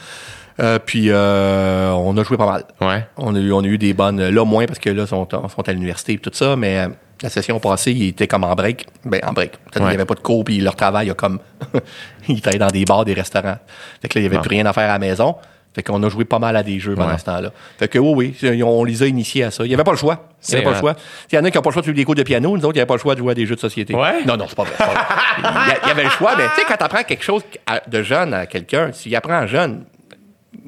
euh, 0.60 0.78
puis 0.84 1.06
euh, 1.10 1.90
on 1.92 2.16
a 2.16 2.22
joué 2.22 2.36
pas 2.36 2.46
mal. 2.46 2.64
Ouais. 2.80 3.06
On 3.16 3.34
a 3.34 3.38
eu, 3.38 3.52
on 3.52 3.60
a 3.60 3.66
eu 3.66 3.78
des 3.78 3.92
bonnes, 3.94 4.22
là 4.28 4.44
moins 4.44 4.66
parce 4.66 4.78
que 4.78 4.90
là, 4.90 5.02
ils 5.02 5.08
sont, 5.08 5.28
sont 5.30 5.68
à 5.68 5.72
l'université 5.72 6.14
et 6.14 6.18
tout 6.18 6.30
ça, 6.32 6.56
mais 6.56 6.78
euh, 6.78 6.88
la 7.22 7.28
session 7.28 7.58
passée, 7.60 7.92
ils 7.92 8.08
étaient 8.08 8.26
comme 8.26 8.44
en 8.44 8.54
break. 8.54 8.86
Ben, 9.04 9.20
en 9.26 9.32
break. 9.32 9.52
Ouais. 9.74 9.82
n'y 9.82 9.88
avait 9.94 10.04
pas 10.04 10.14
de 10.14 10.20
cours, 10.20 10.44
puis 10.44 10.58
leur 10.60 10.76
travail 10.76 11.10
a 11.10 11.14
comme. 11.14 11.38
ils 12.28 12.40
travaillaient 12.40 12.58
dans 12.58 12.66
des 12.70 12.84
bars, 12.84 13.04
des 13.04 13.14
restaurants. 13.14 13.56
Fait 14.02 14.08
que 14.08 14.18
là, 14.18 14.20
il 14.20 14.22
n'y 14.22 14.26
avait 14.26 14.36
Bon. 14.36 14.42
plus 14.42 14.50
rien 14.50 14.66
à 14.66 14.72
faire 14.72 14.84
à 14.90 14.94
la 14.94 14.98
maison. 14.98 15.36
Fait 15.74 15.82
qu'on 15.82 16.02
a 16.02 16.08
joué 16.08 16.24
pas 16.24 16.38
mal 16.38 16.56
à 16.56 16.62
des 16.62 16.78
jeux 16.78 16.94
pendant 16.94 17.10
Ouais. 17.12 17.18
ce 17.18 17.24
temps-là. 17.24 17.50
Fait 17.78 17.86
que 17.88 17.98
oui, 17.98 18.34
oui, 18.42 18.62
on 18.62 18.82
les 18.82 19.02
a 19.02 19.06
initiés 19.06 19.44
à 19.44 19.50
ça. 19.50 19.62
Il 19.64 19.68
n'y 19.68 19.74
avait 19.74 19.84
pas 19.84 19.90
le 19.90 19.98
choix. 19.98 20.26
Il 20.48 20.52
n'y 20.52 20.56
avait 20.56 20.64
pas 20.64 20.70
le 20.72 20.78
choix. 20.78 20.96
Il 21.30 21.34
y 21.34 21.38
en 21.38 21.44
a 21.44 21.50
qui 21.50 21.58
n'ont 21.58 21.62
pas 21.62 21.68
le 21.68 21.72
choix 21.74 21.82
de 21.82 21.84
suivre 21.84 21.96
des 21.98 22.04
cours 22.06 22.14
de 22.14 22.22
piano, 22.22 22.48
nous 22.56 22.64
autres, 22.64 22.70
il 22.70 22.78
n'y 22.78 22.80
avait 22.80 22.86
pas 22.86 22.94
le 22.94 23.00
choix 23.00 23.14
de 23.14 23.18
jouer 23.18 23.32
à 23.32 23.34
des 23.34 23.44
jeux 23.44 23.56
de 23.56 23.60
société. 23.60 23.94
Ouais? 23.94 24.24
Non, 24.26 24.38
non, 24.38 24.46
c'est 24.48 24.56
pas 24.56 24.62
vrai. 24.64 24.72
il, 24.78 25.44
y 25.44 25.74
il 25.86 25.90
avait 25.90 26.04
le 26.04 26.08
choix, 26.10 26.34
mais 26.34 26.44
tu 26.54 26.60
sais, 26.60 26.62
quand 26.66 26.78
tu 26.78 26.84
apprends 26.84 27.02
quelque 27.02 27.22
chose 27.22 27.42
de 27.88 28.02
jeune 28.02 28.32
à 28.32 28.46
quelqu'un, 28.46 28.90
s'il 28.92 29.14
apprend 29.16 29.46
jeune, 29.46 29.84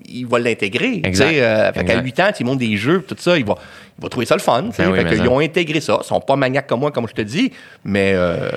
il 0.09 0.27
va 0.27 0.39
l'intégrer. 0.39 1.03
Euh, 1.05 1.73
fait 1.73 1.85
qu'à 1.85 1.93
Exact. 1.95 2.03
8 2.05 2.21
ans, 2.21 2.31
tu 2.37 2.43
lui 2.43 2.51
montres 2.51 2.59
des 2.61 2.77
jeux, 2.77 3.03
tout 3.07 3.17
ça, 3.19 3.37
il 3.39 3.45
va, 3.45 3.55
il 3.99 4.03
va 4.03 4.09
trouver 4.09 4.27
ça 4.27 4.35
le 4.35 4.41
fun. 4.41 4.63
Ben 4.77 4.91
oui, 4.91 4.99
fait 4.99 5.05
mais 5.05 5.17
ça. 5.17 5.29
ont 5.29 5.41
intégré 5.41 5.81
ça. 5.81 5.99
Ils 6.03 6.07
sont 6.07 6.21
pas 6.21 6.37
maniaques 6.37 6.67
comme 6.67 6.81
moi, 6.81 6.91
comme 6.91 7.09
je 7.09 7.15
te 7.15 7.23
dis, 7.23 7.53
mais 7.85 8.13
euh, 8.15 8.49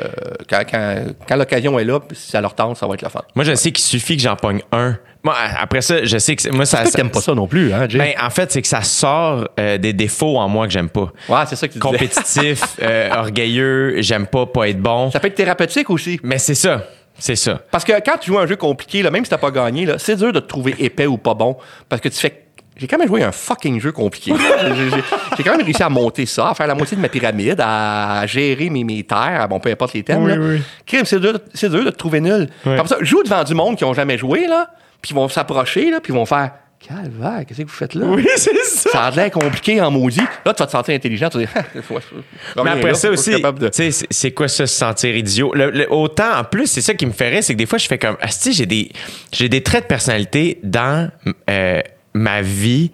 quand, 0.49 0.61
quand, 0.69 0.95
quand 1.27 1.35
l'occasion 1.35 1.77
est 1.79 1.83
là, 1.83 1.99
si 2.13 2.31
ça 2.31 2.41
leur 2.41 2.53
tente, 2.55 2.77
ça 2.77 2.87
va 2.87 2.93
être 2.95 3.01
le 3.01 3.09
fun. 3.09 3.21
Moi, 3.35 3.45
je 3.45 3.53
sais 3.55 3.71
qu'il 3.71 3.83
suffit 3.83 4.17
que 4.17 4.23
j'en 4.23 4.35
pogne 4.35 4.61
un. 4.71 4.97
Moi, 5.23 5.35
après 5.59 5.81
ça, 5.81 6.03
je 6.03 6.17
sais 6.17 6.35
que 6.35 6.49
moi, 6.49 6.65
ça. 6.65 6.83
Ça- 6.85 6.97
t'aimes 6.97 7.11
pas 7.11 7.21
ça 7.21 7.35
non 7.35 7.47
plus, 7.47 7.71
hein, 7.71 7.87
Jay? 7.87 7.99
Ben, 7.99 8.13
en 8.25 8.31
fait, 8.31 8.51
c'est 8.51 8.61
que 8.63 8.67
ça 8.67 8.81
sort 8.81 9.47
euh, 9.59 9.77
des 9.77 9.93
défauts 9.93 10.37
en 10.39 10.47
moi 10.49 10.65
que 10.65 10.73
j'aime 10.73 10.89
pas. 10.89 11.11
ouais, 11.29 11.37
c'est 11.47 11.55
ça 11.55 11.67
que 11.67 11.73
tu. 11.73 11.79
Compétitif, 11.79 12.63
euh, 12.81 13.09
orgueilleux, 13.13 14.01
j'aime 14.01 14.25
pas 14.25 14.47
pas 14.47 14.67
être 14.69 14.79
bon. 14.81 15.11
Ça 15.11 15.19
peut 15.19 15.27
être 15.27 15.35
thérapeutique 15.35 15.89
aussi. 15.91 16.19
Mais 16.23 16.39
c'est 16.39 16.55
ça. 16.55 16.85
C'est 17.21 17.35
ça. 17.35 17.61
Parce 17.69 17.83
que 17.85 17.91
quand 18.03 18.17
tu 18.19 18.31
joues 18.31 18.39
à 18.39 18.41
un 18.41 18.47
jeu 18.47 18.55
compliqué, 18.55 19.03
là, 19.03 19.11
même 19.11 19.23
si 19.23 19.29
t'as 19.29 19.37
pas 19.37 19.51
gagné, 19.51 19.85
là, 19.85 19.99
c'est 19.99 20.15
dur 20.15 20.33
de 20.33 20.39
te 20.39 20.47
trouver 20.47 20.75
épais 20.79 21.05
ou 21.05 21.17
pas 21.17 21.35
bon. 21.35 21.55
Parce 21.87 22.01
que 22.01 22.09
tu 22.09 22.17
fais. 22.19 22.45
J'ai 22.77 22.87
quand 22.87 22.97
même 22.97 23.07
joué 23.07 23.21
à 23.21 23.27
un 23.27 23.31
fucking 23.31 23.79
jeu 23.79 23.91
compliqué. 23.91 24.33
J'ai- 24.75 24.89
j'ai 24.89 25.03
j'ai 25.37 25.43
quand 25.43 25.55
même 25.55 25.61
réussi 25.65 25.83
à 25.83 25.89
monter 25.89 26.25
ça, 26.25 26.49
à 26.49 26.53
faire 26.55 26.65
la 26.65 26.73
moitié 26.73 26.97
de 26.97 27.01
ma 27.01 27.09
pyramide, 27.09 27.61
à 27.63 28.25
gérer 28.25 28.71
mes, 28.71 28.83
mes 28.83 29.03
terres, 29.03 29.47
bon, 29.49 29.59
peu 29.59 29.69
importe 29.69 29.93
les 29.93 30.01
thèmes. 30.01 30.23
Oui, 30.23 30.31
là. 30.31 30.37
oui. 30.39 30.61
Crime, 30.87 31.05
c'est 31.05 31.19
dur, 31.19 31.37
c'est 31.53 31.69
dur 31.69 31.85
de 31.85 31.91
te 31.91 31.95
trouver 31.97 32.21
nul. 32.21 32.49
Comme 32.63 32.87
ça, 32.87 32.97
joue 33.01 33.21
devant 33.21 33.43
du 33.43 33.53
monde 33.53 33.75
qui 33.75 33.85
ont 33.85 33.93
jamais 33.93 34.17
joué, 34.17 34.47
là, 34.47 34.71
puis 34.99 35.11
ils 35.11 35.15
vont 35.15 35.29
s'approcher, 35.29 35.91
là, 35.91 35.99
puis 36.01 36.11
ils 36.11 36.15
vont 36.15 36.25
faire 36.25 36.51
Calvaire, 36.87 37.45
qu'est-ce 37.47 37.61
que 37.61 37.67
vous 37.67 37.73
faites 37.73 37.93
là? 37.93 38.07
c'est 38.37 38.55
ça. 38.65 38.89
Ça 38.89 39.03
a 39.05 39.11
l'air 39.11 39.29
compliqué 39.31 39.79
en 39.81 39.91
maudit. 39.91 40.19
Là, 40.45 40.53
tu 40.53 40.59
vas 40.61 40.65
te 40.65 40.71
sentir 40.71 40.95
intelligent. 40.95 41.29
Tu 41.29 41.37
vas 41.37 41.45
dire, 41.45 41.63
je- 41.75 42.61
Mais 42.63 42.69
après 42.71 42.87
là, 42.89 42.93
ça 42.95 43.11
aussi, 43.11 43.29
de- 43.39 43.67
tu 43.69 43.91
sais, 43.91 44.05
c'est- 44.09 44.31
quoi 44.31 44.47
ça, 44.47 44.65
se 44.65 44.75
sentir 44.75 45.15
idiot? 45.15 45.53
Le- 45.53 45.69
le- 45.69 45.91
autant, 45.93 46.33
en 46.39 46.43
plus, 46.43 46.65
c'est 46.67 46.81
ça 46.81 46.93
qui 46.95 47.05
me 47.05 47.11
ferait, 47.11 47.41
c'est 47.43 47.53
que 47.53 47.57
des 47.59 47.65
fois, 47.67 47.77
je 47.77 47.87
fais 47.87 47.99
comme, 47.99 48.17
Asti, 48.19 48.51
j'ai 48.53 48.65
des, 48.65 48.91
j'ai 49.31 49.47
des 49.47 49.61
traits 49.61 49.83
de 49.83 49.87
personnalité 49.87 50.59
dans 50.63 51.09
euh, 51.49 51.81
ma 52.15 52.41
vie 52.41 52.91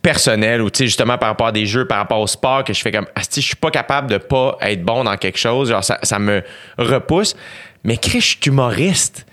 personnelle 0.00 0.62
ou, 0.62 0.70
tu 0.70 0.78
sais, 0.78 0.84
justement, 0.86 1.18
par 1.18 1.30
rapport 1.30 1.48
à 1.48 1.52
des 1.52 1.66
jeux, 1.66 1.86
par 1.88 1.98
rapport 1.98 2.20
au 2.20 2.26
sport, 2.28 2.62
que 2.62 2.72
je 2.72 2.80
fais 2.80 2.92
comme, 2.92 3.06
Asti, 3.16 3.40
je 3.42 3.46
suis 3.48 3.56
pas 3.56 3.72
capable 3.72 4.08
de 4.08 4.18
pas 4.18 4.56
être 4.60 4.84
bon 4.84 5.02
dans 5.02 5.16
quelque 5.16 5.38
chose. 5.38 5.70
Genre, 5.70 5.82
ça, 5.82 5.98
ça 6.04 6.20
me 6.20 6.42
repousse. 6.78 7.34
Mais 7.82 7.96
Chris, 7.96 8.20
je 8.20 8.26
suis 8.26 8.38
humoriste. 8.46 9.26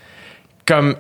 Comme, 0.66 0.96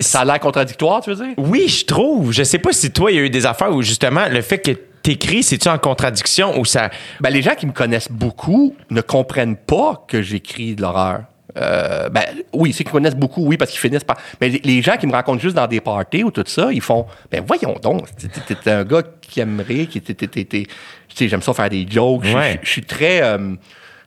Ça 0.00 0.20
a 0.20 0.24
l'air 0.24 0.40
contradictoire, 0.40 1.00
tu 1.02 1.10
veux 1.10 1.16
dire? 1.16 1.34
oui, 1.36 1.68
je 1.68 1.84
trouve. 1.84 2.32
Je 2.32 2.42
sais 2.42 2.58
pas 2.58 2.72
si 2.72 2.90
toi, 2.90 3.10
il 3.10 3.16
y 3.16 3.18
a 3.20 3.22
eu 3.22 3.30
des 3.30 3.46
affaires 3.46 3.72
où, 3.74 3.82
justement, 3.82 4.26
le 4.30 4.40
fait 4.42 4.58
que 4.58 4.70
t'écris, 5.02 5.42
c'est-tu 5.42 5.68
en 5.68 5.78
contradiction 5.78 6.58
ou 6.58 6.64
ça. 6.64 6.90
Ben, 7.20 7.30
les 7.30 7.42
gens 7.42 7.54
qui 7.54 7.66
me 7.66 7.72
connaissent 7.72 8.10
beaucoup 8.10 8.74
ne 8.90 9.00
comprennent 9.00 9.56
pas 9.56 10.04
que 10.08 10.22
j'écris 10.22 10.74
de 10.74 10.82
l'horreur. 10.82 11.22
Euh, 11.56 12.08
ben, 12.10 12.22
oui, 12.52 12.72
ceux 12.72 12.84
qui 12.84 12.88
me 12.90 12.92
connaissent 12.92 13.16
beaucoup, 13.16 13.44
oui, 13.44 13.56
parce 13.56 13.70
qu'ils 13.70 13.80
finissent 13.80 14.04
par. 14.04 14.16
Mais 14.40 14.48
les- 14.62 14.82
gens 14.82 14.96
qui 14.96 15.06
me 15.06 15.12
rencontrent 15.12 15.40
juste 15.40 15.56
dans 15.56 15.66
des 15.66 15.80
parties 15.80 16.22
ou 16.22 16.30
tout 16.30 16.44
ça, 16.46 16.68
ils 16.72 16.80
font. 16.82 17.06
Ben, 17.32 17.42
voyons 17.44 17.74
donc, 17.82 18.06
t'es- 18.16 18.70
un 18.70 18.84
gars 18.84 19.02
qui 19.20 19.40
aimerait, 19.40 19.86
qui 19.86 20.00
t'es- 20.00 20.14
t'es- 20.14 20.28
t'es- 20.28 20.44
t'es- 20.44 20.66
Tu 21.08 21.16
sais, 21.16 21.28
j'aime 21.28 21.42
ça 21.42 21.52
faire 21.54 21.70
des 21.70 21.86
jokes. 21.90 22.22
Ouais. 22.24 22.60
Je 22.62 22.68
suis 22.68 22.82
très. 22.84 23.22
euh, 23.22 23.54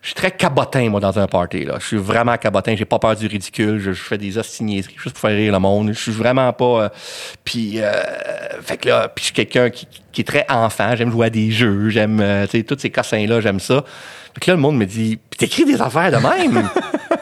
je 0.02 0.08
suis 0.08 0.16
très 0.16 0.32
cabotin, 0.32 0.90
moi, 0.90 1.00
dans 1.00 1.20
un 1.20 1.28
party. 1.28 1.64
Là. 1.64 1.76
Je 1.80 1.86
suis 1.86 1.98
vraiment 1.98 2.36
cabotin. 2.36 2.76
J'ai 2.76 2.86
pas 2.86 2.98
peur 2.98 3.16
du 3.16 3.28
ridicule. 3.28 3.78
Je, 3.78 3.94
je 3.94 4.02
fais 4.02 4.18
des 4.18 4.40
ostiniaiseries 4.40 4.96
juste 4.98 5.16
pour 5.16 5.30
faire 5.30 5.38
rire 5.38 5.54
le 5.54 5.60
monde. 5.60 5.90
Je 5.94 6.00
suis 6.00 6.12
vraiment 6.12 6.52
pas... 6.54 6.66
euh, 6.66 6.90
puis, 7.44 7.80
euh, 7.80 7.92
fait 8.64 8.78
que 8.78 8.90
là, 8.90 9.10
puis 9.10 9.22
je 9.22 9.26
suis 9.26 9.34
quelqu'un 9.34 9.70
qui, 9.70 9.88
qui 10.12 10.22
est 10.22 10.24
très 10.24 10.46
enfant. 10.50 10.96
J'aime 10.96 11.12
jouer 11.12 11.28
à 11.28 11.30
des 11.30 11.52
jeux. 11.52 11.90
J'aime, 11.90 12.20
euh, 12.20 12.46
tu 12.46 12.58
sais, 12.58 12.64
tous 12.64 12.80
ces 12.80 12.90
cossins-là, 12.90 13.42
j'aime 13.42 13.60
ça. 13.60 13.84
Fait 14.34 14.40
que 14.40 14.50
là, 14.50 14.56
le 14.56 14.62
monde 14.62 14.78
me 14.78 14.86
dit, 14.86 15.20
t'écris 15.38 15.66
des 15.66 15.80
affaires 15.80 16.12
de 16.12 16.18
même. 16.18 16.70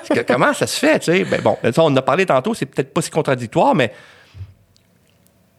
Que, 0.10 0.22
comment 0.22 0.53
ça 0.53 0.65
se 0.65 0.80
fait, 0.80 0.97
tu 0.97 1.11
sais? 1.11 1.23
Ben 1.23 1.39
bon, 1.41 1.56
on 1.64 1.81
en 1.81 1.95
a 1.95 2.01
parlé 2.01 2.26
tantôt. 2.26 2.56
C'est 2.56 2.65
peut-être 2.65 2.91
pas 2.91 3.01
si 3.01 3.11
contradictoire, 3.11 3.76
mais... 3.76 3.91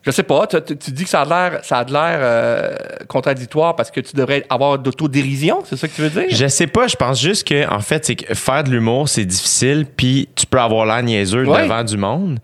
Je 0.02 0.10
sais 0.10 0.22
pas, 0.22 0.46
tu, 0.46 0.90
dis 0.92 1.04
que 1.04 1.10
ça 1.10 1.22
a 1.22 1.24
l'air, 1.26 1.60
ça 1.62 1.78
a 1.78 1.84
de 1.84 1.92
l'air 1.92 2.18
euh, 2.20 2.74
contradictoire 3.06 3.76
parce 3.76 3.90
que 3.90 4.00
tu 4.00 4.16
devrais 4.16 4.46
avoir 4.48 4.78
d'autodérision, 4.78 5.62
c'est 5.66 5.76
ça 5.76 5.88
que 5.88 5.92
tu 5.94 6.00
veux 6.00 6.08
dire? 6.08 6.24
Je 6.30 6.46
sais 6.46 6.66
pas, 6.66 6.86
je 6.86 6.96
pense 6.96 7.20
juste 7.20 7.46
que 7.46 7.68
en 7.70 7.80
fait, 7.80 8.06
c'est 8.06 8.16
que 8.16 8.34
faire 8.34 8.64
de 8.64 8.70
l'humour, 8.70 9.10
c'est 9.10 9.26
difficile, 9.26 9.84
puis 9.94 10.28
tu 10.34 10.46
peux 10.46 10.58
avoir 10.58 10.86
l'air 10.86 11.02
niaiseux 11.02 11.46
Ouais. 11.46 11.64
devant 11.64 11.84
du 11.84 11.98
monde. 11.98 12.38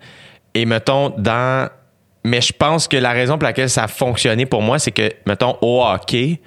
Et 0.53 0.65
mettons, 0.65 1.09
dans. 1.17 1.69
Mais 2.23 2.41
je 2.41 2.53
pense 2.53 2.87
que 2.87 2.97
la 2.97 3.11
raison 3.11 3.37
pour 3.37 3.43
laquelle 3.45 3.69
ça 3.69 3.85
a 3.85 3.87
fonctionné 3.87 4.45
pour 4.45 4.61
moi, 4.61 4.77
c'est 4.79 4.91
que, 4.91 5.09
mettons, 5.25 5.57
au 5.61 5.83
hockey, 5.83 6.39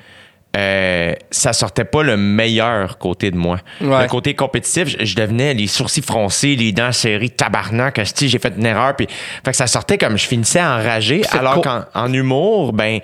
euh, 0.56 1.14
ça 1.30 1.52
sortait 1.52 1.84
pas 1.84 2.02
le 2.02 2.16
meilleur 2.16 2.98
côté 2.98 3.30
de 3.30 3.36
moi. 3.36 3.58
Ouais. 3.80 4.02
Le 4.02 4.08
côté 4.08 4.34
compétitif, 4.34 4.88
je, 4.88 5.04
je 5.04 5.14
devenais 5.14 5.54
les 5.54 5.68
sourcils 5.68 6.02
froncés, 6.02 6.56
les 6.56 6.72
dents 6.72 6.90
serrées, 6.92 7.28
tabarnak, 7.28 7.98
asti, 8.00 8.28
j'ai 8.28 8.38
fait 8.40 8.52
une 8.56 8.66
erreur. 8.66 8.96
Puis, 8.96 9.06
fait 9.44 9.50
que 9.52 9.56
ça 9.56 9.66
sortait 9.68 9.96
comme 9.98 10.18
je 10.18 10.26
finissais 10.26 10.60
enragé. 10.60 11.22
Alors 11.30 11.60
qu'en 11.62 11.84
en 11.94 12.12
humour, 12.12 12.72
ben, 12.72 12.98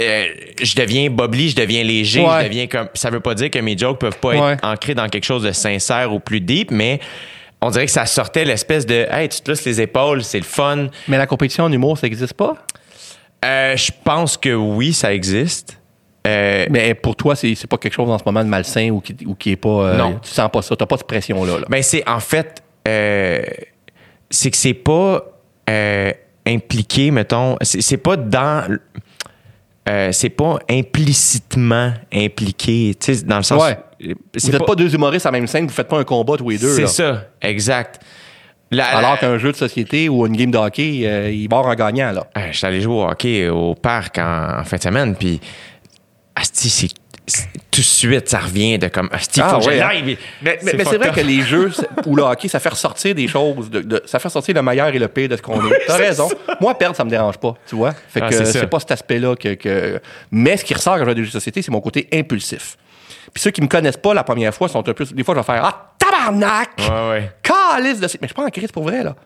euh, 0.00 0.26
je 0.62 0.74
deviens 0.76 1.10
bobli, 1.10 1.48
je 1.50 1.56
deviens 1.56 1.82
léger, 1.82 2.20
Ouais. 2.20 2.42
je 2.42 2.44
deviens 2.48 2.66
comme. 2.68 2.88
Ça 2.94 3.10
veut 3.10 3.20
pas 3.20 3.34
dire 3.34 3.50
que 3.50 3.58
mes 3.58 3.76
jokes 3.76 3.98
peuvent 3.98 4.18
pas 4.20 4.34
être 4.34 4.42
Ouais. 4.44 4.56
ancrés 4.62 4.94
dans 4.94 5.08
quelque 5.08 5.24
chose 5.24 5.42
de 5.42 5.52
sincère 5.52 6.12
ou 6.12 6.20
plus 6.20 6.40
deep, 6.40 6.70
mais 6.70 7.00
on 7.62 7.70
dirait 7.70 7.86
que 7.86 7.92
ça 7.92 8.06
sortait 8.06 8.44
l'espèce 8.44 8.86
de 8.86 9.06
Hey, 9.10 9.28
tu 9.28 9.40
te 9.40 9.50
laisses 9.50 9.64
les 9.64 9.80
épaules, 9.80 10.22
c'est 10.22 10.38
le 10.38 10.44
fun. 10.44 10.86
Mais 11.08 11.18
la 11.18 11.26
compétition 11.26 11.64
en 11.64 11.72
humour, 11.72 11.98
ça 11.98 12.06
n'existe 12.06 12.34
pas? 12.34 12.54
Euh, 13.44 13.76
je 13.76 13.90
pense 14.04 14.36
que 14.36 14.50
oui, 14.54 14.92
ça 14.92 15.12
existe. 15.12 15.78
Euh, 16.26 16.66
Mais 16.70 16.94
pour 16.94 17.14
toi, 17.16 17.36
c'est 17.36 17.54
c'est 17.54 17.66
pas 17.68 17.78
quelque 17.78 17.92
chose 17.94 18.10
en 18.10 18.18
ce 18.18 18.24
moment 18.26 18.42
de 18.42 18.48
malsain 18.48 18.90
ou 18.90 19.00
qui, 19.00 19.14
ou 19.26 19.34
qui 19.34 19.52
est 19.52 19.56
pas. 19.56 19.68
euh, 19.68 19.96
Non. 19.96 20.18
Tu 20.22 20.30
sens 20.30 20.50
pas 20.52 20.62
ça, 20.62 20.74
t'as 20.76 20.86
pas 20.86 20.96
cette 20.96 21.06
pression-là. 21.06 21.60
là. 21.60 21.66
Ben, 21.68 21.82
c'est 21.82 22.06
en 22.08 22.20
fait, 22.20 22.62
euh, 22.88 23.42
c'est 24.30 24.50
que 24.50 24.56
c'est 24.56 24.74
pas 24.74 25.22
impliqué, 26.46 27.10
mettons, 27.10 27.56
c'est 27.60 27.80
c'est 27.80 27.96
pas 27.96 28.16
dans. 28.16 28.66
c'est 30.10 30.30
pas 30.30 30.58
implicitement 30.70 31.92
impliqué, 32.12 32.94
tu 32.98 33.14
sais, 33.14 33.24
dans 33.24 33.36
le 33.38 33.42
sens. 33.42 33.62
Ouais. 33.62 33.78
c'est 34.36 34.46
Vous 34.50 34.52
n'êtes 34.58 34.66
pas... 34.66 34.74
deux 34.74 34.92
humoristes 34.94 35.26
à 35.26 35.30
la 35.30 35.38
même 35.38 35.46
scène, 35.46 35.66
vous 35.66 35.72
faites 35.72 35.88
pas 35.88 35.98
un 35.98 36.04
combat 36.04 36.36
tous 36.36 36.48
les 36.50 36.58
deux. 36.58 36.74
C'est 36.74 36.82
là. 36.82 36.88
ça, 36.88 37.24
exact. 37.42 38.00
La- 38.72 38.96
Alors 38.98 39.16
qu'un 39.18 39.38
jeu 39.38 39.52
de 39.52 39.56
société 39.56 40.08
ou 40.08 40.26
une 40.26 40.36
game 40.36 40.50
de 40.50 40.58
hockey, 40.58 41.32
il 41.32 41.48
part 41.48 41.66
en 41.66 41.74
gagnant. 41.76 42.10
là. 42.10 42.26
Je 42.50 42.56
suis 42.56 42.66
allé 42.66 42.80
jouer 42.80 42.94
au 42.94 43.04
hockey 43.08 43.48
au 43.48 43.74
parc 43.76 44.18
en, 44.18 44.58
en 44.60 44.64
fin 44.64 44.76
de 44.76 44.82
semaine, 44.82 45.14
puis 45.14 45.40
Asti, 46.36 46.68
c'est 46.70 46.88
tout 47.72 47.80
de 47.80 47.84
suite, 47.84 48.28
ça 48.28 48.38
revient 48.38 48.78
de 48.78 48.86
comme 48.86 49.08
Asti, 49.10 49.40
Ah, 49.42 49.48
faut 49.48 49.58
que 49.58 49.66
ouais, 49.66 49.80
hein? 49.80 49.88
Mais, 50.04 50.16
mais- 50.42 50.58
mais 50.62 50.84
c'est 50.84 50.96
vrai 50.96 51.10
que 51.10 51.20
les 51.20 51.42
jeux 51.42 51.72
ou 52.06 52.14
le 52.14 52.22
hockey, 52.22 52.46
ça 52.46 52.60
fait 52.60 52.68
ressortir 52.68 53.14
des 53.16 53.26
choses. 53.26 53.68
De, 53.68 53.80
de- 53.80 54.02
ça 54.06 54.20
fait 54.20 54.28
ressortir 54.28 54.54
le 54.54 54.62
meilleur 54.62 54.88
et 54.88 54.98
le 54.98 55.08
pire 55.08 55.28
de 55.28 55.36
ce 55.36 55.42
qu'on 55.42 55.60
est. 55.68 55.80
T'as 55.88 55.96
raison. 55.96 56.28
Moi, 56.60 56.78
perdre, 56.78 56.94
ça 56.94 57.04
me 57.04 57.10
dérange 57.10 57.38
pas, 57.38 57.54
tu 57.68 57.74
vois. 57.74 57.92
Fait 57.92 58.20
Ah, 58.22 58.28
que 58.28 58.44
c'est 58.44 58.66
pas 58.68 58.78
cet 58.78 58.92
aspect-là 58.92 59.34
que, 59.34 59.54
que- 59.54 60.00
Mais 60.30 60.56
ce 60.56 60.64
qui 60.64 60.74
ressort 60.74 60.94
quand 60.94 61.00
je 61.00 61.04
joue 61.06 61.10
à 61.10 61.14
des 61.14 61.22
jeux 61.22 61.28
de 61.28 61.32
société, 61.32 61.62
c'est 61.62 61.72
mon 61.72 61.80
côté 61.80 62.06
impulsif. 62.12 62.76
Puis 63.34 63.42
ceux 63.42 63.50
qui 63.50 63.60
me 63.60 63.66
connaissent 63.66 63.96
pas 63.96 64.14
la 64.14 64.22
première 64.22 64.54
fois 64.54 64.68
sont 64.68 64.88
un 64.88 64.92
peu. 64.94 65.04
Des 65.04 65.24
fois, 65.24 65.34
je 65.34 65.40
vais 65.40 65.44
faire 65.46 65.64
Ah, 65.64 65.94
tabarnak! 65.98 66.70
Ouais, 66.78 67.08
ouais. 67.10 67.30
Calice 67.42 67.98
de. 67.98 68.06
Mais 68.06 68.18
je 68.22 68.26
suis 68.26 68.34
pas 68.34 68.44
en 68.44 68.50
crise 68.50 68.70
pour 68.70 68.84
vrai, 68.84 69.02
là. 69.02 69.16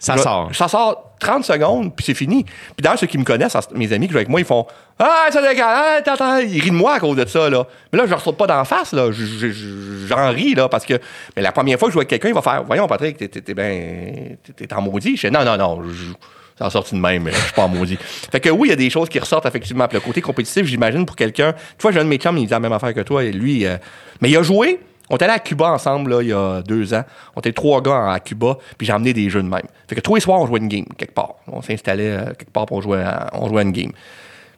Ça 0.00 0.16
Je- 0.16 0.22
sort. 0.22 0.50
Ça 0.52 0.66
sort 0.66 1.12
30 1.20 1.44
secondes, 1.44 1.94
puis 1.94 2.04
c'est 2.06 2.14
fini. 2.14 2.42
Puis 2.44 2.54
d'ailleurs, 2.80 2.98
ceux 2.98 3.06
qui 3.06 3.18
me 3.18 3.24
connaissent, 3.24 3.54
mes 3.74 3.92
amis 3.92 4.06
qui 4.06 4.12
jouent 4.12 4.18
avec 4.18 4.28
moi, 4.30 4.40
ils 4.40 4.46
font 4.46 4.66
Ah, 4.98 5.26
ça 5.30 5.40
décale, 5.40 5.66
ah, 5.68 6.00
t'entends. 6.02 6.38
Ils 6.38 6.60
rient 6.60 6.70
de 6.70 6.74
moi 6.74 6.94
à 6.94 7.00
cause 7.00 7.16
de 7.16 7.24
ça, 7.26 7.48
là. 7.48 7.66
Mais 7.92 7.98
là, 7.98 8.06
je 8.06 8.10
leur 8.10 8.20
saute 8.20 8.36
pas 8.36 8.46
d'en 8.46 8.64
face, 8.64 8.92
là. 8.92 9.10
Je- 9.12 9.24
je- 9.24 9.50
je- 9.50 10.06
J'en 10.08 10.30
ris, 10.30 10.54
là, 10.54 10.68
parce 10.68 10.84
que. 10.84 10.94
Mais 11.36 11.42
la 11.42 11.52
première 11.52 11.78
fois 11.78 11.86
que 11.88 11.90
je 11.90 11.94
joue 11.94 11.98
avec 12.00 12.08
quelqu'un, 12.08 12.28
il 12.28 12.34
va 12.34 12.42
faire 12.42 12.64
Voyons, 12.64 12.86
Patrick, 12.88 13.16
t'es- 13.16 13.28
t'es 13.28 13.54
ben. 13.54 14.36
t'es- 14.56 14.74
en 14.74 14.82
maudit. 14.82 15.16
Je 15.16 15.20
fais 15.22 15.30
Non, 15.30 15.44
non, 15.44 15.56
non. 15.56 15.82
je- 15.88 16.12
Ça 16.58 16.68
sorti 16.68 16.94
de 16.94 17.00
même, 17.00 17.22
mais 17.22 17.32
je 17.32 17.38
suis 17.38 17.52
pas 17.54 17.62
en 17.62 17.68
maudit. 17.68 17.96
Fait 18.30 18.38
que 18.38 18.50
oui, 18.50 18.68
il 18.68 18.70
y 18.70 18.74
a 18.74 18.76
des 18.76 18.90
choses 18.90 19.08
qui 19.08 19.18
ressortent 19.18 19.46
effectivement. 19.46 19.88
Puis 19.88 19.96
le 19.96 20.02
côté 20.02 20.20
compétitif, 20.20 20.66
j'imagine, 20.66 21.06
pour 21.06 21.16
quelqu'un. 21.16 21.52
Tu 21.54 21.80
vois, 21.80 21.90
j'ai 21.90 22.00
un 22.00 22.04
de 22.04 22.08
mes 22.10 22.18
chums, 22.18 22.36
il 22.36 22.44
dit 22.44 22.50
la 22.50 22.60
même 22.60 22.72
affaire 22.74 22.92
que 22.92 23.00
toi, 23.00 23.24
et 23.24 23.32
lui. 23.32 23.64
euh, 23.64 23.76
Mais 24.20 24.28
il 24.28 24.36
a 24.36 24.42
joué. 24.42 24.78
On 25.10 25.16
est 25.16 25.22
allé 25.24 25.32
à 25.32 25.38
Cuba 25.40 25.72
ensemble, 25.72 26.10
là, 26.14 26.22
il 26.22 26.28
y 26.28 26.32
a 26.32 26.62
deux 26.62 26.94
ans. 26.94 27.02
On 27.36 27.40
était 27.40 27.52
trois 27.52 27.82
gars 27.82 28.12
à 28.12 28.20
Cuba, 28.20 28.56
puis 28.78 28.86
j'ai 28.86 28.92
emmené 28.92 29.12
des 29.12 29.28
jeux 29.28 29.42
de 29.42 29.48
même. 29.48 29.62
Fait 29.88 29.96
que 29.96 30.00
tous 30.00 30.14
les 30.14 30.20
soirs, 30.20 30.40
on 30.40 30.46
jouait 30.46 30.60
une 30.60 30.68
game, 30.68 30.84
quelque 30.96 31.14
part. 31.14 31.34
On 31.48 31.60
s'installait 31.62 32.10
euh, 32.10 32.24
quelque 32.26 32.50
part 32.52 32.66
pour 32.66 32.76
on 32.78 32.80
jouait, 32.80 33.02
à- 33.02 33.28
on 33.32 33.48
jouait 33.48 33.62
une 33.62 33.72
game. 33.72 33.90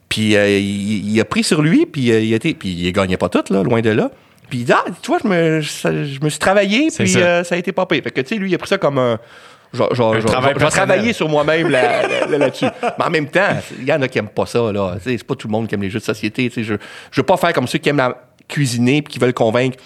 Puis 0.09 0.37
euh, 0.37 0.47
il, 0.59 1.11
il 1.11 1.21
a 1.21 1.25
pris 1.25 1.43
sur 1.43 1.63
lui, 1.63 1.87
puis 1.87 2.13
euh, 2.13 2.21
il 2.21 2.35
été, 2.35 2.53
puis 2.55 2.69
il 2.69 2.93
gagnait 2.93 3.17
pas 3.17 3.29
tout, 3.31 3.43
là, 3.51 3.63
loin 3.63 3.81
de 3.81 3.91
là. 3.91 4.11
Puis 4.51 4.59
il 4.61 4.65
dit, 4.67 4.73
ah, 4.73 4.85
tu 5.01 5.09
vois, 5.11 5.19
je 5.25 5.29
me, 5.29 5.61
je 5.63 6.21
me 6.23 6.29
suis 6.29 6.39
travaillé, 6.39 6.91
puis 7.05 7.09
ça. 7.09 7.45
ça 7.45 7.55
a 7.55 7.59
été 7.59 7.73
pas 7.73 7.87
pire. 7.87 8.03
Fait 8.05 8.11
que, 8.11 8.21
tu 8.21 8.29
sais, 8.29 8.35
lui, 8.35 8.51
il 8.51 8.55
a 8.55 8.59
pris 8.59 8.69
ça 8.69 8.77
comme 8.79 8.99
un... 8.99 9.19
Je 9.73 9.79
vais 9.79 9.89
personnel. 10.59 10.71
travailler 10.71 11.13
sur 11.15 11.31
moi-même 11.31 11.71
là- 11.71 12.07
là- 12.27 12.37
là-dessus. 12.39 12.67
Mais 12.99 13.05
en 13.07 13.09
même 13.09 13.27
temps, 13.29 13.57
il 13.79 13.87
y 13.89 13.93
en 13.95 14.03
a 14.03 14.09
qui 14.09 14.19
aiment 14.19 14.29
pas 14.29 14.45
ça. 14.45 14.71
Là. 14.71 14.97
C'est 15.03 15.25
pas 15.25 15.35
tout 15.35 15.49
le 15.49 15.53
monde 15.53 15.67
qui 15.67 15.75
aime 15.75 15.81
les 15.81 15.89
jeux 15.89 15.99
de 15.99 16.05
société. 16.05 16.53
Je, 16.55 16.63
je 16.63 16.75
veux 17.17 17.23
pas 17.23 17.39
faire 17.39 17.55
comme 17.55 17.67
ceux 17.67 17.79
qui 17.79 17.89
aiment 17.89 17.97
la 17.97 18.15
cuisiner 18.47 18.99
et 18.99 19.03
qui 19.03 19.19
veulent 19.19 19.33
convaincre. 19.33 19.79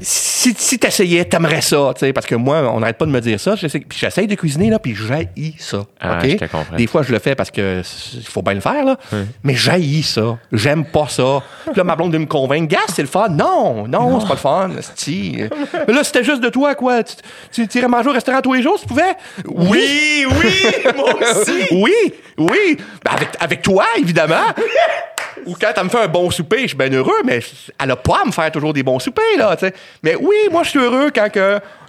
Si, 0.00 0.54
si 0.56 0.78
t'essayais, 0.78 1.24
t'aimerais 1.24 1.60
ça, 1.60 1.92
tu 1.94 2.00
sais, 2.00 2.12
parce 2.12 2.26
que 2.26 2.34
moi, 2.34 2.70
on 2.72 2.80
n'arrête 2.80 2.96
pas 2.96 3.04
de 3.04 3.10
me 3.10 3.20
dire 3.20 3.38
ça. 3.38 3.54
Puis 3.56 3.98
j'essaye 3.98 4.26
de 4.26 4.34
cuisiner, 4.34 4.70
là, 4.70 4.78
puis 4.78 4.94
j'haïs 4.94 5.54
ça. 5.58 5.84
Ah, 6.00 6.18
je 6.22 6.34
te 6.34 6.44
comprends. 6.44 6.76
Des 6.76 6.86
fois, 6.86 7.02
je 7.02 7.12
le 7.12 7.18
fais 7.18 7.34
parce 7.34 7.50
que 7.50 7.82
il 8.14 8.26
faut 8.26 8.42
bien 8.42 8.54
le 8.54 8.60
faire, 8.60 8.84
là. 8.84 8.96
Mais 9.42 9.54
j'haïs 9.54 10.02
ça. 10.02 10.38
J'aime 10.52 10.84
pas 10.84 11.08
ça. 11.08 11.42
Puis 11.66 11.74
là, 11.76 11.84
ma 11.84 11.94
blonde 11.96 12.12
de 12.12 12.18
me 12.18 12.26
convaincre, 12.26 12.68
gars, 12.68 12.86
c'est 12.88 13.02
le 13.02 13.08
fun. 13.08 13.28
Non, 13.28 13.86
non, 13.86 14.20
c'est 14.20 14.28
pas 14.28 14.34
le 14.34 14.40
fun. 14.40 14.70
Mais 15.86 15.94
là, 15.94 16.04
c'était 16.04 16.24
juste 16.24 16.42
de 16.42 16.48
toi, 16.48 16.74
quoi. 16.74 17.02
Tu, 17.02 17.14
tu, 17.52 17.68
tu 17.68 17.78
irais 17.78 17.88
manger 17.88 18.08
au 18.08 18.12
restaurant 18.12 18.40
tous 18.40 18.54
les 18.54 18.62
jours, 18.62 18.76
si 18.78 18.82
tu 18.82 18.88
pouvais? 18.88 19.14
Oui, 19.46 20.26
oui, 20.26 20.92
moi 20.96 21.14
aussi. 21.20 21.66
Oui, 21.72 21.94
oui. 22.38 22.76
Ben, 23.04 23.12
avec, 23.12 23.28
avec 23.40 23.62
toi, 23.62 23.84
évidemment. 23.98 24.46
Ou 25.44 25.54
quand 25.60 25.72
elle 25.76 25.84
me 25.84 25.88
fait 25.88 26.00
un 26.00 26.08
bon 26.08 26.30
souper, 26.30 26.62
je 26.62 26.68
suis 26.68 26.76
bien 26.76 26.90
heureux, 26.92 27.22
mais 27.24 27.40
elle 27.78 27.90
a 27.90 27.96
pas 27.96 28.22
à 28.22 28.24
me 28.24 28.32
faire 28.32 28.50
toujours 28.50 28.72
des 28.72 28.82
bons 28.82 28.98
soupers, 28.98 29.36
là, 29.36 29.56
tu 29.56 29.66
sais. 29.66 29.74
Mais 30.02 30.14
oui, 30.16 30.36
moi, 30.50 30.62
je 30.62 30.70
suis 30.70 30.78
heureux 30.78 31.10
quand 31.14 31.28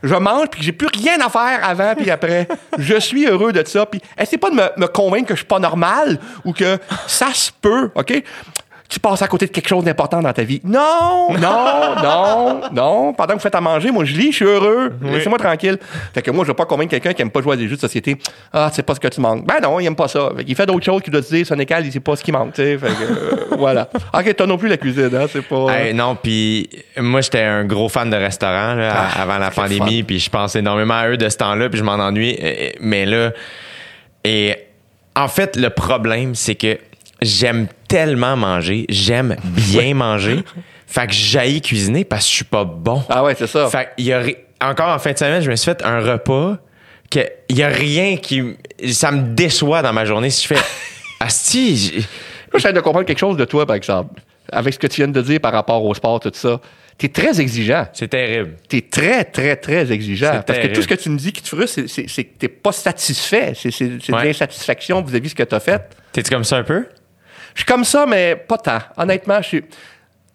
je 0.03 0.15
mange 0.15 0.48
puis 0.49 0.60
que 0.60 0.65
j'ai 0.65 0.72
plus 0.72 0.88
rien 0.88 1.19
à 1.22 1.30
faire 1.30 1.60
avant 1.64 1.95
puis 1.95 2.11
après. 2.11 2.48
Je 2.78 2.99
suis 2.99 3.26
heureux 3.26 3.52
de 3.52 3.65
ça. 3.65 3.86
Puis 3.86 4.02
essayez 4.18 4.38
pas 4.38 4.49
de 4.49 4.56
me, 4.56 4.69
me 4.78 4.88
convaincre 4.88 5.28
que 5.28 5.34
je 5.34 5.40
suis 5.40 5.48
pas 5.48 5.60
normal 5.60 6.19
ou 6.45 6.53
que 6.53 6.78
ça 7.07 7.34
se 7.34 7.52
peut, 7.61 7.90
OK? 7.95 8.24
Tu 8.89 8.99
passes 9.01 9.22
à 9.22 9.27
côté 9.27 9.45
de 9.47 9.51
quelque 9.51 9.68
chose 9.68 9.84
d'important 9.84 10.22
dans 10.22 10.31
ta 10.31 10.43
vie. 10.43 10.61
Non, 10.64 11.27
non, 11.31 11.95
non, 12.03 12.61
non. 12.72 13.14
Pendant 13.14 13.34
que 13.34 13.34
vous 13.34 13.39
faites 13.39 13.55
à 13.55 13.61
manger, 13.61 13.91
moi, 13.91 14.05
je 14.05 14.14
lis, 14.15 14.31
je 14.31 14.38
suis 14.38 14.45
heureux. 14.45 14.93
Laissez-moi 15.01 15.38
tranquille. 15.38 15.77
Fait 16.14 16.22
que 16.22 16.31
moi, 16.31 16.45
je 16.45 16.51
vais 16.51 16.55
pas 16.55 16.65
convaincre 16.65 16.91
quelqu'un 16.91 17.14
qui 17.14 17.22
aime 17.22 17.30
pas 17.30 17.41
jouer 17.41 17.53
à 17.53 17.57
des 17.57 17.68
jeux 17.68 17.76
de 17.76 17.81
société. 17.81 18.18
Ah, 18.53 18.68
tu 18.69 18.77
sais 18.77 18.84
pas 18.84 18.95
ce 18.95 18.99
que 18.99 19.09
tu 19.09 19.19
manques. 19.19 19.45
Ben 19.45 19.55
non, 19.61 19.80
il 19.80 19.85
aime 19.88 19.95
pas 19.95 20.07
ça. 20.07 20.30
Fait 20.38 20.45
qu'il 20.45 20.55
fait 20.55 20.65
d'autres 20.65 20.85
choses 20.85 21.01
qu'il 21.01 21.11
doit 21.11 21.22
se 21.22 21.35
dire, 21.35 21.45
Sonical, 21.45 21.85
il 21.85 21.91
sait 21.91 21.99
pas 21.99 22.15
ce 22.15 22.23
qui 22.23 22.31
manque, 22.31 22.53
tu 22.53 22.61
sais. 22.61 22.77
Fait 22.77 22.88
que, 22.88 22.91
euh, 23.03 23.45
voilà. 23.57 23.89
OK, 24.14 24.35
toi 24.35 24.47
non 24.47 24.57
plus 24.57 24.69
la 24.69 24.77
cuisine, 24.77 25.09
hein, 25.14 25.26
c'est 25.31 25.41
pas... 25.41 25.68
Hey, 25.69 25.93
non, 25.93 26.15
puis 26.15 26.69
moi, 26.97 27.19
j'étais 27.22 27.41
un 27.43 27.65
gros 27.65 27.89
fan 27.89 28.09
de 28.09 28.15
restaurant 28.15 28.73
là, 28.76 28.93
Ah, 28.95 29.22
avant 29.22 29.38
la 29.38 29.49
c'est 29.49 29.55
pandémie, 29.61 30.03
puis 30.03 30.19
je 30.19 30.30
pense 30.30 30.55
énormément 30.55 30.93
à 30.93 31.09
eux 31.09 31.18
de 31.18 31.27
ce 31.27 31.38
temps-là, 31.38 31.69
puis 31.69 31.77
je 31.80 31.84
m'en 31.84 31.93
ennuie. 31.95 32.38
Mais 32.80 33.05
là, 33.05 33.31
et 34.23 34.55
en 35.15 35.27
fait, 35.27 35.55
le 35.55 35.69
problème, 35.69 36.35
c'est 36.35 36.55
que 36.55 36.77
j'aime 37.22 37.68
tellement 37.88 38.35
manger, 38.38 38.85
j'aime 38.89 39.35
bien 39.43 39.93
manger, 39.93 40.43
fait 40.88 41.07
que 41.07 41.14
j'haïs 41.14 41.61
cuisiner 41.61 42.03
parce 42.05 42.26
que 42.26 42.30
je 42.31 42.35
suis 42.38 42.45
pas 42.45 42.64
bon. 42.65 43.03
Ah 43.09 43.23
ouais, 43.23 43.35
c'est 43.38 43.47
ça. 43.47 43.68
Fait 43.69 43.89
y 43.97 44.11
a 44.14 44.22
encore 44.61 44.89
en 44.89 44.99
fin 44.99 45.11
de 45.11 45.18
semaine, 45.18 45.41
je 45.41 45.49
me 45.49 45.55
suis 45.55 45.65
fait 45.72 45.84
un 45.84 45.99
repas 45.99 46.57
que 47.09 47.19
il 47.49 47.57
y 47.57 47.64
a 47.64 47.69
rien 47.69 48.18
qui 48.18 48.55
ça 48.91 49.11
me 49.11 49.22
déçoit 49.34 49.81
dans 49.81 49.93
ma 49.93 50.05
journée 50.05 50.30
si 50.30 50.43
je 50.43 50.47
fais 50.55 50.61
asti 51.19 51.93
Moi, 52.51 52.59
j'essaie 52.59 52.73
de 52.73 52.80
comprendre 52.80 53.05
quelque 53.05 53.19
chose 53.19 53.38
de 53.38 53.45
toi, 53.45 53.65
par 53.65 53.76
exemple. 53.76 54.22
Avec 54.51 54.73
ce 54.73 54.80
que 54.80 54.88
tu 54.88 55.01
viens 55.01 55.07
de 55.09 55.22
dire 55.22 55.39
par 55.41 55.51
rapport 55.51 55.84
au 55.84 55.93
sport, 55.93 56.19
tout 56.19 56.31
ça. 56.34 56.59
T'es 56.97 57.09
très 57.09 57.39
exigeant. 57.39 57.85
c'est 57.93 58.07
terrible. 58.07 58.55
T'es 58.68 58.81
très, 58.81 59.23
très, 59.26 59.55
très 59.55 59.91
exigeant. 59.91 60.41
Parce 60.45 60.57
que 60.59 60.68
tout 60.68 60.81
ce 60.81 60.88
que 60.88 60.95
tu 60.95 61.09
me 61.09 61.18
dis 61.18 61.31
qui 61.31 61.43
te 61.43 61.49
frustre, 61.49 61.81
c'est- 61.88 62.05
que 62.23 62.30
t'es 62.39 62.47
pas 62.47 62.72
satisfait. 62.72 63.53
C'est 63.55 63.69
c'est- 63.72 63.99
c'est 64.03 64.14
Ouais. 64.14 64.22
de 64.23 64.27
l'insatisfaction 64.27 65.01
vis-à-vis 65.03 65.26
de 65.26 65.30
ce 65.30 65.35
que 65.35 65.43
t'as 65.43 65.59
fait. 65.59 65.81
T'es-tu 66.11 66.31
comme 66.31 66.43
ça 66.43 66.57
un 66.57 66.64
peu? 66.64 66.85
Je 67.57 67.61
suis 67.63 67.65
comme 67.65 67.84
ça, 67.84 68.05
mais 68.05 68.35
pas 68.35 68.59
tant. 68.59 68.77
Honnêtement, 68.97 69.41
je 69.41 69.47
suis. 69.47 69.61
Tu 69.63 69.69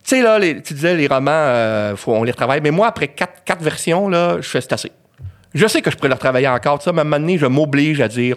sais, 0.02 0.22
là, 0.22 0.40
les- 0.40 0.60
tu 0.60 0.74
disais, 0.74 0.96
les 0.96 1.06
romans, 1.06 1.30
euh, 1.30 1.94
faut, 1.94 2.12
on 2.12 2.24
les 2.24 2.32
retravaille. 2.32 2.60
Mais 2.60 2.72
moi, 2.72 2.88
après 2.88 3.06
quatre, 3.06 3.44
quatre 3.44 3.62
versions, 3.62 4.08
là, 4.08 4.38
je 4.40 4.48
fais 4.48 4.60
c'est 4.60 4.72
assez. 4.72 4.90
Je 5.54 5.64
sais 5.68 5.80
que 5.82 5.90
je 5.92 5.96
pourrais 5.96 6.08
le 6.08 6.14
retravailler 6.14 6.48
encore, 6.48 6.78
tout 6.80 6.84
ça, 6.84 6.92
mais 6.92 6.98
à 6.98 7.02
un 7.02 7.04
moment 7.04 7.20
donné, 7.20 7.38
je 7.38 7.46
m'oblige 7.46 8.00
à 8.00 8.08
dire 8.08 8.34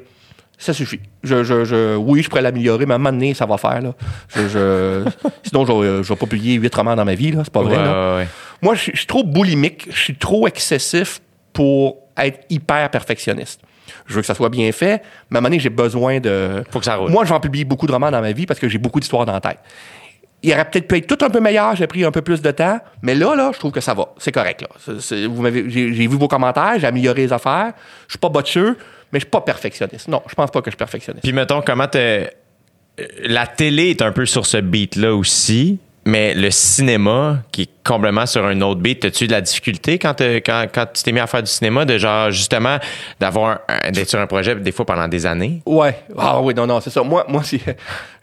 ça 0.60 0.72
suffit. 0.72 1.00
Je, 1.24 1.44
je, 1.44 1.66
je- 1.66 1.96
oui, 1.96 2.22
je 2.22 2.30
pourrais 2.30 2.44
l'améliorer, 2.44 2.86
mais 2.86 2.94
à 2.94 2.96
un 2.96 3.00
moment 3.00 3.12
donné, 3.12 3.34
ça 3.34 3.48
va 3.48 3.58
faire. 3.58 3.82
Là. 3.82 3.94
Je, 4.36 4.48
je- 4.48 5.04
sinon, 5.44 5.66
je 5.66 5.72
ne 5.72 6.02
vais 6.04 6.16
pas 6.16 6.26
publier 6.28 6.54
huit 6.54 6.74
romans 6.76 6.96
dans 6.96 7.06
ma 7.06 7.16
vie. 7.16 7.34
C'est 7.44 7.50
pas 7.52 7.64
vrai. 7.64 7.78
Ouais, 7.78 7.84
là. 7.84 8.12
ouais, 8.12 8.18
ouais. 8.22 8.28
Moi, 8.62 8.76
je 8.76 8.82
suis 8.96 9.08
trop 9.08 9.24
boulimique, 9.24 9.88
je 9.90 9.98
suis 10.00 10.16
trop 10.16 10.48
excessif 10.48 11.20
pour 11.52 11.98
être 12.18 12.42
hyper 12.52 12.90
perfectionniste. 12.92 13.62
Je 14.08 14.14
veux 14.14 14.22
que 14.22 14.28
ça 14.28 14.36
soit 14.36 14.50
bien 14.50 14.72
fait, 14.72 15.02
mais 15.30 15.38
à 15.38 15.40
un 15.40 15.42
moment 15.42 15.50
donné, 15.50 15.60
j'ai 15.60 15.70
besoin 15.70 16.20
de. 16.20 16.64
Faut 16.72 16.80
que 16.80 16.86
ça 16.86 16.96
roule. 16.96 17.10
Moi, 17.12 17.24
je 17.26 17.30
vais 17.30 17.36
en 17.36 17.40
publier 17.40 17.66
beaucoup 17.66 17.88
de 17.88 17.92
romans 17.92 18.12
dans 18.12 18.22
ma 18.22 18.32
vie 18.34 18.46
parce 18.46 18.60
que 18.60 18.70
j'ai 18.70 18.78
beaucoup 18.78 19.00
d'histoires 19.00 19.26
dans 19.26 19.34
la 19.34 19.42
tête. 19.42 19.58
Il 20.44 20.54
aurait 20.54 20.66
peut-être 20.70 20.88
pu 20.88 20.98
être 20.98 21.08
tout 21.08 21.26
un 21.26 21.30
peu 21.30 21.40
meilleur, 21.40 21.76
j'ai 21.76 21.88
pris 21.88 22.04
un 22.06 22.12
peu 22.12 22.22
plus 22.22 22.40
de 22.42 22.52
temps, 22.52 22.80
mais 23.02 23.16
là, 23.16 23.36
là, 23.36 23.50
je 23.52 23.58
trouve 23.58 23.72
que 23.72 23.82
ça 23.82 23.96
va. 23.96 24.10
C'est 24.20 24.32
correct, 24.32 24.62
là. 24.62 24.68
C'est- 24.80 25.02
c'est- 25.02 25.26
vous 25.26 25.42
m'avez- 25.42 25.68
j'ai, 25.72 25.92
j'ai 25.94 26.08
vu 26.08 26.18
vos 26.18 26.28
commentaires, 26.28 26.74
j'ai 26.78 26.86
amélioré 26.86 27.22
les 27.24 27.34
affaires. 27.34 27.74
Je 28.08 28.12
suis 28.12 28.20
pas 28.20 28.30
botcheux, 28.30 28.78
mais 29.12 29.20
je 29.20 29.24
suis 29.26 29.30
pas 29.32 29.42
perfectionniste. 29.42 30.08
Non, 30.08 30.22
je 30.30 30.36
pense 30.36 30.52
pas 30.52 30.62
que 30.62 30.66
je 30.68 30.72
suis 30.72 30.78
perfectionniste. 30.78 31.24
Puis 31.24 31.34
mettons, 31.34 31.62
comment 31.66 31.88
te- 31.88 32.28
La 33.24 33.48
télé 33.48 33.90
est 33.90 34.02
un 34.04 34.12
peu 34.12 34.26
sur 34.28 34.46
ce 34.46 34.58
beat-là 34.58 35.16
aussi, 35.16 35.80
mais 36.06 36.34
le 36.36 36.52
cinéma, 36.52 37.40
qui 37.52 37.64
est 37.64 37.70
complètement 37.84 38.26
sur 38.26 38.46
un 38.46 38.62
autre 38.62 38.80
beat, 38.80 39.04
as-tu 39.06 39.28
de 39.28 39.32
la 39.32 39.42
difficulté 39.42 39.98
quand, 40.00 40.14
te- 40.14 40.38
quand, 40.38 40.66
quand 40.74 40.86
tu 40.94 41.04
t'es 41.04 41.12
mis 41.12 41.20
à 41.20 41.28
faire 41.28 41.42
du 41.44 41.50
cinéma, 41.52 41.86
de 41.86 41.98
genre, 41.98 42.32
justement, 42.32 42.78
d'avoir 43.20 43.60
d'être 43.92 44.10
sur 44.10 44.20
un 44.20 44.28
projet 44.28 44.56
des 44.56 44.72
fois 44.72 44.86
pendant 44.86 45.08
des 45.08 45.26
années? 45.26 45.62
Ouais. 45.66 45.96
Ah 46.18 46.42
oui, 46.42 46.54
non, 46.54 46.68
non, 46.68 46.80
c'est 46.80 46.90
ça. 46.92 47.02
Moi, 47.04 47.26
moi 47.28 47.44
si, 47.44 47.60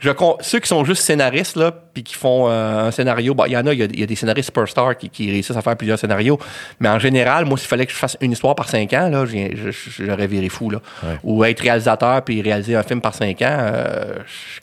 je 0.03 0.11
ceux 0.41 0.59
qui 0.59 0.69
sont 0.69 0.85
juste 0.85 1.03
scénaristes, 1.03 1.57
là, 1.57 1.71
puis 1.95 2.03
qui 2.03 2.15
font 2.15 2.49
euh, 2.49 2.89
un 2.89 2.91
scénario, 2.91 3.35
bon, 3.35 3.45
il 3.45 3.53
y 3.53 3.57
en 3.57 3.65
a, 3.67 3.73
il 3.73 3.79
y 3.79 3.83
a, 3.83 3.87
il 3.87 4.01
y 4.01 4.03
a 4.03 4.07
des 4.07 4.17
scénaristes 4.17 4.47
superstars 4.47 4.97
qui, 4.97 5.09
qui 5.09 5.31
réussissent 5.31 5.57
à 5.57 5.63
faire 5.63 5.77
plusieurs 5.77 5.99
scénarios. 5.99 6.39
Mais 6.81 6.89
en 6.89 6.99
général, 6.99 7.45
moi, 7.45 7.57
s'il 7.57 7.69
fallait 7.69 7.87
que 7.87 7.93
je 7.93 7.97
fasse 7.97 8.17
une 8.21 8.33
histoire 8.33 8.55
par 8.57 8.69
cinq 8.69 8.93
ans, 8.95 9.09
là, 9.09 9.25
j'aurais 9.99 10.27
viré 10.27 10.49
fou, 10.49 10.71
là. 10.71 10.81
Ou 11.23 11.45
être 11.45 11.61
réalisateur 11.61 12.23
puis 12.23 12.43
réaliser 12.43 12.75
un 12.75 12.83
film 12.83 13.01
par 13.01 13.15
cinq 13.15 13.43
ans, 13.43 13.57
euh, 13.61 14.17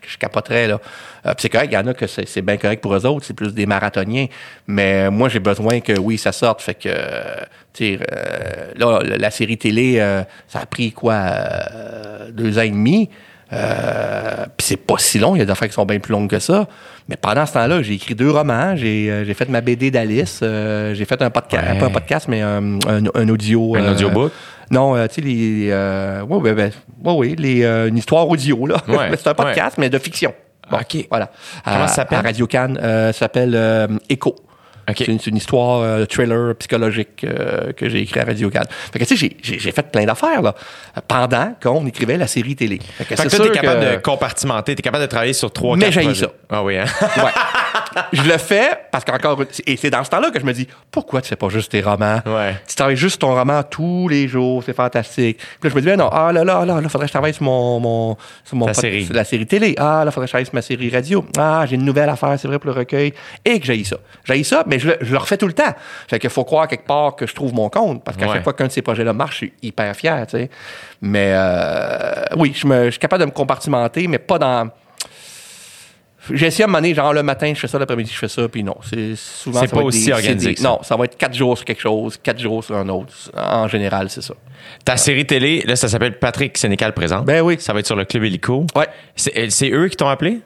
je, 0.04 0.12
je 0.14 0.18
capoterais, 0.18 0.68
là. 0.68 0.80
Euh, 1.26 1.34
c'est 1.38 1.50
correct, 1.50 1.70
il 1.72 1.76
y 1.76 1.78
en 1.78 1.88
a 1.88 1.94
que 1.94 2.08
c'est 2.08 2.42
bien 2.42 2.58
correct 2.58 2.82
pour 2.82 2.94
eux 2.96 3.06
autres, 3.06 3.26
c'est 3.26 3.34
plus 3.34 3.54
des 3.54 3.66
marathoniens. 3.66 4.28
Mais 4.68 5.10
moi, 5.10 5.30
j'ai 5.30 5.40
besoin 5.40 5.80
que, 5.80 5.98
oui, 5.98 6.18
ça 6.18 6.32
sorte. 6.32 6.62
Fait 6.62 6.76
que, 6.76 6.90
euh, 6.90 7.36
tu 7.74 7.98
sais, 7.98 8.00
euh, 8.12 8.72
là, 8.76 9.00
la- 9.04 9.18
la 9.18 9.32
série 9.32 9.58
télé, 9.58 9.96
euh, 10.00 10.24
ça 10.48 10.60
a 10.60 10.66
pris 10.66 10.92
quoi, 10.92 11.14
euh, 11.14 12.32
deux 12.32 12.58
ans 12.58 12.64
et 12.64 12.70
demi? 12.70 13.10
Euh, 13.52 14.46
puis 14.58 14.68
c'est 14.68 14.78
pas 14.78 14.96
si 14.98 15.18
long, 15.20 15.36
il 15.36 15.40
y 15.40 15.42
a 15.42 15.46
des 15.46 15.52
affaires 15.52 15.68
qui 15.68 15.74
sont 15.74 15.86
bien 15.86 16.00
plus 16.00 16.12
longues 16.12 16.30
que 16.30 16.40
ça. 16.40 16.68
Mais 17.08 17.16
pendant 17.16 17.46
ce 17.46 17.54
temps-là, 17.54 17.82
j'ai 17.82 17.94
écrit 17.94 18.14
deux 18.16 18.30
romans, 18.30 18.76
j'ai 18.76 19.10
euh, 19.10 19.26
j'ai 19.26 19.34
fait 19.34 19.50
ma 19.50 19.62
BD 19.62 19.90
d'Alice, 19.90 20.42
euh, 20.44 20.94
j'ai 20.94 21.06
fait 21.06 21.20
un 21.22 21.30
podcast, 21.32 21.66
Ouais. 21.68 21.80
pas 21.80 21.86
un 21.88 21.90
podcast, 21.90 22.28
mais 22.28 22.42
un, 22.42 22.76
un- 22.88 23.04
un 23.16 23.30
audio. 23.30 23.76
Un 23.76 23.84
euh, 23.84 23.92
audiobook? 23.94 24.32
Non, 24.72 24.96
euh, 24.96 25.08
tu 25.08 25.16
sais, 25.16 25.22
les. 25.22 25.70
Euh, 25.72 26.22
ouais, 26.22 26.38
ouais, 26.38 26.54
ben, 26.54 26.72
ouais, 27.04 27.14
ouais, 27.14 27.36
les, 27.40 27.64
euh, 27.64 27.88
une 27.88 27.98
histoire 27.98 28.28
audio, 28.30 28.68
là. 28.68 28.78
Ouais, 28.88 29.10
c'est 29.18 29.28
un 29.30 29.34
podcast, 29.34 29.78
mais 29.80 29.90
de 29.90 29.98
fiction. 29.98 30.32
OK. 30.72 31.08
Voilà. 31.10 31.32
Comment 31.66 31.78
À- 31.84 31.88
ça 31.88 31.96
s'appelle? 31.96 32.20
À 32.20 32.22
Radio 32.22 32.46
Cannes, 32.46 32.80
euh, 32.84 33.12
ça 33.12 33.20
s'appelle 33.22 33.54
euh, 33.56 33.88
C'est 34.98 35.28
une, 35.28 35.38
histoire 35.38 35.82
euh, 35.82 36.06
thriller 36.06 36.56
psychologique 36.56 37.24
euh, 37.24 37.72
que 37.74 37.90
j'ai 37.90 38.00
écrit 38.02 38.20
à 38.20 38.26
Radio 38.26 38.50
Cannes. 38.50 38.68
Fait 38.92 39.00
que 39.00 39.06
tu 39.06 39.16
sais, 39.16 39.16
j'ai- 39.16 39.38
j'ai 39.42 39.60
j'ai 39.60 39.72
fait 39.72 39.92
plein 39.92 40.06
d'affaires 40.06 40.42
là 40.42 40.56
pendant 41.08 41.54
qu'on 41.62 41.86
écrivait 41.88 42.18
la 42.18 42.28
série 42.28 42.56
télé. 42.56 42.80
Fait 42.98 43.04
que 43.06 43.22
que 43.22 43.28
t'es 43.30 43.50
capable 43.52 43.80
que- 43.86 43.92
de 43.96 44.02
compartimenter, 44.02 44.76
t'es 44.76 44.82
capable 44.82 45.04
de 45.04 45.10
travailler 45.10 45.34
sur 45.34 45.52
trois, 45.52 45.76
Mais 45.78 45.92
projets. 45.92 46.14
ça. 46.16 46.28
Ah 46.50 46.64
oui, 46.64 46.78
hein? 46.78 46.86
Ouais. 47.18 47.32
je 48.14 48.22
le 48.24 48.38
fais 48.38 48.70
parce 48.92 49.04
qu'encore 49.04 49.44
et 49.66 49.76
c'est 49.78 49.90
dans 49.90 50.04
ce 50.04 50.10
temps-là 50.10 50.30
que 50.32 50.40
je 50.40 50.46
me 50.46 50.54
dis 50.54 50.68
pourquoi 50.92 51.22
tu 51.22 51.30
fais 51.30 51.36
pas 51.36 51.50
juste 51.50 51.72
tes 51.72 51.82
romans? 51.82 52.20
Ouais. 52.26 52.56
tu 52.68 52.76
travailles 52.76 52.96
juste 52.96 53.20
ton 53.22 53.34
roman 53.34 53.62
tous 53.64 54.08
les 54.08 54.28
jours 54.28 54.64
c'est 54.64 54.76
fantastique 54.76 55.38
puis 55.38 55.48
là 55.64 55.70
je 55.70 55.76
me 55.76 55.82
dis 55.82 55.88
ben 55.88 55.98
non 55.98 56.10
ah 56.12 56.32
là 56.32 56.44
là 56.44 56.66
là 56.66 56.82
là 56.82 56.90
faudrait 56.90 57.06
que 57.06 57.10
je 57.10 57.14
travaille 57.14 57.34
sur 57.34 57.44
mon, 57.44 57.80
mon 57.80 58.18
sur 58.44 58.58
mon 58.58 58.66
pod- 58.68 58.76
série. 58.76 59.06
sur 59.06 59.14
la 59.16 59.24
série 59.24 59.46
télé 59.46 59.76
ah 59.78 60.04
là 60.06 60.12
faudrait 60.12 60.26
que 60.26 60.30
je 60.30 60.32
travaille 60.32 60.46
sur 60.46 60.56
ma 60.56 60.62
série 60.62 60.90
radio 60.90 61.26
ah 61.38 61.66
j'ai 61.68 61.76
une 61.76 61.86
nouvelle 61.86 62.10
affaire 62.10 62.36
c'est 62.40 62.48
vrai 62.48 62.58
pour 62.60 62.72
le 62.72 62.78
recueil 62.78 63.14
et 63.46 63.60
que 63.60 63.66
j'haïs 63.66 63.86
ça 63.86 63.98
j'haïs 64.24 64.44
ça 64.44 64.64
mais 64.68 64.79
je, 64.80 64.88
le- 64.90 64.98
je 65.02 65.12
le 65.12 65.18
refais 65.18 65.38
tout 65.38 65.48
le 65.48 65.54
temps 65.54 65.74
fait 66.08 66.20
qu'il 66.20 66.30
faut 66.30 66.44
croire 66.44 66.68
quelque 66.68 66.86
part 66.88 67.16
que 67.16 67.28
je 67.28 67.36
trouve 67.36 67.54
mon 67.54 67.70
compte 67.70 68.04
parce 68.04 68.18
qu'à 68.18 68.28
Ouais. 68.28 68.34
chaque 68.34 68.44
fois 68.44 68.54
qu'un 68.54 68.68
de 68.68 68.72
ces 68.72 68.82
projets-là 68.82 69.14
marche 69.14 69.32
je 69.34 69.38
suis 69.38 69.54
hyper 69.62 69.96
fier 69.96 70.26
tu 70.28 70.38
sais 70.38 70.50
mais 71.02 71.32
euh, 71.34 72.24
oui 72.38 72.54
je, 72.56 72.66
me, 72.68 72.86
je 72.86 72.92
suis 72.92 73.00
capable 73.00 73.22
de 73.22 73.26
me 73.28 73.32
compartimenter 73.34 74.08
mais 74.08 74.20
pas 74.20 74.40
dans 74.40 74.70
j'ai 76.32 76.48
essayé 76.48 76.64
à 76.64 76.66
un 76.66 76.68
moment 76.68 76.80
donné, 76.80 76.94
genre 76.94 77.12
le 77.14 77.24
matin, 77.24 77.52
je 77.56 77.60
fais 77.60 77.68
ça, 77.68 77.80
l'après-midi, 77.80 78.12
je 78.14 78.18
fais 78.20 78.28
ça, 78.28 78.48
puis 78.48 78.62
non. 78.62 78.76
C'est 78.88 79.16
souvent 79.16 79.62
C'est 79.62 79.72
pas 79.72 79.80
aussi 79.82 80.06
des- 80.08 80.12
organisé 80.12 80.54
des-. 80.54 80.62
Non, 80.62 80.80
ça 80.84 80.96
va 80.96 81.06
être 81.06 81.18
quatre 81.18 81.34
jours 81.34 81.58
sur 81.58 81.66
quelque 81.66 81.82
chose, 81.82 82.20
quatre 82.22 82.40
jours 82.40 82.64
sur 82.64 82.76
un 82.76 82.88
autre. 82.90 83.12
En 83.36 83.68
général, 83.68 84.10
c'est 84.12 84.22
ça. 84.22 84.36
Ta 84.86 84.96
série 84.98 85.26
télé, 85.26 85.64
là, 85.66 85.76
ça 85.76 85.88
s'appelle 85.88 86.20
Patrick 86.20 86.56
Sénécal 86.58 86.94
présente. 86.94 87.26
Ben 87.26 87.42
oui. 87.42 87.56
Ça 87.60 87.74
va 87.74 87.80
être 87.80 87.88
sur 87.88 87.96
le 87.96 88.06
Club 88.06 88.26
Hélico. 88.26 88.68
Ouais. 88.76 88.88
C'est 89.16 89.72
eux 89.72 89.88
qui 89.88 89.96
t'ont 89.96 90.10
appelé? 90.10 90.42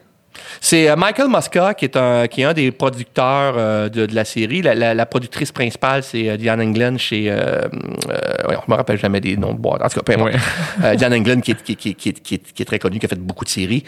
C'est 0.60 0.88
euh, 0.88 0.96
Michael 0.96 1.28
Mosca 1.28 1.74
qui 1.74 1.84
est 1.84 1.96
un, 1.96 2.26
qui 2.26 2.42
est 2.42 2.44
un 2.44 2.52
des 2.52 2.70
producteurs 2.72 3.54
euh, 3.56 3.88
de, 3.88 4.06
de 4.06 4.14
la 4.14 4.24
série. 4.24 4.62
La, 4.62 4.74
la- 4.74 4.94
la 4.94 5.06
productrice 5.06 5.52
principale, 5.52 6.02
c'est 6.02 6.28
euh, 6.28 6.36
Diane 6.36 6.60
England 6.60 6.96
chez. 6.98 7.30
Euh, 7.30 7.62
euh, 8.08 8.18
je 8.48 8.70
me 8.70 8.76
rappelle 8.76 8.98
jamais 8.98 9.20
des 9.20 9.36
noms 9.36 9.52
de 9.52 9.58
boîtes. 9.58 9.82
En 9.82 9.88
tout 9.88 10.00
cas, 10.00 10.94
Diane 10.96 11.14
England 11.14 11.40
qui 11.40 11.50
est, 11.52 11.62
qui, 11.62 11.76
qui- 11.76 11.94
qui- 11.94 12.12
qui- 12.14 12.38
qui 12.38 12.62
est 12.62 12.64
très 12.66 12.78
connue, 12.78 12.98
qui 12.98 13.06
a 13.06 13.08
fait 13.08 13.18
beaucoup 13.18 13.44
de 13.44 13.50
séries. 13.50 13.84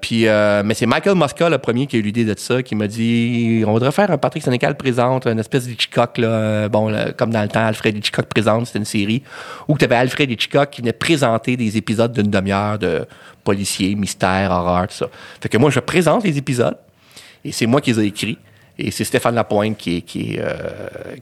Puis, 0.00 0.24
mais 0.64 0.74
c'est 0.74 0.86
Michael 0.86 1.14
Mosca, 1.16 1.48
le 1.48 1.58
premier, 1.58 1.86
qui 1.86 1.96
a 1.96 1.98
eu 1.98 2.02
l'idée 2.02 2.24
de 2.24 2.34
ça, 2.38 2.62
qui 2.62 2.74
m'a 2.74 2.86
dit 2.86 3.62
on 3.66 3.72
voudrait 3.72 3.92
faire 3.92 4.10
un 4.10 4.18
Patrick 4.18 4.42
Sénécal 4.42 4.76
présente, 4.76 5.26
une 5.26 5.38
espèce 5.38 5.66
d'Hitchcock, 5.66 6.18
là, 6.18 6.68
bon, 6.68 6.88
là, 6.88 7.12
comme 7.12 7.30
dans 7.30 7.42
le 7.42 7.48
temps, 7.48 7.64
Alfred 7.66 7.96
Hitchcock 7.96 8.26
présente, 8.26 8.66
c'était 8.66 8.78
une 8.78 8.84
série 8.84 9.22
où 9.68 9.76
tu 9.78 9.84
avais 9.84 9.96
Alfred 9.96 10.30
Hitchcock 10.30 10.70
qui 10.70 10.80
venait 10.82 10.92
présenter 10.92 11.56
des 11.56 11.76
épisodes 11.76 12.12
d'une 12.12 12.30
demi-heure 12.30 12.78
de 12.78 13.06
policiers, 13.44 13.94
mystère, 13.94 14.50
horreur, 14.50 14.88
tout 14.88 14.94
ça. 14.94 15.06
Fait 15.40 15.48
que 15.48 15.58
moi, 15.58 15.70
je 15.70 15.80
présente 15.80 16.24
les 16.24 16.36
épisodes 16.38 16.76
et 17.44 17.52
c'est 17.52 17.66
moi 17.66 17.80
qui 17.80 17.92
les 17.92 18.00
ai 18.04 18.06
écrits. 18.06 18.38
Et 18.82 18.90
c'est 18.90 19.04
Stéphane 19.04 19.34
Lapointe 19.34 19.76
qui, 19.76 20.00
qui, 20.00 20.38
euh, 20.38 20.54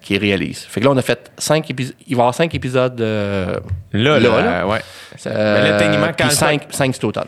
qui 0.00 0.16
réalise. 0.16 0.60
Fait 0.60 0.78
que 0.80 0.84
là, 0.84 0.92
on 0.92 0.96
a 0.96 1.02
fait 1.02 1.28
cinq 1.38 1.68
épisodes. 1.68 1.94
Il 2.06 2.14
va 2.14 2.20
y 2.20 2.22
avoir 2.22 2.34
cinq 2.34 2.54
épisodes. 2.54 3.00
euh, 3.00 3.58
Là, 3.92 4.20
là, 4.20 4.42
Là, 4.42 4.66
ouais. 4.68 4.78
euh, 5.26 5.62
Mais 5.62 5.70
là, 5.70 5.78
techniquement, 5.78 6.06
quand 6.08 6.14
puis 6.14 6.28
le- 6.28 6.34
cinq, 6.34 6.62
cinq 6.70 6.94
cet 6.94 7.02
automne. 7.02 7.26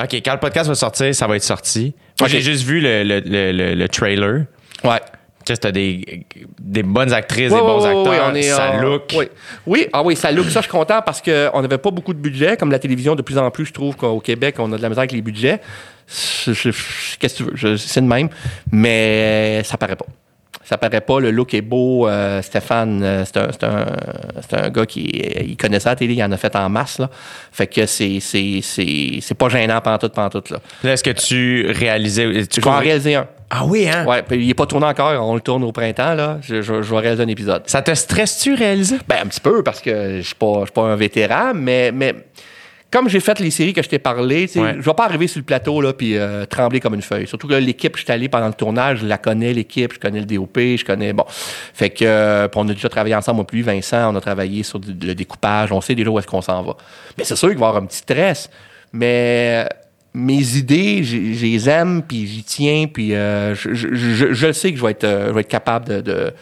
OK, 0.00 0.14
quand 0.24 0.32
le 0.34 0.38
podcast 0.38 0.68
va 0.68 0.76
sortir, 0.76 1.12
ça 1.14 1.26
va 1.26 1.34
être 1.34 1.42
sorti. 1.42 1.94
Moi, 2.20 2.28
j'ai 2.28 2.40
juste 2.40 2.62
vu 2.64 2.80
le, 2.80 3.02
le- 3.02 3.74
le 3.74 3.88
trailer. 3.88 4.44
Ouais. 4.84 5.00
Tu 5.44 5.52
sais, 5.52 5.56
t'as 5.56 5.72
des, 5.72 6.24
des 6.60 6.82
bonnes 6.82 7.12
actrices, 7.12 7.50
Ouais, 7.50 7.58
des 7.58 7.66
bons 7.66 7.84
acteurs, 7.84 8.30
on 8.30 8.34
est, 8.34 8.42
ça 8.42 8.76
look. 8.80 9.12
Oui. 9.16 9.28
oui, 9.66 9.86
ah 9.92 10.02
oui, 10.02 10.16
ça 10.16 10.30
look. 10.30 10.46
Ça, 10.46 10.60
je 10.60 10.64
suis 10.64 10.70
content 10.70 11.00
parce 11.02 11.20
qu'on 11.20 11.62
n'avait 11.62 11.78
pas 11.78 11.90
beaucoup 11.90 12.14
de 12.14 12.18
budget. 12.18 12.56
Comme 12.56 12.70
la 12.70 12.78
télévision, 12.78 13.14
de 13.14 13.22
plus 13.22 13.38
en 13.38 13.50
plus, 13.50 13.66
je 13.66 13.72
trouve 13.72 13.96
qu'au 13.96 14.20
Québec, 14.20 14.56
on 14.58 14.72
a 14.72 14.76
de 14.76 14.82
la 14.82 14.88
misère 14.88 15.00
avec 15.00 15.12
les 15.12 15.22
budgets. 15.22 15.60
Qu'est-ce 16.06 17.18
que 17.18 17.26
tu 17.26 17.44
veux? 17.44 17.76
C'est 17.76 18.00
de 18.00 18.06
même. 18.06 18.28
Mais 18.70 19.62
ça 19.64 19.76
paraît 19.76 19.96
pas. 19.96 20.06
Ça 20.64 20.78
paraît 20.78 21.00
pas. 21.00 21.18
Le 21.20 21.30
look 21.30 21.54
est 21.54 21.60
beau. 21.60 22.06
Euh, 22.08 22.40
Stéphane, 22.42 23.02
euh, 23.02 23.24
c'est 23.24 23.36
un, 23.36 23.48
c'est 23.52 23.64
un, 23.64 23.86
c'est 24.48 24.56
un 24.58 24.70
gars 24.70 24.86
qui 24.86 25.02
il 25.02 25.56
connaît 25.56 25.80
ça 25.80 25.90
à 25.90 25.92
la 25.92 25.96
télé. 25.96 26.14
Il 26.14 26.22
en 26.22 26.30
a 26.32 26.36
fait 26.36 26.54
en 26.56 26.68
masse. 26.68 26.98
Là. 26.98 27.10
Fait 27.50 27.66
que 27.66 27.84
c'est, 27.86 28.18
c'est, 28.20 28.60
c'est, 28.62 29.18
c'est 29.20 29.34
pas 29.34 29.48
gênant 29.48 29.80
pantoute, 29.80 30.12
pantoute. 30.14 30.50
Là. 30.50 30.58
Là, 30.84 30.92
est-ce 30.92 31.02
que 31.04 31.10
tu 31.10 31.66
réalisais. 31.70 32.46
Tu 32.46 32.60
Je 32.60 32.64
vais 32.64 32.70
en 32.70 32.78
réaliser 32.78 33.16
un. 33.16 33.26
Ah 33.54 33.64
oui, 33.66 33.86
hein? 33.86 34.06
Ouais, 34.06 34.22
puis 34.22 34.42
il 34.42 34.48
est 34.48 34.54
pas 34.54 34.64
tourné 34.66 34.86
encore. 34.86 35.12
On 35.28 35.34
le 35.34 35.40
tourne 35.42 35.62
au 35.64 35.72
printemps. 35.72 36.14
Là. 36.14 36.38
Je, 36.40 36.62
je- 36.62 36.80
je 36.80 36.94
vais 36.94 37.00
réaliser 37.00 37.22
un 37.24 37.28
épisode. 37.28 37.62
Ça 37.66 37.82
te 37.82 37.92
stresse-tu 37.92 38.54
réaliser? 38.54 38.96
Ben, 39.08 39.16
un 39.24 39.26
petit 39.26 39.40
peu, 39.40 39.62
parce 39.62 39.80
que 39.80 40.18
je 40.18 40.22
suis 40.26 40.34
pas, 40.34 40.64
pas 40.72 40.82
un 40.84 40.96
vétéran, 40.96 41.52
mais, 41.54 41.92
mais 41.92 42.14
comme 42.92 43.08
j'ai 43.08 43.20
fait 43.20 43.40
les 43.40 43.50
séries 43.50 43.72
que 43.72 43.82
je 43.82 43.88
t'ai 43.88 43.98
parlé, 43.98 44.48
Ouais. 44.56 44.74
je 44.78 44.82
vais 44.84 44.94
pas 44.94 45.04
arriver 45.06 45.26
sur 45.26 45.38
le 45.40 45.44
plateau 45.44 45.80
là, 45.80 45.92
puis 45.92 46.16
euh, 46.16 46.44
trembler 46.46 46.78
comme 46.78 46.94
une 46.94 47.02
feuille. 47.02 47.26
Surtout 47.26 47.48
que 47.48 47.54
l'équipe, 47.54 47.96
je 47.96 48.02
suis 48.04 48.12
allé 48.12 48.28
pendant 48.28 48.46
le 48.48 48.52
tournage, 48.54 48.98
je 48.98 49.06
la 49.06 49.18
connais, 49.18 49.52
l'équipe, 49.52 49.92
je 49.94 49.98
connais 49.98 50.20
le 50.20 50.26
DOP, 50.26 50.56
je 50.58 50.84
connais. 50.84 51.12
Bon. 51.12 51.24
Fait 51.28 51.90
que, 51.90 52.04
euh, 52.04 52.48
puis 52.48 52.60
on 52.62 52.68
a 52.68 52.72
déjà 52.74 52.88
travaillé 52.88 53.14
ensemble, 53.14 53.36
moi, 53.36 53.46
plus 53.46 53.62
Vincent, 53.62 54.12
on 54.12 54.16
a 54.16 54.20
travaillé 54.20 54.62
sur 54.62 54.78
du- 54.78 54.92
le 55.06 55.14
découpage, 55.14 55.72
on 55.72 55.80
sait 55.80 55.94
déjà 55.94 56.10
où 56.10 56.18
est-ce 56.18 56.26
qu'on 56.26 56.42
s'en 56.42 56.62
va. 56.62 56.76
Mais 57.18 57.24
c'est 57.24 57.34
sûr 57.36 57.48
qu'il 57.48 57.58
va 57.58 57.66
y 57.66 57.68
avoir 57.70 57.82
un 57.82 57.86
petit 57.86 57.98
stress, 57.98 58.50
mais 58.92 59.66
mes 60.14 60.56
idées, 60.58 61.02
je 61.02 61.16
les 61.16 61.68
aime, 61.70 62.02
puis 62.06 62.26
j'y 62.26 62.44
tiens, 62.44 62.84
puis 62.92 63.14
euh, 63.14 63.54
je, 63.54 63.72
je, 63.72 63.94
je- 63.94 64.32
je 64.34 64.46
le 64.46 64.52
sais 64.52 64.70
que 64.72 64.78
je 64.78 64.84
vais 64.84 64.90
être, 64.90 65.04
euh, 65.04 65.28
je 65.28 65.32
vais 65.32 65.40
être 65.40 65.48
capable 65.48 65.86
de, 65.88 66.00
de, 66.02 66.32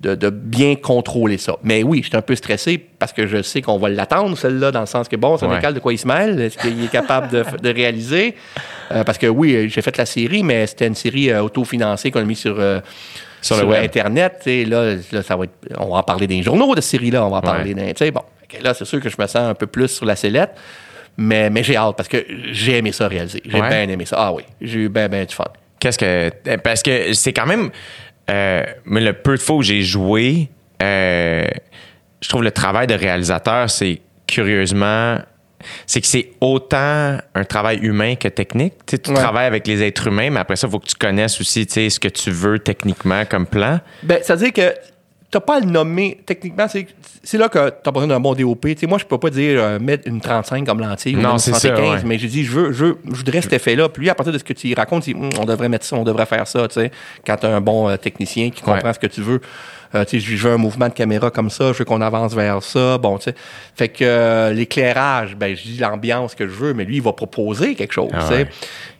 de- 0.00 0.14
de 0.14 0.30
bien 0.30 0.76
contrôler 0.76 1.36
ça. 1.38 1.56
Mais 1.62 1.82
oui, 1.82 2.00
je 2.02 2.08
suis 2.08 2.16
un 2.16 2.22
peu 2.22 2.34
stressé 2.34 2.78
parce 2.98 3.12
que 3.12 3.26
je 3.26 3.42
sais 3.42 3.60
qu'on 3.62 3.78
va 3.78 3.88
l'attendre, 3.90 4.36
celle-là, 4.36 4.70
dans 4.72 4.80
le 4.80 4.86
sens 4.86 5.08
que, 5.08 5.16
bon, 5.16 5.36
c'est 5.36 5.44
un 5.46 5.60
Ouais. 5.60 5.72
de 5.72 5.78
quoi 5.78 5.92
il 5.92 5.98
se 5.98 6.06
mêle, 6.06 6.40
est-ce 6.40 6.56
qu'il 6.58 6.82
est 6.84 6.90
capable 6.90 7.28
de, 7.30 7.44
de 7.62 7.68
réaliser? 7.74 8.34
Euh, 8.92 9.04
parce 9.04 9.18
que 9.18 9.26
oui, 9.26 9.68
j'ai 9.68 9.82
fait 9.82 9.96
la 9.98 10.06
série, 10.06 10.42
mais 10.42 10.66
c'était 10.66 10.86
une 10.86 10.94
série 10.94 11.30
euh, 11.30 11.42
autofinancée 11.42 12.10
qu'on 12.10 12.20
a 12.20 12.24
mis 12.24 12.36
sur... 12.36 12.56
euh, 12.58 12.80
Sur 13.42 13.56
le 13.56 13.64
web. 13.64 13.82
Internet, 13.84 14.40
sais, 14.42 14.64
là, 14.66 14.94
là, 15.12 15.22
ça 15.22 15.34
va 15.36 15.44
être, 15.44 15.52
on 15.78 15.90
va 15.90 15.98
en 15.98 16.02
parler 16.02 16.26
des 16.26 16.42
journaux 16.42 16.74
de 16.74 16.80
cette 16.82 16.90
série-là, 17.00 17.24
on 17.24 17.30
va 17.30 17.38
en 17.38 17.40
parler 17.42 17.72
d'un, 17.74 17.86
tu 17.88 17.92
sais, 18.04 18.10
bon, 18.10 18.22
là, 18.62 18.74
c'est 18.74 18.84
sûr 18.84 19.00
que 19.00 19.08
je 19.08 19.16
me 19.18 19.26
sens 19.26 19.36
un 19.48 19.54
peu 19.54 19.66
plus 19.66 19.88
sur 19.88 20.04
la 20.06 20.14
sellette, 20.16 20.50
mais, 21.16 21.48
mais 21.50 21.62
j'ai 21.62 21.76
hâte 21.76 21.96
parce 21.96 22.08
que 22.08 22.24
j'ai 22.52 22.76
aimé 22.78 22.92
ça 22.92 23.08
réaliser. 23.08 23.42
J'ai 23.46 23.60
Ouais. 23.60 23.68
bien 23.68 23.88
aimé 23.88 24.04
ça. 24.06 24.16
Ah 24.18 24.32
oui, 24.32 24.42
j'ai 24.60 24.80
eu 24.80 24.88
bien, 24.88 25.08
bien 25.08 25.24
du 25.24 25.34
fun. 25.34 25.44
Qu'est-ce 25.78 25.96
que. 25.98 26.30
Parce 26.58 26.82
que 26.82 27.12
c'est 27.14 27.32
quand 27.32 27.46
même. 27.46 27.70
Euh, 28.30 28.64
mais 28.84 29.00
le 29.00 29.12
peu 29.12 29.36
de 29.36 29.40
fois 29.40 29.56
où 29.56 29.62
j'ai 29.62 29.82
joué, 29.82 30.48
euh, 30.82 31.44
je 32.22 32.28
trouve 32.28 32.42
le 32.42 32.50
travail 32.52 32.86
de 32.86 32.94
réalisateur, 32.94 33.68
c'est 33.68 34.00
curieusement. 34.26 35.18
C'est 35.86 36.00
que 36.00 36.06
c'est 36.06 36.30
autant 36.40 37.18
un 37.34 37.44
travail 37.44 37.78
humain 37.82 38.14
que 38.14 38.28
technique. 38.28 38.72
Tu, 38.86 38.96
sais, 38.96 38.98
tu 39.02 39.10
Ouais. 39.10 39.16
travailles 39.16 39.46
avec 39.46 39.66
les 39.66 39.82
êtres 39.82 40.06
humains, 40.06 40.30
mais 40.30 40.40
après 40.40 40.56
ça, 40.56 40.66
il 40.66 40.70
faut 40.70 40.78
que 40.78 40.86
tu 40.86 40.94
connaisses 40.94 41.38
aussi 41.38 41.66
ce 41.68 42.00
que 42.00 42.08
tu 42.08 42.30
veux 42.30 42.58
techniquement 42.58 43.24
comme 43.26 43.46
plan. 43.46 43.78
Ben, 44.02 44.20
c'est-à-dire 44.22 44.52
que 44.54 44.74
t'as 45.30 45.40
pas 45.40 45.56
à 45.56 45.60
le 45.60 45.66
nommer. 45.66 46.18
Techniquement, 46.26 46.66
c'est, 46.68 46.86
c'est 47.22 47.38
là 47.38 47.48
que 47.48 47.70
t'as 47.70 47.90
besoin 47.90 48.08
d'un 48.08 48.18
bon 48.20 48.34
DOP. 48.34 48.62
Tu 48.66 48.76
sais, 48.78 48.86
moi, 48.86 48.98
je 48.98 49.04
peux 49.04 49.18
pas 49.18 49.30
dire 49.30 49.62
euh, 49.62 49.78
mettre 49.78 50.08
une 50.08 50.20
35 50.20 50.66
comme 50.66 50.80
lentille 50.80 51.16
ou 51.16 51.20
Non, 51.20 51.32
une 51.32 51.38
c'est 51.38 51.52
ça, 51.52 51.60
75, 51.60 52.02
ouais. 52.02 52.08
mais 52.08 52.18
j'ai 52.18 52.28
dit, 52.28 52.42
je 52.44 52.50
veux, 52.50 52.72
je, 52.72 52.84
veux- 52.86 52.98
je 53.10 53.16
voudrais 53.16 53.40
cet 53.40 53.52
effet-là. 53.52 53.88
Puis 53.88 54.02
lui, 54.02 54.10
à 54.10 54.14
partir 54.14 54.32
de 54.32 54.38
ce 54.38 54.44
que 54.44 54.52
tu 54.52 54.68
y 54.68 54.74
racontes, 54.74 55.06
il 55.06 55.14
dit, 55.14 55.20
Hum, 55.20 55.30
on 55.38 55.44
devrait 55.44 55.68
mettre 55.68 55.84
ça, 55.86 55.96
on 55.96 56.04
devrait 56.04 56.26
faire 56.26 56.46
ça, 56.48 56.66
tu 56.68 56.74
sais. 56.80 56.90
Quand 57.26 57.36
t'as 57.36 57.54
un 57.54 57.60
bon 57.60 57.88
euh, 57.88 57.96
technicien 57.96 58.50
qui 58.50 58.60
comprend 58.62 58.88
Ouais. 58.88 58.92
ce 58.94 58.98
que 58.98 59.06
tu 59.06 59.20
veux. 59.22 59.40
Euh, 59.94 60.04
tu 60.04 60.20
sais, 60.20 60.36
je 60.36 60.46
veux 60.48 60.54
un 60.54 60.56
mouvement 60.56 60.88
de 60.88 60.92
caméra 60.94 61.30
comme 61.30 61.50
ça, 61.50 61.72
je 61.72 61.78
veux 61.78 61.84
qu'on 61.84 62.00
avance 62.00 62.32
vers 62.34 62.62
ça. 62.62 62.96
Bon, 62.98 63.18
tu 63.18 63.24
sais. 63.24 63.34
Fait 63.74 63.88
que 63.88 64.04
euh, 64.04 64.52
l'éclairage, 64.52 65.34
ben, 65.36 65.56
je 65.56 65.62
dis 65.62 65.78
l'ambiance 65.78 66.34
que 66.36 66.46
je 66.46 66.52
veux, 66.54 66.74
mais 66.74 66.84
lui, 66.84 66.96
il 66.96 67.02
va 67.02 67.12
proposer 67.12 67.74
quelque 67.74 67.92
chose, 67.92 68.10
Ah 68.12 68.20
tu 68.20 68.26
sais. 68.28 68.34
ouais. 68.42 68.48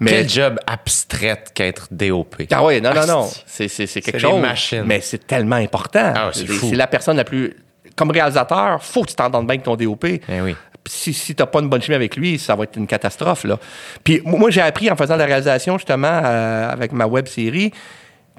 Mais 0.01 0.11
Quel 0.11 0.29
job 0.29 0.59
abstrait 0.67 1.45
qu'être 1.55 1.89
DOP. 1.93 2.37
ah 2.51 2.65
oui, 2.65 2.81
non, 2.81 2.91
non, 2.95 3.01
Ah, 3.03 3.07
non. 3.07 3.29
c'est- 3.47 3.69
C'est, 3.69 4.01
quelque 4.01 4.19
chose. 4.19 4.41
machines. 4.41 4.83
Mais 4.85 5.01
c'est 5.01 5.27
tellement 5.27 5.57
important. 5.57 6.13
Ah, 6.17 6.31
c'est 6.33 6.75
la 6.75 6.87
personne 6.87 7.17
la 7.17 7.25
plus. 7.25 7.55
Comme 7.97 8.11
réalisateur, 8.11 8.83
faut 8.83 9.03
que 9.03 9.11
tu 9.11 9.15
t'entendes 9.15 9.47
bien 9.47 9.55
avec 9.57 9.63
ton 9.63 9.77
DOP. 9.77 10.05
Eh 10.29 10.41
oui. 10.41 10.57
si, 10.87 11.13
si 11.13 11.35
t'as 11.35 11.47
pas 11.47 11.61
une 11.61 11.69
bonne 11.69 11.83
chimie 11.83 11.95
avec 11.95 12.17
lui, 12.17 12.39
ça 12.39 12.57
va 12.57 12.65
être 12.65 12.77
une 12.77 12.87
catastrophe, 12.87 13.45
là. 13.45 13.59
Puis 14.03 14.23
moi, 14.25 14.39
moi, 14.41 14.51
j'ai 14.51 14.63
appris 14.63 14.91
en 14.91 14.97
faisant 14.97 15.17
la 15.17 15.27
réalisation, 15.27 15.77
justement, 15.79 16.21
euh, 16.25 16.69
avec 16.71 16.93
ma 16.93 17.07
web 17.07 17.29
série, 17.29 17.71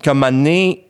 qu'à 0.01 0.11
un 0.11 0.13
moment 0.15 0.31
donné, 0.31 0.87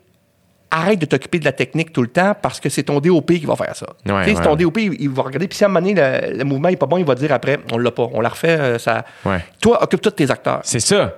arrête 0.71 0.99
de 0.99 1.05
t'occuper 1.05 1.37
de 1.39 1.45
la 1.45 1.51
technique 1.51 1.91
tout 1.93 2.01
le 2.01 2.07
temps 2.07 2.33
parce 2.41 2.59
que 2.59 2.69
c'est 2.69 2.83
ton 2.83 2.99
DOP 2.99 3.27
qui 3.33 3.45
va 3.45 3.55
faire 3.55 3.75
ça. 3.75 3.85
Ouais, 3.87 3.93
Tu 4.03 4.09
sais, 4.09 4.15
ouais, 4.31 4.35
c'est 4.35 4.41
ton. 4.49 4.55
DOP, 4.55 4.77
il, 4.79 4.95
il 5.01 5.09
va 5.09 5.23
regarder. 5.23 5.47
Puis 5.47 5.57
si 5.57 5.63
à 5.63 5.67
un 5.67 5.69
moment 5.69 5.85
donné, 5.85 6.01
le, 6.31 6.37
le 6.37 6.43
mouvement 6.45 6.69
n'est 6.69 6.77
pas 6.77 6.85
bon, 6.85 6.97
il 6.97 7.05
va 7.05 7.13
dire 7.15 7.31
après, 7.33 7.59
on 7.71 7.77
l'a 7.77 7.91
pas, 7.91 8.07
on 8.13 8.21
la 8.21 8.29
refait. 8.29 8.57
euh, 8.59 8.77
ça... 8.79 9.03
Ouais. 9.25 9.43
Toi, 9.61 9.83
occupe-toi 9.83 10.11
de 10.11 10.15
tes 10.15 10.31
acteurs. 10.31 10.61
C'est 10.63 10.79
ça. 10.79 11.17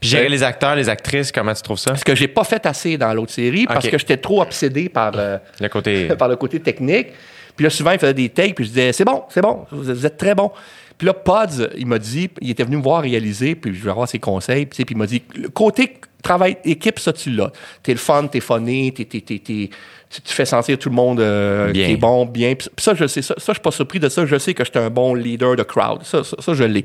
Puis 0.00 0.08
gérer 0.08 0.24
Ouais. 0.24 0.28
les 0.30 0.42
acteurs, 0.42 0.74
les 0.74 0.88
actrices, 0.88 1.30
comment 1.30 1.52
tu 1.54 1.62
trouves 1.62 1.78
ça? 1.78 1.94
Ce 1.96 2.04
que 2.04 2.14
j'ai 2.14 2.28
pas 2.28 2.44
fait 2.44 2.64
assez 2.66 2.96
dans 2.96 3.12
l'autre 3.12 3.32
série 3.32 3.66
parce 3.66 3.86
que 3.88 3.98
j'étais 3.98 4.16
trop 4.16 4.42
obsédé 4.42 4.88
par, 4.88 5.12
euh, 5.16 5.38
Le 5.60 5.68
côté. 5.68 6.06
par 6.18 6.28
le 6.28 6.36
côté 6.36 6.58
technique. 6.60 7.08
Puis 7.56 7.62
là, 7.64 7.70
souvent, 7.70 7.92
il 7.92 8.00
faisait 8.00 8.14
des 8.14 8.28
takes, 8.30 8.56
puis 8.56 8.64
je 8.64 8.70
disais, 8.70 8.92
c'est 8.92 9.04
bon, 9.04 9.22
c'est 9.28 9.40
bon, 9.40 9.64
vous 9.70 9.82
vous 9.84 10.06
êtes 10.06 10.16
très 10.16 10.34
bon. 10.34 10.50
Puis 11.04 11.06
là, 11.06 11.12
Pods, 11.12 11.68
il 11.76 11.86
m'a 11.86 11.98
dit, 11.98 12.30
il 12.40 12.48
était 12.48 12.64
venu 12.64 12.78
me 12.78 12.82
voir 12.82 13.02
réaliser, 13.02 13.54
puis 13.54 13.74
je 13.74 13.84
vais 13.84 13.90
avoir 13.90 14.08
ses 14.08 14.18
conseils, 14.18 14.64
puis 14.64 14.86
puis 14.86 14.94
il 14.94 14.98
m'a 14.98 15.04
dit, 15.06 15.22
le 15.34 15.50
côté 15.50 15.98
travail 16.22 16.56
équipe, 16.64 16.98
ça, 16.98 17.12
tu 17.12 17.28
l'as. 17.30 17.52
T'es 17.82 17.92
le 17.92 17.98
fun, 17.98 18.26
t'es 18.26 18.40
funny, 18.40 18.90
t'es, 18.94 19.04
t'es, 19.04 19.20
t'es- 19.20 19.38
tu, 19.38 19.70
fais 20.24 20.46
sentir 20.46 20.78
tout 20.78 20.88
le 20.88 20.94
monde 20.94 21.20
euh, 21.20 21.70
qui 21.72 21.80
est 21.92 21.96
bon, 21.98 22.24
bien. 22.24 22.54
Puis 22.54 22.68
ça, 22.78 22.94
je 22.94 23.06
sais, 23.06 23.20
ça, 23.20 23.34
ça, 23.36 23.44
je 23.48 23.52
suis 23.52 23.60
pas 23.62 23.70
surpris 23.70 24.00
de 24.00 24.08
ça. 24.08 24.24
Je 24.24 24.38
sais 24.38 24.54
que 24.54 24.64
j'étais 24.64 24.78
un 24.78 24.88
bon 24.88 25.14
leader 25.14 25.56
de 25.56 25.62
crowd. 25.62 26.02
Ça, 26.04 26.24
ça, 26.24 26.36
ça, 26.40 26.54
je 26.54 26.64
l'ai. 26.64 26.84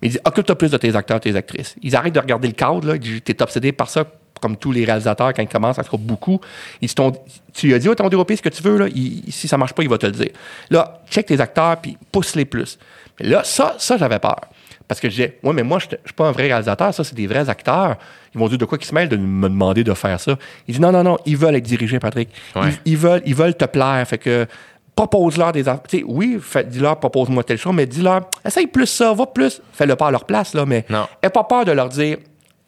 Mais 0.00 0.08
il 0.08 0.10
dit, 0.12 0.18
occupe-toi 0.24 0.56
plus 0.56 0.70
de 0.70 0.76
tes 0.76 0.94
acteurs, 0.94 1.18
tes 1.18 1.34
actrices. 1.34 1.74
Ils 1.82 1.96
arrêtent 1.96 2.14
de 2.14 2.20
regarder 2.20 2.46
le 2.46 2.54
cadre, 2.54 2.86
là. 2.86 2.94
T'es 3.24 3.42
obsédé 3.42 3.72
par 3.72 3.90
ça, 3.90 4.04
comme 4.40 4.56
tous 4.56 4.70
les 4.70 4.84
réalisateurs, 4.84 5.32
quand 5.34 5.42
ils 5.42 5.48
commencent, 5.48 5.78
en 5.80 5.82
tout 5.82 5.96
cas 5.96 6.02
beaucoup. 6.02 6.38
Ils 6.80 6.88
se 6.88 6.94
t'ont- 6.94 7.12
tu 7.52 7.66
lui 7.66 7.74
as 7.74 7.78
dit, 7.80 7.88
ouais, 7.88 7.96
ton 7.96 8.08
DOP, 8.08 8.30
ce 8.36 8.42
que 8.42 8.50
tu 8.50 8.62
veux, 8.62 8.76
là. 8.78 8.86
Il- 8.94 9.24
si 9.32 9.48
ça 9.48 9.56
marche 9.58 9.72
pas, 9.72 9.82
il 9.82 9.88
va 9.88 9.98
te 9.98 10.06
le 10.06 10.12
dire. 10.12 10.30
Là, 10.70 11.02
check 11.10 11.26
tes 11.26 11.40
acteurs, 11.40 11.78
puis 11.78 11.96
pousse-les 12.12 12.44
plus. 12.44 12.78
Mais 13.20 13.28
là, 13.28 13.42
ça, 13.44 13.74
ça, 13.78 13.96
j'avais 13.96 14.18
peur. 14.18 14.40
Parce 14.88 15.00
que 15.00 15.08
je 15.08 15.14
disais, 15.16 15.38
ouais, 15.42 15.52
mais 15.52 15.62
moi, 15.64 15.78
je 15.80 15.86
ne 15.86 15.90
suis 16.04 16.14
pas 16.14 16.28
un 16.28 16.32
vrai 16.32 16.44
réalisateur, 16.44 16.94
ça, 16.94 17.02
c'est 17.02 17.14
des 17.16 17.26
vrais 17.26 17.48
acteurs. 17.48 17.96
Ils 18.34 18.38
vont 18.38 18.48
dire 18.48 18.58
de 18.58 18.64
quoi 18.64 18.78
qu'ils 18.78 18.86
se 18.86 18.94
mêlent 18.94 19.08
de 19.08 19.16
me 19.16 19.48
demander 19.48 19.82
de 19.82 19.94
faire 19.94 20.20
ça? 20.20 20.36
Il 20.68 20.74
dit, 20.74 20.80
non, 20.80 20.92
non, 20.92 21.02
non, 21.02 21.18
ils 21.26 21.36
veulent 21.36 21.56
être 21.56 21.64
dirigés, 21.64 21.98
Patrick. 21.98 22.28
Ouais. 22.54 22.68
Ils, 22.84 22.92
ils 22.92 22.96
veulent, 22.96 23.22
ils 23.26 23.34
veulent 23.34 23.56
te 23.56 23.64
plaire. 23.64 24.06
Fait 24.06 24.18
que 24.18 24.46
propose-leur 24.94 25.52
des 25.52 25.68
affaires. 25.68 25.82
Tu 25.88 25.98
sais, 25.98 26.04
oui, 26.06 26.40
dis-leur, 26.66 26.98
propose-moi 27.00 27.42
telle 27.44 27.58
chose, 27.58 27.74
mais 27.74 27.86
dis-leur, 27.86 28.22
essaye 28.44 28.66
plus 28.66 28.86
ça, 28.86 29.12
va 29.12 29.26
plus. 29.26 29.60
Fais-le 29.72 29.96
pas 29.96 30.06
à 30.08 30.10
leur 30.10 30.24
place, 30.24 30.54
là, 30.54 30.64
mais 30.64 30.84
Non. 30.88 31.06
aie 31.22 31.30
pas 31.30 31.44
peur 31.44 31.64
de 31.64 31.72
leur 31.72 31.88
dire, 31.88 32.18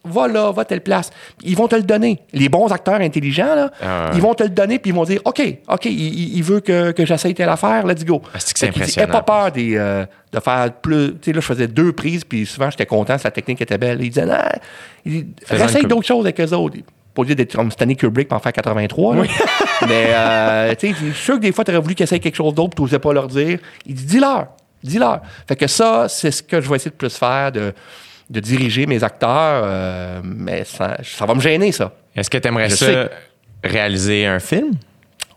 va 0.04 0.28
là, 0.28 0.52
va 0.52 0.64
telle 0.64 0.80
place. 0.80 1.10
Ils 1.42 1.56
vont 1.56 1.68
te 1.68 1.76
le 1.76 1.82
donner. 1.82 2.20
Les 2.32 2.48
bons 2.48 2.68
acteurs 2.72 3.00
intelligents, 3.00 3.54
là, 3.54 3.70
Ah 3.80 4.10
ils 4.14 4.20
vont 4.20 4.34
te 4.34 4.42
le 4.42 4.48
donner, 4.50 4.78
puis 4.78 4.90
ils 4.90 4.94
vont 4.94 5.04
dire, 5.04 5.20
OK, 5.24 5.42
OK, 5.68 5.84
il, 5.86 6.42
veut 6.42 6.60
que, 6.60 6.92
que 6.92 7.04
j'essaye 7.04 7.34
telle 7.34 7.48
affaire, 7.48 7.86
let's 7.86 8.04
go. 8.04 8.22
Ah, 8.34 8.38
c'est 8.38 8.70
dit, 8.70 9.06
pas 9.06 9.22
peur 9.22 9.52
des, 9.52 9.76
euh, 9.76 10.06
de 10.32 10.40
faire 10.40 10.72
plus. 10.72 11.12
Tu 11.14 11.18
sais, 11.22 11.32
là, 11.32 11.40
je 11.40 11.46
faisais 11.46 11.68
deux 11.68 11.92
prises, 11.92 12.24
puis 12.24 12.46
souvent, 12.46 12.70
j'étais 12.70 12.86
content 12.86 13.18
si 13.18 13.24
la 13.24 13.30
technique 13.30 13.60
était 13.60 13.78
belle. 13.78 13.98
Il 14.00 14.10
disait, 14.10 14.26
non, 14.26 14.36
essaye 15.50 15.84
d'autres 15.84 16.06
choses 16.06 16.24
avec 16.24 16.40
eux 16.40 16.54
autres. 16.54 16.76
Pas 17.14 17.22
obligé 17.22 17.34
d'être 17.34 17.56
comme 17.56 17.70
Stanley 17.70 17.96
Kubrick 17.96 18.28
pour 18.28 18.36
en 18.36 18.40
faire 18.40 18.52
83. 18.52 19.16
là. 19.16 19.22
Mais, 19.88 20.06
euh, 20.10 20.74
tu 20.74 20.88
sais, 20.88 20.94
je 21.00 21.12
suis 21.12 21.24
sûr 21.24 21.34
que 21.34 21.40
des 21.40 21.52
fois, 21.52 21.64
tu 21.64 21.70
aurais 21.70 21.80
voulu 21.80 21.94
qu'ils 21.94 22.04
essayent 22.04 22.20
quelque 22.20 22.36
chose 22.36 22.54
d'autre, 22.54 22.76
tu 22.76 22.82
n'osais 22.82 22.98
pas 22.98 23.12
leur 23.12 23.26
dire. 23.26 23.58
Il 23.86 23.94
dit, 23.94 24.04
dis-leur, 24.04 24.48
dis-leur. 24.82 25.22
Fait 25.46 25.56
que 25.56 25.66
ça, 25.66 26.06
c'est 26.08 26.30
ce 26.30 26.42
que 26.42 26.60
je 26.60 26.68
vais 26.68 26.76
essayer 26.76 26.90
de 26.90 26.96
plus 26.96 27.16
faire, 27.16 27.52
de, 27.52 27.72
de 28.30 28.40
diriger 28.40 28.86
mes 28.86 29.02
acteurs, 29.05 29.62
euh, 29.64 30.20
mais 30.22 30.64
ça, 30.64 30.96
ça 31.02 31.24
va 31.26 31.34
me 31.34 31.40
gêner, 31.40 31.72
ça. 31.72 31.92
Est-ce 32.14 32.28
que 32.28 32.38
tu 32.38 32.48
aimerais 32.48 32.68
Je 32.68 32.74
ça 32.76 32.86
sais. 32.86 33.10
réaliser 33.64 34.26
un 34.26 34.38
film? 34.38 34.72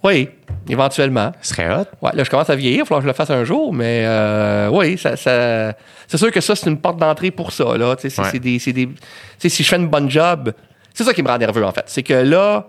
Oui, 0.03 0.29
éventuellement. 0.67 1.31
Ce 1.41 1.53
serait 1.53 1.69
hot. 1.73 1.85
Ouais, 2.01 2.11
là, 2.13 2.23
je 2.23 2.29
commence 2.29 2.49
à 2.49 2.55
vieillir, 2.55 2.77
il 2.77 2.81
va 2.81 2.85
falloir 2.85 3.01
que 3.01 3.05
je 3.05 3.07
le 3.09 3.13
fasse 3.13 3.29
un 3.29 3.43
jour, 3.43 3.71
mais 3.71 4.03
euh, 4.05 4.67
oui, 4.71 4.97
ça, 4.97 5.15
ça- 5.15 5.73
c'est 6.07 6.17
sûr 6.17 6.31
que 6.31 6.41
ça, 6.41 6.55
c'est 6.55 6.69
une 6.69 6.79
porte 6.79 6.97
d'entrée 6.97 7.29
pour 7.31 7.51
ça. 7.51 7.77
Là. 7.77 7.95
C'est, 7.99 8.17
Ouais. 8.19 8.39
des, 8.39 8.57
c'est 8.59 8.73
des- 8.73 8.89
si 9.37 9.63
je 9.63 9.69
fais 9.69 9.75
une 9.77 9.87
bonne 9.87 10.09
job, 10.09 10.51
c'est 10.93 11.03
ça 11.03 11.13
qui 11.13 11.21
me 11.21 11.27
rend 11.27 11.37
nerveux, 11.37 11.63
en 11.63 11.71
fait. 11.71 11.83
C'est 11.85 12.03
que 12.03 12.13
là, 12.15 12.67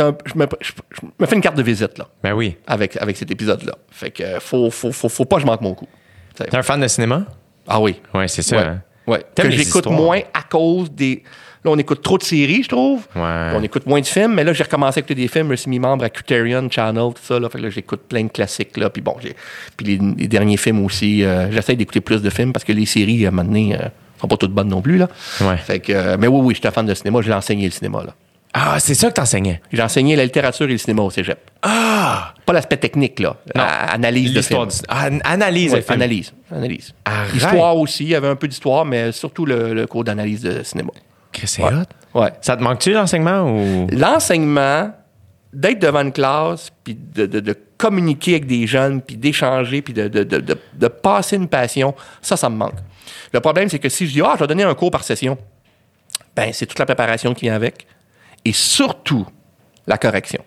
un- 0.00 0.16
je, 0.24 0.32
me, 0.38 0.46
je- 0.62 0.72
je 0.92 1.06
me 1.20 1.26
fais 1.26 1.36
une 1.36 1.42
carte 1.42 1.56
de 1.56 1.62
visite 1.62 1.98
là, 1.98 2.06
Ben 2.22 2.32
oui. 2.32 2.56
avec, 2.66 2.96
avec 2.96 3.16
cet 3.18 3.30
épisode-là. 3.30 3.74
Fait 3.90 4.10
que 4.10 4.40
faut, 4.40 4.70
faut, 4.70 4.90
faut, 4.92 5.08
faut 5.10 5.24
pas 5.26 5.36
que 5.36 5.42
je 5.42 5.46
manque 5.46 5.60
mon 5.60 5.74
coup. 5.74 5.86
T'es 6.34 6.56
un 6.56 6.62
fan 6.62 6.80
de 6.80 6.88
cinéma? 6.88 7.24
Ah 7.66 7.80
oui. 7.80 8.00
Ouais, 8.14 8.26
c'est 8.28 8.40
ça. 8.42 8.56
Ouais. 8.56 8.62
hein? 8.62 8.82
Ouais. 9.08 9.24
Que 9.34 9.50
j'écoute 9.50 9.86
moins 9.86 10.20
à 10.32 10.42
cause 10.42 10.90
des. 10.90 11.22
Là, 11.64 11.72
on 11.72 11.78
écoute 11.78 12.02
trop 12.02 12.16
de 12.18 12.22
séries, 12.22 12.62
je 12.62 12.68
trouve. 12.68 13.00
Ouais. 13.16 13.50
On 13.56 13.62
écoute 13.64 13.84
moins 13.84 14.00
de 14.00 14.06
films, 14.06 14.34
mais 14.34 14.44
là, 14.44 14.52
j'ai 14.52 14.62
recommencé 14.62 14.98
à 14.98 15.00
écouter 15.00 15.16
des 15.16 15.26
films. 15.26 15.50
Je 15.50 15.56
suis 15.56 15.70
mis 15.70 15.80
membre 15.80 16.04
à 16.04 16.08
Criterion 16.10 16.70
Channel, 16.70 17.12
tout 17.14 17.22
ça. 17.22 17.40
Là, 17.40 17.48
fait 17.48 17.58
que 17.58 17.64
là, 17.64 17.70
j'écoute 17.70 18.02
plein 18.08 18.22
de 18.22 18.28
classiques. 18.28 18.76
Là, 18.76 18.90
puis 18.90 19.02
bon, 19.02 19.16
j'ai, 19.20 19.34
puis 19.76 19.84
les, 19.86 19.98
les 20.18 20.28
derniers 20.28 20.56
films 20.56 20.84
aussi. 20.84 21.24
euh, 21.24 21.50
j'essaie 21.50 21.74
d'écouter 21.74 22.00
plus 22.00 22.22
de 22.22 22.30
films 22.30 22.52
parce 22.52 22.64
que 22.64 22.72
les 22.72 22.86
séries, 22.86 23.24
à 23.26 23.28
un 23.28 23.32
moment 23.32 23.48
donné, 23.48 23.74
euh, 23.74 23.88
sont 24.20 24.28
pas 24.28 24.36
toutes 24.36 24.52
bonnes 24.52 24.68
non 24.68 24.80
plus. 24.80 24.98
Là. 24.98 25.08
Ouais. 25.40 25.56
Fait 25.56 25.80
que, 25.80 25.92
euh, 25.92 26.16
mais 26.18 26.28
oui, 26.28 26.40
oui, 26.44 26.54
je 26.54 26.60
suis 26.60 26.68
un 26.68 26.70
fan 26.70 26.86
de 26.86 26.94
cinéma. 26.94 27.20
J'ai 27.22 27.32
enseigné 27.32 27.64
le 27.64 27.72
cinéma. 27.72 28.04
Là. 28.04 28.14
Ah, 28.60 28.80
c'est 28.80 28.94
ça 28.94 29.08
que 29.08 29.14
t'enseignais? 29.14 29.60
J'ai 29.72 29.82
enseigné 29.82 30.16
la 30.16 30.24
littérature 30.24 30.66
et 30.66 30.72
le 30.72 30.78
cinéma 30.78 31.02
au 31.02 31.10
cégep. 31.10 31.38
Ah! 31.62 32.34
Pas 32.44 32.52
l'aspect 32.52 32.76
technique, 32.76 33.20
là. 33.20 33.36
Non. 33.54 33.62
À- 33.62 33.92
analyse 33.92 34.32
de 34.32 34.40
film. 34.42 34.62
L'histoire 34.62 34.66
du- 34.66 34.76
Ah, 34.88 35.30
analyse 35.30 35.72
Ouais, 35.74 35.82
film. 35.82 35.94
analyse. 35.94 36.32
Analyse. 36.50 36.94
Arrête. 37.04 37.34
Histoire 37.36 37.76
aussi. 37.76 38.04
Il 38.04 38.10
y 38.10 38.14
avait 38.14 38.28
un 38.28 38.36
peu 38.36 38.48
d'histoire, 38.48 38.84
mais 38.84 39.12
surtout 39.12 39.46
le, 39.46 39.74
le 39.74 39.86
cours 39.86 40.02
d'analyse 40.04 40.42
de 40.42 40.62
cinéma. 40.64 40.90
Chris, 41.30 41.46
C'est 41.46 41.62
Ouais. 41.62 41.72
hot. 41.72 42.20
Ouais. 42.20 42.32
Ça 42.40 42.56
te 42.56 42.62
manque-tu 42.62 42.92
l'enseignement 42.92 43.42
ou? 43.42 43.86
L'enseignement, 43.92 44.90
d'être 45.52 45.78
devant 45.78 46.00
une 46.00 46.12
classe, 46.12 46.70
puis 46.82 46.94
de, 46.96 47.26
de- 47.26 47.40
de 47.40 47.54
communiquer 47.76 48.32
avec 48.32 48.46
des 48.46 48.66
jeunes, 48.66 49.00
puis 49.02 49.16
d'échanger, 49.16 49.82
puis 49.82 49.92
de 49.94 50.88
passer 50.88 51.36
une 51.36 51.48
passion, 51.48 51.94
ça, 52.22 52.36
ça 52.36 52.48
me 52.50 52.56
manque. 52.56 52.74
Le 53.32 53.40
problème, 53.40 53.68
c'est 53.68 53.78
que 53.78 53.88
si 53.88 54.06
je 54.08 54.12
dis, 54.14 54.20
ah, 54.22 54.32
je 54.34 54.40
vais 54.40 54.46
donner 54.48 54.64
un 54.64 54.74
cours 54.74 54.90
par 54.90 55.04
session, 55.04 55.38
ben, 56.34 56.50
c'est 56.52 56.66
toute 56.66 56.78
la 56.78 56.86
préparation 56.86 57.34
qui 57.34 57.42
vient 57.46 57.54
avec, 57.54 57.86
et 58.44 58.52
surtout 58.52 59.26
la 59.86 59.98
correction. 59.98 60.44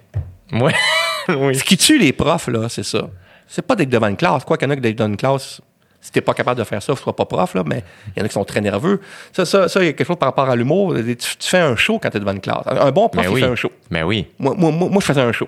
Ouais. 0.54 0.74
oui. 1.30 1.56
Ce 1.56 1.64
qui 1.64 1.78
tue 1.78 1.98
les 1.98 2.14
profs, 2.14 2.48
là, 2.48 2.68
c'est 2.70 2.84
ça. 2.84 3.10
C'est 3.48 3.62
pas 3.62 3.76
d'être 3.76 3.90
devant 3.90 4.08
une 4.08 4.18
classe. 4.18 4.44
Quoi 4.46 4.58
qu'il 4.58 4.68
y 4.68 4.70
en 4.70 4.74
a 4.74 4.76
que 4.76 4.82
d'être 4.82 4.98
devant 4.98 5.10
une 5.10 5.18
classe, 5.18 5.62
si 6.00 6.12
t'es 6.12 6.22
pas 6.22 6.34
capable 6.34 6.60
de 6.60 6.64
faire 6.64 6.82
ça, 6.82 6.94
tu 6.94 7.00
seras 7.00 7.14
pas 7.14 7.26
prof, 7.26 7.54
là, 7.54 7.64
mais 7.66 7.84
il 8.16 8.20
y 8.20 8.22
en 8.22 8.26
a 8.26 8.28
qui 8.28 8.34
sont 8.34 8.44
très 8.46 8.62
nerveux. 8.62 9.02
Ça, 9.34 9.46
ça, 9.46 9.68
ça, 9.68 9.82
il 9.82 9.86
y 9.86 9.90
a 9.90 9.94
quelque 9.94 10.08
chose 10.08 10.18
par 10.18 10.30
rapport 10.30 10.50
à 10.50 10.56
l'humour. 10.56 10.96
Tu, 10.96 11.16
tu 11.16 11.28
fais 11.40 11.60
un 11.60 11.76
show 11.76 12.00
quand 12.02 12.10
t'es 12.10 12.20
devant 12.20 12.32
une 12.32 12.42
classe. 12.42 12.64
Un 12.66 12.92
bon 12.92 13.08
prof, 13.10 13.24
Mais 13.26 13.30
il 13.32 13.34
oui. 13.36 13.42
fait 13.42 13.48
un 13.48 13.56
show. 13.56 13.72
Mais 13.90 14.04
oui. 14.04 14.28
Moi, 14.40 14.56
moi, 14.58 14.72
moi, 14.72 14.90
moi, 14.90 15.00
je 15.02 15.06
faisais 15.06 15.22
un 15.22 15.32
show. 15.32 15.48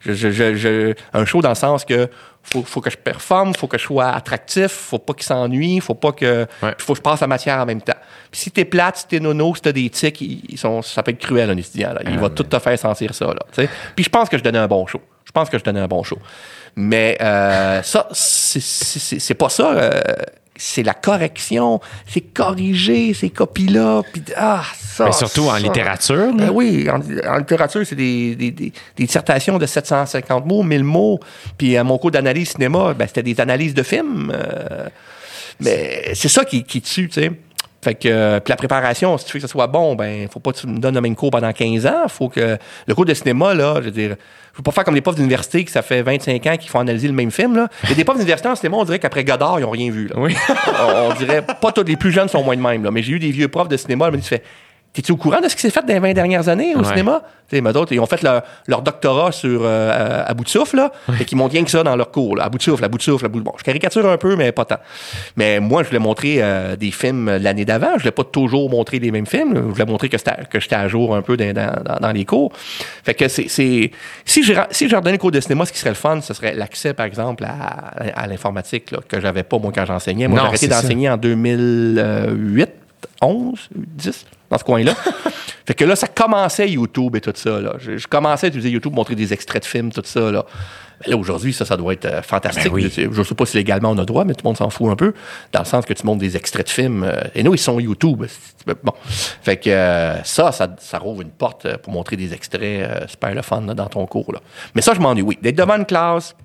Je, 0.00 0.12
je- 0.14 0.30
je- 0.30 0.54
je- 0.56 0.94
un 1.12 1.24
show 1.24 1.40
dans 1.42 1.48
le 1.50 1.54
sens 1.54 1.84
que 1.84 2.08
faut, 2.42 2.62
faut 2.62 2.80
que 2.80 2.90
je 2.90 2.96
performe, 2.96 3.54
faut 3.54 3.66
que 3.68 3.78
je 3.78 3.84
sois 3.84 4.08
attractif, 4.08 4.68
faut 4.72 4.98
pas 4.98 5.14
qu'il 5.14 5.24
s'ennuie, 5.24 5.80
faut 5.80 5.94
pas 5.94 6.12
que. 6.12 6.46
Ouais. 6.62 6.74
Faut 6.78 6.92
que 6.92 6.98
je 6.98 7.02
passe 7.02 7.20
la 7.20 7.26
matière 7.26 7.58
en 7.58 7.66
même 7.66 7.80
temps. 7.80 7.96
Puis 8.30 8.40
si 8.40 8.50
t'es 8.50 8.64
plate, 8.64 8.96
si 8.98 9.06
t'es 9.06 9.20
nono, 9.20 9.54
si 9.54 9.62
t'as 9.62 9.72
des 9.72 9.88
tics, 9.90 10.20
ils, 10.20 10.58
sont, 10.58 10.82
ça 10.82 11.02
peut 11.02 11.12
être 11.12 11.18
cruel, 11.20 11.50
un 11.50 11.56
étudiant. 11.56 11.92
Là. 11.92 12.00
Il 12.08 12.18
va 12.18 12.30
tout 12.30 12.44
te 12.44 12.58
faire 12.58 12.78
sentir 12.78 13.14
ça. 13.14 13.26
Là. 13.26 13.66
Puis 13.94 14.04
je 14.04 14.10
pense 14.10 14.28
que 14.28 14.36
je 14.38 14.42
donnais 14.42 14.58
un 14.58 14.68
bon 14.68 14.86
show. 14.86 15.00
Je 15.24 15.30
pense 15.30 15.48
que 15.48 15.58
je 15.58 15.64
donnais 15.64 15.80
un 15.80 15.88
bon 15.88 16.02
show. 16.02 16.18
Mais 16.74 17.16
euh, 17.20 17.82
ça, 17.82 18.08
c'est 18.12 19.34
pas 19.34 19.48
ça. 19.48 19.72
euh, 19.72 20.00
c'est 20.64 20.84
la 20.84 20.94
correction, 20.94 21.80
c'est 22.06 22.20
corriger 22.20 23.14
ces 23.14 23.30
copies-là. 23.30 24.02
Puis 24.12 24.22
ah, 24.36 24.62
ça. 24.78 25.06
Mais 25.06 25.12
surtout 25.12 25.48
en 25.48 25.56
littérature. 25.56 26.32
Ben 26.34 26.50
oui, 26.52 26.88
en, 26.88 27.00
en 27.28 27.38
littérature, 27.38 27.82
c'est 27.84 27.96
des, 27.96 28.36
des, 28.36 28.50
des- 28.52 28.72
des 28.96 29.04
dissertations 29.06 29.58
de 29.58 29.66
750 29.66 30.46
mots, 30.46 30.62
1000 30.62 30.84
mots. 30.84 31.18
Puis 31.58 31.76
à 31.76 31.82
mon 31.82 31.98
cours 31.98 32.12
d'analyse 32.12 32.50
cinéma, 32.50 32.94
ben, 32.94 33.06
c'était 33.08 33.22
des 33.24 33.40
analyses 33.40 33.74
de 33.74 33.82
films. 33.82 34.32
euh, 34.34 34.88
mais 35.60 36.12
c'est 36.14 36.28
ça 36.28 36.44
qui, 36.44 36.62
qui 36.64 36.80
tue, 36.80 37.08
tu 37.08 37.20
sais. 37.20 37.30
Fait 37.82 37.94
que, 37.96 38.08
euh, 38.08 38.38
puis 38.38 38.50
la 38.50 38.56
préparation, 38.56 39.18
si 39.18 39.24
tu 39.24 39.32
veux 39.32 39.40
que 39.40 39.46
ça 39.48 39.50
soit 39.50 39.66
bon, 39.66 39.96
ben, 39.96 40.28
faut 40.28 40.38
pas 40.38 40.52
que 40.52 40.58
tu 40.58 40.68
me 40.68 40.78
donnes 40.78 40.94
le 40.94 41.00
même 41.00 41.16
cours 41.16 41.32
pendant 41.32 41.52
15 41.52 41.86
ans. 41.86 42.08
Faut 42.08 42.28
que, 42.28 42.56
le 42.86 42.94
cours 42.94 43.04
de 43.04 43.12
cinéma, 43.12 43.54
là, 43.54 43.74
je 43.78 43.86
veux 43.86 43.90
dire, 43.90 44.10
veux 44.56 44.62
pas 44.62 44.70
faire 44.70 44.84
comme 44.84 44.94
les 44.94 45.00
profs 45.00 45.16
d'université 45.16 45.64
qui 45.64 45.72
ça 45.72 45.82
fait 45.82 46.00
25 46.00 46.46
ans 46.46 46.56
qu'ils 46.56 46.70
font 46.70 46.78
analyser 46.78 47.08
le 47.08 47.14
même 47.14 47.32
film, 47.32 47.56
là. 47.56 47.68
Il 47.84 47.90
y 47.90 47.92
a 47.92 47.96
des 47.96 48.04
profs 48.04 48.18
d'université 48.18 48.48
en 48.48 48.54
cinéma, 48.54 48.76
on 48.76 48.84
dirait 48.84 49.00
qu'après 49.00 49.24
Godard, 49.24 49.58
ils 49.58 49.64
ont 49.64 49.70
rien 49.70 49.90
vu, 49.90 50.06
là. 50.06 50.14
Oui. 50.16 50.36
on, 50.80 51.10
on 51.10 51.14
dirait, 51.14 51.42
pas 51.42 51.72
tous 51.72 51.82
les 51.82 51.96
plus 51.96 52.12
jeunes 52.12 52.28
sont 52.28 52.44
moins 52.44 52.56
de 52.56 52.62
même, 52.62 52.84
là, 52.84 52.92
mais 52.92 53.02
j'ai 53.02 53.14
eu 53.14 53.18
des 53.18 53.32
vieux 53.32 53.48
profs 53.48 53.68
de 53.68 53.76
cinéma, 53.76 54.06
ils 54.08 54.12
me 54.12 54.16
disent, 54.18 54.28
fait, 54.28 54.44
T'es-tu 54.92 55.12
au 55.12 55.16
courant 55.16 55.40
de 55.40 55.48
ce 55.48 55.56
qui 55.56 55.62
s'est 55.62 55.70
fait 55.70 55.80
dans 55.86 55.94
les 55.94 56.00
20 56.00 56.12
dernières 56.12 56.48
années 56.50 56.74
au 56.74 56.80
Ouais. 56.80 56.84
cinéma? 56.84 57.22
Tu 57.48 57.56
sais, 57.56 57.62
mais 57.62 57.72
d'autres, 57.72 57.92
ils 57.94 57.98
ont 58.00 58.04
fait 58.06 58.20
leur, 58.22 58.42
leur 58.66 58.82
doctorat 58.82 59.32
sur 59.32 59.62
euh, 59.64 60.22
à, 60.24 60.30
à 60.30 60.34
bout 60.34 60.44
de 60.44 60.48
souffle, 60.50 60.76
là, 60.76 60.92
et 61.18 61.24
qu'ils 61.24 61.38
montent 61.38 61.52
rien 61.52 61.64
que 61.64 61.70
ça 61.70 61.82
dans 61.82 61.96
leur 61.96 62.10
cours, 62.10 62.36
là, 62.36 62.44
à 62.44 62.48
bout 62.50 62.58
de 62.58 62.62
souffle, 62.62 62.84
à 62.84 62.88
bout 62.88 62.98
de 62.98 63.02
souffle, 63.02 63.24
à 63.24 63.28
bout 63.28 63.38
de... 63.40 63.44
Bon, 63.44 63.52
je 63.58 63.62
caricature 63.64 64.06
un 64.06 64.18
peu, 64.18 64.36
mais 64.36 64.52
pas 64.52 64.66
tant. 64.66 64.76
Mais 65.36 65.60
moi, 65.60 65.82
je 65.82 65.88
voulais 65.88 65.98
montrer 65.98 66.36
euh, 66.42 66.76
des 66.76 66.90
films 66.90 67.34
l'année 67.38 67.64
d'avant. 67.64 67.92
Je 67.96 68.00
voulais 68.00 68.10
pas 68.10 68.24
toujours 68.24 68.68
montrer 68.68 68.98
les 68.98 69.10
mêmes 69.10 69.26
films. 69.26 69.54
Je 69.54 69.60
voulais 69.60 69.86
montrer 69.86 70.10
que, 70.10 70.16
que 70.50 70.60
j'étais 70.60 70.74
à 70.76 70.88
jour 70.88 71.16
un 71.16 71.22
peu 71.22 71.36
dans, 71.38 71.52
dans, 71.54 71.82
dans- 71.82 71.98
dans 72.00 72.12
les 72.12 72.24
cours. 72.26 72.52
Fait 73.02 73.14
que 73.14 73.28
c'est... 73.28 73.48
c'est- 73.48 73.90
Si 74.26 74.42
j'ai 74.42 74.56
si 74.70 74.86
redonné 74.88 75.12
le 75.12 75.18
cours 75.18 75.30
de 75.30 75.40
cinéma, 75.40 75.64
ce 75.64 75.72
qui 75.72 75.78
serait 75.78 75.90
le 75.90 75.96
fun, 75.96 76.20
ce 76.20 76.34
serait 76.34 76.54
l'accès, 76.54 76.92
par 76.92 77.06
exemple, 77.06 77.44
à, 77.44 77.94
à 78.14 78.26
l'informatique, 78.26 78.90
là, 78.90 78.98
que 79.08 79.20
j'avais 79.20 79.42
pas, 79.42 79.58
moi, 79.58 79.72
quand 79.74 79.86
j'enseignais. 79.86 80.28
Moi, 80.28 80.38
j'ai 80.40 80.46
arrêté 80.46 80.68
d'enseigner 80.68 81.08
en 81.08 81.16
2008, 81.16 82.68
11, 83.20 83.68
10. 83.74 84.26
Dans 84.52 84.58
ce 84.58 84.64
coin-là. 84.64 84.94
fait 85.66 85.74
que 85.74 85.84
là, 85.84 85.96
ça 85.96 86.06
commençait 86.06 86.68
YouTube 86.68 87.16
et 87.16 87.20
tout 87.22 87.32
ça. 87.34 87.58
Là. 87.58 87.74
Je, 87.78 87.96
je 87.96 88.06
commençais 88.06 88.46
à 88.46 88.48
utiliser 88.48 88.68
YouTube, 88.68 88.92
montrer 88.94 89.14
des 89.14 89.32
extraits 89.32 89.62
de 89.62 89.66
films, 89.66 89.90
tout 89.90 90.02
ça. 90.04 90.30
Là, 90.30 90.44
Mais 91.00 91.10
là 91.10 91.16
aujourd'hui, 91.16 91.54
ça, 91.54 91.64
ça 91.64 91.78
doit 91.78 91.94
être 91.94 92.04
euh, 92.04 92.20
fantastique. 92.20 92.64
Ben 92.64 92.74
oui. 92.74 92.92
Je 92.94 93.10
je 93.10 93.22
sais 93.22 93.34
pas 93.34 93.46
si 93.46 93.56
légalement 93.56 93.90
on 93.90 93.98
a 93.98 94.04
droit, 94.04 94.24
mais 94.26 94.34
tout 94.34 94.44
le 94.44 94.48
monde 94.50 94.58
s'en 94.58 94.68
fout 94.68 94.90
un 94.90 94.96
peu, 94.96 95.14
dans 95.52 95.60
le 95.60 95.64
sens 95.64 95.86
que 95.86 95.94
tu 95.94 96.04
montres 96.04 96.20
des 96.20 96.36
extraits 96.36 96.66
de 96.66 96.70
films. 96.70 97.02
euh, 97.02 97.22
et 97.34 97.42
nous, 97.42 97.54
ils 97.54 97.58
sont 97.58 97.80
YouTube. 97.80 98.24
Bon. 98.84 98.92
Fait 99.42 99.56
que 99.56 99.70
euh, 99.70 100.22
ça, 100.22 100.52
ça, 100.52 100.68
ça 100.78 100.98
rouvre 100.98 101.22
une 101.22 101.30
porte 101.30 101.78
pour 101.78 101.94
montrer 101.94 102.16
des 102.16 102.34
extraits 102.34 103.08
super 103.08 103.34
le 103.34 103.42
fun 103.42 103.62
là, 103.62 103.72
dans 103.72 103.88
ton 103.88 104.04
cours. 104.04 104.34
Là. 104.34 104.40
Mais 104.74 104.82
ça, 104.82 104.92
je 104.92 105.00
m'ennuie, 105.00 105.22
oui. 105.22 105.38
D'être 105.40 105.56
devant 105.56 105.76
une 105.76 105.86
classe, 105.86 106.36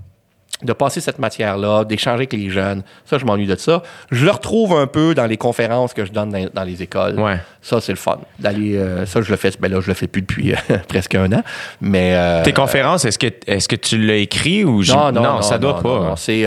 de 0.64 0.74
passer 0.74 1.02
cette 1.02 1.20
matière-là, 1.20 1.84
d'échanger 1.84 2.16
avec 2.16 2.34
les 2.34 2.50
jeunes. 2.50 2.82
Ça, 3.06 3.18
je 3.20 3.26
m'ennuie 3.26 3.46
de 3.46 3.56
ça. 3.56 3.84
Je 4.10 4.26
le 4.26 4.32
retrouve 4.32 4.74
un 4.74 4.88
peu 4.88 5.14
dans 5.14 5.28
les 5.28 5.38
conférences 5.38 5.94
que 5.94 6.04
je 6.04 6.12
donne 6.12 6.30
dans, 6.32 6.50
dans 6.52 6.64
les 6.64 6.82
écoles. 6.82 7.20
Ouais. 7.20 7.38
Ça, 7.62 7.80
c'est 7.80 7.92
le 7.92 7.98
fun. 7.98 8.18
D'aller, 8.40 8.76
euh, 8.76 9.06
ça, 9.06 9.22
je 9.22 9.30
le 9.30 9.38
fais. 9.38 9.52
Ben 9.60 9.72
là, 9.72 9.82
je 9.82 9.88
le 9.88 9.94
fais 9.94 10.08
plus 10.08 10.22
depuis 10.22 10.54
euh, 10.54 10.78
presque 10.88 11.14
un 11.14 11.32
an. 11.32 11.44
Mais 11.80 12.16
euh, 12.16 12.44
Tes 12.44 12.54
conférences, 12.54 13.06
est-ce 13.06 13.20
que, 13.20 13.28
est-ce 13.46 13.68
que 13.68 13.76
tu 13.76 14.00
l'as 14.00 14.16
écrit 14.16 14.64
ou 14.66 14.82
j'ai- 14.82 14.94
non, 14.94 15.12
non, 15.12 15.22
non, 15.22 15.42
ça 15.44 15.60
doit 15.60 15.74
non, 15.74 15.82
pas. 15.82 15.90
non, 15.90 16.04
non. 16.06 16.16
C'est 16.16 16.46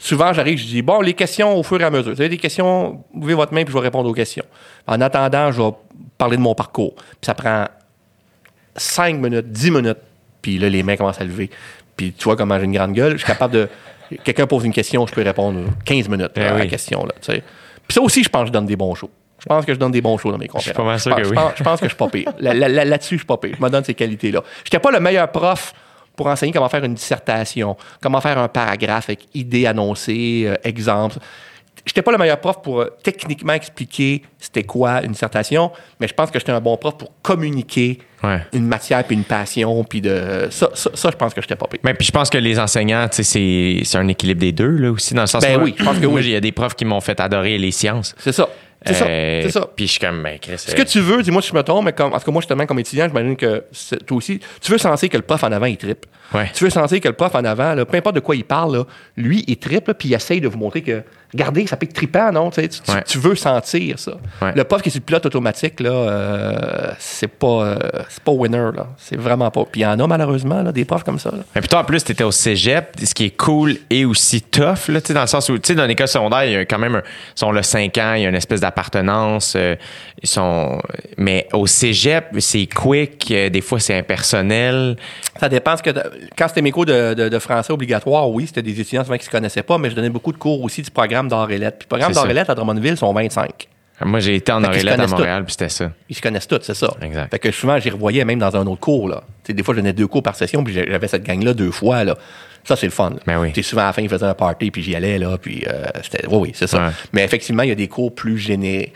souvent 0.00 0.32
j'arrive, 0.32 0.58
je 0.58 0.64
dis 0.66 0.82
bon, 0.82 1.00
les 1.00 1.14
questions 1.14 1.56
au 1.56 1.62
fur 1.62 1.80
et 1.80 1.84
à 1.84 1.90
mesure. 1.90 2.12
Vous 2.12 2.20
avez 2.20 2.30
des 2.30 2.38
questions, 2.38 3.04
ouvrez 3.14 3.34
votre 3.34 3.54
main 3.54 3.62
puis 3.64 3.72
je 3.72 3.78
vais 3.78 3.84
répondre 3.84 4.08
aux 4.10 4.14
questions. 4.14 4.44
En 4.86 5.00
attendant, 5.00 5.52
je 5.52 5.62
vais 5.62 5.70
parler 6.18 6.36
de 6.36 6.42
mon 6.42 6.54
parcours. 6.56 6.94
Puis 6.96 7.18
ça 7.26 7.34
prend 7.34 7.66
5 8.76 9.16
minutes, 9.20 9.50
10 9.52 9.70
minutes, 9.70 9.98
puis 10.42 10.58
là 10.58 10.68
les 10.68 10.82
mains 10.82 10.96
commencent 10.96 11.20
à 11.20 11.24
lever. 11.24 11.50
Puis 11.96 12.12
tu 12.12 12.24
vois 12.24 12.36
comment 12.36 12.58
j'ai 12.58 12.64
une 12.64 12.72
grande 12.72 12.92
gueule, 12.92 13.12
je 13.12 13.18
suis 13.18 13.26
capable 13.26 13.54
de 13.54 13.68
quelqu'un 14.24 14.46
pose 14.46 14.64
une 14.64 14.72
question, 14.72 15.06
je 15.06 15.12
peux 15.14 15.22
répondre 15.22 15.60
15 15.84 16.08
minutes 16.08 16.30
Eh 16.36 16.40
à 16.40 16.50
la 16.52 16.54
oui. 16.62 16.68
question, 16.68 17.00
question 17.06 17.34
là. 17.36 17.42
Puis 17.86 17.94
ça 17.94 18.00
aussi 18.00 18.22
je 18.22 18.28
pense 18.28 18.42
que 18.42 18.46
je 18.48 18.52
donne 18.52 18.66
des 18.66 18.76
bons 18.76 18.94
shows. 18.94 19.10
Je 19.40 19.46
pense 19.46 19.64
que 19.66 19.74
je 19.74 19.78
donne 19.78 19.92
des 19.92 20.00
bons 20.00 20.16
shows 20.16 20.30
dans 20.32 20.38
mes 20.38 20.48
conférences. 20.48 20.76
pas 20.76 20.84
mal 20.84 20.98
sûr 21.00 21.10
je 21.10 21.16
pense, 21.16 21.22
que 21.22 21.24
je 21.24 21.30
oui. 21.30 21.36
pense- 21.36 21.52
je 21.56 21.62
pense 21.64 21.80
que 21.80 21.86
je 21.86 21.90
suis 21.90 21.98
pas 21.98 22.08
pire. 22.08 22.32
Là- 22.38 22.54
là- 22.54 22.68
là- 22.68 22.84
Là-dessus, 22.84 23.16
je 23.16 23.20
suis 23.20 23.26
pas 23.26 23.36
pire. 23.36 23.54
Je 23.58 23.62
me 23.62 23.68
donne 23.68 23.84
ces 23.84 23.94
qualités-là. 23.94 24.42
Je 24.58 24.68
n'étais 24.68 24.78
pas 24.78 24.90
le 24.90 25.00
meilleur 25.00 25.30
prof 25.30 25.74
pour 26.16 26.28
enseigner 26.28 26.52
comment 26.52 26.68
faire 26.68 26.84
une 26.84 26.94
dissertation, 26.94 27.76
comment 28.00 28.20
faire 28.20 28.38
un 28.38 28.48
paragraphe 28.48 29.10
avec 29.10 29.26
idées 29.34 29.66
annoncées, 29.66 30.44
euh, 30.46 30.54
exemples. 30.64 31.16
Je 31.86 31.90
n'étais 31.90 32.02
pas 32.02 32.12
le 32.12 32.18
meilleur 32.18 32.40
prof 32.40 32.62
pour 32.62 32.80
euh, 32.80 32.88
techniquement 33.02 33.52
expliquer 33.52 34.22
c'était 34.38 34.62
quoi 34.64 35.02
une 35.02 35.12
dissertation, 35.12 35.70
mais 36.00 36.08
je 36.08 36.14
pense 36.14 36.30
que 36.30 36.38
j'étais 36.38 36.52
un 36.52 36.60
bon 36.60 36.76
prof 36.76 36.96
pour 36.96 37.12
communiquer 37.22 37.98
Ouais. 38.22 38.40
une 38.54 38.66
matière 38.66 39.04
puis 39.04 39.14
une 39.16 39.24
passion 39.24 39.84
puis 39.84 40.00
de 40.00 40.46
ça, 40.50 40.70
ça, 40.72 40.88
ça, 40.94 41.10
je 41.10 41.16
pense 41.16 41.34
que 41.34 41.42
j'étais 41.42 41.56
pas 41.56 41.66
pire. 41.66 41.80
Mais 41.84 41.92
puis 41.92 42.06
je 42.06 42.10
pense 42.12 42.30
que 42.30 42.38
les 42.38 42.58
enseignants, 42.58 43.06
c'est, 43.10 43.22
c'est 43.84 43.98
un 43.98 44.08
équilibre 44.08 44.40
des 44.40 44.52
deux, 44.52 44.70
là, 44.70 44.92
aussi, 44.92 45.12
dans 45.12 45.20
le 45.20 45.26
sens 45.26 45.42
Ben 45.42 45.60
où- 45.60 45.64
oui, 45.64 45.74
je 45.78 45.84
pense 45.84 45.98
que 45.98 46.06
oui. 46.06 46.22
Il 46.24 46.30
y 46.30 46.36
a 46.36 46.40
des 46.40 46.52
profs 46.52 46.74
qui 46.74 46.86
m'ont 46.86 47.02
fait 47.02 47.20
adorer 47.20 47.58
les 47.58 47.70
sciences. 47.70 48.14
C'est 48.18 48.32
ça. 48.32 48.48
C'est 48.86 48.94
ça. 48.94 49.04
Euh, 49.06 49.40
C'est 49.42 49.50
ça. 49.50 49.66
Puis 49.76 49.86
je 49.86 49.90
suis 49.92 50.00
comme, 50.00 50.22
ben, 50.22 50.38
Chris, 50.38 50.54
Ce 50.58 50.74
que 50.74 50.82
tu 50.82 51.00
veux, 51.00 51.22
dis-moi 51.22 51.40
si 51.42 51.48
je 51.50 51.54
me 51.54 51.62
trompe, 51.62 51.84
mais 51.86 51.92
comme, 51.92 52.12
tout 52.12 52.18
cas, 52.18 52.30
moi, 52.32 52.40
justement, 52.40 52.64
comme 52.66 52.78
étudiant, 52.78 53.06
j'imagine 53.08 53.36
que 53.36 53.64
toi 54.06 54.16
aussi, 54.16 54.40
tu 54.62 54.72
veux 54.72 54.78
sentir 54.78 55.08
que 55.10 55.16
le 55.18 55.22
prof 55.22 55.42
en 55.44 55.52
avant, 55.52 55.66
il 55.66 55.76
trippe. 55.78 56.04
Ouais. 56.34 56.50
Tu 56.54 56.64
veux 56.64 56.70
sentir 56.70 57.00
que 57.00 57.08
le 57.08 57.14
prof 57.14 57.34
en 57.34 57.44
avant, 57.44 57.74
là, 57.74 57.84
peu 57.84 57.96
importe 57.98 58.14
de 58.16 58.20
quoi 58.20 58.36
il 58.36 58.44
parle, 58.44 58.76
là, 58.76 58.84
lui, 59.18 59.44
il 59.46 59.56
trippe, 59.58 59.88
là, 59.88 59.94
puis 59.94 60.08
il 60.10 60.14
essaye 60.14 60.40
de 60.40 60.48
vous 60.48 60.58
montrer 60.58 60.82
que, 60.82 61.02
regardez, 61.34 61.66
ça 61.66 61.76
peut 61.76 61.84
être 61.84 61.92
trippant, 61.92 62.32
non? 62.32 62.50
Tu, 62.50 62.62
sais, 62.62 62.68
tu- 62.68 62.80
tu- 62.80 62.90
Ouais. 62.92 63.02
tu 63.06 63.18
veux 63.18 63.34
sentir 63.34 63.98
ça. 63.98 64.12
Ouais. 64.40 64.52
Le 64.54 64.64
prof 64.64 64.80
qui 64.82 64.88
est 64.88 64.92
sur 64.92 65.00
le 65.00 65.04
pilote 65.04 65.26
automatique, 65.26 65.80
là, 65.80 65.90
euh, 65.90 66.90
c'est 66.98 67.28
pas, 67.28 67.46
euh, 67.46 67.76
c'est 68.08 68.22
pas 68.22 68.32
winner, 68.32 68.70
là. 68.74 68.86
C'est 68.96 69.16
vraiment 69.18 69.50
pas. 69.50 69.64
Puis 69.70 69.80
il 69.82 69.84
y 69.84 69.86
en 69.86 69.98
a, 69.98 70.06
malheureusement, 70.06 70.62
là, 70.62 70.72
des 70.72 70.84
profs 70.84 71.04
comme 71.04 71.18
ça. 71.18 71.30
là. 71.30 71.38
Mais 71.54 71.60
puis 71.60 71.68
toi, 71.68 71.80
en 71.80 71.84
plus, 71.84 72.02
tu 72.04 72.12
étais 72.12 72.24
au 72.24 72.30
cégep, 72.32 72.96
ce 73.04 73.12
qui 73.14 73.26
est 73.26 73.36
cool 73.36 73.76
et 73.90 74.04
aussi 74.04 74.42
tough, 74.42 74.88
là, 74.88 75.00
dans 75.10 75.20
le 75.20 75.26
sens 75.26 75.48
où, 75.48 75.58
tu 75.58 75.68
sais, 75.68 75.74
dans 75.74 75.86
l'école 75.86 76.08
secondaire, 76.08 76.44
il 76.44 76.52
y 76.52 76.56
a 76.56 76.64
quand 76.64 76.78
même, 76.78 77.02
sont 77.34 77.52
là 77.52 77.62
5 77.62 77.98
ans, 77.98 78.14
il 78.14 78.22
y 78.22 78.26
a 78.26 78.28
une 78.28 78.34
espèce 78.34 78.60
d'appartenance, 78.60 79.54
euh, 79.56 79.74
ils 80.22 80.28
sont, 80.28 80.80
mais 81.18 81.48
au 81.52 81.66
cégep, 81.66 82.26
c'est 82.38 82.66
quick, 82.66 83.28
des 83.28 83.60
fois, 83.60 83.80
c'est 83.80 83.96
impersonnel. 83.98 84.96
Ça 85.40 85.48
dépend. 85.48 85.76
Ce 85.76 85.82
que 85.82 85.90
quand 86.36 86.48
c'était 86.48 86.62
mes 86.62 86.70
cours 86.70 86.86
de, 86.86 87.14
de- 87.14 87.28
de 87.28 87.38
français 87.38 87.72
obligatoires, 87.72 88.30
oui, 88.30 88.46
c'était 88.46 88.62
des 88.62 88.80
étudiants 88.80 89.04
souvent 89.04 89.18
qui 89.18 89.24
se 89.26 89.30
connaissaient 89.30 89.62
pas, 89.62 89.78
mais 89.78 89.90
je 89.90 89.94
donnais 89.96 90.08
beaucoup 90.10 90.32
de 90.32 90.36
cours 90.38 90.62
aussi 90.62 90.82
du 90.82 90.90
programme 90.90 91.23
et 91.50 91.58
lettres. 91.58 91.78
Puis 91.78 91.86
le 91.90 91.98
programme 91.98 92.28
lettres 92.32 92.50
à 92.50 92.54
Drummondville 92.54 92.96
sont 92.96 93.12
25. 93.12 93.68
Moi, 94.04 94.18
j'ai 94.18 94.34
été 94.34 94.50
en 94.50 94.62
Orélette 94.64 94.98
à 94.98 95.06
Montréal, 95.06 95.44
puis 95.44 95.52
c'était 95.52 95.68
ça. 95.68 95.92
Ils 96.08 96.16
se 96.16 96.22
connaissent 96.22 96.48
tous, 96.48 96.60
c'est 96.62 96.74
ça. 96.74 96.92
Exact. 97.00 97.30
Fait 97.30 97.38
que 97.38 97.50
souvent, 97.52 97.78
j'y 97.78 97.90
revoyais 97.90 98.24
même 98.24 98.40
dans 98.40 98.54
un 98.56 98.66
autre 98.66 98.80
cours. 98.80 99.08
Là. 99.08 99.22
Des 99.48 99.62
fois, 99.62 99.74
je 99.74 99.80
donnais 99.80 99.92
deux 99.92 100.08
cours 100.08 100.22
par 100.22 100.34
session, 100.34 100.64
puis 100.64 100.74
j'avais 100.74 101.08
cette 101.08 101.22
gang-là 101.22 101.54
deux 101.54 101.70
fois. 101.70 102.02
Là. 102.02 102.16
Ça, 102.64 102.76
c'est 102.76 102.86
le 102.86 102.92
fun. 102.92 103.10
là. 103.10 103.16
Ben 103.26 103.40
oui. 103.40 103.62
Souvent, 103.62 103.82
à 103.82 103.86
la 103.86 103.92
fin, 103.92 104.02
ils 104.02 104.08
faisaient 104.08 104.26
un 104.26 104.34
party, 104.34 104.70
puis 104.70 104.82
j'y 104.82 104.96
allais. 104.96 105.18
Là, 105.18 105.38
puis 105.38 105.64
euh, 105.68 105.84
c'était... 106.02 106.26
Oui, 106.26 106.38
oui, 106.38 106.52
c'est 106.54 106.66
ça. 106.66 106.86
Ouais. 106.86 106.92
Mais 107.12 107.24
effectivement, 107.24 107.62
il 107.62 107.68
y 107.68 107.72
a 107.72 107.76
des 107.76 107.88
cours 107.88 108.12
plus 108.14 108.38
gênés. 108.38 108.92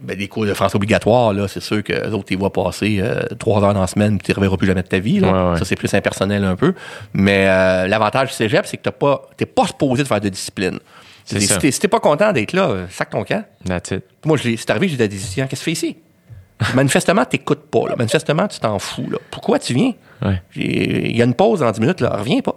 Ben, 0.00 0.16
des 0.16 0.28
cours 0.28 0.46
de 0.46 0.54
français 0.54 0.76
obligatoires, 0.76 1.32
là, 1.32 1.46
c'est 1.48 1.60
sûr 1.60 1.82
que 1.82 1.92
les 1.92 2.12
autres, 2.12 2.24
tu 2.24 2.34
les 2.34 2.38
vois 2.38 2.52
passer 2.52 2.98
euh, 3.00 3.22
trois 3.38 3.62
heures 3.62 3.74
dans 3.74 3.80
la 3.82 3.86
semaine, 3.86 4.18
tu 4.18 4.30
ne 4.30 4.36
reverras 4.36 4.56
plus 4.56 4.66
jamais 4.66 4.82
de 4.82 4.88
ta 4.88 4.98
vie. 4.98 5.20
Là. 5.20 5.32
Ouais, 5.32 5.52
ouais. 5.52 5.58
Ça, 5.58 5.64
c'est 5.64 5.76
plus 5.76 5.92
impersonnel 5.92 6.44
un 6.44 6.56
peu. 6.56 6.74
Mais 7.12 7.46
euh, 7.48 7.86
l'avantage 7.86 8.28
du 8.28 8.34
cégep, 8.34 8.66
c'est 8.66 8.78
que 8.78 8.88
tu 8.88 9.06
n'es 9.40 9.46
pas 9.46 9.66
supposé 9.66 10.02
de 10.02 10.08
faire 10.08 10.20
de 10.20 10.28
discipline. 10.28 10.78
C'est 11.24 11.40
Si 11.40 11.58
t'es 11.58 11.70
si 11.70 11.80
t'es 11.80 11.88
pas 11.88 12.00
content 12.00 12.32
d'être 12.32 12.52
là, 12.52 12.68
euh, 12.68 12.86
sac 12.90 13.10
ton 13.10 13.24
camp. 13.24 13.44
That's 13.66 13.90
it. 13.92 14.04
Moi, 14.24 14.36
je 14.36 14.56
c'est 14.56 14.70
arrivé, 14.70 14.88
j'ai 14.88 14.96
dit 14.96 15.02
à 15.02 15.08
des 15.08 15.16
étudiants, 15.16 15.46
qu'est-ce 15.46 15.64
que 15.64 15.70
tu 15.70 15.76
fais 15.76 15.86
ici? 15.86 15.96
Manifestement, 16.74 17.24
tu 17.24 17.36
n'écoutes 17.36 17.66
pas. 17.70 17.88
Là. 17.88 17.96
Manifestement, 17.96 18.46
tu 18.46 18.60
t'en 18.60 18.78
fous. 18.78 19.08
Là. 19.10 19.18
Pourquoi 19.30 19.58
tu 19.58 19.74
viens? 19.74 19.92
Ouais. 20.22 20.40
Il 20.56 21.16
y 21.16 21.22
a 21.22 21.24
une 21.24 21.34
pause 21.34 21.60
dans 21.60 21.70
10 21.70 21.80
minutes, 21.80 22.00
là. 22.00 22.16
reviens 22.16 22.40
pas. 22.40 22.54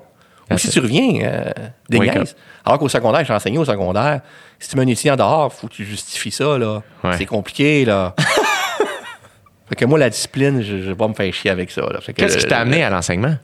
Ou 0.51 0.57
si 0.57 0.69
tu 0.69 0.79
reviens, 0.79 1.19
euh, 1.23 1.51
des 1.89 1.97
Wake 1.97 2.15
niaises. 2.15 2.35
Alors 2.65 2.79
qu'au 2.79 2.87
secondaire, 2.89 3.25
j'ai 3.25 3.33
enseigné 3.33 3.57
au 3.57 3.65
secondaire. 3.65 4.21
Si 4.59 4.69
tu 4.69 4.77
mets 4.77 4.83
un 4.83 4.87
étudiant 4.87 5.15
dehors, 5.15 5.51
faut 5.53 5.67
que 5.67 5.73
tu 5.73 5.83
justifies 5.85 6.31
ça. 6.31 6.57
Là. 6.57 6.81
Ouais. 7.03 7.17
C'est 7.17 7.25
compliqué. 7.25 7.83
là. 7.85 8.15
fait 9.69 9.75
que 9.75 9.85
moi, 9.85 9.99
la 9.99 10.09
discipline, 10.09 10.61
je 10.61 10.75
ne 10.75 10.81
vais 10.83 10.95
pas 10.95 11.07
me 11.07 11.13
faire 11.13 11.33
chier 11.33 11.51
avec 11.51 11.69
ça. 11.71 11.81
Qu'est-ce 12.15 12.37
qui 12.37 12.45
t'a 12.45 12.59
amené 12.59 12.83
à 12.83 12.89
l'enseignement? 12.89 13.35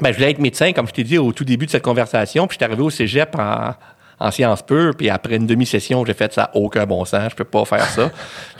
ben, 0.00 0.12
je 0.12 0.16
voulais 0.16 0.30
être 0.30 0.38
médecin, 0.38 0.72
comme 0.72 0.86
je 0.88 0.92
t'ai 0.92 1.04
dit 1.04 1.18
au 1.18 1.30
tout 1.32 1.44
début 1.44 1.66
de 1.66 1.70
cette 1.70 1.82
conversation. 1.82 2.46
Puis 2.46 2.54
je 2.54 2.58
suis 2.58 2.64
arrivé 2.64 2.82
au 2.82 2.88
cégep 2.90 3.34
en, 3.38 3.74
en 4.18 4.30
sciences 4.30 4.62
pures. 4.62 4.94
Puis 4.96 5.10
après 5.10 5.36
une 5.36 5.46
demi-session, 5.46 6.04
j'ai 6.06 6.14
fait 6.14 6.32
ça 6.32 6.50
aucun 6.54 6.86
bon 6.86 7.04
sens. 7.04 7.30
Je 7.30 7.36
peux 7.36 7.44
pas 7.44 7.64
faire 7.66 7.84
ça. 7.86 8.02
là, 8.04 8.10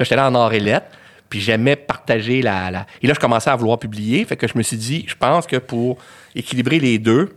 j'étais 0.01 0.17
là 0.17 0.29
en 0.29 0.35
art 0.35 0.53
et 0.53 0.61
lettres. 0.61 0.87
Puis 1.31 1.41
j'aimais 1.41 1.77
partager 1.77 2.43
la, 2.43 2.71
la- 2.71 2.87
Et 3.03 3.07
là, 3.07 3.15
je 3.15 3.21
commençais 3.21 3.49
à 3.51 3.57
vouloir 3.57 3.79
publier. 3.79 4.25
Fait 4.25 4.37
que 4.37 4.47
je 4.49 4.53
me 4.59 4.63
suis 4.63 4.77
dit, 4.77 5.05
je 5.09 5.15
pense 5.15 5.47
que 5.47 5.57
pour 5.57 5.97
équilibrer 6.35 6.79
les 6.81 6.99
deux, 6.99 7.35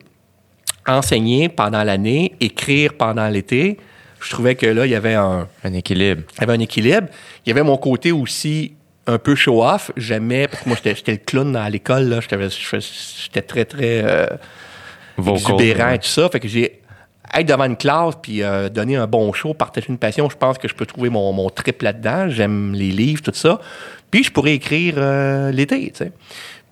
enseigner 0.88 1.50
pendant 1.50 1.84
l'année, 1.84 2.34
écrire 2.40 2.94
pendant 2.94 3.28
l'été, 3.28 3.78
je 4.20 4.30
trouvais 4.30 4.56
que 4.56 4.66
là, 4.66 4.86
il 4.86 4.92
y 4.92 4.96
avait 4.96 5.16
un, 5.16 5.48
Un 5.64 5.74
équilibre. 5.74 6.24
il 6.36 6.42
y 6.42 6.44
avait 6.44 6.54
un 6.54 6.60
équilibre. 6.60 7.08
Il 7.46 7.50
y 7.50 7.52
avait 7.52 7.64
mon 7.64 7.78
côté 7.78 8.12
aussi 8.12 8.74
un 9.06 9.18
peu 9.18 9.36
show-off. 9.36 9.92
J'aimais, 9.98 10.48
parce 10.48 10.64
que 10.64 10.70
moi, 10.70 10.78
j'étais 10.78 10.96
j'étais 10.96 11.12
le 11.12 11.18
clown 11.18 11.56
à 11.56 11.70
l'école, 11.70 12.06
là. 12.06 12.20
J'étais 12.22 12.38
j'étais 12.50 13.42
très, 13.42 13.66
très 13.66 14.02
euh, 14.04 14.28
Vocal. 15.18 15.42
exubérant 15.42 15.92
et 15.92 16.00
tout 16.00 16.08
ça. 16.08 16.30
Fait 16.30 16.40
que 16.40 16.48
j'ai 16.48 16.80
être 17.34 17.48
devant 17.48 17.66
une 17.66 17.78
classe 17.78 18.14
puis 18.22 18.44
euh, 18.44 18.70
donner 18.70 18.96
un 18.96 19.08
bon 19.08 19.34
show, 19.34 19.54
partager 19.54 19.88
une 19.90 19.98
passion, 19.98 20.30
je 20.30 20.38
pense 20.38 20.58
que 20.58 20.68
je 20.68 20.76
peux 20.76 20.86
trouver 20.86 21.10
mon, 21.10 21.32
mon 21.34 21.50
trip 21.50 21.82
là-dedans. 21.82 22.30
J'aime 22.30 22.74
les 22.74 22.92
livres, 22.92 23.22
tout 23.22 23.32
ça. 23.34 23.60
Puis 24.12 24.24
je 24.24 24.32
pourrais 24.32 24.54
écrire 24.54 24.96
euh, 24.98 25.52
l'été, 25.52 25.92
tu 25.92 26.06
sais. 26.06 26.12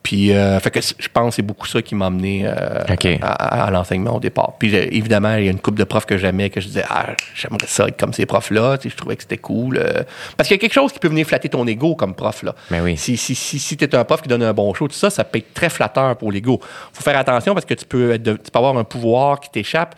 Puis, 0.04 0.34
euh, 0.34 0.60
fait 0.60 0.72
que 0.72 0.80
je 0.82 1.08
pense 1.14 1.30
que 1.30 1.36
c'est 1.36 1.42
beaucoup 1.44 1.68
ça 1.68 1.82
qui 1.82 1.94
m'a 1.94 2.08
amené 2.08 2.42
euh, 2.48 2.80
à, 3.22 3.66
à 3.66 3.72
l'enseignement 3.72 4.16
au 4.16 4.20
départ. 4.20 4.54
Puis, 4.58 4.70
j'ai- 4.72 4.96
évidemment, 4.98 5.36
il 5.36 5.46
y 5.46 5.48
a 5.48 5.52
une 5.52 5.60
couple 5.60 5.78
de 5.78 5.84
profs 5.84 6.08
que 6.08 6.18
j'aimais, 6.18 6.50
que 6.50 6.60
je 6.60 6.68
disais, 6.68 6.84
ah, 6.90 7.08
j'aimerais 7.36 7.68
ça 7.68 7.88
être 7.88 8.00
comme 8.00 8.12
ces 8.12 8.26
profs-là. 8.26 8.78
Tu 8.80 8.84
sais, 8.90 8.94
je 8.94 8.98
trouvais 8.98 9.16
que 9.16 9.22
c'était 9.22 9.38
cool. 9.38 9.78
euh. 9.78 10.02
parce 10.38 10.48
qu'il 10.48 10.56
y 10.56 10.60
a 10.60 10.62
quelque 10.62 10.74
chose 10.74 10.92
qui 10.92 10.98
peut 11.00 11.08
venir 11.08 11.28
flatter 11.28 11.50
ton 11.50 11.68
ego 11.68 11.94
comme 11.96 12.16
prof, 12.16 12.42
là. 12.42 12.56
Ben 12.72 12.82
oui. 12.82 12.98
Si, 12.98 13.16
si, 13.16 13.36
si, 13.36 13.60
si 13.60 13.78
tu 13.78 13.86
es 13.86 13.96
un 13.96 14.04
prof 14.04 14.22
qui 14.24 14.28
donne 14.28 14.42
un 14.44 14.54
bon 14.54 14.74
show, 14.74 14.88
tout 14.88 14.96
ça, 14.96 15.12
ça 15.12 15.24
peut 15.24 15.38
être 15.38 15.54
très 15.54 15.70
flatteur 15.70 16.18
pour 16.18 16.32
l'ego. 16.32 16.60
faut 16.94 17.04
faire 17.04 17.18
attention 17.18 17.54
parce 17.54 17.66
que 17.66 17.76
tu 17.76 17.86
peux, 17.86 18.14
être 18.14 18.24
de- 18.24 18.34
tu 18.34 18.50
peux 18.52 18.58
avoir 18.58 18.76
un 18.78 18.84
pouvoir 18.84 19.40
qui 19.40 19.52
t'échappe. 19.52 19.96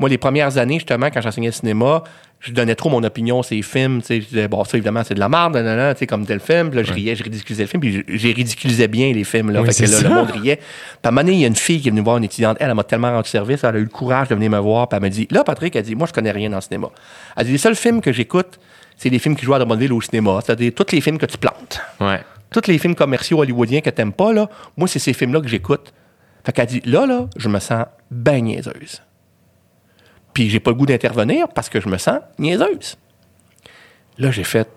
Moi, 0.00 0.08
les 0.08 0.18
premières 0.18 0.58
années, 0.58 0.74
justement, 0.80 1.06
quand 1.12 1.20
j'enseignais 1.20 1.46
le 1.48 1.52
cinéma, 1.52 2.02
je 2.46 2.52
donnais 2.52 2.74
trop 2.74 2.90
mon 2.90 3.02
opinion 3.02 3.42
sur 3.42 3.54
les 3.54 3.62
films. 3.62 4.00
tu 4.02 4.06
sais, 4.08 4.20
Je 4.20 4.26
disais, 4.26 4.48
bon, 4.48 4.62
ça, 4.64 4.76
évidemment, 4.76 5.02
c'est 5.02 5.14
de 5.14 5.18
la 5.20 5.28
merde, 5.28 5.54
nanana, 5.54 5.94
tu 5.94 6.00
sais, 6.00 6.06
comme 6.06 6.26
tel 6.26 6.40
film. 6.40 6.68
Puis 6.68 6.76
là, 6.78 6.82
je 6.84 6.92
riais, 6.92 7.16
je 7.16 7.24
ridiculisais 7.24 7.62
le 7.64 7.68
film, 7.68 7.80
puis 7.80 7.92
je- 8.06 8.16
j'ai 8.16 8.32
ridiculisé 8.32 8.86
bien 8.86 9.12
les 9.12 9.24
films. 9.24 9.50
Là, 9.50 9.62
Oui, 9.62 9.72
fait 9.72 9.86
que 9.86 9.90
là, 9.90 10.00
le 10.02 10.08
monde 10.10 10.30
riait. 10.30 10.56
Puis 10.56 10.64
à 11.02 11.08
un 11.08 11.10
moment 11.10 11.22
donné, 11.22 11.32
il 11.36 11.40
y 11.40 11.44
a 11.44 11.48
une 11.48 11.56
fille 11.56 11.80
qui 11.80 11.88
est 11.88 11.90
venue 11.90 12.02
voir 12.02 12.18
une 12.18 12.24
étudiante. 12.24 12.56
Elle, 12.60 12.68
elle 12.68 12.74
m'a 12.74 12.84
tellement 12.84 13.10
rendu 13.10 13.28
service. 13.28 13.64
Elle 13.64 13.76
a 13.76 13.78
eu 13.78 13.82
le 13.84 13.88
courage 13.88 14.28
de 14.28 14.34
venir 14.34 14.50
me 14.50 14.58
voir. 14.58 14.88
Puis 14.88 14.96
elle 14.96 15.02
m'a 15.02 15.08
dit, 15.08 15.26
là, 15.30 15.42
Patrick, 15.42 15.74
elle 15.74 15.82
dit, 15.84 15.94
moi, 15.94 16.06
je 16.06 16.12
connais 16.12 16.30
rien 16.32 16.50
dans 16.50 16.56
le 16.56 16.62
cinéma. 16.62 16.88
Elle 17.36 17.46
dit, 17.46 17.52
les 17.52 17.58
seuls 17.58 17.76
films 17.76 18.00
que 18.00 18.12
j'écoute, 18.12 18.58
c'est 18.96 19.08
les 19.08 19.18
films 19.18 19.36
qui 19.36 19.44
jouent 19.44 19.54
à 19.54 19.58
Drummondville 19.58 19.92
au 19.92 20.00
cinéma. 20.00 20.38
C'est-à-dire 20.44 20.72
tous 20.74 20.92
les 20.92 21.00
films 21.00 21.18
que 21.18 21.26
tu 21.26 21.38
plantes 21.38 21.80
Ouais. 22.00 22.20
tous 22.50 22.68
les 22.68 22.78
films 22.78 22.94
commerciaux 22.94 23.40
hollywoodiens 23.40 23.80
que 23.80 23.90
t'aimes 23.90 24.12
pas, 24.12 24.32
là, 24.32 24.48
moi, 24.76 24.86
c'est 24.86 24.98
ces 25.00 25.12
films-là 25.14 25.40
que 25.40 25.48
j'écoute. 25.48 25.92
Fait 26.44 26.52
qu'elle 26.52 26.66
dit, 26.66 26.82
là, 26.84 27.06
là, 27.06 27.26
je 27.36 27.48
me 27.48 27.58
sens 27.58 27.86
ben 28.10 28.44
niaiseuse. 28.44 29.02
Puis 30.34 30.50
j'ai 30.50 30.60
pas 30.60 30.70
le 30.72 30.76
goût 30.76 30.84
d'intervenir 30.86 31.46
parce 31.48 31.68
que 31.70 31.80
je 31.80 31.88
me 31.88 31.96
sens 31.96 32.18
niaiseuse. 32.38 32.96
Là, 34.18 34.30
j'ai 34.30 34.44
fait, 34.44 34.68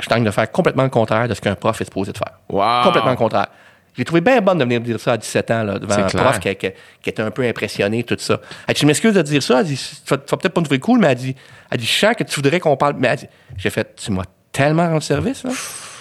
je 0.00 0.08
tente 0.08 0.24
de 0.24 0.30
faire 0.30 0.50
complètement 0.50 0.84
le 0.84 0.88
contraire 0.88 1.28
de 1.28 1.34
ce 1.34 1.40
qu'un 1.40 1.54
prof 1.54 1.80
est 1.80 1.84
supposé 1.84 2.12
de 2.12 2.18
faire. 2.18 2.38
Wow. 2.48 2.84
Complètement 2.84 3.10
le 3.10 3.16
contraire. 3.16 3.48
J'ai 3.96 4.04
trouvé 4.04 4.20
bien 4.20 4.40
bonne 4.40 4.58
de 4.58 4.64
venir 4.64 4.80
dire 4.80 5.00
ça 5.00 5.12
à 5.12 5.16
17 5.16 5.50
ans, 5.50 5.62
là, 5.64 5.78
devant 5.78 5.94
un 5.94 6.02
clair. 6.04 6.22
prof 6.24 6.38
qui, 6.38 6.54
qui- 6.56 6.70
qui 7.02 7.10
était 7.10 7.22
un 7.22 7.30
peu 7.32 7.42
impressionné, 7.46 8.04
tout 8.04 8.16
ça. 8.18 8.40
Elle 8.66 8.74
dit, 8.74 8.80
je 8.82 8.86
m'excuse 8.86 9.14
de 9.14 9.22
dire 9.22 9.42
ça. 9.42 9.60
Elle 9.60 9.66
dit, 9.66 9.76
tu 9.76 10.10
vas, 10.10 10.16
peut-être 10.18 10.48
pas 10.50 10.60
me 10.60 10.64
trouver 10.64 10.78
cool, 10.78 11.00
mais 11.00 11.08
elle 11.08 11.16
dit, 11.16 11.36
elle 11.70 11.78
dit, 11.78 11.86
je 11.86 11.92
sens 11.98 12.14
que 12.16 12.22
tu 12.24 12.34
voudrais 12.36 12.60
qu'on 12.60 12.76
parle. 12.76 12.94
Mais 12.98 13.08
elle 13.08 13.16
dit, 13.18 13.26
j'ai 13.56 13.70
fait, 13.70 13.94
tu 13.96 14.12
m'as 14.12 14.22
tellement 14.52 14.88
rendu 14.88 15.04
service, 15.04 15.42
là. 15.44 15.50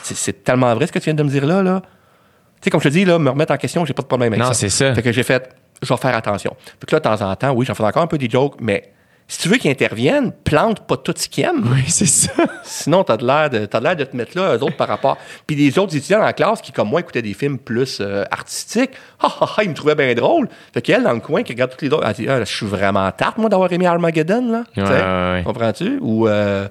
C'est- 0.04 0.44
tellement 0.44 0.74
vrai 0.76 0.88
ce 0.88 0.92
que 0.92 1.00
tu 1.00 1.06
viens 1.06 1.14
de 1.16 1.24
me 1.24 1.30
dire 1.30 1.46
là, 1.46 1.62
là. 1.64 1.82
Tu 1.82 2.66
sais, 2.66 2.70
comme 2.70 2.80
je 2.82 2.90
te 2.90 2.94
dis, 2.94 3.06
là, 3.06 3.18
me 3.20 3.30
remettre 3.30 3.54
en 3.54 3.58
question, 3.58 3.86
j'ai 3.86 3.94
pas 3.94 4.02
de 4.04 4.08
problème 4.08 4.34
avec 4.34 4.40
Non, 4.44 4.48
ça. 4.50 4.54
c'est 4.54 4.70
ça. 4.70 4.94
Fait 4.94 5.02
que 5.02 5.12
j'ai 5.12 5.24
fait, 5.24 5.50
je 5.82 5.88
vais 5.92 5.98
faire 5.98 6.16
attention. 6.16 6.56
Fait 6.80 6.86
que 6.86 6.96
là, 6.96 7.00
de 7.00 7.04
temps 7.04 7.22
en 7.22 7.36
temps, 7.36 7.52
oui, 7.52 7.66
j'en 7.66 7.74
fais 7.76 7.84
encore 7.84 8.04
un 8.04 8.08
peu 8.08 8.18
des 8.18 8.30
jokes, 8.30 8.56
mais 8.60 8.92
si 9.30 9.38
tu 9.38 9.48
veux 9.48 9.58
qu'ils 9.58 9.70
interviennent, 9.70 10.32
plante 10.32 10.88
pas 10.88 10.98
tout 10.98 11.14
ce 11.16 11.30
qu'ils 11.30 11.46
aiment. 11.46 11.64
Oui, 11.72 11.84
c'est 11.88 12.08
ça. 12.08 12.34
Sinon, 12.64 13.04
t'as 13.04 13.16
de 13.16 13.26
l'air 13.26 13.50
de, 13.52 13.66
t'as 13.68 13.80
de 13.80 13.84
l'air 13.84 13.96
de 13.96 14.04
te 14.04 14.18
mettre 14.18 14.36
là, 14.36 14.56
eux 14.58 14.64
autres, 14.64 14.76
par 14.76 14.88
rapport. 14.88 15.18
Puis 15.46 15.56
les 15.56 15.78
autres 15.78 15.96
étudiants 15.96 16.24
en 16.24 16.34
classe 16.34 16.62
qui, 16.62 16.72
comme 16.72 16.90
moi, 16.90 17.02
écoutaient 17.02 17.22
des 17.22 17.36
films 17.36 17.60
plus 17.60 18.00
euh, 18.02 18.24
artistiques, 18.32 18.90
ah, 19.22 19.32
ah, 19.40 19.50
ah, 19.56 19.64
ils 19.64 19.70
me 19.70 19.76
trouvaient 19.76 19.94
bien 19.94 20.16
drôle. 20.16 20.50
Fait 20.74 20.82
qu'elle, 20.82 21.04
dans 21.04 21.14
le 21.14 21.20
coin, 21.20 21.44
qui 21.44 21.54
regarde 21.54 21.70
toutes 21.70 21.84
les 21.84 21.94
autres, 21.94 22.08
elle 22.08 22.14
dit, 22.16 22.28
ah, 22.28 22.40
je 22.40 22.52
suis 22.52 22.66
vraiment 22.66 23.10
tarte, 23.12 23.38
moi, 23.38 23.50
d'avoir 23.50 23.72
aimé 23.72 23.86
Armageddon, 23.86 24.52
là. 24.52 24.64
Ouais. 24.76 25.44
Comprends-tu? 25.44 26.00
Ou, 26.02 26.28
euh, 26.28 26.68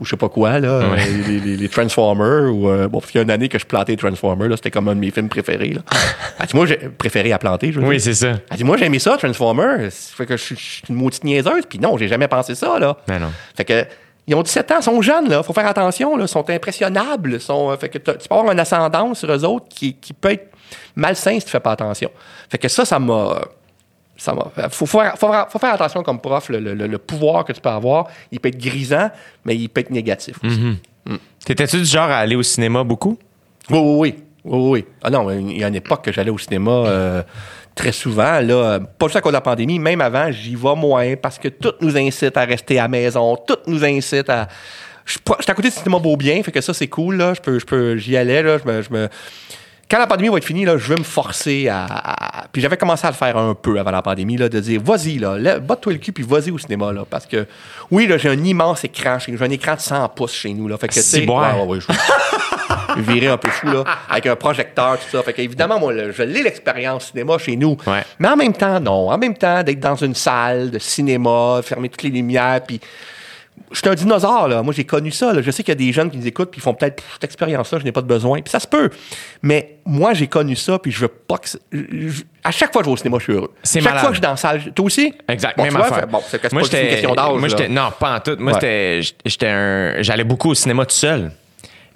ou 0.00 0.04
je 0.04 0.10
sais 0.10 0.16
pas 0.16 0.28
quoi, 0.28 0.58
là, 0.58 0.78
Ouais. 0.78 0.98
euh, 1.00 1.28
les, 1.28 1.38
les- 1.40 1.56
les 1.56 1.68
Transformers, 1.68 2.52
ou, 2.54 2.68
euh, 2.68 2.88
bon, 2.88 3.00
qu'il 3.00 3.16
y 3.16 3.18
a 3.18 3.22
une 3.22 3.30
année 3.30 3.48
que 3.48 3.58
je 3.58 3.66
plantais 3.66 3.96
Transformers, 3.96 4.48
là, 4.48 4.56
c'était 4.56 4.70
comme 4.70 4.88
un 4.88 4.94
de 4.94 5.00
mes 5.00 5.10
films 5.10 5.28
préférés, 5.28 5.70
là. 5.74 5.82
elle 6.40 6.46
dit, 6.46 6.56
moi, 6.56 6.66
j'ai 6.66 6.76
préféré 6.76 7.32
à 7.32 7.38
planter, 7.38 7.70
je 7.72 7.80
veux 7.80 7.86
Oui, 7.86 8.00
c'est 8.00 8.14
ça. 8.14 8.32
Elle 8.50 8.56
dit, 8.56 8.64
moi, 8.64 8.76
j'ai 8.78 8.86
aimé 8.86 8.98
ça, 8.98 9.16
Transformers. 9.18 9.90
Fait 9.92 10.26
que 10.26 10.36
je 10.36 10.54
suis- 10.54 10.82
une 10.88 10.94
maudite 10.96 11.22
niaiseuse, 11.24 11.64
puis 11.68 11.78
non, 11.78 11.96
j'ai 11.98 12.08
jamais 12.08 12.28
pensé 12.28 12.54
ça, 12.54 12.78
là. 12.78 12.96
Ben 13.06 13.18
non. 13.18 13.30
Fait 13.56 13.64
que, 13.64 13.84
ils 14.26 14.34
ont 14.34 14.42
17 14.42 14.70
ans, 14.70 14.76
ils 14.80 14.84
sont 14.84 15.02
jeunes, 15.02 15.28
là. 15.28 15.42
Faut 15.42 15.52
faire 15.52 15.66
attention, 15.66 16.16
là. 16.16 16.24
Ils 16.24 16.28
sont 16.28 16.48
impressionnables. 16.48 17.32
ils 17.34 17.40
Sont, 17.40 17.70
euh, 17.70 17.76
fait 17.76 17.88
que 17.88 17.98
tu 17.98 18.04
peux 18.28 18.34
avoir 18.34 18.48
un 18.50 18.58
ascendant 18.58 19.12
sur 19.14 19.30
eux 19.32 19.44
autres 19.44 19.66
qui, 19.68 19.94
qui 19.94 20.12
peut 20.12 20.30
être 20.32 20.50
malsain 20.94 21.38
si 21.40 21.44
tu 21.46 21.50
fais 21.50 21.60
pas 21.60 21.72
attention. 21.72 22.10
Fait 22.48 22.58
que 22.58 22.68
ça, 22.68 22.84
ça 22.84 22.98
m'a. 22.98 23.40
Ça 24.22 24.34
m'a. 24.34 24.68
Faut, 24.68 24.84
faut 24.84 24.98
faire, 25.00 25.16
faut 25.16 25.30
faire- 25.32 25.46
faut 25.50 25.58
faire 25.58 25.72
attention 25.72 26.02
comme 26.02 26.20
prof. 26.20 26.50
Le, 26.50 26.58
le- 26.60 26.74
le- 26.74 26.86
le 26.86 26.98
pouvoir 26.98 27.42
que 27.46 27.52
tu 27.54 27.60
peux 27.62 27.70
avoir, 27.70 28.06
il 28.30 28.38
peut 28.38 28.50
être 28.50 28.58
grisant, 28.60 29.10
mais 29.46 29.56
il 29.56 29.68
peut 29.70 29.80
être 29.80 29.90
négatif 29.90 30.36
aussi. 30.44 30.60
T'étais-tu 31.44 31.78
du 31.78 31.84
genre 31.86 32.10
à 32.10 32.18
aller 32.18 32.36
au 32.36 32.42
cinéma 32.42 32.84
beaucoup? 32.84 33.16
Oui, 33.70 33.78
oui, 33.78 33.96
oui. 33.98 34.14
Oui, 34.44 34.70
oui. 34.70 34.84
Ah 35.02 35.08
non, 35.10 35.30
il 35.30 35.56
y 35.58 35.64
a 35.64 35.68
une 35.68 35.74
époque 35.74 36.04
que 36.04 36.12
j'allais 36.12 36.30
au 36.30 36.36
cinéma 36.38 36.70
euh, 36.70 37.22
très 37.74 37.92
souvent. 37.92 38.40
Là, 38.40 38.78
pas 38.80 39.06
juste 39.06 39.16
à 39.16 39.20
cause 39.22 39.32
de 39.32 39.36
la 39.36 39.40
pandémie, 39.40 39.78
même 39.78 40.00
avant, 40.02 40.30
j'y 40.30 40.54
vais 40.54 40.74
moins 40.76 41.14
parce 41.16 41.38
que 41.38 41.48
tout 41.48 41.72
nous 41.80 41.96
incite 41.96 42.36
à 42.36 42.44
rester 42.44 42.78
à 42.78 42.82
la 42.82 42.88
maison, 42.88 43.36
tout 43.36 43.56
nous 43.66 43.84
incite 43.84 44.28
à. 44.30 44.48
Je 45.06 45.12
suis 45.12 45.20
pas- 45.20 45.36
j'étais 45.40 45.52
à 45.52 45.54
côté 45.54 45.68
du 45.70 45.74
cinéma 45.74 45.98
Beaubien, 45.98 46.42
fait 46.42 46.52
que 46.52 46.60
ça, 46.60 46.72
c'est 46.74 46.88
cool. 46.88 47.16
Là. 47.16 47.32
Je 47.34 47.40
peux, 47.40 47.58
je 47.58 47.64
peux, 47.66 47.96
j'y 47.96 48.16
allais. 48.18 48.42
Là, 48.42 48.58
je 48.58 48.70
me, 48.70 48.82
je 48.82 48.90
me- 48.90 49.08
Quand 49.90 49.98
la 49.98 50.06
pandémie 50.06 50.28
va 50.28 50.36
être 50.36 50.44
finie, 50.44 50.64
là, 50.64 50.76
je 50.78 50.86
vais 50.92 50.98
me 50.98 51.04
forcer 51.04 51.68
à, 51.68 51.84
à- 51.90 52.44
Puis 52.52 52.62
j'avais 52.62 52.76
commencé 52.76 53.06
à 53.06 53.10
le 53.10 53.16
faire 53.16 53.36
un 53.36 53.54
peu 53.54 53.78
avant 53.78 53.90
la 53.90 54.02
pandémie, 54.02 54.36
là, 54.36 54.48
de 54.48 54.60
dire 54.60 54.80
vas-y, 54.82 55.18
là, 55.18 55.36
lève- 55.36 55.60
batte-toi 55.60 55.92
le 55.94 55.98
cul, 55.98 56.12
puis 56.12 56.22
vas-y 56.24 56.50
au 56.52 56.58
cinéma. 56.58 56.92
Là, 56.92 57.04
parce 57.08 57.26
que, 57.26 57.46
oui, 57.90 58.06
là, 58.06 58.16
j'ai 58.16 58.28
un 58.28 58.44
immense 58.44 58.84
écran. 58.84 59.18
chez- 59.18 59.36
J'ai 59.36 59.44
un 59.44 59.50
écran 59.50 59.74
de 59.74 59.80
100 59.80 60.08
pouces 60.10 60.32
chez 60.34 60.54
nous. 60.54 60.68
Là, 60.68 60.78
fait 60.78 60.86
que, 60.88 60.94
sais, 60.94 61.02
Ciboire. 61.02 61.56
ouais, 61.58 61.62
ouais, 61.64 61.76
ouais, 61.76 61.80
je- 62.96 63.00
virer 63.02 63.28
un 63.28 63.36
peu 63.36 63.50
fou, 63.50 63.66
là, 63.66 63.84
avec 64.08 64.26
un 64.26 64.36
projecteur, 64.36 64.98
tout 64.98 65.16
ça. 65.16 65.22
Fait 65.22 65.32
qu'évidemment, 65.32 65.78
moi, 65.78 65.92
le- 65.92 66.12
je 66.12 66.22
l'ai 66.22 66.42
l'expérience 66.42 67.06
cinéma 67.10 67.38
chez 67.38 67.56
nous. 67.56 67.76
Ouais. 67.86 68.02
Mais 68.18 68.28
en 68.28 68.36
même 68.36 68.52
temps, 68.52 68.78
non. 68.80 69.10
En 69.10 69.18
même 69.18 69.36
temps, 69.36 69.62
d'être 69.62 69.80
dans 69.80 69.96
une 69.96 70.14
salle 70.14 70.70
de 70.70 70.78
cinéma, 70.78 71.60
fermer 71.64 71.88
toutes 71.88 72.02
les 72.04 72.10
lumières, 72.10 72.60
puis. 72.66 72.80
Je 73.72 73.78
suis 73.78 73.88
un 73.88 73.94
dinosaure, 73.94 74.48
là. 74.48 74.62
Moi, 74.62 74.74
j'ai 74.74 74.84
connu 74.84 75.10
ça. 75.10 75.32
là. 75.32 75.42
Je 75.42 75.50
sais 75.50 75.62
qu'il 75.62 75.70
y 75.72 75.76
a 75.76 75.86
des 75.86 75.92
jeunes 75.92 76.10
qui 76.10 76.18
nous 76.18 76.26
écoutent, 76.26 76.50
puis 76.50 76.58
ils 76.58 76.62
font 76.62 76.74
peut-être 76.74 77.02
cette 77.14 77.24
expérience-là, 77.24 77.78
je 77.78 77.84
n'ai 77.84 77.92
pas 77.92 78.02
de 78.02 78.06
besoin. 78.06 78.40
Puis 78.42 78.50
ça 78.50 78.58
se 78.60 78.66
peut. 78.66 78.90
Mais 79.42 79.76
moi, 79.84 80.12
j'ai 80.14 80.26
connu 80.26 80.56
ça, 80.56 80.78
puis 80.78 80.90
je 80.90 81.00
veux 81.00 81.08
pas 81.08 81.38
que. 81.38 81.48
je- 81.72 82.22
À 82.42 82.50
chaque 82.50 82.72
fois 82.72 82.80
que 82.82 82.86
je 82.86 82.90
vais 82.90 82.94
au 82.94 82.96
cinéma, 82.96 83.18
je 83.18 83.24
suis 83.24 83.32
heureux. 83.34 83.52
C'est 83.62 83.80
Chaque 83.80 83.84
malade. 83.92 84.00
fois 84.00 84.08
que 84.10 84.14
je 84.14 84.18
suis 84.18 84.22
dans 84.22 84.30
la 84.30 84.36
salle, 84.36 84.72
toi 84.74 84.84
aussi? 84.86 85.14
Exact, 85.28 85.56
Bon, 85.56 85.62
même 85.64 85.72
vois, 85.74 85.86
affaire. 85.86 86.06
Bon, 86.08 86.20
c'est 86.26 86.52
moi, 86.52 86.62
pas 86.62 86.80
une 86.80 86.88
question 86.88 87.14
d'âge. 87.14 87.28
moi, 87.30 87.40
là. 87.42 87.48
j'étais, 87.48 87.68
non, 87.68 87.88
pas 87.98 88.16
en 88.16 88.20
tout. 88.20 88.36
Moi, 88.38 88.52
Ouais. 88.54 89.00
j'étais, 89.24 89.46
un, 89.48 90.02
j'allais 90.02 90.24
beaucoup 90.24 90.50
au 90.50 90.54
cinéma 90.54 90.84
tout 90.86 90.94
seul. 90.96 91.30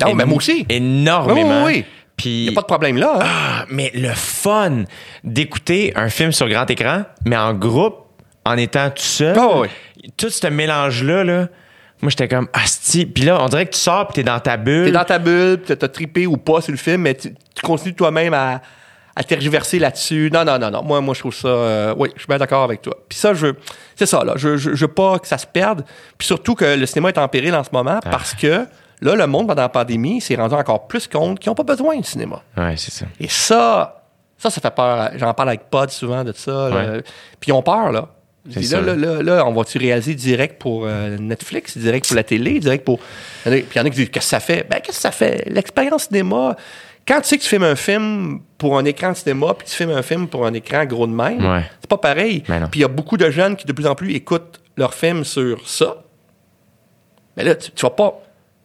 Non, 0.00 0.08
Et- 0.08 0.14
mais 0.14 0.24
moi 0.26 0.36
aussi. 0.36 0.64
Énormément. 0.68 1.64
Oui, 1.64 1.72
oui, 1.72 1.74
oui. 1.78 1.84
Puis, 2.16 2.30
Il 2.30 2.42
n'y 2.44 2.48
a 2.50 2.54
pas 2.54 2.60
de 2.60 2.66
problème 2.66 2.96
là. 2.96 3.14
hein? 3.20 3.24
Ah, 3.24 3.64
mais 3.70 3.90
le 3.94 4.10
fun 4.10 4.84
d'écouter 5.24 5.92
un 5.96 6.08
film 6.08 6.30
sur 6.30 6.48
grand 6.48 6.68
écran, 6.70 7.02
mais 7.24 7.36
en 7.36 7.52
groupe, 7.54 7.96
en 8.44 8.56
étant 8.56 8.90
tout 8.90 9.02
seul. 9.02 9.36
Ah 9.38 9.48
oui. 9.60 9.68
Tout 10.16 10.30
ce 10.30 10.46
mélange-là, 10.46 11.24
là, 11.24 11.48
moi, 12.02 12.10
j'étais 12.10 12.28
comme, 12.28 12.48
asti. 12.52 13.06
Puis 13.06 13.24
là, 13.24 13.38
on 13.42 13.46
dirait 13.48 13.66
que 13.66 13.72
tu 13.72 13.78
sors 13.78 14.06
puis 14.08 14.14
t'es 14.16 14.22
dans 14.24 14.40
ta 14.40 14.56
bulle. 14.56 14.86
T'es 14.86 14.92
dans 14.92 15.04
ta 15.04 15.18
bulle, 15.18 15.58
puis 15.64 15.76
t'as 15.76 15.88
trippé 15.88 16.26
ou 16.26 16.36
pas 16.36 16.60
sur 16.60 16.72
le 16.72 16.76
film, 16.78 17.02
mais 17.02 17.14
tu, 17.14 17.32
tu 17.54 17.62
continues 17.62 17.94
toi-même 17.94 18.34
à, 18.34 18.60
à 19.16 19.22
tergiverser 19.24 19.78
là-dessus. 19.78 20.28
Non, 20.32 20.44
non, 20.44 20.58
non, 20.58 20.70
non. 20.70 20.82
Moi, 20.82 21.00
moi 21.00 21.14
je 21.14 21.20
trouve 21.20 21.34
ça. 21.34 21.48
euh, 21.48 21.94
oui, 21.96 22.10
je 22.14 22.20
suis 22.20 22.26
bien 22.28 22.36
d'accord 22.36 22.64
avec 22.64 22.82
toi. 22.82 22.94
Puis 23.08 23.16
ça, 23.18 23.32
je. 23.32 23.46
C'est 23.96 24.06
ça, 24.06 24.22
là. 24.24 24.34
Je, 24.36 24.56
je, 24.56 24.74
je 24.74 24.84
veux 24.84 24.92
pas 24.92 25.18
que 25.18 25.26
ça 25.26 25.38
se 25.38 25.46
perde. 25.46 25.84
Puis 26.18 26.26
surtout 26.26 26.54
que 26.54 26.64
le 26.76 26.84
cinéma 26.84 27.08
est 27.10 27.18
en 27.18 27.28
péril 27.28 27.54
en 27.54 27.64
ce 27.64 27.70
moment 27.72 28.00
Ah. 28.04 28.10
parce 28.10 28.34
que 28.34 28.66
là, 29.00 29.14
le 29.14 29.26
monde, 29.26 29.46
pendant 29.46 29.62
la 29.62 29.68
pandémie, 29.70 30.20
s'est 30.20 30.34
rendu 30.34 30.54
encore 30.54 30.86
plus 30.88 31.06
compte 31.06 31.38
qu'ils 31.38 31.48
n'ont 31.48 31.54
pas 31.54 31.62
besoin 31.62 31.98
de 31.98 32.04
cinéma. 32.04 32.42
Ouais, 32.56 32.74
c'est 32.76 32.90
ça. 32.92 33.06
Et 33.20 33.28
ça, 33.28 34.02
ça, 34.36 34.50
ça 34.50 34.60
fait 34.60 34.74
peur. 34.74 35.10
J'en 35.16 35.32
parle 35.32 35.50
avec 35.50 35.70
Pod 35.70 35.88
souvent 35.90 36.22
de 36.24 36.32
ça. 36.32 36.68
Ouais. 36.70 37.02
Puis 37.40 37.48
ils 37.50 37.52
ont 37.52 37.62
peur, 37.62 37.92
là. 37.92 38.08
Là, 38.46 38.80
là, 38.82 38.94
là, 38.94 39.22
là, 39.22 39.46
on 39.46 39.52
va-tu 39.54 39.78
réaliser 39.78 40.14
direct 40.14 40.58
pour 40.60 40.84
euh, 40.86 41.16
Netflix, 41.18 41.78
direct 41.78 42.06
pour 42.06 42.16
la 42.16 42.24
télé, 42.24 42.58
direct 42.60 42.84
pour. 42.84 42.98
Puis 43.44 43.64
il 43.74 43.76
y 43.76 43.80
en 43.80 43.84
a 43.86 43.90
qui 43.90 43.96
disent 43.96 44.10
Qu'est-ce 44.10 44.26
que 44.26 44.30
ça 44.30 44.40
fait? 44.40 44.66
Ben, 44.68 44.80
qu'est-ce 44.80 44.98
que 44.98 45.02
ça 45.02 45.10
fait? 45.12 45.44
L'expérience 45.48 46.04
cinéma. 46.08 46.54
Quand 47.08 47.20
tu 47.20 47.28
sais 47.28 47.38
que 47.38 47.42
tu 47.42 47.48
filmes 47.48 47.64
un 47.64 47.76
film 47.76 48.40
pour 48.58 48.78
un 48.78 48.84
écran 48.84 49.12
de 49.12 49.16
cinéma, 49.16 49.54
puis 49.54 49.66
tu 49.68 49.74
filmes 49.74 49.90
un 49.90 50.02
film 50.02 50.26
pour 50.28 50.46
un 50.46 50.52
écran 50.54 50.84
gros 50.86 51.06
de 51.06 51.12
même, 51.12 51.44
Ouais. 51.44 51.62
c'est 51.80 51.88
pas 51.88 51.98
pareil. 51.98 52.42
Ben. 52.48 52.66
Puis 52.70 52.80
il 52.80 52.82
y 52.82 52.84
a 52.84 52.88
beaucoup 52.88 53.16
de 53.16 53.30
jeunes 53.30 53.56
qui 53.56 53.66
de 53.66 53.72
plus 53.72 53.86
en 53.86 53.94
plus 53.94 54.12
écoutent 54.14 54.60
leurs 54.76 54.94
films 54.94 55.24
sur 55.24 55.66
ça. 55.68 56.02
Mais 57.36 57.44
là, 57.44 57.54
tu, 57.54 57.70
tu 57.70 57.82
vas 57.82 57.90
pas, 57.90 58.22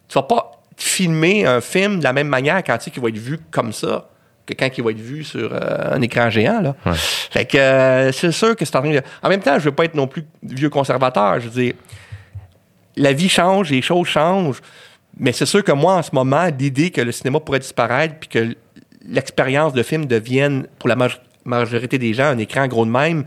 tu 0.08 0.14
vas 0.14 0.22
pas 0.22 0.52
filmer 0.76 1.44
un 1.46 1.60
film 1.60 1.98
de 1.98 2.04
la 2.04 2.12
même 2.12 2.28
manière 2.28 2.62
quand 2.64 2.76
tu 2.78 2.84
sais 2.84 2.90
qu'il 2.90 3.02
va 3.02 3.08
être 3.10 3.18
vu 3.18 3.38
comme 3.50 3.72
ça 3.72 4.08
que 4.54 4.58
quand 4.58 4.68
il 4.76 4.84
va 4.84 4.90
être 4.90 5.00
vu 5.00 5.24
sur 5.24 5.52
euh, 5.52 5.94
un 5.94 6.00
écran 6.02 6.30
géant. 6.30 6.60
Là. 6.60 6.76
Ouais. 6.84 6.92
Fait 6.94 7.44
que 7.44 7.56
euh, 7.56 8.12
c'est 8.12 8.32
sûr 8.32 8.56
que 8.56 8.64
c'est 8.64 8.76
en 8.76 8.80
train 8.82 8.92
de... 8.92 9.02
En 9.22 9.28
même 9.28 9.40
temps, 9.40 9.58
je 9.58 9.64
veux 9.64 9.74
pas 9.74 9.84
être 9.84 9.94
non 9.94 10.06
plus 10.06 10.24
vieux 10.42 10.70
conservateur. 10.70 11.40
Je 11.40 11.48
veux 11.48 11.62
dire, 11.62 11.74
la 12.96 13.12
vie 13.12 13.28
change, 13.28 13.70
les 13.70 13.82
choses 13.82 14.06
changent. 14.08 14.60
Mais 15.18 15.32
c'est 15.32 15.46
sûr 15.46 15.62
que 15.64 15.72
moi, 15.72 15.94
en 15.94 16.02
ce 16.02 16.10
moment, 16.12 16.46
l'idée 16.58 16.90
que 16.90 17.00
le 17.00 17.12
cinéma 17.12 17.40
pourrait 17.40 17.58
disparaître 17.58 18.14
puis 18.20 18.28
que 18.28 18.56
l'expérience 19.06 19.72
de 19.72 19.82
film 19.82 20.06
devienne, 20.06 20.66
pour 20.78 20.88
la 20.88 20.96
maj- 20.96 21.20
majorité 21.44 21.98
des 21.98 22.14
gens, 22.14 22.26
un 22.26 22.38
écran 22.38 22.66
gros 22.68 22.84
de 22.84 22.90
même, 22.90 23.24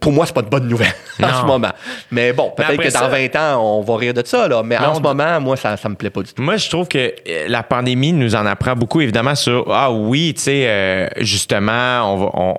pour 0.00 0.10
moi, 0.12 0.26
c'est 0.26 0.34
pas 0.34 0.40
une 0.40 0.48
bonne 0.48 0.66
nouvelle 0.68 0.92
en 1.22 1.40
ce 1.40 1.46
moment. 1.46 1.70
Mais 2.10 2.32
bon, 2.32 2.52
peut-être 2.56 2.76
que 2.76 2.92
dans 2.92 2.98
ça- 2.98 3.08
20 3.08 3.36
ans, 3.36 3.78
on 3.78 3.80
va 3.82 3.96
rire 3.96 4.14
de 4.14 4.22
ça, 4.26 4.48
là. 4.48 4.62
Mais 4.64 4.76
en 4.76 4.94
ce 4.94 5.00
moment, 5.00 5.40
moi, 5.40 5.56
ça, 5.56 5.76
ça 5.76 5.88
me 5.88 5.94
plaît 5.94 6.10
pas 6.10 6.22
du 6.22 6.32
tout. 6.32 6.42
Moi, 6.42 6.56
je 6.56 6.68
trouve 6.68 6.88
que 6.88 6.98
euh, 6.98 7.46
la 7.48 7.62
pandémie 7.62 8.12
nous 8.12 8.34
en 8.34 8.44
apprend 8.46 8.74
beaucoup, 8.74 9.00
évidemment, 9.00 9.34
sur 9.34 9.66
Ah 9.72 9.90
oui, 9.92 10.32
tu 10.34 10.42
sais, 10.42 10.64
euh, 10.66 11.06
justement, 11.18 12.12
on 12.12 12.16
va. 12.16 12.30
On, 12.34 12.54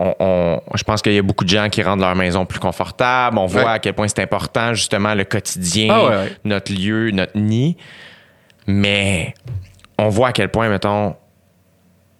on- 0.00 0.14
on- 0.20 0.60
je 0.76 0.84
pense 0.84 1.02
qu'il 1.02 1.12
y 1.12 1.18
a 1.18 1.22
beaucoup 1.22 1.44
de 1.44 1.50
gens 1.50 1.68
qui 1.68 1.82
rendent 1.82 2.00
leur 2.00 2.14
maison 2.14 2.46
plus 2.46 2.60
confortable. 2.60 3.36
On 3.38 3.46
voit 3.46 3.62
Ouais. 3.64 3.68
à 3.70 3.78
quel 3.80 3.94
point 3.94 4.06
c'est 4.08 4.20
important, 4.22 4.72
justement, 4.74 5.14
le 5.14 5.24
quotidien, 5.24 5.88
Ah 5.92 6.04
ouais, 6.04 6.08
ouais. 6.10 6.32
notre 6.44 6.72
lieu, 6.72 7.10
notre 7.10 7.36
nid. 7.36 7.76
Mais 8.66 9.34
on 9.98 10.08
voit 10.08 10.28
à 10.28 10.32
quel 10.32 10.50
point, 10.50 10.68
mettons, 10.68 11.14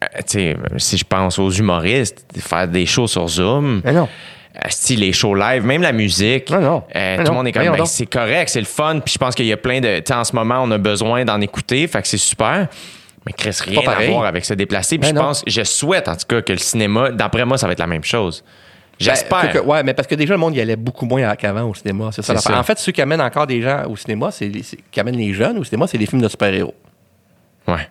euh, 0.05 0.55
si 0.77 0.97
je 0.99 1.05
pense 1.05 1.39
aux 1.39 1.51
humoristes, 1.51 2.25
faire 2.39 2.69
des 2.69 2.87
shows 2.87 3.07
sur 3.09 3.27
Zoom, 3.29 3.81
Mais 3.85 3.93
non. 3.93 4.09
euh, 4.57 4.69
style 4.69 5.01
les 5.01 5.12
shows 5.12 5.35
live, 5.35 5.65
même 5.65 5.83
la 5.83 5.93
musique. 5.93 6.51
Non. 6.51 6.85
euh, 6.95 7.16
Mais 7.19 7.25
tout 7.25 7.31
le 7.31 7.37
monde 7.37 7.49
est 7.49 7.53
comme, 7.53 7.65
ben, 7.70 7.85
c'est 7.85 8.07
correct, 8.07 8.49
c'est 8.49 8.61
le 8.61 8.66
fun. 8.66 9.01
Puis 9.05 9.15
je 9.15 9.19
pense 9.19 9.35
qu'il 9.35 9.47
y 9.47 9.53
a 9.53 9.57
plein 9.57 9.81
de. 9.81 10.03
En 10.12 10.25
ce 10.25 10.35
moment, 10.35 10.61
on 10.62 10.70
a 10.70 10.79
besoin 10.79 11.25
d'en 11.25 11.41
écouter, 11.41 11.87
fait 11.89 12.01
que 12.03 12.09
c'est 12.09 12.16
super. 12.16 12.69
Mais 13.27 13.33
Chris, 13.33 13.57
rien 13.65 13.81
à 13.87 14.07
voir 14.07 14.25
avec 14.25 14.45
se 14.45 14.55
déplacer. 14.55 14.97
Puis 14.99 15.09
je 15.11 15.15
non. 15.15 15.20
pense, 15.23 15.43
je 15.47 15.62
souhaite 15.65 16.09
en 16.09 16.15
tout 16.16 16.27
cas 16.29 16.41
que 16.43 16.53
le 16.53 16.59
cinéma, 16.59 17.11
d'après 17.11 17.45
moi, 17.45 17.59
ça 17.59 17.66
va 17.66 17.73
être 17.73 17.79
la 17.81 17.87
même 17.87 18.05
chose. 18.05 18.43
J'espère. 19.01 19.43
Ben, 19.43 19.49
que- 19.53 19.59
ouais, 19.59 19.83
mais 19.85 19.95
parce 19.95 20.09
que 20.09 20.15
déjà, 20.15 20.35
le 20.35 20.39
monde 20.41 20.57
y 20.57 20.61
allait 20.61 20.75
beaucoup 20.77 21.07
moins 21.07 21.37
qu'avant 21.37 21.65
au 21.65 21.75
cinéma. 21.75 22.11
C'est 22.11 22.23
ça, 22.23 22.27
C'est 22.29 22.35
l'affaire. 22.35 22.53
ça. 22.55 22.59
En 22.61 22.62
fait, 22.65 22.79
ceux 22.79 22.91
qui 22.93 23.01
amènent 23.03 23.20
encore 23.20 23.47
des 23.47 23.61
gens 23.62 23.85
au 23.89 23.97
cinéma, 23.97 24.31
c'est- 24.31 24.51
qui 24.91 24.99
amènent 25.01 25.16
les 25.19 25.35
jeunes 25.35 25.59
au 25.59 25.65
cinéma, 25.65 25.87
c'est 25.87 25.99
les 25.99 26.07
films 26.07 26.23
de 26.23 26.29
super-héros. 26.29 26.75
Ouais. 27.69 27.89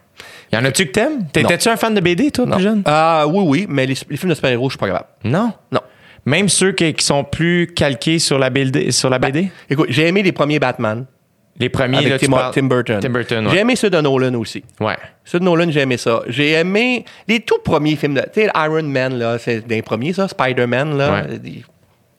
Y 0.53 0.57
en 0.57 0.63
a-tu 0.65 0.85
que 0.85 0.91
t'aimes? 0.91 1.27
T'étais-tu 1.33 1.67
un 1.69 1.75
fan 1.77 1.93
de 1.93 1.99
BD, 1.99 2.31
toi, 2.31 2.45
plus 2.47 2.61
jeune? 2.63 2.81
Ah 2.85 3.25
oui, 3.27 3.43
oui, 3.45 3.65
mais 3.69 3.85
les, 3.85 3.95
les 4.09 4.17
films 4.17 4.29
de 4.29 4.35
super-héros, 4.35 4.69
je 4.69 4.73
suis 4.73 4.79
pas 4.79 4.87
capable. 4.87 5.07
Non? 5.23 5.51
Non. 5.71 5.81
Même 6.25 6.49
ceux 6.49 6.71
qui, 6.73 6.93
qui 6.93 7.05
sont 7.05 7.23
plus 7.23 7.67
calqués 7.75 8.19
sur 8.19 8.37
la 8.39 8.49
BD? 8.49 8.91
Sur 8.91 9.09
la 9.09 9.19
BD? 9.19 9.49
Écoute, 9.69 9.87
j'ai 9.89 10.07
aimé 10.07 10.23
les 10.23 10.31
premiers 10.33 10.59
Batman 10.59 11.05
Les 11.59 11.69
premiers, 11.69 11.97
avec 11.99 12.09
là, 12.09 12.19
Tim, 12.19 12.27
parles- 12.31 12.53
Tim 12.53 12.63
Burton. 12.63 12.99
Tim 13.01 13.09
Burton, 13.09 13.47
J'ai 13.51 13.59
aimé 13.59 13.75
ceux 13.75 13.89
de 13.89 13.99
Nolan 14.01 14.33
aussi. 14.35 14.63
Ouais. 14.79 14.97
Ceux 15.25 15.39
de 15.39 15.43
Nolan, 15.45 15.67
j'ai 15.69 15.81
aimé 15.81 15.97
ça. 15.97 16.21
J'ai 16.27 16.51
aimé 16.51 17.05
les 17.27 17.39
tout 17.41 17.59
premiers 17.63 17.95
films 17.95 18.13
de. 18.15 18.21
Tu 18.21 18.41
sais, 18.41 18.49
Iron 18.55 18.83
Man, 18.83 19.17
là, 19.17 19.37
c'est 19.39 19.65
d'un 19.67 19.81
premier, 19.81 20.11
ça. 20.13 20.27
Spider-Man, 20.27 20.97
là. 20.97 21.23
Ouais. 21.27 21.37
Des- 21.39 21.63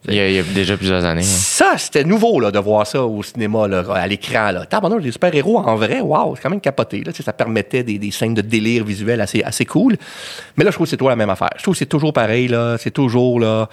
Il 0.09 0.15
y, 0.15 0.39
a, 0.39 0.43
déjà 0.43 0.77
plusieurs 0.77 1.05
années. 1.05 1.23
Ça, 1.23 1.75
c'était 1.77 2.05
nouveau 2.05 2.41
là, 2.41 2.51
de 2.51 2.59
voir 2.59 2.87
ça 2.87 3.03
au 3.05 3.23
cinéma, 3.23 3.69
là, 3.69 3.85
à 3.95 4.07
l'écran. 4.07 4.53
Tabarnak, 4.69 5.01
des 5.01 5.13
super-héros 5.13 5.59
en 5.59 5.77
vrai, 5.77 6.01
waouh, 6.01 6.37
c'est 6.37 6.43
quand 6.43 6.51
même 6.51 6.61
capoté. 6.61 7.03
Là. 7.05 7.13
Ça 7.13 7.33
permettait 7.33 7.83
des, 7.83 7.99
des 7.99 8.11
scènes 8.11 8.35
de 8.35 8.41
délire 8.41 8.85
visuel 8.85 9.21
assez, 9.21 9.43
assez 9.43 9.65
cool. 9.65 9.97
Mais 10.57 10.65
là, 10.65 10.71
je 10.71 10.77
trouve 10.77 10.87
que 10.87 10.91
c'est 10.91 10.97
toujours 10.97 11.11
la 11.11 11.17
même 11.17 11.31
affaire. 11.31 11.51
Je 11.57 11.63
trouve 11.63 11.75
que 11.75 11.79
c'est 11.79 11.87
toujours 11.87 12.13
pareil. 12.13 12.49
là. 12.49 12.77
C'est 12.79 12.91
toujours 12.91 13.41
là. 13.41 13.69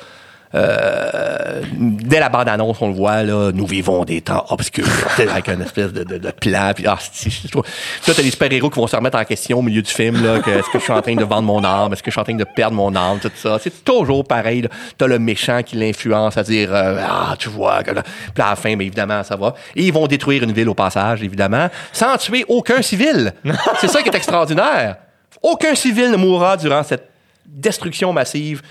Euh, 0.56 1.62
dès 1.78 2.20
la 2.20 2.30
bande-annonce, 2.30 2.78
on 2.82 2.88
le 2.88 2.94
voit, 2.94 3.24
là, 3.24 3.52
nous 3.54 3.66
vivons 3.66 4.06
des 4.06 4.22
temps 4.22 4.46
obscurs, 4.50 4.88
avec 5.18 5.50
une 5.50 5.62
espèce 5.62 5.92
de, 5.92 6.04
de, 6.04 6.18
de 6.18 6.32
plan. 6.32 6.72
Puis, 6.74 6.86
ah, 6.88 6.98
je 7.00 7.48
trouve- 7.50 7.64
Puis 7.64 8.08
là, 8.08 8.14
t'as 8.16 8.24
des 8.24 8.32
super-héros 8.32 8.70
qui 8.70 8.80
vont 8.80 8.88
se 8.88 8.96
remettre 8.96 9.18
en 9.18 9.24
question 9.26 9.60
au 9.60 9.62
milieu 9.62 9.82
du 9.82 9.92
film, 9.92 10.24
là, 10.24 10.40
que 10.40 10.50
est-ce 10.50 10.70
que 10.70 10.80
je 10.80 10.84
suis 10.84 10.94
en 10.94 11.02
train 11.02 11.16
de 11.16 11.24
vendre 11.24 11.44
mon 11.44 11.64
âme, 11.64 11.92
est-ce 11.94 12.02
que 12.02 12.10
je 12.10 12.14
suis 12.16 12.22
en 12.22 12.24
train 12.24 12.36
de 12.36 12.44
perdre 12.46 12.76
mon 12.76 12.96
âme, 12.96 13.20
tout 13.20 13.32
ça. 13.36 13.58
C'est 13.62 13.84
toujours 13.84 14.24
pareil. 14.26 14.62
là. 14.62 14.70
T'as 14.98 15.08
le 15.08 15.20
méchant 15.20 15.62
qui 15.64 15.76
l'influence 15.76 16.38
à 16.38 16.44
dire, 16.44 16.70
euh, 16.74 17.02
ah, 17.06 17.36
tu 17.38 17.50
vois, 17.50 17.84
que 17.84 17.92
là. 17.92 18.04
Puis 18.34 18.44
à 18.44 18.52
la 18.52 18.56
fin, 18.56 18.76
mais 18.76 18.86
évidemment, 18.86 19.24
ça 19.24 19.36
va. 19.36 19.56
Et 19.76 19.84
ils 19.84 19.94
vont 19.94 20.08
détruire 20.08 20.44
une 20.44 20.54
ville 20.54 20.70
au 20.70 20.74
passage, 20.76 21.22
évidemment, 21.24 21.70
sans 21.92 22.18
tuer 22.18 22.46
aucun 22.48 22.82
civil. 22.82 23.34
c'est 23.82 23.88
ça 23.90 24.02
qui 24.02 24.10
est 24.10 24.16
extraordinaire. 24.16 24.98
Aucun 25.42 25.76
civil 25.76 26.12
ne 26.12 26.18
mourra 26.18 26.58
durant 26.58 26.82
cette 26.84 27.10
destruction 27.46 28.12
massive. 28.14 28.62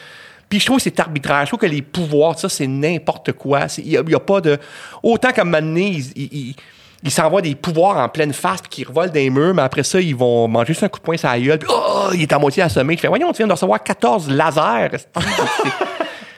Puis 0.54 0.60
je 0.60 0.66
trouve 0.66 0.76
que 0.76 0.84
c'est 0.84 1.00
arbitraire. 1.00 1.40
Je 1.42 1.48
trouve 1.48 1.58
que 1.58 1.66
les 1.66 1.82
pouvoirs, 1.82 2.38
ça, 2.38 2.48
c'est 2.48 2.68
n'importe 2.68 3.32
quoi. 3.32 3.62
Il 3.78 4.00
n'y 4.06 4.14
a, 4.14 4.20
pas 4.20 4.40
de... 4.40 4.56
Autant 5.02 5.32
qu'à 5.32 5.42
un 5.42 5.44
moment 5.46 5.60
donné, 5.60 5.88
ils, 5.88 6.12
ils- 6.14 6.28
ils- 6.50 6.56
ils 7.02 7.10
s'envoient 7.10 7.42
des 7.42 7.56
pouvoirs 7.56 7.96
en 7.98 8.08
pleine 8.08 8.32
face 8.32 8.60
puis 8.60 8.68
qu'ils 8.70 8.86
revolent 8.86 9.10
des 9.10 9.28
murs, 9.30 9.52
mais 9.52 9.62
après 9.62 9.82
ça, 9.82 10.00
ils 10.00 10.14
vont 10.14 10.46
manger 10.46 10.68
juste 10.68 10.84
un 10.84 10.88
coup 10.88 11.00
de 11.00 11.04
poing 11.04 11.16
sur 11.16 11.28
la 11.28 11.40
gueule. 11.40 11.58
Puis, 11.58 11.68
oh, 11.72 12.10
il 12.14 12.22
est 12.22 12.32
à 12.32 12.38
moitié 12.38 12.62
assommé. 12.62 12.94
Je 12.94 13.00
fais, 13.00 13.08
voyons, 13.08 13.32
tu 13.32 13.38
viens 13.38 13.48
de 13.48 13.52
recevoir 13.52 13.82
14 13.82 14.30
lasers. 14.30 14.98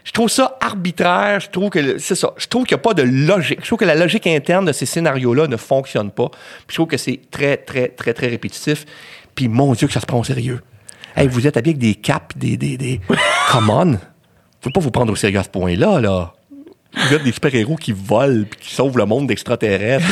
Je 0.04 0.12
trouve 0.12 0.28
ça 0.30 0.56
arbitraire. 0.60 1.40
Je 1.40 1.50
trouve 1.50 1.68
que 1.68 1.98
c'est 1.98 2.14
ça. 2.14 2.32
Je 2.38 2.46
trouve 2.46 2.64
qu'il 2.64 2.74
n'y 2.76 2.80
a 2.80 2.82
pas 2.82 2.94
de 2.94 3.02
logique. 3.02 3.58
Je 3.60 3.66
trouve 3.66 3.78
que 3.80 3.84
la 3.84 3.96
logique 3.96 4.26
interne 4.26 4.64
de 4.64 4.72
ces 4.72 4.86
scénarios-là 4.86 5.46
ne 5.48 5.56
fonctionne 5.56 6.10
pas. 6.10 6.28
Puis 6.30 6.68
je 6.70 6.74
trouve 6.76 6.86
que 6.86 6.96
c'est 6.96 7.20
très, 7.30 7.58
très, 7.58 7.88
très, 7.88 8.14
très 8.14 8.28
répétitif. 8.28 8.86
Puis 9.34 9.48
mon 9.48 9.72
Dieu, 9.74 9.86
que 9.88 9.92
ça 9.92 10.00
se 10.00 10.06
prend 10.06 10.18
au 10.20 10.24
sérieux. 10.24 10.60
Hey, 11.16 11.28
vous 11.28 11.46
êtes 11.46 11.56
habillé 11.56 11.74
avec 11.74 11.80
des 11.80 11.94
capes, 11.94 12.36
des. 12.36 12.58
des, 12.58 12.76
des... 12.76 13.00
Come 13.50 13.70
on! 13.70 13.98
Faut 14.60 14.70
pas 14.70 14.80
vous 14.80 14.90
prendre 14.90 15.12
au 15.12 15.16
sérieux 15.16 15.38
à 15.38 15.44
ce 15.44 15.48
point-là, 15.48 15.98
là. 16.00 16.34
Vous 16.94 17.14
êtes 17.14 17.22
des 17.24 17.32
super-héros 17.32 17.76
qui 17.76 17.92
volent 17.92 18.44
puis 18.50 18.60
qui 18.60 18.74
sauvent 18.74 18.98
le 18.98 19.06
monde 19.06 19.26
d'extraterrestres. 19.26 20.04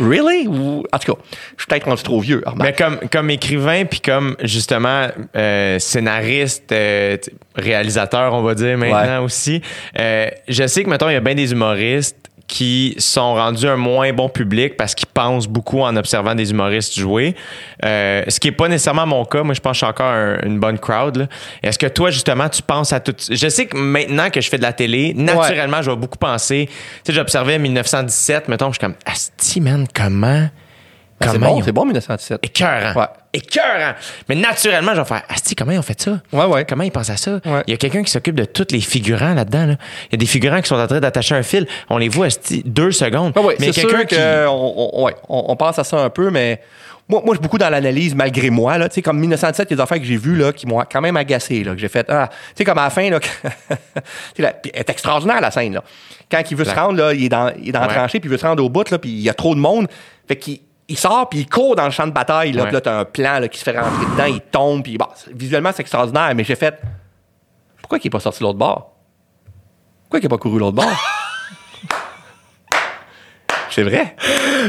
Really? 0.00 0.46
Ou... 0.48 0.84
En 0.92 0.98
tout 0.98 1.12
cas, 1.14 1.18
je 1.56 1.62
suis 1.62 1.66
peut-être 1.68 1.84
rendu 1.86 2.02
trop 2.02 2.20
vieux. 2.20 2.42
remarque. 2.44 2.62
Mais 2.62 2.72
comme, 2.72 2.98
comme 3.10 3.30
écrivain, 3.30 3.84
puis 3.84 4.00
comme 4.00 4.36
justement 4.42 5.08
euh, 5.36 5.78
scénariste, 5.78 6.72
euh, 6.72 7.16
réalisateur, 7.56 8.34
on 8.34 8.42
va 8.42 8.54
dire 8.54 8.76
maintenant 8.78 9.18
Ouais. 9.20 9.24
aussi, 9.24 9.62
euh, 9.98 10.26
je 10.48 10.66
sais 10.66 10.84
que, 10.84 10.90
mettons, 10.90 11.08
il 11.08 11.14
y 11.14 11.16
a 11.16 11.20
bien 11.20 11.34
des 11.34 11.52
humoristes 11.52 12.16
qui 12.48 12.94
sont 12.98 13.34
rendus 13.34 13.66
un 13.66 13.76
moins 13.76 14.12
bon 14.12 14.28
public 14.28 14.76
parce 14.76 14.94
qu'ils 14.94 15.06
pensent 15.08 15.46
beaucoup 15.46 15.80
en 15.80 15.96
observant 15.96 16.34
des 16.34 16.50
humoristes 16.50 16.98
jouer. 16.98 17.34
Euh, 17.82 18.24
ce 18.28 18.38
qui 18.40 18.48
n'est 18.48 18.52
pas 18.54 18.68
nécessairement 18.68 19.06
mon 19.06 19.24
cas. 19.24 19.42
Moi, 19.42 19.54
je 19.54 19.60
pense 19.60 19.70
que 19.72 19.74
je 19.76 19.78
suis 19.86 19.90
encore 19.90 20.12
un- 20.12 20.38
une 20.44 20.58
bonne 20.58 20.78
crowd. 20.78 21.28
Est-ce 21.62 21.78
que 21.78 21.86
toi, 21.86 22.10
justement, 22.10 22.50
tu 22.50 22.60
penses 22.62 22.92
à 22.92 23.00
tout... 23.00 23.14
Je 23.30 23.48
sais 23.48 23.64
que 23.66 23.76
maintenant 23.78 24.28
que 24.28 24.42
je 24.42 24.50
fais 24.50 24.58
de 24.58 24.62
la 24.62 24.74
télé, 24.74 25.14
naturellement, 25.14 25.80
je 25.80 25.90
vais 25.90 25.96
beaucoup 25.96 26.18
penser... 26.18 26.68
Tu 26.68 26.74
sais, 27.06 27.12
j'observais 27.14 27.58
1917, 27.58 28.48
mettons, 28.48 28.66
je 28.66 28.72
suis 28.72 28.80
comme... 28.80 28.96
Asti, 29.06 29.60
man, 29.72 29.86
comment... 29.94 30.48
Ben, 31.20 31.28
c'est 31.30 31.38
bon, 31.38 31.46
ont- 31.58 31.62
c'est 31.62 31.70
bon, 31.72 31.84
1917. 31.84 32.40
écœurant. 32.42 33.00
Ouais. 33.00 33.06
Écœurant. 33.32 33.92
Mais 34.28 34.34
naturellement, 34.34 34.92
je 34.92 34.98
vais 35.00 35.04
faire 35.06 35.22
Asti, 35.28 35.54
comment 35.54 35.70
ils 35.70 35.78
ont 35.78 35.82
fait 35.82 36.00
ça? 36.00 36.18
Ouais, 36.32 36.44
ouais. 36.46 36.64
Comment 36.68 36.82
ils 36.82 36.90
pensent 36.90 37.10
à 37.10 37.16
ça? 37.16 37.38
Il 37.44 37.70
y 37.70 37.74
a 37.74 37.76
quelqu'un 37.76 38.02
qui 38.02 38.10
s'occupe 38.10 38.34
de 38.34 38.44
tous 38.44 38.66
les 38.72 38.80
figurants 38.80 39.32
là-dedans. 39.34 39.66
là. 39.66 39.74
Il 40.08 40.12
y 40.12 40.14
a 40.14 40.18
des 40.18 40.26
figurants 40.26 40.60
qui 40.60 40.66
sont 40.68 40.74
en 40.74 40.86
train 40.88 40.98
d'attacher 40.98 41.36
un 41.36 41.44
fil. 41.44 41.68
On 41.90 41.98
les 41.98 42.08
voit 42.08 42.26
Asti, 42.26 42.62
deux 42.66 42.90
secondes. 42.90 43.32
Mais 43.60 43.70
quelqu'un 43.70 43.88
sûr 43.98 44.06
qui. 44.06 44.16
que 44.16 44.46
on, 44.48 45.06
on- 45.06 45.10
on 45.28 45.56
pense 45.56 45.78
à 45.78 45.84
ça 45.84 45.98
un 46.00 46.10
peu, 46.10 46.30
mais 46.30 46.60
moi, 47.08 47.20
moi 47.24 47.34
je 47.34 47.38
suis 47.38 47.42
beaucoup 47.42 47.58
dans 47.58 47.68
l'analyse 47.68 48.14
malgré 48.14 48.48
moi. 48.50 48.78
Là, 48.78 48.88
Tu 48.88 48.96
sais, 48.96 49.02
comme 49.02 49.18
1907, 49.18 49.68
il 49.68 49.70
y 49.70 49.74
a 49.74 49.76
des 49.76 49.82
affaires 49.82 49.98
que 49.98 50.04
j'ai 50.04 50.16
vues 50.16 50.36
là, 50.36 50.52
qui 50.52 50.66
m'ont 50.66 50.82
quand 50.90 51.00
même 51.00 51.16
agacé. 51.16 51.62
Là, 51.64 51.72
que 51.74 51.78
j'ai 51.78 51.88
fait, 51.88 52.06
ah, 52.08 52.28
tu 52.30 52.36
sais, 52.56 52.64
comme 52.64 52.78
à 52.78 52.84
la 52.84 52.90
fin, 52.90 53.08
là, 53.10 53.18
elle 54.38 54.54
est 54.72 54.88
extraordinaire 54.90 55.40
la 55.40 55.50
scène. 55.50 55.74
Là. 55.74 55.84
Quand 56.30 56.42
il 56.50 56.56
veut 56.56 56.64
se 56.64 56.74
rendre, 56.74 56.98
là, 56.98 57.12
il 57.12 57.24
est 57.24 57.28
dans, 57.28 57.52
il 57.58 57.68
est 57.68 57.72
dans 57.72 57.80
la 57.80 57.88
tranchée, 57.88 58.20
puis 58.20 58.28
il 58.28 58.32
veut 58.32 58.38
se 58.38 58.46
rendre 58.46 58.64
au 58.64 58.68
bout, 58.70 58.88
là, 58.90 58.98
puis 58.98 59.10
il 59.10 59.20
y 59.20 59.28
a 59.28 59.34
trop 59.34 59.54
de 59.54 59.60
monde. 59.60 59.88
Fait 60.26 60.36
qu'il 60.36 60.60
il 60.88 60.98
sort, 60.98 61.28
puis 61.28 61.40
il 61.40 61.48
court 61.48 61.74
dans 61.76 61.84
le 61.84 61.90
champ 61.90 62.06
de 62.06 62.12
bataille. 62.12 62.52
Là, 62.52 62.62
Ouais. 62.62 62.68
puis 62.68 62.74
là, 62.74 62.80
t'as 62.80 62.98
un 63.00 63.04
plan 63.04 63.38
là, 63.38 63.48
qui 63.48 63.58
se 63.58 63.64
fait 63.64 63.78
rentrer 63.78 64.04
dedans, 64.12 64.24
il 64.26 64.40
tombe, 64.40 64.82
puis 64.82 64.96
bon, 64.98 65.06
visuellement, 65.34 65.70
c'est 65.74 65.80
extraordinaire, 65.82 66.32
mais 66.34 66.44
j'ai 66.44 66.56
fait, 66.56 66.80
pourquoi 67.80 67.98
il 67.98 68.06
n'est 68.06 68.10
pas 68.10 68.20
sorti 68.20 68.40
de 68.40 68.44
l'autre 68.44 68.58
bord? 68.58 68.92
Pourquoi 70.04 70.18
il 70.20 70.22
n'a 70.22 70.28
pas 70.28 70.38
couru 70.38 70.58
l'autre 70.58 70.76
bord? 70.76 70.90
c'est 73.70 73.82
vrai. 73.82 74.14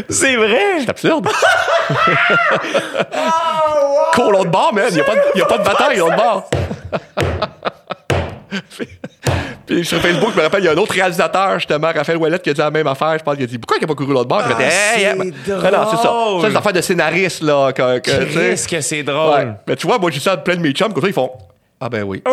C'est 0.09 0.35
vrai! 0.37 0.79
C'est 0.79 0.89
absurde. 0.89 1.27
Cours 4.13 4.31
l'autre 4.31 4.51
bord, 4.51 4.73
man. 4.73 4.85
Il 4.89 4.95
n'y 4.95 5.01
a, 5.01 5.03
pas 5.03 5.15
de- 5.15 5.21
y 5.39 5.41
a 5.41 5.45
pas 5.45 5.57
de 5.57 5.63
bataille 5.63 5.97
l'autre 5.97 6.15
bord. 6.15 6.49
Puis 9.65 9.85
sur 9.85 9.99
Facebook, 10.01 10.31
je 10.33 10.37
me 10.37 10.43
rappelle, 10.43 10.61
il 10.61 10.65
y 10.65 10.67
a 10.67 10.73
un 10.73 10.77
autre 10.77 10.93
réalisateur, 10.93 11.53
justement, 11.57 11.87
Raphaël 11.87 12.17
Ouellette, 12.17 12.41
qui 12.43 12.49
a 12.49 12.53
dit 12.53 12.59
la 12.59 12.69
même 12.69 12.85
affaire. 12.87 13.17
Je 13.17 13.23
pense 13.23 13.35
qu'il 13.35 13.45
a 13.45 13.47
dit 13.47 13.57
Pourquoi 13.57 13.77
il 13.77 13.81
n'a 13.81 13.87
pas 13.87 13.95
couru 13.95 14.11
l'autre 14.13 14.27
bord? 14.27 14.41
Ah, 14.43 14.61
hey, 14.61 15.05
c'est 15.07 15.15
ben- 15.15 15.31
Non, 15.71 15.87
c'est 15.89 15.97
ça. 15.97 16.03
drôle. 16.03 16.41
Ça, 16.41 16.47
c'est 16.47 16.51
une 16.51 16.57
affaire 16.57 16.73
de 16.73 16.81
scénariste, 16.81 17.41
là. 17.43 17.71
Que, 17.71 17.99
que, 17.99 18.11
tu 18.11 18.33
sais. 18.33 18.39
Qu'est-ce 18.49 18.67
que 18.67 18.81
c'est 18.81 19.03
drôle! 19.03 19.35
Ouais. 19.39 19.47
Mais 19.67 19.75
tu 19.77 19.87
vois, 19.87 19.97
moi, 19.99 20.11
j'ai 20.11 20.19
ça 20.19 20.33
à 20.33 20.37
plein 20.37 20.55
de 20.57 20.61
mes 20.61 20.71
chums, 20.73 20.91
comme 20.93 21.01
ça, 21.01 21.07
ils 21.07 21.13
font 21.13 21.31
Ah, 21.85 21.89
ben 21.89 22.03
oui. 22.03 22.23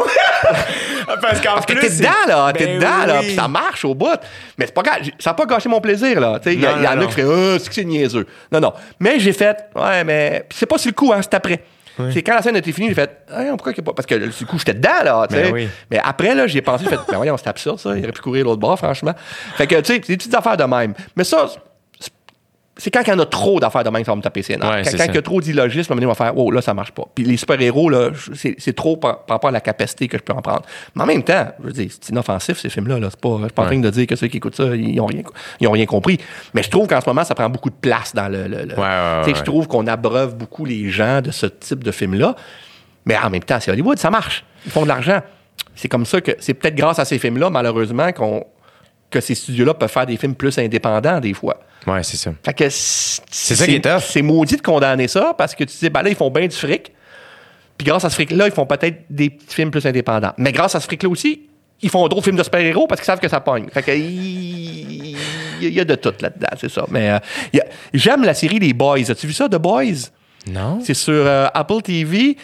Parce 1.20 1.40
qu'en 1.40 1.54
Parce 1.54 1.66
que 1.66 1.72
t'es 1.72 1.90
dedans, 1.90 2.08
là. 2.28 2.52
T'es 2.52 2.66
Ben 2.66 2.78
dedans, 2.78 3.06
là. 3.06 3.18
Puis 3.20 3.34
ça 3.34 3.48
marche 3.48 3.84
au 3.84 3.94
bout. 3.94 4.06
Mais 4.56 4.66
c'est 4.66 4.74
pas 4.74 4.82
Ça 5.18 5.30
n'a 5.30 5.34
pas 5.34 5.44
gâché 5.44 5.68
mon 5.68 5.80
plaisir, 5.80 6.20
là. 6.20 6.38
Il 6.46 6.60
y, 6.60 6.66
en 6.66 6.84
a 6.84 7.06
qui 7.06 7.12
feraient, 7.12 7.54
ah, 7.54 7.58
c'est 7.58 7.68
que 7.68 7.74
c'est 7.74 7.84
niaiseux. 7.84 8.26
Non, 8.52 8.60
non. 8.60 8.72
Mais 9.00 9.18
j'ai 9.18 9.32
fait, 9.32 9.56
ouais, 9.74 10.04
mais. 10.04 10.44
Puis 10.48 10.56
c'est 10.56 10.66
pas 10.66 10.78
sur 10.78 10.90
le 10.90 10.94
coup, 10.94 11.12
hein, 11.12 11.20
c'est 11.20 11.34
après. 11.34 11.62
C'est 12.12 12.22
quand 12.22 12.34
la 12.34 12.42
scène 12.42 12.56
était 12.56 12.72
finie, 12.72 12.88
j'ai 12.88 12.94
fait, 12.94 13.10
ah, 13.30 13.42
pourquoi 13.50 13.72
qu'il 13.72 13.82
pas. 13.82 13.92
Parce 13.92 14.06
que 14.06 14.30
sur 14.30 14.46
le 14.46 14.50
coup, 14.50 14.58
j'étais 14.58 14.74
dedans, 14.74 15.02
là. 15.04 15.26
Ben 15.28 15.52
oui. 15.52 15.68
Mais 15.90 15.98
après, 16.02 16.34
là, 16.34 16.46
j'ai 16.46 16.62
pensé, 16.62 16.84
j'ai 16.84 16.90
fait, 16.90 17.00
ben 17.08 17.16
voyons, 17.16 17.36
c'est 17.36 17.48
absurde, 17.48 17.80
ça. 17.80 17.96
Il 17.96 18.04
aurait 18.04 18.12
pu 18.12 18.22
courir 18.22 18.44
l'autre 18.44 18.60
bord, 18.60 18.78
franchement. 18.78 19.14
Fait 19.56 19.66
que, 19.66 19.74
tu 19.80 19.92
sais, 19.92 20.00
c'est 20.00 20.12
des 20.12 20.16
petites 20.16 20.34
affaires 20.34 20.56
de 20.56 20.64
même. 20.64 20.94
Mais 21.16 21.24
ça, 21.24 21.48
c'est- 22.80 22.90
quand 22.90 23.02
il 23.06 23.10
y 23.10 23.12
en 23.12 23.18
a 23.18 23.26
trop 23.26 23.60
d'affaires 23.60 23.84
de 23.84 23.90
même, 23.90 24.04
ça 24.04 24.10
va 24.12 24.16
me 24.16 24.22
taper 24.22 24.42
ses 24.42 24.56
nerfs. 24.56 24.70
Ouais, 24.70 24.82
quand 24.84 25.04
il 25.04 25.14
y 25.14 25.18
a 25.18 25.22
trop 25.22 25.40
d'illogisme, 25.40 25.92
on 25.96 26.06
va 26.06 26.14
faire, 26.14 26.36
oh, 26.36 26.50
là, 26.50 26.60
ça 26.62 26.74
marche 26.74 26.92
pas. 26.92 27.04
Puis 27.14 27.24
les 27.24 27.36
super-héros, 27.36 27.88
là, 27.90 28.10
c'est 28.34 28.74
trop 28.74 28.96
par, 28.96 29.24
par 29.24 29.36
rapport 29.36 29.48
à 29.48 29.52
la 29.52 29.60
capacité 29.60 30.08
que 30.08 30.16
je 30.18 30.22
peux 30.22 30.32
en 30.32 30.42
prendre. 30.42 30.62
Mais 30.94 31.02
en 31.02 31.06
même 31.06 31.22
temps, 31.22 31.46
je 31.60 31.66
veux 31.66 31.72
dire, 31.72 31.88
c'est 31.90 32.08
inoffensif, 32.10 32.58
ces 32.58 32.68
films-là. 32.70 32.98
Là. 32.98 33.08
C'est 33.10 33.20
pas, 33.20 33.36
je 33.38 33.44
suis 33.44 33.52
pas 33.52 33.62
en 33.62 33.64
Ouais. 33.66 33.70
train 33.72 33.80
de 33.80 33.90
dire 33.90 34.06
que 34.06 34.16
ceux 34.16 34.26
qui 34.28 34.38
écoutent 34.38 34.56
ça, 34.56 34.64
ils 34.74 35.00
ont 35.00 35.06
rien, 35.06 35.22
ils 35.60 35.68
ont 35.68 35.72
rien 35.72 35.86
compris. 35.86 36.18
Mais 36.54 36.62
je 36.62 36.70
trouve 36.70 36.88
qu'en 36.88 37.00
ce 37.00 37.08
moment, 37.08 37.22
ça 37.24 37.34
prend 37.34 37.48
beaucoup 37.48 37.70
de 37.70 37.74
place 37.80 38.14
dans 38.14 38.28
le. 38.28 38.44
le- 38.48 38.64
le- 38.64 38.74
ouais. 38.78 39.34
Je 39.34 39.42
trouve 39.42 39.68
qu'on 39.68 39.86
abreuve 39.86 40.36
beaucoup 40.36 40.64
les 40.64 40.88
gens 40.90 41.20
de 41.20 41.30
ce 41.30 41.46
type 41.46 41.84
de 41.84 41.90
film-là. 41.92 42.34
Mais 43.06 43.16
en 43.18 43.30
même 43.30 43.42
temps, 43.42 43.58
c'est 43.60 43.70
Hollywood, 43.70 43.98
ça 43.98 44.10
marche. 44.10 44.44
Ils 44.66 44.72
font 44.72 44.82
de 44.82 44.88
l'argent. 44.88 45.20
C'est 45.74 45.88
comme 45.88 46.04
ça 46.06 46.20
que 46.20 46.32
c'est 46.40 46.54
peut-être 46.54 46.74
grâce 46.74 46.98
à 46.98 47.04
ces 47.04 47.18
films-là, 47.18 47.50
malheureusement, 47.50 48.12
qu'on 48.12 48.44
que 49.10 49.20
ces 49.20 49.34
studios-là 49.34 49.74
peuvent 49.74 49.90
faire 49.90 50.06
des 50.06 50.16
films 50.16 50.34
plus 50.34 50.56
indépendants 50.58 51.20
des 51.20 51.34
fois. 51.34 51.60
Ouais, 51.86 52.02
c'est 52.02 52.16
ça. 52.16 52.32
Fait 52.44 52.54
que 52.54 52.68
c'est 52.68 53.54
ça 53.54 53.66
qui 53.66 53.74
est 53.74 53.80
tough. 53.80 54.02
C'est 54.02 54.22
maudit 54.22 54.56
de 54.56 54.62
condamner 54.62 55.08
ça 55.08 55.34
parce 55.36 55.54
que 55.54 55.64
tu 55.64 55.76
dis, 55.76 55.90
ben 55.90 56.02
là, 56.02 56.10
ils 56.10 56.16
font 56.16 56.30
bien 56.30 56.46
du 56.46 56.56
fric. 56.56 56.92
Puis 57.78 57.86
grâce 57.86 58.04
à 58.04 58.10
ce 58.10 58.14
fric-là, 58.14 58.46
ils 58.46 58.52
font 58.52 58.66
peut-être 58.66 59.04
des 59.08 59.30
petits 59.30 59.54
films 59.54 59.70
plus 59.70 59.86
indépendants. 59.86 60.32
Mais 60.36 60.52
grâce 60.52 60.74
à 60.74 60.80
ce 60.80 60.86
fric-là 60.86 61.08
aussi, 61.08 61.42
ils 61.82 61.88
font 61.88 62.06
d'autres 62.08 62.24
films 62.24 62.36
de 62.36 62.42
super-héros 62.42 62.86
parce 62.86 63.00
qu'ils 63.00 63.06
savent 63.06 63.20
que 63.20 63.28
ça 63.28 63.40
pogne. 63.40 63.68
Fait 63.72 63.82
que 63.82 63.92
il 63.92 65.16
y 65.60 65.80
a 65.80 65.84
de 65.84 65.94
tout 65.94 66.12
là-dedans, 66.20 66.48
c'est 66.58 66.70
ça. 66.70 66.84
Mais 66.90 67.10
euh, 67.10 67.60
j'aime 67.94 68.24
la 68.24 68.34
série 68.34 68.58
Les 68.58 68.72
Boys. 68.74 69.10
As-tu 69.10 69.26
vu 69.26 69.32
ça, 69.32 69.48
The 69.48 69.56
Boys? 69.56 70.10
Non? 70.46 70.80
C'est 70.82 70.94
sur 70.94 71.12
euh, 71.14 71.48
Apple 71.52 71.82
TV. 71.82 72.36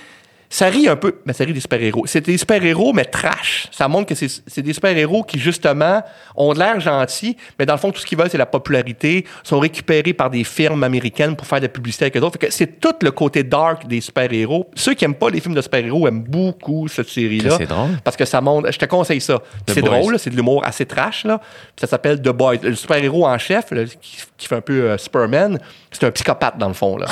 Ça 0.56 0.68
rit 0.68 0.88
un 0.88 0.96
peu, 0.96 1.16
mais 1.26 1.34
ça 1.34 1.44
rit 1.44 1.52
des 1.52 1.60
super-héros. 1.60 2.06
C'est 2.06 2.24
des 2.24 2.38
super-héros, 2.38 2.94
mais 2.94 3.04
trash. 3.04 3.68
Ça 3.72 3.88
montre 3.88 4.06
que 4.06 4.14
c'est 4.14 4.62
des 4.62 4.72
super-héros 4.72 5.22
qui, 5.22 5.38
justement, 5.38 6.02
ont 6.34 6.54
de 6.54 6.58
l'air 6.58 6.80
gentils, 6.80 7.36
mais 7.58 7.66
dans 7.66 7.74
le 7.74 7.78
fond, 7.78 7.92
tout 7.92 8.00
ce 8.00 8.06
qu'ils 8.06 8.16
veulent, 8.16 8.30
c'est 8.30 8.38
la 8.38 8.46
popularité, 8.46 9.26
sont 9.42 9.58
récupérés 9.58 10.14
par 10.14 10.30
des 10.30 10.44
firmes 10.44 10.82
américaines 10.82 11.36
pour 11.36 11.46
faire 11.46 11.58
de 11.58 11.66
la 11.66 11.68
publicité 11.68 12.06
avec 12.06 12.16
eux 12.16 12.22
autres. 12.22 12.38
C'est 12.48 12.80
tout 12.80 12.94
le 13.02 13.10
côté 13.10 13.42
dark 13.44 13.86
des 13.86 14.00
super-héros. 14.00 14.70
Ceux 14.74 14.94
qui 14.94 15.04
aiment 15.04 15.16
pas 15.16 15.28
les 15.28 15.42
films 15.42 15.54
de 15.54 15.60
super-héros 15.60 16.08
aiment 16.08 16.24
beaucoup 16.24 16.88
cette 16.88 17.10
série-là. 17.10 17.58
C'est 17.58 17.66
drôle. 17.66 17.90
Parce 18.02 18.16
que 18.16 18.24
ça 18.24 18.40
montre, 18.40 18.72
je 18.72 18.78
te 18.78 18.86
conseille 18.86 19.20
ça. 19.20 19.42
C'est 19.68 19.82
drôle, 19.82 20.18
c'est 20.18 20.30
de 20.30 20.36
l'humour 20.36 20.64
assez 20.64 20.86
trash, 20.86 21.26
là. 21.26 21.38
Ça 21.78 21.86
s'appelle 21.86 22.22
The 22.22 22.30
Boys. 22.30 22.60
Le 22.62 22.74
super-héros 22.74 23.26
en 23.26 23.36
chef, 23.36 23.72
là, 23.72 23.84
qui, 23.84 24.22
qui 24.38 24.48
fait 24.48 24.56
un 24.56 24.62
peu 24.62 24.84
euh, 24.84 24.96
Superman, 24.96 25.58
c'est 25.90 26.04
un 26.04 26.10
psychopathe, 26.10 26.56
dans 26.56 26.68
le 26.68 26.74
fond, 26.74 26.96
là. 26.96 27.08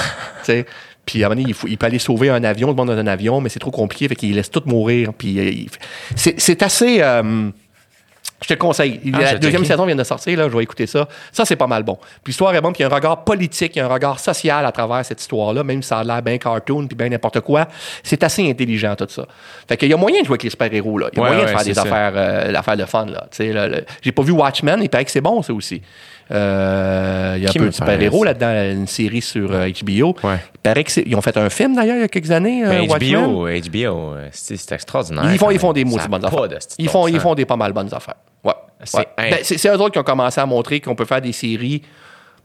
Puis 1.06 1.22
à 1.22 1.26
un 1.26 1.28
moment 1.30 1.40
donné, 1.40 1.48
il, 1.50 1.54
faut- 1.54 1.68
il 1.68 1.76
peut 1.76 1.86
aller 1.86 1.98
sauver 1.98 2.30
un 2.30 2.42
avion, 2.44 2.68
le 2.68 2.74
monde 2.74 2.88
dans 2.88 2.96
un 2.98 3.06
avion, 3.06 3.40
mais 3.40 3.48
c'est 3.48 3.58
trop 3.58 3.70
compliqué, 3.70 4.08
fait 4.08 4.16
qu'il 4.16 4.34
laisse 4.34 4.50
tout 4.50 4.62
mourir. 4.66 5.12
Puis 5.16 5.38
euh, 5.38 5.66
c'est, 6.16 6.62
assez. 6.62 7.02
euh, 7.02 7.50
je 8.42 8.48
te 8.48 8.52
le 8.54 8.58
conseille. 8.58 9.00
Ah, 9.14 9.20
la 9.20 9.34
deuxième 9.38 9.64
saison 9.64 9.86
vient 9.86 9.96
de 9.96 10.04
sortir, 10.04 10.38
là, 10.38 10.48
je 10.50 10.56
vais 10.56 10.62
écouter 10.62 10.86
ça. 10.86 11.08
Ça, 11.32 11.44
c'est 11.46 11.56
pas 11.56 11.66
mal 11.66 11.82
bon. 11.82 11.96
Puis 12.22 12.30
l'histoire 12.32 12.54
est 12.54 12.60
bonne, 12.60 12.72
puis 12.72 12.80
il 12.82 12.86
y 12.86 12.88
a 12.88 12.92
un 12.92 12.94
regard 12.94 13.24
politique, 13.24 13.76
il 13.76 13.78
y 13.78 13.82
a 13.82 13.86
un 13.86 13.88
regard 13.88 14.18
social 14.20 14.66
à 14.66 14.72
travers 14.72 15.04
cette 15.04 15.20
histoire-là, 15.20 15.64
même 15.64 15.82
si 15.82 15.88
ça 15.88 15.98
a 16.00 16.04
l'air 16.04 16.20
bien 16.20 16.36
cartoon, 16.36 16.86
puis 16.86 16.96
bien 16.96 17.08
n'importe 17.08 17.40
quoi. 17.40 17.68
C'est 18.02 18.22
assez 18.22 18.48
intelligent, 18.50 18.94
tout 18.96 19.06
ça. 19.08 19.26
Fait 19.66 19.76
qu'il 19.78 19.88
y 19.88 19.94
a 19.94 19.96
moyen 19.96 20.20
de 20.20 20.26
jouer 20.26 20.34
avec 20.34 20.42
les 20.42 20.50
super-héros, 20.50 20.98
là. 20.98 21.08
Il 21.12 21.16
y 21.18 21.20
a 21.20 21.22
Ouais, 21.24 21.30
moyen 21.30 21.44
de 21.44 21.48
faire 21.50 21.64
des 21.64 21.74
ça. 21.74 21.82
affaires, 21.82 22.12
euh, 22.16 22.50
l'affaire 22.50 22.76
de 22.76 22.84
fun, 22.84 23.06
là. 23.06 23.26
Tu 23.30 23.36
sais, 23.38 23.52
là, 23.52 23.66
le- 23.68 23.84
J'ai 24.02 24.12
pas 24.12 24.22
vu 24.22 24.32
Watchmen, 24.32 24.80
il 24.82 24.90
paraît 24.90 25.04
que 25.06 25.10
c'est 25.10 25.20
bon, 25.22 25.40
ça 25.42 25.52
aussi. 25.54 25.80
Euh, 26.30 27.34
Il 27.36 27.42
y 27.42 27.46
a 27.46 27.50
Qui 27.50 27.58
un 27.58 27.62
peu 27.62 27.68
de 27.68 27.74
super-héros 27.74 28.24
là-dedans, 28.24 28.72
une 28.80 28.86
série 28.86 29.20
sur 29.20 29.50
euh, 29.52 29.68
HBO. 29.68 30.16
Ouais. 30.22 30.36
Il 30.54 30.60
paraît 30.62 30.84
qu'ils 30.84 31.14
ont 31.16 31.20
fait 31.20 31.36
un 31.36 31.50
film 31.50 31.74
d'ailleurs 31.76 31.96
il 31.96 32.00
y 32.00 32.04
a 32.04 32.08
quelques 32.08 32.30
années. 32.30 32.64
euh, 32.64 32.86
Ben. 32.86 32.86
HBO, 32.86 33.46
HBO, 33.46 34.14
euh, 34.14 34.28
c'est 34.32 34.72
extraordinaire. 34.72 35.30
Ils 35.32 35.38
font, 35.38 35.50
ils 35.50 35.58
font 35.58 35.72
des 35.72 35.84
mots 35.84 35.98
bonnes 36.08 36.24
affaires. 36.24 36.48
de 36.48 36.58
Ils 36.78 36.88
font, 36.88 37.06
ils 37.08 37.20
font 37.20 37.34
des 37.34 37.44
pas 37.44 37.56
mal 37.56 37.72
bonnes 37.72 37.92
affaires. 37.92 38.14
Ouais. 38.42 38.52
C'est 38.84 38.98
Ouais. 38.98 39.06
un- 39.18 39.30
Ben, 39.30 39.38
c'est 39.42 39.68
eux 39.68 39.74
autres 39.80 39.90
qui 39.92 39.98
ont 39.98 40.02
commencé 40.04 40.40
à 40.40 40.46
montrer 40.46 40.80
qu'on 40.80 40.94
peut 40.94 41.04
faire 41.06 41.20
des 41.22 41.32
séries 41.32 41.82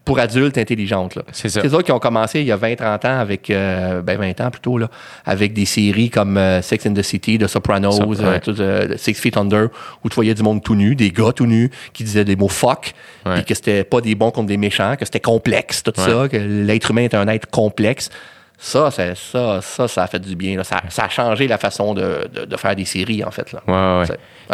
pour 0.05 0.17
adultes 0.17 0.57
intelligentes. 0.57 1.15
là. 1.15 1.21
C'est 1.31 1.49
ça. 1.49 1.61
C'est 1.61 1.71
eux 1.73 1.81
qui 1.83 1.91
ont 1.91 1.99
commencé 1.99 2.39
il 2.39 2.47
y 2.47 2.51
a 2.51 2.57
20-30 2.57 3.05
ans 3.07 3.19
avec, 3.19 3.49
euh, 3.51 4.01
ben 4.01 4.17
20 4.17 4.41
ans 4.41 4.49
plutôt, 4.49 4.77
là, 4.79 4.89
avec 5.25 5.53
des 5.53 5.65
séries 5.65 6.09
comme 6.09 6.37
euh, 6.37 6.61
Sex 6.63 6.85
and 6.87 6.93
the 6.93 7.03
City, 7.03 7.37
The 7.37 7.45
Sopranos, 7.47 7.91
Ça, 7.91 8.03
euh, 8.03 8.39
ouais. 8.39 8.41
euh, 8.59 8.97
Six 8.97 9.13
Feet 9.15 9.37
Under, 9.37 9.67
où 10.03 10.09
tu 10.09 10.15
voyais 10.15 10.33
du 10.33 10.41
monde 10.41 10.63
tout 10.63 10.73
nu, 10.75 10.95
des 10.95 11.11
gars 11.11 11.31
tout 11.31 11.45
nus 11.45 11.69
qui 11.93 12.03
disaient 12.03 12.25
des 12.25 12.35
mots 12.35 12.47
fuck, 12.47 12.93
Ouais. 13.25 13.41
et 13.41 13.43
que 13.43 13.53
c'était 13.53 13.83
pas 13.83 14.01
des 14.01 14.15
bons 14.15 14.31
contre 14.31 14.47
des 14.47 14.57
méchants, 14.57 14.95
que 14.95 15.05
c'était 15.05 15.19
complexe, 15.19 15.83
tout 15.83 15.91
ça, 15.95 16.27
que 16.27 16.37
l'être 16.37 16.89
humain 16.89 17.03
est 17.03 17.13
un 17.13 17.27
être 17.27 17.47
complexe. 17.51 18.09
Ça, 18.57 18.89
c'est- 18.91 19.15
ça, 19.15 19.59
ça, 19.61 19.87
ça 19.87 20.03
a 20.03 20.07
fait 20.07 20.19
du 20.19 20.35
bien. 20.35 20.57
là. 20.57 20.63
Ça, 20.63 20.81
ça 20.89 21.03
a 21.05 21.09
changé 21.09 21.47
la 21.47 21.57
façon 21.57 21.93
de, 21.93 22.27
de- 22.33 22.45
de 22.45 22.57
faire 22.57 22.75
des 22.75 22.85
séries, 22.85 23.23
en 23.23 23.31
fait. 23.31 23.53
Là. 23.53 24.03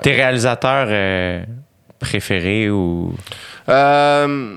Tes 0.03 0.11
réalisateurs 0.11 1.43
préférés 1.99 2.69
ou? 2.69 3.13
Euh, 3.69 4.55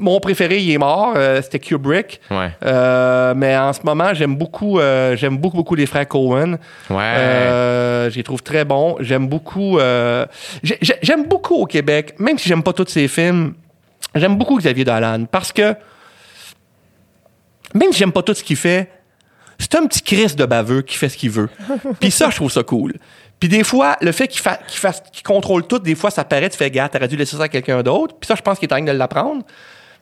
mon 0.00 0.18
préféré, 0.20 0.58
il 0.58 0.70
est 0.72 0.78
mort. 0.78 1.12
euh, 1.16 1.40
C'était 1.42 1.58
Kubrick. 1.58 2.20
Ouais. 2.30 2.50
Euh, 2.64 3.34
mais 3.36 3.56
en 3.56 3.72
ce 3.72 3.80
moment, 3.84 4.12
j'aime 4.14 4.36
beaucoup, 4.36 4.78
euh, 4.78 5.16
j'aime 5.16 5.36
beaucoup, 5.38 5.56
beaucoup 5.56 5.74
les 5.74 5.86
frères 5.86 6.06
Cohen. 6.08 6.58
Ouais. 6.90 6.96
Euh, 7.00 8.10
je 8.10 8.16
les 8.16 8.22
trouve 8.22 8.42
très 8.42 8.64
bons. 8.64 8.96
J'aime 9.00 9.26
beaucoup. 9.28 9.78
euh, 9.78 10.26
j'ai- 10.62 10.78
j'ai- 10.80 10.98
j'aime 11.02 11.24
beaucoup 11.26 11.54
au 11.56 11.66
Québec, 11.66 12.14
même 12.18 12.38
si 12.38 12.48
j'aime 12.48 12.62
pas 12.62 12.72
tous 12.72 12.88
ses 12.88 13.08
films. 13.08 13.54
J'aime 14.14 14.36
beaucoup 14.36 14.56
Xavier 14.58 14.84
Dolan 14.84 15.24
parce 15.30 15.52
que 15.52 15.74
même 17.74 17.92
si 17.92 17.98
j'aime 17.98 18.12
pas 18.12 18.22
tout 18.22 18.34
ce 18.34 18.42
qu'il 18.42 18.56
fait, 18.56 18.90
c'est 19.58 19.74
un 19.74 19.86
petit 19.86 20.02
Chris 20.02 20.34
de 20.36 20.44
baveux 20.46 20.82
qui 20.82 20.96
fait 20.96 21.08
ce 21.08 21.16
qu'il 21.16 21.30
veut. 21.30 21.48
Puis 22.00 22.10
ça, 22.10 22.30
je 22.30 22.36
trouve 22.36 22.50
ça 22.50 22.62
cool. 22.62 22.94
Puis 23.38 23.48
des 23.50 23.64
fois, 23.64 23.96
le 24.00 24.12
fait 24.12 24.28
qu'il 24.28 24.40
fa- 24.40 24.56
qu'il 24.66 24.78
fasse, 24.78 25.02
qu'il 25.12 25.22
contrôle 25.22 25.66
tout, 25.66 25.78
des 25.78 25.94
fois, 25.94 26.10
ça 26.10 26.24
paraît, 26.24 26.48
tu 26.48 26.56
fais 26.56 26.70
gars, 26.70 26.88
t'aurais 26.88 27.08
dû 27.08 27.16
laisser 27.16 27.36
ça 27.36 27.44
à 27.44 27.48
quelqu'un 27.48 27.82
d'autre. 27.82 28.14
Puis 28.18 28.26
ça, 28.26 28.34
je 28.34 28.40
pense 28.42 28.58
qu'il 28.58 28.68
est 28.68 28.72
en 28.72 28.76
train 28.76 28.86
de 28.94 28.98
l'apprendre. 28.98 29.42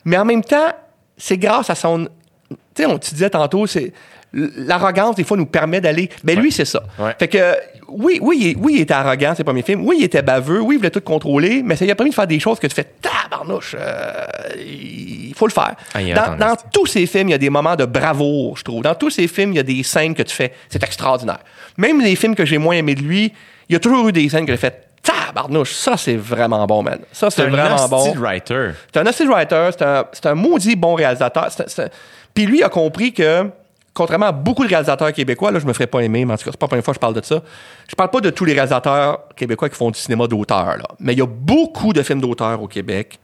Mais 0.05 0.17
en 0.17 0.25
même 0.25 0.43
temps, 0.43 0.71
c'est 1.17 1.37
grâce 1.37 1.69
à 1.69 1.75
son. 1.75 2.07
Tu 2.49 2.83
sais, 2.83 2.85
on 2.85 2.97
te 2.97 3.09
disait 3.09 3.29
tantôt, 3.29 3.67
c'est. 3.67 3.91
L'arrogance, 4.33 5.15
des 5.15 5.23
fois, 5.23 5.37
nous 5.37 5.45
permet 5.45 5.79
d'aller. 5.79 6.09
Ben 6.23 6.37
lui, 6.37 6.51
c'est 6.51 6.65
ça. 6.65 6.83
Ouais. 6.99 7.15
Fait 7.17 7.29
que, 7.29 7.55
oui, 7.87 8.19
oui, 8.21 8.37
il, 8.53 8.57
oui, 8.57 8.73
il 8.75 8.81
était 8.81 8.93
arrogant, 8.93 9.33
ses 9.33 9.45
premiers 9.45 9.61
films. 9.61 9.87
Oui, 9.87 9.95
il 9.99 10.03
était 10.03 10.21
baveux. 10.21 10.59
Oui, 10.59 10.75
il 10.75 10.77
voulait 10.79 10.89
tout 10.89 10.99
contrôler. 10.99 11.61
Mais 11.63 11.77
ça 11.77 11.85
lui 11.85 11.91
a 11.91 11.95
permis 11.95 12.09
de 12.09 12.15
faire 12.15 12.27
des 12.27 12.39
choses 12.39 12.59
que 12.59 12.67
tu 12.67 12.75
fais 12.75 12.83
tabarnouche. 12.83 13.77
euh, 13.79 14.25
il 14.57 15.33
faut 15.35 15.47
le 15.47 15.53
faire. 15.53 15.75
Ah, 15.93 16.35
dans, 16.35 16.55
tous 16.71 16.85
ces 16.85 17.05
films, 17.05 17.29
il 17.29 17.31
y 17.31 17.35
a 17.35 17.37
des 17.37 17.49
moments 17.49 17.77
de 17.77 17.85
bravoure, 17.85 18.57
je 18.57 18.63
trouve. 18.63 18.83
Dans 18.83 18.95
tous 18.95 19.09
ces 19.09 19.27
films, 19.29 19.53
il 19.53 19.55
y 19.55 19.59
a 19.59 19.63
des 19.63 19.83
scènes 19.83 20.13
que 20.13 20.23
tu 20.23 20.35
fais. 20.35 20.53
C'est 20.69 20.83
extraordinaire. 20.83 21.39
Même 21.77 22.01
les 22.01 22.15
films 22.17 22.35
que 22.35 22.45
j'ai 22.45 22.57
moins 22.57 22.75
aimés 22.75 22.95
de 22.95 23.01
lui, 23.01 23.31
il 23.69 23.73
y 23.73 23.75
a 23.75 23.79
toujours 23.79 24.09
eu 24.09 24.11
des 24.11 24.27
scènes 24.27 24.45
que 24.45 24.51
j'ai 24.51 24.57
fait 24.57 24.84
tabarnouche. 25.05 25.73
Ça, 25.73 25.95
c'est 25.97 26.15
vraiment 26.17 26.65
bon, 26.65 26.83
man. 26.83 26.99
Ça, 27.11 27.29
c'est 27.29 27.43
un 27.43 27.49
vraiment 27.49 27.87
bon. 27.87 27.97
hostie 27.97 28.13
de 28.13 28.19
writer. 28.19 28.69
C'est 28.93 28.99
un 28.99 29.05
hostie 29.05 29.25
writer, 29.27 29.69
c'est 29.71 29.81
un, 29.83 30.05
c'est 30.11 30.25
un 30.25 30.35
maudit 30.35 30.75
bon 30.75 30.95
réalisateur. 30.95 31.47
C'est 31.49 31.63
un- 31.63 31.67
c'est 31.67 31.83
un- 31.83 31.89
Puis 32.33 32.45
lui 32.45 32.63
a 32.63 32.69
compris 32.69 33.13
que, 33.13 33.49
contrairement 33.93 34.25
à 34.27 34.31
beaucoup 34.31 34.63
de 34.63 34.69
réalisateurs 34.69 35.13
québécois, 35.13 35.51
là, 35.51 35.59
je 35.59 35.65
me 35.65 35.73
ferais 35.73 35.87
pas 35.87 36.01
aimer, 36.01 36.25
mais 36.25 36.33
en 36.33 36.37
tout 36.37 36.43
cas, 36.45 36.51
c'est 36.51 36.57
pas 36.59 36.65
la 36.65 36.69
première 36.69 36.83
fois 36.85 36.93
que 36.93 36.97
je 36.97 37.01
parle 37.01 37.13
de 37.13 37.23
ça. 37.23 37.41
Je 37.87 37.95
parle 37.95 38.09
pas 38.09 38.19
de 38.21 38.29
tous 38.29 38.43
les 38.45 38.53
réalisateurs 38.53 39.19
québécois 39.35 39.69
qui 39.69 39.75
font 39.75 39.91
du 39.91 39.99
cinéma 39.99 40.27
d'auteur, 40.27 40.77
là. 40.77 40.83
Mais 40.99 41.13
il 41.13 41.19
y 41.19 41.21
a 41.21 41.27
beaucoup 41.27 41.93
de 41.93 42.01
films 42.03 42.19
d'auteur 42.21 42.61
au 42.61 42.67
Québec 42.67 43.19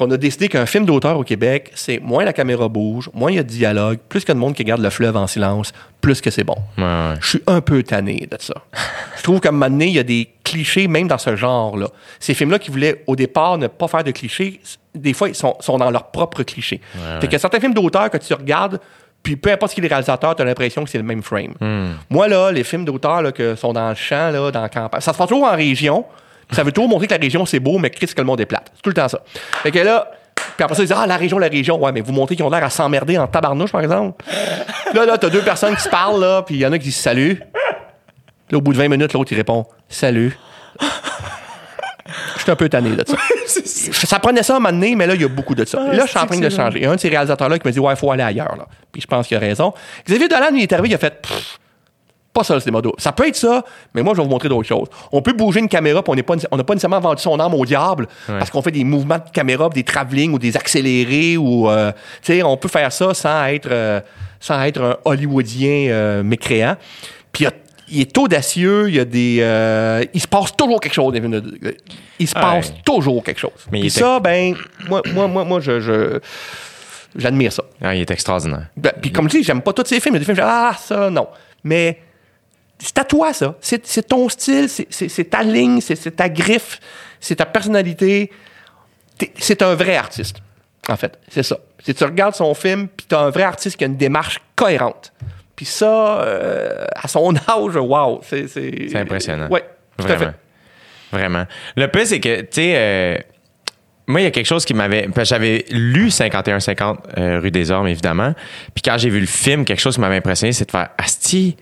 qu'on 0.00 0.10
a 0.12 0.16
décidé 0.16 0.48
qu'un 0.48 0.64
film 0.64 0.86
d'auteur 0.86 1.18
au 1.18 1.24
Québec, 1.24 1.72
c'est 1.74 2.00
moins 2.00 2.24
la 2.24 2.32
caméra 2.32 2.68
bouge, 2.68 3.10
moins 3.12 3.30
il 3.30 3.36
y 3.36 3.38
a 3.38 3.42
de 3.42 3.48
dialogue, 3.48 3.98
plus 4.08 4.20
qu'il 4.20 4.30
y 4.30 4.32
a 4.32 4.34
de 4.34 4.38
monde 4.38 4.54
qui 4.54 4.62
regarde 4.62 4.80
le 4.80 4.88
fleuve 4.88 5.14
en 5.14 5.26
silence, 5.26 5.72
plus 6.00 6.22
que 6.22 6.30
c'est 6.30 6.42
bon. 6.42 6.56
Ouais, 6.78 6.84
ouais. 6.84 7.14
Je 7.20 7.28
suis 7.28 7.42
un 7.46 7.60
peu 7.60 7.82
tanné 7.82 8.26
de 8.30 8.38
ça. 8.40 8.54
je 9.18 9.22
trouve 9.22 9.40
qu'à 9.40 9.50
un 9.50 9.52
moment 9.52 9.68
donné, 9.68 9.88
il 9.88 9.92
y 9.92 9.98
a 9.98 10.02
des 10.02 10.30
clichés, 10.42 10.88
même 10.88 11.06
dans 11.06 11.18
ce 11.18 11.36
genre-là. 11.36 11.88
Ces 12.18 12.32
films-là 12.32 12.58
qui 12.58 12.70
voulaient, 12.70 13.04
au 13.06 13.14
départ, 13.14 13.58
ne 13.58 13.66
pas 13.66 13.88
faire 13.88 14.02
de 14.02 14.10
clichés, 14.10 14.62
des 14.94 15.12
fois, 15.12 15.28
ils 15.28 15.34
sont, 15.34 15.54
sont 15.60 15.76
dans 15.76 15.90
leurs 15.90 16.10
propres 16.10 16.44
clichés. 16.44 16.80
fait 17.20 17.28
que 17.28 17.36
certains 17.36 17.60
films 17.60 17.74
d'auteur 17.74 18.08
que 18.08 18.16
tu 18.16 18.32
regardes, 18.32 18.80
puis 19.22 19.36
peu 19.36 19.52
importe 19.52 19.72
ce 19.72 19.74
qu'il 19.74 19.84
est 19.84 19.88
réalisateur, 19.88 20.34
tu 20.34 20.40
as 20.40 20.46
l'impression 20.46 20.82
que 20.82 20.88
c'est 20.88 20.96
le 20.96 21.04
même 21.04 21.22
frame. 21.22 21.52
Moi, 22.08 22.26
là, 22.26 22.50
les 22.52 22.64
films 22.64 22.86
d'auteur 22.86 23.34
que 23.34 23.54
sont 23.54 23.74
dans 23.74 23.90
le 23.90 23.94
champ, 23.94 24.30
là, 24.30 24.50
dans 24.50 24.62
la 24.62 24.70
campagne, 24.70 25.02
ça 25.02 25.12
se 25.12 25.18
passe 25.18 25.28
toujours 25.28 25.44
en 25.44 25.54
région. 25.54 26.06
Ça 26.52 26.62
veut 26.62 26.72
toujours 26.72 26.88
montrer 26.88 27.06
que 27.06 27.14
la 27.14 27.20
région, 27.20 27.46
c'est 27.46 27.60
beau, 27.60 27.78
mais 27.78 27.90
Chris, 27.90 28.06
que 28.06 28.20
le 28.20 28.24
monde 28.24 28.40
est 28.40 28.46
plate. 28.46 28.70
C'est 28.74 28.82
tout 28.82 28.90
le 28.90 28.94
temps 28.94 29.08
ça. 29.08 29.20
Fait 29.62 29.70
que 29.70 29.78
là, 29.78 30.10
puis 30.34 30.64
après 30.64 30.74
ça, 30.74 30.82
ils 30.82 30.86
disent 30.86 30.96
Ah, 30.98 31.06
la 31.06 31.16
région, 31.16 31.38
la 31.38 31.48
région. 31.48 31.82
Ouais, 31.82 31.92
mais 31.92 32.00
vous 32.00 32.12
montrez 32.12 32.36
qu'ils 32.36 32.44
ont 32.44 32.50
l'air 32.50 32.64
à 32.64 32.70
s'emmerder 32.70 33.18
en 33.18 33.26
tabarnouche, 33.26 33.72
par 33.72 33.80
exemple. 33.80 34.24
là, 34.94 35.06
là, 35.06 35.18
t'as 35.18 35.30
deux 35.30 35.42
personnes 35.42 35.74
qui 35.76 35.82
se 35.82 35.88
parlent, 35.88 36.20
là, 36.20 36.42
puis 36.42 36.56
il 36.56 36.60
y 36.60 36.66
en 36.66 36.72
a 36.72 36.78
qui 36.78 36.84
disent 36.84 36.96
Salut. 36.96 37.42
Là, 38.50 38.58
au 38.58 38.60
bout 38.60 38.72
de 38.72 38.78
20 38.78 38.88
minutes, 38.88 39.12
l'autre, 39.12 39.32
il 39.32 39.36
répond 39.36 39.64
Salut. 39.88 40.36
Je 42.36 42.42
suis 42.42 42.50
un 42.50 42.56
peu 42.56 42.68
tanné 42.68 42.90
de 42.90 43.04
ça. 43.06 43.16
ça 44.06 44.18
prenait 44.18 44.42
ça 44.42 44.54
à 44.54 44.56
un 44.56 44.60
moment 44.60 44.72
donné, 44.72 44.96
mais 44.96 45.06
là, 45.06 45.14
il 45.14 45.20
y 45.20 45.24
a 45.24 45.28
beaucoup 45.28 45.54
de 45.54 45.64
ça. 45.64 45.78
là, 45.78 46.04
je 46.04 46.10
suis 46.10 46.18
en 46.18 46.26
train 46.26 46.38
de 46.38 46.48
changer. 46.48 46.78
Il 46.78 46.84
y 46.84 46.86
a 46.86 46.90
un 46.90 46.96
de 46.96 47.00
ces 47.00 47.08
réalisateurs-là 47.08 47.58
qui 47.58 47.66
me 47.68 47.72
dit 47.72 47.78
Ouais, 47.78 47.92
il 47.92 47.96
faut 47.96 48.10
aller 48.10 48.22
ailleurs. 48.22 48.56
Là. 48.56 48.66
Puis 48.90 49.02
je 49.02 49.06
pense 49.06 49.26
qu'il 49.26 49.36
a 49.36 49.40
raison. 49.40 49.72
Xavier 50.06 50.28
Dolan, 50.28 50.48
il 50.54 50.62
est 50.62 50.72
arrivé, 50.72 50.88
il 50.88 50.94
a 50.94 50.98
fait 50.98 51.20
Pff, 51.22 51.58
pas 52.32 52.44
ça, 52.44 52.54
le 52.54 52.60
cinéma 52.60 52.80
d'auteur. 52.80 53.00
Ça 53.00 53.12
peut 53.12 53.26
être 53.26 53.36
ça, 53.36 53.64
mais 53.94 54.02
moi, 54.02 54.14
je 54.14 54.18
vais 54.18 54.24
vous 54.24 54.30
montrer 54.30 54.48
d'autres 54.48 54.68
choses. 54.68 54.86
On 55.10 55.20
peut 55.20 55.32
bouger 55.32 55.60
une 55.60 55.68
caméra, 55.68 56.02
puis 56.02 56.12
on 56.12 56.14
n'est 56.14 56.22
pas, 56.22 56.34
on 56.50 56.56
n'a 56.56 56.64
pas 56.64 56.74
nécessairement 56.74 57.00
vendu 57.00 57.20
son 57.22 57.38
âme 57.40 57.54
au 57.54 57.64
diable, 57.64 58.06
parce 58.26 58.50
qu'on 58.50 58.62
fait 58.62 58.70
des 58.70 58.84
mouvements 58.84 59.18
de 59.18 59.30
caméra, 59.32 59.68
des 59.68 59.82
travelling 59.84 60.32
ou 60.32 60.38
des 60.38 60.56
accélérés, 60.56 61.36
ou, 61.36 61.68
euh, 61.68 61.90
tu 62.22 62.32
sais, 62.34 62.42
on 62.42 62.56
peut 62.56 62.68
faire 62.68 62.92
ça 62.92 63.12
sans 63.14 63.44
être, 63.46 63.68
euh, 63.70 64.00
sans 64.38 64.62
être 64.62 64.80
un 64.80 64.96
Hollywoodien 65.04 65.88
euh, 65.90 66.22
mécréant. 66.22 66.76
Puis 67.32 67.46
il 67.88 68.00
est 68.00 68.16
audacieux, 68.18 68.88
il 68.88 68.94
y 68.94 69.00
a 69.00 69.04
des, 69.04 70.08
il 70.14 70.20
se 70.20 70.28
passe 70.28 70.54
toujours 70.56 70.80
quelque 70.80 70.94
chose. 70.94 71.12
Il 72.20 72.28
se 72.28 72.34
Ouais. 72.36 72.40
passe 72.40 72.72
toujours 72.84 73.24
quelque 73.24 73.40
chose. 73.40 73.50
Mais 73.72 73.80
Puis 73.80 73.90
ça, 73.90 74.20
ben, 74.20 74.54
moi, 74.88 75.02
moi, 75.12 75.26
moi, 75.26 75.44
moi, 75.44 75.58
je, 75.60 75.80
je- 75.80 76.20
j'admire 77.16 77.52
ça. 77.52 77.64
Ah, 77.82 77.94
il 77.94 78.02
est 78.02 78.10
extraordinaire. 78.10 78.66
Ben, 78.76 78.92
puis 79.00 79.10
comme 79.10 79.28
je 79.28 79.38
dis, 79.38 79.42
j'aime 79.42 79.62
pas 79.62 79.72
tous 79.72 79.84
ces 79.86 79.98
films. 80.00 80.14
Il 80.14 80.18
y 80.18 80.18
a 80.18 80.20
des 80.20 80.24
films, 80.26 80.36
je 80.36 80.42
dis, 80.42 80.48
ah, 80.48 80.72
ça, 80.78 81.10
non. 81.10 81.26
Mais 81.64 81.98
c'est 82.80 82.98
à 82.98 83.04
toi, 83.04 83.32
ça. 83.32 83.54
C'est 83.60 84.08
ton 84.08 84.28
style, 84.28 84.68
c'est- 84.68 85.30
ta 85.30 85.42
ligne, 85.42 85.80
c'est 85.80 86.16
ta 86.16 86.28
griffe, 86.28 86.80
c'est 87.20 87.36
ta 87.36 87.46
personnalité. 87.46 88.30
C'est 89.38 89.62
un 89.62 89.74
vrai 89.74 89.96
artiste, 89.96 90.36
en 90.88 90.96
fait. 90.96 91.18
C'est 91.28 91.42
ça. 91.42 91.58
C'est 91.84 91.94
tu 91.94 92.04
regardes 92.04 92.34
son 92.34 92.54
film, 92.54 92.88
puis 92.88 93.06
t'as 93.08 93.20
un 93.20 93.30
vrai 93.30 93.42
artiste 93.44 93.76
qui 93.76 93.84
a 93.84 93.86
une 93.86 93.96
démarche 93.96 94.40
cohérente. 94.56 95.12
Puis 95.56 95.66
ça, 95.66 96.22
euh, 96.22 96.84
à 96.94 97.06
son 97.06 97.34
âge, 97.48 97.76
wow, 97.76 98.20
c'est... 98.22 98.48
C'est 98.48 98.96
impressionnant. 98.96 99.48
Oui, 99.50 99.60
Vraiment. 99.98 100.32
Vraiment. 101.12 101.44
Le 101.76 101.86
pire, 101.88 102.06
c'est 102.06 102.20
que, 102.20 102.40
tu 102.42 102.46
sais, 102.52 102.72
euh, 102.76 103.18
moi, 104.06 104.20
il 104.20 104.24
y 104.24 104.26
a 104.26 104.30
quelque 104.30 104.46
chose 104.46 104.64
qui 104.64 104.74
m'avait. 104.74 105.08
J'avais 105.24 105.64
lu 105.70 106.08
51-50 106.08 106.98
euh, 107.18 107.40
rue 107.40 107.50
des 107.50 107.70
Ormes, 107.70 107.88
évidemment. 107.88 108.32
Puis 108.74 108.82
quand 108.82 108.96
j'ai 108.96 109.10
vu 109.10 109.20
le 109.20 109.26
film, 109.26 109.64
quelque 109.64 109.80
chose 109.80 109.94
qui 109.96 110.00
m'avait 110.00 110.16
impressionné, 110.16 110.52
c'est 110.52 110.64
de 110.66 110.70
faire 110.70 110.88
Asti, 110.98 111.56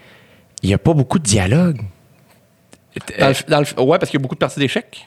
il 0.62 0.68
n'y 0.68 0.74
a 0.74 0.78
pas 0.78 0.92
beaucoup 0.94 1.18
de 1.18 1.24
dialogue. 1.24 1.80
Dans 3.18 3.28
le, 3.28 3.34
dans 3.50 3.60
le- 3.60 3.82
ouais, 3.82 3.98
parce 3.98 4.10
qu'il 4.10 4.18
y 4.18 4.20
a 4.20 4.22
beaucoup 4.22 4.34
de 4.34 4.40
parties 4.40 4.58
d'échecs. 4.58 5.06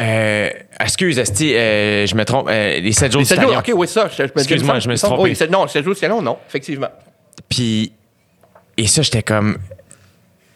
Euh, 0.00 0.50
excuse, 0.80 1.18
Asti, 1.18 1.54
euh, 1.54 2.06
je 2.06 2.14
me 2.14 2.24
trompe. 2.24 2.48
euh, 2.50 2.78
les 2.80 2.92
7 2.92 3.10
jours 3.12 3.20
Les 3.20 3.26
sept 3.26 3.40
jours, 3.40 3.50
d'Italien. 3.50 3.74
OK, 3.74 3.78
oui, 3.80 3.88
ça. 3.88 4.06
Excuse-moi, 4.06 4.78
je 4.78 4.88
me 4.88 4.94
suis 4.96 5.06
trompé. 5.06 5.22
Oui, 5.22 5.36
sept- 5.36 5.50
non, 5.50 5.66
7 5.66 5.84
jours 5.84 5.94
d'Italien, 5.94 6.20
non, 6.22 6.38
effectivement. 6.48 6.88
Puis, 7.48 7.92
et 8.76 8.86
ça, 8.86 9.02
j'étais 9.02 9.22
comme, 9.22 9.58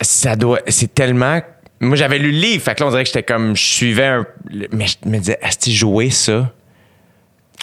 ça 0.01 0.37
doit, 0.37 0.61
c'est 0.69 0.95
tellement. 0.95 1.41
Moi, 1.81 1.97
j'avais 1.97 2.19
lu 2.19 2.31
le 2.31 2.39
livre, 2.39 2.63
fait 2.63 2.75
que 2.77 2.81
là, 2.81 2.87
on 2.87 2.91
dirait 2.91 3.03
que 3.03 3.09
j'étais 3.09 3.25
comme, 3.25 3.57
je 3.57 3.63
suivais 3.65 4.07
un. 4.07 4.27
Mais 4.73 4.87
je 4.87 5.09
me 5.09 5.19
disais, 5.19 5.39
est-ce 5.43 5.71
jouer 5.71 6.11
ça? 6.11 6.53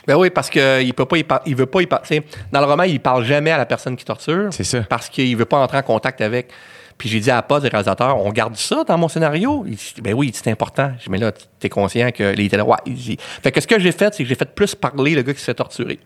Ben 0.08 0.16
oui, 0.16 0.30
parce 0.30 0.50
qu'il 0.50 0.94
peut 0.94 1.06
pas 1.06 1.24
par- 1.24 1.42
il 1.46 1.56
veut 1.56 1.66
pas 1.66 1.82
y 1.82 1.86
par- 1.88 2.02
tu 2.02 2.08
sais, 2.16 2.24
Dans 2.52 2.60
le 2.62 2.66
roman, 2.66 2.84
il 2.84 3.00
parle 3.00 3.24
jamais 3.26 3.52
à 3.52 3.58
la 3.58 3.66
personne 3.66 3.96
qui 3.96 4.06
torture. 4.06 4.50
C'est 4.52 4.64
ça. 4.64 4.82
Parce 4.90 5.10
qu'il 5.10 5.36
veut 5.38 5.46
pas 5.46 5.58
entrer 5.60 5.78
en 5.78 5.84
contact 5.84 6.22
avec. 6.22 6.50
Puis 6.98 7.08
j'ai 7.08 7.22
dit 7.22 7.32
à 7.32 7.42
Paz, 7.42 7.64
le 7.64 7.70
réalisateur, 7.70 8.18
on 8.18 8.30
garde 8.30 8.58
ça 8.58 8.84
dans 8.84 8.98
mon 8.98 9.08
scénario? 9.08 9.64
Il 9.66 9.76
dit, 9.76 9.94
ben 10.04 10.14
oui, 10.14 10.32
c'est 10.34 10.52
important. 10.52 10.92
Je 10.98 11.06
dis, 11.06 11.10
mais 11.10 11.18
là, 11.18 11.32
t'es 11.58 11.70
conscient 11.70 12.12
que 12.12 12.34
il 12.34 12.42
était 12.42 12.58
là, 12.58 12.66
ouais. 12.66 12.76
Il 12.86 12.94
dit. 12.96 13.18
Fait 13.42 13.54
que 13.54 13.62
ce 13.62 13.68
que 13.68 13.80
j'ai 13.80 13.94
fait, 13.94 14.14
c'est 14.14 14.24
que 14.24 14.28
j'ai 14.28 14.36
fait 14.36 14.54
plus 14.54 14.76
parler 14.76 15.16
le 15.16 15.22
gars 15.22 15.34
qui 15.34 15.40
se 15.40 15.46
fait 15.46 15.54
torturer. 15.54 15.98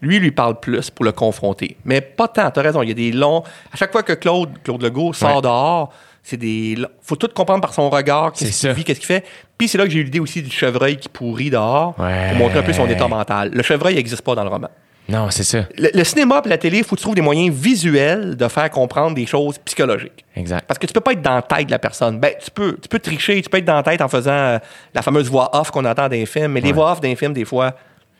Lui, 0.00 0.16
il 0.16 0.22
lui 0.22 0.30
parle 0.30 0.60
plus 0.60 0.88
pour 0.90 1.04
le 1.04 1.10
confronter. 1.10 1.76
Mais 1.84 2.00
pas 2.00 2.28
tant, 2.28 2.48
t'as 2.52 2.62
raison. 2.62 2.80
Il 2.82 2.88
y 2.88 2.92
a 2.92 2.94
des 2.94 3.10
longs. 3.10 3.42
À 3.72 3.76
chaque 3.76 3.90
fois 3.90 4.04
que 4.04 4.12
Claude, 4.12 4.50
Claude 4.62 4.82
Legault 4.82 5.12
sort 5.14 5.36
Ouais. 5.36 5.42
dehors, 5.42 5.92
c'est 6.28 6.36
des. 6.36 6.76
faut 7.02 7.14
tout 7.16 7.28
comprendre 7.32 7.60
par 7.60 7.72
son 7.72 7.88
regard, 7.88 8.32
qu'est-ce 8.32 8.60
qu'il 8.66 8.72
vit, 8.72 8.82
qu'est-ce 8.84 8.98
qu'il 8.98 9.06
fait. 9.06 9.24
Puis 9.56 9.68
c'est 9.68 9.78
là 9.78 9.84
que 9.84 9.90
j'ai 9.90 10.00
eu 10.00 10.04
l'idée 10.04 10.18
aussi 10.20 10.42
du 10.42 10.50
chevreuil 10.50 10.96
qui 10.96 11.08
pourrit 11.08 11.50
dehors 11.50 11.94
Ouais. 12.00 12.30
pour 12.30 12.38
montrer 12.38 12.58
un 12.58 12.62
peu 12.62 12.72
son 12.72 12.88
état 12.88 13.06
mental. 13.06 13.50
Le 13.54 13.62
chevreuil 13.62 13.94
n'existe 13.94 14.22
pas 14.22 14.34
dans 14.34 14.42
le 14.42 14.50
roman. 14.50 14.68
Non, 15.08 15.30
c'est 15.30 15.44
ça. 15.44 15.58
Le, 15.78 15.88
le 15.94 16.02
cinéma 16.02 16.42
et 16.44 16.48
la 16.48 16.58
télé, 16.58 16.78
il 16.78 16.84
faut 16.84 16.96
que 16.96 17.00
tu 17.00 17.04
trouves 17.04 17.14
des 17.14 17.22
moyens 17.22 17.54
visuels 17.54 18.36
de 18.36 18.48
faire 18.48 18.68
comprendre 18.70 19.14
des 19.14 19.24
choses 19.24 19.56
psychologiques. 19.58 20.24
Exact. 20.34 20.64
Parce 20.66 20.78
que 20.80 20.86
tu 20.86 20.92
peux 20.92 21.00
pas 21.00 21.12
être 21.12 21.22
dans 21.22 21.36
la 21.36 21.42
tête 21.42 21.66
de 21.66 21.70
la 21.70 21.78
personne. 21.78 22.18
Ben, 22.18 22.32
tu 22.44 22.50
peux, 22.50 22.76
tu 22.82 22.88
peux 22.88 22.98
tricher, 22.98 23.40
tu 23.40 23.48
peux 23.48 23.58
être 23.58 23.64
dans 23.64 23.76
la 23.76 23.84
tête 23.84 24.02
en 24.02 24.08
faisant 24.08 24.32
euh, 24.32 24.58
la 24.92 25.02
fameuse 25.02 25.30
voix 25.30 25.48
off 25.56 25.70
qu'on 25.70 25.84
entend 25.84 26.02
dans 26.08 26.12
les 26.12 26.26
films, 26.26 26.50
mais 26.50 26.60
les 26.60 26.72
voix 26.72 26.90
off 26.90 27.00
d'un 27.00 27.14
film, 27.14 27.32
des 27.32 27.44
fois, 27.44 27.72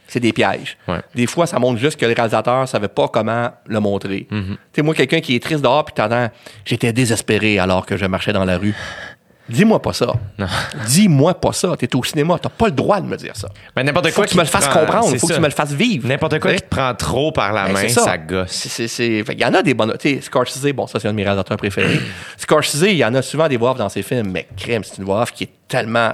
c'est 0.09 0.21
des 0.21 0.33
pièges. 0.33 0.77
Ouais. 0.89 1.01
Des 1.15 1.27
fois, 1.27 1.47
ça 1.47 1.59
montre 1.59 1.79
juste 1.79 1.99
que 1.99 2.07
le 2.07 2.13
réalisateur 2.15 2.61
ne 2.63 2.67
savait 2.67 2.89
pas 2.89 3.09
comment 3.09 3.51
le 3.67 3.81
montrer. 3.81 4.27
Mm-hmm. 4.31 4.47
Tu 4.47 4.57
sais, 4.75 4.83
moi, 4.83 4.95
quelqu'un 4.95 5.21
qui 5.21 5.35
est 5.35 5.43
triste 5.43 5.63
dehors, 5.63 5.85
puis 5.85 5.95
t'entends, 5.95 6.29
j'étais 6.65 6.93
désespéré 6.93 7.59
alors 7.59 7.87
que 7.87 7.97
je 7.97 8.05
marchais 8.07 8.33
dans 8.33 8.45
la 8.45 8.59
rue. 8.59 8.75
Dis-moi 9.49 9.81
pas 9.81 9.93
ça. 9.93 10.13
Dis-moi 10.89 11.35
pas 11.35 11.53
ça. 11.53 11.77
T'es 11.79 11.95
au 11.95 12.03
cinéma, 12.03 12.37
t'as 12.41 12.49
pas 12.49 12.67
le 12.67 12.73
droit 12.73 13.01
de 13.01 13.07
me 13.07 13.17
dire 13.17 13.37
ça. 13.37 13.49
Mais 13.77 13.85
n'importe 13.85 14.09
Faut 14.09 14.15
quoi 14.17 14.25
que 14.25 14.31
tu 14.31 14.37
me 14.37 14.43
le 14.43 14.49
fasses 14.49 14.67
prend- 14.67 14.81
comprendre, 14.81 15.07
faut 15.17 15.27
que 15.29 15.33
ça. 15.33 15.35
tu 15.37 15.41
me 15.41 15.47
le 15.47 15.53
fasses 15.53 15.73
vivre. 15.73 16.09
N'importe 16.09 16.41
quoi 16.41 16.51
Tu 16.51 16.57
qui 16.57 16.63
te 16.63 16.69
prend 16.69 16.93
trop 16.97 17.31
par 17.31 17.53
la 17.53 17.67
Ben, 17.67 17.73
main, 17.75 17.81
c'est 17.83 17.91
ça. 17.91 18.19
gosse. 18.19 18.51
C'est- 18.51 18.69
c'est- 18.69 18.89
c'est- 18.89 19.23
fait, 19.25 19.35
Il 19.35 19.41
y 19.41 19.45
en 19.45 19.55
a 19.55 19.63
des 19.63 19.75
bonnes. 19.75 19.93
Tu 20.01 20.17
sais, 20.17 20.21
Scorsese, 20.21 20.73
bon, 20.73 20.89
ça, 20.89 20.99
c'est 20.99 21.07
un 21.07 21.13
de 21.13 21.17
mes 21.17 21.23
réalisateurs 21.23 21.57
préférés. 21.59 22.01
Scorsese, 22.37 22.83
il 22.89 22.97
y 22.97 23.05
en 23.05 23.15
a 23.15 23.23
souvent 23.23 23.47
des 23.47 23.57
voix 23.57 23.71
off 23.71 23.79
dans 23.79 23.89
ses 23.89 24.03
films, 24.03 24.31
mais 24.33 24.49
crème, 24.57 24.83
c'est 24.83 24.99
une 24.99 25.05
voix 25.05 25.23
off 25.23 25.33
qui 25.33 25.45
est 25.45 25.51
tellement. 25.69 26.13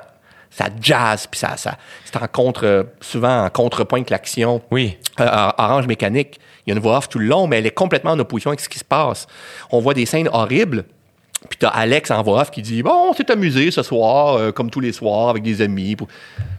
Ça 0.53 0.69
jazz, 0.81 1.27
puis 1.31 1.41
ça, 1.41 1.57
ça, 1.57 1.79
c'est 2.05 2.17
en 2.17 2.27
contre, 2.27 2.87
souvent 3.01 3.45
en 3.45 3.51
contrepoint 3.51 4.01
avec 4.01 4.11
l'action. 4.11 4.61
Oui. 4.71 4.99
Euh, 5.19 5.51
Orange 5.57 5.87
Mécanique, 5.87 6.39
il 6.67 6.71
y 6.71 6.73
a 6.73 6.77
une 6.77 6.83
voix 6.83 6.99
off 6.99 7.09
tout 7.09 7.19
le 7.19 7.27
long, 7.27 7.47
mais 7.47 7.59
elle 7.59 7.67
est 7.67 7.71
complètement 7.71 8.11
en 8.11 8.19
opposition 8.19 8.51
avec 8.51 8.61
ce 8.61 8.69
qui 8.69 8.79
se 8.79 8.85
passe. 8.85 9.27
On 9.71 9.81
voit 9.81 9.95
des 9.95 10.05
scènes 10.05 10.29
horribles. 10.31 10.85
Puis 11.49 11.59
t'as 11.59 11.69
Alex 11.71 12.11
en 12.13 12.23
voix 12.23 12.43
off 12.43 12.51
qui 12.51 12.63
dit 12.63 12.83
Bon, 12.83 13.11
on 13.11 13.13
s'est 13.15 13.31
amusé 13.31 13.71
ce 13.71 13.83
soir, 13.83 14.37
euh, 14.37 14.53
comme 14.53 14.71
tous 14.71 14.79
les 14.79 14.93
soirs, 14.93 15.31
avec 15.31 15.43
des 15.43 15.61
amis. 15.61 15.97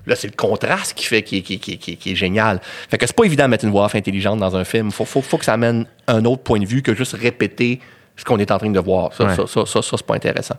Là, 0.06 0.16
c'est 0.16 0.28
le 0.28 0.36
contraste 0.36 0.94
qui 0.94 1.06
fait 1.06 1.24
qui 1.24 1.38
est 2.06 2.16
génial. 2.16 2.60
Fait 2.90 2.98
que 2.98 3.08
c'est 3.08 3.16
pas 3.16 3.24
évident 3.24 3.46
de 3.46 3.50
mettre 3.50 3.64
une 3.64 3.72
voix 3.72 3.86
off 3.86 3.96
intelligente 3.96 4.40
dans 4.40 4.58
un 4.58 4.66
film. 4.66 4.92
Faut, 4.92 5.06
faut, 5.06 5.22
faut 5.22 5.38
que 5.38 5.46
ça 5.46 5.54
amène 5.54 5.86
un 6.08 6.26
autre 6.26 6.42
point 6.42 6.60
de 6.60 6.66
vue 6.66 6.82
que 6.82 6.94
juste 6.94 7.14
répéter 7.14 7.80
ce 8.16 8.24
qu'on 8.24 8.38
est 8.38 8.52
en 8.52 8.58
train 8.60 8.70
de 8.70 8.80
voir. 8.80 9.12
Ça, 9.14 9.24
Ouais. 9.26 9.36
ça, 9.36 9.48
ça, 9.48 9.66
ça, 9.66 9.82
ça, 9.82 9.98
c'est 9.98 10.06
pas 10.06 10.16
intéressant. 10.16 10.56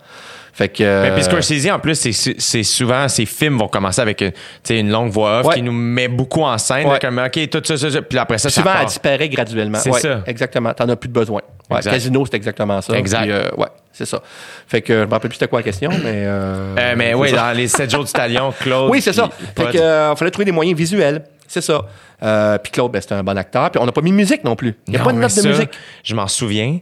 Fait 0.53 0.69
que. 0.69 0.83
euh, 0.85 1.03
Mais 1.03 1.15
puis 1.15 1.25
Scorsese, 1.25 1.69
en 1.71 1.79
plus, 1.81 1.95
c'est- 1.97 2.13
c'est 2.13 2.35
c'est 2.41 2.63
souvent, 2.63 3.09
ses 3.09 3.27
films 3.27 3.59
vont 3.59 3.67
commencer 3.69 4.01
avec 4.01 4.23
euh, 4.23 4.31
une 4.71 4.91
longue 4.91 5.11
voix 5.11 5.41
off 5.41 5.47
Ouais. 5.47 5.55
qui 5.57 5.63
nous 5.63 5.73
met 5.73 6.07
beaucoup 6.09 6.43
en 6.43 6.57
scène. 6.59 6.87
Ouais. 6.87 6.93
là, 6.95 6.99
comme, 7.01 7.19
OK, 7.19 7.51
tout 7.51 7.61
ça, 7.65 7.77
ça, 7.77 7.91
ça. 7.91 8.03
Puis 8.03 8.19
après 8.19 8.39
ça, 8.39 8.51
Souvent, 8.51 8.71
elle 8.81 8.87
disparaît 8.87 9.29
graduellement. 9.29 9.79
C'est 9.79 9.93
ça. 9.95 10.23
Exactement. 10.27 10.73
T'en 10.75 10.89
as 10.89 10.97
plus 10.97 11.09
de 11.09 11.13
besoin. 11.15 11.41
Casino, 11.83 12.25
c'est 12.27 12.37
exactement 12.37 12.81
ça. 12.83 12.93
Exact. 12.97 13.23
Puis, 13.23 13.31
euh, 13.33 13.49
ouais, 13.57 13.67
c'est 13.93 14.05
ça. 14.07 14.21
Fait 14.69 14.83
que 14.83 14.93
je 14.93 15.05
me 15.07 15.11
rappelle 15.11 15.29
plus 15.31 15.37
c'était 15.37 15.49
quoi 15.49 15.61
la 15.61 15.65
question, 15.65 15.91
mais. 15.91 16.25
euh, 16.27 16.75
Euh, 16.79 16.95
mais 16.97 17.09
c'est 17.11 17.15
oui, 17.15 17.33
dans 17.33 17.57
les 17.57 17.67
7 17.69 17.91
jours 17.91 18.05
du 18.05 18.13
talion, 18.13 18.53
Claude. 18.61 18.91
Oui, 18.91 19.01
c'est 19.01 19.13
ça. 19.13 19.29
Fait 19.57 19.71
que, 19.73 19.79
euh, 19.79 20.15
fallait 20.15 20.31
trouver 20.31 20.45
des 20.45 20.53
moyens 20.53 20.77
visuels. 20.79 21.25
C'est 21.49 21.61
ça. 21.63 21.83
Euh, 22.23 22.59
puis 22.59 22.71
Claude, 22.73 22.93
ben, 22.93 23.01
c'était 23.01 23.15
un 23.15 23.23
bon 23.25 23.37
acteur. 23.37 23.71
Puis 23.71 23.81
on 23.81 23.87
n'a 23.87 23.93
pas 23.93 24.01
mis 24.03 24.11
de 24.11 24.17
musique 24.17 24.45
non 24.45 24.55
plus. 24.57 24.75
Il 24.87 24.91
n'y 24.93 24.97
a 24.97 25.01
Non, 25.01 25.05
pas 25.07 25.13
de 25.13 25.19
note 25.19 25.37
de 25.43 25.49
musique. 25.49 25.71
Je 26.05 26.15
m'en 26.15 26.27
souviens. 26.29 26.79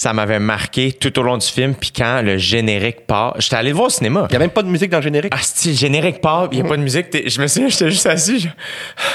Ça 0.00 0.14
m'avait 0.14 0.38
marqué 0.38 0.92
tout 0.94 1.18
au 1.18 1.22
long 1.22 1.36
du 1.36 1.46
film. 1.46 1.74
Puis 1.74 1.90
quand 1.94 2.22
le 2.22 2.38
générique 2.38 3.06
part, 3.06 3.34
j'étais 3.38 3.56
allé 3.56 3.68
le 3.68 3.74
voir 3.74 3.88
au 3.88 3.90
cinéma. 3.90 4.26
Il 4.30 4.32
n'y 4.32 4.36
a 4.36 4.38
même 4.38 4.48
pas 4.48 4.62
de 4.62 4.68
musique 4.68 4.88
dans 4.90 4.96
le 4.96 5.02
générique. 5.02 5.30
Ah, 5.36 5.40
si 5.42 5.68
le 5.68 5.74
générique 5.74 6.22
part, 6.22 6.48
il 6.52 6.58
n'y 6.62 6.66
a 6.66 6.68
pas 6.68 6.78
de 6.78 6.82
musique. 6.82 7.08
Je 7.28 7.38
me 7.42 7.46
souviens, 7.46 7.68
j'étais 7.68 7.90
juste 7.90 8.06
assis. 8.06 8.40
je- 8.40 8.48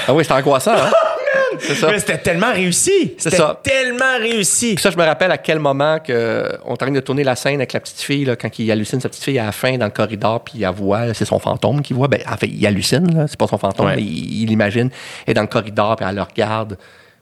Ah 0.06 0.14
oui, 0.14 0.22
c'était 0.22 0.34
angoissant, 0.36 0.74
hein? 0.76 0.92
c'est 1.58 1.74
ça. 1.74 1.88
Mais 1.88 1.98
c'était 1.98 2.18
tellement 2.18 2.52
réussi. 2.52 3.14
C'est 3.18 3.30
C'était 3.30 3.36
ça. 3.38 3.60
tellement 3.64 4.16
réussi. 4.20 4.74
Puis 4.76 4.82
ça, 4.84 4.92
je 4.92 4.96
me 4.96 5.02
rappelle 5.02 5.32
à 5.32 5.38
quel 5.38 5.58
moment 5.58 5.98
que 5.98 6.48
on 6.64 6.68
est 6.68 6.72
en 6.74 6.76
train 6.76 6.90
de 6.92 7.00
tourner 7.00 7.24
la 7.24 7.34
scène 7.34 7.56
avec 7.56 7.72
la 7.72 7.80
petite 7.80 8.00
fille, 8.00 8.24
là, 8.24 8.36
quand 8.36 8.56
il 8.56 8.70
hallucine 8.70 9.00
sa 9.00 9.08
petite 9.08 9.24
fille 9.24 9.40
à 9.40 9.46
la 9.46 9.50
fin 9.52 9.76
dans 9.78 9.86
le 9.86 9.90
corridor, 9.90 10.44
puis 10.44 10.54
il 10.60 10.68
voit, 10.68 11.12
c'est 11.14 11.24
son 11.24 11.40
fantôme 11.40 11.82
qu'il 11.82 11.96
voit. 11.96 12.06
Ben, 12.06 12.20
en 12.30 12.36
fait, 12.36 12.46
il 12.46 12.64
hallucine, 12.64 13.12
là, 13.12 13.26
c'est 13.26 13.36
pas 13.40 13.48
son 13.48 13.58
fantôme, 13.58 13.86
Ouais. 13.86 13.96
mais 13.96 14.02
il 14.02 14.42
il 14.42 14.46
l'imagine. 14.46 14.90
Elle 15.26 15.32
est 15.32 15.34
dans 15.34 15.40
le 15.42 15.48
corridor, 15.48 15.96
puis 15.96 16.06
elle 16.08 16.14
le 16.14 16.22
regarde. 16.22 16.78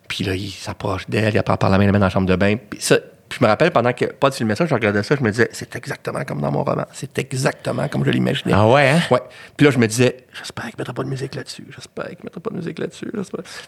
Puis 0.07 0.23
là, 0.23 0.35
il 0.35 0.51
s'approche 0.51 1.07
d'elle, 1.09 1.35
il 1.35 1.43
prend 1.43 1.57
par 1.57 1.71
la 1.71 1.79
main, 1.79 1.87
la 1.87 1.93
met 1.93 1.99
dans 1.99 2.05
la 2.05 2.11
chambre 2.11 2.27
de 2.29 2.37
bain. 2.37 2.57
Puis 2.69 2.79
ça, 2.83 2.99
puis 3.35 3.41
je 3.41 3.45
me 3.45 3.49
rappelle, 3.51 3.73
pendant 3.73 3.93
que 3.93 4.05
pas 4.05 4.31
de 4.31 4.35
filmer 4.37 4.55
ça, 4.55 4.65
je 4.65 4.73
regardais 4.75 5.03
ça, 5.03 5.17
je 5.17 5.23
me 5.25 5.31
disais, 5.31 5.49
c'est 5.53 5.75
exactement 5.75 6.25
comme 6.25 6.41
dans 6.41 6.53
mon 6.53 6.63
roman. 6.63 6.85
C'est 6.93 7.19
exactement 7.19 7.89
comme 7.89 8.05
je 8.05 8.11
l'imaginais. 8.11 8.55
Ah 8.55 8.69
ouais, 8.69 8.89
hein? 8.91 9.01
Ouais. 9.11 9.21
Puis 9.57 9.65
là, 9.67 9.73
je 9.73 9.79
me 9.79 9.87
disais, 9.89 10.19
j'espère 10.33 10.67
qu'il 10.67 10.75
ne 10.77 10.83
mettra 10.83 10.95
pas 10.95 11.03
de 11.03 11.09
musique 11.09 11.35
là-dessus. 11.35 11.67
J'espère 11.75 12.07
qu'il 12.07 12.19
ne 12.21 12.25
mettra 12.25 12.41
pas 12.41 12.51
de 12.51 12.57
musique 12.57 12.79
là-dessus. 12.79 13.11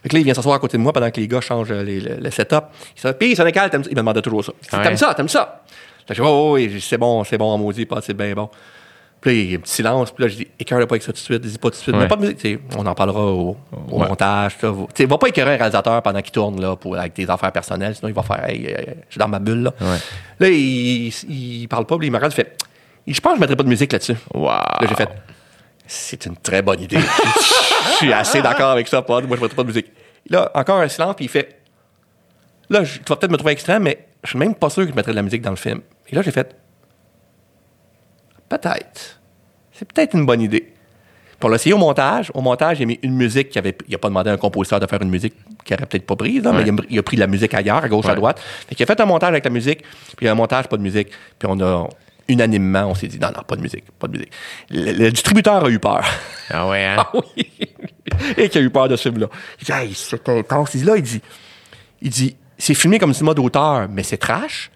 Fait 0.02 0.08
que 0.08 0.14
là, 0.14 0.20
il 0.20 0.24
vient 0.24 0.34
s'asseoir 0.34 0.54
à 0.54 0.58
côté 0.60 0.76
de 0.78 0.82
moi 0.82 0.92
pendant 0.92 1.10
que 1.10 1.20
les 1.20 1.26
gars 1.26 1.40
changent 1.40 1.72
les- 1.72 2.00
le, 2.00 2.16
le 2.20 2.30
setup. 2.30 2.64
Il 2.96 3.02
dit, 3.10 3.16
Puis, 3.18 3.34
ça? 3.36 3.44
Il 3.48 3.52
me 3.52 3.94
demandait 3.94 4.22
toujours 4.22 4.44
ça. 4.44 4.52
Ouais. 4.72 4.84
T'aimes 4.84 4.96
ça? 4.96 5.12
T'aimes 5.14 5.28
ça? 5.28 5.62
Là, 6.08 6.14
je 6.14 6.14
dis, 6.14 6.20
oh, 6.22 6.52
oui, 6.54 6.80
c'est 6.80 6.98
bon, 6.98 7.24
c'est 7.24 7.36
bon, 7.36 7.58
maudit, 7.58 7.86
pas, 7.86 8.00
c'est 8.00 8.14
bien 8.14 8.32
bon. 8.34 8.48
Puis 9.20 9.30
là, 9.30 9.36
il 9.42 9.50
y 9.50 9.54
a 9.54 9.58
un 9.58 9.60
petit 9.60 9.72
silence. 9.72 10.10
Puis 10.12 10.22
là, 10.24 10.28
je 10.28 10.36
dis, 10.36 10.48
écœure 10.58 10.78
pas 10.86 10.94
avec 10.94 11.02
ça 11.02 11.08
tout 11.12 11.18
de 11.18 11.18
suite. 11.18 11.40
Dis 11.42 11.58
pas 11.58 11.68
tout 11.70 11.76
de 11.76 11.80
suite. 11.80 11.94
Ouais. 11.94 12.02
Mais 12.02 12.08
pas 12.08 12.16
de 12.16 12.20
musique. 12.26 12.60
On 12.76 12.84
en 12.86 12.94
parlera 12.94 13.20
au, 13.24 13.56
au 13.90 14.00
Ouais. 14.00 14.08
montage. 14.08 14.56
Tu 14.58 14.66
sais, 14.94 15.06
va 15.06 15.18
pas 15.18 15.28
écœurer 15.28 15.54
un 15.54 15.56
réalisateur 15.56 16.00
pendant 16.02 16.20
qu'il 16.22 16.32
tourne 16.32 16.60
là, 16.60 16.76
pour, 16.76 16.96
avec 16.96 17.14
des 17.14 17.28
affaires 17.28 17.50
personnelles. 17.52 17.94
Sinon, 17.96 18.08
il 18.08 18.14
va 18.14 18.22
faire, 18.22 18.44
hey, 18.48 18.66
euh, 18.66 18.82
je 19.08 19.12
suis 19.12 19.18
dans 19.18 19.28
ma 19.28 19.38
bulle. 19.38 19.62
Là, 19.64 19.72
Ouais. 19.80 19.96
là 20.40 20.48
il, 20.48 21.08
il 21.28 21.66
parle 21.68 21.86
pas. 21.86 21.96
Puis 21.98 22.06
il 22.06 22.10
me 22.10 22.16
regarde, 22.16 22.32
il 22.32 22.36
fait, 22.36 22.56
je 23.06 23.20
pense 23.20 23.32
que 23.32 23.36
je 23.36 23.40
mettrais 23.40 23.56
pas 23.56 23.62
de 23.64 23.68
musique 23.68 23.92
là-dessus. 23.92 24.16
Wow. 24.34 24.46
Là, 24.48 24.78
j'ai 24.88 24.94
fait, 24.94 25.08
c'est 25.86 26.26
une 26.26 26.36
très 26.36 26.62
bonne 26.62 26.80
idée. 26.80 26.98
Je 27.88 28.04
suis 28.04 28.12
assez 28.12 28.42
d'accord 28.42 28.70
avec 28.72 28.88
ça, 28.88 29.00
Pod. 29.00 29.26
Moi, 29.26 29.36
je 29.38 29.42
ne 29.42 29.48
pas 29.48 29.62
de 29.62 29.68
musique. 29.68 29.86
Là, 30.28 30.50
encore 30.54 30.80
un 30.80 30.88
silence, 30.88 31.14
puis 31.16 31.24
il 31.26 31.28
fait, 31.28 31.60
là, 32.68 32.82
tu 32.82 32.98
vas 33.08 33.16
peut-être 33.16 33.30
me 33.30 33.36
trouver 33.38 33.52
extrême, 33.52 33.84
mais 33.84 34.06
je 34.22 34.30
suis 34.30 34.38
même 34.38 34.54
pas 34.54 34.68
sûr 34.68 34.82
que 34.84 34.90
je 34.90 34.94
mettrais 34.94 35.12
de 35.12 35.16
la 35.16 35.22
musique 35.22 35.40
dans 35.40 35.50
le 35.50 35.56
film. 35.56 35.80
Et 36.10 36.14
là, 36.14 36.20
j'ai 36.20 36.30
fait, 36.32 36.54
peut-être. 38.48 39.20
C'est 39.72 39.90
peut-être 39.92 40.14
une 40.14 40.26
bonne 40.26 40.40
idée. 40.40 40.72
L'a 41.42 41.54
essayé 41.54 41.74
au 41.74 41.78
montage. 41.78 42.32
Au 42.34 42.40
montage, 42.40 42.80
il 42.80 42.84
a 42.84 42.86
mis 42.86 42.98
une 43.02 43.14
musique 43.14 43.50
qui 43.50 43.58
avait. 43.58 43.76
Il 43.86 43.92
n'a 43.92 43.98
pas 43.98 44.08
demandé 44.08 44.30
à 44.30 44.32
un 44.32 44.36
compositeur 44.36 44.80
de 44.80 44.86
faire 44.86 45.00
une 45.02 45.10
musique 45.10 45.34
qu'il 45.64 45.76
n'aurait 45.76 45.86
peut-être 45.86 46.06
pas 46.06 46.16
prise, 46.16 46.42
là, 46.42 46.52
mais 46.52 46.62
il 46.62 46.70
a, 46.70 46.74
il 46.90 46.98
a 46.98 47.02
pris 47.02 47.16
de 47.16 47.20
la 47.20 47.26
musique 47.26 47.54
ailleurs, 47.54 47.84
à 47.84 47.88
gauche, 47.88 48.06
à 48.06 48.14
droite. 48.14 48.40
Fait 48.68 48.74
qu'il 48.74 48.82
a 48.82 48.86
fait 48.86 49.00
un 49.00 49.04
montage 49.06 49.28
avec 49.28 49.44
la 49.44 49.50
musique, 49.50 49.84
puis 50.16 50.26
un 50.26 50.34
montage, 50.34 50.66
pas 50.66 50.76
de 50.76 50.82
musique. 50.82 51.08
Puis 51.38 51.48
on 51.48 51.60
a. 51.60 51.88
Unanimement, 52.28 52.86
on 52.86 52.94
s'est 52.96 53.06
dit 53.06 53.20
non, 53.20 53.28
non, 53.28 53.42
pas 53.46 53.54
de 53.54 53.60
musique, 53.60 53.84
pas 54.00 54.08
de 54.08 54.14
musique. 54.14 54.32
Le, 54.70 54.90
le 54.90 55.12
distributeur 55.12 55.64
a 55.64 55.68
eu 55.68 55.78
peur. 55.78 56.04
Ah 56.50 56.66
ouais, 56.68 56.84
hein? 56.84 56.96
Ah 57.12 57.12
oui! 57.36 57.48
Et 58.36 58.48
qui 58.48 58.58
a 58.58 58.60
eu 58.60 58.70
peur 58.70 58.88
de 58.88 58.96
ce 58.96 59.02
film-là. 59.02 59.28
Il 59.60 59.64
dit, 59.64 59.72
hey, 59.72 59.94
c'est 59.94 60.28
intense. 60.28 60.74
Il 60.74 60.80
dit, 60.80 60.86
là, 60.86 60.96
il 60.96 61.02
dit, 61.02 61.20
il 62.02 62.10
dit, 62.10 62.36
c'est 62.58 62.74
filmé 62.74 62.98
comme 62.98 63.14
cinéma 63.14 63.34
d'auteur, 63.34 63.86
mais 63.88 64.02
c'est 64.02 64.16
trash. 64.16 64.72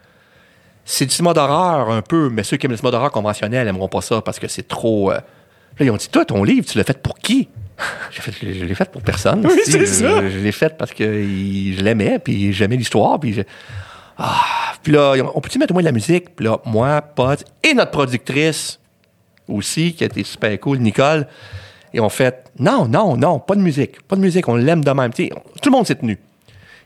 C'est 0.93 1.07
du 1.07 1.13
cinéma 1.15 1.33
d'horreur 1.35 1.91
un 1.91 2.03
peu, 2.03 2.29
mais 2.31 2.43
ceux 2.43 2.57
qui 2.57 2.67
aiment 2.67 2.73
le 2.73 2.77
cinéma 2.77 2.91
d'horreur 2.91 3.11
conventionnel 3.13 3.65
n'aimeront 3.67 3.89
pas 3.89 4.01
ça 4.01 4.21
parce 4.23 4.39
que 4.39 4.49
c'est 4.49 4.67
trop. 4.67 5.13
euh. 5.13 5.15
Là, 5.15 5.87
ils 5.87 5.91
ont 5.91 5.97
dit, 5.97 6.09
toi, 6.09 6.25
ton 6.25 6.43
livre, 6.43 6.67
tu 6.67 6.77
l'as 6.79 6.85
fait 6.85 7.01
pour 7.01 7.17
qui? 7.19 7.49
J'ai 8.11 8.21
fait, 8.23 8.33
je 8.43 8.65
l'ai 8.65 8.75
fait 8.75 8.91
pour 8.91 9.01
personne. 9.03 9.47
Oui, 9.47 9.61
c'est 9.65 9.81
je, 9.81 9.85
ça. 9.87 10.29
Je 10.29 10.39
l'ai 10.39 10.53
fait 10.53 10.77
parce 10.77 10.93
que 10.93 11.05
il- 11.05 11.77
je 11.79 11.85
l'aimais, 11.85 12.19
puis 12.19 12.53
j'aimais 12.53 12.77
l'histoire, 12.77 13.21
puis 13.21 13.33
je- 13.35 13.43
Ah, 14.19 14.41
puis 14.83 14.93
là, 14.93 15.13
ont- 15.25 15.33
on 15.37 15.41
peut-tu 15.41 15.59
mettre 15.59 15.71
au 15.73 15.75
moins 15.75 15.83
de 15.83 15.87
la 15.89 15.93
musique? 15.93 16.35
Puis 16.37 16.45
là, 16.45 16.59
moi, 16.67 17.01
Pod, 17.03 17.39
et 17.63 17.73
notre 17.73 17.93
productrice 17.93 18.81
aussi, 19.49 19.95
qui 19.95 20.03
a 20.05 20.07
été 20.07 20.25
super 20.25 20.59
cool, 20.61 20.79
Nicole, 20.79 21.27
et 21.95 22.01
on 22.01 22.09
fait 22.09 22.45
non, 22.59 22.87
non, 22.87 23.17
non, 23.17 23.39
pas 23.39 23.55
de 23.55 23.61
musique, 23.61 24.03
pas 24.03 24.17
de 24.17 24.21
musique, 24.21 24.47
on 24.49 24.57
l'aime 24.57 24.85
de 24.85 24.91
même. 24.91 25.13
Tu 25.13 25.25
sais, 25.25 25.31
tout 25.63 25.71
le 25.71 25.77
monde 25.77 25.87
s'est 25.87 25.95
tenu. 25.95 26.19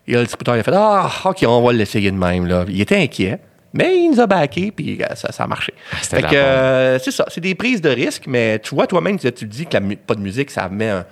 Et 0.06 0.12
là, 0.12 0.18
le 0.18 0.24
distributeur, 0.26 0.56
il 0.56 0.60
a 0.60 0.62
fait 0.62 0.72
Ah, 0.74 1.10
OK, 1.24 1.44
on 1.48 1.62
va 1.62 1.72
l'essayer 1.72 2.10
de 2.10 2.16
même. 2.16 2.46
Là. 2.46 2.64
Il 2.68 2.80
était 2.80 2.96
inquiet, 3.02 3.40
mais 3.74 3.96
il 3.96 4.10
nous 4.12 4.20
a 4.20 4.26
backé, 4.26 4.72
puis 4.72 5.02
euh, 5.02 5.14
ça, 5.14 5.30
ça 5.32 5.44
a 5.44 5.46
marché. 5.46 5.74
fait 6.00 6.22
que, 6.22 6.26
bombe. 6.26 6.34
euh, 6.34 6.98
c'est 7.02 7.10
ça, 7.10 7.26
c'est 7.28 7.40
des 7.42 7.54
prises 7.54 7.82
de 7.82 7.90
risque, 7.90 8.22
mais 8.26 8.58
tu 8.60 8.74
vois, 8.74 8.86
toi-même, 8.86 9.18
tu, 9.18 9.30
tu 9.32 9.44
dis 9.44 9.66
que 9.66 9.76
la, 9.76 9.82
pas 10.06 10.14
de 10.14 10.20
musique, 10.20 10.50
ça 10.50 10.68
met 10.70 10.88
un, 10.88 11.04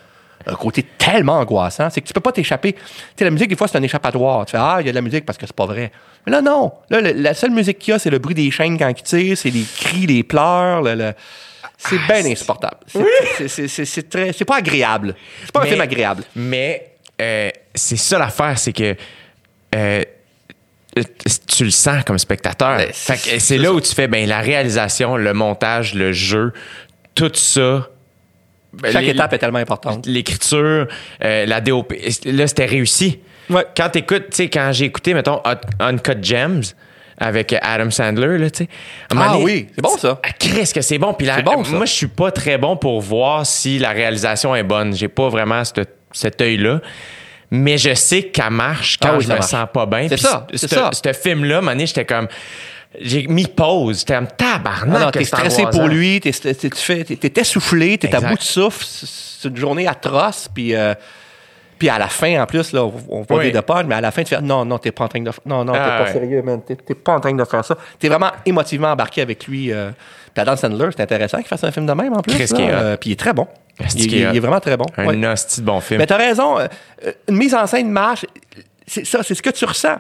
un 0.47 0.55
côté 0.55 0.83
tellement 0.99 1.39
angoissant, 1.39 1.89
c'est 1.91 2.01
que 2.01 2.07
tu 2.07 2.13
peux 2.13 2.21
pas 2.21 2.33
t'échapper. 2.33 2.73
Tu 2.73 2.81
sais, 3.19 3.25
la 3.25 3.31
musique, 3.31 3.49
des 3.49 3.57
fois, 3.57 3.69
c'est 3.69 3.79
un 3.79 3.83
échappatoire. 3.83 4.45
Tu 4.47 4.53
fais 4.53 4.59
Ah, 4.59 4.79
il 4.81 4.87
y 4.87 4.89
a 4.89 4.93
de 4.93 4.97
la 4.97 5.03
musique 5.03 5.25
parce 5.27 5.39
que 5.39 5.47
c'est 5.47 5.55
pas 5.55 5.67
vrai. 5.67 5.93
Mais 6.27 6.33
là, 6.33 6.41
non. 6.41 6.73
Là, 6.91 7.01
le- 7.01 7.13
la 7.13 7.35
seule 7.35 7.51
musique 7.53 7.79
qu'il 7.79 7.93
y 7.93 7.95
a, 7.95 7.99
c'est 7.99 8.11
le 8.11 8.19
bruit 8.19 8.35
des 8.35 8.51
chaînes 8.51 8.77
quand 8.79 8.89
ils 8.89 9.03
tirent, 9.03 9.37
c'est 9.39 9.51
les 9.51 9.63
cris, 9.77 10.07
les 10.07 10.23
pleurs, 10.25 10.83
le- 10.83 10.95
le- 10.95 11.13
c'est 11.79 11.97
Ah, 12.09 12.13
bien 12.21 12.31
insupportable. 12.33 12.77
C'est- 12.89 14.09
très. 14.09 14.33
C'est 14.33 14.45
pas 14.45 14.57
agréable. 14.57 15.15
C'est 15.45 15.53
pas 15.53 15.63
un 15.63 15.67
film 15.67 15.81
agréable. 15.81 16.23
Mais 16.37 16.93
euh, 17.21 17.51
c'est 17.75 17.97
ça 17.97 18.19
l'affaire, 18.19 18.59
c'est 18.59 18.73
que 18.73 18.97
euh, 19.75 20.03
tu 21.47 21.65
le 21.65 21.71
sens 21.71 22.05
comme 22.05 22.19
spectateur. 22.19 22.77
Ben, 22.77 22.89
c'est- 22.93 23.59
là 23.59 23.73
où 23.73 23.81
tu 23.81 23.95
fais 23.95 24.09
ben, 24.09 24.29
la 24.29 24.41
réalisation, 24.41 25.17
le 25.17 25.33
montage, 25.33 25.95
le 25.95 26.13
jeu, 26.13 26.53
tout 27.15 27.31
ça. 27.35 27.89
ben, 28.75 28.93
Chaque 28.93 29.03
les- 29.05 29.11
étape 29.11 29.33
est 29.33 29.39
tellement 29.39 29.59
importante. 29.59 30.07
L'écriture, 30.07 30.87
euh, 31.25 31.47
la 31.47 31.61
DOP. 31.61 31.95
Là, 32.27 32.47
c'était 32.47 32.67
réussi. 32.67 33.21
Ouais. 33.51 33.65
Quand 33.77 33.89
t'écoutes, 33.91 34.31
tu 34.31 34.37
sais, 34.37 34.49
quand 34.49 34.71
j'ai 34.73 34.85
écouté, 34.87 35.15
mettons, 35.15 35.41
Uncut 35.81 36.23
Gems 36.23 36.63
avec 37.19 37.55
Adam 37.61 37.91
Sandler, 37.91 38.39
là, 38.39 38.51
tu 38.51 38.65
sais. 38.65 38.69
Ah 39.11 39.29
donné, 39.33 39.45
oui, 39.45 39.67
c'est 39.75 39.83
bon, 39.83 39.97
ça. 39.97 40.21
Ah, 40.23 40.29
Christ, 40.39 40.75
que 40.75 40.81
c'est 40.81 40.99
bon. 40.99 41.13
Puis 41.15 41.27
la- 41.27 41.37
C'est 41.37 41.43
bon, 41.43 41.63
ça. 41.65 41.71
moi, 41.77 41.85
je 41.87 41.93
suis 41.93 42.07
pas 42.07 42.31
très 42.31 42.57
bon 42.59 42.77
pour 42.77 43.01
voir 43.01 43.45
si 43.47 43.79
la 43.79 43.91
réalisation 43.91 44.55
est 44.55 44.63
bonne. 44.63 44.95
J'ai 44.95 45.09
pas 45.09 45.29
vraiment 45.29 45.63
cette- 45.65 45.97
cet 46.13 46.41
œil-là. 46.41 46.81
Mais 47.55 47.77
je 47.77 47.93
sais 47.93 48.23
qu'elle 48.25 48.51
marche 48.51 48.97
quand 49.01 49.11
Ah 49.13 49.17
oui, 49.19 49.25
je 49.25 49.29
me 49.29 49.35
marche. 49.35 49.47
sens 49.51 49.67
pas 49.73 49.85
bien. 49.85 50.07
C'est 50.09 50.17
ça, 50.17 50.47
ce- 50.51 50.57
c'est 50.57 50.69
ce- 50.69 50.75
ça. 50.75 50.91
Ce 50.93 51.13
film-là, 51.13 51.61
donné, 51.61 51.85
j'étais 51.87 52.07
comme. 52.07 52.27
J'ai 52.99 53.27
mis 53.27 53.47
pause. 53.47 54.01
J'étais 54.01 54.15
comme 54.15 54.27
tabarnak. 54.29 54.97
Ah 55.01 55.05
non, 55.07 55.11
t'es 55.11 55.25
stressé 55.25 55.65
pour 55.71 55.87
lui, 55.89 56.19
t'es, 56.21 56.31
t'es- 56.33 56.55
tu 56.55 56.71
fais, 56.77 57.05
t'es, 57.05 57.17
t'es 57.17 57.41
essoufflé, 57.41 57.99
t'es 57.99 58.15
à 58.15 58.21
bout 58.21 58.37
de 58.37 58.43
souffle, 58.43 58.85
c'est 58.87 59.49
une 59.49 59.57
journée 59.57 59.87
atroce, 59.87 60.49
puis, 60.53 60.75
euh, 60.75 60.95
Puis 61.79 61.89
à 61.89 61.99
la 61.99 62.07
fin, 62.07 62.41
en 62.41 62.47
plus, 62.47 62.73
là, 62.73 62.85
on- 62.85 63.23
va 63.23 63.35
Oui. 63.37 63.47
dire 63.51 63.61
de 63.61 63.67
punch, 63.67 63.87
mais 63.89 63.97
à 63.97 64.01
la 64.01 64.13
fin, 64.13 64.23
tu 64.23 64.33
fais 64.33 64.41
non, 64.41 64.65
non, 64.65 64.79
t'es 64.79 64.93
pas 64.93 65.03
en 65.05 65.09
train 65.09 65.19
de 65.21 65.29
Non, 65.45 65.65
non, 65.65 65.73
t'es 65.73 65.79
Ah, 65.83 65.99
pas 65.99 66.05
ouais. 66.05 66.13
sérieux, 66.13 66.41
man. 66.41 66.61
T'es 66.65 66.77
t'es 66.77 66.95
pas 66.95 67.15
en 67.15 67.19
train 67.21 67.33
de 67.35 67.45
faire 67.45 67.65
ça. 67.65 67.77
T'es 67.99 68.09
vraiment 68.09 68.31
émotivement 68.47 68.93
embarqué 68.93 69.21
avec 69.21 69.49
lui. 69.49 69.73
Euh, 69.73 69.91
puis 70.33 70.41
Adam 70.43 70.55
Sandler, 70.55 70.91
c'est 70.97 71.03
intéressant 71.03 71.39
qu'il 71.39 71.49
fasse 71.49 71.65
un 71.65 71.73
film 71.73 71.87
de 71.87 71.93
même 71.93 72.13
en 72.13 72.21
plus. 72.23 72.35
Euh, 72.57 72.97
puis 72.97 73.11
il 73.11 73.13
est 73.15 73.17
très 73.19 73.33
bon. 73.33 73.49
Il, 73.81 73.85
est 73.87 74.05
il- 74.05 74.13
il 74.15 74.23
est 74.23 74.29
hot. 74.39 74.41
vraiment 74.43 74.61
très 74.61 74.77
bon. 74.77 74.85
Un 74.97 75.07
Ouais. 75.07 75.27
hostie 75.33 75.61
de 75.61 75.67
bon 75.67 75.81
film? 75.81 75.99
Mais 75.99 76.07
t'as 76.07 76.17
raison. 76.19 76.59
euh, 76.59 76.67
une 77.29 77.37
mise 77.37 77.55
en 77.55 77.67
scène 77.67 77.91
marche. 77.91 78.27
C'est 78.87 79.07
ça, 79.07 79.23
c'est 79.23 79.35
ce 79.35 79.43
que 79.43 79.51
tu 79.51 79.65
ressens. 79.65 79.97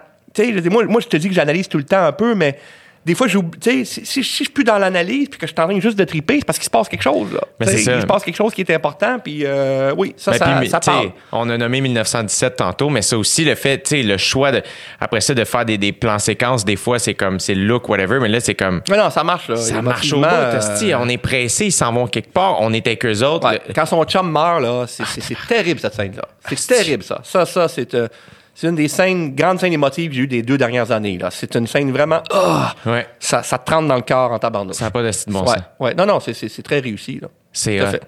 Moi, 0.70 0.84
moi, 0.86 1.00
je 1.00 1.08
te 1.08 1.16
dis 1.16 1.28
que 1.28 1.34
j'analyse 1.34 1.68
tout 1.68 1.78
le 1.78 1.84
temps 1.84 2.04
un 2.04 2.12
peu, 2.12 2.34
mais 2.34 2.58
des 3.04 3.14
fois, 3.16 3.26
j'oublie- 3.26 3.58
tu 3.58 3.70
sais, 3.70 3.84
si, 3.84 4.06
si- 4.06 4.22
si 4.22 4.22
je 4.22 4.28
suis 4.28 4.44
plus 4.52 4.62
dans 4.64 4.78
l'analyse 4.78 5.28
puis 5.28 5.38
que 5.38 5.46
je 5.46 5.52
suis 5.52 5.60
en 5.60 5.66
train 5.68 5.80
juste 5.80 5.98
de 5.98 6.04
triper, 6.04 6.38
c'est 6.38 6.44
parce 6.44 6.58
qu'il 6.58 6.66
se 6.66 6.70
passe 6.70 6.88
quelque 6.88 7.02
chose. 7.02 7.32
Là. 7.32 7.40
Mais 7.58 7.66
c'est 7.66 7.78
ça. 7.78 7.94
Il 7.96 8.00
se 8.02 8.06
passe 8.06 8.22
quelque 8.22 8.36
chose 8.36 8.54
qui 8.54 8.60
est 8.60 8.70
important, 8.72 9.18
puis 9.18 9.40
euh, 9.44 9.92
oui, 9.96 10.14
ça, 10.16 10.30
Ben, 10.32 10.38
ça, 10.38 10.56
puis, 10.60 10.68
ça 10.68 10.80
parle. 10.80 11.10
on 11.32 11.48
a 11.50 11.58
nommé 11.58 11.80
1917 11.80 12.56
tantôt, 12.56 12.90
mais 12.90 13.02
ça 13.02 13.18
aussi, 13.18 13.44
le 13.44 13.54
fait, 13.56 13.78
tu 13.82 13.90
sais, 13.96 14.02
le 14.02 14.16
choix 14.18 14.52
de, 14.52 14.62
après 15.00 15.20
ça, 15.20 15.34
de 15.34 15.44
faire 15.44 15.64
des, 15.64 15.78
des 15.78 15.92
plans 15.92 16.18
séquences, 16.20 16.64
des 16.64 16.76
fois, 16.76 16.98
c'est 16.98 17.14
comme, 17.14 17.40
c'est 17.40 17.54
look, 17.56 17.88
whatever, 17.88 18.20
mais 18.20 18.28
là, 18.28 18.38
c'est 18.40 18.54
comme, 18.54 18.82
Mais 18.88 18.96
non, 18.96 19.10
ça 19.10 19.24
marche. 19.24 19.48
Là. 19.48 19.56
ça 19.56 19.82
marche 19.82 20.12
au 20.12 20.18
bout, 20.20 20.24
euh, 20.26 20.60
on 20.98 21.08
est 21.08 21.18
pressé, 21.18 21.66
ils 21.66 21.72
s'en 21.72 21.92
vont 21.92 22.06
quelque 22.06 22.32
part, 22.32 22.60
on 22.60 22.72
est 22.72 22.86
avec 22.86 23.04
eux 23.04 23.22
autres. 23.24 23.48
ouais, 23.48 23.60
Le- 23.66 23.74
Quand 23.74 23.86
son 23.86 24.04
chum 24.04 24.30
meurt, 24.30 24.60
là, 24.62 24.84
c'est 24.86 25.36
terrible, 25.48 25.80
cette 25.80 25.94
scène-là. 25.94 26.22
C'est 26.48 26.66
terrible, 26.68 27.02
ça. 27.02 27.20
Ça, 27.24 27.46
ça, 27.46 27.66
c'est, 27.68 27.94
euh, 27.94 28.06
c'est 28.54 28.68
une 28.68 28.74
des 28.74 28.88
scènes, 28.88 29.34
grandes 29.34 29.58
scènes 29.60 29.72
émotives 29.72 30.10
que 30.10 30.16
j'ai 30.16 30.22
eues 30.22 30.26
des 30.28 30.42
deux 30.42 30.58
dernières 30.58 30.90
années. 30.90 31.18
Là. 31.18 31.30
C'est 31.30 31.54
une 31.54 31.66
scène 31.66 31.90
vraiment... 31.92 32.22
ah, 32.32 32.74
Ouais. 32.86 33.06
ça, 33.18 33.42
ça 33.42 33.58
te 33.58 33.70
rentre 33.70 33.88
dans 33.88 33.96
le 33.96 34.02
corps 34.02 34.32
en 34.32 34.38
tabarnouche. 34.38 34.76
Ça 34.76 34.86
n'a 34.86 34.90
pas 34.90 35.02
de 35.02 35.10
bon 35.30 35.44
ouais. 35.80 35.94
Non, 35.94 36.06
non, 36.06 36.20
c'est, 36.20 36.34
c'est, 36.34 36.48
c'est 36.48 36.62
très 36.62 36.80
réussi. 36.80 37.18
Là. 37.20 37.28
C'est 37.52 37.78
fait. 37.86 38.02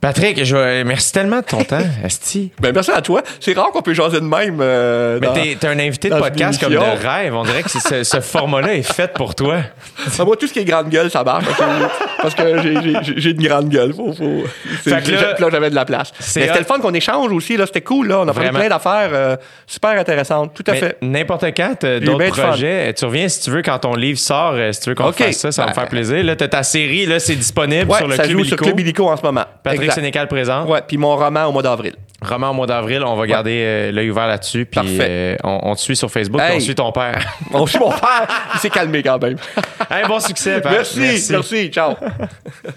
Patrick, 0.00 0.44
je 0.44 0.82
merci 0.82 1.12
tellement 1.12 1.40
de 1.40 1.44
ton 1.44 1.62
temps, 1.62 1.78
Esti. 2.04 2.52
Ben, 2.58 2.72
merci 2.72 2.90
à 2.90 3.02
toi. 3.02 3.22
C'est 3.38 3.52
rare 3.52 3.70
qu'on 3.70 3.82
peut 3.82 3.92
jaser 3.92 4.20
de 4.20 4.24
même. 4.24 4.58
euh, 4.60 5.18
Mais 5.20 5.28
t'es, 5.34 5.56
t'es 5.60 5.66
un 5.66 5.78
invité 5.78 6.08
de 6.08 6.14
podcast 6.18 6.58
comme 6.58 6.72
de 6.72 6.78
rêve. 6.78 7.34
On 7.34 7.42
dirait 7.42 7.62
que 7.62 7.68
ce, 7.68 8.02
ce 8.02 8.20
format-là 8.20 8.74
est 8.74 8.82
fait 8.82 9.12
pour 9.12 9.34
toi. 9.34 9.58
Ah, 10.18 10.24
moi, 10.24 10.36
tout 10.36 10.46
ce 10.46 10.52
qui 10.52 10.58
est 10.60 10.64
grande 10.64 10.88
gueule, 10.88 11.10
ça 11.10 11.22
marche. 11.24 11.44
Parce 11.46 11.58
que, 11.58 12.22
parce 12.22 12.34
que 12.34 13.12
j'ai, 13.16 13.30
une 13.30 13.42
grande 13.46 13.68
gueule. 13.68 13.92
Faut, 13.94 14.12
faut, 14.12 14.44
c'est- 14.82 14.90
Fait 14.90 15.02
que 15.02 15.10
là- 15.12 15.50
j'avais 15.50 15.70
de 15.70 15.74
la 15.74 15.84
place. 15.84 16.12
Mais 16.36 16.46
c'était 16.46 16.58
le 16.58 16.64
fun 16.64 16.78
qu'on 16.78 16.92
échange 16.94 17.30
aussi. 17.32 17.56
Là, 17.56 17.66
c'était 17.66 17.80
cool. 17.82 18.08
Là. 18.08 18.20
On 18.20 18.28
a 18.28 18.32
Vraiment. 18.32 18.58
plein 18.58 18.68
d'affaires 18.68 19.10
euh, 19.12 19.36
super 19.66 19.90
intéressantes. 19.90 20.52
Tout 20.54 20.64
à 20.66 20.72
Mais 20.72 20.78
fait. 20.78 20.96
N'importe 21.02 21.44
quand, 21.56 21.74
d'autres 22.02 22.34
fun. 22.34 22.48
projets. 22.48 22.92
Tu 22.94 23.04
reviens 23.04 23.28
si 23.28 23.42
tu 23.42 23.50
veux 23.50 23.62
quand 23.62 23.78
ton 23.78 23.94
livre 23.94 24.18
sort, 24.18 24.52
euh, 24.54 24.72
si 24.72 24.80
tu 24.80 24.88
veux 24.90 24.94
qu'on 24.94 25.12
fasse 25.12 25.36
ça, 25.36 25.52
ça 25.52 25.62
va 25.62 25.68
me 25.70 25.74
Ben, 25.74 25.80
faire 25.80 25.88
plaisir. 25.90 26.24
Là, 26.24 26.36
t'as 26.36 26.48
ta 26.48 26.62
série, 26.62 27.06
là, 27.06 27.18
c'est 27.18 27.36
disponible 27.36 27.90
Ouais, 27.90 27.98
sur 27.98 28.08
le 28.08 28.16
ça 28.16 28.24
Club 28.24 28.38
joue 28.38 28.44
sur 28.44 28.54
Illico. 28.56 28.64
Club 28.64 28.80
Illico 28.80 29.08
en 29.08 29.16
ce 29.16 29.22
moment. 29.22 29.44
Patrick 29.62 29.89
Exact. 29.90 29.94
Sénécal 30.00 30.28
présent. 30.28 30.64
Ouais, 30.66 30.80
puis 30.86 30.96
mon 30.96 31.14
roman 31.16 31.44
au 31.46 31.52
mois 31.52 31.62
d'avril. 31.62 31.94
Roman 32.22 32.50
au 32.50 32.54
mois 32.54 32.66
d'avril, 32.66 33.02
on 33.04 33.16
va 33.16 33.26
garder 33.26 33.62
euh, 33.64 33.92
l'œil 33.92 34.10
ouvert 34.10 34.26
là-dessus. 34.26 34.66
Puis 34.66 34.74
Parfait. 34.74 34.98
euh, 35.00 35.36
on, 35.42 35.60
on 35.70 35.74
te 35.74 35.80
suit 35.80 35.96
sur 35.96 36.10
Facebook, 36.10 36.40
puis 36.40 36.50
Hey. 36.50 36.56
on 36.56 36.60
suit 36.60 36.74
ton 36.74 36.92
père. 36.92 37.18
Bon, 37.50 37.64
je 37.64 37.70
suis 37.70 37.78
mon 37.78 37.90
père. 37.90 38.26
Il 38.54 38.60
s'est 38.60 38.68
calmé 38.70 39.02
quand 39.02 39.20
même. 39.22 39.36
hey, 39.90 40.06
bon 40.06 40.20
succès, 40.20 40.60
Pat. 40.60 40.72
merci, 40.72 41.26
merci. 41.30 41.68
Ciao. 41.70 41.94